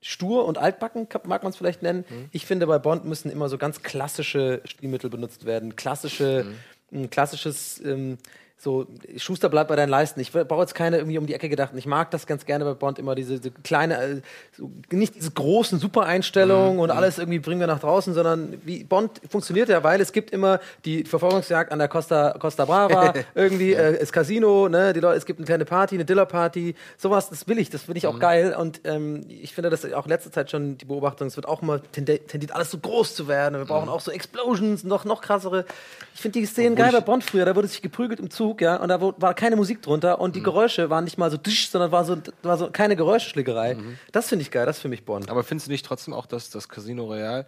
stur 0.00 0.44
und 0.44 0.58
altbacken, 0.58 1.08
mag 1.24 1.42
man 1.42 1.50
es 1.50 1.56
vielleicht 1.56 1.82
nennen. 1.82 2.04
Ich 2.32 2.46
finde, 2.46 2.66
bei 2.66 2.78
Bond 2.78 3.04
müssen 3.04 3.30
immer 3.30 3.48
so 3.48 3.58
ganz 3.58 3.82
klassische 3.82 4.60
Stilmittel 4.64 5.08
benutzt 5.08 5.46
werden. 5.46 5.76
Klassische, 5.76 6.46
ein 6.92 7.10
klassisches, 7.10 7.80
ähm, 7.84 8.18
so, 8.58 8.86
Schuster 9.18 9.50
bleibt 9.50 9.68
bei 9.68 9.76
deinen 9.76 9.90
Leisten. 9.90 10.18
Ich 10.18 10.32
brauche 10.32 10.60
jetzt 10.62 10.74
keine 10.74 10.96
irgendwie 10.96 11.18
um 11.18 11.26
die 11.26 11.34
Ecke 11.34 11.48
gedacht. 11.50 11.72
Ich 11.76 11.84
mag 11.86 12.10
das 12.10 12.26
ganz 12.26 12.46
gerne 12.46 12.64
bei 12.64 12.72
Bond 12.72 12.98
immer 12.98 13.14
diese, 13.14 13.38
diese 13.38 13.50
kleine, 13.62 14.02
äh, 14.02 14.20
so, 14.56 14.70
nicht 14.90 15.14
diese 15.14 15.30
großen 15.30 15.78
Super-Einstellungen 15.78 16.74
Mhm. 16.76 16.80
und 16.80 16.90
alles 16.90 17.18
irgendwie 17.18 17.38
bringen 17.38 17.60
wir 17.60 17.66
nach 17.66 17.80
draußen, 17.80 18.14
sondern 18.14 18.54
wie 18.64 18.82
Bond 18.82 19.20
funktioniert 19.28 19.68
ja, 19.68 19.84
weil 19.84 20.00
es 20.00 20.10
gibt 20.12 20.30
immer 20.30 20.58
die 20.86 21.04
Verfolgungsjagd 21.04 21.70
an 21.70 21.78
der 21.78 21.88
Costa, 21.88 22.34
Costa 22.38 22.64
Brava, 22.64 23.12
irgendwie 23.34 23.74
äh, 23.74 23.98
das 24.00 24.10
Casino, 24.10 24.68
ne, 24.70 24.94
die 24.94 25.00
Leute, 25.00 25.18
es 25.18 25.26
gibt 25.26 25.38
eine 25.38 25.46
kleine 25.46 25.64
Party, 25.66 25.94
eine 25.96 26.06
Diller-Party, 26.06 26.74
sowas, 26.96 27.28
das 27.28 27.46
will 27.48 27.58
ich, 27.58 27.68
das 27.68 27.82
finde 27.82 27.98
ich 27.98 28.06
auch 28.06 28.14
Mhm. 28.14 28.20
geil 28.20 28.56
und 28.58 28.80
ähm, 28.84 29.20
ich 29.28 29.54
finde 29.54 29.68
das 29.68 29.84
auch 29.92 30.06
letzte 30.06 30.30
Zeit 30.30 30.50
schon 30.50 30.78
die 30.78 30.86
Beobachtung, 30.86 31.28
es 31.28 31.36
wird 31.36 31.46
auch 31.46 31.60
immer 31.60 31.80
tendiert 31.92 32.52
alles 32.52 32.70
so 32.70 32.78
groß 32.78 33.14
zu 33.14 33.28
werden. 33.28 33.54
Wir 33.56 33.64
Mhm. 33.64 33.68
brauchen 33.68 33.88
auch 33.90 34.00
so 34.00 34.10
Explosions, 34.10 34.82
noch, 34.82 35.04
noch 35.04 35.20
krassere. 35.20 35.66
Ich 36.14 36.22
finde 36.22 36.38
die 36.40 36.46
Szenen 36.46 36.74
geil 36.74 36.90
bei 36.92 37.00
Bond 37.00 37.22
früher, 37.22 37.44
da 37.44 37.54
wurde 37.54 37.68
sich 37.68 37.82
geprügelt 37.82 38.18
im 38.18 38.30
Zug, 38.30 38.45
ja, 38.60 38.76
und 38.76 38.88
da 38.88 39.00
war 39.00 39.34
keine 39.34 39.56
Musik 39.56 39.82
drunter 39.82 40.16
Mhm. 40.16 40.22
und 40.22 40.36
die 40.36 40.42
Geräusche 40.42 40.90
waren 40.90 41.04
nicht 41.04 41.18
mal 41.18 41.30
so 41.30 41.36
tisch, 41.36 41.70
sondern 41.70 41.90
war 41.92 42.04
so, 42.04 42.16
war 42.42 42.56
so 42.58 42.70
keine 42.70 42.96
Geräuschschlägerei. 42.96 43.76
Das 44.12 44.28
finde 44.28 44.42
ich 44.42 44.50
geil, 44.50 44.66
das 44.66 44.76
ist 44.76 44.82
für 44.82 44.88
mich 44.88 45.04
Bond. 45.04 45.26
Mhm. 45.26 45.30
Aber 45.30 45.42
findest 45.44 45.66
du 45.68 45.72
nicht 45.72 45.84
trotzdem 45.86 46.14
auch, 46.14 46.26
dass 46.26 46.50
das 46.50 46.68
Casino 46.68 47.04
Royale, 47.04 47.46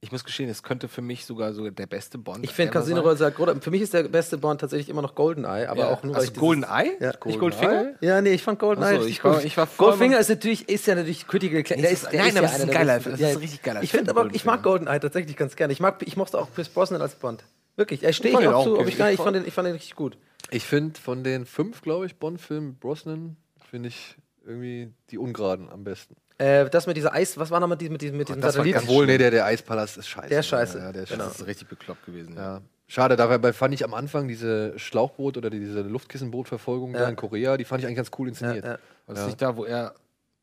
ich 0.00 0.12
muss 0.12 0.22
gestehen, 0.22 0.48
es 0.48 0.62
könnte 0.62 0.86
für 0.86 1.02
mich 1.02 1.26
sogar 1.26 1.52
so 1.52 1.68
der 1.70 1.86
beste 1.86 2.18
Bond 2.18 2.44
Ich 2.44 2.52
finde 2.52 2.72
Casino. 2.72 3.00
Royale 3.00 3.32
groß. 3.32 3.48
Für 3.60 3.70
mich 3.72 3.82
ist 3.82 3.94
der 3.94 4.04
beste 4.04 4.38
Bond 4.38 4.60
tatsächlich 4.60 4.88
immer 4.88 5.02
noch 5.02 5.16
GoldenEye, 5.16 5.66
aber 5.68 5.80
Ja. 5.80 5.88
auch 5.90 6.04
nur 6.04 6.14
Also 6.14 6.28
ich 6.28 6.38
GoldenEye? 6.38 6.92
Ja. 7.00 7.12
Nicht 7.24 7.40
Goldfinger? 7.40 7.94
Ja, 8.00 8.20
nee, 8.20 8.30
ich 8.32 8.44
fand 8.44 8.60
GoldenEye. 8.60 9.00
So, 9.00 9.06
ich 9.08 9.24
war- 9.24 9.34
gut. 9.34 9.44
ich 9.44 9.56
war 9.56 9.66
Goldfinger 9.76 10.20
ist 10.20 10.28
natürlich 10.28 10.68
ist 10.68 10.86
ja 10.86 10.94
natürlich 10.94 11.26
Critical. 11.26 11.64
Nee, 11.76 11.84
es 11.86 12.04
ist, 12.04 12.12
der 12.12 12.20
nein, 12.20 12.28
ist 12.30 12.36
aber 12.36 12.46
ja 12.46 12.52
es 12.52 12.58
ist 12.58 12.62
einer 12.62 12.70
ein 12.72 12.78
geiler- 12.78 12.98
das 13.00 13.20
ist 13.20 13.24
ein 13.26 13.36
richtig 13.38 13.62
geiler 13.62 13.82
Ich 13.82 13.90
Film, 13.90 14.06
finde 14.06 14.20
aber 14.20 14.32
ich 14.32 14.44
mag 14.44 14.62
GoldenEye 14.62 15.00
tatsächlich 15.00 15.36
ganz 15.36 15.56
gerne. 15.56 15.72
Ich 15.72 15.80
mag 15.80 15.96
ich 16.06 16.16
mochte 16.16 16.38
auch 16.38 16.46
Chris 16.54 16.68
Brosnan 16.68 17.02
als 17.02 17.16
Bond. 17.16 17.42
Wirklich, 17.74 18.04
er 18.04 18.12
stehe 18.12 18.38
ich 18.38 18.46
auch 18.46 18.54
auch 18.54 18.64
zu, 18.64 18.80
ich, 18.82 18.98
ich 19.00 19.16
fand 19.16 19.34
den 19.34 19.46
ich 19.48 19.54
fand 19.54 19.66
den 19.66 19.72
richtig 19.74 19.96
gut. 19.96 20.16
Ich 20.50 20.64
finde 20.64 20.98
von 21.00 21.24
den 21.24 21.46
fünf, 21.46 21.82
glaube 21.82 22.06
ich, 22.06 22.16
Bond-Filmen 22.16 22.76
Brosnan, 22.76 23.36
finde 23.70 23.88
ich 23.88 24.16
irgendwie 24.46 24.90
die 25.10 25.18
ungeraden 25.18 25.68
am 25.70 25.84
besten. 25.84 26.16
Äh, 26.38 26.70
das 26.70 26.86
mit 26.86 26.96
dieser 26.96 27.12
Eis, 27.12 27.36
was 27.36 27.50
war 27.50 27.60
noch 27.60 27.66
mit 27.68 27.80
diesem 27.80 27.92
mit 27.92 28.02
diesem, 28.02 28.16
mit 28.16 28.28
diesem 28.28 28.40
Das 28.40 28.54
war 28.56 28.62
Satelliten? 28.64 28.78
ganz 28.78 28.88
Wohl, 28.88 29.06
nee, 29.06 29.18
der, 29.18 29.30
der 29.30 29.44
Eispalast 29.44 29.98
ist 29.98 30.08
scheiße. 30.08 30.28
Der 30.28 30.40
ist 30.40 30.46
scheiße. 30.46 30.78
Ja, 30.78 30.92
der 30.92 31.02
ist 31.02 31.10
Genau. 31.10 31.26
ist 31.26 31.44
richtig 31.46 31.68
bekloppt 31.68 32.06
gewesen. 32.06 32.36
Ja. 32.36 32.62
Schade, 32.86 33.16
dabei 33.16 33.52
fand 33.52 33.74
ich 33.74 33.84
am 33.84 33.92
Anfang 33.92 34.28
diese 34.28 34.72
Schlauchboot- 34.78 35.36
oder 35.36 35.50
diese 35.50 35.82
Luftkissenbootverfolgung 35.82 36.94
Ja. 36.94 37.00
da 37.00 37.08
in 37.08 37.16
Korea, 37.16 37.56
die 37.58 37.64
fand 37.64 37.80
ich 37.80 37.86
eigentlich 37.86 37.96
ganz 37.96 38.10
cool 38.18 38.28
inszeniert. 38.28 38.64
Ja, 38.64 38.72
ja. 38.72 38.78
War 39.06 39.14
das 39.16 39.26
nicht 39.26 39.42
da, 39.42 39.56
wo 39.56 39.64
er. 39.64 39.94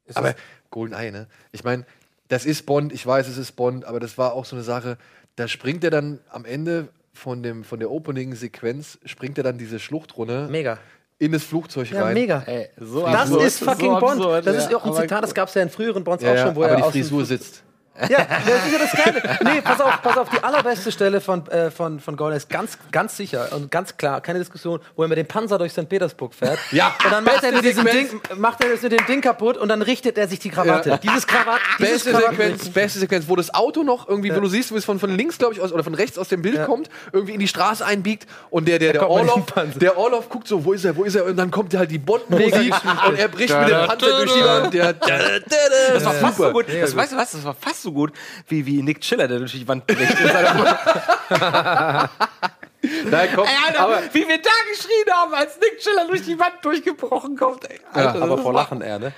Ist 0.06 0.18
aber 0.18 0.36
GoldenEye, 0.70 1.12
ne? 1.12 1.28
Ich 1.52 1.64
meine, 1.64 1.86
das 2.28 2.46
ist 2.46 2.68
Bond, 2.68 2.94
ich 2.94 3.04
weiß, 3.06 3.28
es 3.28 3.38
ist 3.38 3.54
Bond, 3.54 3.86
aber 3.86 4.00
das 4.00 4.18
war 4.20 4.34
auch 4.34 4.46
so 4.46 4.56
eine 4.56 4.64
Sache, 4.64 4.98
da 5.36 5.48
springt 5.48 5.84
er 5.84 5.90
dann 5.90 6.20
am 6.30 6.46
Ende 6.46 6.90
von, 7.16 7.42
dem, 7.42 7.64
von 7.64 7.80
der 7.80 7.90
Opening-Sequenz, 7.92 9.00
springt 9.06 9.38
er 9.38 9.44
dann 9.44 9.58
diese 9.58 9.80
Schluchtrunde 9.80 10.48
Mega. 10.52 10.78
in 11.18 11.32
das 11.32 11.44
Flugzeug 11.44 11.90
Ja, 11.92 12.04
rein. 12.04 12.14
mega. 12.14 12.44
Ey, 12.46 12.70
so 12.78 13.02
das 13.06 13.16
absurd, 13.16 13.44
ist 13.44 13.60
fucking 13.64 13.94
so 13.94 14.00
Bond. 14.00 14.12
absurd, 14.20 14.48
das 14.48 14.58
ist 14.58 14.72
ja, 14.72 14.78
auch 14.78 14.84
ein 14.84 14.90
aber 14.92 15.02
Zitat, 15.02 15.24
das 15.24 15.34
gab 15.34 15.48
es 15.48 15.56
ja 15.56 15.62
in 15.64 15.70
früheren 15.70 16.04
Bonds 16.04 16.24
Ja, 16.24 16.34
auch 16.34 16.38
schon, 16.38 16.56
wo 16.56 16.64
aber 16.64 16.72
er 16.72 16.76
die 16.78 16.84
aus 16.84 16.94
dem 16.94 17.02
Frisur 17.04 17.26
sitzt. 17.26 17.64
Ja, 18.10 18.28
das 18.46 18.66
ist 18.66 18.72
ja 18.74 18.80
das 18.80 18.92
Geile. 18.92 19.40
Nee, 19.44 19.62
pass 19.62 19.80
auf, 19.80 20.02
pass 20.02 20.18
auf, 20.18 20.30
die 20.30 20.44
allerbeste 20.44 20.92
Stelle 20.92 21.22
von, 21.22 21.48
äh, 21.48 21.72
von, 21.72 22.00
von 22.00 22.18
Golden 22.18 22.36
ist 22.36 22.50
ganz, 22.50 22.78
ganz 22.92 23.16
sicher 23.16 23.50
und 23.54 23.72
ganz 23.72 23.96
klar, 23.96 24.20
keine 24.22 24.40
Diskussion, 24.40 24.82
wo 24.96 25.04
er 25.04 25.08
mit 25.08 25.18
dem 25.18 25.28
Panzer 25.28 25.58
durch 25.58 25.72
St. 25.72 25.88
Petersburg 25.88 26.34
fährt. 26.34 26.60
Ja, 26.72 26.94
und 27.04 27.12
dann 27.12 27.24
macht 27.24 27.44
er, 27.44 27.54
mit 27.54 27.64
diesem 27.64 27.86
Ding, 27.86 28.22
macht 28.36 28.62
er 28.64 28.72
das 28.72 28.82
mit 28.82 28.92
dem 28.92 29.06
Ding 29.06 29.22
kaputt 29.22 29.58
und 29.58 29.70
dann 29.70 29.82
richtet 29.82 30.18
er 30.18 30.28
sich 30.28 30.40
die 30.40 30.50
Krawatte. 30.50 30.90
Ja. 30.90 30.98
Dieses 30.98 31.26
Krawatt, 31.26 31.62
dieses 31.80 32.04
Beste 32.04 32.16
Sequenz, 32.16 32.70
beste 32.70 33.00
Sequenz, 33.00 33.30
wo 33.30 33.36
das 33.38 33.54
Auto 33.54 33.84
noch 33.84 34.10
irgendwie, 34.10 34.36
wo 34.36 34.42
du 34.42 34.48
siehst, 34.48 34.72
wo 34.72 34.76
es 34.76 34.84
von, 34.84 35.00
von 35.00 35.16
links, 35.16 35.38
glaube 35.38 35.54
ich, 35.54 35.62
aus, 35.62 35.72
oder 35.72 35.84
von 35.84 35.96
rechts 35.96 36.18
aus 36.18 36.28
dem 36.28 36.42
Bild 36.42 36.66
kommt, 36.66 36.90
irgendwie 37.14 37.34
in 37.34 37.40
die 37.40 37.48
Straße 37.48 37.86
einbiegt 37.86 38.28
und 38.50 38.68
der, 38.68 38.78
der, 38.78 38.94
der, 38.94 39.10
Orlov, 39.10 39.46
der 39.76 39.98
Orlov 39.98 40.28
guckt 40.28 40.48
so, 40.48 40.66
wo 40.66 40.74
ist 40.74 40.84
er, 40.84 40.96
wo 40.98 41.04
ist 41.04 41.16
er? 41.16 41.26
Und 41.26 41.38
dann 41.38 41.50
kommt 41.50 41.74
halt 41.74 41.92
die 41.92 42.00
Bond-Musik 42.00 42.74
und 43.08 43.18
er 43.18 43.28
bricht 43.30 43.58
mit 43.58 43.70
dem 43.70 43.88
Panzer 43.88 44.18
durch 44.18 44.34
die 44.34 44.44
Wand. 44.44 44.76
Das 45.96 46.06
war 46.06 46.14
fast 46.14 46.38
so 46.38 46.52
gut. 46.52 46.66
Das, 46.70 46.96
weißt 46.96 47.14
du 47.14 47.18
was? 47.18 47.32
Das 47.32 47.44
war 47.44 47.54
fast 47.54 47.85
so 47.86 47.94
gut 47.94 48.12
wie, 48.48 48.66
wie 48.66 48.82
Nick 48.84 49.00
Chiller, 49.02 49.28
der 49.28 49.40
durch 49.40 49.54
die 49.54 49.68
Wand 49.68 49.88
bricht. 49.88 50.18
Nein, 53.10 53.30
komm, 53.34 53.46
ey, 53.46 53.54
Alter, 53.68 53.80
aber, 53.80 54.00
wie 54.14 54.28
wir 54.28 54.38
da 54.38 54.52
geschrien 54.70 55.06
haben, 55.12 55.34
als 55.34 55.58
Nick 55.60 55.80
Chiller 55.80 56.08
durch 56.08 56.22
die 56.24 56.38
Wand 56.38 56.54
durchgebrochen 56.62 57.36
kommt. 57.36 57.70
Ey, 57.70 57.80
Alter, 57.92 58.22
aber 58.22 58.36
das 58.36 58.42
vor 58.42 58.54
Lachen 58.54 58.82
er, 58.82 59.00
ne? 59.00 59.12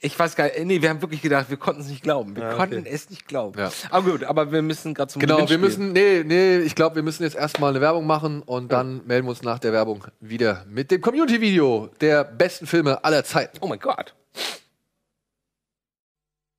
Ich 0.00 0.18
weiß 0.18 0.36
gar 0.36 0.44
nicht. 0.44 0.62
Nee, 0.66 0.82
wir 0.82 0.90
haben 0.90 1.00
wirklich 1.00 1.22
gedacht, 1.22 1.48
wir 1.48 1.56
konnten 1.56 1.80
es 1.80 1.88
nicht 1.88 2.02
glauben. 2.02 2.36
Wir 2.36 2.42
Ja, 2.42 2.48
okay. 2.50 2.58
konnten 2.58 2.84
es 2.84 3.08
nicht 3.08 3.26
glauben. 3.26 3.58
Ja. 3.58 3.70
Aber 3.88 4.10
gut, 4.10 4.24
aber 4.24 4.52
wir 4.52 4.60
müssen 4.60 4.92
gerade 4.92 5.10
zum 5.10 5.20
genau, 5.20 5.48
wir 5.48 5.56
müssen, 5.56 5.92
nee, 5.92 6.22
nee, 6.22 6.58
ich 6.58 6.74
glaube, 6.74 6.96
wir 6.96 7.02
müssen 7.02 7.22
jetzt 7.22 7.36
erstmal 7.36 7.70
eine 7.70 7.80
Werbung 7.80 8.06
machen 8.06 8.42
und 8.42 8.70
dann 8.70 9.00
melden 9.06 9.26
wir 9.26 9.30
uns 9.30 9.42
nach 9.42 9.58
der 9.58 9.72
Werbung 9.72 10.04
wieder 10.20 10.66
mit 10.68 10.90
dem 10.90 11.00
Community-Video 11.00 11.88
der 12.02 12.22
besten 12.24 12.66
Filme 12.66 13.02
aller 13.02 13.24
Zeiten. 13.24 13.56
Oh 13.62 13.66
mein 13.66 13.78
Gott. 13.78 14.14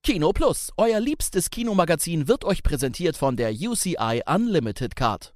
Kino 0.06 0.34
Plus, 0.34 0.72
euer 0.78 1.00
liebstes 1.00 1.50
Kinomagazin, 1.50 2.28
wird 2.28 2.46
euch 2.46 2.62
präsentiert 2.62 3.18
von 3.18 3.38
der 3.38 3.50
UCI 3.50 4.22
Unlimited 4.28 4.96
Card. 4.96 5.34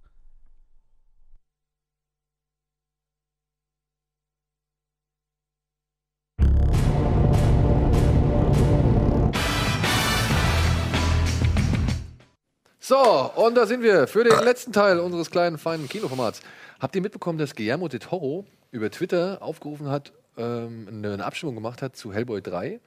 So, 12.80 13.32
und 13.36 13.56
da 13.56 13.66
sind 13.66 13.82
wir 13.82 14.06
für 14.06 14.24
den 14.24 14.38
letzten 14.44 14.72
Teil 14.72 15.00
unseres 15.00 15.32
kleinen, 15.32 15.58
feinen 15.58 15.90
Kinoformats. 15.90 16.42
Habt 16.80 16.96
ihr 16.96 17.02
mitbekommen, 17.02 17.40
dass 17.40 17.56
Guillermo 17.56 17.88
de 17.88 18.00
Toro 18.00 18.46
über 18.70 18.92
Twitter 18.92 19.40
aufgerufen 19.42 19.90
hat, 19.90 20.14
ähm, 20.38 20.88
eine, 20.88 21.26
Abstimmung 21.26 21.56
gemacht 21.56 21.82
hat 21.82 21.96
zu 21.96 22.14
Hellboy 22.14 22.44
3? 22.44 22.80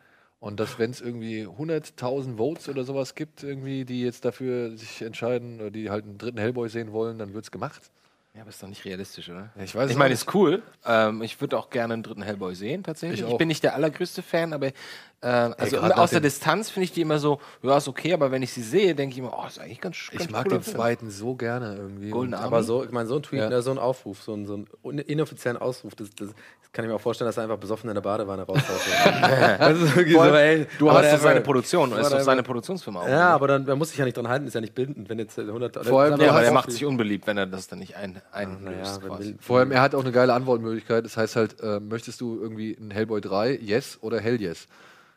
Und 0.42 0.58
dass, 0.58 0.76
wenn 0.80 0.90
es 0.90 1.00
irgendwie 1.00 1.46
100.000 1.46 2.36
Votes 2.36 2.68
oder 2.68 2.82
sowas 2.82 3.14
gibt, 3.14 3.44
irgendwie, 3.44 3.84
die 3.84 4.02
jetzt 4.02 4.24
dafür 4.24 4.76
sich 4.76 5.00
entscheiden 5.00 5.60
oder 5.60 5.70
die 5.70 5.88
halt 5.88 6.04
einen 6.04 6.18
dritten 6.18 6.38
Hellboy 6.38 6.68
sehen 6.68 6.90
wollen, 6.90 7.16
dann 7.16 7.32
wird 7.32 7.44
es 7.44 7.52
gemacht. 7.52 7.80
Ja, 8.34 8.40
aber 8.40 8.50
ist 8.50 8.60
doch 8.60 8.66
nicht 8.66 8.84
realistisch, 8.84 9.28
oder? 9.28 9.52
Ja, 9.54 9.62
ich 9.62 9.72
weiß 9.72 9.88
ich 9.88 9.96
meine, 9.96 10.12
ist 10.12 10.34
cool. 10.34 10.60
Ähm, 10.84 11.22
ich 11.22 11.40
würde 11.40 11.56
auch 11.56 11.70
gerne 11.70 11.94
einen 11.94 12.02
dritten 12.02 12.22
Hellboy 12.22 12.56
sehen, 12.56 12.82
tatsächlich. 12.82 13.20
Ich 13.20 13.28
Ich, 13.28 13.36
bin 13.36 13.46
nicht 13.46 13.62
der 13.62 13.76
allergrößte 13.76 14.20
Fan, 14.22 14.52
aber 14.52 14.72
äh, 15.22 15.26
also 15.26 15.76
gerade 15.76 15.96
aus 15.98 16.10
der 16.10 16.20
Distanz 16.20 16.68
finde 16.70 16.84
ich 16.84 16.92
die 16.92 17.00
immer 17.00 17.18
so, 17.18 17.40
ja, 17.62 17.76
ist 17.78 17.88
okay, 17.88 18.12
aber 18.12 18.30
wenn 18.30 18.42
ich 18.42 18.52
sie 18.52 18.62
sehe, 18.62 18.94
denke 18.94 19.12
ich 19.14 19.18
immer, 19.20 19.32
oh, 19.38 19.46
ist 19.46 19.58
eigentlich 19.60 19.80
ganz, 19.80 19.96
ganz 20.10 20.24
Ich 20.24 20.30
mag 20.30 20.48
den 20.48 20.62
Film. 20.62 20.76
zweiten 20.76 21.10
so 21.10 21.34
gerne 21.36 21.76
irgendwie. 21.76 22.10
Golden 22.10 22.34
Und- 22.34 22.38
Army. 22.40 22.46
Aber 22.48 22.62
so, 22.64 22.84
ich 22.84 22.90
meine, 22.90 23.08
so 23.08 23.16
ein 23.16 23.22
Tweet, 23.22 23.40
Ja. 23.40 23.48
ne, 23.48 23.62
so 23.62 23.70
ein 23.70 23.78
Aufruf, 23.78 24.22
so 24.22 24.34
ein, 24.34 24.46
so 24.46 24.56
ein 24.84 24.98
inoffiziellen 24.98 25.56
Ausruf, 25.60 25.94
das, 25.94 26.10
das 26.16 26.28
kann 26.72 26.84
ich 26.86 26.88
mir 26.90 26.94
auch 26.96 27.00
vorstellen, 27.00 27.28
dass 27.28 27.36
er 27.36 27.42
einfach 27.44 27.58
besoffen 27.58 27.88
in 27.90 27.94
der 27.94 28.00
Badewanne 28.00 28.42
raushaut. 28.44 28.64
so, 30.10 30.34
ey, 30.34 30.66
du 30.78 30.90
hast 30.90 31.12
doch 31.12 31.18
seine 31.20 31.40
Produktion, 31.42 31.92
ist 31.92 32.10
doch 32.12 32.20
seine 32.20 32.42
Produktionsfirma 32.42 33.00
auch. 33.02 33.08
Ja, 33.08 33.30
aber 33.30 33.46
dann 33.46 33.64
man 33.66 33.78
muss 33.78 33.90
sich 33.90 33.98
ja 33.98 34.04
nicht 34.04 34.16
dran 34.16 34.28
halten, 34.28 34.46
ist 34.46 34.54
ja 34.54 34.60
nicht 34.60 34.74
bindend, 34.74 35.08
wenn 35.08 35.18
jetzt 35.18 35.38
100 35.38 35.84
Vor 35.86 36.00
allem, 36.02 36.20
ja, 36.20 36.30
aber 36.30 36.40
der 36.40 36.52
macht 36.52 36.70
sich 36.70 36.84
unbeliebt, 36.84 37.26
wenn 37.26 37.36
er 37.36 37.46
das 37.46 37.68
dann 37.68 37.78
nicht 37.78 37.96
ein, 37.96 38.20
einlöst. 38.32 39.02
will- 39.02 39.36
Vor 39.40 39.58
allem, 39.58 39.70
er 39.72 39.82
hat 39.82 39.94
auch 39.94 40.00
eine 40.02 40.12
geile 40.12 40.32
Antwortmöglichkeit. 40.34 41.04
Das 41.04 41.16
heißt 41.16 41.36
halt, 41.36 41.60
äh, 41.60 41.78
möchtest 41.80 42.20
du 42.20 42.40
irgendwie 42.40 42.76
ein 42.80 42.90
Hellboy 42.90 43.20
3, 43.20 43.58
yes 43.60 43.98
oder 44.00 44.18
Hell 44.20 44.40
yes? 44.40 44.66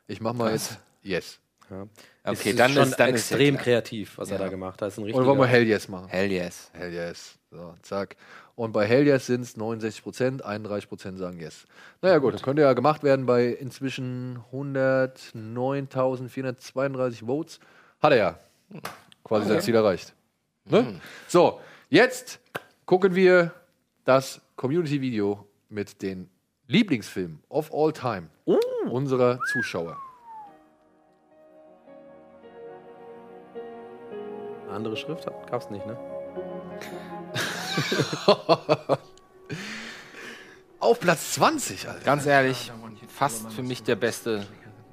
Ich 0.08 0.22
mach 0.22 0.34
mal 0.34 0.52
Krass. 0.52 0.78
jetzt 1.04 1.04
yes. 1.04 1.40
Ja. 1.72 1.88
Okay, 2.24 2.52
ist 2.52 2.60
dann 2.60 2.74
schon 2.74 2.84
ist- 2.84 3.00
dann 3.00 3.16
ist 3.16 3.32
extrem 3.32 3.56
klar. 3.56 3.64
kreativ, 3.64 4.18
was 4.20 4.30
er 4.30 4.38
Ja. 4.38 4.44
da 4.44 4.50
gemacht 4.50 4.80
hat. 4.82 4.90
Ist 4.90 5.00
ein 5.00 5.12
Oder 5.12 5.26
wollen 5.26 5.40
wir 5.40 5.48
Hell 5.48 5.66
yes 5.68 5.88
machen? 5.88 6.08
Hell 6.10 6.32
yes. 6.32 6.70
Hell 6.74 6.94
yes. 6.94 7.40
So, 7.50 7.74
zack. 7.82 8.16
Und 8.56 8.72
bei 8.72 8.86
Hell 8.86 9.06
yes 9.08 9.26
sind 9.26 9.42
es 9.42 9.58
69 9.58 10.04
Prozent, 10.04 10.46
31 10.46 10.88
Prozent 10.88 11.18
sagen 11.18 11.40
yes. 11.40 11.66
Naja, 12.02 12.20
gut, 12.20 12.36
das 12.36 12.44
könnte 12.44 12.62
ja 12.62 12.74
gemacht 12.74 13.02
werden 13.04 13.26
bei 13.26 13.48
inzwischen 13.48 14.40
109.432 14.52 17.26
Votes. 17.26 17.60
Hat 18.02 18.12
er 18.12 18.18
ja. 18.18 18.40
Quasi 19.24 19.48
sein 19.48 19.62
Ziel 19.62 19.76
erreicht. 19.76 20.14
Ne? 20.66 21.00
So, 21.28 21.60
jetzt 21.90 22.40
gucken 22.86 23.16
wir 23.16 23.52
das 24.04 24.42
Community-Video 24.56 25.48
mit 25.70 26.02
den 26.02 26.30
Lieblingsfilmen 26.68 27.40
of 27.50 27.72
all 27.74 27.92
time 27.92 28.28
unserer 28.90 29.40
Zuschauer. 29.52 29.98
Eine 34.66 34.76
andere 34.76 34.98
Schrift 34.98 35.26
gab's 35.50 35.70
nicht, 35.70 35.86
ne? 35.86 35.98
Auf 40.80 41.00
Platz 41.00 41.34
20, 41.34 41.88
Alter. 41.90 42.06
Ganz 42.06 42.26
ehrlich, 42.26 42.72
fast 43.08 43.52
für 43.52 43.64
mich 43.64 43.84
der 43.84 43.96
beste. 43.96 44.46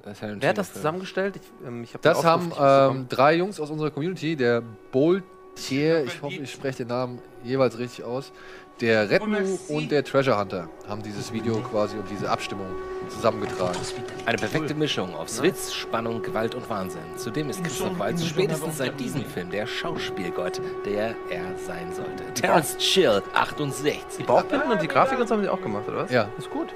Wer 0.03 0.49
hat 0.49 0.57
das 0.57 0.73
zusammengestellt? 0.73 1.37
Ich, 1.37 1.43
ähm, 1.65 1.83
ich 1.83 1.93
hab 1.93 2.01
Das 2.01 2.25
haben 2.25 2.51
ähm, 2.59 3.07
drei 3.07 3.35
Jungs 3.35 3.59
aus 3.59 3.69
unserer 3.69 3.91
Community, 3.91 4.35
der 4.35 4.61
Bold 4.91 5.23
Thier, 5.55 6.03
ich 6.03 6.21
hoffe, 6.21 6.35
ich 6.35 6.51
spreche 6.51 6.79
den 6.79 6.87
Namen 6.87 7.21
jeweils 7.43 7.77
richtig 7.77 8.03
aus. 8.03 8.31
Der 8.81 9.09
Retnu 9.09 9.59
und 9.69 9.91
der 9.91 10.03
Treasure 10.03 10.37
Hunter 10.37 10.67
haben 10.87 11.03
dieses 11.03 11.31
Video 11.31 11.55
quasi 11.59 11.95
und 11.95 12.09
diese 12.09 12.29
Abstimmung 12.29 12.65
zusammengetragen. 13.07 13.77
Eine 14.25 14.37
perfekte 14.37 14.73
Mischung 14.73 15.13
aus 15.15 15.41
Witz, 15.43 15.73
Spannung, 15.73 16.23
Gewalt 16.23 16.55
und 16.55 16.67
Wahnsinn. 16.69 17.01
Zudem 17.15 17.49
ist 17.51 17.63
Christoph 17.63 17.97
Waltz 17.99 18.25
spätestens 18.25 18.77
seit 18.77 18.99
diesem 18.99 19.23
Film 19.25 19.51
der 19.51 19.67
Schauspielgott, 19.67 20.59
der 20.85 21.15
er 21.29 21.43
sein 21.65 21.93
sollte. 21.93 22.23
Terence 22.33 22.77
Chill, 22.77 23.21
68. 23.33 24.17
Die 24.19 24.23
Bauchbinden 24.23 24.71
und 24.71 24.81
die 24.81 24.87
Grafik 24.87 25.19
und 25.19 25.27
so 25.27 25.35
haben 25.35 25.43
sie 25.43 25.49
auch 25.49 25.61
gemacht, 25.61 25.87
oder 25.87 25.97
was? 25.97 26.11
Ja. 26.11 26.27
Ist 26.37 26.49
gut. 26.49 26.69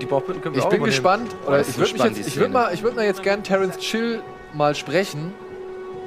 Die 0.00 0.06
Bauchbinden 0.06 0.42
können 0.42 0.54
wir 0.54 0.60
Ich 0.60 0.64
auch 0.64 0.70
bin 0.70 0.78
übernehmen. 0.78 0.96
gespannt, 0.96 1.36
oder 1.46 1.60
ich 1.60 1.76
würde 1.76 2.20
ich 2.20 2.36
würd 2.36 2.52
mal, 2.52 2.74
ich 2.74 2.82
würd 2.82 2.96
mal 2.96 3.04
jetzt 3.04 3.22
gern 3.22 3.44
Terence 3.44 3.76
Chill 3.78 4.22
mal 4.54 4.74
sprechen. 4.74 5.32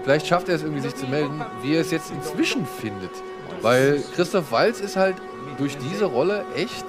Vielleicht 0.03 0.27
schafft 0.27 0.49
er 0.49 0.55
es 0.55 0.63
irgendwie, 0.63 0.81
sich 0.81 0.95
zu 0.95 1.05
melden, 1.07 1.41
wie 1.61 1.75
er 1.75 1.81
es 1.81 1.91
jetzt 1.91 2.11
inzwischen 2.11 2.65
findet. 2.65 3.11
Weil 3.61 4.03
Christoph 4.15 4.51
Walz 4.51 4.79
ist 4.79 4.95
halt 4.95 5.17
durch 5.57 5.77
diese 5.77 6.05
Rolle 6.05 6.45
echt. 6.55 6.85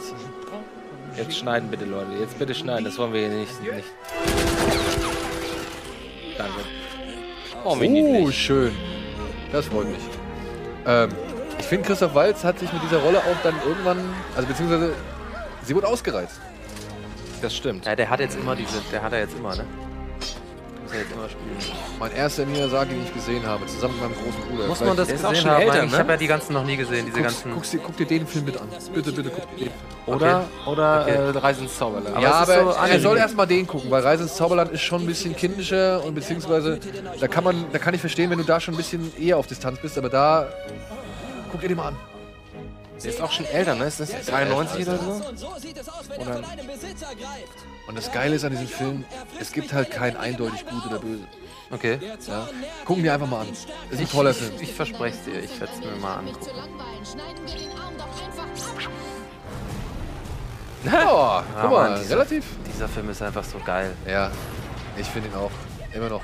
Jetzt 1.17 1.37
schneiden 1.37 1.71
bitte, 1.71 1.85
Leute. 1.85 2.13
Jetzt 2.21 2.39
bitte 2.39 2.55
schneiden. 2.55 2.85
Das 2.85 2.97
wollen 2.99 3.13
wir 3.13 3.21
hier 3.21 3.37
nicht. 3.37 3.63
nicht. 3.63 3.89
Danke. 6.39 6.61
Oh, 7.65 7.77
Oh, 8.27 8.31
schön. 8.31 8.73
Das 9.53 9.67
freut 9.67 9.89
mich. 9.89 9.99
Ähm, 10.87 11.11
ich 11.59 11.67
finde, 11.67 11.87
Christoph 11.87 12.15
Walz 12.15 12.43
hat 12.45 12.59
sich 12.59 12.73
mit 12.73 12.83
dieser 12.83 12.99
Rolle 12.99 13.19
auch 13.19 13.43
dann 13.43 13.55
irgendwann, 13.67 13.99
also 14.35 14.49
beziehungsweise 14.49 14.95
sie 15.65 15.75
wurde 15.75 15.89
ausgereizt. 15.89 16.41
Das 17.43 17.55
stimmt. 17.55 17.85
Ja, 17.87 17.97
der 17.97 18.09
hat 18.09 18.21
jetzt 18.21 18.37
immer 18.37 18.57
diese, 18.57 18.79
der 18.93 19.03
hat 19.03 19.13
er 19.13 19.21
jetzt 19.21 19.37
immer, 19.37 19.55
ne? 19.57 19.65
Muss 20.91 20.97
er 20.97 21.03
jetzt 21.03 21.13
immer 21.13 21.29
spielen. 21.29 21.77
Mein 22.01 22.13
erster 22.13 22.47
Miyazaki, 22.47 22.91
den 22.95 23.05
ich 23.05 23.15
gesehen 23.15 23.47
habe, 23.47 23.65
zusammen 23.67 23.95
mit 23.95 24.03
meinem 24.11 24.15
großen 24.25 24.43
Bruder. 24.51 24.67
Muss 24.67 24.81
man 24.81 24.97
das 24.97 25.09
Vielleicht- 25.09 25.23
gesehen 25.31 25.51
haben? 25.51 25.87
ich 25.89 25.99
habe 25.99 26.11
ja 26.13 26.17
die 26.17 26.27
ganzen 26.27 26.53
noch 26.53 26.65
nie 26.65 26.77
gesehen, 26.77 27.07
diese 27.07 27.19
Guck's- 27.21 27.35
ganzen. 27.35 27.55
Guck's 27.55 27.71
dir, 27.71 27.79
guck 27.79 27.97
dir 27.97 28.07
den 28.07 28.27
Film 28.27 28.45
mit 28.47 28.57
an. 28.61 28.69
Bitte, 28.93 29.13
bitte, 29.13 29.31
guck 29.31 29.57
dir 29.57 29.67
den. 29.67 29.73
Oder, 30.07 30.45
oder 30.67 31.03
Okay. 31.03 31.11
äh, 31.13 31.39
Reisen 31.39 31.63
ins 31.65 31.79
Zauberland. 31.79 32.21
ja, 32.21 32.43
es 32.43 32.49
ist 32.49 32.55
aber 32.55 32.65
so 32.73 32.77
er 32.77 32.81
Anime. 32.83 33.01
soll 33.01 33.17
erstmal 33.19 33.47
den 33.47 33.67
gucken, 33.67 33.91
weil 33.91 34.03
Reise 34.03 34.25
ins 34.25 34.35
Zauberland 34.35 34.73
ist 34.73 34.81
schon 34.83 35.03
ein 35.03 35.07
bisschen 35.07 35.37
kindischer 35.37 36.03
und 36.05 36.15
beziehungsweise 36.15 36.81
da 37.21 37.29
kann 37.29 37.45
man, 37.45 37.67
da 37.73 37.79
kann 37.79 37.95
ich 37.95 38.01
verstehen, 38.01 38.29
wenn 38.31 38.39
du 38.39 38.45
da 38.45 38.59
schon 38.59 38.75
ein 38.75 38.79
bisschen 38.79 39.13
eher 39.17 39.37
auf 39.37 39.47
Distanz 39.47 39.79
bist, 39.81 39.97
aber 39.97 40.09
da 40.09 40.49
guck 41.53 41.61
dir 41.61 41.69
den 41.69 41.77
mal 41.77 41.89
an. 41.89 41.97
Der 43.03 43.11
ist 43.11 43.21
auch 43.23 43.31
schon 43.33 43.47
älter, 43.47 43.75
ne? 43.77 43.87
Ist 43.87 44.01
das 44.01 44.11
93 44.27 44.87
oder 44.87 44.99
so? 44.99 45.23
Oder? 46.21 46.41
Und 47.87 47.97
das 47.99 48.13
Geile 48.13 48.37
ist 48.37 48.45
an 48.45 48.51
diesem 48.53 48.69
Film, 48.69 49.05
es 49.41 49.53
gibt 49.53 49.73
halt 49.73 49.91
kein 49.91 50.17
eindeutig 50.17 50.65
gut 50.67 50.87
oder 50.87 50.99
böse. 51.01 51.25
Okay. 51.73 51.99
Ja. 52.27 52.49
Gucken 52.85 53.03
wir 53.05 53.15
einfach 53.15 53.29
mal 53.29 53.41
an. 53.43 53.49
Ist 53.91 54.01
ein 54.01 54.09
toller 54.09 54.35
Film. 54.35 54.53
Ich 54.61 54.73
verspreche 54.73 55.17
es 55.17 55.25
dir, 55.25 55.41
ich 55.43 55.61
werde 55.61 55.73
es 55.73 55.81
mir 55.81 55.97
mal 56.01 56.17
angucken. 56.19 56.47
Ja, 60.85 61.45
guck 61.61 61.71
mal, 61.71 61.91
Mann, 61.91 62.01
dieser, 62.01 62.15
relativ. 62.17 62.45
Dieser 62.73 62.89
Film 62.89 63.11
ist 63.11 63.21
einfach 63.21 63.45
so 63.45 63.59
geil. 63.65 63.93
Ja, 64.09 64.31
ich 64.97 65.07
finde 65.07 65.29
ihn 65.29 65.35
auch. 65.35 65.51
Immer 65.93 66.09
noch. 66.09 66.23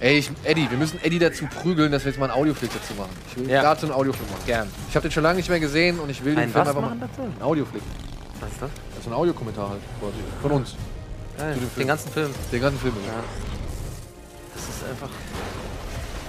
Ey, 0.00 0.18
ich, 0.18 0.30
Eddie, 0.44 0.70
wir 0.70 0.78
müssen 0.78 0.98
Eddie 1.02 1.18
dazu 1.18 1.46
prügeln, 1.46 1.92
dass 1.92 2.04
wir 2.04 2.10
jetzt 2.12 2.18
mal 2.18 2.30
einen 2.30 2.38
Audioflick 2.40 2.70
dazu 2.72 2.94
machen. 2.94 3.10
Ich 3.30 3.36
will 3.38 3.50
Ja. 3.50 3.62
dazu 3.62 3.86
einen 3.86 3.94
Audioflick 3.94 4.30
machen. 4.30 4.42
Gern. 4.46 4.68
Ich 4.88 4.94
habe 4.96 5.06
den 5.08 5.12
schon 5.12 5.22
lange 5.22 5.36
nicht 5.36 5.48
mehr 5.48 5.60
gesehen 5.60 5.98
und 6.00 6.10
ich 6.10 6.24
will 6.24 6.34
den 6.34 6.44
Ein 6.44 6.50
Film 6.50 6.60
was 6.66 6.68
einfach 6.68 6.80
machen 6.82 6.98
mal. 6.98 7.08
dazu? 7.08 7.22
Einen 7.22 7.42
Audioflick. 7.42 7.82
Was 8.40 8.50
ist 8.52 8.62
das? 8.62 8.70
Das 8.90 9.00
ist 9.00 9.06
ein 9.06 9.12
Audiokommentar 9.12 9.70
halt. 9.70 9.80
quasi. 10.00 10.16
Von 10.42 10.50
uns. 10.52 10.74
Dem 11.38 11.60
Den 11.60 11.70
Film. 11.70 11.86
ganzen 11.88 12.10
Film. 12.12 12.34
Den 12.52 12.60
ganzen 12.60 12.78
Film. 12.80 12.94
Ja. 13.06 13.12
Das 14.54 14.62
ist 14.68 14.84
einfach. 14.88 15.10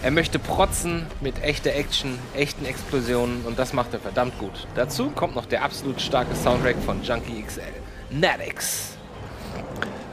Er 0.01 0.11
möchte 0.11 0.39
protzen 0.39 1.05
mit 1.19 1.43
echter 1.43 1.73
Action, 1.75 2.17
echten 2.33 2.65
Explosionen 2.65 3.43
und 3.45 3.59
das 3.59 3.73
macht 3.73 3.93
er 3.93 3.99
verdammt 3.99 4.37
gut. 4.39 4.65
Dazu 4.75 5.09
kommt 5.09 5.35
noch 5.35 5.45
der 5.45 5.63
absolut 5.63 5.99
starke 5.99 6.35
Soundtrack 6.35 6.77
von 6.85 7.03
Junkie 7.03 7.43
XL. 7.43 7.61
Natix. 8.09 8.91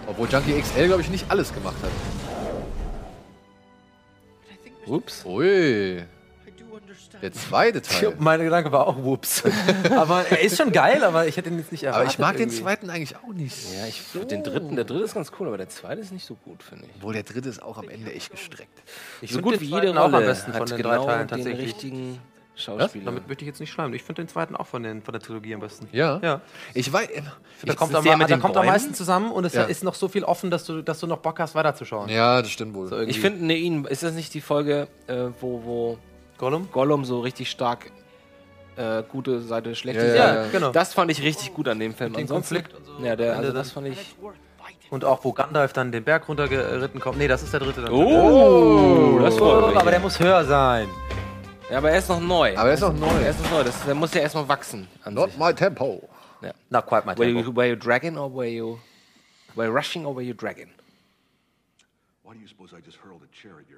Obwohl 0.08 0.28
Junkie 0.28 0.60
XL, 0.60 0.86
glaube 0.88 1.02
ich, 1.02 1.08
nicht 1.10 1.30
alles 1.30 1.52
gemacht 1.54 1.76
hat. 1.82 1.90
Ups. 4.86 5.24
Ui. 5.24 6.04
Der 7.22 7.32
zweite 7.32 7.82
Teil. 7.82 8.14
Mein 8.18 8.40
Gedanke 8.40 8.72
war 8.72 8.86
auch 8.86 8.96
Whoops. 9.02 9.42
aber 9.96 10.26
er 10.28 10.40
ist 10.40 10.56
schon 10.56 10.72
geil, 10.72 11.02
aber 11.04 11.26
ich 11.26 11.36
hätte 11.36 11.48
ihn 11.50 11.58
jetzt 11.58 11.72
nicht 11.72 11.84
erwartet. 11.84 12.02
Aber 12.06 12.10
ich 12.12 12.18
mag 12.18 12.32
den 12.36 12.48
irgendwie. 12.48 12.62
zweiten 12.62 12.90
eigentlich 12.90 13.16
auch 13.16 13.32
nicht. 13.32 13.56
Ja, 13.74 13.86
ich 13.86 14.00
finde 14.00 14.26
den 14.28 14.42
dritten, 14.44 14.76
der 14.76 14.84
dritte 14.84 15.04
ist 15.04 15.14
ganz 15.14 15.32
cool, 15.38 15.48
aber 15.48 15.56
der 15.58 15.68
zweite 15.68 16.00
ist 16.00 16.12
nicht 16.12 16.26
so 16.26 16.34
gut, 16.34 16.62
finde 16.62 16.86
ich. 16.86 16.92
Obwohl 16.96 17.14
der 17.14 17.22
dritte 17.22 17.48
ist 17.48 17.62
auch 17.62 17.78
am 17.78 17.88
Ende 17.88 18.12
echt 18.12 18.30
gestreckt. 18.30 18.82
Ich 19.20 19.32
so 19.32 19.40
gut 19.40 19.54
den 19.54 19.60
wie 19.60 19.66
jede 19.66 19.80
zweiten 19.92 19.98
auch 19.98 20.12
am 20.12 20.24
besten 20.24 20.52
von 20.52 20.66
den 20.66 20.76
genau 20.76 20.88
drei 20.90 21.04
Teilen 21.04 21.18
den 21.20 21.28
tatsächlich. 21.28 21.66
richtigen 21.66 22.18
Was? 22.54 22.62
Schauspieler. 22.62 23.04
Damit 23.04 23.28
möchte 23.28 23.44
ich 23.44 23.48
jetzt 23.48 23.60
nicht 23.60 23.70
schleimen. 23.70 23.92
Ich 23.94 24.02
finde 24.02 24.22
den 24.22 24.28
zweiten 24.28 24.56
auch 24.56 24.66
von, 24.66 24.82
den, 24.82 25.02
von 25.02 25.12
der 25.12 25.20
Trilogie 25.20 25.54
am 25.54 25.60
besten. 25.60 25.88
Ja. 25.92 26.18
Ja. 26.22 26.40
Ich 26.72 26.90
weiß. 26.90 27.08
Da 27.64 27.74
kommt, 27.74 27.94
am, 27.94 28.04
da 28.04 28.26
den 28.26 28.40
kommt 28.40 28.56
am 28.56 28.64
meisten 28.66 28.94
zusammen 28.94 29.30
und 29.30 29.44
es 29.44 29.52
Ja. 29.54 29.64
ist 29.64 29.84
noch 29.84 29.94
so 29.94 30.08
viel 30.08 30.24
offen, 30.24 30.50
dass 30.50 30.64
du, 30.64 30.80
dass 30.82 31.00
du 31.00 31.06
noch 31.06 31.18
Bock 31.18 31.38
hast, 31.38 31.54
weiterzuschauen. 31.54 32.08
Ja, 32.08 32.40
das 32.40 32.50
stimmt 32.50 32.74
wohl. 32.74 32.88
So. 32.88 33.00
Ich 33.00 33.20
finde, 33.20 33.44
ne, 33.44 33.56
ihn, 33.56 33.84
ist 33.84 34.02
das 34.02 34.14
nicht 34.14 34.32
die 34.32 34.40
Folge, 34.40 34.88
äh, 35.06 35.26
wo, 35.40 35.64
wo 35.64 35.98
Gollum? 36.38 36.68
Gollum 36.72 37.04
so 37.04 37.20
richtig 37.20 37.50
stark 37.50 37.90
äh, 38.76 39.02
gute 39.10 39.40
Seite, 39.40 39.74
schlechte 39.74 40.02
Ja, 40.06 40.08
Seite. 40.16 40.34
ja, 40.38 40.44
ja. 40.44 40.50
genau. 40.50 40.70
Das 40.72 40.92
fand 40.94 41.10
ich 41.10 41.22
richtig 41.22 41.54
gut 41.54 41.66
an 41.68 41.78
dem 41.78 41.94
Film. 41.94 42.12
den 42.12 42.22
Ansonsten- 42.22 42.56
Konflikt 42.56 42.74
und 42.76 42.84
so. 42.98 43.04
Ja, 43.04 43.16
der, 43.16 43.36
also 43.36 43.52
das 43.52 43.72
dann. 43.72 43.84
fand 43.84 43.98
ich. 43.98 44.16
Und 44.90 45.04
auch 45.04 45.24
wo 45.24 45.32
Gandalf 45.32 45.72
dann 45.72 45.90
den 45.90 46.04
Berg 46.04 46.28
runtergeritten 46.28 47.00
kommt. 47.00 47.18
Nee, 47.18 47.26
das 47.26 47.42
ist 47.42 47.52
der 47.52 47.58
dritte 47.60 47.82
dann. 47.82 47.92
Oh, 47.92 49.18
das 49.20 49.36
freut 49.36 49.68
mich. 49.68 49.76
Aber 49.76 49.90
der 49.90 49.98
muss 50.00 50.20
höher 50.20 50.44
sein. 50.44 50.88
Ja, 51.70 51.78
aber 51.78 51.90
er 51.90 51.98
ist 51.98 52.08
noch 52.08 52.20
neu. 52.20 52.56
Aber 52.56 52.68
er 52.68 52.74
ist 52.74 52.80
noch 52.82 52.92
neu. 52.92 53.08
Er 53.08 53.30
ist 53.30 53.42
noch 53.42 53.50
neu. 53.50 53.64
Das, 53.64 53.84
der 53.84 53.94
muss 53.96 54.14
ja 54.14 54.20
erstmal 54.20 54.48
wachsen. 54.48 54.86
An 55.02 55.14
Not 55.14 55.30
sich. 55.32 55.40
my 55.40 55.52
tempo. 55.52 56.08
Ja. 56.42 56.52
Not 56.70 56.86
quite 56.86 57.04
my 57.04 57.16
Were 57.18 57.26
tempo. 57.32 57.40
you, 57.50 57.56
were 57.56 57.66
you 57.68 57.74
dragging 57.76 58.16
or 58.16 58.32
were 58.32 58.46
you, 58.48 58.78
were 59.56 59.66
you 59.66 59.74
rushing 59.74 60.06
or 60.06 60.14
were 60.14 60.22
you 60.22 60.34
dragging? 60.34 60.68
Why 62.22 62.34
do 62.34 62.40
you 62.40 62.46
suppose 62.46 62.72
I 62.72 62.80
just 62.84 62.98
hurled 62.98 63.22
a 63.22 63.28
chair 63.34 63.54
at 63.58 63.68
your 63.68 63.75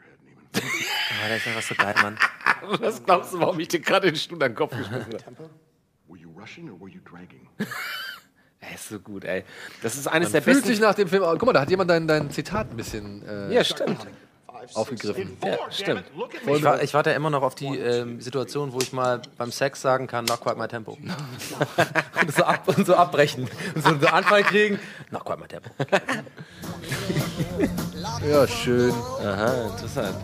Ah, 0.55 1.29
der 1.29 1.37
ist 1.37 1.47
einfach 1.47 1.63
so 1.63 1.75
geil, 1.75 1.95
Mann. 2.03 2.19
Was 2.81 3.05
glaubst 3.05 3.33
du, 3.33 3.41
warum 3.41 3.59
ich 3.61 3.69
dir 3.69 3.81
gerade 3.81 4.09
den 4.09 4.17
Stuhl 4.17 4.43
an 4.43 4.51
den 4.51 4.57
Kopf 4.57 4.77
geschmissen 4.77 5.13
habe? 5.27 5.51
Were 6.09 6.19
you 6.19 6.31
rushing 6.31 6.71
or 6.71 6.81
were 6.81 6.91
you 6.91 7.01
dragging? 7.01 7.49
Er 8.61 8.75
ist 8.75 8.89
so 8.89 8.99
gut, 8.99 9.25
ey. 9.25 9.45
Das 9.83 9.95
ist 9.95 10.09
eines 10.09 10.29
Man 10.29 10.33
der 10.33 10.43
fühlt 10.43 10.57
besten. 10.57 10.69
sich 10.71 10.81
nach 10.81 10.95
dem 10.95 11.07
Film. 11.07 11.23
Guck 11.23 11.47
mal, 11.47 11.53
da 11.53 11.61
hat 11.61 11.71
jemand 11.71 11.91
dein, 11.91 12.09
dein 12.09 12.29
Zitat 12.33 12.69
ein 12.73 12.77
bisschen 12.77 13.23
äh, 13.25 13.55
ja, 13.55 13.63
stimmt. 13.63 14.05
aufgegriffen. 14.75 15.37
Ja, 15.45 15.59
stimmt. 15.71 16.03
Ich, 16.45 16.65
war, 16.65 16.83
ich 16.83 16.93
warte 16.93 17.11
ja 17.11 17.17
immer 17.17 17.31
noch 17.31 17.43
auf 17.43 17.55
die 17.55 17.79
ähm, 17.79 18.21
Situation, 18.21 18.73
wo 18.73 18.81
ich 18.81 18.93
mal 18.93 19.23
beim 19.37 19.53
Sex 19.53 19.81
sagen 19.81 20.09
kann, 20.09 20.25
not 20.25 20.41
quite 20.41 20.57
my 20.57 20.67
tempo. 20.67 20.99
und, 21.01 22.35
so 22.35 22.43
ab, 22.43 22.67
und 22.67 22.85
so 22.85 22.97
abbrechen. 22.97 23.49
Und 23.77 23.85
so, 23.85 23.97
so 23.97 24.07
Anfall 24.09 24.43
kriegen, 24.43 24.81
not 25.13 25.25
quite 25.25 25.39
my 25.39 25.47
tempo. 25.47 25.71
Ja, 28.29 28.47
schön. 28.47 28.93
Aha, 29.25 29.53
interessant. 29.73 30.15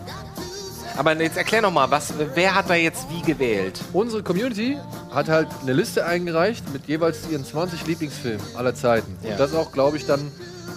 Aber 0.97 1.21
jetzt 1.21 1.37
erklär 1.37 1.63
noch 1.63 1.73
mal, 1.73 1.91
was, 1.91 2.15
wer 2.35 2.55
hat 2.55 2.71
da 2.71 2.75
jetzt 2.75 3.07
wie 3.11 3.21
gewählt? 3.23 3.81
Unsere 3.93 4.23
Community 4.23 4.77
hat 5.13 5.29
halt 5.29 5.49
eine 5.63 5.73
Liste 5.73 6.07
eingereicht 6.07 6.73
mit 6.73 6.87
jeweils 6.87 7.29
ihren 7.29 7.45
20 7.45 7.85
Lieblingsfilmen 7.87 8.41
aller 8.57 8.75
Zeiten. 8.75 9.17
Ja. 9.23 9.33
Und 9.33 9.41
das 9.41 9.55
auch, 9.55 9.73
glaube 9.73 9.97
ich, 9.97 10.07
dann. 10.07 10.31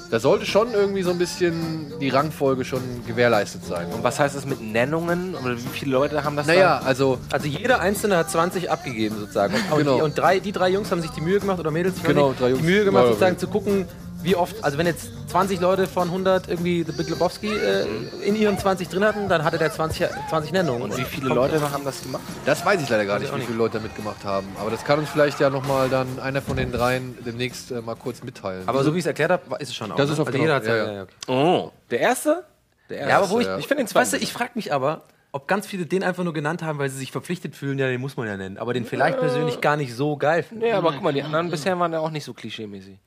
Da 0.09 0.21
sollte 0.21 0.45
schon 0.45 0.71
irgendwie 0.73 1.03
so 1.03 1.11
ein 1.11 1.17
bisschen 1.17 1.91
die 1.99 2.07
Rangfolge 2.07 2.63
schon 2.63 2.79
gewährleistet 3.05 3.65
sein. 3.65 3.87
Und 3.91 4.05
was 4.05 4.17
heißt 4.21 4.37
das 4.37 4.45
mit 4.45 4.61
Nennungen? 4.61 5.35
Oder 5.35 5.57
wie 5.57 5.67
viele 5.73 5.91
Leute 5.91 6.23
haben 6.23 6.37
das 6.37 6.47
Naja, 6.47 6.79
also 6.85 7.17
Also 7.29 7.45
jeder 7.47 7.81
Einzelne 7.81 8.15
hat 8.15 8.31
20 8.31 8.71
abgegeben 8.71 9.17
sozusagen. 9.19 9.53
Und, 9.69 9.77
Genau. 9.79 9.95
die, 9.97 10.01
und 10.03 10.17
drei, 10.17 10.39
die 10.39 10.53
drei 10.53 10.69
Jungs 10.69 10.89
haben 10.91 11.01
sich 11.01 11.11
die 11.11 11.19
Mühe 11.19 11.41
gemacht, 11.41 11.59
oder 11.59 11.71
Mädels, 11.71 11.95
ich 11.97 12.03
weiß 12.03 12.07
Genau, 12.07 12.29
nicht, 12.29 12.39
drei 12.39 12.49
Jungs. 12.51 12.61
die 12.61 12.65
Mühe 12.67 12.85
gemacht, 12.85 13.03
Ja, 13.03 13.07
sozusagen 13.09 13.37
zu 13.37 13.47
gucken, 13.49 13.85
wie 14.27 14.35
oft, 14.35 14.61
also 14.61 14.77
wenn 14.77 14.85
jetzt 14.85 15.09
20 15.29 15.61
Leute 15.61 15.87
von 15.87 16.09
100 16.09 16.49
irgendwie 16.49 16.83
The 16.83 16.91
Big 16.91 17.09
Lebowski 17.09 17.47
äh, 17.47 17.85
in 18.25 18.35
ihren 18.35 18.59
20 18.59 18.89
drin 18.89 19.05
hatten, 19.05 19.29
dann 19.29 19.45
hatte 19.45 19.57
der 19.57 19.71
20, 19.71 20.05
20 20.29 20.51
Nennungen. 20.51 20.81
Und 20.81 20.97
wie 20.97 21.03
viele 21.05 21.27
Kommt- 21.27 21.53
Leute 21.53 21.71
haben 21.71 21.85
das 21.85 22.03
gemacht? 22.03 22.21
Das 22.45 22.65
weiß 22.65 22.81
ich 22.81 22.89
leider 22.89 23.05
gar 23.05 23.19
nicht, 23.19 23.33
wie 23.33 23.41
viele 23.41 23.57
Leute 23.57 23.77
da 23.77 23.83
mitgemacht 23.83 24.25
haben. 24.25 24.47
Aber 24.59 24.69
das 24.69 24.83
kann 24.83 24.99
uns 24.99 25.09
vielleicht 25.09 25.39
ja 25.39 25.49
nochmal 25.49 25.87
dann 25.87 26.19
einer 26.19 26.41
von 26.41 26.57
den 26.57 26.73
dreien 26.73 27.17
demnächst 27.25 27.71
äh, 27.71 27.81
mal 27.81 27.95
kurz 27.95 28.21
mitteilen. 28.21 28.67
Aber 28.67 28.83
so 28.83 28.93
wie 28.93 28.97
ich 28.97 29.03
es 29.03 29.07
erklärt 29.07 29.31
habe, 29.31 29.43
ist 29.59 29.69
es 29.69 29.75
schon 29.75 29.93
auch. 29.93 29.95
Das 29.95 30.07
ne? 30.07 30.13
ist 30.13 30.19
auch 30.19 30.27
also 30.27 30.37
genau, 30.37 30.43
jeder 30.43 30.55
hat 30.55 30.65
ja, 30.65 30.75
ja, 30.75 30.91
ja. 30.91 31.03
okay. 31.03 31.13
Oh, 31.27 31.71
der 31.89 32.01
erste? 32.01 32.43
Der 32.89 32.97
erste. 32.97 33.09
Ja, 33.09 33.17
aber 33.19 33.29
wo 33.29 33.39
ich, 33.39 33.47
ja. 33.47 33.57
Ich 33.57 33.67
finde 33.67 33.83
den 33.83 33.87
zweiten. 33.87 34.01
weißt 34.01 34.13
du, 34.13 34.17
ich 34.17 34.33
frage 34.33 34.51
mich 34.55 34.73
aber, 34.73 35.03
ob 35.31 35.47
ganz 35.47 35.67
viele 35.67 35.85
den 35.85 36.03
einfach 36.03 36.25
nur 36.25 36.33
genannt 36.33 36.63
haben, 36.63 36.79
weil 36.79 36.89
sie 36.89 36.97
sich 36.97 37.13
verpflichtet 37.13 37.55
fühlen, 37.55 37.79
ja, 37.79 37.87
den 37.87 38.01
muss 38.01 38.17
man 38.17 38.27
ja 38.27 38.35
nennen, 38.35 38.57
aber 38.57 38.73
den 38.73 38.83
vielleicht 38.83 39.19
persönlich 39.19 39.61
gar 39.61 39.77
nicht 39.77 39.93
so 39.95 40.17
geil 40.17 40.43
finden. 40.43 40.65
Nee, 40.65 40.73
aber 40.73 40.91
guck 40.91 41.01
mal, 41.01 41.13
die 41.13 41.23
anderen 41.23 41.49
bisher 41.49 41.79
waren 41.79 41.93
ja 41.93 41.99
auch 41.99 42.11
nicht 42.11 42.25
so 42.25 42.33
klischee-mäßig. 42.33 42.97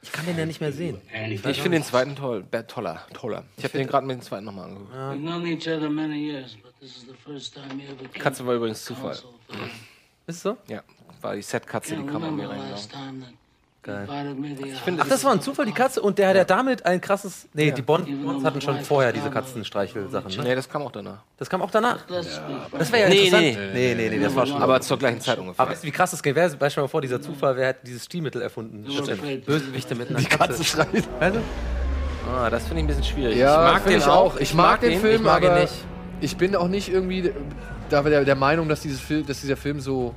Ich 0.00 0.12
kann 0.12 0.24
den 0.26 0.38
ja 0.38 0.46
nicht 0.46 0.60
mehr 0.60 0.72
sehen. 0.72 1.00
Ich 1.44 1.60
finde 1.60 1.78
den 1.78 1.82
zweiten 1.84 2.14
toll. 2.14 2.44
Be- 2.44 2.66
Toller, 2.66 3.04
toller. 3.12 3.44
Ich 3.56 3.64
habe 3.64 3.76
den 3.76 3.86
gerade 3.88 4.06
mit 4.06 4.16
dem 4.16 4.22
zweiten 4.22 4.44
nochmal 4.44 4.66
angeguckt. 4.66 4.92
We've 4.94 5.16
known 5.18 5.46
each 5.46 5.66
other 5.68 5.90
many 5.90 6.30
years, 6.30 6.56
but 6.62 6.72
this 6.78 6.96
is 6.96 7.02
the 7.06 7.14
first 7.24 7.54
time 7.54 7.80
you 7.82 7.88
ever 7.90 8.04
came 8.08 8.22
Katze 8.22 8.46
war 8.46 8.54
übrigens 8.54 8.84
Zufall. 8.84 9.18
Ist 10.26 10.40
so? 10.42 10.56
Ja, 10.68 10.82
war 11.20 11.34
die 11.34 11.42
Set-Katze, 11.42 11.96
die 11.96 12.04
kam 12.06 12.22
an 12.22 12.36
mir 12.36 12.48
rein. 12.48 12.60
Me 13.88 14.54
to 14.56 14.66
your 14.66 14.98
Ach, 15.00 15.08
das 15.08 15.24
war 15.24 15.32
ein 15.32 15.40
Zufall, 15.40 15.66
die 15.66 15.72
Katze. 15.72 16.00
Und 16.00 16.18
der 16.18 16.28
hat 16.28 16.36
ja 16.36 16.44
damit 16.44 16.84
ein 16.86 17.00
krasses. 17.00 17.48
Nee, 17.52 17.70
die 17.72 17.82
Bond 17.82 18.06
Bonds 18.24 18.44
hatten 18.44 18.60
schon 18.60 18.80
vorher 18.80 19.12
diese 19.12 19.30
Katzenstreichelsachen. 19.30 20.30
Ne? 20.36 20.42
Nee, 20.44 20.54
das 20.54 20.68
kam 20.68 20.82
auch 20.82 20.92
danach. 20.92 21.18
Das 21.36 21.48
kam 21.48 21.62
auch 21.62 21.70
danach. 21.70 22.06
Das 22.06 22.92
wäre 22.92 23.02
ja 23.02 23.08
Nee, 23.08 23.26
interessant. 23.26 23.42
nee. 23.74 23.94
nee, 23.94 23.94
nee, 23.94 24.16
nee, 24.16 24.24
das 24.24 24.34
war 24.34 24.46
schon. 24.46 24.62
Aber 24.62 24.80
zur 24.80 24.98
gleichen 24.98 25.20
Zeit 25.20 25.38
ungefähr. 25.38 25.60
Aber 25.60 25.70
weißt 25.72 25.82
du, 25.82 25.86
wie 25.86 25.92
krass 25.92 26.10
das 26.10 26.22
geht? 26.22 26.34
Wer 26.34 26.44
beispielsweise 26.48 26.80
mal 26.82 26.88
vor, 26.88 27.00
dieser 27.00 27.20
Zufall, 27.20 27.56
wer 27.56 27.68
hat 27.68 27.86
dieses 27.86 28.04
Stilmittel 28.04 28.42
erfunden? 28.42 28.84
Stimmt. 28.90 29.46
Bösewichte 29.46 29.94
mit 29.94 30.10
einer 30.10 30.22
Katze. 30.22 30.64
schreit. 30.64 31.08
Also? 31.20 31.40
Ah, 32.28 32.50
das 32.50 32.64
finde 32.66 32.78
ich 32.78 32.84
ein 32.84 32.86
bisschen 32.88 33.04
schwierig. 33.04 33.38
Ja, 33.38 33.68
ich 33.68 33.72
mag 33.74 33.84
den 33.86 33.98
ich 33.98 34.06
auch. 34.06 34.36
Ich 34.38 34.54
mag 34.54 34.80
den 34.80 35.00
Film, 35.00 35.16
ich 35.16 35.22
mag 35.22 35.42
ihn 35.42 35.48
aber 35.48 35.60
nicht. 35.60 35.72
ich 36.20 36.36
bin 36.36 36.54
auch 36.56 36.68
nicht 36.68 36.88
irgendwie 36.90 37.32
da 37.88 38.02
der, 38.02 38.24
der 38.24 38.34
Meinung, 38.34 38.68
dass, 38.68 38.80
dieses 38.80 39.00
Film, 39.00 39.26
dass 39.26 39.40
dieser 39.40 39.56
Film 39.56 39.80
so. 39.80 40.14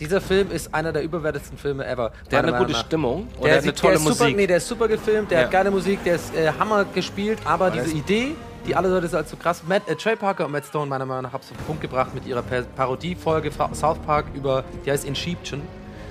Dieser 0.00 0.20
Film 0.20 0.50
ist 0.50 0.72
einer 0.74 0.92
der 0.92 1.02
überwertetsten 1.02 1.58
Filme 1.58 1.84
ever. 1.86 2.12
Der 2.30 2.38
hat 2.38 2.46
eine 2.46 2.56
gute 2.58 2.72
nach. 2.72 2.80
Stimmung 2.84 3.28
Der, 3.42 3.44
der 3.48 3.56
hat 3.56 3.62
eine 3.64 3.74
tolle 3.74 3.92
der 3.94 3.96
ist 3.98 4.04
super, 4.06 4.24
Musik. 4.24 4.36
Nee, 4.36 4.46
der 4.46 4.56
ist 4.58 4.68
super 4.68 4.88
gefilmt, 4.88 5.30
der 5.30 5.38
Ja. 5.40 5.44
hat 5.44 5.50
geile 5.52 5.70
Musik, 5.70 6.04
der 6.04 6.14
ist 6.14 6.34
äh, 6.34 6.52
Hammer 6.58 6.84
gespielt, 6.84 7.38
aber 7.44 7.66
Aber 7.66 7.70
diese 7.72 7.90
Idee, 7.96 8.34
die 8.66 8.76
alle 8.76 8.88
Leute 8.88 9.16
als 9.16 9.30
so 9.30 9.36
krass. 9.36 9.62
Matt, 9.66 9.88
äh, 9.88 9.96
Trey 9.96 10.14
Parker 10.16 10.46
und 10.46 10.52
Matt 10.52 10.64
Stone 10.66 10.86
meiner 10.86 11.04
Meinung 11.06 11.22
nach 11.24 11.32
haben 11.32 11.40
es 11.42 11.50
auf 11.50 11.56
den 11.56 11.64
Punkt 11.66 11.82
gebracht 11.82 12.14
mit 12.14 12.26
ihrer 12.26 12.42
Per- 12.42 12.62
Parodiefolge 12.62 13.50
South 13.72 13.98
Park 14.06 14.26
über, 14.34 14.64
die 14.86 14.90
heißt 14.92 15.04
Inception. 15.04 15.62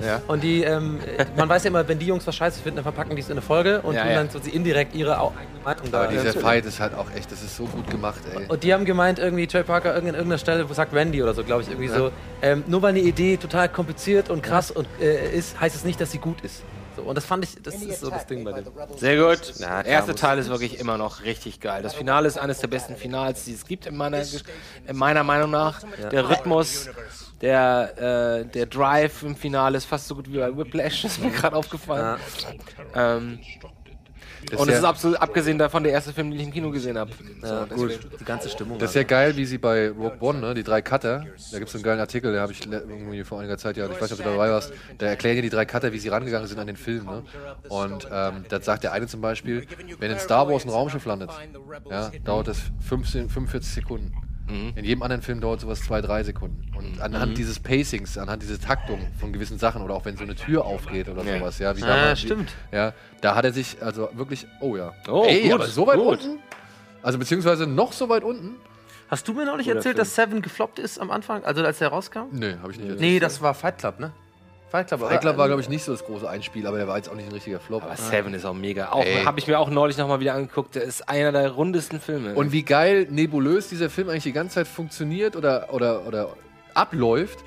Ja. 0.06 0.22
Und 0.28 0.44
die, 0.44 0.64
ähm, 0.64 1.00
äh, 1.18 1.26
man 1.36 1.50
weiß 1.50 1.64
ja 1.64 1.70
immer, 1.70 1.88
wenn 1.88 2.00
die 2.00 2.06
Jungs 2.08 2.26
was 2.28 2.36
scheiße 2.36 2.62
finden, 2.62 2.78
dann 2.78 2.84
verpacken 2.84 3.16
die 3.16 3.22
es 3.22 3.28
in 3.28 3.34
eine 3.34 3.42
Folge 3.42 3.82
und 3.82 3.96
Ja, 3.96 4.02
tun 4.04 4.12
ja. 4.12 4.18
dann 4.18 4.30
so 4.30 4.40
sie 4.40 4.52
indirekt 4.52 4.96
ihre 4.96 5.18
eigene 5.18 5.38
Meinung 5.64 5.92
da. 5.92 6.04
Aber 6.04 6.12
dieser 6.12 6.34
Fight 6.34 6.66
ist 6.66 6.80
halt 6.80 6.94
auch 6.94 7.12
echt, 7.16 7.32
das 7.32 7.42
ist 7.42 7.56
so 7.58 7.66
gut 7.66 7.90
gemacht, 7.90 8.20
ey. 8.36 8.46
und 8.48 8.64
die 8.64 8.74
haben 8.74 8.86
gemeint, 8.86 9.20
irgendwie 9.20 9.48
Trey 9.48 9.64
Parker 9.64 9.94
irgend- 9.96 10.10
an 10.10 10.16
irgendeiner 10.16 10.38
Stelle, 10.40 10.70
wo 10.70 10.74
sagt 10.74 10.94
Randy 10.94 11.22
oder 11.24 11.34
so, 11.34 11.44
glaube 11.44 11.64
ich, 11.64 11.70
irgendwie 11.70 11.88
Ja. 11.90 11.96
so, 11.98 12.12
ähm, 12.42 12.64
nur 12.68 12.82
weil 12.82 12.90
eine 12.90 13.00
Idee 13.02 13.38
total 13.38 13.70
kompliziert 13.70 14.30
und 14.30 14.42
krass 14.44 14.72
und, 14.72 14.88
äh, 15.02 15.32
ist, 15.36 15.60
heißt 15.60 15.76
es 15.76 15.84
nicht, 15.84 16.00
dass 16.00 16.12
sie 16.12 16.20
gut 16.20 16.42
ist. 16.42 16.62
So, 16.96 17.04
und 17.04 17.16
das 17.16 17.26
fand 17.26 17.44
ich, 17.44 17.62
das 17.62 17.76
ist 17.76 18.00
so 18.02 18.10
das 18.10 18.26
Ding 18.26 18.44
bei 18.44 18.54
dem. 18.54 18.66
Sehr 18.98 19.18
gut. 19.18 19.54
Na, 19.60 19.84
Der 19.84 19.92
erste 19.94 20.16
Teil 20.16 20.40
ist 20.40 20.50
wirklich 20.50 20.80
immer 20.80 20.98
noch 20.98 21.22
richtig 21.24 21.60
geil. 21.60 21.84
Das 21.84 21.94
Finale 21.94 22.28
ist 22.28 22.40
eines 22.40 22.58
der 22.58 22.68
besten 22.70 22.96
Finals, 22.96 23.44
die 23.46 23.54
es 23.54 23.66
gibt, 23.66 23.86
in 23.86 23.96
meiner, 23.96 24.20
in 24.88 24.96
meiner 24.96 25.24
Meinung 25.24 25.52
nach. 25.52 25.82
Ja. 26.02 26.10
Der 26.10 26.28
Rhythmus, 26.28 26.90
der, 27.42 28.42
äh, 28.42 28.46
der 28.46 28.66
Drive 28.66 29.24
im 29.24 29.36
Finale 29.36 29.78
ist 29.78 29.86
fast 29.86 30.08
so 30.08 30.16
gut 30.16 30.32
wie 30.32 30.38
bei 30.38 30.56
Whiplash, 30.58 31.06
ist 31.06 31.22
mir 31.22 31.32
gerade 31.32 31.56
aufgefallen. 31.56 32.20
Ähm, 32.96 33.40
Das 34.50 34.60
und 34.62 34.68
ist 34.68 34.74
es 34.74 34.78
ist 34.80 34.84
ja- 34.84 34.90
absolut 34.90 35.18
abgesehen 35.18 35.58
davon 35.58 35.84
der 35.84 35.92
erste 35.92 36.14
Film, 36.14 36.30
den 36.32 36.40
ich 36.40 36.46
im 36.46 36.54
Kino 36.54 36.70
gesehen 36.72 36.98
habe. 36.98 37.12
Ja, 37.44 37.66
gut. 37.66 38.00
Die 38.20 38.24
ganze 38.24 38.48
Stimmung. 38.50 38.78
Das 38.80 38.92
ist 38.92 38.96
ja 38.96 39.04
geil, 39.04 39.36
wie 39.36 39.46
sie 39.46 39.58
bei 39.58 39.90
Rogue 39.90 40.16
One, 40.22 40.40
ne, 40.40 40.54
die 40.54 40.64
drei 40.64 40.82
Cutter, 40.82 41.26
da 41.52 41.58
gibt 41.60 41.68
es 41.70 41.76
einen 41.76 41.84
geilen 41.84 42.00
Artikel, 42.00 42.32
den 42.32 42.40
habe 42.40 42.54
ich 42.54 42.66
irgendwie 42.66 43.24
vor 43.26 43.40
einiger 43.40 43.58
Zeit, 43.58 43.76
ja, 43.78 43.86
ich 43.86 43.92
weiß 44.00 44.10
nicht, 44.10 44.20
ob 44.20 44.26
du 44.26 44.32
dabei 44.32 44.50
warst, 44.50 44.72
da 45.00 45.08
erklären 45.08 45.36
ja 45.38 45.42
die 45.42 45.50
drei 45.50 45.66
Cutter, 45.66 45.92
wie 45.92 46.00
sie 46.00 46.08
rangegangen 46.10 46.48
sind 46.48 46.60
an 46.60 46.68
den 46.68 46.78
Film. 46.78 47.06
Ne? 47.06 47.24
Und 47.68 48.08
ähm, 48.12 48.46
da 48.48 48.62
sagt 48.62 48.84
der 48.84 48.94
eine 48.94 49.08
zum 49.08 49.22
Beispiel, 49.22 49.66
wenn 50.00 50.12
in 50.12 50.20
Star 50.20 50.48
Wars 50.48 50.64
ein 50.66 50.70
Raumschiff 50.70 51.06
landet, 51.06 51.32
ja, 51.90 52.12
dauert 52.24 52.48
das 52.48 52.60
15, 52.88 53.30
45 53.30 53.74
Sekunden. 53.74 54.14
In 54.50 54.84
jedem 54.86 55.04
anderen 55.04 55.22
Film 55.22 55.42
dauert 55.42 55.60
sowas 55.62 55.82
zwei, 55.82 56.02
drei 56.02 56.24
Sekunden. 56.24 56.72
Und 56.76 57.02
anhand 57.02 57.32
Mhm. 57.32 57.36
dieses 57.36 57.60
Pacings, 57.60 58.18
anhand 58.18 58.42
dieser 58.44 58.60
Taktung 58.60 59.00
von 59.20 59.34
gewissen 59.34 59.58
Sachen 59.60 59.82
oder 59.82 59.94
auch 59.94 60.06
wenn 60.06 60.16
so 60.18 60.24
eine 60.24 60.36
Tür 60.36 60.66
aufgeht 60.66 61.10
oder 61.10 61.24
Ja. 61.24 61.40
sowas, 61.40 61.60
ja, 61.60 61.76
wie 61.76 61.84
Ah, 61.84 61.88
damals. 61.88 62.22
wie- 62.24 62.26
stimmt. 62.28 62.54
Ja, 62.72 62.94
da 63.22 63.36
hat 63.36 63.46
er 63.46 63.52
sich 63.54 63.78
also 63.82 64.10
wirklich, 64.14 64.48
oh 64.62 64.78
ja. 64.78 64.94
Oh, 65.10 65.26
Ey, 65.28 65.44
gut, 65.44 65.54
aber 65.54 65.68
so 65.68 65.86
weit 65.88 65.98
gut. 65.98 66.24
unten? 66.24 66.40
Also 67.04 67.18
beziehungsweise 67.20 67.68
noch 67.68 67.92
so 67.94 68.08
weit 68.10 68.24
unten? 68.24 68.56
Hast 69.10 69.28
du 69.28 69.34
mir 69.34 69.46
neulich 69.46 69.68
Guter 69.68 69.78
erzählt, 69.78 69.96
Film. 69.96 70.06
dass 70.06 70.16
Seven 70.16 70.42
gefloppt 70.42 70.80
ist 70.80 71.00
am 71.00 71.12
Anfang, 71.12 71.44
also 71.46 71.64
als 71.64 71.78
der 71.80 71.90
rauskam? 71.90 72.28
Nee, 72.32 72.56
habe 72.62 72.72
ich 72.72 72.78
nicht 72.78 72.90
erzählt. 72.90 73.00
Nee, 73.00 73.20
das 73.20 73.42
war 73.42 73.54
Fight 73.54 73.78
Club, 73.78 74.00
ne? 74.00 74.12
Fight 74.70 74.88
Club, 74.88 75.00
Fight 75.00 75.22
Club 75.22 75.38
war, 75.38 75.48
glaube 75.48 75.62
ich, 75.62 75.70
nicht 75.70 75.84
so 75.84 75.94
das 75.94 76.04
große 76.04 76.30
Einspiel, 76.30 76.68
aber 76.68 76.78
der 76.78 76.88
war 76.90 76.98
jetzt 76.98 77.10
auch 77.10 77.16
nicht 77.16 77.28
ein 77.28 77.32
richtiger 77.32 77.60
Flop. 77.60 77.84
Aber 77.84 77.96
Seven 77.96 78.34
ist 78.34 78.44
auch 78.44 78.54
mega. 78.54 78.90
Auch 78.92 79.06
habe 79.26 79.40
ich 79.40 79.48
mir 79.48 79.60
auch 79.60 79.70
neulich 79.70 79.98
nochmal 79.98 80.20
wieder 80.20 80.34
angeguckt. 80.34 80.76
Der 80.76 80.84
ist 80.84 81.08
einer 81.08 81.32
der 81.32 81.52
rundesten 81.52 82.02
Filme. 82.02 82.36
Und 82.36 82.52
wie 82.52 82.64
geil 82.64 83.08
nebulös 83.10 83.70
dieser 83.70 83.90
Film 83.90 84.10
eigentlich 84.10 84.24
die 84.24 84.34
ganze 84.34 84.56
Zeit 84.56 84.68
funktioniert 84.68 85.38
oder, 85.38 85.74
oder, 85.74 86.06
oder 86.06 86.30
abläuft, 86.74 87.40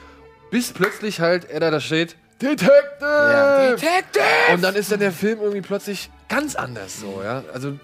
bis 0.51 0.73
plötzlich 0.73 1.21
halt 1.21 1.49
er 1.51 1.61
da, 1.61 1.71
da 1.71 1.81
steht, 1.81 2.17
Detective! 2.41 2.73
Ja. 3.01 3.71
Detective! 3.71 4.55
Und 4.55 4.63
dann 4.63 4.75
ist 4.75 4.91
dann 4.91 5.01
der 5.01 5.13
Film 5.13 5.41
irgendwie 5.41 5.61
plötzlich 5.61 6.11
ganz 6.29 6.57
anders 6.57 7.01
so, 7.01 7.21
ja. 7.23 7.45
Also 7.53 7.79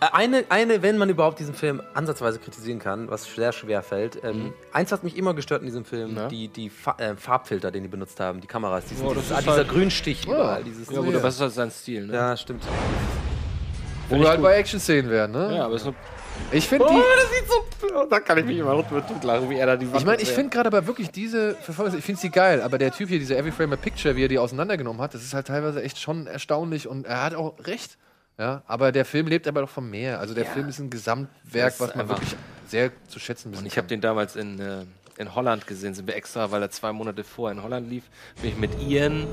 Eine, 0.00 0.44
eine, 0.50 0.82
wenn 0.82 0.98
man 0.98 1.08
überhaupt 1.08 1.38
diesen 1.38 1.54
Film 1.54 1.82
ansatzweise 1.94 2.38
kritisieren 2.38 2.78
kann, 2.78 3.10
was 3.10 3.24
sehr 3.34 3.52
schwer 3.52 3.82
fällt. 3.82 4.22
Ähm, 4.22 4.36
Mhm. 4.46 4.52
Eins 4.72 4.92
hat 4.92 5.02
mich 5.04 5.16
immer 5.16 5.32
gestört 5.32 5.62
in 5.62 5.66
diesem 5.66 5.86
Film, 5.86 6.18
die, 6.30 6.48
die 6.48 6.68
Fa 6.68 6.94
äh, 6.98 7.16
Farbfilter, 7.16 7.70
den 7.70 7.82
die 7.82 7.88
benutzt 7.88 8.20
haben, 8.20 8.40
die 8.42 8.46
Kameras. 8.46 8.84
Diesen, 8.84 9.06
Oh, 9.06 9.14
dieses, 9.14 9.32
ah, 9.32 9.38
dieser 9.40 9.52
halt- 9.52 9.68
Grünstich 9.68 10.24
Ja. 10.26 10.34
überall. 10.34 10.64
Dieses, 10.64 10.90
Ja, 10.90 11.00
gut, 11.00 11.14
aber 11.14 11.22
das 11.22 11.34
ist 11.36 11.40
halt 11.40 11.52
sein 11.52 11.70
Stil, 11.70 12.06
ne? 12.06 12.12
Ja, 12.14 12.36
stimmt. 12.36 12.62
wo 14.10 14.18
wir 14.20 14.28
halt 14.28 14.42
bei 14.42 14.54
Action-Szenen 14.58 15.10
werden, 15.10 15.32
ne? 15.32 15.56
Ja, 15.56 15.64
aber 15.64 15.74
es 15.76 15.82
ist 15.82 15.86
nur. 15.86 15.94
Ich 16.52 16.68
finde 16.68 16.84
Oh, 16.84 16.88
die. 16.90 16.94
das 17.16 17.30
sieht 17.30 17.90
so. 17.90 18.04
Da 18.10 18.20
kann 18.20 18.36
ich 18.36 18.44
mich 18.44 18.58
immer 18.58 18.84
lachen, 19.22 19.48
wie 19.50 19.56
er 19.56 19.66
da 19.66 19.76
die 19.76 19.86
Ich 19.96 20.04
meine, 20.04 20.20
ich 20.20 20.30
finde 20.30 20.50
gerade 20.50 20.66
aber 20.68 20.86
wirklich 20.86 21.10
diese 21.10 21.54
Verfolgung, 21.54 21.96
ich 21.98 22.04
finde 22.04 22.20
sie 22.20 22.28
geil, 22.30 22.60
aber 22.60 22.76
der 22.76 22.92
Typ 22.92 23.08
hier, 23.08 23.18
dieser 23.18 23.38
Every 23.38 23.50
Frame 23.50 23.72
a 23.72 23.76
Picture, 23.76 24.14
wie 24.14 24.24
er 24.24 24.28
die 24.28 24.38
auseinandergenommen 24.38 25.00
hat, 25.00 25.14
das 25.14 25.22
ist 25.24 25.32
halt 25.32 25.46
teilweise 25.46 25.82
echt 25.82 25.98
schon 25.98 26.26
erstaunlich 26.26 26.86
und 26.86 27.06
er 27.06 27.22
hat 27.24 27.34
auch 27.34 27.54
recht. 27.64 27.96
Ja, 28.38 28.62
aber 28.66 28.92
der 28.92 29.04
Film 29.04 29.26
lebt 29.28 29.48
aber 29.48 29.62
doch 29.62 29.70
vom 29.70 29.88
Meer. 29.90 30.20
Also 30.20 30.34
der 30.34 30.44
Ja. 30.44 30.50
Film 30.50 30.68
ist 30.68 30.78
ein 30.78 30.90
Gesamtwerk, 30.90 31.72
ist 31.72 31.80
was 31.80 31.94
man 31.94 32.08
wirklich 32.08 32.36
sehr 32.68 32.90
zu 33.08 33.18
schätzen 33.18 33.50
wissen 33.52 33.62
Und 33.62 33.66
ich 33.66 33.78
habe 33.78 33.86
den 33.86 34.00
damals 34.00 34.36
in, 34.36 34.58
äh, 34.60 34.84
in 35.16 35.34
Holland 35.34 35.66
gesehen, 35.66 35.94
sind 35.94 36.06
wir 36.06 36.14
extra, 36.16 36.50
weil 36.50 36.60
er 36.60 36.70
zwei 36.70 36.92
Monate 36.92 37.24
vorher 37.24 37.56
in 37.56 37.62
Holland 37.62 37.88
lief, 37.88 38.04
bin 38.42 38.50
ich 38.50 38.56
mit 38.58 38.78
Ian 38.82 39.26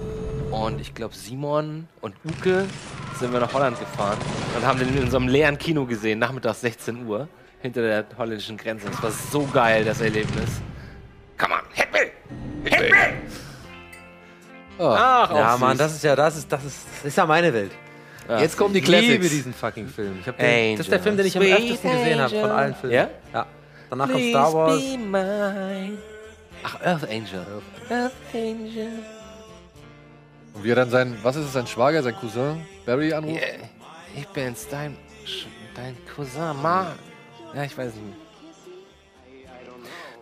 und 0.51 0.79
ich 0.79 0.93
glaube 0.93 1.15
Simon 1.15 1.87
und 1.99 2.15
Uke 2.23 2.65
sind 3.19 3.33
wir 3.33 3.41
nach 3.41 3.51
Holland 3.53 3.77
gefahren 3.77 4.17
und 4.55 4.65
haben 4.65 4.79
den 4.79 4.95
in 4.95 5.03
unserem 5.03 5.27
leeren 5.27 5.57
Kino 5.57 5.85
gesehen, 5.85 6.19
nachmittags 6.19 6.61
16 6.61 7.05
Uhr, 7.05 7.27
hinter 7.61 7.81
der 7.81 8.05
holländischen 8.17 8.55
Grenze. 8.55 8.87
Das 8.89 9.03
war 9.03 9.11
so 9.11 9.45
geil, 9.47 9.83
das 9.83 9.99
Erlebnis. 9.99 10.61
Come 11.37 11.55
on, 11.55 11.61
hit 11.73 11.87
me! 11.91 12.69
Hit 12.69 12.79
me! 12.79 13.13
Ach, 14.79 15.29
auch 15.29 15.35
ja. 15.35 15.57
Mann, 15.57 15.77
das 15.77 15.93
ist 15.93 16.03
ja, 16.03 16.15
das 16.15 16.37
ist, 16.37 16.51
das 16.51 16.63
ist, 16.63 16.79
das 16.97 17.05
ist 17.05 17.17
ja 17.17 17.25
meine 17.25 17.53
Welt. 17.53 17.71
Ja. 18.27 18.39
Jetzt 18.39 18.57
kommen 18.57 18.73
die 18.73 18.79
Ich 18.79 18.87
liebe 18.87 19.01
Classics. 19.01 19.29
diesen 19.29 19.53
fucking 19.53 19.87
Film. 19.87 20.23
Den, 20.39 20.77
das 20.77 20.87
ist 20.87 20.91
der 20.91 20.99
Angel. 20.99 21.03
Film, 21.03 21.17
den 21.17 21.25
ich 21.25 21.37
am 21.37 21.43
öftesten 21.43 21.91
gesehen 21.91 22.19
habe 22.19 22.39
von 22.41 22.51
allen 22.51 22.75
Filmen. 22.75 22.95
Ja? 22.95 23.09
Ja. 23.33 23.45
Danach 23.89 24.09
kommt 24.09 24.23
Star 24.29 24.53
Wars. 24.53 24.77
Please 24.79 24.97
be 24.97 25.03
mine. 25.05 25.97
Ach, 26.63 26.81
Earth 26.81 27.03
Angel. 27.09 27.45
Earth 27.89 28.11
Angel. 28.33 28.87
Und 30.53 30.63
wie 30.63 30.69
er 30.69 30.75
dann 30.75 30.89
sein, 30.89 31.17
was 31.23 31.35
ist 31.35 31.45
es, 31.45 31.53
sein 31.53 31.67
Schwager, 31.67 32.01
sein 32.01 32.15
Cousin, 32.15 32.61
Barry 32.85 33.11
anruft? 33.13 33.41
Yeah. 33.41 33.67
Ich 34.15 34.27
bin's, 34.29 34.67
dein, 34.69 34.95
dein 35.75 35.97
Cousin, 36.15 36.61
Mann. 36.61 36.87
Ja, 37.53 37.63
ich 37.63 37.77
weiß 37.77 37.93
nicht. 37.95 38.22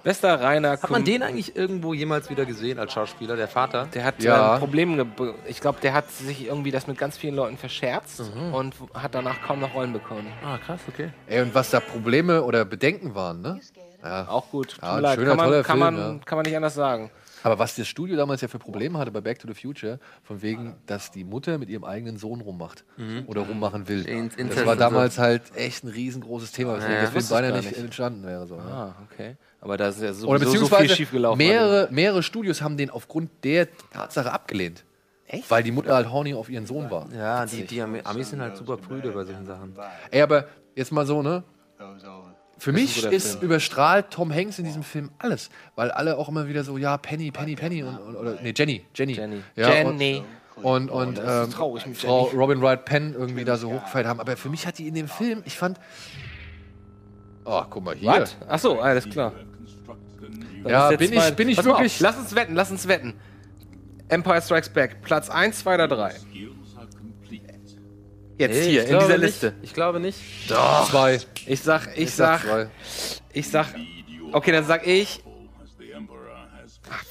Bester 0.03 0.41
Rainer 0.41 0.72
Hat 0.72 0.90
man 0.90 1.03
den 1.03 1.22
eigentlich 1.23 1.56
irgendwo 1.56 1.94
jemals 1.94 2.30
wieder 2.30 2.45
gesehen 2.45 2.80
als 2.80 2.94
Schauspieler, 2.94 3.36
der 3.36 3.48
Vater? 3.48 3.88
Der 3.94 4.03
hat 4.03 4.22
Ja. 4.23 4.53
ja. 4.53 4.57
Probleme. 4.57 5.06
ge- 5.06 5.34
Ich 5.48 5.61
glaube, 5.61 5.80
der 5.82 5.94
hat 5.94 6.10
sich 6.11 6.45
irgendwie 6.45 6.72
das 6.72 6.88
mit 6.88 6.98
ganz 6.98 7.18
vielen 7.18 7.36
Leuten 7.36 7.57
verscherzt 7.57 8.22
Mhm. 8.36 8.53
und 8.53 8.76
hat 8.94 9.14
danach 9.14 9.41
kaum 9.44 9.60
noch 9.60 9.73
Rollen 9.76 9.94
bekommen. 9.94 10.28
Ah, 10.44 10.57
krass, 10.57 10.80
okay. 10.88 11.10
Ey, 11.28 11.41
und 11.41 11.53
was 11.53 11.69
da 11.69 11.80
Probleme 11.80 12.44
oder 12.44 12.65
Bedenken 12.65 13.14
waren, 13.15 13.41
ne? 13.41 13.60
Ja. 14.03 14.28
Auch 14.28 14.49
gut. 14.49 14.78
Ja, 14.82 14.95
ein 14.95 15.14
schöner, 15.15 15.28
kann, 15.28 15.38
man, 15.38 15.45
toller 15.45 15.64
kann, 15.64 15.78
Film, 15.80 15.95
man, 15.95 16.15
ja. 16.18 16.19
kann 16.26 16.36
man 16.38 16.45
nicht 16.45 16.56
anders 16.56 16.73
sagen. 16.73 17.11
Aber 17.44 17.57
was 17.60 17.76
das 17.76 17.88
Studio 17.88 18.15
damals 18.18 18.41
ja 18.41 18.48
für 18.48 18.60
Probleme 18.60 18.98
hatte 18.99 19.11
bei 19.11 19.22
Back 19.22 19.40
to 19.40 19.48
the 19.48 19.53
Future, 19.53 19.99
von 20.23 20.41
wegen, 20.41 20.76
dass 20.88 21.10
die 21.11 21.23
Mutter 21.23 21.57
mit 21.60 21.69
ihrem 21.69 21.84
eigenen 21.84 22.18
Sohn 22.18 22.41
rummacht 22.41 22.84
Mhm. 22.98 23.23
oder 23.28 23.41
rummachen 23.41 23.88
will. 23.88 24.03
Das 24.38 24.65
war 24.65 24.76
damals 24.76 25.18
halt 25.19 25.44
echt 25.56 25.84
ein 25.84 25.90
riesengroßes 25.90 26.52
Thema, 26.52 26.78
weswegen 26.78 26.95
Ja, 26.95 27.02
der 27.02 27.11
das 27.11 27.28
Film 27.28 27.41
beinahe 27.41 27.57
nicht, 27.60 27.72
nicht. 27.72 27.80
entstanden 27.80 28.23
wäre. 28.26 28.45
So. 28.48 28.57
Ah, 28.57 28.95
okay. 29.11 29.38
Aber 29.61 29.77
da 29.77 29.89
ist 29.89 30.01
ja 30.01 30.11
so, 30.11 30.27
Oder 30.27 30.45
so, 30.45 30.65
viel 30.65 30.89
schiefgelaufen. 30.89 31.38
mehrere, 31.38 31.88
mehrere 31.91 32.23
Studios 32.23 32.61
haben 32.63 32.77
den 32.77 32.89
aufgrund 32.89 33.29
der 33.43 33.67
Tatsache 33.91 34.31
abgelehnt. 34.31 34.83
Echt? 35.27 35.49
Weil 35.49 35.63
die 35.63 35.71
Mutter 35.71 35.93
halt 35.95 36.11
horny 36.11 36.33
auf 36.33 36.49
ihren 36.49 36.65
Sohn 36.65 36.89
war. 36.89 37.07
Ja, 37.15 37.45
die, 37.45 37.63
die 37.65 37.81
Ami- 37.81 38.01
Amis 38.03 38.31
sind 38.31 38.41
halt 38.41 38.57
super 38.57 38.75
prüde 38.77 39.11
bei 39.11 39.23
solchen 39.23 39.45
Sachen. 39.45 39.73
Ey, 40.09 40.21
aber 40.21 40.47
jetzt 40.75 40.91
mal 40.91 41.05
so, 41.05 41.21
ne? 41.21 41.43
Für 42.57 42.73
mich 42.73 43.03
ist 43.05 43.41
überstrahlt 43.41 44.11
Tom 44.11 44.33
Hanks 44.33 44.59
in 44.59 44.65
diesem 44.65 44.83
Film 44.83 45.09
alles. 45.19 45.49
Weil 45.75 45.89
alle 45.91 46.17
auch 46.17 46.27
immer 46.27 46.47
wieder 46.47 46.63
so, 46.63 46.77
ja, 46.77 46.97
Penny, 46.97 47.31
Penny, 47.31 47.55
Penny 47.55 47.81
und, 47.83 47.97
und 47.97 48.15
oder 48.15 48.38
nee, 48.41 48.53
Jenny, 48.55 48.85
Jenny. 48.93 49.13
Jenny. 49.13 49.41
Ja, 49.55 49.69
Jenny. 49.71 50.23
Und, 50.57 50.63
und, 50.63 50.91
Oh, 50.91 50.97
und 50.99 51.17
ist 51.17 51.23
ähm, 51.27 51.49
traurig 51.49 51.85
mit 51.88 51.97
Frau 51.97 52.25
Jenny. 52.27 52.38
Robin 52.39 52.61
Wright 52.61 52.85
Penn 52.85 53.13
irgendwie 53.17 53.45
da 53.45 53.57
so 53.57 53.71
hochgefeiert 53.71 54.05
haben. 54.05 54.19
Aber 54.19 54.35
für 54.38 54.49
mich 54.49 54.67
hat 54.67 54.77
die 54.77 54.88
in 54.88 54.93
dem 54.95 55.07
Film, 55.07 55.41
ich 55.45 55.57
fand. 55.57 55.79
Oh, 57.45 57.63
guck 57.69 57.83
mal 57.83 57.95
hier. 57.95 58.09
Was? 58.09 58.35
Achso, 58.47 58.79
alles 58.79 59.09
klar. 59.09 59.31
Ja, 60.67 60.89
bin 60.89 61.01
ich- 61.11 61.15
mal- 61.17 61.31
bin 61.31 61.49
ich 61.49 61.57
mal 61.57 61.65
wirklich- 61.65 61.95
Auf, 61.95 61.99
lass 62.01 62.17
uns 62.17 62.35
wetten, 62.35 62.55
lass 62.55 62.71
uns 62.71 62.87
wetten. 62.87 63.13
Empire 64.09 64.41
Strikes 64.41 64.69
Back, 64.69 65.01
Platz 65.01 65.29
1, 65.29 65.59
2 65.59 65.75
oder 65.75 65.87
3? 65.87 66.13
Jetzt 68.37 68.55
Nee, 68.55 68.61
hier, 68.69 68.83
ich 68.85 68.89
in 68.89 68.97
dieser 68.99 69.07
nicht. 69.09 69.19
Liste. 69.21 69.53
Ich 69.61 69.73
glaube 69.73 69.99
nicht. 69.99 70.17
Doch. 70.49 70.89
Zwei. 70.89 71.19
Ich 71.45 71.61
sag, 71.61 71.87
ich, 71.95 72.03
Ich 72.05 72.13
sag 72.15 72.41
sag, 72.41 72.67
ich 73.33 73.49
sag, 73.49 73.67
okay, 74.31 74.51
dann 74.51 74.65
sag 74.65 74.85
ich 74.87 75.23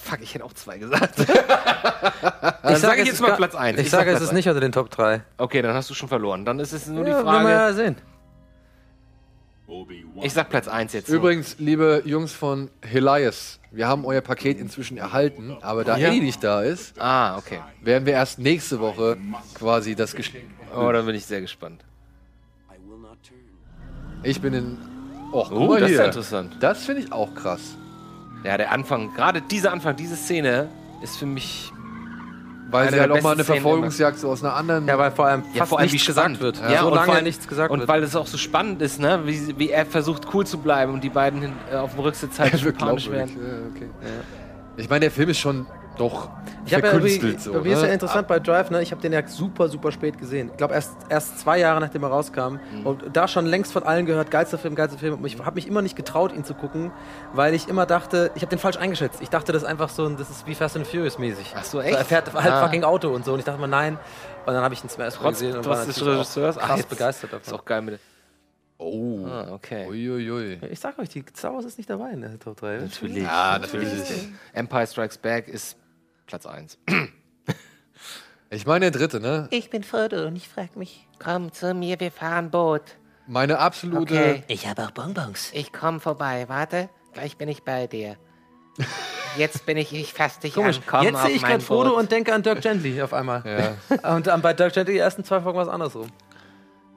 Fuck, 0.03 0.21
ich 0.21 0.35
hätte 0.35 0.45
auch 0.45 0.53
zwei 0.53 0.77
gesagt. 0.79 1.15
Ich 1.21 1.27
Dann 1.27 2.77
sag, 2.77 2.91
sage 2.91 2.97
es 2.97 3.03
ich 3.03 3.07
jetzt 3.13 3.21
mal 3.23 3.35
Platz 3.37 3.55
1. 3.55 3.79
ich 3.81 3.89
sage, 3.91 4.11
es 4.11 4.21
ist 4.21 4.33
nicht 4.33 4.47
unter 4.49 4.61
den 4.61 4.73
Top 4.73 4.91
3. 4.91 5.23
Okay, 5.39 5.63
dann 5.63 5.75
hast 5.75 5.89
du 5.89 5.95
schon 5.95 6.09
verloren. 6.09 6.45
Dann 6.45 6.59
ist 6.59 6.73
es 6.73 6.87
nur 6.87 7.07
Ja, 7.07 7.21
die 7.21 7.27
werden 7.27 7.43
wir 7.45 7.51
ja 7.51 7.59
Frage. 7.61 7.75
sehen. 7.75 7.97
Ich 10.23 10.33
sag 10.33 10.49
Platz 10.51 10.69
1 10.69 10.93
jetzt. 10.93 11.07
so. 11.09 11.15
Übrigens, 11.17 11.57
liebe 11.59 12.03
Jungs 12.05 12.33
von 12.33 12.71
Helias, 12.83 13.61
wir 13.71 13.87
haben 13.89 14.05
euer 14.05 14.21
Paket 14.21 14.59
inzwischen 14.59 14.97
erhalten, 14.99 15.57
aber 15.63 15.85
da 15.85 15.97
Ja. 15.97 16.09
Eddie 16.09 16.21
nicht 16.21 16.43
da 16.43 16.63
ist, 16.63 17.01
Ah, 17.01 17.37
okay. 17.39 17.61
werden 17.83 18.05
wir 18.07 18.13
erst 18.15 18.39
nächste 18.39 18.81
Woche 18.81 19.17
quasi 19.55 19.95
das 19.95 20.15
Geschenk. 20.15 20.45
Oh, 20.77 20.91
dann 20.93 21.07
bin 21.07 21.15
ich 21.15 21.25
sehr 21.25 21.41
gespannt. 21.41 21.85
Ich 24.23 24.41
bin 24.41 24.53
in. 24.55 24.79
Och, 25.33 25.49
guck 25.49 25.59
Oh, 25.59 25.67
mal 25.69 25.81
das 25.81 25.91
ist 25.91 25.97
hier. 25.97 26.05
interessant. 26.07 26.57
Das 26.61 26.85
finde 26.85 27.03
ich 27.03 27.13
auch 27.13 27.35
krass. 27.35 27.77
Ja, 28.45 28.57
der 28.59 28.73
Anfang, 28.73 29.15
gerade 29.15 29.41
dieser 29.41 29.73
Anfang, 29.73 29.97
diese 29.97 30.17
Szene 30.17 30.69
ist 31.03 31.17
für 31.17 31.27
mich. 31.27 31.73
Weil 32.71 32.87
Eine 32.87 32.97
sie 32.97 33.01
halt 33.01 33.11
auch 33.11 33.23
mal 33.23 33.33
eine 33.33 33.43
Szenen 33.43 33.61
Verfolgungsjagd 33.63 34.19
so 34.19 34.29
aus 34.31 34.45
einer 34.45 34.55
anderen. 34.55 34.87
Ja, 34.87 34.97
weil 34.99 35.11
vor 35.11 35.27
allem 35.27 35.43
Ja, 35.53 35.59
fast 35.59 35.71
vor 35.71 35.79
allem 35.81 35.89
wie 35.89 35.93
nichts 35.95 36.07
gesagt 36.07 36.41
wird. 36.41 36.61
Ja, 36.71 36.81
so 36.83 36.89
und 36.89 36.95
lange 36.95 37.13
weil, 37.13 37.23
nichts 37.23 37.49
gesagt 37.49 37.71
und 37.71 37.81
wird. 37.81 37.89
weil 37.89 38.03
es 38.03 38.15
auch 38.15 38.27
so 38.27 38.39
spannend 38.39 38.81
ist, 38.83 39.01
ne? 39.01 39.21
wie, 39.25 39.59
wie 39.59 39.71
er 39.71 39.87
versucht 39.87 40.33
cool 40.33 40.47
zu 40.47 40.59
bleiben 40.59 40.93
und 40.95 41.03
die 41.03 41.09
beiden 41.11 41.41
hin, 41.41 41.53
äh, 41.73 41.77
auf 41.77 41.93
dem 41.95 42.01
Rücksitz 42.01 42.39
halt 42.39 42.53
schon 42.53 42.65
wird 42.67 42.79
panisch 42.79 43.11
werden. 43.11 43.37
ja, 43.37 43.77
okay. 43.77 43.89
Ich 44.77 44.89
meine, 44.89 45.01
der 45.01 45.11
Film 45.11 45.31
ist 45.31 45.39
schon 45.39 45.67
doch 46.01 46.31
Ich 46.65 46.75
habe 46.75 46.87
ja 46.87 46.93
irgendwie, 46.95 47.39
so. 47.39 47.53
mir 47.53 47.73
ist 47.75 47.81
ja 47.83 47.87
ne? 47.89 47.93
interessant 47.93 48.27
bei 48.27 48.39
Drive, 48.41 48.71
ne? 48.71 48.81
Ich 48.83 48.91
habe 48.91 49.01
den 49.03 49.13
ja 49.13 49.27
super, 49.27 49.69
super 49.69 49.93
spät 49.93 50.19
gesehen. 50.19 50.49
Ich 50.51 50.57
glaube 50.57 50.75
erst, 50.75 50.93
erst 51.09 51.39
zwei 51.41 51.59
Jahre 51.59 51.81
nachdem 51.81 52.03
er 52.03 52.09
rauskam. 52.09 52.59
Mhm. 52.73 52.87
Und 52.87 53.05
da 53.13 53.29
schon 53.29 53.47
längst 53.47 53.73
von 53.73 53.83
allen 53.83 54.07
gehört, 54.07 54.31
geilster 54.31 54.59
Film, 54.59 54.75
geilster 54.75 54.99
Film. 54.99 55.15
Und 55.15 55.25
ich 55.27 55.39
habe 55.39 55.55
mich 55.55 55.67
immer 55.69 55.83
nicht 55.83 55.97
getraut, 55.97 56.33
ihn 56.33 56.45
zu 56.45 56.55
gucken, 56.55 56.91
weil 57.35 57.55
ich 57.55 57.69
immer 57.69 57.87
dachte, 57.87 58.31
ich 58.35 58.43
habe 58.43 58.51
den 58.51 58.59
falsch 58.59 58.77
eingeschätzt. 58.79 59.21
Ich 59.21 59.29
dachte, 59.31 59.53
das 59.53 59.63
ist 59.63 59.69
einfach 59.69 59.89
so, 59.91 60.07
ein- 60.07 60.17
das 60.17 60.31
ist 60.31 60.47
wie 60.47 60.55
Fast 60.55 60.77
and 60.77 60.87
Furious 60.87 61.19
mäßig. 61.19 61.55
Ach 61.57 61.65
so, 61.65 61.81
echt? 61.81 61.97
er 61.99 62.05
fährt 62.05 62.33
halt 62.33 62.51
Ah. 62.53 62.63
fucking 62.65 62.83
Auto 62.85 63.11
und 63.11 63.25
so. 63.25 63.33
Und 63.35 63.39
ich 63.41 63.45
dachte 63.45 63.61
mir, 63.61 63.69
nein. 63.69 63.99
Und 64.47 64.55
dann 64.55 64.63
habe 64.65 64.73
ich 64.75 64.83
ihn 64.83 64.89
zum 64.89 65.03
ersten 65.03 65.23
Mal 65.23 65.31
gesehen 65.31 65.57
und 65.57 65.67
war 65.67 65.85
des 65.85 66.05
Regisseurs. 66.05 66.57
krass 66.57 66.79
jetzt 66.79 66.89
begeistert 66.89 67.33
Ist 67.33 67.47
davon. 67.49 67.61
auch 67.61 67.65
geil 67.65 67.83
mit. 67.83 68.01
Oh. 68.79 69.27
Ah, 69.27 69.53
okay. 69.53 69.87
Uiuiui. 69.87 70.59
Ich 70.71 70.81
sag 70.81 70.99
euch, 70.99 71.11
die 71.11 71.23
Star 71.37 71.53
Wars 71.53 71.67
ist 71.67 71.77
nicht 71.77 71.91
dabei 71.91 72.13
in 72.13 72.23
der 72.23 72.39
Top 72.39 72.57
3. 72.59 72.79
Natürlich. 72.79 73.23
Ja, 73.25 73.59
natürlich. 73.59 74.29
Empire 74.55 74.87
Strikes 74.87 75.19
Back 75.19 75.49
ist 75.49 75.77
Platz 76.31 76.47
1. 76.47 76.79
Ich 78.53 78.67
meine, 78.67 78.91
der 78.91 78.99
dritte, 78.99 79.21
ne? 79.21 79.47
Ich 79.53 79.71
bin 79.71 79.85
Frodo 79.85 80.27
und 80.27 80.35
ich 80.35 80.49
frag 80.49 80.75
mich. 80.75 81.07
Komm 81.23 81.53
zu 81.53 81.73
mir, 81.73 82.01
wir 82.01 82.11
fahren 82.11 82.51
Boot. 82.51 82.83
Meine 83.29 83.61
absolute. 83.61 84.13
Okay. 84.13 84.43
Ich 84.49 84.67
habe 84.67 84.83
auch 84.83 84.91
Bonbons. 84.91 85.53
Ich 85.55 85.73
komm 85.73 86.01
vorbei, 86.01 86.47
warte. 86.49 86.89
Gleich 87.13 87.37
bin 87.37 87.49
ich 87.49 87.63
bei 87.63 87.87
dir. 87.87 88.17
Jetzt 89.37 89.67
bin 89.67 89.77
ich, 89.77 89.93
ich 89.93 90.13
fass 90.13 90.41
dich 90.41 90.55
Komisch. 90.55 90.79
an. 90.79 90.83
Komm 90.85 91.03
Jetzt 91.05 91.23
sehe 91.23 91.31
ich 91.31 91.43
gerade 91.43 91.61
Frodo 91.61 91.97
und 91.97 92.11
denke 92.11 92.35
an 92.35 92.43
Dirk 92.43 92.61
Gently 92.61 93.01
auf 93.01 93.13
einmal. 93.15 93.45
Ja. 93.47 94.15
Und 94.17 94.25
bei 94.43 94.53
Dirk 94.53 94.73
Gently 94.73 94.95
die 94.95 94.99
ersten 94.99 95.23
zwei 95.23 95.41
Folgen 95.41 95.59
was 95.59 95.69
andersrum. 95.69 96.09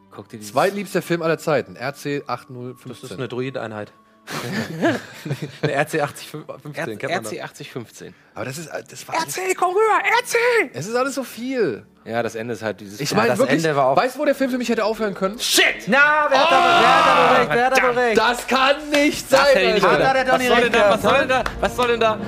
Guck 0.09 0.29
dir 0.29 0.41
Zweitliebster 0.41 1.03
Film 1.03 1.21
aller 1.21 1.37
Zeiten. 1.37 1.75
RC 1.75 2.23
8015. 2.25 2.89
Das 2.89 3.03
ist 3.03 3.11
eine 3.11 3.27
Droid-Einheit. 3.27 3.93
eine 5.61 5.73
RC 5.73 6.01
8015, 6.01 6.97
kennt 6.97 7.13
man. 7.13 7.25
RC 7.25 7.43
8015. 7.43 8.13
Aber 8.35 8.45
das 8.45 8.57
ist. 8.57 8.69
Das 8.89 9.07
war 9.07 9.15
RC, 9.15 9.55
komm 9.57 9.71
rüber, 9.71 9.99
RC! 10.21 10.71
Es 10.73 10.87
ist 10.87 10.95
alles 10.95 11.15
so 11.15 11.23
viel. 11.23 11.85
Ja, 12.05 12.23
das 12.23 12.35
Ende 12.35 12.53
ist 12.53 12.61
halt 12.63 12.79
dieses. 12.79 12.99
Ich 13.01 13.11
Ja, 13.11 13.17
meine 13.17 13.29
das 13.29 13.39
wirklich. 13.39 13.63
Ende 13.63 13.75
war 13.75 13.87
auch- 13.87 13.97
Weißt 13.97 14.15
du, 14.15 14.19
wo 14.19 14.25
der 14.25 14.33
Film 14.35 14.49
für 14.49 14.57
mich 14.57 14.69
hätte 14.69 14.85
aufhören 14.85 15.13
können? 15.13 15.37
Shit! 15.39 15.87
Na, 15.87 16.27
wer 16.29 16.39
hat 16.39 16.51
da, 16.51 16.79
wer 16.81 16.95
hat 16.95 17.05
da 17.05 17.31
recht? 17.37 17.49
Wer 17.51 17.65
hat 17.65 17.77
da 17.77 17.89
recht? 18.01 18.17
Das 18.17 18.47
kann 18.47 18.89
nicht 18.91 19.31
Das 19.31 19.39
sein, 19.39 19.47
hätte 19.55 19.59
ich 19.67 19.73
nicht 19.75 19.83
Alter. 19.85 19.97
gedacht. 19.97 20.15
der 20.15 20.25
Donny 20.25 20.49
Was 20.49 20.53
soll 20.53 20.61
denn 20.63 20.71
da? 20.71 20.89
Was 20.89 21.01
soll 21.01 21.17
denn 21.17 21.29
da? 21.29 21.43
Was 21.59 21.75
soll 21.75 21.87
denn 21.87 21.99
da? 21.99 22.19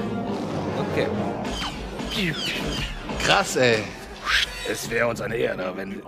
Okay. 0.91 1.07
Krass, 3.26 3.55
ey. 3.55 3.84
Es 4.69 4.89
wäre 4.89 5.07
uns 5.07 5.22
eine 5.22 5.35
Ehre, 5.38 5.76
wenn. 5.76 6.01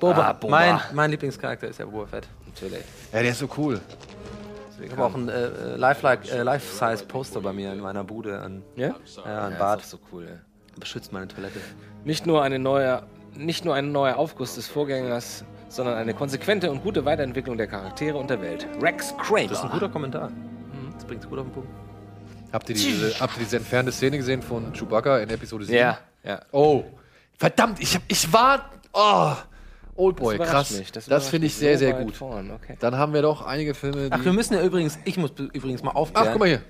Boba. 0.00 0.28
Ah, 0.28 0.32
Boba. 0.32 0.50
Mein, 0.50 0.80
mein 0.94 1.10
Lieblingscharakter 1.12 1.68
ist 1.68 1.78
ja 1.78 1.86
Boba 1.86 2.06
Fett. 2.06 2.28
Natürlich. 2.62 2.84
Ja, 3.12 3.22
der 3.22 3.30
ist 3.30 3.38
so 3.38 3.48
cool. 3.56 3.80
Ich 4.84 4.90
habe 4.90 5.04
auch 5.04 5.14
ein 5.14 5.28
äh, 5.28 5.32
äh, 5.46 5.76
Life-like- 5.76 6.28
äh, 6.30 6.42
Life-Size-Poster 6.42 7.40
bei 7.40 7.52
mir 7.52 7.72
in 7.72 7.80
meiner 7.80 8.02
Bude 8.02 8.40
an, 8.40 8.62
Ja? 8.74 8.94
ja, 9.24 9.38
an 9.46 9.52
Ja, 9.52 9.58
Bad. 9.58 9.84
so 9.84 9.98
cool, 10.12 10.26
ey. 10.28 10.38
Beschützt 10.80 11.12
meine 11.12 11.28
Toilette. 11.28 11.60
Nicht 12.04 12.26
nur, 12.26 12.42
eine 12.42 12.58
neue, 12.58 13.02
nicht 13.36 13.64
nur 13.64 13.74
ein 13.76 13.92
neuer 13.92 14.16
Aufguss 14.16 14.56
des 14.56 14.66
Vorgängers, 14.66 15.44
sondern 15.68 15.94
eine 15.94 16.14
konsequente 16.14 16.70
und 16.70 16.82
gute 16.82 17.04
Weiterentwicklung 17.04 17.56
der 17.56 17.68
Charaktere 17.68 18.18
und 18.18 18.28
der 18.28 18.40
Welt. 18.42 18.66
Rex 18.80 19.14
Kramer. 19.18 19.46
Das 19.48 19.58
ist 19.58 19.64
ein 19.64 19.70
guter 19.70 19.88
Kommentar. 19.88 20.32
Das 20.94 21.04
bringt 21.04 21.22
es 21.22 21.28
gut 21.28 21.38
auf 21.38 21.46
den 21.46 21.52
Punkt. 21.52 21.68
Habt 22.52 22.68
ihr 22.68 22.74
diese, 22.74 23.18
habt 23.20 23.36
ihr 23.36 23.44
diese 23.44 23.56
entfernte 23.58 23.92
Szene 23.92 24.16
gesehen 24.18 24.42
von 24.42 24.72
Chewbacca 24.72 25.18
in 25.18 25.30
Episode 25.30 25.64
7? 25.64 25.78
Ja, 25.78 25.98
ja. 26.24 26.40
Oh. 26.50 26.84
Verdammt, 27.38 27.80
ich, 27.80 27.94
hab, 27.94 28.02
ich 28.08 28.30
war. 28.32 28.68
Oh. 28.92 29.32
Oldboy, 29.94 30.38
Das 30.38 30.48
überrascht 30.48 30.70
krass. 30.70 30.78
mich, 30.78 30.92
das 30.92 31.06
Das, 31.06 31.28
finde 31.28 31.46
ich 31.48 31.54
sehr, 31.54 31.74
so 31.74 31.80
sehr 31.80 31.92
gut. 32.04 32.20
okay. 32.20 32.76
Dann 32.80 32.96
haben 32.96 33.12
wir 33.12 33.22
doch 33.22 33.42
einige 33.42 33.74
Filme, 33.74 34.04
die. 34.04 34.12
Ach, 34.12 34.24
wir 34.24 34.32
müssen 34.32 34.54
ja 34.54 34.62
übrigens, 34.62 34.98
ich 35.04 35.16
muss 35.18 35.32
übrigens 35.52 35.82
mal 35.82 35.90
aufklären. 35.90 36.28
Ach, 36.28 36.32
guck 36.32 36.40
mal 36.40 36.48
hier. 36.48 36.62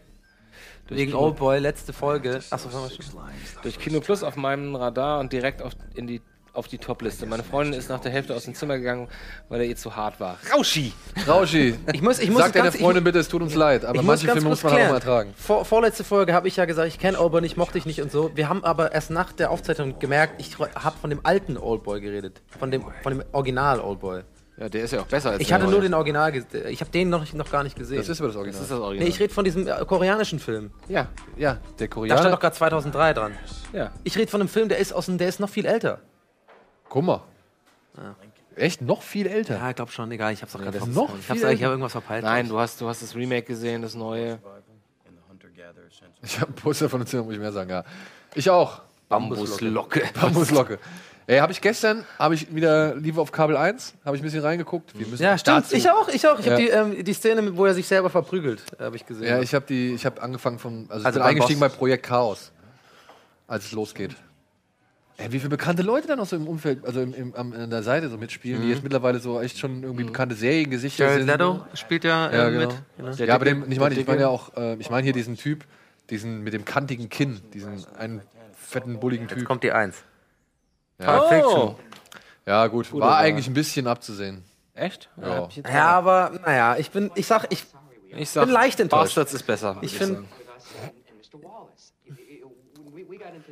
Wegen 0.89 1.15
Oldboy, 1.15 1.59
letzte 1.61 1.93
Folge. 1.93 2.40
Achso, 2.51 2.69
sagen 2.69 2.85
wir 2.85 2.90
schon. 2.90 3.20
Durch 3.62 3.78
Kino 3.78 4.01
Plus 4.01 4.23
auf 4.23 4.36
meinem 4.36 4.74
Radar 4.74 5.20
und 5.20 5.32
direkt 5.32 5.62
auf, 5.62 5.73
in 5.94 6.07
die, 6.07 6.20
auf 6.53 6.69
die 6.69 6.79
Top-Liste. 6.79 7.24
Meine 7.27 7.43
Freundin 7.43 7.79
ist 7.79 7.89
nach 7.89 8.01
der 8.01 8.12
Hälfte 8.12 8.35
aus 8.35 8.45
dem 8.45 8.55
Zimmer 8.55 8.77
gegangen, 8.79 9.09
weil 9.49 9.61
er 9.61 9.66
ihr 9.66 9.77
zu 9.77 9.97
hart 9.97 10.20
war. 10.20 10.37
Rauschi! 10.55 10.93
Rauschi. 11.27 11.74
Ich 11.93 12.03
muss, 12.03 12.19
ich 12.19 12.31
muss 12.31 12.43
Sag 12.43 12.53
deiner 12.53 12.73
Freundin 12.73 13.05
bitte, 13.05 13.19
es 13.20 13.29
tut 13.29 13.41
uns 13.43 13.55
leid, 13.55 13.85
aber 13.85 14.03
manche 14.03 14.27
Filme 14.29 14.49
muss 14.49 14.62
man 14.62 14.73
auch 14.73 14.77
klären. 14.77 14.91
mal 14.91 14.97
ertragen. 14.97 15.35
Vor, 15.37 15.65
vorletzte 15.65 16.05
Folge 16.05 16.35
habe 16.35 16.49
ich 16.49 16.57
ja 16.57 16.65
gesagt, 16.66 16.89
ich 16.89 16.99
kenne 16.99 17.19
Oldboy 17.20 17.41
nicht, 17.41 17.57
mochte 17.57 17.79
ich 17.79 17.87
nicht 17.87 18.03
und 18.03 18.12
so. 18.12 18.31
Wir 18.35 18.49
haben 18.49 18.65
aber 18.65 18.93
erst 18.93 19.11
nach 19.11 19.33
der 19.33 19.51
Aufzeichnung 19.51 19.99
gemerkt, 19.99 20.35
ich 20.41 20.59
habe 20.59 20.97
von 21.01 21.09
dem 21.11 21.20
alten 21.24 21.57
Oldboy 21.57 22.01
geredet. 22.01 22.43
Von 22.59 22.70
dem, 22.70 22.85
von 23.03 23.12
dem 23.19 23.24
Original 23.33 23.81
Oldboy. 23.81 24.23
Ja, 24.59 24.69
der 24.69 24.85
ist 24.85 24.93
ja 24.93 25.01
auch 25.01 25.07
besser 25.07 25.31
als 25.31 25.41
Ich 25.41 25.51
hatte 25.55 25.65
neue. 25.65 25.73
nur 25.73 25.81
den 25.81 25.95
Original 25.95 26.31
gesehen. 26.31 26.66
Ich 26.69 26.81
habe 26.83 26.91
den 26.91 27.09
noch, 27.09 27.33
noch 27.33 27.51
gar 27.51 27.62
nicht 27.65 27.74
gesehen. 27.74 27.97
Das 27.97 28.11
ist 28.11 28.20
aber 28.20 28.29
das 28.29 28.37
Original. 28.37 28.61
Das 28.61 28.62
ist 28.65 28.70
das 28.70 28.79
Original. 28.81 29.05
Nee, 29.09 29.11
ich 29.11 29.19
rede 29.19 29.33
von 29.33 29.45
diesem 29.47 29.66
äh, 29.66 29.70
koreanischen 29.87 30.39
Film. 30.39 30.70
ja, 30.89 31.09
Ja, 31.39 31.55
der 31.79 31.89
Da 31.89 31.95
Koreaner. 31.95 32.19
stand 32.20 32.35
doch 32.35 32.41
gerade 32.41 32.55
2003 32.55 33.15
dran. 33.15 33.33
ja. 33.73 33.91
Ich 34.05 34.19
rede 34.19 34.31
von 34.31 34.43
einem 34.43 34.49
Film, 34.51 34.69
der 34.69 34.77
ist, 34.79 34.93
aus 34.93 35.07
dem, 35.07 35.16
der 35.16 35.29
ist 35.29 35.41
noch 35.41 35.49
viel 35.49 35.65
älter. 35.65 36.01
Guck 36.93 37.05
mal. 37.05 37.23
Echt 38.55 38.82
noch 38.82 39.01
viel 39.01 39.27
älter. 39.27 39.55
Ja, 39.56 39.70
ich 39.70 39.77
glaube 39.77 39.90
schon, 39.90 40.10
egal, 40.12 40.31
ich 40.35 40.43
hab's 40.43 40.52
doch 40.52 40.60
gerade 40.60 40.77
noch 40.90 41.09
Ich 41.19 41.27
hab's 41.31 41.40
viel 41.40 41.47
eigentlich 41.48 41.60
ich 41.60 41.64
hab 41.64 41.70
irgendwas 41.70 41.93
verpeilt. 41.93 42.23
Nein, 42.23 42.47
du 42.51 42.59
hast, 42.59 42.78
du 42.82 42.86
hast 42.86 43.01
das 43.02 43.14
Remake 43.16 43.47
gesehen, 43.47 43.81
das 43.81 43.94
neue. 43.94 44.39
Ich 46.23 46.39
habe 46.39 46.52
ein 46.52 46.55
Poster 46.55 46.90
von 46.90 47.01
dem 47.01 47.06
Zimmer, 47.06 47.24
muss 47.24 47.32
ich 47.32 47.40
mehr 47.40 47.51
sagen, 47.51 47.70
ja. 47.70 47.82
Ich 48.35 48.51
auch. 48.51 48.82
Bambuslocke. 49.09 50.02
Bambuslocke. 50.20 50.78
Ey, 51.27 51.39
habe 51.39 51.52
ich 51.52 51.62
gestern, 51.62 52.05
habe 52.19 52.35
ich 52.35 52.55
wieder 52.55 52.94
Liebe 52.94 53.23
auf 53.23 53.32
Kabel 53.32 53.56
1, 53.56 53.94
habe 54.05 54.16
ich 54.16 54.23
ein 54.23 54.24
bisschen 54.24 54.43
reingeguckt. 54.43 54.98
Wir 54.98 55.06
müssen 55.06 55.23
Ja, 55.23 55.39
stimmt. 55.39 55.64
dazu- 55.64 55.74
Ich 55.77 55.89
auch, 55.90 56.09
ich 56.09 56.27
auch. 56.28 56.39
Ich 56.39 56.44
Ja. 56.47 56.52
habe 56.52 56.62
die, 56.62 56.69
ähm, 56.69 57.05
die 57.05 57.12
Szene, 57.14 57.56
wo 57.56 57.64
er 57.64 57.73
sich 57.73 57.86
selber 57.86 58.10
verprügelt, 58.10 58.64
habe 58.78 58.97
ich 58.97 59.06
gesehen. 59.06 59.28
Ja, 59.28 59.40
ich 59.40 59.55
habe 59.55 59.64
die, 59.66 59.94
ich 59.94 60.05
habe 60.05 60.20
angefangen 60.20 60.59
von, 60.59 60.86
also, 60.90 61.06
Also 61.06 61.09
ich 61.09 61.12
bin 61.14 61.20
beim 61.23 61.28
eingestiegen 61.31 61.60
Boss. 61.60 61.73
bei 61.73 61.77
Projekt 61.78 62.05
Chaos, 62.06 62.52
als 63.48 63.64
es 63.66 63.73
losgeht. 63.73 64.14
Ey, 65.23 65.31
wie 65.32 65.39
viele 65.39 65.51
bekannte 65.51 65.82
Leute 65.82 66.09
dann 66.09 66.19
noch 66.19 66.27
so 66.27 66.35
im 66.36 66.49
Umfeld, 66.49 66.85
also 66.85 67.01
im, 67.01 67.15
im, 67.15 67.35
am, 67.35 67.53
an 67.53 67.70
der 67.70 67.82
Seite 67.82 68.09
so 68.09 68.19
mitspielen, 68.19 68.61
die 68.61 68.66
Mhm. 68.66 68.73
jetzt 68.73 68.82
mittlerweile 68.82 69.20
so 69.20 69.40
echt 69.40 69.59
schon 69.59 69.82
irgendwie 69.82 70.05
bekannte 70.05 70.35
Seriengesichter 70.35 71.05
Jared 71.05 71.19
sind. 71.20 71.27
Leto 71.28 71.65
spielt 71.74 72.05
ja, 72.05 72.28
äh, 72.28 72.36
Ja, 72.36 72.49
genau. 72.51 72.61
mit. 72.69 72.82
Genau. 72.97 73.11
Ja, 73.12 73.35
aber 73.35 73.44
dem, 73.44 73.70
ich 73.70 73.78
meine, 73.78 73.94
ich 73.94 74.07
meine 74.07 74.20
ja 74.23 74.28
auch, 74.28 74.57
äh, 74.57 74.74
ich 74.77 74.90
meine 74.90 75.05
hier 75.05 75.12
diesen 75.12 75.36
Typ, 75.36 75.65
diesen 76.11 76.43
mit 76.43 76.53
dem 76.55 76.65
kantigen 76.65 77.09
Kinn, 77.09 77.40
diesen 77.55 77.85
einen 77.97 78.23
fetten, 78.57 78.99
bulligen 78.99 79.28
Typ. 79.28 79.39
Jetzt 79.39 79.47
kommt 79.47 79.62
die 79.62 79.70
Eins. 79.73 79.97
ja. 81.01 81.20
Fiction. 81.28 81.77
ja, 82.47 82.66
gut, 82.66 82.93
war 82.93 83.19
eigentlich 83.19 83.47
ein 83.47 83.55
bisschen 83.55 83.86
abzusehen. 83.86 84.43
Echt? 84.74 85.09
Ja. 85.20 85.49
Ja, 85.73 85.86
aber 85.89 86.32
naja, 86.44 86.77
ich 86.78 86.90
bin, 86.90 87.11
ich 87.15 87.27
sag, 87.27 87.47
ich 87.51 87.65
Ich 88.16 88.31
sag, 88.31 88.44
bin 88.47 88.53
leicht 88.55 88.81
enttäuscht. 88.81 89.15
Bastards 89.15 89.35
ist 89.35 89.47
besser. 89.47 89.77
Ich 89.82 89.97
finde. 89.97 90.24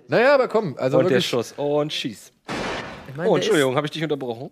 Naja, 0.09 0.35
aber 0.35 0.49
komm, 0.49 0.77
also 0.79 0.99
Und 0.99 1.11
der 1.11 1.21
Schuss. 1.21 1.55
Und 1.57 1.93
schieß. 1.93 2.33
ich 3.09 3.17
mein, 3.17 3.27
Oh, 3.27 3.37
Entschuldigung, 3.37 3.77
habe 3.77 3.87
ich 3.87 3.91
dich 3.93 4.03
unterbrochen? 4.03 4.51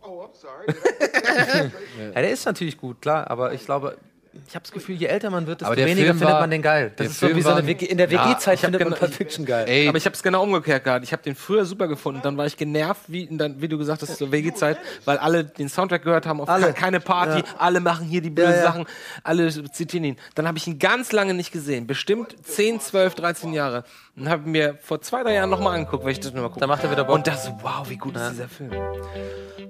Ist, 0.66 0.77
ja, 2.15 2.20
der 2.20 2.31
ist 2.31 2.45
natürlich 2.45 2.77
gut, 2.77 3.01
klar, 3.01 3.31
aber 3.31 3.53
ich 3.53 3.65
glaube, 3.65 3.97
ich 4.46 4.55
habe 4.55 4.62
das 4.62 4.72
Gefühl, 4.72 4.94
je 4.96 5.06
älter 5.06 5.30
man 5.30 5.46
wird, 5.46 5.60
desto 5.62 5.74
weniger 5.76 5.94
Film 5.96 6.06
findet 6.18 6.28
war- 6.34 6.40
man 6.40 6.50
den 6.50 6.62
geil. 6.62 6.92
Das 6.96 7.09
ist 7.09 7.20
so 7.20 7.34
wie 7.34 7.42
so 7.42 7.50
eine 7.50 7.66
WG, 7.66 7.86
in 7.86 7.98
der 7.98 8.09
Ja, 8.09 8.24
WG-Zeit 8.28 8.55
ich 8.59 8.64
hab 8.64 8.70
findet 8.70 8.88
man 8.88 8.98
Pulp 8.98 9.14
Fiction 9.14 9.44
geil. 9.44 9.64
ey, 9.68 9.88
Aber 9.88 9.98
ich 9.98 10.05
habe 10.05 10.14
es 10.14 10.22
genau 10.22 10.42
umgekehrt 10.42 10.84
gehabt. 10.84 11.05
Ich 11.05 11.12
habe 11.12 11.22
den 11.22 11.34
früher 11.34 11.64
super 11.64 11.88
gefunden. 11.88 12.20
Dann 12.22 12.36
war 12.36 12.46
ich 12.46 12.56
genervt, 12.56 13.02
wie, 13.09 13.26
der, 13.30 13.60
wie 13.60 13.68
du 13.68 13.78
gesagt 13.78 14.02
hast, 14.02 14.16
zur 14.16 14.30
WG-Zeit, 14.30 14.78
weil 15.05 15.18
alle 15.18 15.44
den 15.44 15.68
Soundtrack 15.68 16.02
gehört 16.05 16.26
haben, 16.26 16.40
auf 16.40 16.48
Alle. 16.48 16.68
ke- 16.68 16.72
keine 16.74 17.00
Party, 17.00 17.38
Ja. 17.38 17.44
alle 17.59 17.80
machen 17.80 18.06
hier 18.06 18.20
die 18.20 18.30
bösen 18.30 18.50
Ja, 18.52 18.56
ja. 18.56 18.62
Sachen, 18.62 18.86
alle 19.24 19.50
zitieren 19.72 20.05
ihn. 20.05 20.16
Dann 20.34 20.46
habe 20.46 20.59
ich 20.59 20.66
ihn 20.66 20.78
ganz 20.78 21.12
lange 21.12 21.34
nicht 21.34 21.50
gesehen, 21.52 21.86
bestimmt 21.86 22.36
10, 22.44 22.80
12, 22.80 23.14
13 23.14 23.52
Jahre. 23.52 23.84
Und 24.16 24.28
habe 24.28 24.48
mir 24.48 24.78
vor 24.82 25.00
zwei, 25.00 25.22
drei 25.22 25.34
Jahren 25.34 25.48
nochmal 25.50 25.76
angeguckt, 25.76 26.05
weil 26.05 26.10
ich 26.12 26.18
das 26.20 26.32
nochmal 26.32 26.48
gucken. 26.48 26.60
Da 26.60 26.66
macht 26.66 26.82
er 26.82 26.90
wieder 26.90 27.05
Bock. 27.05 27.14
Und 27.16 27.26
das, 27.28 27.44
so, 27.44 27.56
wow, 27.62 27.88
wie 27.88 27.96
gut 27.96 28.16
ist 28.16 28.30
dieser 28.32 28.48
Film. 28.48 28.72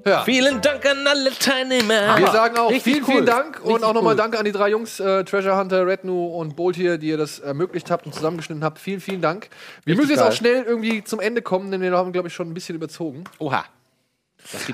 ja. 0.06 0.22
Vielen 0.24 0.60
Dank 0.62 0.86
an 0.86 1.06
alle 1.06 1.30
Teilnehmer. 1.39 2.16
Wir 2.18 2.26
sagen 2.28 2.56
auch 2.56 2.70
Richtig 2.70 2.94
vielen, 2.94 3.05
cool. 3.05 3.12
vielen 3.14 3.26
Dank 3.26 3.60
und 3.60 3.66
Richtig 3.72 3.85
auch 3.89 3.93
nochmal 3.93 4.12
cool. 4.14 4.16
Danke 4.16 4.39
an 4.39 4.44
die 4.49 4.59
drei 4.59 4.70
Jungs, 4.70 5.01
äh, 5.01 5.25
Treasure 5.25 5.57
Hunter, 5.57 5.87
Rednu 5.87 6.27
und 6.27 6.57
Bolt 6.57 6.77
hier, 6.77 6.99
die 6.99 7.09
ihr 7.09 7.16
das 7.16 7.39
ermöglicht 7.39 7.91
habt 7.91 8.07
und 8.07 8.15
zusammengeschnitten 8.15 8.65
habt. 8.65 8.79
Vielen, 8.79 9.01
vielen 9.01 9.20
Dank. 9.20 9.49
Wir 9.85 9.93
Richtig 9.93 9.97
müssen 9.97 10.11
jetzt 10.11 10.20
geil. 10.20 10.29
auch 10.29 10.37
schnell 10.37 10.62
irgendwie 10.65 11.05
zum 11.05 11.20
Ende 11.20 11.43
kommen, 11.43 11.70
denn 11.70 11.81
wir 11.81 11.93
haben, 11.93 12.12
glaube 12.12 12.29
ich, 12.29 12.35
schon 12.35 12.49
ein 12.51 12.55
bisschen 12.55 12.75
überzogen. 12.75 13.25
Oha. 13.39 13.65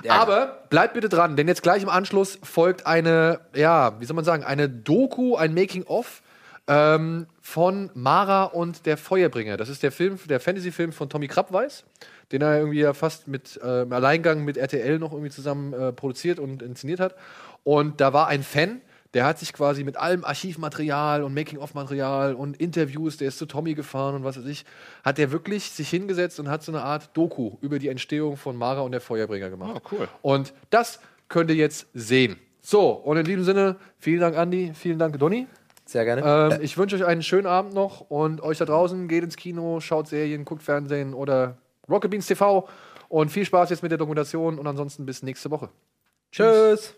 Aber 0.09 0.65
bleibt 0.71 0.95
bitte 0.95 1.09
dran, 1.09 1.37
denn 1.37 1.49
jetzt 1.49 1.63
gleich 1.63 1.83
im 1.83 1.89
Anschluss 1.89 2.39
folgt 2.43 2.87
eine, 2.87 3.41
ja, 3.55 3.99
wie 3.99 4.05
soll 4.05 4.15
man 4.15 4.25
sagen, 4.25 4.45
eine 4.45 4.69
Doku, 4.69 5.37
ein 5.37 5.55
Making-of 5.55 6.23
ähm, 6.67 7.27
von 7.41 7.91
Mara 7.95 8.45
und 8.45 8.87
der 8.87 8.97
Feuerbringer. 8.97 9.57
Das 9.57 9.69
ist 9.69 9.83
der 9.83 9.93
Film, 9.93 10.19
der 10.29 10.41
Fantasy-Film 10.41 10.93
von 10.93 11.09
Tommy 11.09 11.29
Krabweis, 11.29 11.85
den 12.33 12.43
er 12.43 12.59
irgendwie 12.59 12.81
ja 12.81 12.95
fast 12.95 13.27
mit 13.27 13.61
äh, 13.63 13.83
im 13.83 13.93
Alleingang 13.93 14.45
mit 14.45 14.57
RTL 14.57 14.99
noch 14.99 15.13
irgendwie 15.13 15.31
zusammen 15.31 15.73
äh, 15.73 15.93
produziert 15.93 16.39
und 16.39 16.63
inszeniert 16.63 17.01
hat. 17.01 17.15
Und 17.65 18.01
da 18.01 18.13
war 18.13 18.29
ein 18.29 18.43
Fan, 18.43 18.81
der 19.15 19.25
hat 19.25 19.39
sich 19.39 19.53
quasi 19.53 19.85
mit 19.85 19.97
allem 19.97 20.25
Archivmaterial 20.25 21.23
und 21.23 21.35
Making-of-Material 21.35 22.35
und 22.35 22.57
Interviews, 22.61 23.17
der 23.17 23.29
ist 23.29 23.39
zu 23.39 23.47
Tommy 23.47 23.75
gefahren 23.75 24.17
und 24.17 24.25
was 24.25 24.37
weiß 24.37 24.47
ich, 24.47 24.65
hat 25.05 25.19
der 25.19 25.31
wirklich 25.31 25.71
sich 25.71 25.89
hingesetzt 25.89 26.41
und 26.41 26.51
hat 26.51 26.63
so 26.63 26.73
eine 26.73 26.83
Art 26.83 27.17
Doku 27.17 27.57
über 27.61 27.79
die 27.79 27.89
Entstehung 27.89 28.37
von 28.37 28.57
Mara 28.57 28.81
und 28.81 28.93
der 28.93 29.01
Feuerbringer 29.01 29.51
gemacht. 29.51 29.71
Oh, 29.77 29.89
cool. 29.93 30.09
Und 30.21 30.53
das 30.71 30.99
könnt 31.29 31.49
ihr 31.51 31.57
jetzt 31.57 31.87
sehen. 31.95 32.37
So, 32.61 32.91
und 32.91 33.17
in 33.17 33.25
diesem 33.25 33.45
Sinne, 33.45 33.77
vielen 33.99 34.21
Dank, 34.21 34.37
Andi, 34.37 34.73
vielen 34.75 34.99
Dank, 34.99 35.19
Donny. 35.19 35.47
Sehr 35.85 36.05
gerne. 36.05 36.55
Ähm, 36.55 36.61
ich 36.63 36.77
wünsche 36.77 36.97
euch 36.97 37.05
einen 37.05 37.23
schönen 37.23 37.47
Abend 37.47 37.75
noch 37.75 38.01
und 38.01 38.41
euch 38.41 38.59
da 38.59 38.65
draußen 38.65 39.07
geht 39.07 39.23
ins 39.23 39.37
Kino, 39.37 39.81
schaut 39.81 40.09
Serien, 40.09 40.45
guckt 40.45 40.63
Fernsehen 40.63 41.15
oder 41.15 41.59
Rocket 41.89 42.11
Beans 42.11 42.27
TV 42.27 42.67
und 43.09 43.31
viel 43.31 43.45
Spaß 43.45 43.71
jetzt 43.71 43.83
mit 43.83 43.93
der 43.93 43.99
Dokumentation 43.99 44.59
und 44.59 44.67
ansonsten 44.67 45.07
bis 45.07 45.23
nächste 45.23 45.51
Woche. 45.51 45.69
Tschüss. 46.33 46.95